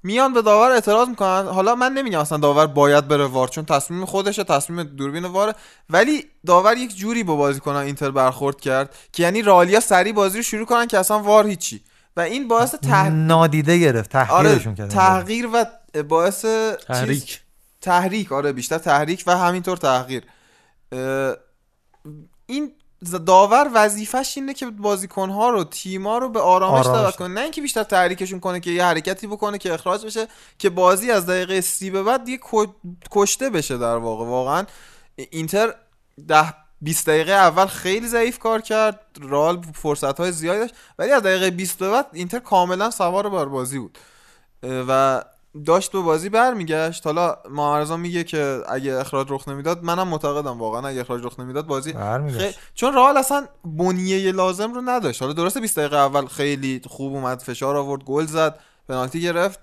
میان 0.03 0.33
به 0.33 0.41
داور 0.41 0.71
اعتراض 0.71 1.07
می‌کنن. 1.07 1.47
حالا 1.47 1.75
من 1.75 1.93
نمیگم 1.93 2.19
اصلا 2.19 2.37
داور 2.37 2.67
باید 2.67 3.07
بره 3.07 3.25
وار 3.25 3.47
چون 3.47 3.65
تصمیم 3.65 4.05
خودشه 4.05 4.43
تصمیم 4.43 4.83
دوربین 4.83 5.25
واره. 5.25 5.55
ولی 5.89 6.25
داور 6.45 6.77
یک 6.77 6.95
جوری 6.95 7.23
با 7.23 7.35
بازیکنان 7.35 7.85
اینتر 7.85 8.11
برخورد 8.11 8.61
کرد 8.61 8.95
که 9.11 9.23
یعنی 9.23 9.41
رالیا 9.41 9.79
سری 9.79 10.13
بازی 10.13 10.37
رو 10.37 10.43
شروع 10.43 10.65
کنن 10.65 10.87
که 10.87 10.99
اصلا 10.99 11.19
وار 11.19 11.47
هیچی. 11.47 11.83
و 12.17 12.21
این 12.21 12.47
باعث 12.47 12.75
ته... 12.75 13.09
نادیده 13.09 13.77
گرفت 13.77 14.15
آره 14.15 14.25
تحقیرشون 14.25 14.75
کرد 14.75 14.89
تغییر 14.89 15.49
و 15.53 15.65
باعث 16.03 16.45
تحریک. 16.87 17.25
چیز- 17.25 17.39
تحریک 17.81 18.31
آره 18.31 18.51
بیشتر 18.51 18.77
تحریک 18.77 19.23
و 19.27 19.37
همینطور 19.37 19.77
تغییر 19.77 20.23
اه، 20.91 21.35
این 22.45 22.71
داور 23.25 23.69
وظیفش 23.73 24.33
اینه 24.37 24.53
که 24.53 24.65
بازیکنها 24.65 25.49
رو 25.49 25.63
تیما 25.63 26.17
رو 26.17 26.29
به 26.29 26.39
آرامش 26.39 26.85
آرامش. 26.85 27.01
دعوت 27.01 27.15
کنه 27.15 27.27
نه 27.27 27.41
اینکه 27.41 27.61
بیشتر 27.61 27.83
تحریکشون 27.83 28.39
کنه 28.39 28.59
که 28.59 28.69
یه 28.71 28.83
حرکتی 28.85 29.27
بکنه 29.27 29.57
که 29.57 29.73
اخراج 29.73 30.05
بشه 30.05 30.27
که 30.57 30.69
بازی 30.69 31.11
از 31.11 31.25
دقیقه 31.25 31.61
سی 31.61 31.89
به 31.89 32.03
بعد 32.03 32.23
دیگه 32.25 32.39
کشته 33.11 33.49
بشه 33.49 33.77
در 33.77 33.95
واقع 33.95 34.25
واقعا 34.25 34.65
اینتر 35.15 35.73
ده 36.27 36.53
20 36.83 37.07
دقیقه 37.07 37.31
اول 37.31 37.65
خیلی 37.65 38.07
ضعیف 38.07 38.39
کار 38.39 38.61
کرد 38.61 38.99
رال 39.21 39.61
فرصت 39.73 40.19
های 40.19 40.31
زیادی 40.31 40.59
داشت 40.59 40.75
ولی 40.99 41.11
از 41.11 41.23
دقیقه 41.23 41.51
20 41.51 41.79
به 41.79 41.89
بعد 41.89 42.05
اینتر 42.13 42.39
کاملا 42.39 42.91
سوار 42.91 43.29
بر 43.29 43.45
بازی 43.45 43.79
بود. 43.79 43.97
و 44.87 45.23
داشت 45.65 45.91
به 45.91 45.99
بازی 45.99 46.29
برمیگشت. 46.29 47.05
حالا 47.05 47.37
معرضا 47.49 47.97
میگه 47.97 48.23
که 48.23 48.61
اگه 48.69 48.93
اخراج 48.93 49.27
رخ 49.29 49.47
نمی‌داد 49.47 49.83
منم 49.83 50.07
معتقدم 50.07 50.59
واقعا 50.59 50.87
اگه 50.87 51.01
اخراج 51.01 51.25
رخ 51.25 51.39
نمی‌داد 51.39 51.65
بازی. 51.65 51.93
خی... 52.39 52.55
چون 52.73 52.93
رئال 52.93 53.17
اصلا 53.17 53.47
بنیه 53.65 54.31
لازم 54.31 54.73
رو 54.73 54.81
نداشت. 54.81 55.21
حالا 55.21 55.33
درسته 55.33 55.59
20 55.59 55.79
دقیقه 55.79 55.97
اول 55.97 56.25
خیلی 56.25 56.81
خوب 56.87 57.13
اومد 57.13 57.39
فشار 57.39 57.75
آورد 57.75 58.03
گل 58.03 58.25
زد 58.25 58.59
پنالتی 58.89 59.21
گرفت. 59.21 59.59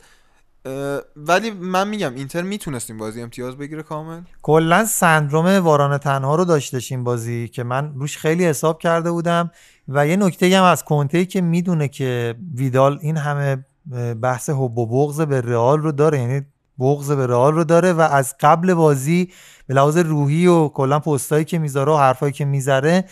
ولی 1.17 1.51
من 1.51 1.89
میگم 1.89 2.15
اینتر 2.15 2.43
می‌تونست 2.43 2.91
این 2.91 2.99
بازی 2.99 3.23
امتیاز 3.23 3.57
بگیره 3.57 3.83
کامل. 3.83 4.21
کلا 4.43 4.85
سندروم 4.85 5.47
واران 5.47 5.99
تنها 5.99 6.35
رو 6.35 6.45
داشتش 6.45 6.93
این 6.93 7.05
بازی 7.05 7.49
که 7.49 7.63
من 7.63 7.95
روش 7.95 8.19
خیلی 8.19 8.47
حساب 8.47 8.79
کرده 8.79 9.11
بودم. 9.11 9.51
و 9.89 10.07
یه 10.07 10.17
نکته 10.17 10.59
هم 10.59 10.65
از 10.65 10.85
کنته 10.85 11.25
که 11.25 11.41
می‌دونه 11.41 11.89
که 11.89 12.35
ویدال 12.55 12.99
این 13.03 13.17
همه 13.17 13.65
بحث 14.23 14.51
حب 14.51 14.79
و 14.79 14.87
بغض 14.87 15.21
به 15.21 15.41
رئال 15.41 15.81
رو 15.81 15.93
داره 15.93 16.21
یعنی 16.21 16.43
بغض 16.79 17.11
به 17.11 17.27
رئال 17.27 17.55
رو 17.55 17.65
داره 17.65 17.93
و 17.93 18.01
از 18.01 18.35
قبل 18.41 18.75
بازی 18.75 19.33
به 19.67 19.75
لحاظ 19.75 19.97
روحی 19.97 20.47
و 20.47 20.69
کلا 20.69 20.99
پستایی 20.99 21.45
که 21.45 21.59
می‌ذاره 21.59 21.93
و 21.93 21.97
حرفایی 21.97 22.33
که 22.33 22.45
می‌ذاره 22.45 23.05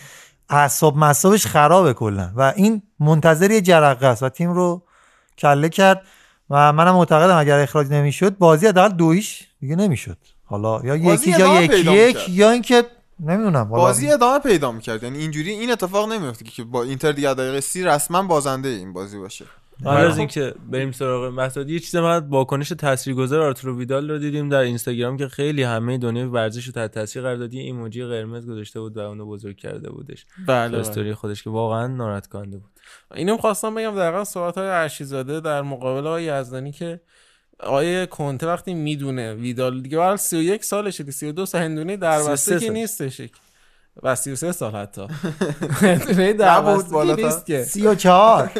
اعصاب 0.49 0.97
مصابش 0.97 1.45
خرابه 1.45 1.93
کلا. 1.93 2.31
و 2.35 2.53
این 2.55 2.81
منتظر 2.99 3.51
یه 3.51 3.61
جرقه 3.61 4.07
است 4.07 4.23
و 4.23 4.29
تیم 4.29 4.51
رو 4.51 4.83
کله 5.37 5.69
کرد. 5.69 6.01
و 6.49 6.73
منم 6.73 6.95
معتقدم 6.95 7.37
اگر 7.37 7.59
اخراج 7.59 7.87
نمی‌شد 7.87 8.37
بازی 8.37 8.67
حداقل 8.67 8.95
دویش 8.95 9.47
دیگه 9.59 9.75
نمی‌شد. 9.75 10.17
حالا 10.45 10.81
یا 10.83 10.95
یکی 10.95 11.29
یا 11.31 11.51
ادامه 11.51 11.97
یک. 11.97 12.29
یا 12.29 12.49
اینکه 12.49 12.83
نمی‌دونم 13.19 13.69
بازی 13.69 14.11
ادامه 14.11 14.39
پیدا 14.39 14.71
می‌کرد. 14.71 15.03
یعنی 15.03 15.17
اینجوری 15.17 15.51
این 15.51 15.71
اتفاق 15.71 16.11
نمیفته 16.11 16.45
که 16.45 16.63
با 16.63 16.83
اینتر 16.83 17.11
دیگه 17.11 17.33
دقیقه 17.33 17.59
سی 17.59 17.83
رسما 17.83 18.23
بازنده 18.23 18.69
این 18.69 18.93
بازی 18.93 19.19
باشه. 19.19 19.45
حالا 19.83 20.09
از 20.09 20.17
اینکه 20.17 20.53
بریم 20.71 20.91
سراغ 20.91 21.33
مسعود 21.33 21.69
یه 21.69 21.79
چیز 21.79 21.95
من 21.95 22.29
واکنش 22.29 22.69
تاثیرگذار 22.69 23.41
آرتورو 23.41 23.77
ویدال 23.77 24.11
رو 24.11 24.17
دیدیم 24.17 24.49
در 24.49 24.57
اینستاگرام 24.57 25.17
که 25.17 25.27
خیلی 25.27 25.63
همه 25.63 25.97
دنیای 25.97 26.25
ورزش 26.25 26.65
رو 26.65 26.71
تحت 26.71 26.91
تاثیر 26.91 27.21
قرار 27.21 27.35
داد 27.35 27.53
ایموجی 27.53 28.05
قرمز 28.05 28.47
گذاشته 28.47 28.79
بود 28.79 28.97
و 28.97 28.99
اونو 28.99 29.25
بزرگ 29.25 29.57
کرده 29.57 29.89
بودش. 29.89 30.25
بله، 30.47 30.71
تو 30.71 30.77
استوری 30.77 31.13
خودش 31.13 31.43
که 31.43 31.49
واقعا 31.49 31.87
ناراحت 31.87 32.27
کننده 32.27 32.57
بود. 32.57 32.69
اینو 33.15 33.37
خواستم 33.37 33.75
بگم 33.75 33.95
دقیقا 33.95 34.23
صحبت 34.23 34.57
های 34.57 34.67
ارشیزاده 34.67 35.39
در 35.39 35.61
مقابل 35.61 36.07
آقای 36.07 36.23
یزدانی 36.23 36.71
که 36.71 37.01
آقای 37.59 38.07
کنته 38.07 38.47
وقتی 38.47 38.73
می‌دونه 38.73 39.33
ویدال 39.33 39.81
دیگه 39.81 39.97
برای 39.97 40.17
31 40.17 40.65
سالشه 40.65 41.03
دیگه 41.03 41.11
32 41.11 41.45
سال 41.45 41.61
هندونه 41.61 41.97
در 41.97 42.19
33 42.19 42.31
بسته 42.31 42.59
که. 42.59 42.69
نیستش 42.71 43.21
و 44.03 44.15
33 44.15 44.51
سال 44.51 44.75
حتی. 44.75 45.01
هندونه 45.81 46.33
در 46.33 46.61
بسته 46.61 47.15
که. 47.15 47.23
نیست 47.23 47.45
که. 47.45 47.63
34 47.63 48.51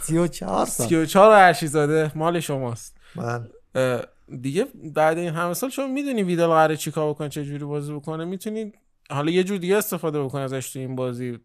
34 0.00 0.66
سال. 0.76 0.86
34 0.88 1.32
ارشیزاده 1.32 2.12
مال 2.14 2.40
شماست. 2.40 2.96
بله. 3.16 3.42
اه، 3.74 4.02
دیگه 4.40 4.66
بعد 4.94 5.18
این 5.18 5.28
همه 5.28 5.54
سال 5.54 5.70
شما 5.70 5.86
می‌دونی 5.86 6.22
ویدال 6.22 6.48
قراره 6.48 6.76
چیکار 6.76 7.10
بکنه 7.10 7.28
چه 7.28 7.44
جوری 7.44 7.64
بازی 7.64 7.92
بکنه 7.92 8.24
می‌تونی 8.24 8.72
حالا 9.10 9.30
یه 9.30 9.44
جور 9.44 9.58
دیگه 9.58 9.76
استفاده 9.76 10.22
بکنه 10.22 10.42
ازش 10.42 10.70
تو 10.72 10.78
این 10.78 10.96
بازی. 10.96 11.38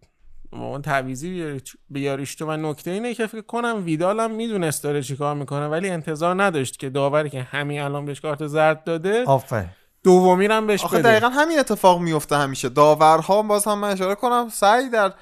تعویضی 0.83 1.29
بیاری- 1.29 1.61
بیاریش 1.89 2.35
تو. 2.35 2.45
و 2.45 2.51
نکته 2.57 2.91
اینه 2.91 3.13
که 3.13 3.27
فکر 3.27 3.41
کنم 3.41 3.81
ویدال 3.85 4.19
هم 4.19 4.31
می‌دونست 4.31 4.83
داره 4.83 5.01
چیکار 5.03 5.35
می‌کنه 5.35 5.67
ولی 5.67 5.89
انتظار 5.89 6.43
نداشت 6.43 6.79
که 6.79 6.89
داوری 6.89 7.29
که 7.29 7.41
همین 7.41 7.81
الان 7.81 8.05
بهش 8.05 8.21
کارت 8.21 8.47
زرد 8.47 8.83
داده 8.83 9.23
آفرین. 9.25 9.69
دومی 10.03 10.45
هم 10.45 10.67
بهش 10.67 10.83
آخه 10.83 10.97
بده. 10.99 11.09
دقیقا 11.09 11.29
همین 11.29 11.59
اتفاق 11.59 11.99
میفته 12.01 12.37
همیشه. 12.37 12.69
داورها 12.69 13.41
باز 13.41 13.65
هم 13.67 13.79
من 13.79 13.89
اشاره 13.91 14.15
کنم 14.15 14.49
سعی 14.51 14.89
در 14.89 15.13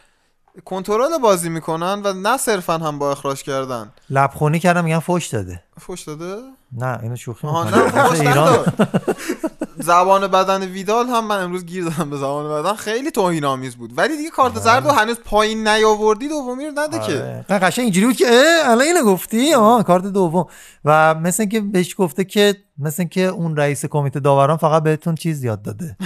کنترل 0.66 1.18
بازی 1.22 1.50
می‌کنن 1.50 2.01
و 2.03 2.14
نه 2.14 2.38
صرفا 2.38 2.74
هم 2.77 3.00
با 3.00 3.11
اخراج 3.11 3.43
کردن. 3.43 3.92
لبخونی 4.10 4.60
کردم 4.60 4.84
میگن 4.84 5.00
فوش 5.00 5.27
داده. 5.27 5.64
فوش 5.80 6.01
داده؟ 6.03 6.35
نه 6.77 7.00
اینو 7.03 7.16
شوخی 7.16 7.48
نه، 7.48 7.64
فوش 8.08 8.19
ایران. 8.19 8.35
نداد. 8.53 8.74
زبان 9.77 10.27
بدن 10.27 10.64
ویدال 10.64 11.08
هم 11.08 11.27
من 11.27 11.43
امروز 11.43 11.66
گیر 11.66 11.83
دادم 11.83 12.09
به 12.09 12.17
زبان 12.17 12.61
بدن. 12.61 12.74
خیلی 12.74 13.11
توهین 13.11 13.45
آمیز 13.45 13.75
بود. 13.75 13.98
ولی 13.98 14.17
دیگه 14.17 14.30
کارت 14.30 14.59
زرد 14.59 14.85
رو 14.85 14.91
هنوز 14.91 15.17
پایین 15.25 15.67
نیاوردی 15.67 16.27
دومی 16.27 16.66
رو 16.66 16.72
نده 16.75 17.00
که. 17.00 17.03
آره. 17.03 17.45
نه 17.50 17.59
قشنگ 17.59 17.83
اینجوری 17.83 18.06
بود 18.06 18.16
که 18.16 18.25
اه 18.27 18.72
الان 18.72 18.82
اینو 18.82 19.03
گفتی؟ 19.03 19.53
آه 19.53 19.83
کارت 19.83 20.03
دوم. 20.03 20.45
و 20.85 21.16
مثل 21.16 21.43
اینکه 21.43 21.61
بهش 21.61 21.95
گفته 21.98 22.24
که 22.24 22.56
مثل 22.77 22.95
اینکه 23.01 23.22
اون 23.22 23.58
رئیس 23.58 23.85
کمیته 23.85 24.19
داوران 24.19 24.58
فقط 24.58 24.83
بهتون 24.83 25.16
چیز 25.16 25.43
یاد 25.43 25.61
داده. 25.61 25.98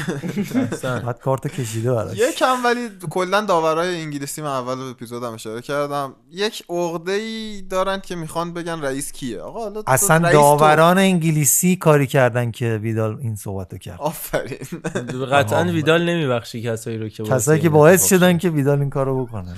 بعد 0.83 1.19
کارت 1.19 1.47
کشیده 1.47 1.93
براش. 1.93 2.17
یکم 2.17 2.65
ولی 2.65 2.89
کلا 3.09 3.41
داورای 3.41 4.01
انگلیسی 4.01 4.41
من 4.41 4.47
اول 4.47 4.89
اپیزودم 4.89 5.33
اشاره 5.33 5.61
کردم. 5.61 6.15
یک 6.31 6.63
عقده 6.69 7.11
ای 7.11 7.61
دارن 7.61 7.99
که 7.99 8.15
می‌خوان 8.15 8.53
بگن 8.53 8.81
رئیس 8.81 9.11
کیه. 9.11 9.39
آقا 9.39 9.71
اصلا. 9.87 10.31
داوران 10.31 10.97
انگلیسی 10.97 11.75
کاری 11.75 12.07
کردن 12.07 12.51
که 12.51 12.79
ویدال 12.83 13.17
این 13.21 13.35
صحبتو 13.55 13.77
کرد. 13.77 14.01
آفرین. 14.01 14.57
قطعا 15.31 15.63
ویدال 15.63 16.09
نمیبخشی 16.09 16.61
کسایی 16.61 16.97
رو 16.97 17.09
که 17.09 17.23
کسایی 17.23 17.59
که 17.59 17.67
این 17.67 17.73
باعث 17.73 18.09
شدن 18.09 18.37
که 18.37 18.49
ویدال 18.49 18.79
این 18.79 18.89
کارو 18.89 19.25
بکنه. 19.25 19.53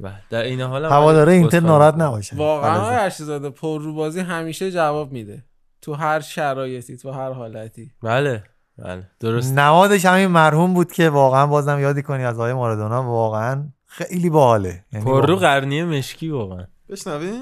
بله. 0.00 0.14
در 0.30 0.42
این 0.42 0.60
حال 0.60 0.84
هم 0.84 0.90
هواداره 0.90 1.32
اینتر 1.32 1.60
ناراحت. 1.60 1.94
نباشه. 1.94 2.36
واقعا. 2.36 2.80
آقای 2.80 2.96
ارشیزاده 2.96 3.50
پر 3.50 3.82
رو 3.82 3.94
بازی 3.94 4.20
همیشه 4.20 4.70
جواب 4.70 5.12
میده. 5.12 5.44
تو 5.82 5.94
هر 5.94 6.20
شرایطی 6.20 6.96
تو 6.96 7.10
هر 7.10 7.32
حالتی. 7.32 7.90
بله. 8.02 8.44
بله. 8.78 9.02
درست. 9.20 9.58
نمادش 9.58 10.04
همین 10.04 10.26
مرحوم 10.26 10.74
بود 10.74 10.92
که 10.92 11.08
واقعا 11.10 11.46
بازم 11.46 11.80
یادی 11.80 12.02
کنی 12.02 12.24
از 12.24 12.34
آقای 12.34 12.52
مارادونا 12.52 13.02
واقعا 13.02 13.64
خیلی 13.86 14.30
باحاله. 14.30 14.84
یعنی 14.92 15.04
پر 15.04 15.26
رو. 15.26 15.36
قرنیه 15.36 15.84
مشکی 15.84 16.28
واقعا. 16.28 16.66
بشنوی؟ 16.88 17.32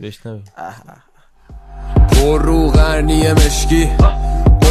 بشنویم. 0.00 0.44
پر 2.10 2.42
رو 2.42 2.68
غرنی 2.68 3.32
مشکی. 3.32 3.90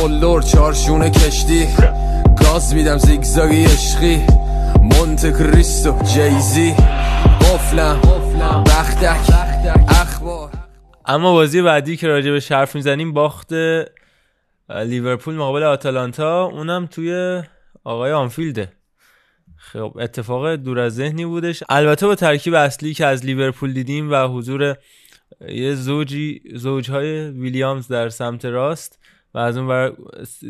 قلدر 0.01 0.41
چارشون 0.41 1.09
کشتی. 1.09 1.67
گاز 2.43 2.73
میدم 2.73 2.97
زیگزاگی 2.97 3.63
عشقی. 3.63 4.23
مونت 4.81 5.37
کریستو 5.37 6.03
جیزی. 6.03 6.73
قفلم. 7.41 8.01
بختک. 8.63 9.33
اخبار. 9.87 10.49
اما 11.05 11.31
بازی 11.31 11.61
بعدی 11.61 11.97
که 11.97 12.07
راجع 12.07 12.31
به 12.31 12.41
حرف 12.49 12.75
می‌زنیم 12.75 13.13
باخت 13.13 13.53
لیورپول 14.69 15.35
مقابل 15.35 15.63
آتالانتا. 15.63 16.45
اونم 16.45 16.85
توی 16.85 17.41
آقای 17.83 18.11
آنفیلده. 18.11 18.71
خب 19.57 19.97
اتفاق 19.99 20.55
دور 20.55 20.79
از 20.79 20.95
ذهنی 20.95 21.25
بودش. 21.25 21.63
البته 21.69 22.07
با 22.07 22.15
ترکیب 22.15 22.53
اصلی 22.53 22.93
که 22.93 23.05
از 23.05 23.25
لیورپول 23.25 23.73
دیدیم 23.73 24.11
و 24.11 24.27
حضور 24.27 24.75
یه 25.49 25.75
زوجی 25.75 26.41
زوجهای 26.53 27.29
ویلیامز 27.29 27.87
در 27.87 28.09
سمت 28.09 28.45
راست. 28.45 28.99
و 29.35 29.37
از 29.37 29.57
اون 29.57 29.67
بر 29.67 29.93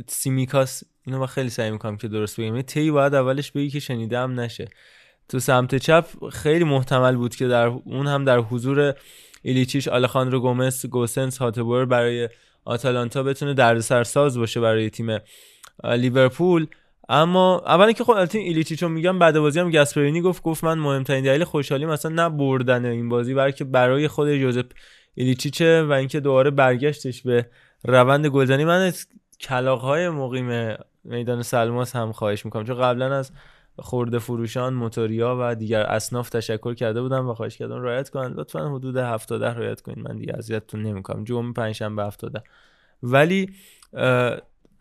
سیمیکاس 0.08 0.84
اینو 1.06 1.20
من 1.20 1.26
خیلی 1.26 1.50
سعی 1.50 1.72
می‌کنم 1.72 1.98
که 1.98 2.08
درست 2.08 2.40
بگم. 2.40 2.62
تی 2.62 2.92
باید 2.92 3.14
اولش 3.16 3.52
بگی 3.52 3.70
که 3.70 3.80
شنیدم 3.80 4.40
نشه. 4.40 4.68
تو 5.30 5.40
سمت 5.40 5.76
چپ 5.76 6.06
خیلی 6.30 6.64
محتمل 6.64 7.16
بود 7.16 7.36
که 7.36 7.48
در 7.48 7.68
اون 7.68 8.08
هم 8.08 8.26
در 8.26 8.38
حضور 8.38 8.94
ایلیچیش 9.42 9.88
آلخاندرو 9.88 10.40
گومز 10.40 10.86
گوسنس 10.86 11.38
هاتبوئر 11.38 11.86
برای 11.86 12.30
آتالانتا 12.66 13.24
بتونه 13.24 13.54
دردسر 13.54 14.04
ساز 14.04 14.38
باشه 14.38 14.60
برای 14.60 14.90
تیم 14.90 15.20
لیورپول. 15.84 16.68
اما 17.10 17.60
اولا 17.66 17.92
که 17.92 18.04
خب 18.04 18.12
البته 18.12 18.40
ایلیچیچ 18.40 18.84
رو 18.84 18.90
میگم 18.90 19.20
بعد 19.20 19.40
بازی 19.40 19.60
هم 19.60 19.72
گاسپرینی 19.72 20.22
گفت 20.22 20.44
گفت 20.44 20.64
من 20.64 20.80
مهمترین 20.80 21.24
دلیل 21.24 21.44
خوشحالی 21.44 21.86
مثلا 21.86 22.12
نه 22.12 22.38
بردن 22.38 22.86
این 22.86 23.10
بازی 23.10 23.34
بلکه 23.34 23.64
برای 23.64 24.08
خود 24.08 24.36
جوزپ 24.36 24.66
ایلیچیچه 25.14 25.84
و 25.84 25.92
اینکه 25.92 26.20
دوباره 26.20 26.52
برگشتش 26.52 27.22
به 27.22 27.46
روند 27.88 28.28
گلزنی 28.28 28.66
من 28.66 28.82
از 28.82 29.08
کلاغ‌های 29.40 30.10
مقیم 30.10 30.76
میدان 31.04 31.42
سلماس 31.42 31.96
هم 31.96 32.12
خواهش 32.12 32.46
می‌کنم. 32.46 32.64
چون 32.64 32.78
قبلا 32.82 33.16
از 33.16 33.32
خورده 33.80 34.20
فروشان 34.20 34.74
موتوریا 34.74 35.38
و 35.40 35.56
دیگر 35.56 35.82
اصناف 35.82 36.30
تشکر 36.30 36.74
کرده 36.74 37.02
بودم 37.02 37.30
و 37.30 37.34
خواهش 37.34 37.58
کردم 37.58 37.82
رعایت 37.82 38.10
کنن 38.10 38.34
لطفا 38.34 38.76
حدود 38.76 38.98
70 38.98 39.44
رعایت 39.44 39.82
کنید. 39.82 40.00
من 40.00 40.18
دیگه 40.18 40.34
اذیتتون 40.38 40.82
نمی‌کنم. 40.82 41.24
جمعه 41.24 41.54
پنجشنبه 41.54 42.04
70 42.06 42.44
ولی 43.04 43.50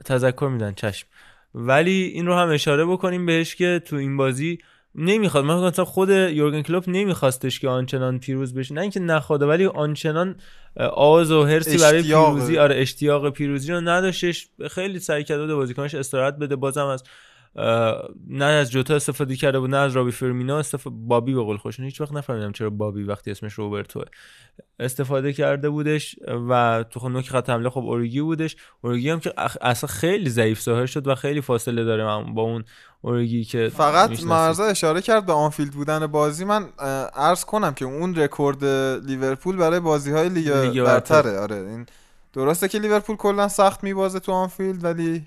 تذکر 0.05 0.49
میدن. 0.52 0.73
چشم. 0.73 1.08
ولی 1.55 2.02
این 2.02 2.26
رو 2.26 2.34
هم 2.34 2.49
اشاره 2.49 2.84
بکنیم 2.84 3.26
بهش 3.26 3.55
که 3.55 3.83
تو 3.84 3.97
این 3.97 4.16
بازی 4.16 4.58
نمی‌خواد. 4.94 5.44
من 5.44 5.62
مثلا 5.62 5.84
خود 5.84 6.08
یورگن 6.08 6.62
کلوپ 6.62 6.84
نمیخواستش 6.86 7.60
که 7.60 7.68
آنچنان 7.68 8.18
پیروز 8.18 8.55
بشه. 8.55 8.74
نه 8.74 8.81
اینکه 8.81 9.00
نخواده 9.00 9.47
ولی 9.47 9.66
آنچنان 9.66 10.36
آز 10.92 11.32
و 11.32 11.44
هرسی 11.44 11.78
برای. 11.78 12.02
پیروزی 12.02 12.58
آره 12.58 12.76
اشتیاق 12.76 13.31
پیروزی 13.31 13.73
رو 13.73 13.81
نداشتش. 13.81 14.48
خیلی 14.70 14.98
سعی 14.98 15.24
کرده 15.24 15.47
بود 15.47 15.55
بازیکنش 15.55 15.94
استراحت 15.94 16.36
بده. 16.36 16.56
بازم 16.56 16.86
از 16.86 17.05
نه 18.28 18.44
از 18.44 18.70
جوتا 18.70 18.94
استفاده 18.94 19.36
کرده 19.36 19.60
بود 19.60 19.70
نه 19.70 19.76
از 19.76 19.97
رابی 19.97 20.10
فرمینو 20.10 20.55
استفاده 20.55 20.97
بابی 20.98 21.34
به 21.34 21.40
قول 21.40 21.56
خوشون 21.56 21.84
هیچ 21.84 22.00
وقت 22.00 22.12
نفهمیدم 22.12 22.52
چرا 22.52 22.70
بابی 22.70 23.02
وقتی 23.02 23.31
اسمش 23.31 23.52
روبرتوه. 23.52 24.05
استفاده 24.81 25.32
کرده 25.32 25.70
بودش 25.70 26.16
و 26.48 26.84
تو 26.90 27.00
خود 27.00 27.12
نوک 27.12 27.28
خط 27.28 27.50
حمله 27.50 27.70
خب 27.70 27.81
اوریگی 27.81 28.20
بودش. 28.20 28.56
اوریگی 28.81 29.10
هم 29.10 29.20
که 29.20 29.32
اصلا 29.60 29.89
خیلی 29.89 30.31
ضعیف 30.31 30.60
ظاهر 30.60 30.86
شد 30.86 31.06
و 31.06 31.14
خیلی 31.14 31.40
فاصله 31.40 31.84
داره. 31.84 32.32
با 32.32 32.42
اون 32.42 32.64
اوریگی 33.05 33.44
که 33.44 33.70
فقط. 33.76 34.23
مرزا 34.23 34.65
اشاره 34.65 35.02
کرد 35.02 35.26
به 35.26 35.33
آنفیلد 35.33 35.73
بودن 35.73 36.07
بازی 36.07 36.44
من 36.44 36.68
عرض 37.16 37.44
کنم 37.44 37.74
که 37.74 37.84
اون 37.84 38.15
رکورد 38.15 38.65
لیورپول 39.05 39.57
برای 39.57 39.81
بازی 39.81 40.10
های 40.10 40.28
لیگ 40.28 40.50
برتره 40.50 40.83
برتر. 40.83 41.36
آره 41.36 41.57
این 41.57 41.86
درسته 42.33 42.68
که 42.68 42.78
لیورپول 42.78 43.16
کلا 43.16 43.49
سخت 43.49 43.84
میبازه 43.84 44.20
تو 44.20 44.33
آنفیلد 44.33 44.84
ولی 44.84 45.23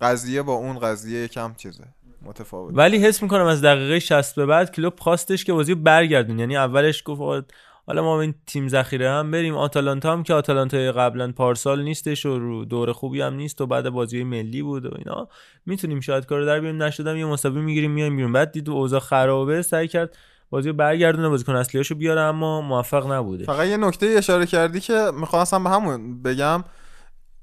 قضیه 0.00 0.42
با 0.42 0.52
اون 0.52 0.78
قضیه 0.78 1.28
کم 1.28 1.54
چیزه 1.56 1.84
متفاوت 2.22 2.74
ولی 2.76 2.98
حس 2.98 3.22
می‌کنم 3.22 3.46
از 3.46 3.60
دقیقه 3.60 3.98
60 3.98 4.34
به 4.34 4.46
بعد 4.46 4.72
کلوب 4.72 4.92
خواستش 4.98 5.44
که 5.44 5.52
بازی 5.52 5.74
برگردون 5.74 6.38
یعنی 6.38 6.56
اولش 6.56 7.02
گفت 7.06 7.54
حالا 7.90 8.02
ما 8.02 8.20
این 8.20 8.34
تیم 8.46 8.68
ذخیره 8.68 9.10
هم 9.10 9.30
بریم. 9.30 9.56
آتالانتا 9.56 10.12
هم 10.12 10.22
که 10.22 10.34
آتالانتا 10.34 10.92
قبلا 10.92 11.32
پارسال 11.32 11.82
نیستش 11.82 12.26
و 12.26 12.38
رو 12.38 12.64
دور 12.64 12.92
خوبی 12.92 13.20
هم 13.20 13.34
نیست 13.34 13.60
و 13.60 13.66
بعد 13.66 13.90
بازی 13.90 14.24
ملی 14.24 14.62
بود 14.62 14.86
و 14.86 14.90
اینا. 14.98 15.28
می‌تونیم 15.66 16.00
شاید 16.00 16.26
کارو 16.26 16.46
در 16.46 16.60
بیاریم. 16.60 16.82
نشدم 16.82 17.16
یه 17.16 17.26
مساوی 17.26 17.60
می‌گیریم 17.60 17.90
میایم 17.90 18.16
بیرون. 18.16 18.32
بعد 18.32 18.52
دید 18.52 18.70
اوضاع 18.70 19.00
خرابه 19.00 19.62
سعی 19.62 19.88
کرد 19.88 20.16
بازی 20.50 20.68
رو 20.68 20.74
برگردونه. 20.74 21.28
بازیکن 21.28 21.56
اصلیاشو 21.56 21.94
بیاره 21.94 22.20
اما 22.20 22.60
موفق 22.60 23.12
نبوده. 23.12 23.44
فقط 23.44 23.66
یه 23.66 23.76
نکته 23.76 24.06
اشاره 24.06 24.46
کردی 24.46 24.80
که 24.80 25.10
می‌خواستم 25.14 25.64
به 25.64 25.70
همون 25.70 26.22
بگم. 26.22 26.64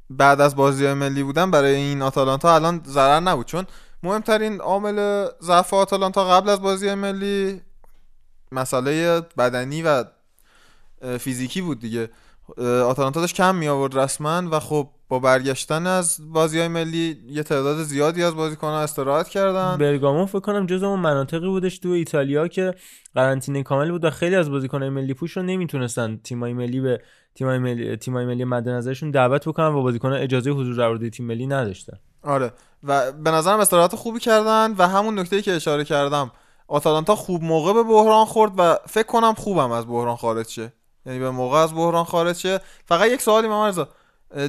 بعد 0.09 0.41
از 0.41 0.55
بازی 0.55 0.93
ملی 0.93 1.23
بودن 1.23 1.51
برای 1.51 1.75
این 1.75 2.01
آتالانتا 2.01 2.55
الان 2.55 2.81
ضرر 2.85 3.19
نبود. 3.19 3.45
چون 3.45 3.65
مهمترین 4.03 4.61
عامل 4.61 5.27
ضعف 5.41 5.73
آتالانتا 5.73 6.29
قبل 6.29 6.49
از 6.49 6.61
بازی 6.61 6.95
ملی 6.95 7.61
مسئله 8.51 9.21
بدنی 9.37 9.81
و 9.81 10.03
فیزیکی 11.19 11.61
بود 11.61 11.79
دیگه. 11.79 12.09
آتالانتا 12.85 13.21
داشت 13.21 13.35
کم 13.35 13.55
می 13.55 13.67
آورد 13.67 13.97
رسما 13.97 14.49
و 14.51 14.59
خب 14.59 14.89
با 15.09 15.19
برگشتن 15.19 15.87
از 15.87 16.17
بازی 16.33 16.59
های 16.59 16.67
ملی 16.67 17.17
یه 17.29 17.43
تعداد 17.43 17.83
زیادی 17.83 18.23
از 18.23 18.35
بازیکن‌ها 18.35 18.79
استراحت 18.79 19.29
کردن. 19.29 19.77
برگامو 19.77 20.25
فکر 20.25 20.39
کنم 20.39 20.65
جز 20.65 20.83
اون 20.83 20.99
مناطقی 20.99 21.47
بودش 21.47 21.79
تو 21.79 21.89
ایتالیا 21.89 22.47
که 22.47 22.73
قرنطینه 23.15 23.63
کامل 23.63 23.91
بود 23.91 24.03
و 24.03 24.09
خیلی 24.09 24.35
از 24.35 24.49
بازیکن‌های 24.49 24.89
ملی 24.89 25.13
پوش 25.13 25.37
رو 25.37 25.43
نمی‌تونستن 25.43 26.17
تیمای 26.23 26.53
ملی 26.53 26.81
به 26.81 27.01
تیمای 27.35 27.57
ملی 27.57 27.95
تیمای 27.95 28.25
ملی 28.25 28.43
مد 28.43 28.69
نظرشون 28.69 29.11
دعوت 29.11 29.47
بکنن 29.47 29.67
و 29.67 29.81
بازیکن‌ها 29.81 30.15
اجازه 30.15 30.51
حضور 30.51 30.97
در 30.97 31.09
تیم 31.09 31.25
ملی 31.25 31.47
نداشتن. 31.47 31.97
آره. 32.23 32.53
و 32.83 33.11
به 33.11 33.31
نظرم 33.31 33.59
استراحت 33.59 33.95
خوبی 33.95 34.19
کردن 34.19 34.73
و 34.77 34.87
همون 34.87 35.19
نکته‌ای 35.19 35.41
که 35.41 35.53
اشاره 35.53 35.83
کردم 35.83 36.31
آتالانتا 36.67 37.15
خوب 37.15 37.43
موقع 37.43 37.73
به 37.73 37.83
بحران 37.83 38.25
خورد 38.25 38.51
و 38.57 38.77
فکر 38.87 39.07
کنم 39.07 39.33
خوبم 39.33 39.71
از 39.71 39.87
بحران 39.87 40.15
خارج 40.15 40.47
شه. 40.47 40.73
یعنی 41.07 41.19
به 41.19 41.29
موقع 41.31 41.57
از 41.57 41.73
بحران 41.73 42.03
خارج 42.03 42.35
شه. 42.35 42.59
فقط 42.85 43.07
یک 43.11 43.21
سوالی 43.21 43.47
من 43.47 43.85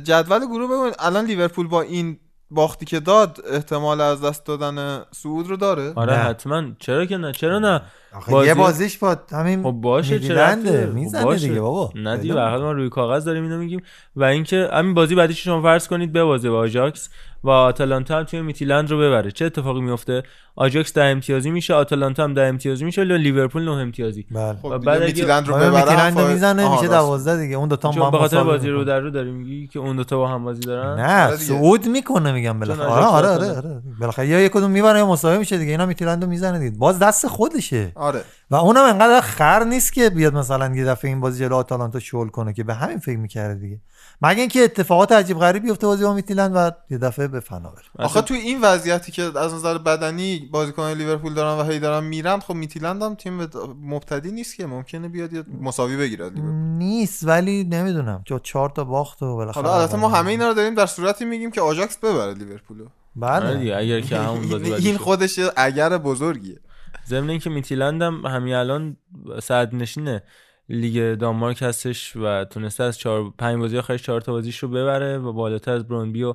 جدول 0.05 0.47
گروه 0.47 0.81
ببین 0.81 0.95
الان 0.99 1.25
لیورپول 1.25 1.69
با 1.69 1.83
این 1.83 2.19
باختی 2.51 2.87
که 2.87 3.01
داد 3.01 3.41
احتمال 3.51 4.01
از 4.01 4.25
دست 4.25 4.47
دادن 4.47 5.05
سعود 5.11 5.49
رو 5.49 5.57
داره؟ 5.57 5.93
آره 5.97 6.12
نه. 6.12 6.19
حتما. 6.19 6.62
چرا 6.78 7.07
که 7.07 7.17
نه؟ 7.17 7.33
چرا 7.33 7.59
نه؟ 7.59 7.83
بازی... 8.31 8.49
یه 8.49 8.55
بازیش 8.55 8.99
با 8.99 9.17
همین 9.33 9.62
خب 9.62 9.70
باشه 9.70 10.19
چرا 10.19 10.55
می‌زنه 10.95 11.23
خب 11.23 11.37
دیگه 11.37 11.61
بابا. 11.61 11.91
نه 11.95 12.17
دیگه 12.17 12.35
به 12.35 12.59
ما 12.59 12.73
روی 12.73 12.89
کاغذ 12.89 13.25
داریم 13.25 13.43
اینو 13.43 13.59
میگیم. 13.59 13.81
و 14.17 14.25
اینکه 14.25 14.69
همین 14.73 14.95
بازی 14.95 15.15
بعدیش 15.15 15.45
شما 15.45 15.62
فرض 15.62 15.89
کنید 15.89 16.12
ببازه 16.12 16.51
با 16.51 16.59
آژاکس 16.59 17.09
و 17.45 17.51
آتالانتا 17.51 18.19
هم 18.19 18.25
توی 18.25 18.43
میتیلند 18.43 18.91
رو 18.91 18.99
ببره. 18.99 19.31
چه 19.31 19.45
اتفاقی 19.45 19.81
میفته؟ 19.81 20.23
آژاکس 20.57 20.93
ده 20.93 21.03
امتیازی 21.03 21.51
میشه 21.51 21.75
آتالانتا 21.75 22.25
هم 22.25 22.35
ده 22.35 22.41
امتیازی 22.41 22.85
میشه 22.85 23.05
لیورپول 23.05 23.65
نه 23.65 23.70
امتیازی. 23.70 24.27
بله. 24.31 24.57
خب 24.62 24.78
بعد 24.78 25.03
میتیلند 25.03 25.49
رو 25.49 25.55
ببره 25.55 25.81
میتیلند 25.81 26.19
رو 26.20 26.28
می‌زنه 26.28 26.73
میشه 26.73 26.89
12 26.89 27.41
دیگه. 27.41 27.57
اون 27.57 27.69
دو 27.69 27.77
تا 27.77 27.91
هم 27.91 28.11
به 28.11 28.19
خاطر 28.19 28.45
بازی 28.45 28.69
رو 28.69 28.85
در 28.85 29.01
رو 29.01 29.11
داریم 29.11 29.35
میگی 29.35 29.67
که 29.67 29.78
اون 29.78 29.97
دو 29.97 30.05
تا 30.05 30.19
با 30.19 30.28
هم 30.28 30.45
بازی 30.45 30.61
دارن؟ 30.61 31.01
نه 31.01 31.37
صعود 31.37 31.87
می‌کنه 31.87 32.33
میگم 32.33 32.61
بالاخره. 32.61 32.87
آره 32.87 33.07
آره 33.07 33.28
آره, 33.28 33.57
آره. 33.57 33.83
بالاخره 34.01 34.27
یا 34.27 34.41
یک 34.41 34.53
کدوم 34.53 34.70
می‌بره 34.70 34.99
یا 34.99 35.07
مساوی 35.07 35.39
میشه 35.39 35.59
دیگه 35.59 35.70
اینا 35.70 35.87
میتیلند 35.87 36.25
رو 36.25 36.31
می‌زنه 36.31 36.59
دیگه. 36.59 36.78
باز 36.78 36.99
دست 36.99 37.27
خودشه. 37.27 37.93
آره. 37.99 38.25
و 38.51 38.57
اونم 38.57 38.85
انقدر 38.85 39.20
خر 39.20 39.65
نیست 39.65 39.93
که 39.93 40.10
بیاد 40.10 40.35
مثلا 40.35 40.77
یه 40.77 40.85
دفعه 40.85 41.10
این 41.10 41.20
بازی 41.20 41.44
جلو 41.44 41.55
آتالانتا 41.55 42.01
شول 42.01 42.28
کنه 42.28 42.52
که 42.52 42.65
به 42.65 42.75
همین 42.75 42.99
فکر 42.99 43.18
می‌کرده 43.18 43.55
دیگه. 43.55 43.81
مگه 44.23 44.41
اینکه 44.41 44.60
اتفاقات 44.60 45.12
عجیب 45.12 45.39
غریبی 45.39 45.67
بیفته 45.67 45.86
بازی 45.86 46.05
با 46.05 46.15
میتیلند 46.15 46.52
و 46.55 46.70
یه 46.91 46.99
دفعه 46.99 47.28
به 47.28 47.41
فنا 47.41 47.70
بره 47.70 48.05
آخه 48.07 48.20
تو 48.20 48.35
این 48.35 48.60
وضعیتی 48.60 49.12
که 49.12 49.23
از 49.23 49.55
نظر 49.55 49.78
بدنی 49.78 50.49
بازیکن 50.52 50.93
لیورپول 50.93 51.35
دارن 51.35 51.60
و 51.60 51.70
هی 51.70 51.78
دارن 51.78 52.05
میرن 52.05 52.41
خب 52.41 52.55
میتیلند 52.55 53.02
هم 53.02 53.15
تیم 53.15 53.49
مبتدی 53.83 54.33
نیست 54.33 54.57
که. 54.57 54.67
ممکنه 54.67 55.09
بیاد 55.09 55.33
یه 55.33 55.44
مساوی 55.60 55.97
بگیره 55.97 56.31
نیست 56.78 57.27
ولی 57.27 57.65
نمی‌دونم. 57.65 58.23
چون 58.25 58.41
چهار 58.43 58.70
تا 58.70 58.85
باخت 58.85 59.23
و 59.23 59.36
بالاخره 59.36 59.62
حالا 59.62 59.81
البته 59.81 59.97
ما 59.97 60.09
همه 60.09 60.31
اینا 60.31 60.49
رو 60.49 60.55
داریم 60.55 60.75
در 60.75 60.86
صورتی 60.86 61.25
میگیم 61.25 61.51
که 61.51 61.60
آژاکس 61.60 61.99
ببره 61.99 62.35
لیورپولو. 62.35 62.86
بله. 63.17 63.77
اگر 63.77 64.01
که 64.01 64.18
همون 64.27 64.49
بازی 64.49 64.75
این 64.75 64.97
خودش 64.97 65.41
اگر 65.57 65.99
بزرگیه. 65.99 66.60
ضمن 67.07 67.31
اینکه 67.31 67.50
میتیلند 67.50 68.02
هم 68.02 68.26
همین 68.26 68.55
الان 68.55 68.97
صدر 69.42 69.75
نشینه 69.75 70.23
لیگ 70.68 71.15
دانمارک 71.15 71.62
هستش 71.62 72.17
و 72.17 72.44
تونسته 72.44 72.84
از 72.84 72.99
چهار 72.99 73.33
پنج 73.39 73.58
بازی 73.58 73.78
آخرش 73.78 74.02
چهار 74.02 74.20
تا 74.20 74.33
بازیش 74.33 74.58
رو 74.58 74.68
ببره 74.68 75.18
و 75.18 75.33
بالاتر 75.33 75.73
از 75.73 75.89
برونبی 75.89 76.23
و 76.23 76.34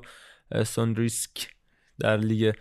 سوندریسک 0.64 1.48
در 1.98 2.16
لیگ 2.16 2.54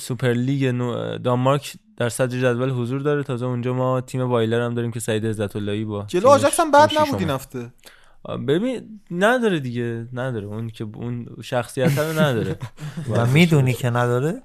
سوپر 0.00 0.32
لیگ 0.32 0.70
دانمارک 1.18 1.72
در 1.96 2.08
صدر 2.08 2.38
جدول 2.38 2.70
حضور 2.70 3.00
داره. 3.00 3.22
تازه 3.22 3.46
اونجا 3.46 3.74
ما 3.74 4.00
تیم 4.00 4.20
وایله 4.20 4.60
هم 4.60 4.74
داریم 4.74 4.90
که 4.90 5.00
سعید 5.00 5.26
عزت 5.26 5.56
اللهی 5.56 5.84
با 5.84 6.04
جلو 6.08 6.28
آژاکس 6.28 6.60
هم 6.60 6.70
بد 6.70 6.90
نبود 6.98 7.20
این 7.20 7.30
هفته. 7.30 7.72
ببین 8.48 9.00
نداره 9.10 9.60
دیگه 9.60 10.08
نداره. 10.12 10.46
اون 10.46 10.70
که 10.70 10.84
اون 10.94 11.26
شخصیت 11.42 11.98
رو 11.98 12.20
نداره. 12.20 12.56
و 13.10 13.26
می‌دونی 13.26 13.72
که 13.72 13.90
نداره؟ 13.90 14.42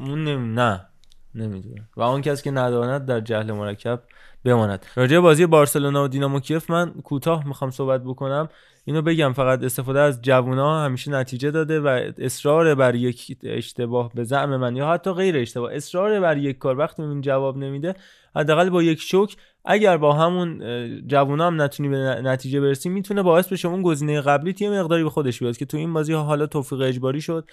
اون 0.00 0.54
نه. 0.54 0.86
نمی‌دونه 1.34 1.88
و 1.96 2.02
اون 2.02 2.20
کسی 2.20 2.42
که 2.42 2.50
نداند 2.50 3.06
در 3.06 3.20
جهل 3.20 3.52
مرکب 3.52 4.02
بماند. 4.44 4.86
راجع 4.96 5.18
بازی 5.18 5.46
بارسلونا 5.46 6.04
و 6.04 6.08
دینامو 6.08 6.40
کیف 6.40 6.70
من 6.70 6.90
کوتاه 6.90 7.48
می‌خوام 7.48 7.70
صحبت 7.70 8.04
بکنم. 8.04 8.48
اینو 8.84 9.02
بگم 9.02 9.32
فقط 9.32 9.64
استفاده 9.64 10.00
از 10.00 10.22
جوونا 10.22 10.84
همیشه 10.84 11.10
نتیجه 11.10 11.50
داده 11.50 11.80
و 11.80 12.10
اصرار 12.18 12.74
بر 12.74 12.94
یک 12.94 13.36
اشتباه 13.42 14.10
به 14.14 14.24
زعم 14.24 14.56
من 14.56 14.76
یا 14.76 14.92
حتی 14.92 15.12
غیر 15.12 15.36
اشتباه 15.36 15.74
اصرار 15.74 16.20
بر 16.20 16.36
یک 16.36 16.58
کار 16.58 16.78
وقتی 16.78 17.02
این 17.02 17.20
جواب 17.20 17.56
نمیده 17.56 17.94
حداقل 18.36 18.70
با 18.70 18.82
یک 18.82 19.00
شوک 19.00 19.36
اگر 19.64 19.96
با 19.96 20.12
همون 20.12 20.58
جوونا 21.06 21.46
هم 21.46 21.62
نتونی 21.62 21.88
به 21.88 21.96
نتیجه 21.96 22.60
برسی 22.60 22.88
می‌تونه 22.88 23.22
باعث 23.22 23.48
بشه 23.48 23.68
اون 23.68 23.82
گزینه 23.82 24.20
قبلی 24.20 24.52
تیم 24.52 24.80
مقداری 24.80 25.02
به 25.02 25.10
خودش 25.10 25.38
بیاد 25.38 25.56
که 25.56 25.64
تو 25.64 25.76
این 25.76 25.92
بازی 25.92 26.12
حالا 26.12 26.46
توفیق 26.46 26.80
اجباری 26.80 27.20
شد. 27.20 27.48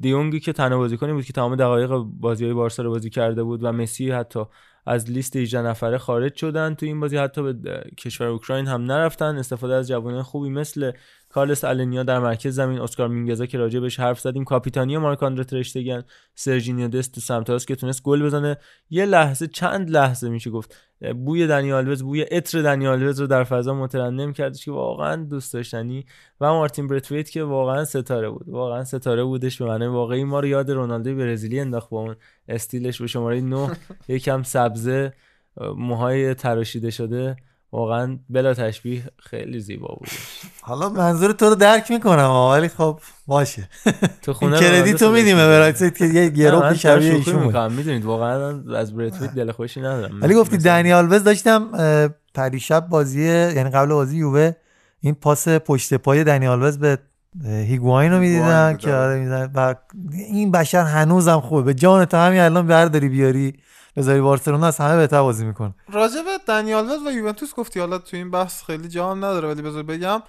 دیونگی 0.00 0.40
که 0.40 0.52
تنها 0.52 0.78
بازیکنی 0.78 1.12
بود 1.12 1.24
که 1.24 1.32
تمام 1.32 1.56
دقایق 1.56 1.90
بازی 1.96 2.44
های 2.44 2.54
بارسا 2.54 2.82
رو 2.82 2.90
بازی 2.90 3.10
کرده 3.10 3.42
بود 3.42 3.64
و 3.64 3.72
مسی 3.72 4.10
حتی 4.10 4.44
از 4.86 5.10
لیست 5.10 5.36
18 5.36 5.62
نفره 5.62 5.98
خارج 5.98 6.34
شدن 6.36 6.74
تو 6.74 6.86
این 6.86 7.00
بازی 7.00 7.16
حتی 7.16 7.42
به 7.42 7.82
کشور 7.98 8.26
اوکراین 8.26 8.66
هم 8.66 8.82
نرفتن. 8.82 9.36
استفاده 9.36 9.74
از 9.74 9.88
جوانان 9.88 10.22
خوبی 10.22 10.50
مثل 10.50 10.92
کارلس 11.36 11.64
النیا 11.64 12.02
در 12.02 12.18
مرکز 12.18 12.54
زمین 12.54 12.80
اسکار 12.80 13.08
مینگزا 13.08 13.46
که 13.46 13.58
راجع 13.58 13.80
بهش 13.80 14.00
حرف 14.00 14.20
زدیم 14.20 14.44
کاپیتانی 14.44 14.98
مارک 14.98 15.22
آندره 15.22 15.44
ترشتگن 15.44 16.04
سرجینیو 16.34 16.88
دست 16.88 17.14
تو 17.14 17.20
سمت 17.20 17.66
که 17.66 17.76
تونست 17.76 18.02
گل 18.02 18.22
بزنه. 18.22 18.56
یه 18.90 19.04
لحظه 19.06 19.46
چند 19.46 19.90
لحظه 19.90 20.28
میشه 20.28 20.50
گفت 20.50 20.76
بوی 21.24 21.46
دنی 21.46 21.72
آلوز 21.72 22.02
بوی 22.02 22.22
عطر 22.22 22.62
دنی 22.62 22.86
آلوز 22.86 23.20
رو 23.20 23.26
در 23.26 23.44
فضا 23.44 23.74
مترنم 23.74 24.32
کردش 24.32 24.64
که 24.64 24.70
واقعا 24.70 25.16
دوست 25.16 25.54
داشتنی 25.54 26.06
و 26.40 26.52
مارتین 26.52 26.86
برتویت 26.86 27.30
که 27.30 27.42
واقعا 27.42 27.84
ستاره 27.84 28.30
بود. 28.30 28.48
واقعا 28.48 28.84
ستاره 28.84 29.24
بودش 29.24 29.62
به 29.62 29.68
معنی 29.68 29.86
واقعی. 29.86 30.24
ما 30.24 30.40
رو 30.40 30.46
یاد 30.46 30.70
رونالدو 30.70 31.16
برزیلی 31.16 31.60
انداخت 31.60 31.90
با 31.90 32.00
اون 32.00 32.16
استیلش 32.48 33.00
به 33.00 33.06
شماره 33.06 33.40
9 33.40 33.70
یکم 34.08 34.42
سبزه 34.42 35.12
موهای 35.76 36.34
تراشیده 36.34 36.90
شده. 36.90 37.36
واقعا 37.76 38.18
بلا 38.30 38.54
تشبیه 38.54 39.02
خیلی 39.18 39.60
زیبا 39.60 39.96
بود 39.98 40.08
حالا 40.60 40.88
منظور 40.88 41.32
تو 41.32 41.48
رو 41.48 41.54
درک 41.54 41.90
می‌کنم 41.90 42.30
ولی 42.30 42.68
خب 42.68 43.00
باشه. 43.26 43.68
تو 44.22 44.32
خونه 44.32 44.60
کردیت 44.60 44.96
تو 44.96 45.10
میدیم 45.10 45.36
برایت 45.36 45.98
که 45.98 46.04
یه 46.04 46.28
گرو 46.28 46.74
شبیه 46.74 47.14
ایشون 47.14 47.42
می‌کنم 47.42 47.72
می‌دونید 47.72 48.04
واقعا 48.04 48.62
از 48.76 48.96
برتویت 48.96 49.34
دل 49.34 49.52
خوشی 49.52 49.80
ندارم. 49.80 50.22
ولی 50.22 50.34
گفتی 50.34 50.56
دنیال 50.56 51.12
وز 51.12 51.24
داشتم 51.24 51.68
پریشب 52.34 52.88
بازی 52.88 53.24
یعنی 53.24 53.70
قبل 53.70 53.88
بازی 53.88 54.16
یووه 54.16 54.52
این 55.00 55.14
پاس 55.14 55.48
پشت 55.48 55.94
پای 55.94 56.24
دنیال 56.24 56.62
وز 56.62 56.78
به 56.78 56.98
هیگواین 57.44 58.12
رو 58.12 58.18
می‌دیدن 58.18 58.76
که 58.76 58.94
آره 58.94 59.18
میدن 59.18 59.50
و 59.54 59.74
این 60.12 60.50
بشر 60.50 60.82
هنوزم 60.82 61.40
خوبه. 61.40 61.62
به 61.62 61.74
جان 61.74 62.04
تو 62.04 62.16
همین 62.16 62.40
الان 62.40 62.66
برداری 62.66 63.08
بیاری. 63.08 63.54
بذاری 63.96 64.20
بارسلونا 64.20 64.66
از 64.66 64.76
همه 64.76 64.96
بهتر 64.96 65.22
بازی 65.22 65.44
می‌کنه. 65.44 65.74
راجع 65.92 66.22
به 66.22 66.38
دنیال 66.46 67.06
و 67.06 67.10
یوونتوس 67.10 67.54
گفتی 67.54 67.80
حالا 67.80 67.98
تو 67.98 68.16
این 68.16 68.30
بحث 68.30 68.62
خیلی 68.62 68.88
جام 68.88 69.24
نداره 69.24 69.48
ولی 69.48 69.62
بذار 69.62 69.82
بگم 69.82 70.22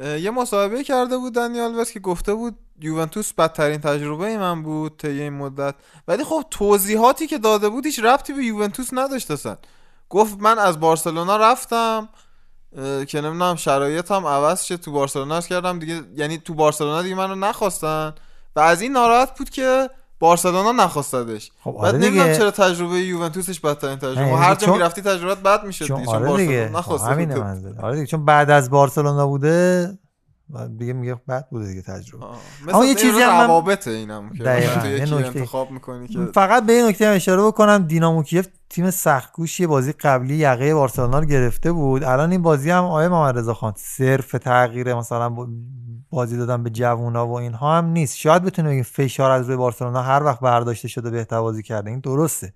یه 0.00 0.30
مصاحبه 0.30 0.84
کرده 0.84 1.16
بود 1.16 1.34
دنیال 1.34 1.84
که 1.84 2.00
گفته 2.00 2.34
بود 2.34 2.58
یوونتوس 2.80 3.32
بدترین 3.32 3.80
تجربه 3.80 4.38
من 4.38 4.62
بود 4.62 4.96
طی 4.96 5.08
این 5.08 5.32
مدت. 5.32 5.74
ولی 6.08 6.24
خب 6.24 6.44
توضیحاتی 6.50 7.26
که 7.26 7.38
داده 7.38 7.68
بود 7.68 7.86
هیچ 7.86 7.98
ربطی 7.98 8.32
به 8.32 8.44
یوونتوس 8.44 8.88
نداشت 8.92 9.30
اصلا. 9.30 9.56
گفت 10.08 10.36
من 10.40 10.58
از 10.58 10.80
بارسلونا 10.80 11.36
رفتم 11.36 12.08
که 13.06 13.20
نمی‌دونم 13.20 13.56
شرایطم 13.56 14.26
عوض 14.26 14.64
شه 14.64 14.76
تو 14.76 14.92
بارسلونا 14.92 15.40
کردم 15.40 15.78
دیگه 15.78 16.02
یعنی 16.16 16.38
تو 16.38 16.54
بارسلونا 16.54 17.02
دیگه 17.02 17.14
منو 17.14 17.34
نخواستن. 17.34 18.14
و 18.56 18.60
از 18.60 18.80
این 18.80 18.92
ناراحت 18.92 19.38
بود 19.38 19.50
که 19.50 19.90
بارسلونا 20.18 20.72
نخواستدش. 20.72 21.50
خب 21.64 21.72
بعد 21.72 21.84
آره 21.84 21.98
نمی‌دونم 21.98 22.24
دیگه. 22.26 22.38
چرا 22.38 22.50
تجربه 22.50 22.94
یوونتوسش 23.00 23.60
بدترین 23.60 23.96
تجربه. 23.96 24.20
نه، 24.20 24.36
هر 24.36 24.54
جا 24.54 24.66
چون- 24.66 24.76
می‌رفتی 24.76 25.02
تجربت 25.02 25.38
بد 25.38 25.64
می‌شد 25.64 25.84
چون 25.84 25.96
دیگه 25.96 26.06
چون 26.06 26.14
آره 26.16 26.28
بارسلونا 26.28 26.52
دیگه 26.52 26.70
نخواسته 26.78 27.06
آره 27.82 27.94
دیگه 27.94 28.06
چون 28.06 28.24
بعد 28.24 28.50
از 28.50 28.70
بارسلونا 28.70 29.26
بوده 29.26 29.98
و 30.50 30.68
دیگه 30.68 30.92
میگه 30.92 31.14
بد 31.28 31.48
بوده 31.50 31.66
دیگه 31.66 31.82
تجربه. 31.82 32.24
مثلا 32.66 32.84
یه 32.84 32.94
چیزی 32.94 33.20
هم 33.20 33.40
روابط 33.40 33.88
اینم 33.88 34.30
که. 34.32 34.44
تو. 35.06 35.16
انتخاب 35.38 35.70
می‌کنی 35.70 36.08
که 36.08 36.18
فقط 36.34 36.66
به 36.66 36.72
این 36.72 36.86
نکته 36.86 37.06
هم 37.06 37.14
اشاره 37.14 37.42
بکنم 37.42 37.78
دینامو 37.88 38.22
کیف 38.22 38.48
تیم 38.70 38.90
سختگوش 38.90 39.60
یه 39.60 39.66
بازی 39.66 39.92
قبلی 39.92 40.34
یقه 40.36 40.74
بارسلونا 40.74 41.18
رو 41.18 41.24
گرفته 41.24 41.72
بود. 41.72 42.04
الان 42.04 42.30
این 42.30 42.42
بازی 42.42 42.70
هم 42.70 42.84
آیه 42.84 43.08
محمد 43.08 43.38
رضا 43.38 43.54
خان 43.54 43.72
صرف 43.76 44.32
تغییر 44.32 44.94
مثلا 44.94 45.28
با- 45.28 45.48
بازی 46.10 46.36
دادن 46.36 46.62
به 46.62 46.70
جوونا 46.70 47.26
و 47.28 47.32
اینها 47.38 47.78
هم 47.78 47.84
نیست. 47.86 48.16
شاید 48.16 48.42
بتونه 48.42 48.68
بگیم 48.68 48.82
فشار 48.82 49.30
از 49.30 49.46
روی 49.46 49.56
بارسلونا 49.56 50.02
هر 50.02 50.22
وقت 50.22 50.40
برداشته 50.40 50.88
شده 50.88 51.10
بهتر 51.10 51.40
بازی 51.40 51.62
کرده. 51.62 51.90
این 51.90 52.00
درسته. 52.00 52.52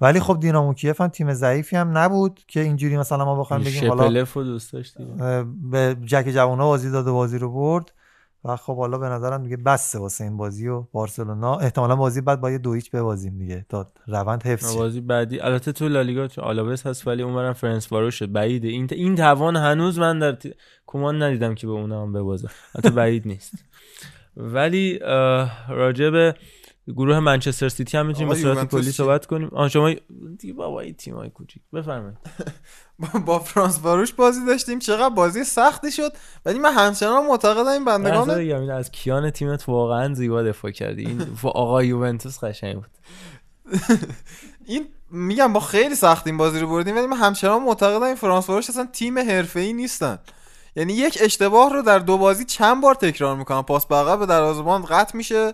ولی 0.00 0.20
خب 0.20 0.40
دینامو 0.40 0.74
کیف 0.74 1.00
هم 1.00 1.08
تیم 1.08 1.32
ضعیفی 1.32 1.76
هم 1.76 1.98
نبود 1.98 2.40
که 2.48 2.60
اینجوری 2.60 2.96
مثلا 2.96 3.24
ما 3.24 3.40
بخوایم 3.40 3.64
بگیم 3.64 3.88
حالا 3.88 4.24
دوست 4.34 4.74
به 5.70 5.96
جک 6.04 6.24
جوونا 6.28 6.66
بازی 6.66 6.90
داد 6.90 7.06
و 7.06 7.12
بازی 7.12 7.38
رو 7.38 7.52
برد 7.52 7.92
و 8.44 8.56
خب 8.56 8.76
حالا 8.76 8.98
به 8.98 9.06
نظرم 9.06 9.42
دیگه 9.42 9.56
بسته 9.56 9.98
واسه 9.98 10.24
این 10.24 10.36
بازی 10.36 10.68
و 10.68 10.80
بارسلونا. 10.92 11.56
احتمالا 11.56 11.96
بازی 11.96 12.20
بعد 12.20 12.40
با 12.40 12.50
یه 12.50 12.58
دو 12.58 12.72
هیچ 12.72 12.90
ببازیم 12.90 13.38
دیگه 13.38 13.66
تا 13.68 13.86
روند 14.06 14.42
حفظ. 14.42 14.76
بازی 14.76 15.00
بعدی. 15.00 15.40
البته 15.40 15.72
تو 15.72 15.88
لالیگا 15.88 16.26
چه 16.26 16.42
آلاوس 16.42 16.86
هست 16.86 17.06
ولی 17.06 17.22
اونورم 17.22 17.52
فرانس 17.52 17.92
واروشه 17.92 18.26
بعیده. 18.26 18.68
این 18.68 18.88
این 18.92 19.16
توان 19.16 19.56
هنوز 19.56 19.98
من 19.98 20.18
در 20.18 20.32
ت... 20.32 20.46
کمان 20.86 21.22
ندیدم 21.22 21.54
که 21.54 21.66
به 21.66 21.72
اونها 21.72 22.02
هم 22.02 22.12
ببازه. 22.12 22.48
حتی 22.78 22.90
بعید 22.90 23.26
نیست. 23.26 23.52
ولی 24.36 24.98
به 26.10 26.34
گروه 26.88 27.20
منچستر 27.20 27.68
سیتی 27.68 27.96
هم 27.96 28.06
می‌تونیم 28.06 28.28
به 28.28 28.34
صورت 28.34 28.70
کلی؟ 28.70 28.92
صحبت 28.92 29.26
کنیم. 29.26 29.48
آن 29.52 29.68
شما 29.68 29.90
دیگه 30.38 30.54
بابا 30.54 30.80
این 30.80 30.94
تیمای 30.94 31.30
کوچیک. 31.30 31.62
بفرمایید. 31.72 32.18
با- 33.26 33.38
فرانس 33.38 33.78
باروش 33.78 34.12
بازی 34.12 34.46
داشتیم. 34.46 34.78
چقدر 34.78 35.14
بازی 35.14 35.44
سختی 35.44 35.92
شد. 35.92 36.12
ولی 36.46 36.58
من 36.58 36.72
همچنان 36.72 37.26
معتقدم 37.26 37.66
این 37.68 37.84
بندگان 37.84 38.30
این 38.30 38.70
از 38.70 38.90
کیان 38.90 39.30
تیمت 39.30 39.68
واقعا 39.68 40.14
زیبا 40.14 40.42
دفاع 40.42 40.70
کردی. 40.70 41.06
این 41.06 41.26
آقا 41.42 41.82
یوونتوس 41.84 42.44
قشنگ 42.44 42.74
بود. 42.74 42.90
این 44.66 44.86
میگم 45.10 45.52
با 45.52 45.60
خیلی 45.60 45.94
سخت 45.94 46.26
این 46.26 46.36
بازی 46.36 46.60
رو 46.60 46.68
بردیم 46.68 46.96
ولی 46.96 47.06
من 47.06 47.16
همچنان 47.16 47.62
معتقدم 47.62 48.02
این 48.02 48.14
فرانس 48.14 48.46
باروش 48.46 48.70
اصلا 48.70 48.88
تیم 48.92 49.18
حرفه‌ای 49.18 49.72
نیستن. 49.72 50.18
یعنی 50.76 50.92
یک 50.92 51.18
اشتباه 51.20 51.72
رو 51.72 51.82
در 51.82 51.98
دو 51.98 52.18
بازی 52.18 52.44
چند 52.44 52.82
بار 52.82 52.94
تکرار 52.94 53.36
می‌کنن. 53.36 53.62
پاس 53.62 53.86
به 53.86 53.94
عقب 53.94 54.18
به 54.18 54.26
دروازه‌بان 54.26 54.84
قطع 54.84 55.16
میشه. 55.16 55.52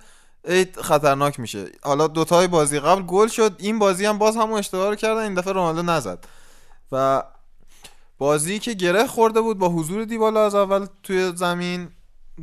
خطرناک 0.83 1.41
میشه. 1.41 1.65
حالا 1.83 2.07
دوتای 2.07 2.49
بازی 2.49 2.81
قبل 2.81 3.03
گل 3.03 3.27
شد 3.27 3.55
این 3.59 3.79
بازی 3.79 4.07
هم 4.07 4.19
باز 4.19 4.37
همون 4.37 4.59
اشتباه 4.59 4.89
رو 4.89 4.95
کردن 4.95 5.23
این 5.23 5.35
دفعه 5.35 5.53
رونالدو 5.53 5.83
نزد. 5.83 6.25
و 6.93 7.23
بازی 8.19 8.59
که 8.59 8.73
گره 8.73 9.07
خورده 9.07 9.41
بود 9.41 9.59
با 9.59 9.69
حضور 9.69 10.05
دیبالا 10.05 10.47
از 10.47 10.55
اول 10.55 10.87
توی 11.03 11.33
زمین. 11.35 11.89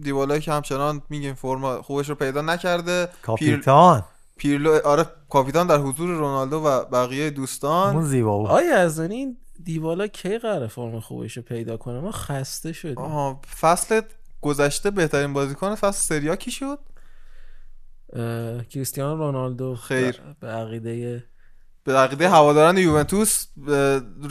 دیبالا 0.01 0.39
که 0.39 0.51
همچنان 0.51 1.01
میگیم 1.09 1.33
فرم 1.33 1.81
خوبش 1.81 2.09
رو 2.09 2.15
پیدا 2.15 2.41
نکرده. 2.41 3.05
پیر... 3.05 3.15
کاپیتان. 3.21 4.03
پیرلو 4.37 4.79
آره 4.85 5.05
کاپیتان 5.29 5.67
در 5.67 5.77
حضور 5.77 6.09
رونالدو 6.09 6.57
و 6.57 6.85
بقیه 6.85 7.29
دوستان. 7.29 7.95
اون 7.95 8.05
زیبا 8.05 8.37
بود. 8.37 8.47
آیا 8.47 8.77
از 8.77 8.99
این 8.99 9.37
دیوالا 9.63 10.07
کی 10.07 10.37
قراره 10.37 10.67
فرم 10.67 10.99
خوبش 10.99 11.37
رو 11.37 11.43
پیدا 11.43 11.77
کنه؟ 11.77 11.99
ما 11.99 12.11
خسته 12.11 12.73
شدیم. 12.73 12.97
آها 12.97 13.41
فصل 13.59 14.01
گذشته 14.41 14.91
بهترین 14.91 15.33
بازیکن 15.33 15.75
فصل 15.75 16.01
سریا 16.01 16.35
کی 16.35 16.51
شد؟ 16.51 16.79
کریستیانو 18.69 19.17
رونالدو 19.17 19.75
خیر. 19.75 20.21
به 20.39 20.47
عقیده 20.47 21.23
به 21.83 21.93
عقیده 21.93 22.29
هواداران 22.29 22.77
یوونتوس 22.77 23.47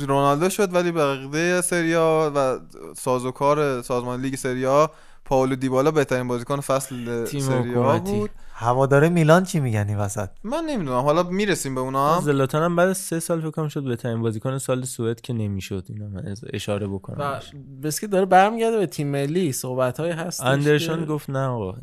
رونالدو 0.09 0.49
شد 0.49 0.75
ولی 0.75 0.93
به 0.93 1.03
عقیده 1.03 1.61
سریا 1.61 2.33
و 2.37 2.59
سازوکار 2.97 3.83
سازمان 3.83 4.21
لیگ 4.21 4.35
سریا 4.35 4.91
پاولو 5.25 5.57
دیبالا 5.57 5.91
بهترین 5.91 6.29
بازیکن 6.29 6.61
فصل 6.61 7.25
سریا. 7.25 7.99
بود 7.99 8.31
هواداره 8.59 9.09
میلان 9.09 9.45
چی 9.45 9.61
میگن 9.61 9.89
این 9.89 9.99
وسط؟ 9.99 10.29
من 10.45 10.65
نمی‌دونم. 10.65 11.01
حالا 11.01 11.23
می‌رسیم 11.23 11.75
به 11.75 11.81
اونا. 11.81 12.21
زلاتان 12.21 12.63
هم 12.63 12.77
بعد 12.77 12.89
از 12.89 12.99
سه 12.99 13.21
سال 13.21 13.41
فکر 13.41 13.51
کنم 13.51 13.69
شد 13.69 13.85
بهترین 13.85 14.23
بازیکن 14.23 14.59
سال 14.59 14.85
سوئد 14.85 15.21
که 15.21 15.33
نمی‌شد. 15.33 15.85
اینو 15.89 16.09
من 16.09 16.35
اشاره 16.53 16.87
بکنم. 16.87 17.17
و 17.19 17.35
بهش. 17.35 17.53
بسکه 17.83 18.07
داره 18.07 18.25
برمیگرده 18.25 18.79
به 18.79 18.87
تیم 18.87 19.09
ملی. 19.09 19.53
صحبت 19.53 20.01
های 20.01 20.11
هست 20.11 20.43
اندرسون 20.43 21.05
گفت 21.05 21.31
نه 21.31 21.47
آقا. 21.47 21.75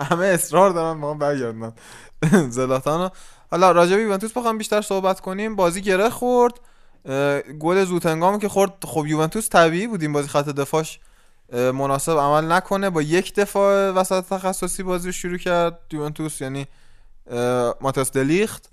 همه 0.00 0.26
اصرار 0.26 0.70
دارن 0.70 0.98
ما 0.98 1.14
برگردن. 1.14 1.72
زلاتان 2.50 3.10
حالا 3.50 3.72
راجع 3.72 3.96
به 3.96 4.02
یوونتوس 4.02 4.32
بخوام 4.32 4.58
بیشتر 4.58 4.80
صحبت 4.80 5.20
کنیم. 5.20 5.56
بازی 5.56 5.82
گره 5.82 6.10
خورد. 6.10 6.54
گل 7.58 7.84
زوتنگام 7.84 8.38
که 8.38 8.48
خورد. 8.48 8.72
خب 8.84 9.06
یوونتوس 9.06 9.48
طبیعی 9.48 9.86
بود 9.86 10.02
این 10.02 10.12
بازی 10.12 10.28
خط 10.28 10.48
دفاعش. 10.48 11.00
مناسب 11.52 12.12
عمل 12.12 12.52
نکنه 12.52 12.90
با 12.90 13.02
یک 13.02 13.34
دفاع 13.34 13.90
وسط 13.90 14.24
تخصصی 14.24 14.82
بازی 14.82 15.08
رو 15.08 15.12
شروع 15.12 15.38
کرد 15.38 15.78
یوونتوس 15.92 16.40
یعنی 16.40 16.66
اه، 17.30 17.74
ماتاس 17.80 18.12
دلیخت. 18.12 18.70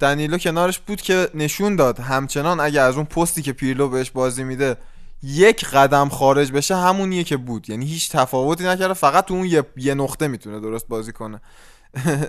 دنیلو 0.00 0.38
کنارش 0.38 0.78
بود 0.78 1.00
که 1.00 1.28
نشون 1.34 1.76
داد 1.76 2.00
همچنان 2.00 2.60
اگه 2.60 2.80
از 2.80 2.96
اون 2.96 3.04
پستی 3.04 3.42
که 3.42 3.52
پیرلو 3.52 3.88
بهش 3.88 4.10
بازی 4.10 4.44
میده 4.44 4.76
یک 5.22 5.64
قدم 5.64 6.08
خارج 6.08 6.52
بشه 6.52 6.76
همونیه 6.76 7.24
که 7.24 7.36
بود. 7.36 7.70
یعنی 7.70 7.86
هیچ 7.86 8.10
تفاوتی 8.10 8.64
نکرده 8.64 8.94
فقط 8.94 9.24
تو 9.24 9.34
اون 9.34 9.44
یه, 9.44 9.64
یه 9.76 9.94
نقطه 9.94 10.28
می‌تونه 10.28 10.60
درست 10.60 10.88
بازی 10.88 11.12
کنه. 11.12 11.40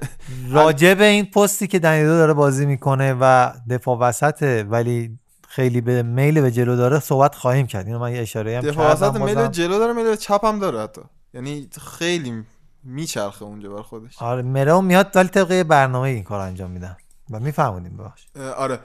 راجع 0.49 0.93
به 0.93 1.05
این 1.05 1.25
پستی 1.25 1.67
که 1.67 1.79
دنیلو 1.79 2.09
داره 2.09 2.33
بازی 2.33 2.65
می‌کنه 2.65 3.17
و 3.21 3.51
دفاع 3.69 3.97
وسطه 3.97 4.63
ولی 4.63 5.19
خیلی 5.55 5.81
به 5.81 6.03
میل 6.03 6.41
به 6.41 6.51
جلو 6.51 6.75
داره 6.75 6.99
صحبت 6.99 7.35
خواهیم 7.35 7.67
کرد. 7.67 7.87
اینو 7.87 7.99
من 7.99 8.13
یه 8.13 8.21
اشاره 8.21 8.57
هم 8.57 8.61
کردم 8.61 9.23
میل 9.25 9.35
بازم. 9.35 9.47
جلو 9.47 9.79
داره 9.79 9.93
میل 9.93 10.15
چپ 10.15 10.45
هم 10.45 10.59
داره 10.59 10.81
حتی. 10.81 11.01
یعنی 11.33 11.69
خیلی 11.97 12.43
میچرخه 12.83 13.43
اونجا 13.43 13.69
بر 13.69 13.81
خودش. 13.81 14.21
آره 14.21 14.41
مرو 14.41 14.81
میاد 14.81 15.11
ولی 15.15 15.27
طبق 15.27 15.63
برنامه 15.63 16.07
این 16.09 16.23
کار 16.23 16.39
انجام 16.39 16.71
میدن 16.71 16.97
و 17.31 17.39
میفهمونیم 17.39 17.99
اه، 18.35 18.49
آره. 18.49 18.79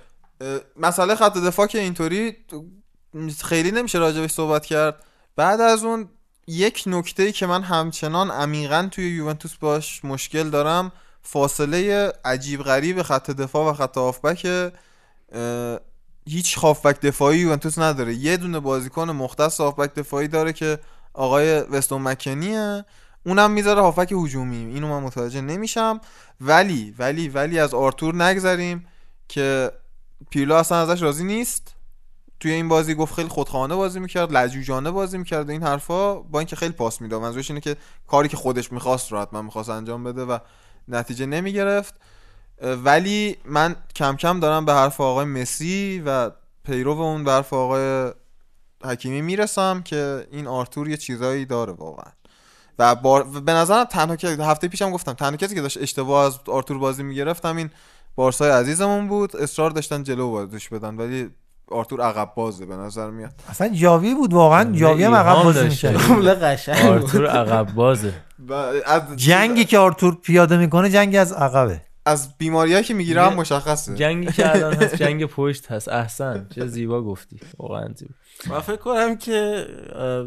مسئله 0.76 1.14
خط 1.14 1.36
دفاع 1.36 1.66
که 1.66 1.78
اینطوری 1.78 2.36
خیلی 3.44 3.70
نمیشه 3.70 3.98
راجبش 3.98 4.30
صحبت 4.30 4.66
کرد. 4.66 5.05
بعد 5.36 5.60
از 5.60 5.84
اون 5.84 6.08
یک 6.47 6.84
نکته 6.86 7.22
ای 7.22 7.32
که 7.32 7.47
من 7.47 7.62
همچنان 7.62 8.30
عمیقا 8.30 8.88
توی 8.92 9.10
یوونتوس 9.10 9.56
باش 9.56 10.05
مشکل 10.05 10.50
دارم 10.50 10.92
فاصله 11.22 12.12
عجیب 12.24 12.62
غریب 12.62 13.02
خط 13.02 13.30
دفاع 13.30 13.70
و 13.70 13.72
خط 13.72 13.98
اه، 15.32 15.78
هیچ 16.28 16.58
هافبک 16.58 17.00
دفاعی 17.00 17.39
یوونتوس 17.39 17.78
نداره. 17.78 18.15
یه 18.15 18.36
دونه 18.36 18.60
بازیکن 18.60 19.10
مختص 19.10 19.60
هافبک 19.60 19.94
دفاعی 19.94 20.28
داره 20.28 20.52
که 20.52 20.78
آقای 21.15 21.60
وستون 21.60 22.02
مکنیه. 22.02 22.84
اونم 23.26 23.50
می‌ذاره 23.50 23.82
هافبک 23.82 24.12
هجومی. 24.12 24.57
اینو 24.57 24.89
من 24.89 25.02
متوجه 25.02 25.40
نمیشم. 25.40 26.00
ولی 26.40 26.94
ولی 26.98 27.28
ولی 27.28 27.58
از 27.58 27.74
آرتور 27.74 28.15
نگذریم 28.15 28.86
که 29.28 29.73
پیرلو 30.31 30.55
اصلا 30.55 30.78
ازش 30.81 31.02
راضی 31.02 31.24
نیست. 31.24 31.74
توی 32.40 32.52
این 32.52 32.68
بازی 32.68 32.94
گفت 32.94 33.15
خیلی 33.15 33.28
خودخواهانه 33.28 33.74
بازی 33.74 34.00
می‌کرد 34.00 34.32
لجوجانه 34.32 34.90
بازی 34.90 35.18
می‌کرد 35.18 35.50
این 35.50 35.62
حرفا 35.62 36.15
با 36.15 36.39
اینکه 36.39 36.57
خیلی 36.57 36.73
پاس 36.73 37.00
می‌داد. 37.00 37.23
منظورش 37.23 37.50
اینه 37.50 37.60
که 37.60 37.76
کاری 38.07 38.28
که 38.28 38.36
خودش 38.36 38.73
می‌خواست 38.73 39.12
رو 39.12 39.20
حتما 39.20 39.42
می‌خواست 39.42 39.68
انجام 39.68 40.05
بده 40.05 40.24
و 40.24 40.39
نتیجه 40.89 41.26
نمی‌گرفت. 41.26 41.94
ولی 42.62 43.37
من 43.45 43.77
کم 43.95 44.17
کم 44.17 44.41
دارم 44.41 44.65
به 44.65 44.73
حرف 44.73 45.01
آقای 45.01 45.25
مسی 45.25 46.03
و 46.07 46.31
پیرو 46.67 47.01
اون 47.01 47.25
به 47.25 47.33
حرف 47.33 47.53
آقای 47.53 48.12
حکیمی 48.85 49.23
می‌رسم 49.23 49.83
که 49.85 50.27
این 50.31 50.47
آرتور 50.47 50.89
یه 50.89 50.97
چیزایی 50.97 51.45
داره 51.45 51.73
واقعا. 51.73 52.12
و 52.78 52.95
بار... 52.95 53.27
و 53.35 53.41
به 53.41 53.53
نظرم 53.53 53.85
تنها 53.85 54.17
که 54.17 54.28
هفته 54.28 54.69
پیشم 54.69 54.91
گفتم 54.91 55.12
تنها 55.12 55.37
کسی 55.37 55.55
که 55.55 55.61
داشت 55.61 55.78
اشتباه 55.83 56.27
از 56.27 56.39
آرتور 56.49 56.78
بازی 56.78 57.03
می‌گرفت 57.03 57.45
همین 57.45 57.70
بارسای 58.17 58.51
عزیزمون 58.51 59.09
بود. 59.09 59.37
اصرار 59.37 59.70
داشتن 59.70 60.03
جلو 60.03 60.31
بازیش 60.31 60.69
بدن 60.69 60.97
ولی 60.97 61.31
آرتور 61.70 62.01
عقب 62.01 62.33
بازه 62.37 62.67
به 62.67 62.77
نظر 62.77 63.11
میاد. 63.11 63.33
اصلا 63.49 63.69
جاوی 63.69 64.15
بود 64.15 64.33
واقعا 64.35 64.73
جاوی 64.73 65.05
هم 65.05 65.15
عقب 65.15 65.45
بازی 65.45 65.61
قشنگ 65.69 65.97
بود. 66.07 66.27
آرتور 66.87 67.27
عقب 67.27 67.75
بازه. 67.75 68.15
از 68.87 69.03
جنگی 69.17 69.65
که 69.65 69.78
آرتور 69.78 70.15
پیاده 70.15 70.57
می‌کنه 70.57 70.91
جنگی 70.91 71.17
از 71.17 71.33
عقبه. 71.33 71.88
از 72.09 72.39
بیماریایی 72.39 72.85
که 72.85 72.95
می‌گیره 72.95 73.23
هم 73.23 73.35
مشخصه. 73.35 73.95
جنگی 73.95 74.33
که 74.33 74.51
الان 74.51 74.75
هست 74.75 74.95
جنگ 75.05 75.25
پشت 75.25 75.73
هست. 75.73 75.89
احسن 75.89 76.47
چه 76.55 76.67
زیبا 76.67 77.03
گفتی. 77.03 77.41
واقعا 77.59 77.89
زیبا. 77.97 78.15
من 78.51 78.61
فکر 78.61 78.77
کنم 78.77 79.17
که 79.17 79.67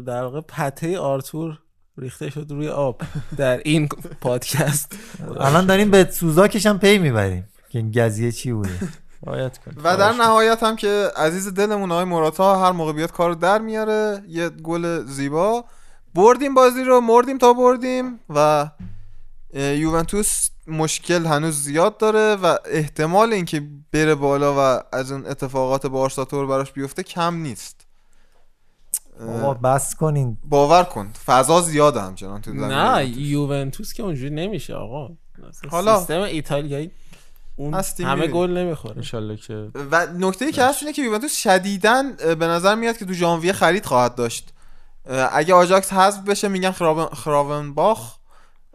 در 0.06 0.22
واقع 0.22 0.40
پته 0.40 0.98
آرتور 0.98 1.58
ریخته 1.98 2.30
شد 2.30 2.46
روی 2.50 2.68
آب 2.68 3.02
در 3.36 3.58
این 3.64 3.88
پادکست. 4.20 4.96
الان 5.40 5.66
داریم 5.66 5.90
به 5.90 6.08
سوزاکش 6.10 6.66
هم 6.66 6.78
پی 6.78 6.98
می‌بریم 6.98 7.48
که 7.70 7.82
گزیه 7.82 8.32
چی 8.32 8.52
بوده. 8.52 8.70
و 9.84 9.96
در 9.96 10.12
نهایت 10.12 10.62
هم 10.62 10.76
که 10.76 11.08
عزیز 11.16 11.54
دلمون 11.54 11.92
آقای 11.92 12.04
موراتا 12.04 12.64
هر 12.66 12.72
موقع 12.72 12.92
بیاد 12.92 13.12
کارو 13.12 13.34
در 13.34 13.58
میاره. 13.58 14.22
یه 14.28 14.48
گل 14.48 15.04
زیبا. 15.04 15.64
بردیم 16.14 16.54
بازی 16.54 16.84
رو 16.84 17.00
مردیم 17.00 17.38
تا 17.38 17.52
بردیم 17.52 18.20
و 18.28 18.70
یوونتوس 19.52 20.48
مشکل 20.66 21.26
هنوز 21.26 21.54
زیاد 21.62 21.96
داره 21.98 22.36
و 22.36 22.56
احتمال 22.64 23.32
اینکه 23.32 23.62
بره 23.92 24.14
بالا 24.14 24.54
و 24.58 24.80
از 24.92 25.12
اون 25.12 25.26
اتفاقات 25.26 25.86
بارسا 25.86 26.24
تور 26.24 26.46
براش 26.46 26.72
بیفته 26.72 27.02
کم 27.02 27.34
نیست. 27.34 27.86
بابا 29.20 29.54
بس 29.54 29.94
کنین. 29.94 30.38
باور 30.44 30.84
کن 30.84 31.12
فضا 31.26 31.60
زیاده 31.60 32.00
همچنان 32.00 32.40
تو 32.40 32.50
زمین 32.50 32.64
نه 32.64 33.04
یوونتوس. 33.06 33.92
که 33.92 34.02
اونجوری 34.02 34.30
نمیشه 34.30 34.74
آقا. 34.74 35.08
حالا- 35.70 35.98
سیستم 35.98 36.20
ایتالیایی 36.20 36.90
اون 37.56 37.74
هستیم 37.74 38.06
همه. 38.06 38.26
گل 38.26 38.50
نمی‌خوره. 38.50 38.96
انشالله 38.96 39.36
که 39.36 39.70
و 39.90 40.06
نکته 40.18 40.44
ای 40.44 40.52
که 40.52 40.64
هست 40.64 40.82
اینه 40.82 40.92
که 40.92 41.02
یوونتوس 41.02 41.36
شدیداً 41.36 42.02
به 42.38 42.46
نظر 42.46 42.74
میاد 42.74 42.96
که 42.96 43.04
تو 43.04 43.12
ژانویه 43.12 43.52
خرید 43.52 43.86
خواهد 43.86 44.14
داشت. 44.14 44.52
اگه 45.32 45.54
آژاکس 45.54 45.92
حذف 45.92 46.20
بشه 46.20 46.48
میگن 46.48 46.70
خراونباخ 47.14 47.98
اه، 47.98 48.12
جزو- 48.12 48.21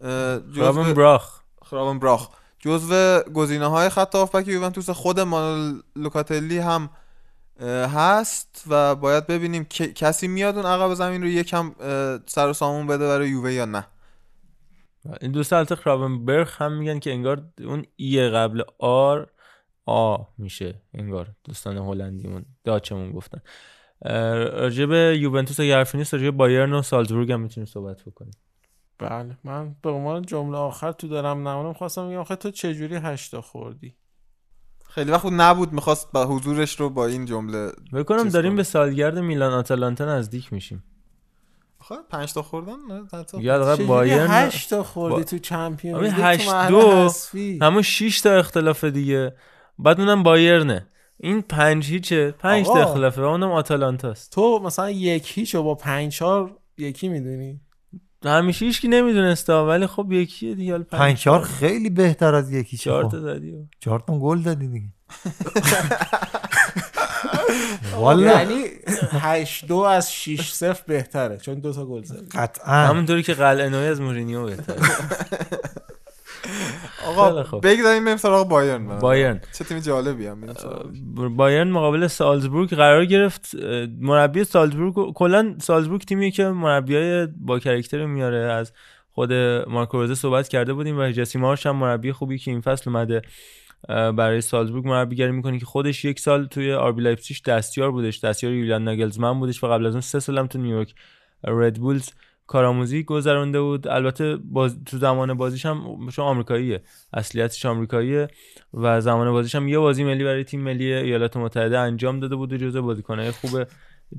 خرابن 0.02 0.94
براخ. 0.94 1.40
خرابن 1.66 2.00
براخ. 2.00 2.30
جزو 2.60 3.20
گزینه 3.20 3.66
های 3.66 3.90
خط 3.90 4.16
هافبک 4.16 4.48
یوونتوس 4.48 4.90
خود 4.90 5.20
مانول 5.20 5.82
لوکاتلی 5.96 6.58
هم 6.58 6.90
هست 7.96 8.64
و 8.68 8.96
باید 8.96 9.28
ببینیم 9.28 9.66
که- 9.66 9.94
کسی 9.94 10.28
میاد 10.28 10.56
اون 10.56 10.66
عقب 10.66 10.94
زمین 10.94 11.22
رو 11.22 11.28
یکم 11.28 11.72
سر 12.26 12.50
و 12.50 12.54
سامون 12.54 12.88
بده 12.88 13.08
برای 13.08 13.30
یووه 13.30 13.54
یا 13.54 13.66
نه. 13.66 13.88
این 15.22 15.32
دوست 15.32 15.54
البته 15.54 15.76
کرابنبرگ 15.76 16.48
هم 16.52 16.74
میگن 16.74 17.00
که 17.00 17.12
انگار 17.12 17.44
اون 17.60 17.86
ای 17.96 18.30
قبل 18.30 18.64
آر 18.80 19.28
آ 19.86 20.18
میشه 20.38 20.82
انگار. 20.94 21.28
دوستان 21.44 21.78
هلندیمون 21.78 22.46
داچمون 22.64 23.12
گفتن. 23.12 23.42
به 24.88 25.18
یوونتوس 25.20 25.60
اگه 25.60 25.76
حرفی 25.76 25.98
نیست 25.98 26.16
به 26.16 26.32
بایرن 26.32 26.74
و 26.74 26.82
سالزبورگ 26.82 27.32
هم 27.32 27.42
می‌تونیم 27.42 27.66
صحبت 27.66 28.04
بکنیم. 28.04 28.34
بله 29.00 29.38
من 29.44 29.76
به 29.82 29.90
عنوان 29.90 30.22
جمله 30.22 30.58
آخر 30.58 30.92
تو 30.92 31.08
دارم 31.08 31.48
نمونم 31.48 31.74
خواستم 31.74 32.10
بگم 32.10 32.18
آخه 32.18 32.36
تو 32.36 32.52
چجوری 32.52 32.96
هشتا 32.96 33.42
خوردی؟ 33.42 33.96
خیلی 34.90 35.12
وقت 35.12 35.26
نبود 35.26 35.74
می‌خواست 35.74 36.12
با 36.12 36.26
حضورش 36.26 36.80
رو 36.80 36.90
با 36.90 37.06
این 37.08 37.26
جمله 37.26 37.72
بکنم 37.94 38.30
داریم 38.30 38.52
کنه. 38.52 38.58
به 38.58 38.64
سالگرد 38.64 39.18
میلان 39.20 39.54
آتالانتا 39.54 40.06
نزدیک 40.06 40.54
میشیم. 40.54 40.84
آخه 41.80 41.96
پنج 42.10 42.34
تا 42.34 42.42
خوردن؟ 42.42 42.76
نه 42.90 43.08
حتی. 43.14 43.42
یا 43.42 43.56
حداقل 43.56 43.74
چجوری 43.74 43.88
بایرن 43.88 44.28
هشتا 44.30 44.84
خوردی 44.84 45.16
با- 45.16 45.24
تو 45.24 45.38
چمپیون 45.40 46.06
هشت 46.06 46.68
دو. 46.68 47.10
همون 47.62 47.82
6 47.82 48.22
تا 48.22 48.32
اختلاف 48.32 48.84
دیگه. 48.84 49.36
بعد 49.80 50.00
اونم 50.00 50.24
بایرنه. 50.24 50.88
این 51.18 51.42
پنج 51.42 51.90
هیچه. 51.92 52.32
پنج 52.32 52.66
تا. 52.66 52.74
اختلافه. 52.82 53.22
و 53.22 53.26
اونم 53.26 53.52
آتالانتاست. 53.52 54.32
تو 54.32 54.60
مثلا 54.64 54.90
یک 54.90 55.38
هیچ 55.38 55.56
و 55.56 55.64
با 55.64 55.76
پنج 55.76 56.14
چهار 56.14 56.58
یکی 56.78 57.08
می‌دونی؟ 57.10 57.62
همیشه 58.26 58.66
هیچکی 58.66 58.88
نمی‌دونسته 58.88 59.54
ولی 59.54 59.88
خب 59.88 60.12
یکیه 60.12 60.56
دیگه 60.56 60.72
حالا 60.72 60.84
پنج 60.84 61.18
چهار 61.18 61.42
خیلی 61.42 61.90
بهتر 61.90 62.36
از 62.36 62.52
یکی 62.52 62.78
چهار 62.78 63.02
چهار 63.04 63.12
تا 63.12 63.20
زدی 63.20 63.52
و- 63.52 63.66
چهار 63.80 64.04
تا 64.08 64.20
گل 64.20 64.42
دادی 64.42 64.68
دیگه. 64.68 64.88
والا. 68.00 68.22
یعنی 68.22 68.64
هشت 69.12 69.66
دو 69.68 69.78
از 69.78 70.14
6 70.14 70.52
صفر 70.54 70.84
بهتره 70.88 71.38
چون 71.38 71.60
دو 71.60 71.74
تا 71.74 71.86
گل 71.86 72.04
زدی. 72.04 72.26
قطعا. 72.32 72.74
همونطوری 72.88 73.24
که 73.24 73.34
قلعه 73.34 73.70
نوعی 73.70 73.88
از 73.88 74.02
مورینیو 74.02 74.46
بهتره. 74.46 74.78
آقا. 77.08 77.60
بگذاریم 77.60 78.06
بریم 78.06 78.18
سراغ 78.18 78.50
بایرن 78.50 79.00
بایرن. 79.00 79.42
چه 79.58 79.64
تیم 79.64 79.80
جالبی 79.80 80.28
هم. 80.28 80.42
بایرن 81.36 81.68
مقابل 81.68 82.08
سالزبورگ 82.08 82.70
قرار 82.70 83.06
گرفت 83.06 83.56
مربی 84.00 84.44
سالزبورگ 84.44 85.14
کلا 85.14 85.56
سالزبورگ 85.62 86.02
تیمیه 86.02 86.32
که 86.32 86.46
مربیای 86.46 87.28
با 87.38 87.60
کرکتر 87.60 88.06
میاره 88.06 88.38
از 88.38 88.72
خود 89.12 89.34
مارکو 89.68 89.98
روزه 89.98 90.16
صحبت 90.16 90.48
کرده 90.48 90.74
بودیم 90.74 91.00
و 91.00 91.12
جسی 91.12 91.40
مارش 91.40 91.66
هم 91.66 91.76
مربی 91.76 92.12
خوبی 92.12 92.38
که 92.38 92.52
این 92.52 92.62
فصل 92.62 92.90
اومده 92.90 93.22
برای 93.88 94.42
سالزبورگ 94.42 94.88
مربیگری 94.88 95.32
می‌کنه 95.32 95.60
که 95.60 95.66
خودش 95.66 96.06
یک 96.06 96.20
سال 96.20 96.46
توی 96.46 96.74
آربی 96.74 97.02
لایپزیگ 97.02 97.38
دستیار 97.46 97.92
بودش 97.92 98.20
دستیار 98.20 98.54
یولیان 98.54 98.84
ناگلزمن 98.84 99.40
بودش 99.40 99.64
و 99.64 99.68
قبل 99.68 99.86
از 99.86 99.94
اون 99.94 100.02
سه 100.02 100.20
سال 100.20 100.38
هم 100.38 100.48
تو 100.48 100.60
نیویورک 100.60 100.94
ردبولز 101.44 102.10
کارآموزی 102.48 103.04
گذرونده 103.04 103.62
بود. 103.62 103.88
البته 103.88 104.36
باز... 104.36 104.78
تو 104.86 104.98
زمان 104.98 105.34
بازیش 105.34 105.66
هم 105.66 106.10
چون 106.14 106.26
آمریکاییه 106.26 106.82
اصلیتش 107.14 107.66
آمریکاییه 107.66 108.28
و 108.74 109.02
زمان 109.02 109.32
بازیش 109.32 109.56
هم 109.56 109.68
یه 109.68 109.80
بازی 109.80 110.04
ملی 110.04 110.24
برای 110.24 110.44
تیم 110.44 110.62
ملی 110.62 110.94
ایالات 110.94 111.38
متحده 111.38 111.80
انجام 111.80 112.20
داده 112.20 112.36
بود 112.36 112.54
و 112.54 112.58
جزو 112.58 112.82
بازیکنهای 112.82 113.32
خوب 113.32 113.64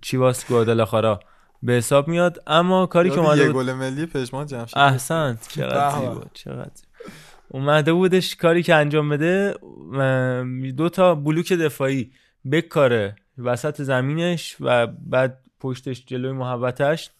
چیواس 0.03 0.47
گوادالاخارا 0.49 1.21
به 1.63 1.73
حساب 1.73 2.09
میاد. 2.09 2.43
اما 2.47 2.87
کاری 2.87 3.11
که 3.11 3.19
اومده 3.19 3.53
بود 3.53 3.67
گل 3.67 3.73
ملی 3.73 4.07
پشمان 4.07 4.47
جمشید 4.47 4.79
احسنت 4.79 5.49
چقدر 5.49 6.01
به. 6.01 6.15
زیبا 6.15 6.27
چقدر 6.33 6.83
اومده 7.49 7.93
بودش 7.93 8.37
کاری 8.37 8.63
که 8.63 8.75
انجام 8.75 9.09
بده 9.09 9.55
دو 10.77 10.89
تا 10.89 11.15
بلوک 11.15 11.53
دفاعی 11.53 12.13
بکاره 12.53 13.17
وسط 13.39 13.83
زمینش 13.83 14.57
و 14.61 14.87
بعد 14.87 15.39
پشتش 15.61 16.05
جلوی 16.07 16.33
محوطش 16.33 17.11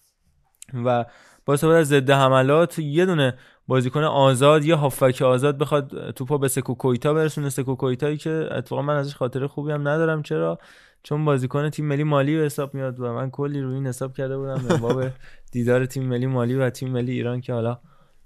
و 0.75 1.05
با 1.47 1.55
استفاده 1.55 1.79
از 1.79 1.89
ضد 1.89 2.11
حملات 2.11 2.79
یه 2.79 3.07
دونه 3.07 3.35
بازیکن 3.69 4.05
آزاد 4.05 4.65
یا 4.65 4.77
هافک 4.77 5.23
آزاد 5.23 5.59
بخواد 5.59 6.11
توپا 6.11 6.39
به 6.39 6.49
سکو 6.49 6.75
کویتا 6.75 7.15
برسونه. 7.15 7.51
سکو 7.51 7.75
کویتایی 7.75 8.17
که 8.17 8.49
اتفاقا 8.53 8.83
من 8.83 8.97
ازش 8.97 9.15
خاطره 9.15 9.47
خوبی 9.47 9.73
هم 9.73 9.89
ندارم. 9.89 10.23
چرا؟ 10.23 10.59
چون 11.03 11.25
بازیکن 11.25 11.71
تیم 11.71 11.85
ملی 11.85 12.05
مالی 12.05 12.37
به 12.37 12.45
حساب 12.45 12.75
میاد 12.75 13.01
و 13.01 13.13
من 13.13 13.31
کلی 13.31 13.61
روی 13.61 13.75
این 13.75 13.87
حساب 13.87 14.13
کرده 14.15 14.39
بودم. 14.39 14.79
باب 14.81 15.05
دیدار 15.53 15.87
تیم 15.87 16.03
ملی 16.03 16.27
مالی 16.27 16.55
و 16.55 16.71
تیم 16.71 16.89
ملی 16.89 17.13
ایران 17.13 17.41
که 17.41 17.53
حالا 17.53 17.79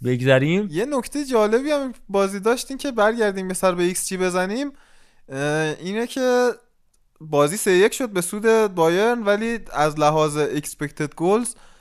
بگذریم. 0.04 0.68
یه 0.70 0.86
نکته 0.86 1.24
جالبی 1.24 1.70
هم 1.70 1.92
بازی 2.08 2.40
داشتیم 2.40 2.78
که 2.78 2.92
برگردیم 2.92 3.48
یه 3.48 3.54
سر 3.54 3.74
به 3.74 3.82
XG 3.82 4.16
بزنیم. 4.16 4.72
اینه 5.80 6.06
که 6.06 6.50
بازی 7.20 7.56
سه 7.56 7.72
یک 7.72 7.94
شد 7.94 8.10
به 8.10 8.20
سود 8.20 8.74
بایرن 8.74 9.22
ولی 9.22 9.58
از 9.72 9.98
لحاظ 9.98 10.38
goals 10.38 11.48
اه، 11.48 11.71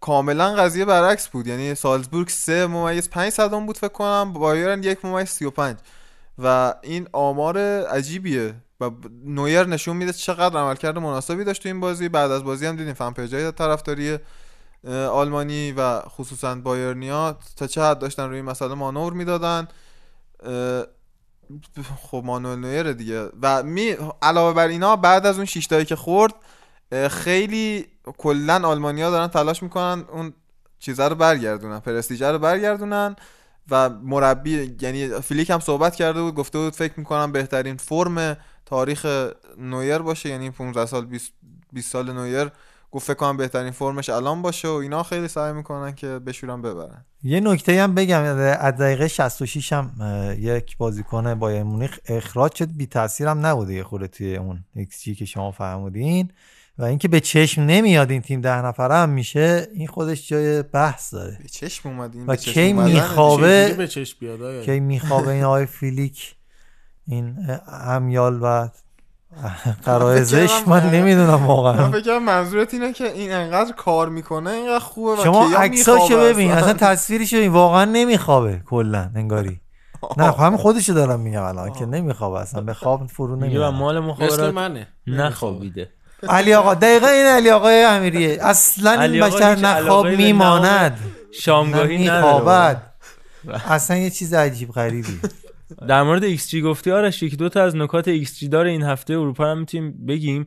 کاملا 0.00 0.54
قضیه 0.54 0.84
برعکس 0.84 1.28
بود. 1.28 1.46
یعنی 1.46 1.74
سالزبورگ 1.74 2.28
سه 2.28 2.66
ممیز 2.66 3.10
پنج 3.10 3.32
صدم 3.32 3.66
بود 3.66 3.78
فکر 3.78 3.88
کنم 3.88 4.32
بایرن 4.32 4.82
یک 4.82 5.04
ممیز 5.04 5.28
سی 5.28 5.44
و 5.44 5.50
پنج. 5.50 5.76
و 6.38 6.74
این 6.82 7.08
آمار 7.12 7.58
عجیبیه. 7.84 8.54
و 8.80 8.90
نویر 9.24 9.64
نشون 9.64 9.96
میده 9.96 10.12
چقدر 10.12 10.58
عملکرد 10.58 10.98
مناسبی 10.98 11.44
داشت 11.44 11.62
تو 11.62 11.68
این 11.68 11.80
بازی. 11.80 12.08
بعد 12.08 12.30
از 12.30 12.44
بازی 12.44 12.66
هم 12.66 12.76
دیدیم 12.76 12.94
فن 12.94 13.12
پیجای 13.12 13.52
طرفداری 13.52 14.18
آلمانی 14.88 15.72
و 15.72 16.00
خصوصا 16.00 16.54
بایرنیا. 16.54 17.38
تا 17.56 17.66
چه 17.66 17.82
حد 17.82 17.98
داشتن 17.98 18.28
روی 18.28 18.36
این 18.36 18.44
مسئله 18.44 18.74
مانور 18.74 19.12
می‌دادن؟ 19.12 19.68
خب 22.02 22.22
مانوئل 22.24 22.58
نویر 22.58 22.92
دیگه. 22.92 23.28
و 23.42 23.62
می 23.62 23.96
علاوه 24.22 24.54
بر 24.54 24.68
اینا 24.68 24.96
بعد 24.96 25.26
از 25.26 25.36
اون 25.36 25.44
شیشتایی 25.44 25.84
که 25.84 25.96
خورد 25.96 26.34
خیلی 27.10 27.86
کلا 28.18 28.68
آلمانیا 28.68 29.10
دارن 29.10 29.28
تلاش 29.28 29.62
می‌کنن 29.62 30.04
اون 30.12 30.32
چیزا 30.78 31.08
رو 31.08 31.14
برگردونن 31.14 31.78
پرستیژه 31.78 32.30
رو 32.30 32.38
برگردونن 32.38 33.16
و 33.70 33.88
مربی 33.88 34.76
یعنی 34.80 35.08
فلیک 35.08 35.50
هم 35.50 35.60
صحبت 35.60 35.96
کرده 35.96 36.22
بود 36.22 36.34
گفته 36.34 36.58
بود 36.58 36.74
فکر 36.74 36.92
می‌کنم 36.96 37.32
بهترین 37.32 37.76
فرم 37.76 38.36
تاریخ 38.66 39.06
نویر 39.58 39.98
باشه 39.98 40.28
یعنی 40.28 40.50
15 40.50 40.86
سال 40.86 41.04
20 41.04 41.32
20 41.72 41.92
سال 41.92 42.12
نویر 42.12 42.50
گفت 42.90 43.06
فکر 43.06 43.14
کنم 43.14 43.36
بهترین 43.36 43.70
فرمش 43.70 44.10
الان 44.10 44.42
باشه 44.42 44.68
و 44.68 44.72
اینا 44.72 45.02
خیلی 45.02 45.28
سعی 45.28 45.52
می‌کنن 45.52 45.94
که 45.94 46.06
بشورن 46.06 46.62
ببرن. 46.62 47.04
یه 47.22 47.40
نکته 47.40 47.82
هم 47.82 47.94
بگم 47.94 48.22
از 48.60 48.76
دقیقه 48.76 49.08
66 49.08 49.72
هم 49.72 49.92
یک 50.38 50.76
بازیکن 50.76 51.34
بایرن 51.34 51.62
مونیخ 51.62 51.98
اخراج 52.06 52.54
شد. 52.54 52.68
بی 52.76 52.86
تاثیر 52.86 53.26
هم 53.26 53.46
نبوده 53.46 53.74
یه 53.74 53.82
خورده 53.82 54.08
توی 54.08 54.36
اون 54.36 54.64
XG 54.74 55.04
که 55.04 55.24
شما 55.24 55.50
فرمودین. 55.50 56.32
و 56.78 56.84
اینکه 56.84 57.08
به 57.08 57.20
چشم 57.20 57.62
نمیاد 57.62 58.10
این 58.10 58.22
تیم 58.22 58.40
ده 58.40 58.62
نفره 58.66 58.94
هم 58.94 59.08
میشه 59.08 59.68
این 59.74 59.86
خودش 59.86 60.28
جای 60.28 60.62
بحث 60.62 61.14
داره. 61.14 61.38
به 61.42 61.48
چشم 61.48 61.88
اومد 61.88 62.14
این 62.14 62.22
و 62.22 62.26
به 62.26 62.36
چشم 62.36 62.52
کی 62.52 62.72
میخوابه 62.72 63.74
به 63.74 63.88
چشم 63.88 64.16
بیاد؟ 64.20 64.64
کی 64.64 64.80
میخوابه 64.80 65.28
این 65.28 65.44
آقای 65.44 65.66
فیلیک 65.66 66.34
این 67.06 67.36
امیال 67.86 68.38
و 68.42 68.68
قرائزش 69.84 70.62
من 70.66 70.90
نمی‌دونم 70.90 71.40
من 71.40 71.46
واقعا. 71.46 71.90
فکر 71.90 72.00
کنم 72.00 72.24
منظورت 72.24 72.74
اینه 72.74 72.92
که 72.92 73.12
این 73.12 73.32
انقدر 73.32 73.72
کار 73.72 74.08
می‌کنه 74.08 74.50
اینقدر 74.50 74.78
خوبه 74.78 75.12
و 75.12 75.24
شما 75.24 75.50
عکساشو 75.56 76.20
ببین 76.20 76.50
اصلا 76.50 76.72
تصویرشو 76.72 77.36
ببین 77.36 77.52
واقعا 77.52 77.84
نمیخوابه 77.84 78.62
کلا 78.66 79.10
انگاری. 79.14 79.60
نه 80.16 80.30
خب 80.30 80.40
همین 80.40 80.58
خودشو 80.58 80.92
دارم 80.92 81.20
میگم 81.20 81.42
الان 81.42 81.72
که 81.72 81.86
نمیخوابه 81.86 82.40
اصلا 82.40 82.60
به 82.60 82.74
خواب 82.74 83.06
فرو 83.06 83.36
نمیره 83.36 83.70
مال 83.70 84.00
مخابرات 84.00 84.54
منه. 84.54 84.86
نخوابیده. 85.06 85.88
علی 86.28 86.54
آقا 86.54 86.74
دقیقا 86.74 87.06
این 87.06 87.26
علی 87.26 87.50
آقای 87.50 87.84
امیریه. 87.84 88.38
اصلا 88.40 89.00
این 89.00 89.22
بشر 89.24 89.56
نخواب 89.56 90.06
میماند. 90.06 90.98
شامگاهی 91.32 91.98
نداره. 91.98 92.24
میخوابد. 92.26 92.82
اصلا 93.48 93.96
یه 93.96 94.10
چیز 94.10 94.34
عجیب 94.34 94.70
غریبی. 94.70 95.20
در 95.88 96.02
مورد 96.02 96.24
XG 96.24 96.62
گفتی 96.62 96.90
آرش 96.90 97.22
یک 97.22 97.36
دو 97.36 97.48
تا 97.48 97.62
از 97.62 97.76
نکات 97.76 98.08
XG 98.08 98.48
دار 98.48 98.66
این 98.66 98.82
هفته 98.82 99.14
اروپا 99.14 99.44
رو 99.44 99.50
هم 99.50 99.58
می‌تونیم 99.58 100.06
بگیم. 100.06 100.44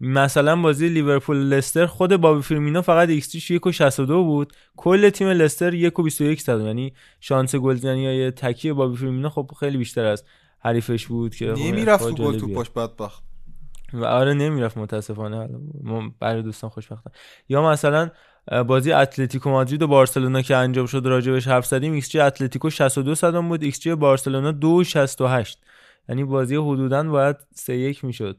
مثلا 0.00 0.56
بازی 0.56 0.88
لیورپول 0.88 1.36
لستر 1.36 1.86
خود 1.86 2.16
بابی 2.16 2.42
فیرمینو 2.42 2.82
فقط 2.82 3.08
XG 3.08 3.30
ش 3.32 3.50
1 3.50 3.66
و 3.66 3.72
62 3.72 4.24
بود. 4.24 4.52
کل 4.76 5.10
تیم 5.10 5.28
لستر 5.28 5.74
1 5.74 5.98
و 5.98 6.02
21 6.02 6.42
زد 6.42 6.60
یعنی 6.60 6.92
شانس 7.20 7.54
گلزنی 7.54 8.06
های 8.06 8.30
تکی 8.30 8.72
بابی 8.72 8.96
فیرمینو 8.96 9.28
خب 9.28 9.50
خیلی 9.60 9.78
بیشتر 9.78 10.04
از 10.04 10.24
حریفش 10.58 11.06
بود 11.06 11.34
که 11.34 11.44
نمی‌رفت 11.44 12.10
گل 12.10 12.38
تو. 12.38 12.48
پاش 12.48 12.70
بدبخت. 12.70 13.22
و 13.94 14.04
آره 14.04 14.34
نمی‌رفت 14.34 14.78
متاسفانه. 14.78 15.48
برای 16.20 16.42
دوستان 16.42 16.70
خوشبختم 16.70 17.10
یا 17.48 17.62
مثلا 17.70 18.10
بازی 18.66 18.92
اتلتیکو 18.92 19.50
مادرید 19.50 19.82
و 19.82 19.86
بارسلونا 19.86 20.42
که 20.42 20.56
انجام 20.56 20.86
شد 20.86 21.02
راجبش 21.06 21.48
حرف 21.48 21.66
زدیم 21.66 21.92
XG 21.92 22.20
اتلتیکو 22.20 22.70
62 22.70 23.14
صدم 23.14 23.48
بود 23.48 23.62
XG 23.62 23.94
بارسلونا 23.94 24.82
2.68 24.84 25.56
یعنی 26.08 26.24
بازی 26.24 26.56
حدودا 26.56 27.02
باید 27.02 27.36
3 27.54 27.72
1 27.72 28.04
می‌شد. 28.04 28.36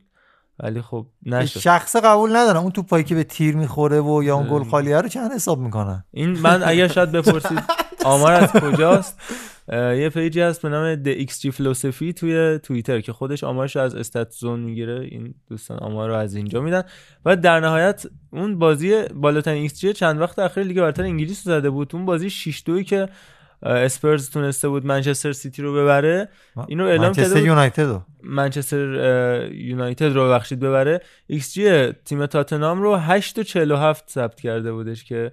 ولی 0.59 0.81
خب 0.81 1.07
نشد. 1.25 1.59
شخص 1.59 1.95
قبول 1.95 2.35
ندارم. 2.35 2.61
اون 2.61 2.71
توپایی 2.71 3.03
که 3.03 3.15
به 3.15 3.23
تیر 3.23 3.55
می‌خوره 3.55 4.01
و 4.01 4.23
یا 4.23 4.35
اون 4.35 4.47
گل 4.51 4.63
خالیه 4.63 5.01
رو 5.01 5.07
چند 5.07 5.31
حساب 5.31 5.59
می‌کنن؟ 5.59 6.03
این 6.11 6.29
من 6.29 6.63
اگر 6.63 6.87
شاید 6.87 7.11
بپرسید 7.11 7.63
آمار 8.05 8.33
از 8.33 8.51
کجاست؟ 8.51 9.19
یه 9.71 10.09
page 10.13 10.36
ی 10.36 10.41
هست 10.41 10.61
به 10.61 10.69
نام 10.69 11.03
The 11.03 11.27
XG 11.27 11.51
Philosophy 11.55 12.13
توی 12.13 12.59
توییتر 12.63 13.01
که 13.01 13.13
خودش 13.13 13.43
آمارش 13.43 13.77
از 13.77 13.95
Stats 13.95 14.31
Zone 14.31 14.59
می‌گیره. 14.59 15.07
این 15.11 15.33
دوستان 15.49 15.79
آمار 15.79 16.09
رو 16.09 16.15
از 16.15 16.35
اینجا 16.35 16.61
میدن. 16.61 16.83
و 17.25 17.35
در 17.35 17.59
نهایت 17.59 18.05
اون 18.29 18.59
بازی 18.59 19.03
بالاترین 19.03 19.69
XG 19.69 19.87
چند 19.87 20.21
وقت 20.21 20.39
اخیر 20.39 20.63
لیگ 20.63 20.81
برتر 20.81 21.03
انگلیس 21.03 21.47
رو 21.47 21.53
زده 21.53 21.69
بود. 21.69 21.89
اون 21.93 22.05
بازی 22.05 22.29
6 22.29 22.63
2 22.65 22.83
که 22.83 23.09
اسپرز 23.63 24.29
تونسته 24.29 24.69
بود 24.69 24.85
منچستر 24.85 25.31
سیتی 25.31 25.61
رو 25.61 25.73
ببره 25.73 26.29
اینو 26.67 26.85
اعلام 26.85 27.13
کرده 27.13 27.27
منچستر 27.27 27.45
یونایتد 27.45 27.81
رو. 27.81 28.01
منچستر 28.23 29.49
یونایتد 29.51 30.13
رو 30.13 30.29
بخشید 30.29 30.59
ببره. 30.59 31.01
XG 31.27 31.91
تیم 31.91 32.25
تاتنام 32.25 32.81
رو 32.81 32.95
8 32.95 33.39
و 33.39 33.43
47 33.43 34.09
ثبت 34.09 34.41
کرده 34.41 34.73
بودش 34.73 35.03
که 35.03 35.31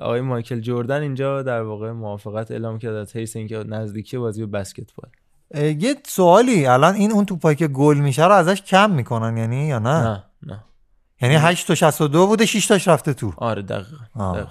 آقای 0.00 0.20
مایکل 0.20 0.60
جردن 0.60 1.00
اینجا 1.00 1.42
در 1.42 1.62
واقع 1.62 1.90
موافقت 1.90 2.50
اعلام 2.50 2.78
کرد 2.78 2.94
از 2.94 3.16
حیث 3.16 3.36
اینکه 3.36 3.56
نزدیکی 3.58 4.18
بازی 4.18 4.46
به 4.46 4.58
بسکتبال. 4.58 5.10
یه 5.54 5.96
سوالی 6.06 6.66
الان 6.66 6.94
این 6.94 7.12
اون 7.12 7.24
توپایی 7.24 7.56
که 7.56 7.68
گل 7.68 7.98
میشه 7.98 8.26
رو 8.26 8.32
ازش 8.32 8.62
کم 8.62 8.90
می‌کنن 8.90 9.36
یعنی 9.36 9.66
یا 9.66 9.78
نه؟ 9.78 10.02
نه 10.02 10.24
نه. 10.42 10.64
یعنی 11.22 11.34
8 11.34 11.66
تا 11.66 11.74
62 11.74 12.26
بوده 12.26 12.46
6 12.46 12.66
تاش 12.66 12.88
رفته 12.88 13.14
تو. 13.14 13.32
آره 13.36 13.62
دقیقاً. 13.62 14.32
دقیقاً. 14.32 14.50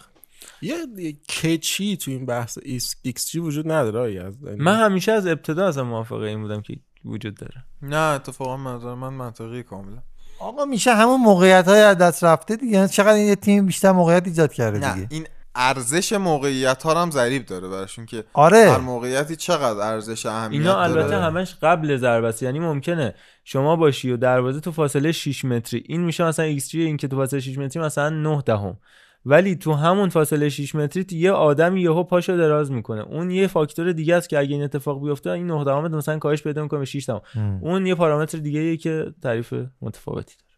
یه 0.61 0.75
یه 0.97 1.13
catch 1.13 1.83
ی 1.83 1.97
تو 1.97 2.11
این 2.11 2.25
بحث 2.25 2.57
XG 3.03 3.39
وجود 3.39 3.71
نداره 3.71 4.13
یزدانی؟ 4.13 4.57
من 4.59 4.79
همیشه 4.85 5.11
از 5.11 5.27
ابتدا 5.27 5.67
اصلا 5.67 5.83
موافقه 5.83 6.25
این 6.25 6.41
بودم 6.41 6.61
که 6.61 6.77
وجود 7.05 7.35
داره. 7.35 7.63
نه 7.81 7.97
اتفاقا 7.97 8.57
منظر 8.57 8.93
من 8.93 9.13
منطقی 9.13 9.63
کاملا. 9.63 9.97
آقا 10.43 10.65
میشه 10.65 10.93
همون 10.93 11.21
موقعیت 11.21 11.67
های 11.67 11.81
از 11.81 11.97
دست 11.97 12.23
رفته 12.23 12.55
دیگه. 12.55 12.73
یعنی 12.73 12.87
چقدر 12.87 13.13
این 13.13 13.27
یه 13.27 13.35
تیم 13.35 13.65
بیشتر 13.65 13.91
موقعیت 13.91 14.27
ایجاد 14.27 14.53
کرده 14.53 14.79
نه 14.79 14.93
دیگه؟ 14.93 15.07
این 15.09 15.27
ارزش 15.55 16.13
موقعیت 16.13 16.83
ها 16.83 17.01
هم 17.01 17.11
ضریب 17.11 17.45
داره 17.45 17.67
براشون 17.67 18.05
که 18.05 18.23
آره. 18.33 18.71
هر 18.71 18.77
موقعیتی 18.77 19.35
چقدر 19.35 19.79
ارزش 19.79 20.25
اهمیت 20.25 20.59
اینا 20.59 20.73
داره. 20.73 21.01
البته 21.01 21.17
همش 21.17 21.55
قبل 21.61 21.97
ضربه 21.97 22.27
است. 22.27 22.43
یعنی 22.43 22.59
ممکنه 22.59 23.15
شما 23.43 23.75
باشی 23.75 24.11
و 24.11 24.17
دروازه 24.17 24.59
تو 24.59 24.71
فاصله 24.71 25.11
6 25.11 25.45
متری 25.45 25.83
این 25.87 26.01
میشه 26.01 26.23
مثلا 26.23 26.45
XG 26.45 26.81
این 26.81 26.97
که 26.97 27.07
تو 27.07 27.15
فاصله 27.15 27.39
6 27.39 27.57
متری 27.57 27.83
مثلا 27.83 28.09
9 28.09 28.41
دهم. 28.45 28.77
ولی 29.25 29.55
تو 29.55 29.73
همون 29.73 30.09
فاصله 30.09 30.49
6 30.49 30.75
متری 30.75 31.05
یه 31.11 31.31
آدم 31.31 31.77
یهو 31.77 32.03
پاشو 32.03 32.37
دراز 32.37 32.71
می‌کنه. 32.71 33.01
اون 33.01 33.31
یه 33.31 33.47
فاکتور 33.47 33.91
دیگه 33.91 34.15
است 34.15 34.29
که 34.29 34.39
اگه 34.39 34.53
این 34.53 34.63
اتفاق 34.63 35.03
بیفته 35.03 35.29
این 35.29 35.47
9 35.47 35.63
دهم 35.63 35.95
مثلا 35.95 36.19
کاهش 36.19 36.43
پیدا 36.43 36.61
می‌کنه 36.61 36.79
به 36.79 36.85
6 36.85 37.05
دهم 37.09 37.21
هم. 37.33 37.59
اون 37.61 37.85
یه 37.85 37.95
پارامتر 37.95 38.37
دیگه 38.37 38.59
ایه 38.59 38.77
که 38.77 39.13
تعریف 39.21 39.53
متفاوتی 39.81 40.35
داره. 40.39 40.51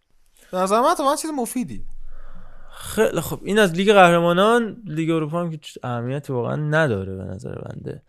به 0.52 0.58
نظر 0.58 0.82
من 0.82 1.16
چیز 1.16 1.32
مفیدی. 1.38 1.86
خیلی 2.78 3.22
خب. 3.22 3.40
این 3.44 3.60
از 3.60 3.74
لیگ 3.74 3.94
قهرمانان 3.94 4.78
لیگ 4.86 5.10
اروپا 5.10 5.42
هم 5.42 5.52
که 5.52 5.58
اهمیتی 5.84 6.34
واقعا 6.34 6.56
نداره 6.56 7.16
به 7.16 7.24
نظر 7.24 7.56
بنده. 7.56 8.02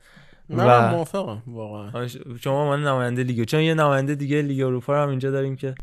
نه 0.50 0.64
من 0.64 0.90
موافقم 0.90 1.42
واقعا. 1.46 2.06
شما 2.40 2.70
من 2.76 2.82
نماینده 2.82 3.22
لیگ 3.22 3.44
چون 3.44 3.60
یه 3.60 3.74
نماینده 3.74 4.14
دیگه 4.14 4.42
لیگ 4.42 4.60
اروپا 4.60 4.94
رو 4.94 5.02
هم 5.02 5.08
اینجا 5.08 5.30
داریم 5.30 5.56
که 5.56 5.74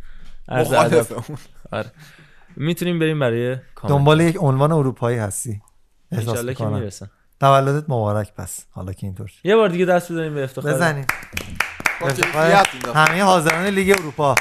مخالفه. 0.48 1.16
آره. 1.72 1.92
می‌تونیم 2.56 2.99
بریم 2.99 3.19
برای 3.19 3.56
کامنت. 3.75 3.98
دنبال 3.98 4.22
یک 4.22 4.38
عنوان 4.40 4.72
اروپایی 4.72 5.17
هستی. 5.17 5.61
احساس 6.11 6.27
انشالله 6.27 6.53
که 6.53 6.64
می‌کنم. 6.64 6.80
می‌رسن 6.80 7.09
تولدت 7.40 7.83
مبارک 7.90 8.33
پس 8.33 8.65
حالا 8.72 8.93
که 8.93 9.07
اینطور. 9.07 9.32
یه 9.43 9.56
بار 9.56 9.69
دیگه 9.69 9.85
دست 9.85 10.11
بزنیم 10.11 10.33
به 10.33 10.43
افتخار. 10.43 10.73
بزنیم. 10.73 11.06
همه 12.95 13.23
حاضران 13.23 13.65
لیگ 13.65 13.95
اروپا. 13.99 14.35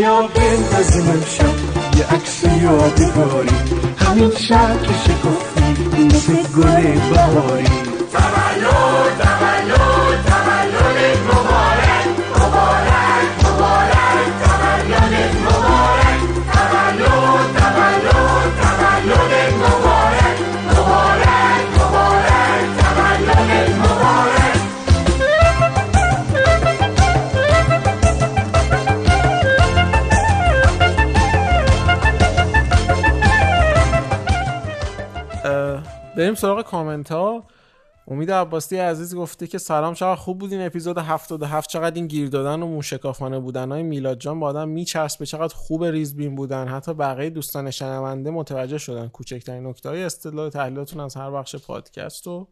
بیا 0.00 0.22
بندازیم 0.22 1.10
امشب. 1.10 1.54
یه 1.98 2.06
عکس 2.06 2.44
یادگاری. 2.62 3.48
همین 3.98 4.30
شب 4.30 4.82
که 4.82 4.92
شکفتی 4.92 6.04
مثل 6.04 6.32
گل 6.32 7.00
بهاری. 7.10 7.64
تولد 8.12 9.39
بریم 36.30 36.40
سراغ 36.40 36.62
کامنت 36.62 37.12
ها 37.12 37.44
امید 38.08 38.32
عباسی 38.32 38.76
عزیز 38.76 39.16
گفته 39.16 39.46
که 39.46 39.58
سلام 39.58 39.94
چقدر 39.94 40.14
خوب 40.14 40.38
بود 40.38 40.52
این 40.52 40.66
اپیزود 40.66 40.98
77 40.98 41.70
چقدر 41.70 41.94
این 41.94 42.06
گیر 42.06 42.28
دادن 42.28 42.62
و 42.62 42.66
موشکافانه 42.66 43.38
بودن 43.38 43.72
های 43.72 43.82
میلاد 43.82 44.18
جان 44.18 44.40
با 44.40 44.46
آدم 44.46 44.68
میچسبه. 44.68 45.26
چقدر 45.26 45.54
خوب 45.54 45.84
ریزبین 45.84 46.34
بودن. 46.34 46.68
حتی 46.68 46.94
بقیه 46.94 47.30
دوستان 47.30 47.70
شنونده 47.70 48.30
متوجه 48.30 48.78
شدن 48.78 49.08
کوچکترین 49.08 49.66
نکته 49.66 49.88
های 49.88 50.02
اصطلاح 50.02 50.48
تحلیلاتون 50.48 51.00
از 51.00 51.16
هر 51.16 51.30
بخش 51.30 51.56
پادکست 51.56 52.26
و 52.26 52.48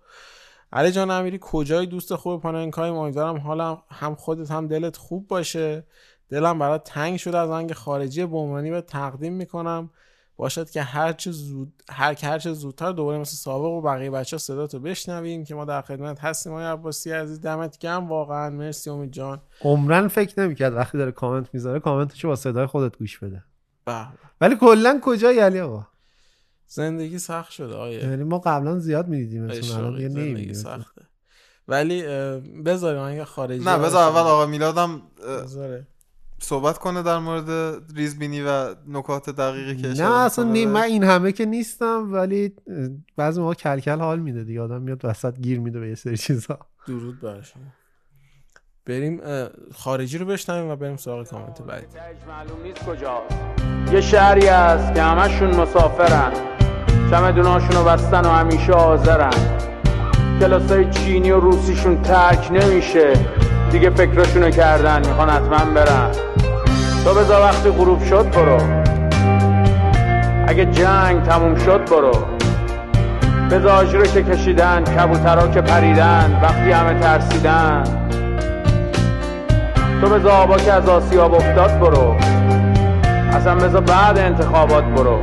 علی 0.72 0.92
جان 0.92 1.10
امیری 1.10 1.38
کجای 1.40 1.86
دوست 1.86 2.14
خوب 2.14 2.40
پاننکای 2.40 2.90
امیدوارم 2.90 3.36
حالم 3.38 3.82
هم 3.90 4.14
خودت 4.14 4.50
هم 4.50 4.66
دلت 4.66 4.96
خوب 4.96 5.28
باشه. 5.28 5.84
دلم 6.30 6.58
برات 6.58 6.84
تنگ 6.84 7.16
شده 7.16 7.38
از 7.38 7.50
آهنگ 7.50 7.72
خارجی 7.72 8.24
بومانی 8.24 8.70
به 8.70 8.80
تقدیم 8.80 9.32
می‌کنم. 9.32 9.90
باشد 10.38 10.70
که 10.70 10.82
هر 10.82 11.12
چه 11.12 11.30
زود 11.30 11.82
هر 11.90 12.14
که 12.14 12.26
هر 12.26 12.38
چه 12.38 12.52
زودتر 12.52 12.92
دوباره 12.92 13.18
مثل 13.18 13.36
سابق 13.36 13.64
و 13.64 13.80
بقیه 13.80 14.10
بچه 14.10 14.38
صدا 14.38 14.66
تو 14.66 14.80
بشنویم 14.80 15.44
که 15.44 15.54
ما 15.54 15.64
در 15.64 15.82
خدمت 15.82 16.20
هستیم. 16.20 16.52
آقای 16.52 16.64
عباسی 16.64 17.12
عزیز 17.12 17.40
دمت 17.40 17.78
گرم. 17.78 18.08
واقعا 18.08 18.50
مرسی 18.50 18.90
امید 18.90 19.12
جان. 19.12 19.40
عمرن 19.60 20.08
فکر 20.08 20.40
نمی‌کرد 20.40 20.74
وقتی 20.74 20.98
داره 20.98 21.12
کامنت 21.12 21.54
می‌ذاره 21.54 21.80
کامنتشو 21.80 22.28
با 22.28 22.36
صدای 22.36 22.66
خودت 22.66 22.98
گوش 22.98 23.18
بده. 23.18 23.44
بله. 23.84 24.08
ولی 24.40 24.56
کلا 24.56 25.00
کجایی 25.02 25.38
علی 25.38 25.60
آقا؟ 25.60 25.86
زندگی 26.66 27.18
سخت 27.18 27.50
شده 27.50 27.74
آیه 27.74 27.98
یعنی 27.98 28.24
ما 28.24 28.38
قبلا 28.38 28.78
زیاد 28.78 29.08
می‌دیدیم 29.08 29.42
الان. 29.42 30.52
سخته. 30.52 31.02
ولی 31.68 32.02
بذاریم 32.64 33.00
آهنگ 33.00 33.24
خارجی 33.24 33.64
نه 33.64 33.78
بذار 33.78 34.08
اول 34.08 34.20
آقا 34.20 34.46
میلادم 34.46 35.02
بذاره. 35.28 35.86
صحبت 36.40 36.78
کنه 36.78 37.02
در 37.02 37.18
مورد 37.18 37.82
ریزبینی 37.96 38.42
و 38.42 38.74
نکات 38.88 39.30
دقیقی 39.30 39.76
که 39.76 39.88
نه 39.88 40.20
اصلا 40.20 40.44
نی... 40.44 40.66
من 40.66 40.82
این 40.82 41.04
همه 41.04 41.32
که 41.32 41.46
نیستم 41.46 42.12
ولی 42.12 42.52
بعضی 43.16 43.40
موقع 43.40 43.54
کلکل 43.54 43.98
حال 43.98 44.18
میده 44.18 44.44
دیگه. 44.44 44.60
آدم 44.60 44.82
میاد 44.82 45.00
وسط 45.04 45.38
گیر 45.38 45.60
میده 45.60 45.80
به 45.80 45.88
یه 45.88 45.94
سری 45.94 46.16
چیزا. 46.16 46.58
درود 46.86 47.20
بر 47.20 47.42
شما. 47.42 47.62
بریم 48.86 49.20
خارجی 49.74 50.18
رو 50.18 50.26
بشنویم 50.26 50.70
و 50.70 50.76
بریم 50.76 50.96
سراغ 50.96 51.28
کامنت 51.28 51.62
بعدی. 51.62 51.86
معلوم 52.28 52.62
نیست 52.62 52.84
کجاست 52.84 53.34
یه 53.92 54.00
شهری 54.00 54.46
هست 54.46 54.94
که 54.94 55.02
همشون 55.02 55.56
مسافرن. 55.56 56.32
چمدوناشون 57.10 57.76
رو 57.76 57.84
بستن 57.84 58.26
و 58.26 58.28
همیشه 58.28 58.72
حاضرن. 58.72 59.30
کلاسای 60.40 60.90
چینی 60.90 61.30
و 61.30 61.40
روسیشون 61.40 62.02
ترک 62.02 62.52
نمیشه. 62.52 63.12
دیگه 63.72 63.90
فکراشونو 63.90 64.50
کردن 64.50 65.06
می‌خوان 65.06 65.30
حتما 65.30 65.72
برن. 65.74 66.10
تو 67.04 67.14
بذار 67.14 67.42
وقتی 67.42 67.70
غروب 67.70 68.04
شد 68.04 68.30
برو. 68.30 68.58
اگه 70.46 70.64
جنگ 70.64 71.22
تموم 71.22 71.54
شد 71.54 71.90
برو. 71.90 72.12
بذار 73.50 73.72
آجی 73.72 73.96
رو 73.96 74.04
که 74.04 74.22
کشیدن 74.22 74.84
کبوترها 74.84 75.48
که 75.48 75.60
پریدن 75.60 76.40
وقتی 76.42 76.72
همه 76.72 77.00
ترسیدن. 77.00 77.84
تو 80.00 80.08
بذار 80.08 80.32
آبا 80.32 80.56
که 80.56 80.72
از 80.72 80.88
آسیاب 80.88 81.34
افتاد 81.34 81.80
برو. 81.80 82.16
اصلا 83.32 83.54
بذار 83.54 83.80
بعد 83.80 84.18
انتخابات 84.18 84.84
برو. 84.84 85.18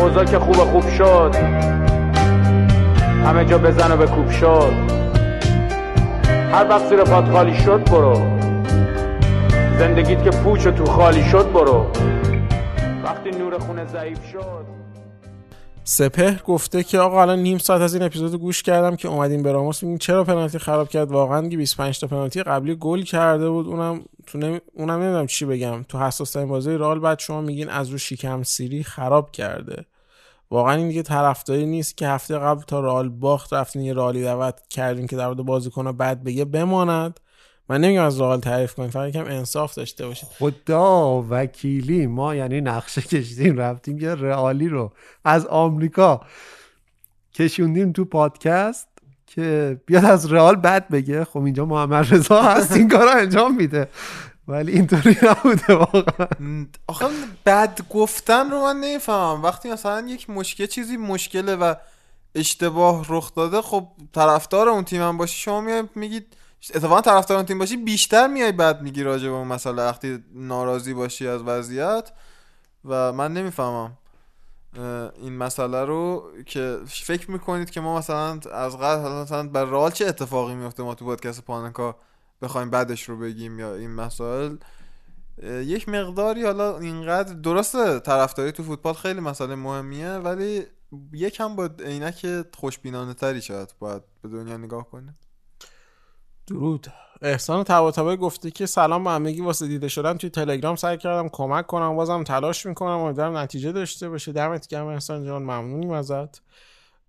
اوضاع 0.00 0.24
که 0.24 0.38
خوب 0.38 0.56
خوب 0.56 0.88
شد. 0.88 1.34
همه 3.26 3.44
جا 3.44 3.58
بزن 3.58 3.92
و 3.92 3.96
بکوب 3.96 4.30
شد. 4.30 4.72
هر 6.56 6.68
وقت 6.68 6.88
زیر 6.88 7.04
پات 7.04 7.30
خالی 7.30 7.54
شد 7.54 7.84
برو. 7.84 8.14
زندگیت 9.78 10.24
که 10.24 10.30
پوچ 10.30 10.68
تو 10.68 10.84
خالی 10.84 11.24
شد 11.24 11.52
برو. 11.52 11.86
وقتی 13.04 13.30
نور 13.30 13.58
خونه 13.58 13.84
ضعیف 13.84 14.18
شد. 14.32 14.64
سپهر 15.84 16.42
گفته 16.42 16.82
که 16.82 16.98
آقا 16.98 17.22
الان 17.22 17.38
نیم 17.38 17.58
ساعت 17.58 17.80
از 17.80 17.94
این 17.94 18.02
اپیزود 18.02 18.34
گوش 18.34 18.62
کردم 18.62 18.96
که 18.96 19.08
اومدیم 19.08 19.42
به 19.42 19.52
راموس. 19.52 19.82
میگیم 19.82 19.98
چرا 19.98 20.24
پنالتی 20.24 20.58
خراب 20.58 20.88
کرد؟ 20.88 21.10
واقعا 21.10 21.40
دیگه 21.40 21.56
25 21.56 22.00
تا 22.00 22.06
پنالتی 22.06 22.42
قبلی 22.42 22.76
گل 22.80 23.02
کرده 23.02 23.50
بود. 23.50 23.66
اونم 23.66 24.00
تو 24.26 24.38
نمی... 24.38 24.60
اونم 24.74 25.02
نمی‌دونم 25.02 25.26
چی 25.26 25.44
بگم. 25.44 25.82
تو 25.82 25.98
حساس 25.98 26.30
ترین 26.30 26.48
بازی 26.48 26.76
رئال 26.76 27.00
بعد 27.00 27.18
شما 27.18 27.40
میگین 27.40 27.68
از 27.68 27.88
رو 27.88 27.98
شیکم 27.98 28.42
سیری 28.42 28.82
خراب 28.82 29.30
کرده. 29.30 29.84
واقعا 30.50 30.74
این 30.74 30.88
دیگه 30.88 31.02
طرفداری 31.02 31.66
نیست 31.66 31.96
که 31.96 32.08
هفته 32.08 32.38
قبل 32.38 32.62
تا 32.62 32.80
رئال 32.80 33.08
باخت 33.08 33.52
رفتین 33.52 33.82
یه 33.82 33.94
رئالی 33.94 34.22
دعوت 34.22 34.60
کردین 34.70 35.06
که 35.06 35.16
در 35.16 35.26
مورد 35.26 35.38
بازیکن 35.38 35.92
بعد 35.92 36.24
بگه 36.24 36.44
بماند. 36.44 37.20
من 37.68 37.80
نمیگم 37.80 38.02
از 38.02 38.20
رئال 38.20 38.40
تعریف 38.40 38.74
کنیم 38.74 38.90
فقط 38.90 39.08
یکم 39.08 39.24
انصاف 39.24 39.74
داشته 39.74 40.06
باشید. 40.06 40.28
خدا 40.38 41.24
وکیلی 41.30 42.06
ما 42.06 42.34
یعنی 42.34 42.60
نقشه 42.60 43.02
کشیدیم 43.02 43.56
رفتیم 43.56 43.98
یه 43.98 44.14
رئالی 44.14 44.68
رو 44.68 44.92
از 45.24 45.46
آمریکا 45.46 46.20
کشوندیم 47.34 47.92
تو 47.92 48.04
پادکست 48.04 48.88
که 49.26 49.80
بیاد 49.86 50.04
از 50.04 50.32
رئال 50.32 50.56
بد 50.56 50.88
بگه. 50.88 51.24
خب 51.24 51.42
اینجا 51.42 51.64
محمد 51.64 52.14
رضا 52.14 52.42
هست 52.42 52.72
این 52.72 52.88
کار 52.88 53.08
انجام 53.08 53.56
میده. 53.56 53.88
ولی 54.48 54.72
اینطوری 54.72 55.16
نبوده 55.22 55.74
واقعا. 55.74 56.66
آخه 56.86 57.06
بد 57.46 57.80
گفتن 57.90 58.50
رو 58.50 58.60
من 58.60 58.76
نمی‌فهمم. 58.76 59.42
وقتی 59.42 59.72
مثلا 59.72 60.08
یک 60.08 60.30
مشکل 60.30 60.66
چیزی 60.66 60.96
مشکله 60.96 61.56
و 61.56 61.74
اشتباه 62.34 63.06
رخ 63.08 63.34
داده 63.34 63.62
خب 63.62 63.88
طرفدار 64.12 64.68
اون 64.68 64.84
تیم 64.84 65.02
هم 65.02 65.16
باشی 65.16 65.42
شما 65.42 65.60
میای 65.60 65.84
میگید 65.94 66.36
اتفاقا 66.74 67.00
طرفدار 67.00 67.36
اون 67.36 67.46
تیم 67.46 67.58
باشی 67.58 67.76
بیشتر 67.76 68.26
میای 68.26 68.52
بعد 68.52 68.82
میگی 68.82 69.02
راجع 69.02 69.28
به 69.28 69.34
اون 69.34 69.48
مسئله 69.48 69.82
وقتی 69.82 70.24
ناراضی 70.34 70.94
باشی 70.94 71.28
از 71.28 71.42
وضعیت. 71.42 72.12
و 72.84 73.12
من 73.12 73.32
نمی‌فهمم 73.32 73.92
این 75.22 75.36
مسئله 75.36 75.84
رو 75.84 76.30
که 76.46 76.78
فکر 76.86 77.30
می‌کنید 77.30 77.70
که 77.70 77.80
ما 77.80 77.98
مثلا 77.98 78.40
از 78.52 78.78
قبل 78.78 79.08
مثلا 79.08 79.48
بر 79.48 79.64
رئال 79.64 79.90
چه 79.90 80.06
اتفاقی 80.06 80.54
میفته 80.54 80.82
ما 80.82 80.94
تو 80.94 81.04
پادکست 81.04 81.44
پاننکا 81.44 81.96
بخوایم 82.42 82.70
بعدش 82.70 83.08
رو 83.08 83.18
بگیم 83.18 83.58
یا 83.58 83.74
این 83.74 83.90
مسائل 83.90 84.56
یک 85.42 85.88
مقداری 85.88 86.44
حالا 86.44 86.78
اینقدر 86.78 87.34
درسته 87.34 88.00
طرفداری 88.00 88.52
تو 88.52 88.62
فوتبال 88.62 88.94
خیلی 88.94 89.20
مسئله 89.20 89.54
مهمیه 89.54 90.10
ولی 90.10 90.62
یکم 91.12 91.56
با 91.56 91.70
عینک 91.84 92.26
خوشبینانه 92.54 93.14
تری 93.14 93.42
شاید 93.42 93.74
باید 93.78 94.02
به 94.22 94.28
دنیا 94.28 94.56
نگاه 94.56 94.90
کنیم. 94.90 95.18
درود. 96.46 96.86
احسان 97.22 97.64
طباطبایی 97.64 98.16
گفته 98.16 98.50
که 98.50 98.66
سلام 98.66 99.04
به 99.04 99.10
همگی 99.10 99.40
واسه 99.40 99.66
دیده 99.66 99.88
شدن 99.88 100.16
توی 100.16 100.30
تلگرام 100.30 100.76
سعی 100.76 100.96
کردم 100.96 101.28
کمک 101.28 101.66
کنم 101.66 101.96
بازم 101.96 102.24
تلاش 102.24 102.66
می‌کنم 102.66 102.98
امیدوارم 102.98 103.36
نتیجه 103.36 103.72
داشته 103.72 104.08
باشه. 104.08 104.32
دمت 104.32 104.66
گرم 104.66 104.86
احسان 104.86 105.24
جان 105.24 105.42
ممنونیم 105.42 105.90
ازت. 105.90 106.42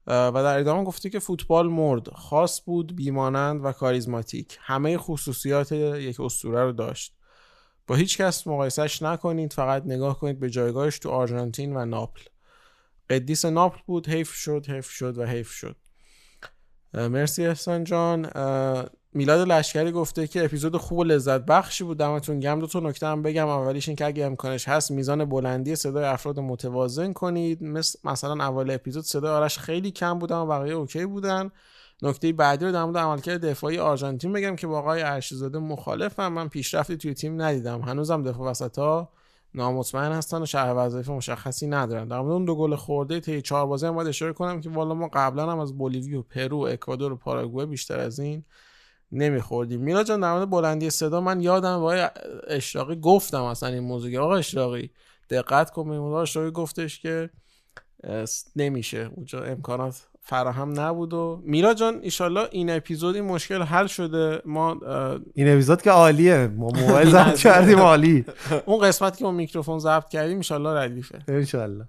و 0.08 0.32
در 0.34 0.60
ادامه 0.60 0.84
گفته 0.84 1.10
که 1.10 1.20
فوتبال 1.20 1.68
مرد 1.68 2.10
خاص 2.10 2.62
بود 2.66 2.96
بیمانند 2.96 3.66
و 3.66 3.72
کاریزماتیک. 3.72 4.58
همه 4.62 4.98
خصوصیات 4.98 5.72
یک 5.72 6.20
اسطوره 6.20 6.64
رو 6.64 6.72
داشت. 6.72 7.14
با 7.88 7.96
هیچ 7.96 8.18
کس 8.18 8.48
مقایسش 8.48 9.02
نکنید 9.02 9.54
فقط 9.54 9.84
نگاه 9.86 10.20
کنید 10.20 10.40
به 10.40 10.50
جایگاهش 10.50 11.00
تو 11.00 11.10
آرژانتین 11.10 11.78
و 11.78 11.86
ناپل. 11.86 12.22
قدیس 13.10 13.46
ناپل 13.46 13.80
بود 13.86 14.10
حیف 14.10 14.34
شد 14.34 14.66
حیف 14.70 14.90
شد 14.90 15.18
و 15.18 15.26
حیف 15.26 15.52
شد. 15.52 15.76
مرسی 16.94 17.46
احسان 17.46 17.84
جان. 17.84 18.30
میلاد 19.18 19.48
لشکری 19.48 19.92
گفته 19.92 20.28
که 20.28 20.46
اپیزود 20.46 20.78
خوب 20.78 20.98
و 20.98 21.04
لذت 21.04 21.42
بخشی 21.46 21.84
بود. 21.84 21.98
دمتون 21.98 22.40
گرم 22.40 22.60
دو 22.60 22.68
تا 22.68 22.80
نکته 22.80 23.08
هم 23.08 23.22
بگم. 23.22 23.48
اولیش 23.48 23.88
این 23.88 23.96
که 23.96 24.06
اگه 24.06 24.26
امکانش 24.26 24.68
هست 24.68 24.92
میزان 24.92 25.26
بلندی 25.26 25.76
صدای 25.76 26.06
افراد 26.06 26.40
متوازن 26.40 27.14
کنید. 27.14 27.64
مثل 27.64 28.00
مثلا 28.04 28.44
اول 28.44 28.72
اپیزود 28.72 29.04
صدای 29.04 29.32
آرش 29.32 29.60
خیلی 29.60 29.92
کم 29.92 30.20
بود 30.20 30.32
اما 30.32 30.46
بقیه 30.46 30.74
OK 30.74 31.06
بودن. 31.06 31.52
نکته 32.02 32.34
بعدی 32.34 32.66
رو 32.66 32.72
در 32.72 32.84
مورد 32.84 32.98
عملکرد 32.98 33.46
دفاعی 33.46 33.78
آرژانتین 33.80 34.34
بگم 34.34 34.56
که 34.56 34.68
با 34.68 34.80
آقای 34.80 35.02
ارشیزاده 35.02 35.60
مخالفم. 35.60 36.28
من 36.28 36.48
پیشرفتی 36.48 36.98
توی 36.98 37.14
تیم 37.14 37.42
ندیدم. 37.42 37.82
هنوزم 37.82 38.24
دفاع 38.24 38.50
وسطا 38.50 39.10
نامطمئن 39.54 40.12
هستن 40.12 40.42
و 40.42 40.46
شهر 40.46 40.74
وظایف 40.76 41.10
مشخصی 41.10 41.68
ندارن. 41.68 42.08
در 42.08 42.20
مورد 42.20 42.32
اون 42.32 42.46
دو 42.46 42.56
گل 42.56 42.76
خورده 42.76 43.20
طی 43.20 43.42
چهار 43.42 43.66
بازی 43.66 43.86
هم 43.86 43.96
باید 43.96 44.08
اشاره 44.08 44.34
کنم 44.34 44.62
که 44.62 44.70
والا 44.70 44.94
ما 44.94 45.10
قبلا 45.14 45.52
هم 45.52 45.60
از 45.60 45.78
بولیوی 45.78 46.16
و 46.16 46.22
پرو 46.22 46.58
و 46.58 46.62
اکوادور 46.62 47.12
و 47.12 47.16
پاراگوئه 47.16 47.66
بیشتر 47.66 48.00
از 48.00 48.20
این 48.20 48.44
نمیخوردیم. 49.12 49.82
میلا 49.82 50.04
جان 50.04 50.20
در 50.20 50.34
مورد 50.34 50.50
بلندی 50.50 50.90
صدا 50.90 51.22
من 51.22 51.42
یادم 51.42 51.80
با 51.80 52.10
اشراقی 52.48 52.96
گفتم 52.96 53.44
اصلا 53.44 53.70
این 53.70 53.84
موضوع. 53.84 54.18
آقا 54.18 54.36
اشراقی 54.36 54.90
دقت 55.30 55.70
کن 55.72 55.90
به 55.90 55.96
اشراقی 56.02 56.52
گفتش 56.52 57.00
که 57.00 57.30
نمیشه. 58.56 59.10
اونجا 59.16 59.44
امکانات 59.44 60.08
فراهم 60.22 60.80
نبود 60.80 61.14
و 61.14 61.42
میلا 61.44 61.74
جان 61.74 62.00
ایشالله 62.02 62.48
این 62.52 62.70
اپیزود 62.70 63.16
این 63.16 63.26
مشکل 63.26 63.62
حل 63.62 63.88
شده. 63.88 64.42
ما 64.46 64.80
این 65.34 65.54
اپیزود 65.54 65.82
که 65.82 65.92
عالیه. 65.92 66.48
ما 66.48 66.68
موبایل 66.68 67.10
ضبط 67.10 67.40
کردیم 67.40 67.80
عالی. 67.80 68.26
اون 68.66 68.80
قسمت 68.80 69.18
که 69.18 69.26
ما 69.26 69.32
میکروفون 69.32 69.80
ضبط 69.80 70.10
کردیم 70.10 70.38
ایشالله 70.38 70.80
ردیفه. 70.80 71.20
انشالله 71.28 71.86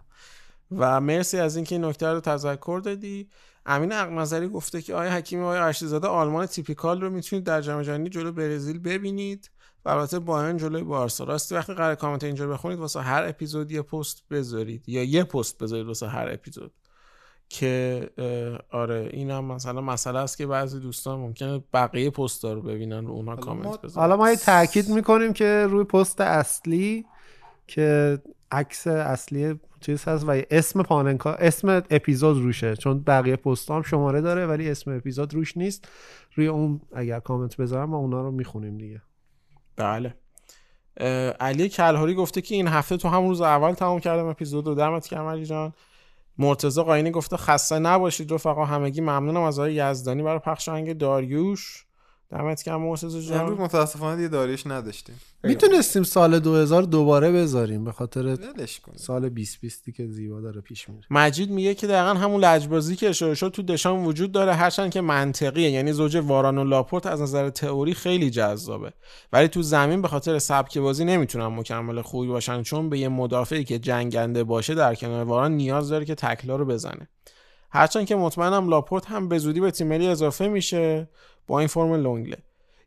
و 0.71 1.01
مرسی 1.01 1.39
از 1.39 1.57
اینکه 1.57 1.75
این 1.75 1.85
نکته 1.85 2.07
رو 2.07 2.21
تذکر 2.21 2.81
دادی. 2.85 3.29
امین 3.71 3.93
نظری 3.93 4.49
گفته 4.49 4.83
که 4.83 4.95
آیا 4.95 5.11
حکیمی 5.11 5.45
آیا 5.45 5.65
ارشیزاده 5.65 6.09
آلمان 6.09 6.47
تیپیکال 6.47 7.01
رو 7.01 7.11
می‌تونید 7.11 7.45
در 7.45 7.61
جام 7.61 7.83
جهانی 7.83 8.09
جلو 8.09 8.33
برزیل 8.33 8.79
ببینید 8.79 9.51
و 9.85 9.89
البته 9.89 10.19
بایرن 10.19 10.57
جلوی 10.57 10.83
بارسا. 10.83 11.25
راستی 11.25 11.55
وقتی 11.55 11.75
قرار 11.75 11.95
کامنت 11.95 12.25
اینجا 12.25 12.47
بخونید 12.47 12.79
واسه 12.79 13.01
هر 13.01 13.25
اپیزود 13.25 13.73
یه 13.73 13.83
پست 13.83 14.23
بذارید. 14.31 14.89
یا 14.89 15.03
یه 15.03 15.25
پست 15.25 15.59
بذارید 15.59 15.87
واسه 15.87 16.09
هر 16.09 16.29
اپیزود. 16.33 16.73
که 17.49 18.11
آره 18.71 19.11
این 19.13 19.31
هم 19.31 19.45
مثلا 19.45 19.81
مسئله 19.81 20.19
است 20.19 20.39
که 20.39 20.47
بعضی 20.47 20.81
دوستان 20.81 21.19
ممکنه 21.19 21.65
بقیه 21.73 22.11
پست 22.11 22.45
رو 22.45 22.63
ببینن 22.63 23.07
رو 23.07 23.13
اونها 23.13 23.37
کامنت 23.37 23.81
بذارن. 23.81 24.09
حالا 24.09 24.17
ما 24.17 24.35
تاکید 24.35 24.89
می‌کنیم 24.89 25.33
که 25.33 25.67
روی 25.71 25.85
پست 25.85 26.21
اصلی 26.21 27.07
که 27.67 28.19
عکس 28.53 28.87
اصلی 28.87 29.61
چیز 29.81 30.05
هست 30.05 30.25
و 30.29 30.43
اسم 30.51 30.83
پاننکا 30.83 31.33
اسم 31.33 31.83
اپیزود 31.91 32.43
روشه 32.43 32.77
چون 32.77 33.03
بقیه 33.03 33.37
پست 33.37 33.71
هم 33.71 33.83
شماره 33.83 34.21
داره 34.21 34.47
ولی 34.47 34.71
اسم 34.71 34.97
اپیزود 34.97 35.35
روش 35.35 35.57
نیست. 35.57 35.89
روی 36.35 36.47
اون 36.47 36.81
اگر 36.93 37.21
کامنت 37.21 37.57
بذارم 37.57 37.91
ما 37.91 37.97
اونا 37.97 38.21
رو 38.21 38.31
می‌خونیم 38.31 38.79
دیگه. 38.79 39.03
بله. 39.77 40.15
علی 41.41 41.69
کلهاری 41.69 42.15
گفته 42.15 42.41
که 42.41 42.55
این 42.55 42.69
هفته 42.69 42.97
تو 42.97 43.09
همون 43.09 43.29
روز 43.29 43.41
اول 43.41 43.73
تمام 43.73 44.01
کردم 44.01 44.27
اپیزود 44.27 44.67
رو. 44.67 44.75
دمت 44.75 45.09
گرم 45.09 45.27
علی 45.27 45.45
جان. 45.45 45.73
مرتضی 46.39 46.83
قاینی 46.83 47.11
گفته 47.11 47.37
خسته 47.37 47.79
نباشید 47.79 48.33
رفقا 48.33 48.65
همگی 48.65 49.01
ممنونم 49.01 49.43
از 49.43 49.59
آقای 49.59 49.75
یزدانی 49.75 50.23
برای 50.23 50.39
پخش 50.39 50.69
آهنگ 50.69 50.99
داریوش. 50.99 51.87
دمت 52.31 52.63
گرم 52.63 52.83
مرتضی 52.83 53.23
جان. 53.23 53.41
امروز 53.41 53.59
متاسفانه 53.59 54.17
دیگه 54.17 54.29
داریوش 54.29 54.67
نداشتیم. 54.67 55.21
می‌تونستیم 55.43 56.03
سال 56.03 56.39
2000 56.39 56.83
دوباره 56.83 57.33
بذاریم 57.33 57.85
به 57.85 57.93
خاطر 57.93 58.37
سال 58.97 59.29
2020 59.29 59.91
که 59.91 60.07
زیبا 60.07 60.41
داره 60.41 60.61
پیش 60.61 60.89
میره. 60.89 61.07
مجید 61.11 61.51
میگه 61.51 61.75
که 61.75 61.87
دقیقا 61.87 62.15
همون 62.15 62.41
لجبازی 62.41 62.97
که 62.97 63.09
اشاره 63.09 63.35
شد 63.35 63.49
تو 63.49 63.63
دشان 63.63 64.05
وجود 64.05 64.33
داره 64.33 64.55
هرچند 64.55 64.91
که 64.91 65.01
منطقیه. 65.01 65.71
یعنی 65.71 65.93
زوج 65.93 66.17
واران 66.17 66.59
و 66.59 66.65
لاپورت 66.65 67.07
از 67.07 67.23
نظر 67.23 67.51
تئوری 67.51 67.95
خیلی 67.95 68.31
جذابه. 68.31 68.93
ولی 69.33 69.49
تو 69.49 69.63
زمین 69.63 70.03
به 70.03 70.09
خاطر 70.09 70.39
سبک 70.39 70.79
بازی 70.79 71.05
نمی‌تونن 71.05 71.47
مکمل 71.47 72.03
خوبی 72.03 72.29
باشن 72.29 72.63
چون 72.63 72.89
به 72.89 72.99
یه 72.99 73.09
مدافعی 73.09 73.65
که 73.65 73.79
جنگنده 73.79 74.45
باشه 74.45 74.75
در 74.75 74.95
کنار 74.95 75.25
واران 75.25 75.53
نیاز 75.53 75.89
داره 75.89 76.05
که 76.05 76.15
تکلا 76.15 76.57
رو 76.57 76.65
بزنه. 76.65 77.09
هرچند 77.71 78.07
که 78.07 78.17
مطمئنم 78.17 78.69
لاپورت 78.69 79.07
هم 79.07 79.29
به 79.29 79.39
زودی 79.39 79.61
به 79.61 79.71
تیم 79.71 79.87
ملی 79.87 80.07
اضافه 80.07 80.49
میشه. 80.49 81.09
با 81.49 81.59
این 81.59 81.69
فرم 81.69 81.95
لونگله. 81.95 82.39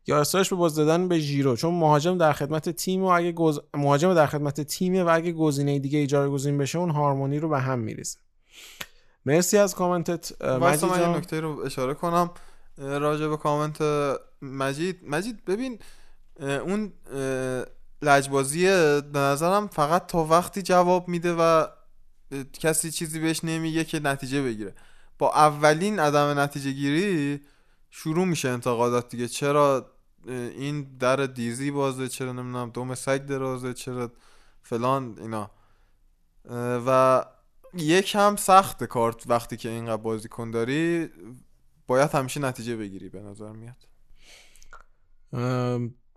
یا 0.06 0.20
اصلاش 0.20 0.48
به 0.48 0.56
باز 0.56 0.74
دادن 0.74 1.08
به 1.08 1.18
ژیرو 1.18 1.56
چون 1.56 1.74
مهاجم 1.74 2.18
در 2.18 2.32
خدمت 2.32 2.68
تیم 2.68 3.02
و 3.02 3.06
اگه 3.06 3.32
گز... 3.32 3.60
مهاجم 3.74 4.14
در 4.14 4.26
خدمت 4.26 4.60
تیمه 4.60 5.02
و 5.02 5.08
اگه 5.08 5.32
گزینه 5.32 5.78
دیگه 5.78 5.98
ایجاد 5.98 6.30
گزین 6.30 6.58
بشه 6.58 6.78
اون 6.78 6.90
هارمونی 6.90 7.38
رو 7.38 7.48
به 7.48 7.60
هم 7.60 7.78
میریزه. 7.78 8.18
مرسی 9.26 9.58
از 9.58 9.74
کامنتت 9.74 10.42
مجید 10.42 10.84
من 10.84 11.14
نکته 11.14 11.40
رو 11.40 11.60
اشاره 11.60 11.94
کنم. 11.94 12.30
راجع 12.78 13.26
به 13.26 13.36
کامنت 13.36 13.82
مجید. 14.42 15.00
مجید 15.06 15.44
ببین 15.44 15.78
اون 16.40 16.92
لجبازی 18.02 18.66
به 19.12 19.18
نظرم 19.18 19.66
فقط 19.66 20.06
تا 20.06 20.24
وقتی 20.24 20.62
جواب 20.62 21.08
میده 21.08 21.34
و 21.38 21.66
کسی 22.52 22.90
چیزی 22.90 23.20
بهش 23.20 23.44
نمیگه 23.44 23.84
که 23.84 24.00
نتیجه 24.00 24.42
بگیره. 24.42 24.74
با 25.18 25.32
اولین 25.32 25.98
عدم 25.98 26.38
نتیجه 26.38 26.70
گیری 26.70 27.40
شروع 27.94 28.24
میشه 28.24 28.48
انتقادات 28.48 29.08
دیگه. 29.08 29.28
چرا 29.28 29.92
این 30.26 30.96
در 30.98 31.16
دیزی 31.16 31.70
بازه 31.70 32.08
چرا 32.08 32.32
نمی‌دونم 32.32 32.70
دوم 32.70 32.94
سگ 32.94 33.26
درازه 33.26 33.74
چرا 33.74 34.12
فلان 34.62 35.18
اینا. 35.20 35.50
و 36.86 37.24
یک 37.74 38.14
هم 38.14 38.36
سخت 38.36 38.84
کارت 38.84 39.26
وقتی 39.26 39.56
که 39.56 39.68
اینقدر 39.68 40.02
بازیکن 40.02 40.50
داری 40.50 41.10
باید 41.86 42.10
همیشه 42.10 42.40
نتیجه 42.40 42.76
بگیری 42.76 43.08
به 43.08 43.20
نظر 43.20 43.52
میاد. 43.52 43.88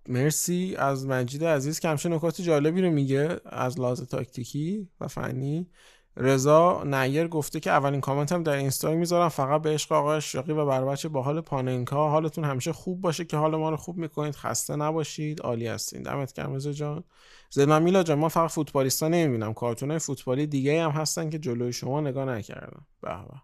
مرسی. 0.07 0.75
از 0.75 1.05
مجید 1.05 1.43
عزیز 1.43 1.79
که 1.79 1.87
همچه 1.87 2.09
نکات 2.09 2.41
جالبی 2.41 2.81
رو 2.81 2.91
میگه 2.91 3.39
از 3.45 3.79
لحاظ 3.79 4.01
تاکتیکی 4.01 4.89
و 5.01 5.07
فنی. 5.07 5.69
رضا 6.17 6.83
نیر 6.83 7.27
گفته 7.27 7.59
که 7.59 7.71
اولین 7.71 8.01
کامنت 8.01 8.31
هم 8.31 8.43
در 8.43 8.55
اینستا 8.55 8.91
می‌ذارم. 8.91 9.29
فقط 9.29 9.61
به 9.61 9.69
عشق 9.69 9.91
آقای 9.91 10.17
اشراقی 10.17 10.51
و 10.51 10.65
بر 10.65 10.85
بچه 10.85 11.09
باحال 11.09 11.41
پاننکا. 11.41 12.09
حالتون 12.09 12.43
همیشه 12.43 12.73
خوب 12.73 13.01
باشه 13.01 13.25
که 13.25 13.37
حال 13.37 13.55
ما 13.55 13.69
رو 13.69 13.77
خوب 13.77 13.97
می‌کنید. 13.97 14.35
خسته 14.35 14.75
نباشید. 14.75 15.41
عالی 15.41 15.67
هستین. 15.67 16.01
دمت 16.01 16.33
گرم 16.33 16.53
رضا 16.53 16.71
جان. 16.71 17.03
زدن 17.49 17.81
میلا 17.81 18.03
جان 18.03 18.19
من 18.19 18.27
فقط 18.27 18.49
فوتبالیستا 18.49 19.07
نمی‌بینم. 19.07 19.53
کارتونای 19.53 19.99
فوتبالی 19.99 20.47
دیگه 20.47 20.83
هم 20.83 20.91
هستن 20.91 21.29
که 21.29 21.39
جلوی 21.39 21.73
شما 21.73 22.01
نگاه 22.01 22.25
نکردم. 22.25 22.85
به 23.01 23.09
به. 23.09 23.41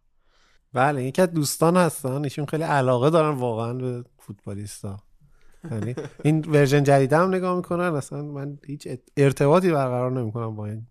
بله 0.74 1.04
یکی 1.04 1.22
از 1.22 1.34
دوستان 1.34 1.78
هستن. 1.78 2.24
ایشون 2.24 2.46
خیلی 2.46 2.64
علاقه 2.64 3.10
دارن 3.10 3.38
واقعا 3.38 3.74
به 3.74 4.04
فوتبالیستا. 4.20 4.98
یعنی 5.72 5.96
این 6.24 6.46
ورژن 6.48 6.84
جدید 6.84 7.14
هم 7.14 7.36
نگاه 7.36 7.56
می‌کنن. 7.56 7.96
اصلا 7.96 8.22
من 8.22 8.58
هیچ 8.66 8.88
ارتباطی 9.18 9.72
برقرار 9.72 10.12
نمی‌کنم 10.12 10.56
با 10.56 10.66
این 10.66 10.88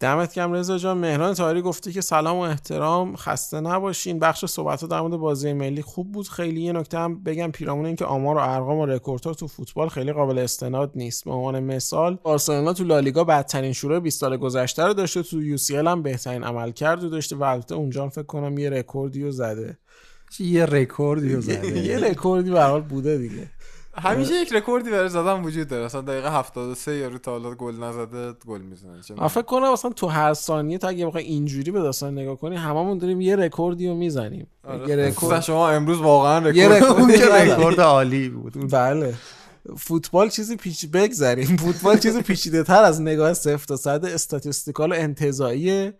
دمت 0.00 0.34
گرم 0.34 0.52
رضا 0.52 0.78
جان. 0.78 0.98
مهران 0.98 1.34
تاری 1.34 1.62
گفته 1.62 1.92
که 1.92 2.00
سلام 2.00 2.36
و 2.36 2.40
احترام. 2.40 3.16
خسته 3.16 3.60
نباشین. 3.60 4.18
بخش 4.18 4.44
صحبت 4.44 4.80
ها 4.80 4.86
در 4.86 5.00
مورد 5.00 5.16
بازی 5.16 5.52
ملی 5.52 5.82
خوب 5.82 6.12
بود. 6.12 6.28
خیلی 6.28 6.60
یه 6.60 6.72
نکته 6.72 6.98
هم 6.98 7.22
بگم. 7.22 7.50
پیرامون 7.50 7.86
این 7.86 7.96
که 7.96 8.04
آمار 8.04 8.36
و 8.36 8.38
ارقام 8.38 8.78
و 8.78 8.86
رکوردها 8.86 9.34
تو 9.34 9.46
فوتبال 9.46 9.88
خیلی 9.88 10.12
قابل 10.12 10.38
استناد 10.38 10.92
نیست. 10.94 11.24
به 11.24 11.30
عنوان 11.30 11.60
مثال 11.60 12.18
بارسا 12.24 12.72
تو 12.74 12.84
لالیگا 12.84 13.24
بدترین 13.24 13.72
شروع 13.72 14.00
20 14.00 14.20
سال 14.20 14.36
گذشته 14.36 14.84
رو 14.84 14.94
داشته. 14.94 15.22
تو 15.22 15.42
UCL 15.42 15.76
هم 15.76 16.02
بهترین 16.02 16.44
عملکرد 16.44 17.10
داشته 17.10 17.36
و 17.36 17.42
البته 17.42 17.74
اونجا 17.74 18.02
هم 18.02 18.08
فکر 18.08 18.22
کنم 18.22 18.58
یه 18.58 18.70
رکوردی 18.70 19.22
رو 19.22 19.30
زده. 19.30 19.78
یه 20.40 20.66
رکوردی 20.66 21.34
رو 21.34 21.40
زده؟ 21.50 21.86
یه 21.86 21.98
رکوردی 21.98 22.50
به 22.50 22.62
حال 22.62 22.80
بوده 22.80 23.18
دیگه. 23.18 23.50
همیشه 23.98 24.34
یک 24.34 24.52
رکوردی 24.52 24.90
برای 24.90 25.08
زدن 25.08 25.42
وجود 25.42 25.68
داره. 25.68 25.84
مثلا 25.84 26.00
دقیقه 26.00 26.30
73 26.30 26.96
یارو 26.96 27.18
تا 27.18 27.30
حالا 27.30 27.54
گل 27.54 27.74
نزده 27.74 28.32
گل 28.46 28.60
می‌زنه. 28.60 29.28
فکر 29.28 29.42
کنم 29.42 29.72
مثلا 29.72 29.90
تو 29.90 30.06
هر 30.06 30.34
ثانیه 30.34 30.78
تا 30.78 30.88
اگه 30.88 31.06
بخوای 31.06 31.24
اینجوری 31.24 31.70
به 31.70 31.80
داستان 31.80 32.18
نگاه 32.18 32.36
کنی 32.36 32.56
هممون 32.56 32.98
داریم 32.98 33.20
یه 33.20 33.36
رکوردی 33.36 33.88
رو 33.88 33.94
می‌زنیم. 33.94 34.46
آره. 34.64 34.88
یه 34.88 34.96
رکورد 34.96 35.40
شما 35.40 35.68
امروز 35.68 35.98
واقعا 35.98 36.38
رکورد 36.38 36.56
یه 36.56 36.68
رکورد. 36.68 37.22
رکورد 37.22 37.80
عالی 37.80 38.28
بود. 38.28 38.70
بله. 38.70 39.14
فوتبال 39.76 40.28
چیزی 40.28 40.56
پیچ 40.56 40.86
بگذریم. 40.86 41.56
فوتبال 41.56 41.98
چیزی 41.98 42.22
پیچیده 42.22 42.62
تر 42.62 42.82
از 42.82 43.02
نگاه 43.02 43.34
صفر 43.34 43.66
تا 43.66 43.76
صد 43.76 44.04
statistical 44.04 44.92
و 44.92 44.94
انتزاعی 44.94 45.92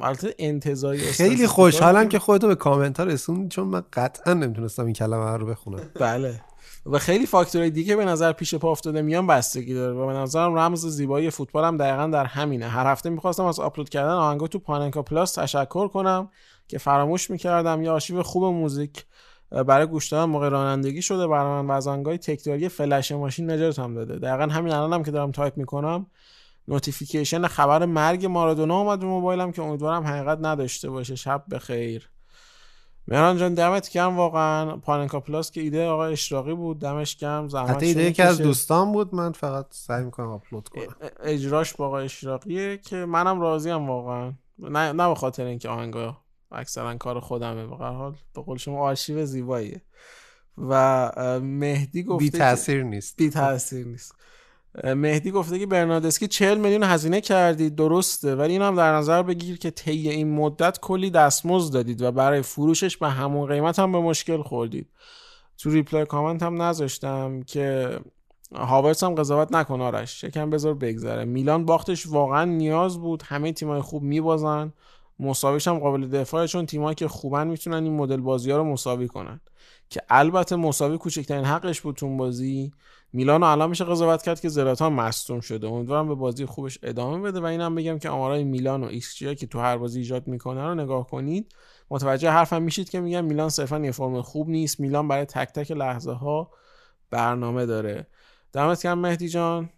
البته 0.00 0.34
انتزاعی 0.38 0.98
خیلی 0.98 1.46
خوشحالم 1.46 2.08
که 2.08 2.18
خودتو 2.18 2.48
به 2.48 2.54
کامنت 2.54 3.00
ها 3.00 3.06
رسوند 3.06 3.50
چون 3.50 3.68
من 3.68 3.82
قطعا 3.92 4.34
نمی‌تونستم 4.34 4.84
این 4.84 4.92
کلمه 4.94 5.36
رو 5.36 5.46
بخونم. 5.46 5.80
بله. 6.00 6.40
و 6.86 6.98
خیلی 6.98 7.26
فاکتورهای 7.26 7.70
دیگه 7.70 7.96
به 7.96 8.04
نظر 8.04 8.32
پیش 8.32 8.54
پا 8.54 8.70
افتاده. 8.70 9.02
میان 9.02 9.26
بستگی 9.26 9.74
داره 9.74 9.94
و 9.94 10.06
به 10.06 10.12
نظرم 10.12 10.58
رمز 10.58 10.86
زیبایی 10.86 11.30
فوتبال 11.30 11.64
هم 11.64 11.76
دقیقا 11.76 12.06
در 12.06 12.24
همینه. 12.24 12.68
هر 12.68 12.86
هفته 12.92 13.10
می‌خواستم 13.10 13.44
از 13.44 13.60
آپلود 13.60 13.88
کردن 13.88 14.12
آهنگا 14.12 14.46
تو 14.46 14.58
پاننکا 14.58 15.02
پلاس 15.02 15.34
تشکر 15.34 15.88
کنم 15.88 16.28
که 16.68 16.78
فراموش 16.78 17.30
می‌کردم. 17.30 17.82
یه 17.82 17.90
آرشیو 17.90 18.22
خوب 18.22 18.44
موزیک 18.44 19.04
برای 19.50 19.86
گوش 19.86 20.08
دادن 20.08 20.24
موقع 20.24 20.48
رانندگی 20.48 21.02
شده. 21.02 21.26
برای 21.26 21.62
من 21.62 21.66
و 21.66 21.72
از 21.72 21.86
آهنگای 21.88 22.18
تکراری 22.18 22.68
فلش 22.68 23.12
ماشین 23.12 23.50
نجات 23.50 23.78
هم 23.78 23.94
داده. 23.94 24.18
دقیقا 24.18 24.52
همین 24.52 24.72
الانم 24.72 24.92
هم 24.92 25.02
که 25.02 25.10
دارم 25.10 25.30
تایپ 25.30 25.56
می‌کنم 25.56 26.06
notification 26.68 27.46
خبر 27.46 27.84
مرگ 27.84 28.26
مارادونا 28.26 28.80
اومد 28.80 29.02
رو 29.02 29.08
موبایلم 29.08 29.52
که 29.52 29.62
امیدوارم 29.62 30.06
حقیقت 30.06 30.38
نداشته 30.42 30.90
باشه. 30.90 31.16
شب 31.16 31.44
بخیر. 31.50 32.10
مهران 33.08 33.36
جان 33.36 33.54
دمت 33.54 33.90
گرم 33.90 34.16
واقعا. 34.16 34.76
پاننکا 34.76 35.20
پلاس 35.20 35.50
که 35.50 35.60
ایده 35.60 35.86
آقای 35.86 36.12
اشراقی 36.12 36.54
بود 36.54 36.78
دمش 36.78 37.16
گرم. 37.16 37.48
زحمت 37.48 37.70
حتی 37.70 37.86
ایده 37.86 38.04
یکی 38.04 38.22
از 38.22 38.38
دوستان 38.38 38.92
بود 38.92 39.14
من 39.14 39.32
فقط 39.32 39.66
سعی 39.70 40.04
می‌کنم 40.04 40.28
آپلود 40.28 40.68
کنم. 40.68 40.96
اجراش 41.22 41.74
با 41.74 41.86
آقای 41.86 42.04
اشراقیه 42.04 42.78
که 42.78 42.96
منم 42.96 43.40
راضیم 43.40 43.88
واقعا. 43.88 44.32
نه 44.58 44.92
نه 44.92 45.08
به 45.08 45.14
خاطر 45.14 45.44
اینکه 45.44 45.68
آهنگا 45.68 46.16
اکثرا 46.52 46.96
کار 46.96 47.20
خودمه 47.20 47.66
به 47.66 47.76
هر 47.76 47.92
حال. 47.92 48.14
به 48.34 48.42
قول 48.42 48.58
شما 48.58 48.80
آرشیو 48.80 49.26
زیباییه. 49.26 49.82
و 50.58 51.10
مهدی 51.40 52.02
گفته 52.02 52.24
بی 52.24 52.30
تاثیر 52.30 52.82
نیست. 52.82 53.16
بی 53.16 53.30
تاثیر 53.30 53.86
نیست. 53.86 54.14
مهدی 54.84 55.30
گفته 55.30 55.58
که 55.58 55.66
برناردسکی 55.66 56.17
رو 56.17 56.28
40 56.28 56.58
میلیون 56.58 56.82
هزینه 56.82 57.20
کردید 57.20 57.74
درسته. 57.74 58.34
ولی 58.34 58.52
این 58.52 58.62
هم 58.62 58.76
در 58.76 58.94
نظر 58.96 59.22
بگیر 59.22 59.58
که 59.58 59.70
طی 59.70 60.08
این 60.08 60.34
مدت 60.34 60.80
کلی 60.80 61.10
دستمزد 61.10 61.72
دادید 61.72 62.02
و 62.02 62.12
برای 62.12 62.42
فروشش 62.42 62.96
به 62.96 63.08
همون 63.08 63.48
قیمت 63.48 63.78
هم 63.78 63.92
به 63.92 63.98
مشکل 64.00 64.42
خوردید. 64.42 64.88
تو 65.58 65.70
reply 65.70 66.06
comment 66.06 66.42
هم 66.42 66.62
نذاشتم 66.62 67.42
که 67.42 67.98
هاورس 68.54 69.04
هم 69.04 69.14
قضاوت 69.14 69.52
نکن 69.52 69.80
آرش. 69.80 70.20
شکم 70.20 70.50
بذار 70.50 70.74
بگذره. 70.74 71.24
میلان 71.24 71.64
باختش 71.64 72.06
واقعا 72.06 72.44
نیاز 72.44 72.98
بود. 72.98 73.22
همه 73.22 73.52
تیمای 73.52 73.80
خوب 73.80 74.02
میبازن. 74.02 74.72
مساویش 75.20 75.68
هم 75.68 75.78
قابل 75.78 76.06
دفاعه 76.06 76.46
چون 76.46 76.66
تیمایی 76.66 76.94
که 76.94 77.08
خوبن 77.08 77.46
می‌تونن 77.46 77.84
این 77.84 77.92
مدل 77.92 78.20
بازی 78.20 78.50
ها 78.50 78.56
رو 78.56 78.64
مساوی 78.64 79.08
کنن. 79.08 79.40
که 79.90 80.00
البته 80.08 80.56
مساوی 80.56 80.98
کوچکترین 80.98 81.44
حقش 81.44 81.80
بود 81.80 81.96
تو 81.96 82.16
بازی. 82.16 82.72
میلان 83.16 83.42
الان 83.42 83.70
میشه 83.70 83.84
قضاوت 83.84 84.22
کرد 84.22 84.40
که 84.40 84.48
زلاتان 84.48 84.92
مصدوم 84.92 85.40
شده. 85.40 85.66
امیدوارم 85.66 86.08
به 86.08 86.14
بازی 86.14 86.46
خوبش 86.46 86.78
ادامه 86.82 87.18
بده 87.18 87.40
و 87.40 87.44
اینم 87.44 87.74
بگم 87.74 87.98
که 87.98 88.08
آمارای 88.08 88.44
میلان 88.44 88.84
و 88.84 88.86
ایکس 88.86 89.18
که 89.18 89.46
تو 89.46 89.60
هر 89.60 89.76
بازی 89.76 89.98
ایجاد 89.98 90.26
می‌کنه 90.26 90.64
رو 90.64 90.74
نگاه 90.74 91.06
کنید. 91.06 91.54
متوجه 91.90 92.30
حرفم 92.30 92.62
میشید 92.62 92.90
که 92.90 93.00
میگم 93.00 93.24
میلان 93.24 93.48
صرفا 93.48 93.78
یه 93.78 93.90
فرم 93.90 94.22
خوب 94.22 94.48
نیست. 94.48 94.80
میلان 94.80 95.08
برای 95.08 95.24
تک 95.24 95.52
تک 95.52 95.70
لحظه 95.70 96.12
ها 96.12 96.50
برنامه 97.10 97.66
داره. 97.66 98.06
دمت 98.52 98.82
گرم 98.82 98.98
مهدی 98.98 99.28
جان. 99.28 99.70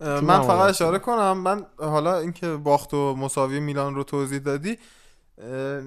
من 0.00 0.42
فقط 0.42 0.70
اشاره 0.70 0.98
کنم. 0.98 1.38
من 1.38 1.66
حالا 1.78 2.18
اینکه 2.18 2.48
باخت 2.48 2.94
و 2.94 3.14
مساوی 3.14 3.60
میلان 3.60 3.94
رو 3.94 4.04
توضیح 4.04 4.38
دادی 4.38 4.78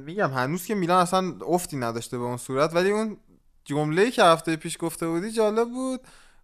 میگم 0.06 0.30
هنوز 0.30 0.66
که 0.66 0.76
میلان 0.76 1.02
اصلا 1.02 1.34
افتی 1.48 1.78
نداشته 1.78 2.18
به 2.18 2.24
اون 2.24 2.38
صورت 2.38 2.76
ولی 2.76 2.92
اون 2.92 3.18
جمله 3.72 4.12
که 4.12 4.24
هفته 4.24 4.56
پیش 4.56 4.78
گفته 4.80 5.08
بودی 5.08 5.32
جالب 5.32 5.70
بود. 5.70 6.02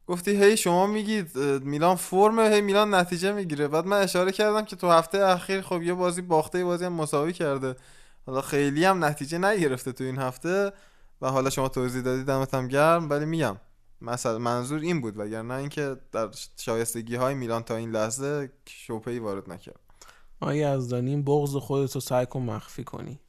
گفتی 0.08 0.32
هی 0.44 0.58
شما 0.58 0.88
میگید 0.88 1.38
میلان 1.38 1.96
فرمه 1.96 2.50
هی 2.50 2.62
میلان 2.62 2.94
نتیجه 2.94 3.32
می‌گیره. 3.32 3.68
بعد 3.68 3.86
من 3.86 4.02
اشاره 4.02 4.32
کردم 4.32 4.66
که 4.66 4.76
تو 4.76 4.90
هفته 4.90 5.18
اخیر 5.18 5.62
خب 5.62 5.82
یه 5.82 5.94
بازی 5.94 6.22
باخته 6.22 6.60
یه 6.60 6.66
بازی 6.66 6.86
هم 6.86 6.94
مساوی 6.94 7.34
کرده. 7.34 7.76
حالا 8.26 8.42
خیلی 8.42 8.86
هم 8.86 9.04
نتیجه 9.04 9.38
نگرفته 9.38 9.92
تو 9.92 10.04
این 10.04 10.18
هفته 10.18 10.72
و 11.22 11.30
حالا 11.30 11.50
شما 11.50 11.70
توضیح 11.70 12.02
دادی 12.02 12.24
دمتم 12.24 12.68
گرم. 12.68 13.10
ولی 13.10 13.26
میگم 13.26 13.58
مثلا 14.02 14.40
منظور 14.40 14.80
این 14.80 15.02
بود 15.02 15.18
وگرنه 15.18 15.54
اینکه 15.54 15.96
در 16.12 16.30
شایستگی 16.58 17.16
های 17.16 17.34
میلان 17.36 17.64
تا 17.64 17.76
این 17.76 17.92
لحظه 17.92 18.50
شوپه 18.66 19.12
ای 19.12 19.20
وارد 19.20 19.52
نکرد. 19.52 19.80
آیا 20.40 20.74
از 20.74 20.90
دانیم 20.90 21.24
بغض 21.24 21.56
خودتو 21.56 22.00
سعی 22.00 22.26
کن 22.26 22.42
مخفی 22.42 22.84
کنی. 22.84 23.20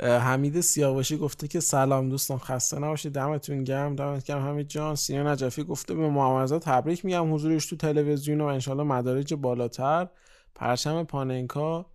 حمید 0.00 0.60
سیاوشی 0.60 1.16
گفته 1.16 1.48
که 1.48 1.60
سلام 1.60 2.08
دوستان 2.08 2.38
خسته 2.38 2.78
نباشید. 2.78 3.12
دمتون 3.12 3.64
گرم. 3.64 3.96
دمت 3.96 4.24
گرم. 4.24 4.42
حمید 4.42 4.68
جان 4.68 4.94
سینا 4.94 5.32
نجفی 5.32 5.64
گفته 5.64 5.94
به 5.94 6.08
محمد 6.08 6.58
تبریک 6.58 7.04
میگم. 7.04 7.34
حضورش 7.34 7.66
تو 7.66 7.76
تلویزیون 7.76 8.40
و 8.40 8.44
انشالله 8.44 8.82
مدارج 8.82 9.34
بالاتر. 9.34 10.08
پرچم 10.54 11.04
پاننکا 11.04 11.86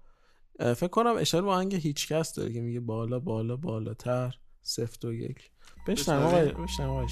فکر 0.59 0.87
کنم 0.87 1.15
اشاره 1.17 1.43
با 1.43 1.55
آهنگ 1.55 1.75
هیچکس 1.75 2.33
داره 2.33 2.53
که 2.53 2.61
میگه 2.61 2.79
بالا 2.79 3.19
بالا 3.19 3.55
بالاتر. 3.55 4.35
سفت 4.61 5.05
و 5.05 5.13
یک. 5.13 5.51
بشنم 5.87 6.23
آقای 6.23 6.45
بشنم 6.45 6.89
آقای 6.89 7.07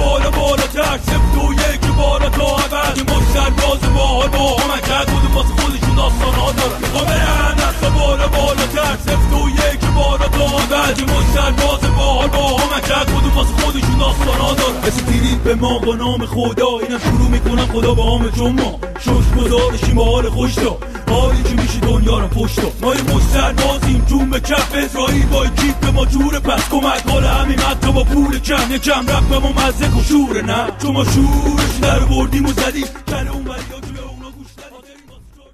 بالا 0.00 0.30
بالا 0.30 0.66
تر 0.74 0.98
سفت 0.98 1.44
و 1.44 1.52
یک 1.52 1.80
بالا 1.98 2.28
تا 2.28 2.56
عبد 2.56 2.98
یه 2.98 3.02
مش 3.02 3.24
سرباز 3.34 3.94
باحال 3.94 4.28
با 4.28 4.56
هم 4.56 4.80
کرد 4.80 5.06
بود 5.06 5.34
واسه 5.34 5.48
خودشون 5.48 5.94
داستان 5.94 6.34
ها 6.34 6.52
دارن 6.52 6.80
میخوا 6.80 7.04
برن. 7.04 7.79
دست 7.80 7.92
بالا 7.92 8.28
بالا 8.28 8.66
تر. 8.74 8.96
سفت 9.06 9.32
و 9.32 9.48
یک 9.48 9.80
بالا 9.96 10.28
تا 10.28 10.44
عبد 10.44 10.98
یه 10.98 11.04
مش 11.04 11.24
سرباز 11.34 11.80
باحال 11.96 12.28
با 12.28 12.56
هم 12.56 12.80
کرد. 12.80 13.06
بود 13.06 13.34
واسه 13.34 13.52
خودشون 13.64 13.98
داستان 13.98 14.40
ها 14.40 14.54
دارن 14.54 14.82
رسیدید 14.86 15.42
به 15.42 15.54
ما 15.54 15.78
با 15.78 15.94
نام 15.94 16.26
خدا. 16.26 16.78
اینم 16.82 16.98
شروع 16.98 17.28
می‌کنم 17.30 17.66
خدا 17.66 17.94
با 17.94 18.18
هم 18.18 18.30
چون 18.30 18.52
ما 18.52 18.78
شش 19.00 19.40
گذارشیم 19.40 19.94
با 19.94 20.04
حال 20.04 20.30
خوش 20.30 20.54
دا 20.54 20.78
حالی 21.10 21.42
که 21.42 21.62
میشه 21.62 21.80
دنیا 21.80 22.18
رو 22.18 22.28
پشت 22.28 22.58
ما 22.82 22.94
یه 22.94 23.02
مش 23.02 23.22
سربازیم 23.32 24.04
جون 24.08 24.30
به 24.30 24.40
کف 24.40 24.74
اسرائیل 24.74 25.26
با 25.26 25.46
کیف 25.46 25.74
به 25.74 25.90
ما 25.90 26.06
جور 26.06 26.38
پس 26.38 26.68
کمک 26.68 27.02
حال 27.08 27.24
همین 27.24 27.58
حتی 27.58 27.92
با 27.92 28.04
پول 28.04 28.38
کم. 28.38 28.74
یکم 28.74 29.06
رفت 29.06 29.28
به 29.28 29.38
ما 29.38 29.52
مزه 29.52 29.86
و 29.86 30.02
شوره 30.02 30.42
نه. 30.42 30.66
چون 30.82 30.92
ما 30.92 31.04
شورش 31.04 31.76
در 31.82 31.98
بردیم 31.98 32.46
و 32.46 32.52
زدیم. 32.52 32.86
کل 33.08 33.28
اون 33.28 33.44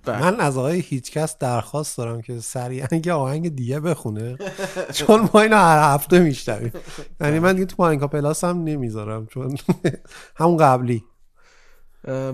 من 0.09 0.41
از 0.41 0.59
آقای 0.59 0.81
هیچکس 0.81 1.39
درخواست 1.39 1.99
دارم 1.99 2.23
که 2.23 2.41
سریعا 2.41 2.87
یه 3.05 3.13
آهنگ 3.13 3.55
دیگه 3.57 3.81
بخونه 3.81 4.39
چون 4.93 5.29
ما 5.35 5.41
اینو 5.41 5.57
هر 5.57 5.95
هفته 5.95 6.21
میشنویم. 6.21 6.73
یعنی 7.21 7.39
من 7.39 7.53
دیگه 7.53 7.67
تو 7.67 7.77
پانینکا 7.77 8.09
پلاس 8.09 8.45
هم 8.45 8.65
نمی‌ذارم 8.65 9.27
چون 9.27 9.57
همون 10.37 10.57
قبلی. 10.57 11.05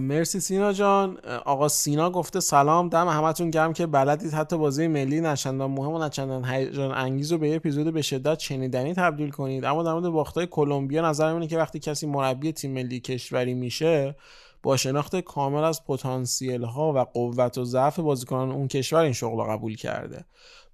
مرسی 0.01 0.41
سینا 0.41 0.73
جان. 0.73 1.19
آقا 1.45 1.69
سینا 1.69 2.11
گفته 2.11 2.41
سلام 2.41 2.89
دم 2.89 3.09
همتون 3.09 3.51
گرم 3.51 3.73
که 3.73 3.87
بلدید 3.87 4.33
حتی 4.33 4.59
بازی 4.59 4.89
ملی 4.89 5.21
نچندان 5.21 5.71
مهم 5.71 5.91
و 5.91 5.99
نچندان 5.99 6.45
هیجان 6.45 6.91
انگیز 6.95 7.33
رو 7.33 7.39
به 7.39 7.49
یه 7.49 7.57
اپیزود 7.57 7.95
به 7.95 8.03
شدت 8.03 8.39
شنیدنی 8.39 8.95
تبدیل 8.95 9.31
کنید. 9.31 9.65
اما 9.65 9.83
در 9.83 9.93
مورد 9.93 10.09
باختای 10.09 10.47
کلمبیا 10.47 11.09
نظرم 11.09 11.35
اینه 11.35 11.47
که 11.47 11.59
وقتی 11.59 11.79
کسی 11.79 12.07
مربی 12.07 12.53
تیم 12.53 12.73
ملی 12.73 13.01
کشوری 13.01 13.55
میشه 13.55 14.17
با 14.63 14.77
شناخت 14.77 15.17
کامل 15.17 15.65
از 15.65 15.85
پتانسیل 15.85 16.63
ها 16.63 16.93
و 16.93 16.99
قوت 16.99 17.59
و 17.59 17.65
ضعف 17.65 17.99
بازیکنان 17.99 18.51
اون 18.51 18.69
کشور 18.69 19.03
این 19.03 19.13
شغل 19.13 19.37
رو 19.37 19.51
قبول 19.51 19.77
کرده. 19.77 20.25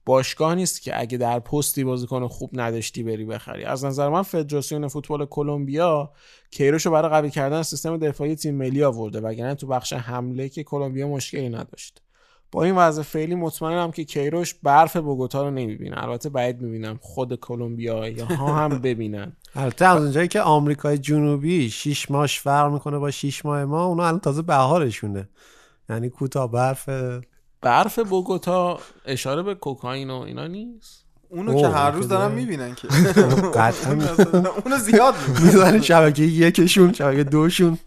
باشگاه 0.06 0.54
نیست 0.54 0.82
که 0.82 1.00
اگه 1.00 1.18
در 1.18 1.38
پستی 1.38 1.84
بازیکن 1.84 2.28
خوب 2.28 2.50
نداشتی 2.52 3.02
بری 3.02 3.24
بخری. 3.24 3.64
از 3.64 3.84
نظر 3.84 4.08
من 4.08 4.22
فدراسیون 4.22 4.88
فوتبال 4.88 5.26
کلمبیا 5.26 6.12
کیروش 6.50 6.86
رو 6.86 6.92
برای 6.92 7.10
قوی 7.10 7.30
کردن 7.30 7.62
سیستم 7.62 7.96
دفاعی 7.96 8.34
تیم 8.36 8.54
ملی 8.54 8.84
آورده 8.84 9.20
وگرنه 9.20 9.54
تو 9.54 9.66
بخش 9.66 9.92
حمله 9.92 10.48
که 10.48 10.64
کلمبیا 10.64 11.08
مشکلی 11.08 11.48
نداشت. 11.48 12.02
با 12.52 12.64
این 12.64 12.76
وضع 12.76 13.02
فعلی 13.02 13.34
مطمئنم 13.34 13.90
که 13.90 14.04
کیروش 14.04 14.54
برف 14.62 14.96
بوگوتا 14.96 15.42
رو 15.42 15.50
نمی‌بینه. 15.50 16.02
البته 16.02 16.28
بعید 16.28 16.60
می‌بینم 16.60 16.98
خود 17.02 17.40
کلمبیا 17.40 18.04
ها 18.38 18.54
هم 18.56 18.78
ببینن. 18.84 19.32
البته 19.54 19.84
از 19.86 20.02
اونجایی 20.02 20.28
که 20.28 20.40
آمریکای 20.40 20.98
جنوبی 20.98 21.70
شیش 21.70 22.10
ماش 22.10 22.40
فرق 22.40 22.72
می‌کنه 22.72 22.98
با 22.98 23.10
شیش 23.10 23.44
ماه 23.44 23.64
ما 23.64 23.84
اونا 23.84 24.06
الان 24.06 24.20
تازه 24.20 24.42
بهارشونه. 24.42 25.28
یعنی 25.90 26.08
کوتاه 26.08 26.52
برف 26.52 26.88
برف 27.62 27.98
بوگوتا 27.98 28.78
اشاره 29.06 29.42
به 29.42 29.54
کوکائین 29.54 30.10
و 30.10 30.20
اینا 30.20 30.46
نیست؟ 30.46 31.04
اونو 31.28 31.60
که 31.60 31.68
هر 31.68 31.90
روز 31.90 32.08
دارن. 32.08 32.32
می‌بینن 32.34 32.74
که. 32.74 32.88
قطعا. 33.58 33.92
اونو 34.64 34.76
زیاد 34.78 35.14
می‌زنه 35.44 35.80
شبکه 35.82 36.22
یکشون 36.22 36.92
شبکه 36.92 37.24
دوشون. 37.24 37.78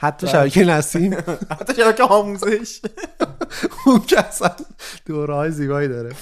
حتی 0.00 0.26
شبکه 0.26 0.64
نسیم. 0.64 1.12
حتی 1.60 1.74
شبکه 1.74 2.02
آموزش. 2.02 2.80
اون 3.86 4.00
که 4.00 4.26
اصلا 4.26 4.50
دوره 5.06 5.34
های 5.34 5.50
زیبایی 5.50 5.88
داره. 5.88 6.12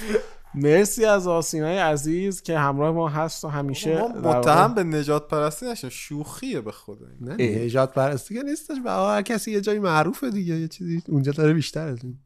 مرسی 0.55 1.05
از 1.05 1.27
آسینای 1.27 1.77
عزیز 1.77 2.41
که 2.41 2.59
همراه 2.59 2.91
ما 2.91 3.09
هست 3.09 3.45
و 3.45 3.47
همیشه 3.47 3.97
ما 3.97 4.07
متهم 4.07 4.73
به 4.73 4.83
نجات 4.83 5.27
پرستی 5.27 5.65
نشیم. 5.65 5.89
شوخیه 5.89 6.61
به 6.61 6.71
خدا. 6.71 7.05
نه 7.21 7.65
نجات 7.65 7.93
پرستی 7.93 8.35
که 8.35 8.43
نیستش. 8.43 8.77
و 8.85 8.89
هر 8.89 9.21
کسی 9.21 9.51
یه 9.51 9.61
جایی 9.61 9.79
معروفه 9.79 10.29
دیگه 10.29 10.55
یه 10.55 10.67
چیزی 10.67 11.03
اونجا 11.07 11.31
داره 11.31 11.53
بیشتر 11.53 11.87
از 11.87 11.97
این. 12.03 12.17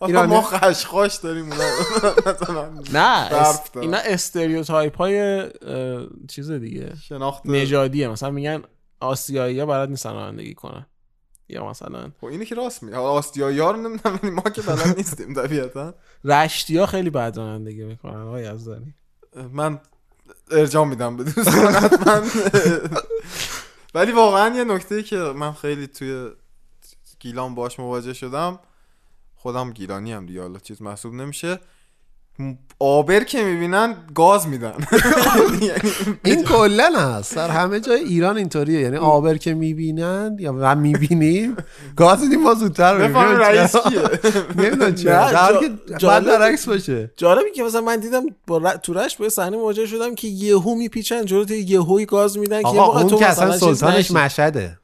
ما 0.00 0.42
خشخاش 0.42 1.16
داریم. 1.16 1.50
نه. 2.94 3.28
اینا 3.80 3.98
استریوتایپ 3.98 4.96
های 4.96 5.48
چیز 6.28 6.50
دیگه. 6.50 6.92
شناخت 7.02 7.46
نژادیه. 7.46 8.08
مثلا 8.08 8.30
میگن 8.30 8.62
آسیایی 9.00 9.60
ها 9.60 9.66
بلد 9.66 9.88
نیستن 9.88 10.12
رانندگی 10.12 10.54
کنن. 10.54 10.86
یا 11.48 11.70
مثلا 11.70 12.10
خب 12.20 12.24
اینو 12.26 12.44
که 12.44 12.54
راست 12.54 12.82
میگه 12.82 12.96
آسیایی 12.96 13.58
ها 13.58 13.70
رو 13.70 13.76
نمی‌دونم 13.76 14.18
ما 14.22 14.42
که 14.42 14.62
بلد 14.62 14.96
نیستیم 14.96 15.34
طبیعتا. 15.34 15.94
رشتی 16.24 16.76
ها 16.78 16.86
خیلی 16.86 17.10
بد 17.10 17.36
رانندگی 17.36 17.84
می‌کنن 17.84 18.20
آقای 18.22 18.54
یزدانی 18.54 18.94
من 19.52 19.80
ارجاع 20.50 20.84
میدم 20.84 21.16
به 21.16 21.24
دوستان 21.24 21.74
حتما. 21.74 22.22
ولی 23.94 24.12
واقعا 24.12 24.56
یه 24.56 24.64
نکته 24.64 25.02
که 25.02 25.16
من 25.16 25.52
خیلی 25.52 25.86
توی 25.86 26.30
گیلان 27.20 27.54
باش 27.54 27.80
مواجه 27.80 28.12
شدم 28.12 28.58
خودم 29.36 29.72
گیلانی 29.72 30.12
هم 30.12 30.26
دیگه 30.26 30.42
حالا 30.42 30.58
چیز 30.58 30.82
محسوب 30.82 31.14
نمیشه. 31.14 31.60
آبر 32.80 33.24
که 33.24 33.44
می‌بینن 33.44 33.94
گاز 34.14 34.46
میدن. 34.48 34.72
این 36.24 36.44
کلا 36.44 36.90
هست 36.96 37.36
در 37.36 37.48
همه 37.48 37.80
جای 37.80 38.00
ایران 38.00 38.36
اینطوریه. 38.36 38.80
یعنی 38.80 38.96
آبر 38.96 39.36
که 39.36 39.54
می‌بینن 39.54 40.36
یا 40.40 40.54
و 40.58 40.74
می‌بینیم 40.76 41.56
گاز 41.96 42.22
میدیم 42.22 42.42
ما 42.42 42.54
زودتر 42.54 42.96
می‌بینیم. 42.96 43.28
رئیس 43.28 43.76
کیه. 43.76 44.00
نمی‌دونم 44.56 44.94
چرا. 44.94 45.60
که 45.60 45.70
جالب- 45.98 46.26
برعکس 46.26 46.68
باشه. 46.68 47.10
جالبی 47.16 47.50
که 47.50 47.62
مثلا 47.62 47.80
من 47.80 47.96
دیدم 47.96 48.22
با 48.46 48.58
ر... 48.58 48.76
تو 48.76 48.94
رشت 48.94 49.18
با 49.18 49.24
یه 49.24 49.28
صحنه 49.28 49.56
مواجه 49.56 49.86
شدم 49.86 50.14
که 50.14 50.28
یهو 50.28 50.74
میپیچن 50.74 51.24
جلوت 51.24 51.50
یهوی 51.50 52.06
گاز 52.06 52.38
میدن 52.38 52.62
که 52.62 52.68
اون 52.68 53.18
که 53.18 53.26
اصلا 53.26 53.58
سلطانش. 53.58 54.10
مشهده. 54.10 54.78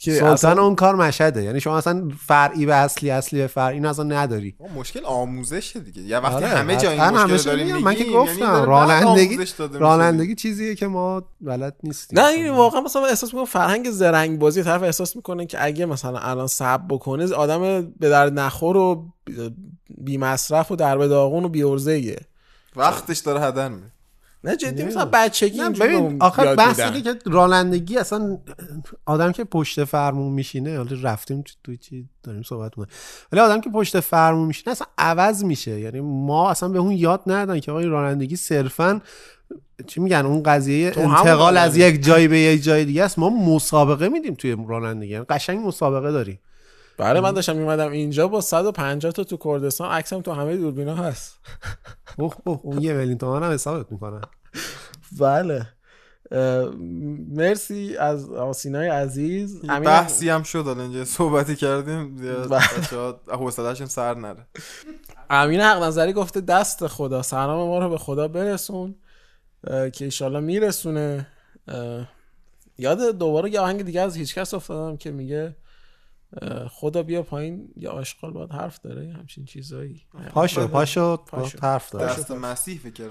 که 0.00 0.12
سلطان 0.12 0.32
اصلا- 0.32 0.62
اون 0.62 0.74
کار 0.74 0.94
مشهده. 0.94 1.42
یعنی 1.42 1.60
شما 1.60 1.78
اصلا 1.78 2.08
فرعی 2.26 2.66
به 2.66 2.74
اصلی 2.74 3.10
اصلی 3.10 3.38
به 3.38 3.46
فرعی 3.46 3.74
اینو 3.74 3.88
اصلا 3.88 4.04
نداری. 4.04 4.54
مشکل 4.76 5.04
آموزشه 5.04 5.80
دیگه. 5.80 6.02
یا 6.02 6.20
وقتی 6.20 6.34
آره، 6.34 6.46
همه 6.46 6.76
جا 6.76 6.90
این 6.90 7.02
مشکل 7.02 7.50
داریم 7.50 7.76
من 7.76 7.94
که 7.94 8.00
یعنی 8.00 8.12
گفتم 8.12 8.46
بعد 8.46 8.64
رانندگی 8.64 9.38
رانندگی 9.72 10.34
چیزیه 10.34 10.74
که 10.74 10.86
ما 10.86 11.22
بلد 11.40 11.76
نیستیم. 11.82 12.20
نه 12.20 12.26
این 12.26 12.50
واقعا 12.50 12.80
مثلا 12.80 13.06
احساس 13.06 13.34
می‌کنم 13.34 13.46
فرهنگ 13.46 13.90
زرنگ 13.90 14.38
بازی 14.38 14.62
طرف 14.62 14.82
احساس 14.82 15.16
می‌کنه 15.16 15.46
که 15.46 15.64
اگه 15.64 15.86
مثلا 15.86 16.18
الان 16.18 16.46
صبر 16.46 16.84
بکنه 16.88 17.34
آدم 17.34 17.60
به 17.82 18.08
در 18.08 18.30
نخور 18.30 18.76
و 18.76 19.08
بی 19.98 20.18
مصرف 20.18 20.70
و 20.70 20.76
در 20.76 20.98
به 20.98 21.08
داغون 21.08 21.44
و 21.44 21.48
بی 21.48 21.62
ارزه‌ایه. 21.62 22.20
وقتش 22.76 23.18
داره 23.18 23.40
هدر 23.40 23.68
میره 23.68 23.92
نه 24.44 24.56
جدی 24.56 24.84
مثلا 24.84 25.04
بچگی 25.04 25.58
نه 25.58 25.70
ببین 25.70 26.18
یاد 26.38 26.56
بحث. 26.56 26.80
اینه 26.80 27.02
که 27.02 27.18
رانندگی 27.26 27.98
اصلا 27.98 28.38
آدم 29.06 29.32
که 29.32 29.44
پشت 29.44 29.84
فرمون 29.84 30.32
میشینه 30.32 30.76
حالا 30.76 30.96
رفتیم 31.02 31.44
تو- 31.64 31.76
چی 31.76 32.08
داریم 32.22 32.42
صحبت 32.42 32.70
می‌کنیم. 32.78 32.96
ولی 33.32 33.40
آدم 33.40 33.60
که 33.60 33.70
پشت 33.70 34.00
فرمون 34.00 34.46
میشینه 34.46 34.72
اصلا 34.72 34.86
عوض 34.98 35.44
میشه. 35.44 35.80
یعنی 35.80 36.00
ما 36.00 36.50
اصلا 36.50 36.68
به 36.68 36.78
اون 36.78 36.92
یاد 36.92 37.22
ندادن 37.26 37.60
که 37.60 37.70
آقا 37.70 37.80
این 37.80 37.90
رانندگی 37.90 38.36
صرفا 38.36 39.00
چی 39.86 40.00
میگن 40.00 40.26
اون 40.26 40.42
قضیه 40.42 40.92
انتقال 40.96 41.56
از. 41.56 41.76
یک 41.76 42.04
جایی 42.04 42.28
به 42.28 42.38
یک 42.38 42.62
جای 42.62 42.84
دیگه 42.84 43.04
است. 43.04 43.18
ما 43.18 43.30
مسابقه 43.30 44.08
میدیم 44.08 44.34
توی 44.34 44.56
رانندگی. 44.68 45.12
یعنی 45.12 45.24
قشنگ 45.28 45.66
مسابقه 45.66 46.12
داریم. 46.12 46.38
بله 47.00 47.20
من 47.20 47.32
داشتم 47.32 47.56
میمدم 47.56 47.90
اینجا 47.90 48.28
با 48.28 48.40
150 48.40 49.12
تا 49.12 49.24
تو 49.24 49.36
کردستان. 49.36 49.90
عکسم 49.90 50.20
تو 50.20 50.32
همه 50.32 50.56
دوربینا 50.56 50.94
هست. 50.94 51.38
اوه 52.18 52.34
اوه 52.44 52.60
اون 52.62 52.82
یه 52.82 52.92
میلیون 52.92 53.18
تومن 53.18 53.42
هم 53.42 53.52
حسابت 53.52 53.92
می‌کنن 53.92 54.20
بله. 55.18 55.66
مرسی 57.28 57.96
از 57.96 58.30
آسینای 58.30 58.88
عزیز. 58.88 59.64
بحثی 59.64 60.28
هم 60.28 60.42
شد 60.42 60.64
حالا 60.64 60.82
اینجا 60.82 61.04
صحبتی 61.04 61.56
کردیم. 61.56 62.16
بله. 62.16 62.46
بچه‌ها 62.48 63.20
حوصله‌شون 63.28 63.86
سر 63.86 64.14
نره. 64.14 64.46
امین 65.30 65.60
حق 65.60 65.82
نظری 65.82 66.12
گفته 66.12 66.40
دست 66.40 66.86
خدا 66.86 67.22
سلام 67.22 67.68
ما 67.68 67.78
رو 67.78 67.90
به 67.90 67.98
خدا 67.98 68.28
برسون 68.28 68.94
که 69.92 70.04
ایشالله 70.04 70.40
میرسونه. 70.40 71.26
یاد 72.78 73.18
دوباره 73.18 73.50
یه 73.50 73.60
آهنگ 73.60 73.82
دیگه 73.82 74.00
از 74.00 74.16
هیچکس 74.16 74.54
افتادم 74.54 74.96
که 74.96 75.10
میگه 75.10 75.56
خدا 76.70 77.02
بیا 77.02 77.22
پایین 77.22 77.68
یا 77.76 77.90
آشغال 77.90 78.32
باید 78.32 78.50
حرف 78.50 78.80
داره 78.80 79.12
همچین 79.12 79.44
چیزایی. 79.44 80.02
پاشو 80.30 80.68
پاشو 80.68 81.16
پاشو. 81.16 81.58
حرف 81.62 81.90
داره. 81.90 82.06
دست 82.06 82.30
مسیح 82.30 82.78
فکر 82.78 83.04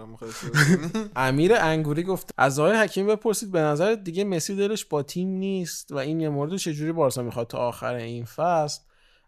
امیر 1.16 1.54
انگوری 1.56 2.04
گفت 2.04 2.34
از 2.38 2.60
آقای 2.60 2.78
حکیم 2.78 3.08
بپرسید 3.08 3.52
به 3.52 3.60
نظر 3.60 3.96
دیگه 3.96 4.24
مسی 4.24 4.56
دلش 4.56 4.86
با 4.86 5.04
تیم 5.04 5.30
نیست 5.30 5.92
و 5.92 5.98
این 5.98 6.20
یه 6.20 6.30
مورد 6.30 6.58
چجوری 6.58 6.92
بارسا 6.92 7.24
می‌خواد 7.24 7.48
تا 7.48 7.58
آخر 7.58 7.94
این 7.94 8.26
فصل 8.26 8.82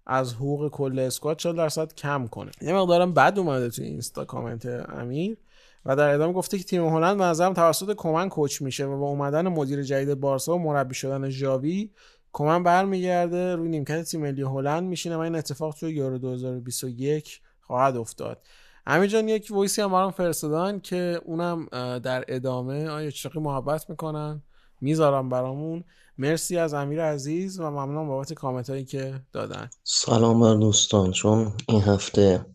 از 0.05 0.33
حقوق 0.33 0.69
کل 0.69 0.99
اسکواد 0.99 1.37
40 1.37 1.55
درصد 1.55 1.93
کم 1.93 2.27
کنه؟ 2.27 2.51
یه 2.61 2.73
مقدارم 2.73 3.13
بد 3.13 3.39
اومده 3.39 3.69
توی 3.69 3.85
اینستا 3.85 4.25
کامنت 4.25 4.65
امیر 4.89 5.37
و 5.85 5.95
در 5.95 6.13
ادامه 6.13 6.33
گفته 6.33 6.57
که 6.57 6.63
تیم 6.63 6.87
هلند 6.87 7.17
به 7.17 7.23
نظرم 7.23 7.53
توسط 7.53 7.95
کمن 7.95 8.29
کوچ 8.29 8.61
میشه 8.61 8.85
و 8.85 8.99
با 8.99 9.07
اومدن 9.07 9.47
مدیر 9.47 9.83
جدید 9.83 10.19
بارسا 10.19 10.55
و 10.55 10.59
مربی 10.59 10.95
شدن 10.95 11.29
ژاوی 11.29 11.89
کمن 12.33 12.63
برمیگرده 12.63 13.55
روی 13.55 13.69
نیمکت 13.69 14.03
تیم 14.03 14.21
ملی 14.21 14.41
هلند 14.41 14.83
میشینه 14.83 15.15
و 15.15 15.19
این 15.19 15.35
اتفاق 15.35 15.75
توی 15.75 15.91
یورو 15.91 16.17
2021 16.17 17.41
خواهد 17.61 17.97
افتاد. 17.97 18.41
امیر 18.85 19.09
جان 19.09 19.29
یک 19.29 19.47
وایسی 19.51 19.81
هم 19.81 19.91
برام 19.91 20.11
فرستادن 20.11 20.79
که 20.79 21.21
اونم 21.25 21.65
در 21.99 22.25
ادامه 22.27 22.89
آیا 22.89 23.09
چقدر 23.09 23.39
محبت 23.39 23.89
می‌کنن؟ 23.89 24.43
می‌ذارم 24.81 25.29
برامون. 25.29 25.83
مرسی 26.17 26.57
از 26.57 26.73
امیر 26.73 27.03
عزیز 27.03 27.59
و 27.59 27.69
ممنون 27.69 28.07
بابت 28.07 28.33
کامنت 28.33 28.69
هایی 28.69 28.85
که 28.85 29.21
دادن. 29.31 29.69
سلام 29.83 30.39
بر 30.39 30.53
دوستان. 30.53 31.11
چون 31.11 31.53
این 31.67 31.81
هفته 31.81 32.45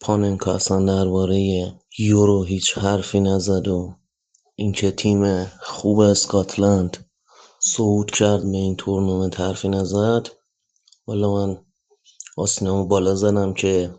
پاننکا 0.00 0.54
اصلا 0.54 0.84
درباره 0.84 1.38
یورو 1.98 2.44
هیچ 2.44 2.78
حرفی 2.78 3.20
نزد 3.20 3.68
و 3.68 3.94
اینکه 4.54 4.90
تیم 4.90 5.44
خوب 5.44 5.98
اسکاتلند 5.98 6.96
صعود 7.64 8.10
کرد 8.10 8.42
به 8.42 8.56
این 8.56 8.76
تورنمنت 8.76 9.40
حرفی 9.40 9.68
نزد. 9.68 10.28
والا 11.06 11.34
من 11.34 11.58
آسینامو 12.36 12.86
بالا 12.86 13.14
زدم 13.14 13.54
که 13.54 13.94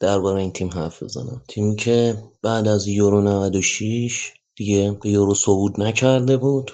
درباره 0.00 0.40
این 0.40 0.52
تیم 0.52 0.68
حرف 0.68 1.02
بزنم. 1.02 1.42
تیمی 1.48 1.76
که 1.76 2.22
بعد 2.42 2.68
از 2.68 2.86
یورو 2.86 3.20
96 3.20 4.32
دیگه 4.56 4.98
به 5.02 5.10
یورو 5.10 5.34
صعود 5.34 5.80
نکرده 5.80 6.36
بود 6.36 6.72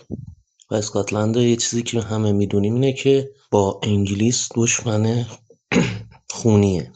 و 0.71 0.75
اسکاتلند 0.75 1.37
یه 1.37 1.57
چیزی 1.57 1.83
که 1.83 2.01
همه 2.01 2.33
می‌دونیم 2.33 2.75
اینه 2.75 2.93
که 2.93 3.31
با 3.51 3.81
انگلیس 3.83 4.49
دشمن 4.55 5.27
خونیه 6.31 6.93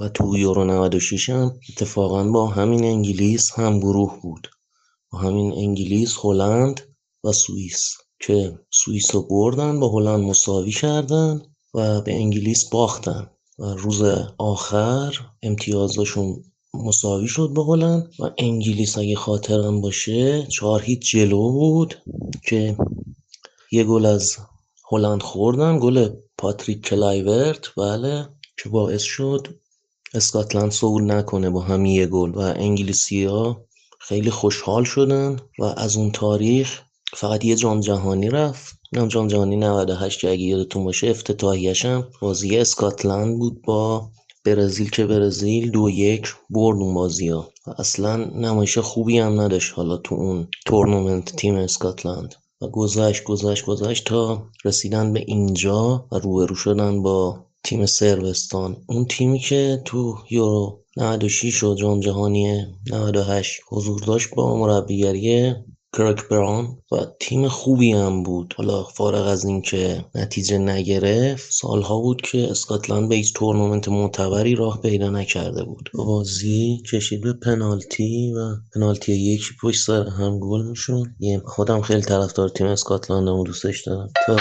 و 0.00 0.08
تو 0.08 0.36
یورو 0.36 0.64
96 0.64 1.30
هم 1.30 1.60
اتفاقا 1.70 2.24
با 2.24 2.46
همین 2.46 2.84
انگلیس 2.84 3.52
هم 3.52 3.78
گروه 3.78 4.20
بود. 4.22 4.48
با 5.10 5.18
همین 5.18 5.52
انگلیس 5.52 6.16
هلند 6.22 6.80
و 7.24 7.32
سوئیس. 7.32 8.01
که 8.26 8.58
سوئیس 8.70 9.14
رو 9.14 9.22
بردن 9.22 9.80
با 9.80 9.88
هلند 9.88 10.24
مساوی 10.24 10.72
کردن 10.72 11.42
و 11.74 12.00
به 12.00 12.14
انگلیس 12.14 12.64
باختن. 12.64 13.30
و 13.58 13.64
روز 13.64 14.02
آخر 14.38 15.20
امتیازشون 15.42 16.44
مساوی 16.74 17.28
شد 17.28 17.50
به 17.54 17.64
هلند. 17.64 18.10
و 18.18 18.30
انگلیس 18.38 18.98
اگه 18.98 19.16
خاطرم 19.16 19.80
باشه 19.80 20.46
چهار 20.46 20.82
هیچ 20.82 21.10
جلو 21.10 21.52
بود 21.52 22.02
که 22.48 22.76
یه 23.72 23.84
گل 23.84 24.06
از 24.06 24.36
هلند 24.90 25.22
خوردن 25.22 25.78
گل 25.78 26.08
پاتریک 26.38 26.80
کلایورت. 26.82 27.74
بله 27.76 28.28
که 28.62 28.68
باعث 28.68 29.02
شد 29.02 29.48
اسکاتلند 30.14 30.72
صعود 30.72 31.02
نکنه 31.02 31.50
با 31.50 31.60
همین 31.60 31.92
یه 31.92 32.06
گل. 32.06 32.30
و 32.30 32.38
انگلیسی 32.38 33.24
ها 33.24 33.64
خیلی 34.00 34.30
خوشحال 34.30 34.84
شدن 34.84 35.36
و 35.58 35.64
از 35.64 35.96
اون 35.96 36.10
تاریخ 36.10 36.82
فقط 37.16 37.44
یه 37.44 37.56
جام 37.56 37.80
جهانی 37.80 38.30
رفت. 38.30 38.74
اونم 38.92 39.08
جام 39.08 39.28
جهانی 39.28 39.56
98 39.56 40.20
که 40.20 40.30
اگه 40.30 40.42
یادتون 40.42 40.84
باشه 40.84 41.08
افتتاحیش 41.08 41.84
هم 41.84 42.08
بازی 42.20 42.58
اسکاتلند 42.58 43.38
بود 43.38 43.62
با 43.62 44.10
برزیل 44.44 44.90
که 44.90 45.06
برزیل 45.06 45.70
دو 45.70 45.90
یک 45.90 46.28
برد 46.50 46.78
اون 46.78 46.94
بازی 46.94 47.28
ها 47.28 47.48
و 47.66 47.70
اصلا 47.78 48.16
نمایش 48.16 48.78
خوبی 48.78 49.18
هم 49.18 49.40
نداشت 49.40 49.72
حالا 49.74 49.96
تو 49.96 50.14
اون 50.14 50.48
تورنمنت 50.66 51.36
تیم 51.36 51.54
اسکاتلند. 51.54 52.34
و 52.62 52.68
گذشت 52.68 53.24
گذشت 53.24 53.64
گذشت 53.64 54.04
تا 54.04 54.42
رسیدن 54.64 55.12
به 55.12 55.24
اینجا 55.26 56.06
و 56.12 56.18
روبرو 56.18 56.54
شدن 56.54 57.02
با 57.02 57.46
تیم 57.64 57.86
سربستان 57.86 58.76
اون 58.86 59.04
تیمی 59.04 59.38
که 59.38 59.82
تو 59.84 60.18
یورو 60.30 60.84
96 60.96 61.64
و 61.64 61.74
جام 61.74 62.00
جهانی 62.00 62.66
98 62.90 63.60
حضور 63.68 64.00
داشت 64.00 64.34
با 64.34 64.56
مربیگری 64.56 65.54
کرک 65.96 66.28
براون 66.28 66.78
و 66.92 66.96
تیم 67.20 67.48
خوبی 67.48 67.92
هم 67.92 68.22
بود. 68.22 68.54
حالا 68.56 68.84
فارغ 68.84 69.26
از 69.26 69.44
اینکه 69.44 70.04
نتیجه 70.14 70.58
نگرفت 70.58 71.52
سالها 71.52 72.00
بود 72.00 72.20
که 72.20 72.50
اسکاتلند 72.50 73.08
به 73.08 73.14
هیچ 73.14 73.34
تورنمنت 73.34 73.88
معتبری 73.88 74.54
راه 74.54 74.80
پیدا 74.80 75.10
نکرده 75.10 75.64
بود. 75.64 75.90
بازی 75.94 76.82
کشید 76.92 77.22
به 77.22 77.32
پنالتی 77.32 78.32
و 78.32 78.56
پنالتی 78.74 79.12
یکی 79.12 79.54
پشت 79.62 79.84
سر 79.84 80.08
هم 80.08 80.38
گل 80.38 80.62
می‌شد. 80.62 81.06
یه 81.20 81.42
خودم 81.44 81.80
خیلی 81.80 82.02
طرفدار 82.02 82.48
تیم 82.48 82.66
اسکاتلندم 82.66 83.34
و 83.38 83.44
دوستش 83.44 83.86
دارم 83.86 84.08
تا 84.26 84.36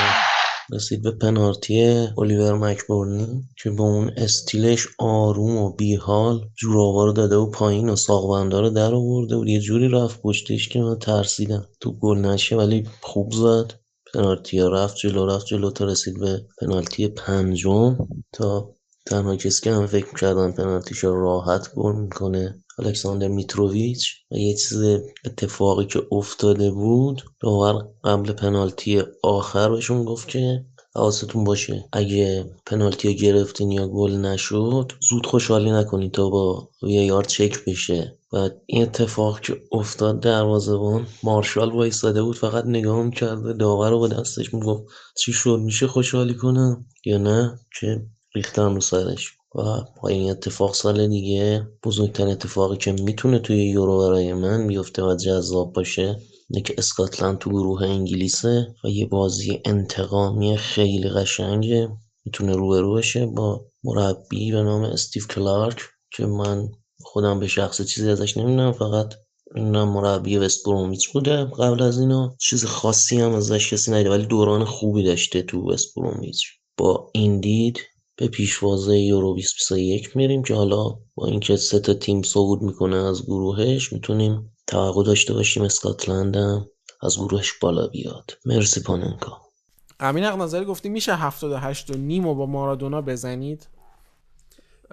رسید 0.71 1.01
به 1.01 1.11
پنالتی 1.11 2.07
الیور 2.17 2.53
مکبورنی 2.53 3.43
که 3.63 3.69
با 3.69 3.83
اون 3.83 4.11
استیلش 4.17 4.87
آروم 4.99 5.57
و 5.57 5.73
بیحال 5.75 6.41
جوراوا 6.55 7.05
رو 7.05 7.13
داده 7.13 7.35
و 7.35 7.51
پایین 7.51 7.89
و 7.89 7.95
ساقبندا 7.95 8.59
رو 8.61 8.69
در 8.69 8.93
آورده 8.93 9.35
بود. 9.35 9.47
یه 9.47 9.59
جوری 9.59 9.89
رفت 9.89 10.21
پشتش 10.21 10.69
که 10.69 10.79
من 10.79 10.99
ترسیدم. 10.99 11.67
تو 11.79 11.91
گل 11.91 12.17
نشه 12.17 12.55
ولی 12.55 12.87
خوب 13.01 13.31
زد. 13.31 13.73
پنالتی 14.13 14.59
رفت 14.59 14.95
جلو 14.95 15.25
رفت 15.25 15.45
جلو 15.45 15.71
تا 15.71 15.85
رسید 15.85 16.19
به 16.19 16.41
پنالتی 16.61 17.07
پنجم. 17.07 17.97
تا 18.33 18.75
تنها 19.05 19.35
کسی 19.35 19.61
که 19.61 19.71
هم 19.71 19.87
فکر 19.87 20.05
می‌کردن 20.13 20.51
پنالتیش 20.51 21.03
راحت 21.03 21.73
گل 21.75 21.95
می‌کنه. 21.95 22.60
الکساندر 22.79 23.27
میتروویچ 23.27 24.09
و 24.31 24.35
یه 24.35 24.55
چیز 24.55 24.83
اتفاقی 25.25 25.85
که 25.85 26.03
افتاده 26.11 26.71
بود 26.71 27.21
داور 27.39 27.87
قبل 28.03 28.31
پنالتی 28.31 29.03
آخر 29.23 29.69
بهشون 29.69 30.05
گفت 30.05 30.27
که 30.27 30.65
حواستون 30.95 31.43
باشه 31.43 31.85
اگه 31.93 32.45
پنالتی 32.65 33.07
رو 33.07 33.13
گرفتین 33.13 33.71
یا 33.71 33.87
گل 33.87 34.11
نشد 34.11 34.91
زود 35.09 35.25
خوشحالی 35.25 35.71
نکنید 35.71 36.11
تا 36.11 36.29
با 36.29 36.69
وی 36.83 36.93
یار 36.93 37.23
چک 37.23 37.65
بشه. 37.65 38.17
و 38.33 38.49
این 38.65 38.83
اتفاق 38.83 39.39
که 39.39 39.61
افتاد 39.71 40.19
دروازه‌بان 40.19 41.07
مارشال 41.23 41.71
وایستاده 41.71 42.23
بود 42.23 42.37
فقط 42.37 42.65
نگاه 42.65 43.03
می‌کرده 43.03 43.53
داور 43.53 43.89
رو 43.89 43.99
با 43.99 44.07
دستش 44.07 44.53
می‌گفت 44.53 44.83
چی 45.17 45.33
شد؟ 45.33 45.59
میشه 45.59 45.87
خوشحالی 45.87 46.33
کنم؟ 46.33 46.85
یا 47.05 47.17
نه؟ 47.17 47.59
که 47.79 48.05
ریختن 48.35 48.75
رو 48.75 48.81
سرش. 48.81 49.33
و 49.55 50.07
این 50.07 50.31
اتفاق 50.31 50.73
سال 50.73 51.07
دیگه 51.07 51.67
بزرگترین 51.83 52.31
اتفاقی 52.31 52.77
که 52.77 52.91
می‌تونه 52.91 53.39
توی 53.39 53.69
یورو 53.69 53.99
برای 53.99 54.33
من 54.33 54.67
بیفته 54.67 55.03
و 55.03 55.15
جذاب 55.15 55.73
باشه 55.73 56.19
اینه 56.49 56.63
که 56.63 56.75
اسکاتلند 56.77 57.37
تو 57.37 57.49
گروه 57.49 57.83
انگلیسه 57.83 58.75
و 58.83 58.89
یه 58.89 59.05
بازی 59.05 59.61
انتقامی 59.65 60.57
خیلی 60.57 61.09
قشنگه. 61.09 61.89
می‌تونه 62.25 62.55
روبرو 62.55 62.93
بشه 62.93 63.25
با 63.25 63.65
مربی 63.83 64.51
به 64.51 64.63
نام 64.63 64.83
استیو 64.83 65.23
کلارک 65.23 65.81
که 66.13 66.25
من 66.25 66.69
خودم 67.03 67.39
به 67.39 67.47
شخص 67.47 67.81
چیزی 67.81 68.09
ازش 68.09 68.37
نمی‌دونم 68.37 68.71
فقط 68.71 69.13
نه 69.55 69.83
مربی 69.85 70.37
وست 70.37 70.65
برومیچ 70.65 71.09
بوده. 71.09 71.45
قبل 71.45 71.81
از 71.81 71.99
اینا 71.99 72.35
چیز 72.39 72.65
خاصی 72.65 73.21
هم 73.21 73.33
ازش 73.33 73.73
کسی 73.73 73.91
ندیده 73.91 74.09
ولی 74.09 74.25
دوران 74.25 74.65
خوبی 74.65 75.03
داشته 75.03 75.41
تو 75.41 75.71
وست 75.71 75.95
برومیچ. 75.95 76.45
با 76.77 77.09
این 77.13 77.39
دید 77.39 77.79
به 78.15 78.27
پیشوازه 78.27 78.99
یورو 78.99 79.33
2021 79.33 80.17
میریم 80.17 80.43
که 80.43 80.53
حالا 80.53 80.97
با 81.15 81.27
اینکه 81.27 81.55
سه 81.55 81.79
تا 81.79 81.93
تیم 81.93 82.21
صعود 82.21 82.61
می‌کنه 82.61 82.95
از 82.95 83.23
گروهش 83.23 83.93
می‌تونیم 83.93 84.51
توقع 84.67 85.03
داشته 85.03 85.33
باشیم 85.33 85.63
اسکاتلند 85.63 86.37
از 87.01 87.17
گروهش 87.17 87.53
بالا 87.61 87.87
بیاد. 87.87 88.31
مرسی 88.45 88.81
پاننکا. 88.81 89.41
امین 89.99 90.23
نظری 90.23 90.65
گفتی 90.65 90.89
میشه 90.89 91.15
78 91.15 91.95
و 91.95 91.97
نیم 91.97 92.27
و 92.27 92.35
با 92.35 92.45
مارادونا 92.45 93.01
بزنید؟ 93.01 93.67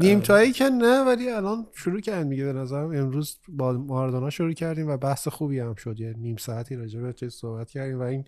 نیم 0.00 0.20
تایی 0.20 0.52
که 0.52 0.64
نه 0.64 1.04
ولی 1.04 1.30
الان 1.30 1.66
شروع 1.74 2.00
کردیم 2.00 2.30
دیگه 2.30 2.44
به 2.44 2.52
نظرم. 2.52 2.90
امروز 2.90 3.38
با 3.48 3.72
مارادونا 3.72 4.30
شروع 4.30 4.52
کردیم 4.52 4.88
و 4.88 4.96
بحث 4.96 5.28
خوبی 5.28 5.60
هم 5.60 5.74
شد. 5.74 6.00
یه 6.00 6.14
نیم 6.18 6.36
ساعتی 6.36 6.76
راجع 6.76 7.00
به 7.00 7.12
چیز 7.12 7.32
صحبت 7.32 7.70
کردیم 7.70 7.98
و 7.98 8.02
این 8.02 8.24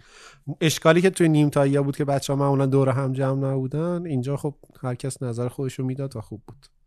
اشکالی 0.60 1.00
که 1.00 1.10
توی 1.10 1.28
نیم 1.28 1.48
تایی 1.48 1.78
بود 1.78 1.96
که 1.96 2.04
بچه 2.04 2.32
ها 2.32 2.38
معمولا 2.38 2.66
دور 2.66 2.88
هم 2.88 3.12
جمع 3.12 3.50
نبودن 3.50 4.06
اینجا 4.06 4.36
خب 4.36 4.54
هر 4.82 4.94
کس 4.94 5.22
نظر 5.22 5.48
خودش 5.48 5.78
رو 5.78 5.84
می‌داد 5.84 6.16
و 6.16 6.20
خوب 6.20 6.42
بود. 6.46 6.79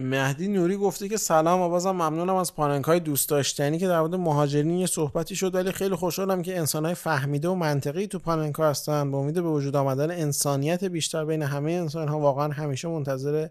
مهدی 0.00 0.48
نوری 0.48 0.76
گفته 0.76 1.08
که 1.08 1.16
سلام 1.16 1.60
و 1.60 1.68
بازم 1.68 1.90
ممنونم 1.90 2.34
از 2.34 2.54
پاننکای 2.54 3.00
دوست 3.00 3.28
داشتنی 3.28 3.78
که 3.78 3.88
در 3.88 4.00
مورد 4.00 4.14
مهاجرین 4.14 4.70
یه 4.70 4.86
صحبتی 4.86 5.36
شد 5.36 5.54
ولی 5.54 5.72
خیلی 5.72 5.94
خوشحالم 5.94 6.42
که 6.42 6.58
انسانهای 6.58 6.94
فهمیده 6.94 7.48
و 7.48 7.54
منطقی 7.54 8.06
تو 8.06 8.18
پاننکا 8.18 8.70
هستن. 8.70 9.10
با 9.10 9.18
امید 9.18 9.34
به 9.34 9.40
وجود 9.40 9.76
آمدن 9.76 10.10
انسانیت 10.10 10.84
بیشتر 10.84 11.24
بین 11.24 11.42
همه 11.42 11.72
انسان 11.72 12.08
ها 12.08 12.18
واقعا 12.18 12.48
همیشه 12.48 12.88
منتظر 12.88 13.48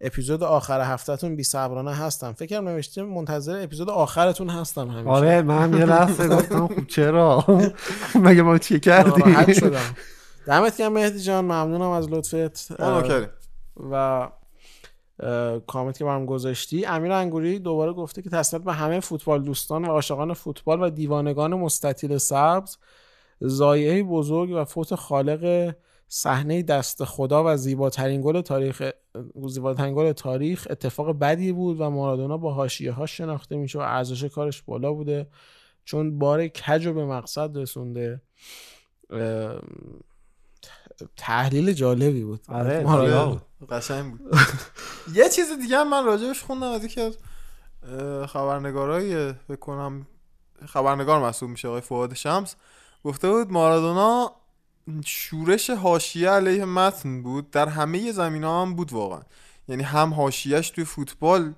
اپیزود 0.00 0.42
آخر 0.42 0.80
هفتهتون 0.80 1.36
بی 1.36 1.42
صبرانه 1.42 1.94
هستم. 1.94 2.32
فکرم 2.32 2.68
نوشته 2.68 3.02
منتظر 3.02 3.62
اپیزود 3.62 3.90
آخرتون 3.90 4.50
هستم 4.50 4.88
همیشه. 4.88 5.10
آره 5.10 5.42
من 5.42 5.62
هم 5.62 5.78
یه 5.78 5.84
لحظه 5.84 6.28
گفتم 6.28 6.66
خب 6.66 6.86
چرا؟ 6.86 7.44
مگه 8.24 8.42
ما 8.42 8.58
چی 8.58 8.80
کردیم؟ 8.80 9.36
دمت 10.46 10.76
گرم 10.76 10.92
مهدی 10.92 11.20
جان 11.20 11.44
ممنونم 11.44 11.90
از 11.90 12.08
لطفت. 12.08 12.80
و 13.90 14.28
کامنت 15.66 15.98
که 15.98 16.04
برام 16.04 16.26
گذاشتی. 16.26 16.84
امیر 16.84 17.12
انگوری 17.12 17.58
دوباره 17.58 17.92
گفته 17.92 18.22
که 18.22 18.30
تسلیت 18.30 18.62
به 18.62 18.72
همه 18.72 19.00
فوتبال 19.00 19.42
دوستان 19.42 19.84
و 19.84 19.88
عاشقان 19.88 20.34
فوتبال 20.34 20.82
و 20.82 20.90
دیوانگان 20.90 21.54
مستطیل 21.54 22.18
سبز 22.18 22.76
زایعه 23.40 24.02
بزرگ 24.02 24.50
و 24.54 24.64
فوت 24.64 24.94
خالق 24.94 25.74
صحنه 26.08 26.62
دست 26.62 27.04
خدا 27.04 27.42
و 27.46 27.56
زیباترین 27.56 28.22
گل 28.22 28.40
تاریخ 28.40 28.90
زیباترین 29.46 29.94
گل 29.94 30.12
تاریخ 30.12 30.66
اتفاق 30.70 31.18
بدی 31.18 31.52
بود 31.52 31.80
و 31.80 31.90
مارادونا 31.90 32.36
با 32.36 32.52
حاشیه 32.52 32.92
ها 32.92 33.06
شناخته 33.06 33.56
میشه 33.56 33.78
و 33.78 33.82
ارزش 33.82 34.24
کارش 34.24 34.62
بالا 34.62 34.92
بوده. 34.92 35.26
چون 35.84 36.18
بار 36.18 36.48
کج 36.48 36.86
رو 36.86 36.94
به 36.94 37.06
مقصد 37.06 37.58
رسونده 37.58 38.22
تحلیل 41.16 41.72
جالبی 41.72 42.24
بود. 42.24 42.40
آره،. 42.48 43.38
قشنگ 43.66 44.10
بود. 44.10 44.20
یه 45.18 45.28
چیز 45.28 45.52
دیگه 45.60 45.84
من 45.84 46.04
راجبش 46.04 46.42
خوندم 46.42 46.70
از 46.70 46.98
اه، 47.82 48.26
خبرنگارای 48.26 49.32
بکنم 49.32 50.06
خبرنگار 50.66 51.20
محسوب 51.20 51.50
میشه 51.50 51.68
آقای 51.68 51.80
فؤاد 51.80 52.14
شمس. 52.14 52.56
گفته 53.04 53.30
بود 53.30 53.52
مارادونا 53.52 54.32
شورش 55.04 55.70
حاشیه 55.70 56.30
علیه 56.30 56.64
متن 56.64 57.22
بود. 57.22 57.50
در 57.50 57.68
همه 57.68 58.12
زمین 58.12 58.44
ها 58.44 58.62
هم 58.62 58.74
بود 58.74 58.92
واقعا. 58.92 59.22
یعنی 59.68 59.82
هم 59.82 60.14
حاشیهش 60.14 60.70
توی 60.70 60.84
فوتبال 60.84 61.54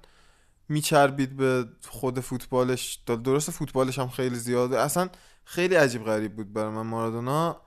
میچربید 0.68 1.36
به 1.36 1.68
خود 1.88 2.20
فوتبالش. 2.20 2.98
درست 3.06 3.50
فوتبالش 3.50 3.98
هم 3.98 4.08
خیلی 4.08 4.36
زیاده. 4.36 4.80
اصلا 4.80 5.08
خیلی 5.44 5.74
عجیب 5.74 6.04
غریب 6.04 6.36
بود 6.36 6.52
برای 6.52 6.70
من 6.70 6.86
مارادونا. 6.86 7.60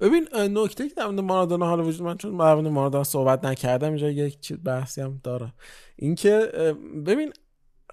ببین 0.00 0.28
نکته 0.34 0.88
که 0.88 0.94
در 0.94 1.06
مورد 1.06 1.20
مارادونا 1.20 1.66
حالا 1.66 1.84
وجود 1.84 2.02
من 2.02 2.16
چون 2.16 2.36
در 2.36 2.54
مورد 2.54 2.66
مارادونا 2.66 3.04
صحبت 3.04 3.44
نکردم 3.44 3.88
اینجا 3.88 4.10
یک 4.10 4.40
چیز 4.40 4.58
بحثی 4.64 5.00
هم 5.00 5.20
دارم. 5.22 5.52
اینکه 5.96 6.38
ببین 7.06 7.32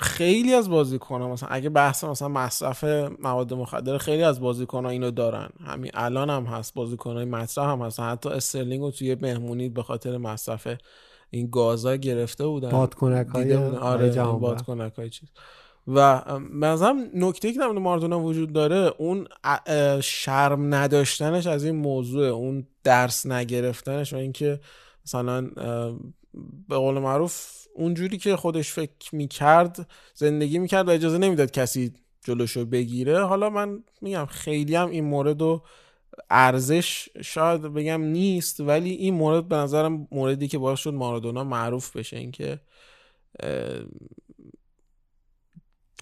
خیلی 0.02 0.54
از 0.54 0.70
بازیکن‌ها 0.70 1.30
مثلا 1.30 1.50
اگه 1.50 1.70
بحث 1.70 2.04
مثلا 2.04 2.28
مصرف 2.28 2.84
مواد 3.20 3.54
مخدر 3.54 3.98
خیلی 3.98 4.24
از 4.24 4.40
بازیکن‌ها 4.40 4.90
اینو 4.90 5.12
دارن. 5.12 5.50
همین 5.66 5.92
الان 5.94 6.30
هم 6.30 6.44
هست 6.44 6.74
بازیکن‌های 6.74 7.26
مطرح 7.26 7.66
هم 7.66 7.82
هستن 7.82 8.04
حتی 8.04 8.30
استرلینگ 8.30 8.82
رو 8.82 8.92
توی 8.92 9.16
مهمونی 9.16 9.70
به 9.70 9.84
خاطر 9.84 10.18
مصرف 10.18 10.68
این 11.30 11.50
گازا 11.52 11.96
گرفته 11.96 12.48
بودن. 12.48 12.70
بادکنک‌های 12.70 13.44
دیده 13.44 13.58
بودن. 13.58 13.78
آره 13.78 14.24
بادکنک 14.24 14.94
های 14.94 15.10
چیز. 15.10 15.30
و 15.88 16.24
نظرم 16.54 17.10
نکته 17.14 17.54
که 17.54 17.60
در 17.60 17.68
مورد 17.68 17.80
مارادونا 17.80 18.20
وجود 18.20 18.54
داره 18.54 18.94
اون 18.98 19.28
شرم 20.02 20.74
نداشتنش 20.74 21.48
از 21.48 21.66
این 21.66 21.76
موضوع 21.76 22.26
اون 22.26 22.68
درس 22.84 23.26
نگرفتنش 23.26 24.14
و 24.14 24.18
اینکه 24.18 24.60
مثلا 25.06 25.42
به 26.70 26.76
قول 26.76 27.00
معروف 27.00 27.68
اونجوری 27.76 28.18
که 28.18 28.36
خودش 28.36 28.72
فکر 28.72 29.16
می‌کرد 29.16 29.90
زندگی 30.16 30.60
می‌کرد 30.60 30.88
و 30.88 30.92
اجازه 30.92 31.18
نمی‌داد 31.18 31.52
کسی 31.52 31.94
جلوشو 32.26 32.66
بگیره. 32.66 33.24
حالا 33.26 33.50
من 33.50 33.84
میگم 34.02 34.26
خیلی 34.26 34.76
هم 34.76 34.90
این 34.90 35.04
مورد 35.04 35.42
رو 35.42 35.64
ارزش 36.30 37.10
شاید 37.22 37.62
بگم 37.62 38.02
نیست 38.02 38.60
ولی 38.60 38.90
این 38.90 39.14
مورد 39.14 39.48
به 39.48 39.56
نظرم 39.56 40.08
موردی 40.12 40.48
که 40.48 40.58
باعث 40.58 40.80
شد 40.80 40.94
مارادونا 40.94 41.44
معروف 41.44 41.98
بشه. 41.98 42.18
اینکه 42.18 42.60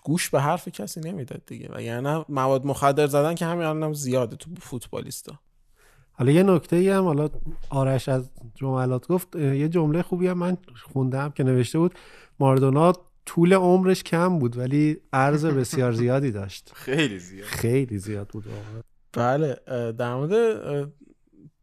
گوش 0.01 0.29
به 0.29 0.41
حرف 0.41 0.67
کسی 0.67 0.99
نمی‌داد 0.99 1.41
دیگه. 1.45 1.69
و 1.73 1.81
یعنی 1.81 2.23
مواد 2.29 2.65
مخدر 2.65 3.07
زدن 3.07 3.35
که 3.35 3.45
همین 3.45 3.63
الانم 3.63 3.93
زیاده 3.93 4.35
تو 4.35 4.49
فوتبالیستا. 4.59 5.39
حالا 6.11 6.31
یه 6.31 6.43
نکته 6.43 6.75
ای 6.75 6.89
هم 6.89 7.03
حالا 7.03 7.29
آرش 7.69 8.09
از 8.09 8.31
جملات 8.55 9.07
گفت 9.07 9.35
یه 9.35 9.69
جمله 9.69 10.01
خوبی 10.01 10.27
هم 10.27 10.37
من 10.37 10.57
خوندم 10.93 11.29
که 11.29 11.43
نوشته 11.43 11.79
بود 11.79 11.95
ماردونا 12.39 12.93
طول 13.25 13.53
عمرش 13.53 14.03
کم 14.03 14.39
بود 14.39 14.57
ولی 14.57 14.97
عرض 15.13 15.45
بسیار 15.45 15.91
زیادی 15.91 16.31
داشت. 16.31 16.71
خیلی 16.85 17.19
زیاد. 17.19 17.45
خیلی 17.45 17.97
زیاد 17.97 18.27
بود 18.27 18.45
واقعا. 18.47 18.81
بله 19.13 19.55
در 19.91 20.15
مورد 20.15 20.91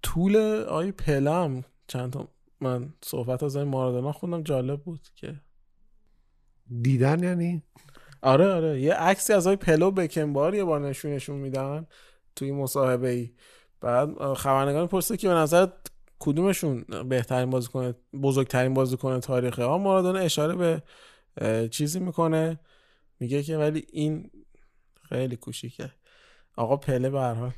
طول 0.02 0.36
آی 0.68 0.92
پلم 0.92 1.64
چند 1.86 2.12
تا 2.12 2.28
من 2.60 2.94
صحبت 3.04 3.42
از 3.42 3.56
این 3.56 3.68
مارادونا 3.68 4.12
خوندم 4.12 4.42
جالب 4.42 4.82
بود 4.82 5.00
که 5.14 5.40
دیدن 6.82 7.22
یعنی؟ 7.22 7.62
آره 8.22 8.52
آره. 8.52 8.80
یه 8.80 8.94
عکسی 8.94 9.32
از 9.32 9.46
آی 9.46 9.56
پلو 9.56 9.90
بکنبار 9.90 10.54
یه 10.54 10.64
بار 10.64 10.80
نشونشون 10.88 11.36
میدن 11.36 11.86
توی 12.36 12.52
مصاحبه 12.52 13.08
ای 13.08 13.30
بعد 13.80 14.34
خبرنگار 14.34 14.86
پرسه 14.86 15.16
که 15.16 15.28
به 15.28 15.34
نظر 15.34 15.66
کدومشون 16.18 16.84
بهترین 17.08 17.50
بازیکن 17.50 17.94
بزرگترین 18.22 18.74
بازیکن 18.74 19.20
تاریخه؟ 19.20 19.64
ها 19.64 19.78
مارادونا 19.78 20.18
اشاره 20.18 20.54
به 20.54 20.82
چیزی 21.68 22.00
می‌کنه. 22.00 22.60
میگه 23.20 23.42
که 23.42 23.56
ولی 23.56 23.86
این 23.92 24.30
خیلی 25.08 25.36
کوچیکه. 25.36 25.90
آقا 26.56 26.76
پله 26.76 27.10
به 27.10 27.20
هر 27.20 27.34
حال. 27.34 27.52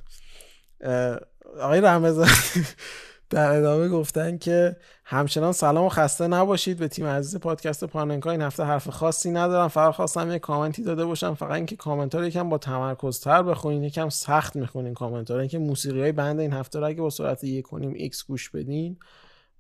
آقای 1.61 1.81
رمضان. 1.81 2.29
در 3.31 3.57
ادامه 3.57 3.89
گفتن 3.89 4.39
که 4.39 4.77
همچنان 5.05 5.53
سلام 5.53 5.85
و 5.85 5.89
خسته 5.89 6.27
نباشید 6.27 6.79
به 6.79 6.89
تیم 6.89 7.07
عزیز 7.07 7.41
پادکست 7.41 7.85
پاننکا. 7.85 8.31
این 8.31 8.43
هفته 8.43 8.63
حرف 8.65 8.89
خاصی 8.89 9.31
ندارم. 9.31 9.69
فقط 9.69 9.95
خواستم 9.95 10.31
یه 10.31 10.39
کامنتی 10.39 10.83
داده 10.83 11.05
باشم. 11.05 11.35
فقط 11.35 11.53
اینکه 11.53 11.77
کامنت 11.77 12.15
رو 12.15 12.27
یکم 12.27 12.49
با 12.49 12.59
تمرکزتر 12.59 13.43
بخونین. 13.43 13.85
یکم 13.85 14.09
سخت 14.09 14.57
می‌خونین 14.57 14.95
کامنت 14.95 15.31
رو 15.31 15.37
اینکه 15.37 15.59
موسیقی 15.59 16.01
های 16.01 16.13
بند 16.13 16.41
این 16.41 16.53
هفته 16.53 16.79
رو 16.81 16.87
اگه 16.87 17.01
با 17.01 17.11
سرعت 17.11 17.45
یک 17.45 17.65
و 17.65 17.72
نیم 17.72 17.93
ایکس 17.95 18.25
گوش 18.25 18.51
بدین 18.51 18.97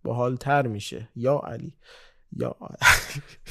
باحالتر 0.05 0.67
میشه. 0.67 1.09
یا 1.17 1.39
علی. 1.39 1.75
یا 2.33 2.57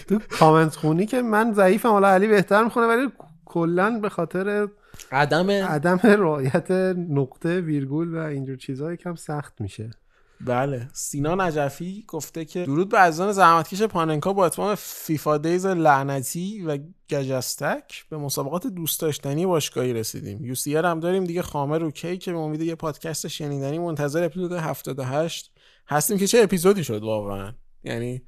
تو 0.07 0.19
کامنت 0.19 0.75
خونی 0.75 1.05
که 1.05 1.21
من 1.21 1.53
ضعیفم. 1.53 1.89
حالا 1.89 2.07
علی 2.07 2.27
بهتر 2.27 2.63
می‌خونه 2.63 2.87
ولی 2.87 3.07
کلا 3.45 3.99
به 3.99 4.09
خاطر 4.09 4.67
عدم 5.11 5.51
عدم 5.51 5.99
رعایت 6.03 6.71
نقطه 7.09 7.59
ویرگول 7.59 8.15
و 8.15 8.17
اینجور 8.17 8.57
چیزها 8.57 8.93
یکم 8.93 9.15
سخت 9.15 9.61
میشه. 9.61 9.89
بله. 10.45 10.87
سینا 10.93 11.35
نجفی 11.35 12.03
گفته 12.07 12.45
که 12.45 12.63
درود 12.63 12.89
به 12.89 12.97
عزیزان 12.97 13.31
زحمتکش 13.31 13.81
پاننکا 13.81 14.33
با 14.33 14.45
اتمام 14.45 14.75
فیفا 14.75 15.37
دیز 15.37 15.65
لعنتی 15.65 16.61
و 16.61 16.77
گجستک. 17.09 18.05
به 18.09 18.17
مسابقات 18.17 18.67
دوست 18.67 18.99
داشتنی 18.99 19.45
باشگاهی 19.45 19.93
رسیدیم. 19.93 20.45
یو 20.45 20.55
سی 20.55 20.75
هم 20.75 20.99
داریم 20.99 21.23
دیگه 21.23 21.41
خامه 21.41 21.77
رو 21.77 21.91
کی 21.91 22.17
که 22.17 22.31
به 22.31 22.37
امید 22.37 22.61
یه 22.61 22.75
پادکست 22.75 23.27
شنیدنی 23.27 23.79
منتظر 23.79 24.23
اپیزود 24.23 24.51
78 24.51 25.51
هستیم 25.87 26.17
که 26.17 26.27
چه 26.27 26.39
اپیزودی 26.43 26.83
شد 26.83 27.03
واقعا؟ 27.03 27.53
یعنی 27.83 28.21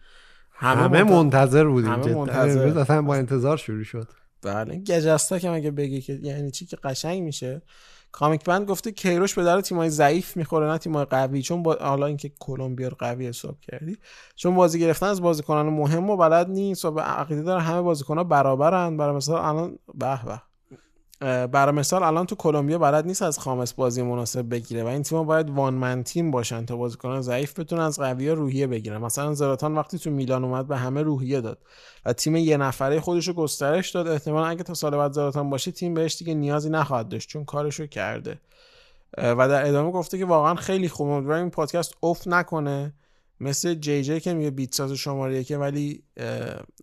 همه, 0.51 1.03
منت- 1.03 1.11
منتظر 1.11 1.65
بودیم. 1.65 1.91
همه 1.91 2.15
منتظر. 2.15 2.79
اصلا 2.79 3.01
با 3.01 3.15
انتظار 3.15 3.57
شروع 3.57 3.83
شد. 3.83 4.07
بله. 4.41 4.75
گجستک 4.75 5.45
هم 5.45 5.53
اگه 5.53 5.71
بگی 5.71 6.01
که 6.01 6.19
یعنی 6.21 6.51
چی 6.51 6.65
که 6.65 6.75
قشنگ 6.83 7.23
میشه. 7.23 7.61
کامیک 8.11 8.43
بند 8.43 8.67
گفته 8.67 8.91
کیروش 8.91 9.33
به 9.33 9.43
در 9.43 9.61
تیمای 9.61 9.89
ضعیف 9.89 10.37
می‌خوره 10.37 10.67
نه 10.67 10.77
تیمای 10.77 11.05
قوی. 11.05 11.41
چون 11.41 11.63
با 11.63 11.77
حالا 11.81 12.05
اینکه 12.05 12.31
کلمبیا 12.39 12.87
رو 12.87 12.95
قوی 12.99 13.27
حساب 13.27 13.59
کردی 13.61 13.97
چون 14.35 14.55
بازی 14.55 14.79
گرفتن 14.79 15.05
از 15.05 15.21
بازیکنان 15.21 15.69
مهم 15.69 16.09
و 16.09 16.17
بلد 16.17 16.49
نیست 16.49 16.85
و 16.85 16.91
به 16.91 17.01
عقیده 17.01 17.41
داره 17.41 17.61
همه 17.61 17.81
بازیکنان 17.81 18.27
برابرن 18.27 18.97
برای 18.97 19.15
مثال 19.15 19.41
الان 19.41 19.79
به 19.93 20.25
به. 20.25 20.50
برای 21.21 21.75
مثال 21.75 22.03
الان 22.03 22.25
تو 22.25 22.35
کلمبیا 22.35 22.77
بلد 22.77 23.07
نیست 23.07 23.21
از 23.21 23.39
خامس 23.39 23.73
بازی 23.73 24.01
مناسب 24.01 24.49
بگیره 24.49 24.83
و 24.83 24.87
این 24.87 25.03
تیم 25.03 25.23
باید 25.23 25.49
وان 25.49 25.73
من 25.73 26.03
تیم 26.03 26.31
باشن 26.31 26.65
تا 26.65 26.75
بازیکنان 26.75 27.21
ضعیف 27.21 27.59
بتونن 27.59 27.81
از 27.81 27.99
قوی 27.99 28.29
روحیه 28.29 28.67
بگیرن. 28.67 28.97
مثلا 28.97 29.33
زلاتان 29.33 29.75
وقتی 29.75 29.99
تو 29.99 30.09
میلان 30.09 30.43
اومد 30.43 30.67
به 30.67 30.77
همه 30.77 31.01
روحیه 31.01 31.41
داد 31.41 31.57
و 32.05 32.13
تیم 32.13 32.35
یه 32.35 32.57
نفره 32.57 32.99
خودش 32.99 33.27
رو 33.27 33.33
گسترش 33.33 33.89
داد 33.89 34.07
احتمالا 34.07 34.45
اگه 34.45 34.63
تا 34.63 34.73
سال 34.73 34.97
بعد 34.97 35.11
زلاتان 35.11 35.49
باشه 35.49 35.71
تیم 35.71 35.93
بهش 35.93 36.17
دیگه 36.17 36.33
نیازی 36.33 36.69
نخواهد 36.69 37.09
داشت 37.09 37.29
چون 37.29 37.45
کارشو 37.45 37.87
کرده. 37.87 38.39
اه، 39.17 39.31
و 39.31 39.47
در 39.47 39.67
ادامه 39.67 39.91
گفته 39.91 40.17
که 40.17 40.25
واقعا 40.25 40.55
خیلی 40.55 40.89
خوبه 40.89 41.11
امیدوارم 41.11 41.41
این 41.41 41.49
پادکست 41.49 41.93
افت 42.03 42.27
نکنه. 42.27 42.93
مثل 43.39 43.73
جی 43.73 44.03
جی 44.03 44.19
که 44.19 44.33
میگه 44.33 44.51
بیت 44.51 44.73
ساز 44.75 44.91
شماره 44.91 45.43
که 45.43 45.57
ولی 45.57 46.03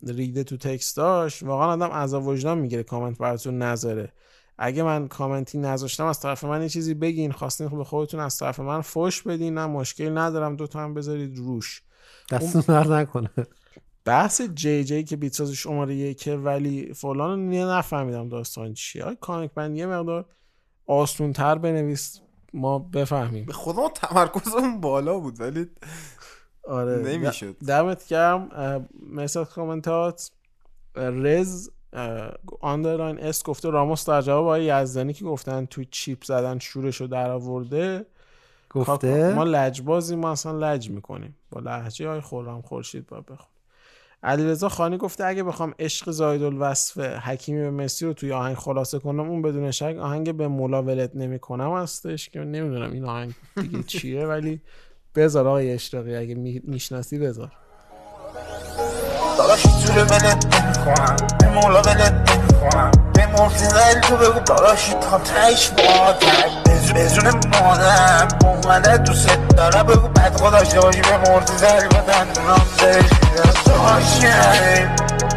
ریده 0.07 0.45
تو 0.45 0.57
تکست 0.57 0.97
داشت 0.97 1.43
واقعا 1.43 1.73
آدم 1.73 1.91
عذاب 1.91 2.27
وجدان 2.27 2.59
می‌گیره 2.59 2.83
کامنت 2.83 3.19
براتون 3.19 3.63
نذاره. 3.63 4.13
اگه 4.59 4.83
من 4.83 5.09
کامنتی 5.09 5.59
نذاشتم 5.59 6.07
از 6.07 6.21
طرف 6.21 6.45
من 6.45 6.63
یه 6.63 6.69
چیزی 6.69 6.95
بگین. 6.95 7.33
خواستین 7.33 7.69
به 7.69 7.85
خودتون 7.85 8.21
از 8.21 8.39
طرف 8.39 8.61
من 8.61 8.81
فوش 8.81 9.23
بدین. 9.23 9.55
نه 9.55 9.67
مشکلی 9.67 10.11
ندارم. 10.11 10.57
دوتا 10.57 10.81
هم 10.81 10.95
بذارید 10.95 11.37
روش. 11.37 11.83
دستون 12.31 12.63
در 12.69 12.87
نکنه. 12.87 13.31
بحث 14.05 14.43
جی 14.43 14.85
جی 14.85 15.05
که 15.05 15.17
بیتساز 15.17 15.51
شماره 15.51 15.95
یکه 15.95 16.37
ولی 16.37 16.95
فلان 16.95 17.51
نه- 17.51 17.65
نفهمیدم 17.65 18.29
داستان 18.29 18.75
چیه. 18.75 19.05
آی 19.05 19.17
کامیک 19.21 19.51
بند 19.55 19.77
یه 19.77 19.87
مقدار 19.87 20.25
آسون 20.87 21.33
تر 21.33 21.55
بنویس. 21.59 22.21
ما 22.55 22.79
بفهمیم. 22.79 23.45
به 23.45 23.53
خودم 23.53 23.89
تمرکزمون 23.95 24.81
بالا 24.81 25.19
بود 25.19 25.41
ولی 25.41 25.67
آره 26.65 27.03
نمی‌شد. 27.03 27.57
دمت 27.67 28.07
گرم. 28.09 28.49
مثل 29.13 29.45
کامنتات. 29.45 30.31
رز 30.97 31.71
آندرلاین 32.61 33.19
اس 33.19 33.43
گفته 33.43 33.71
راموس 33.71 34.09
در 34.09 34.23
جواب 34.23 34.45
آقای 34.45 34.65
یزدانی 34.65 35.13
که 35.13 35.25
گفتن 35.25 35.65
تو 35.65 35.85
چیپ 35.85 36.25
زدن 36.25 36.59
شورش 36.59 37.01
رو 37.01 37.07
در 37.07 37.31
آورده 37.31 38.07
گفته؟ 38.71 38.93
کاکا، 38.93 39.35
ما 39.35 39.45
لجبازی 39.45 40.17
ما 40.17 40.31
اصلا 40.31 40.73
لج 40.73 40.91
می‌کنیم. 40.91 41.37
با 41.51 41.61
لحجه 41.61 42.09
های 42.09 42.21
خورم 42.21 42.63
خورشید 42.63 43.07
با 43.07 43.21
بخون 43.21 43.47
علیرضا 44.23 44.69
خانی 44.69 44.97
گفته 44.97 45.25
اگه 45.25 45.43
بخوام 45.43 45.75
عشق 45.79 46.11
زاید 46.11 46.43
الوصف 46.43 46.99
حکیمی 46.99 47.61
به 47.61 47.71
مسی 47.71 48.07
رو 48.07 48.13
توی 48.13 48.33
آهنگ 48.33 48.57
خلاصه 48.57 48.99
کنم 48.99 49.31
اون 49.31 49.43
بدون 49.43 49.71
شک 49.71 49.97
آهنگ 50.01 50.35
به 50.35 50.49
مولا 50.49 50.83
ولت 50.83 51.17
نمی‌کنم 51.17 51.77
هستش 51.77 52.29
که 52.29 52.41
نمی‌دونم 52.41 52.93
این 52.93 53.05
آهنگ 53.05 53.35
دیگه 53.57 53.83
چیه 53.83 54.27
ولی 54.27 54.61
بذار 55.15 55.49
آقای 55.49 55.73
اشتاقی 55.73 56.17
اگه 56.17 56.35
می- 56.35 56.63
می‌شناسی 56.65 57.19
بذار. 57.19 57.53
داداش 59.49 59.63
جوره 59.87 60.03
ولت 60.05 60.47
نمی‌کنم 60.55 61.17
به 61.39 61.49
مولا 61.49 61.83
ولت 61.83 62.13
نمی‌کنم 62.13 62.91
به 63.15 63.27
مرتزل 63.27 64.01
تو 64.01 64.17
بگو. 64.17 64.41
داداشی 64.41 64.93
تا 64.93 65.19
تش 65.19 65.69
باتر 65.69 66.49
به 66.95 67.11
جون 67.11 67.31
مادم 67.31 68.29
اومده 68.45 68.97
دوست 68.97 69.31
داره 69.57 69.83
بگو 69.83 70.09
بد 70.09 70.37
خدا 70.37 70.51
داشته 70.51 70.81
باشی 70.81 71.01
به 71.01 71.19
مرتزل 71.19 71.89
با 71.89 72.01
دندونام 72.01 72.61
میدم 72.81 73.53
تو 73.65 73.73
هاشیه 73.73 74.91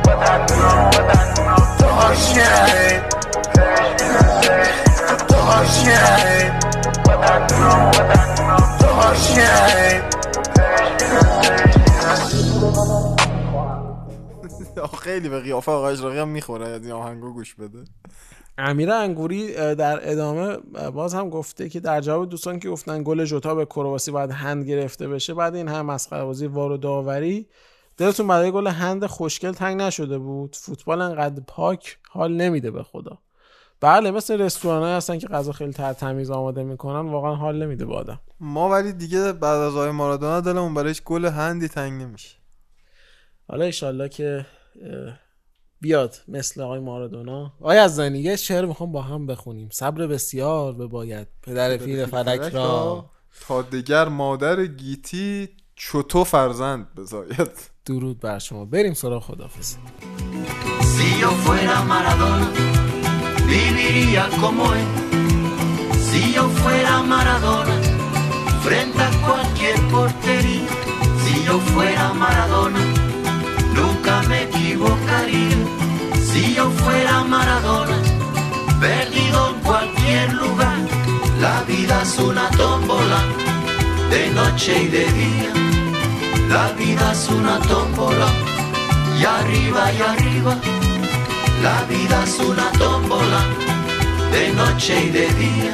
با 0.04 0.14
دندونام 0.14 0.90
با 0.90 0.98
دندونام. 0.98 1.78
تو 1.80 1.88
هاشیه 1.88 3.02
تو 5.28 5.36
هاشیه 5.36 6.52
با 7.06 7.16
دندونام 7.16 7.92
با 7.92 8.00
دندونام. 8.00 8.78
تو 8.80 8.88
هاشیه 8.88 10.02
خیلی 14.88 15.30
به 15.30 15.40
قیافه 15.40 15.72
آقای 15.72 15.94
اشراقی 15.94 16.18
هم 16.18 16.28
می‌خوره 16.28 16.68
از 16.68 16.84
این 16.84 16.92
آهنگو 16.92 17.34
گوش 17.34 17.56
بده. 17.56 17.84
امیر 18.58 18.92
انگوری 18.92 19.54
در 19.76 20.12
ادامه 20.12 20.58
باز 20.94 21.14
هم 21.14 21.30
گفته 21.30 21.70
که 21.70 21.80
در 21.80 22.02
جواب 22.02 22.30
دوستان 22.30 22.60
که 22.60 22.70
گفتن 22.70 23.04
گل 23.04 23.26
جوتا 23.26 23.56
به 23.56 23.66
کرواسی 23.66 24.12
باید 24.12 24.32
هند 24.32 24.66
گرفته 24.66 25.08
بشه 25.08 25.34
بعد 25.34 25.56
این 25.56 25.68
هم 25.68 25.86
مسخره 25.86 26.24
بازی 26.24 26.48
وار 26.48 26.72
و 26.72 26.78
داوری. 26.78 27.48
دلتون 27.98 28.28
برای 28.28 28.52
گل 28.52 28.68
هند 28.68 29.06
خوشگل 29.06 29.52
تنگ 29.52 29.82
نشده 29.82 30.18
بود؟ 30.18 30.56
فوتبال 30.56 31.02
انقدر 31.02 31.44
پاک 31.48 31.98
حال 32.10 32.34
نمیده 32.34 32.72
به 32.72 32.84
خدا. 32.84 33.18
بله 33.82 34.12
مثل 34.12 34.42
رستوران 34.42 34.84
هستن 34.84 35.18
که 35.18 35.28
غذا 35.28 35.52
خیلی 35.52 35.74
تر 35.74 35.94
تمیز 35.94 36.32
آماده 36.32 36.64
می‌کنن 36.64 37.12
واقعا 37.12 37.36
حال 37.36 37.64
نمیده 37.64 37.86
به 37.86 37.96
آدم. 37.96 38.20
ما 38.40 38.70
ولی 38.70 38.94
دیگه 38.94 39.32
بعد 39.32 39.60
از 39.60 39.76
آقای 39.76 39.92
مارادونا 39.92 40.42
دلمون 40.42 40.74
برایش 40.74 41.02
گل 41.02 41.26
هندی 41.26 41.68
تنگ 41.68 42.02
نمیشه. 42.02 42.38
حالا 43.48 43.66
ایشالله 43.66 44.10
که 44.10 44.46
بیاد 45.82 46.16
مثل 46.28 46.62
آقای 46.62 46.80
مارادونا. 46.80 47.54
آقای 47.62 47.78
از 47.78 48.00
یه 48.00 48.36
شعر 48.36 48.66
می‌خوام 48.66 48.92
با 48.92 49.02
هم 49.02 49.28
بخونیم. 49.28 49.70
صبر 49.72 50.08
بسیار 50.08 50.74
به 50.74 50.88
باید 50.88 51.28
پدر 51.44 51.78
پیر 51.78 52.06
فلک 52.06 52.54
را. 52.54 53.10
تا 53.48 53.62
دگر 53.62 54.08
مادر 54.08 54.66
گیتی 54.66 55.50
چوتو 55.76 56.24
فرزند 56.24 56.88
بزاید. 56.98 57.72
درود 57.86 58.20
بر 58.20 58.40
شما. 58.40 58.66
بریم 58.66 58.94
سراغ 58.94 59.24
خدافظ 59.24 59.76
Si 61.02 61.10
yo 61.22 61.32
fuera 61.46 61.78
Maradona, 61.94 62.50
viviría 63.52 64.24
como 64.42 64.64
él. 64.80 64.90
Si 66.08 66.22
yo 66.36 66.44
fuera 66.62 66.94
Maradona, 67.14 67.76
frente 68.66 69.00
a 69.10 69.12
cualquier 69.26 69.78
portería. 69.94 70.74
Si 71.24 71.34
yo 71.48 71.56
fuera 71.72 72.06
Maradona, 72.24 72.82
yo 76.62 76.70
fuera 76.84 77.24
Maradona, 77.24 77.98
perdido 78.80 79.50
en 79.50 79.60
cualquier 79.62 80.34
lugar. 80.34 80.80
La 81.40 81.62
vida 81.64 82.02
es 82.04 82.20
una 82.20 82.50
tómbola, 82.52 83.22
de 84.12 84.30
noche 84.40 84.84
y 84.84 84.88
de 84.88 85.06
día. 85.22 85.52
La 86.50 86.66
vida 86.80 87.12
es 87.14 87.30
una 87.30 87.58
tómbola, 87.72 88.28
y 89.20 89.24
arriba 89.26 89.84
y 89.98 90.02
arriba. 90.12 90.54
La 91.64 91.78
vida 91.94 92.24
es 92.24 92.38
una 92.40 92.68
tómbola, 92.84 93.42
de 94.32 94.54
noche 94.62 94.94
y 95.06 95.10
de 95.10 95.28
día. 95.44 95.74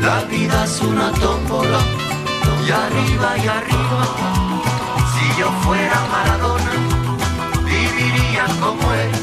La 0.00 0.18
vida 0.32 0.64
es 0.64 0.80
una 0.80 1.12
tómbola, 1.24 1.80
y 2.66 2.70
arriba 2.84 3.28
y 3.44 3.46
arriba. 3.58 4.04
Si 5.12 5.40
yo 5.40 5.48
fuera 5.64 5.98
Maradona, 6.12 6.72
viviría 7.64 8.46
como 8.60 8.84
él. 8.94 9.21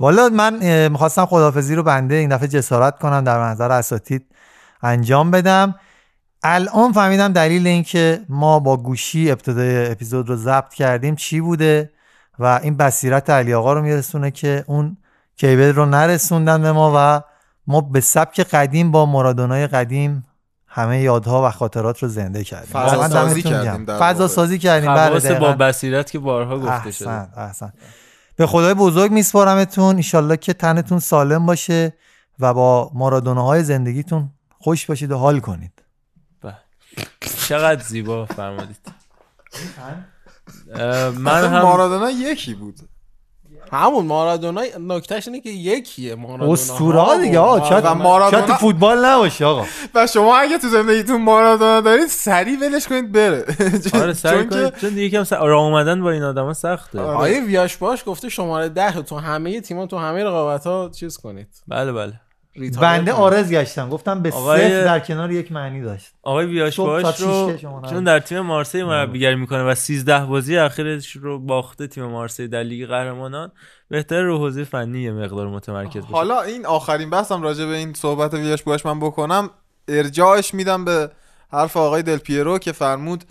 والا 0.00 0.28
من 0.28 0.88
می‌خواستم 0.88 1.26
خدافزی 1.26 1.74
رو 1.74 1.82
بنده 1.82 2.14
این 2.14 2.28
دفعه 2.28 2.48
جسارت 2.48 2.98
کنم 2.98 3.24
در 3.24 3.38
منظر 3.38 3.72
اساتید 3.72 4.26
انجام 4.82 5.30
بدم. 5.30 5.74
الان 6.42 6.92
فهمیدم 6.92 7.32
دلیل 7.32 7.66
اینکه 7.66 8.20
ما 8.28 8.58
با 8.58 8.76
گوشی 8.76 9.30
ابتدای 9.30 9.90
اپیزود 9.90 10.28
رو 10.28 10.36
ضبط 10.36 10.74
کردیم 10.74 11.14
چی 11.14 11.40
بوده 11.40 11.90
و 12.38 12.60
این 12.62 12.76
بصیرت 12.76 13.30
علی 13.30 13.54
آقا 13.54 13.72
رو 13.72 13.82
میرسونه 13.82 14.30
که 14.30 14.64
اون 14.66 14.96
کیبل 15.36 15.72
رو 15.72 15.86
نرسوندن 15.86 16.62
به 16.62 16.72
ما 16.72 16.92
و 16.96 17.22
ما 17.66 17.80
به 17.80 18.00
سبک 18.00 18.40
قدیم 18.40 18.90
با 18.90 19.06
مرادونای 19.06 19.66
قدیم 19.66 20.24
همه 20.66 21.00
یادها 21.00 21.48
و 21.48 21.50
خاطرات 21.50 22.02
رو 22.02 22.08
زنده 22.08 22.44
کردیم. 22.44 22.72
فضا 22.72 23.08
سازی 23.08 23.42
کردیم 23.42 23.86
فضا. 23.86 24.28
سازی 24.28 24.58
کردیم 24.58 24.94
با. 25.38 25.52
بصیرت 25.52 26.10
که 26.10 26.18
بارها 26.18 26.58
گفته 26.58 26.90
شده. 26.90 27.10
احسن 27.10 27.32
احسن. 27.36 27.72
به 28.38 28.46
خدای 28.46 28.74
بزرگ 28.74 29.12
میسپارمتون. 29.12 29.96
ایشالله 29.96 30.36
که 30.36 30.52
تنتون 30.52 30.98
سالم 30.98 31.46
باشه 31.46 31.94
و 32.38 32.54
با 32.54 32.90
مارادوناهای 32.94 33.64
زندگیتون 33.64 34.30
خوش 34.58 34.86
باشید 34.86 35.12
و 35.12 35.16
حال 35.16 35.40
کنید. 35.40 35.72
چقدر 37.48 37.82
زیبا 37.82 38.26
فرمودید. 38.26 38.92
من 41.18 41.44
هم 41.44 41.62
مارادونا 41.62 42.10
یکی 42.10 42.54
بود. 42.54 42.80
همون 43.72 44.06
مارادونا 44.06 44.62
نکتهش 44.80 45.28
اینه 45.28 45.40
که 45.40 45.50
یکیه 45.50 46.14
مارادونا. 46.14 46.52
اسطوره 46.52 47.18
دیگه 47.22 47.38
آقا 47.38 47.68
شاید, 47.68 47.84
و 47.84 47.94
مارادونا- 47.94 48.30
شاید 48.30 48.44
تو 48.46 48.52
فوتبال 48.54 49.04
نباشه 49.04 49.44
آقا. 49.44 49.64
و 49.94 50.06
شما 50.06 50.36
اگه 50.38 50.58
تو 50.58 50.68
زندگیتون 50.68 51.22
مارادونا 51.22 51.80
دارید 51.80 52.06
سریع 52.06 52.58
ولش 52.60 52.86
کنید 52.88 53.12
بره. 53.12 53.44
آره 54.02 54.14
که 54.14 54.44
کنید. 54.50 54.76
چون 54.76 54.90
دیگه 54.90 55.08
کم 55.18 55.24
س- 55.24 55.32
راه 55.32 55.62
اومدن 55.64 56.02
با 56.02 56.10
این 56.10 56.22
آدما 56.22 56.54
سخته. 56.54 57.00
آیه 57.00 57.40
ویاش 57.44 57.76
باش 57.76 58.02
گفته 58.06 58.28
شماره 58.28 58.68
ده 58.68 59.02
تو 59.02 59.16
همه 59.18 59.60
تیما 59.60 59.86
تو 59.86 59.98
همه 59.98 60.24
رقابت 60.24 60.66
ها 60.66 60.90
چیز 60.94 61.16
کنید. 61.18 61.48
بله 61.68 61.92
بله. 61.92 62.12
بنده. 62.80 63.12
آرز 63.12 63.50
گشتم. 63.52 63.88
گفتم 63.88 64.22
به 64.22 64.30
آقای- 64.30 64.60
صفر 64.60 64.84
در 64.84 65.00
کنار 65.00 65.32
یک 65.32 65.52
معنی 65.52 65.82
داشت. 65.82 66.12
آقای 66.22 66.70
تا 66.70 67.14
رو 67.18 67.56
چون. 67.90 68.04
در 68.04 68.20
تیم 68.20 68.40
مارسی 68.40 68.82
مربیگری 68.82 69.34
می‌کنه 69.34 69.62
و 69.62 69.74
13 69.74 70.24
بازی 70.26 70.56
اخیرش 70.56 71.10
رو 71.16 71.38
باخته 71.38 71.86
تیم 71.86 72.04
مارسی 72.04 72.48
در 72.48 72.62
لیگ 72.62 72.88
قهرمانان 72.88 73.52
بهتر 73.88 74.22
رو 74.22 74.38
حوزه 74.38 74.64
فنی 74.64 75.00
یه 75.00 75.12
مقدار 75.12 75.48
متمرکز 75.48 76.02
بشه. 76.02 76.12
حالا 76.12 76.42
این 76.42 76.66
آخرین 76.66 77.10
بحثم 77.10 77.42
راجع 77.42 77.66
به 77.66 77.76
این 77.76 77.94
صحبت 77.94 78.34
ویاش 78.34 78.62
باش 78.62 78.86
من 78.86 79.00
بکنم. 79.00 79.50
ارجاعش 79.88 80.54
میدم 80.54 80.84
به 80.84 81.10
حرف 81.52 81.76
آقای 81.76 82.02
دل 82.02 82.16
پیرو 82.18 82.58
که 82.58 82.72
فرمود 82.72 83.24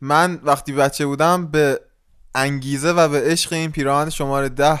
من 0.00 0.38
وقتی 0.42 0.72
بچه 0.72 1.06
بودم 1.06 1.46
به 1.46 1.80
انگیزه 2.34 2.92
و 2.92 3.08
به 3.08 3.20
عشق 3.20 3.52
این 3.52 3.70
پیراهن 3.72 4.10
شماره 4.10 4.48
ده 4.48 4.78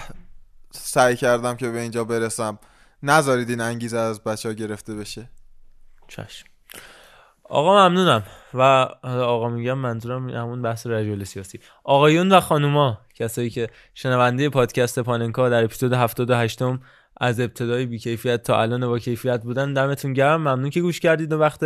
سعی 0.70 1.16
کردم 1.16 1.54
که 1.56 1.68
به 1.70 1.80
اینجا 1.80 2.04
برسم. 2.04 2.58
نذارید 3.04 3.50
این 3.50 3.60
انگیزه 3.60 3.98
از 3.98 4.24
بچه 4.24 4.48
ها 4.48 4.54
گرفته 4.54 4.94
بشه. 4.94 5.30
چشم. 6.08 6.46
آقا 7.44 7.88
ممنونم. 7.88 8.22
و 8.54 8.60
آقا 9.02 9.48
میگم 9.48 9.78
منظورم 9.78 10.30
همون 10.30 10.62
بحث 10.62 10.86
رجل 10.86 11.24
سیاسی. 11.24 11.60
آقایون 11.84 12.32
و 12.32 12.40
خانوما 12.40 12.98
کسایی 13.14 13.50
که 13.50 13.68
شنونده 13.94 14.48
پادکست 14.48 14.98
پاننکا 14.98 15.48
در 15.48 15.64
اپیزود 15.64 15.92
78 15.92 16.62
م 16.62 16.80
از 17.16 17.40
ابتدای 17.40 17.86
بیکیفیت 17.86 18.42
تا 18.42 18.62
الان 18.62 18.86
با 18.86 18.98
کیفیت 18.98 19.42
بودن 19.42 19.72
دمتون 19.72 20.12
گرم. 20.12 20.40
ممنون 20.40 20.70
که 20.70 20.80
گوش 20.80 21.00
کردید 21.00 21.32
و 21.32 21.38
وقت 21.38 21.60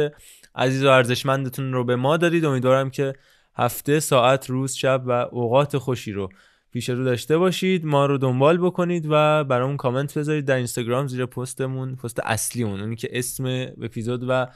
عزیز 0.55 0.85
و 0.85 0.89
ارزشمندتون 0.89 1.73
رو 1.73 1.85
به 1.85 1.97
ما 1.97 2.17
دادید. 2.17 2.45
امیدوارم 2.45 2.91
که 2.91 3.15
هفته 3.57 4.01
ساعت 4.01 4.51
روز 4.51 4.75
شب 4.75 5.03
و 5.07 5.11
اوقات 5.11 5.79
خوشی 5.79 6.13
رو 6.13 6.29
پیش 6.73 6.89
رو 6.89 7.05
داشته 7.05 7.39
باشید 7.39 7.85
ما 7.87 8.07
رو 8.07 8.19
دنبال 8.19 8.59
بکنید 8.59 9.07
و 9.11 9.45
برامون 9.45 9.77
کامنت 9.77 10.19
بذارید 10.19 10.45
در 10.45 10.57
اینستاگرام 10.57 11.07
زیر 11.07 11.27
پستمون 11.27 11.97
پست 11.97 12.21
اصلیمون. 12.25 12.81
اونی 12.81 12.97
که 12.97 13.09
اسم 13.13 13.67
اپیزود 13.83 14.25
و 14.29 14.47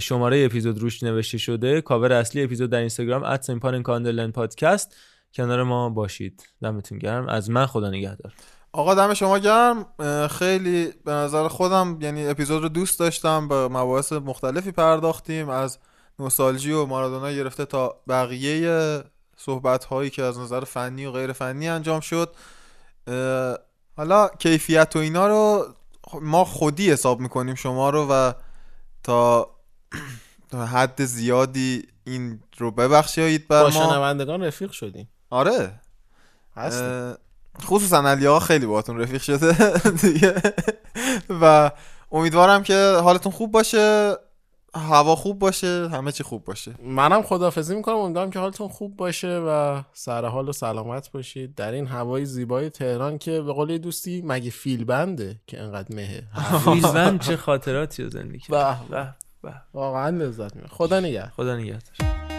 شماره 0.00 0.44
اپیزود 0.44 0.78
روش 0.78 1.02
نوشته 1.02 1.38
شده 1.38 1.80
کاور 1.80 2.12
اصلی 2.12 2.42
اپیزود 2.42 2.70
در 2.70 2.78
اینستاگرام 2.78 3.36
@سیمپان 3.36 3.82
کاندلن 3.82 4.30
پادکست 4.30 4.96
کنار 5.34 5.62
ما 5.62 5.88
باشید. 5.88 6.46
دمتون 6.62 6.98
گرم. 6.98 7.28
از 7.28 7.50
من 7.50 7.66
خدا 7.66 7.90
نگهدار. 7.90 8.32
آقا 8.72 8.94
دم 8.94 9.14
شما 9.14 9.38
گرم. 9.38 9.86
خیلی 10.28 10.88
به 11.04 11.12
نظر 11.12 11.48
خودم 11.48 11.98
یعنی 12.00 12.26
اپیزود 12.26 12.62
رو 12.62 12.68
دوست 12.68 13.00
داشتم 13.00 13.48
به 13.48 13.68
مباحث 13.68 14.12
مختلفی 14.12 14.72
پرداختیم 14.72 15.48
از 15.48 15.78
نوستالژی 16.18 16.72
و 16.72 16.86
مارادونا 16.86 17.32
گرفته 17.32 17.64
تا 17.64 18.02
بقیه 18.08 19.02
صحبت 19.44 19.84
هایی 19.84 20.10
که 20.10 20.22
از 20.22 20.38
نظر 20.38 20.64
فنی 20.64 21.06
و 21.06 21.12
غیر 21.12 21.32
فنی 21.32 21.68
انجام 21.68 22.00
شد. 22.00 22.34
حالا 23.96 24.28
کیفیت 24.38 24.96
و 24.96 24.98
اینا 24.98 25.26
رو 25.28 25.66
ما 26.20 26.44
خودی 26.44 26.90
حساب 26.90 27.20
می‌کنیم 27.20 27.54
شما 27.54 27.90
رو 27.90 28.06
و 28.10 28.32
تا 29.02 29.50
حد 30.72 31.04
زیادی 31.04 31.88
این 32.04 32.40
رو 32.58 32.70
ببخشید 32.70 33.48
بر 33.48 33.62
با 33.62 33.70
ما. 33.70 33.70
شنوندگان 33.70 34.42
رفیق 34.42 34.70
شدیم. 34.70 35.08
آره. 35.30 35.80
اه، 36.56 37.14
خصوصا 37.62 38.08
علی 38.08 38.26
آقا 38.26 38.40
خیلی 38.40 38.66
باهاتون 38.66 39.00
رفیق 39.00 39.22
شده 39.22 39.78
دیگه. 40.02 40.34
و 41.42 41.70
امیدوارم 42.12 42.62
که 42.62 43.00
حالتون 43.02 43.32
خوب 43.32 43.52
باشه. 43.52 44.16
هوا 44.74 45.16
خوب 45.16 45.38
باشه 45.38 45.88
همه 45.88 46.12
چی 46.12 46.22
خوب 46.22 46.44
باشه. 46.44 46.74
منم 46.84 47.22
خدافزی 47.22 47.76
می‌کنم 47.76 47.96
امیدوارم 47.96 48.30
که 48.30 48.38
حالتون 48.38 48.68
خوب 48.68 48.96
باشه 48.96 49.38
و 49.38 49.82
سر 49.92 50.24
حال 50.24 50.48
و 50.48 50.52
سلامت 50.52 51.10
باشید. 51.10 51.54
در 51.54 51.72
این 51.72 51.86
هوای 51.86 52.24
زیبای 52.24 52.70
تهران 52.70 53.18
که 53.18 53.40
به 53.40 53.52
قول 53.52 53.70
یه 53.70 53.78
دوستی 53.78 54.22
مگه 54.24 54.50
فیل 54.50 54.84
بنده 54.84 55.40
که 55.46 55.60
انقدر 55.60 55.96
مهه؟ 55.96 56.22
فیلزن 56.64 57.18
چه 57.18 57.36
خاطراتی 57.36 58.02
رو 58.02 58.10
زندگی 58.10 58.38
کرد. 58.38 58.88
به 58.90 59.14
به. 59.42 59.54
واقعا 59.74 60.08
لذت 60.08 60.56
می‌برم. 60.56 60.70
خدا 60.72 61.00
نگهدار. 61.00 61.32
خدا 61.36 61.56
نگهدار. 61.56 62.31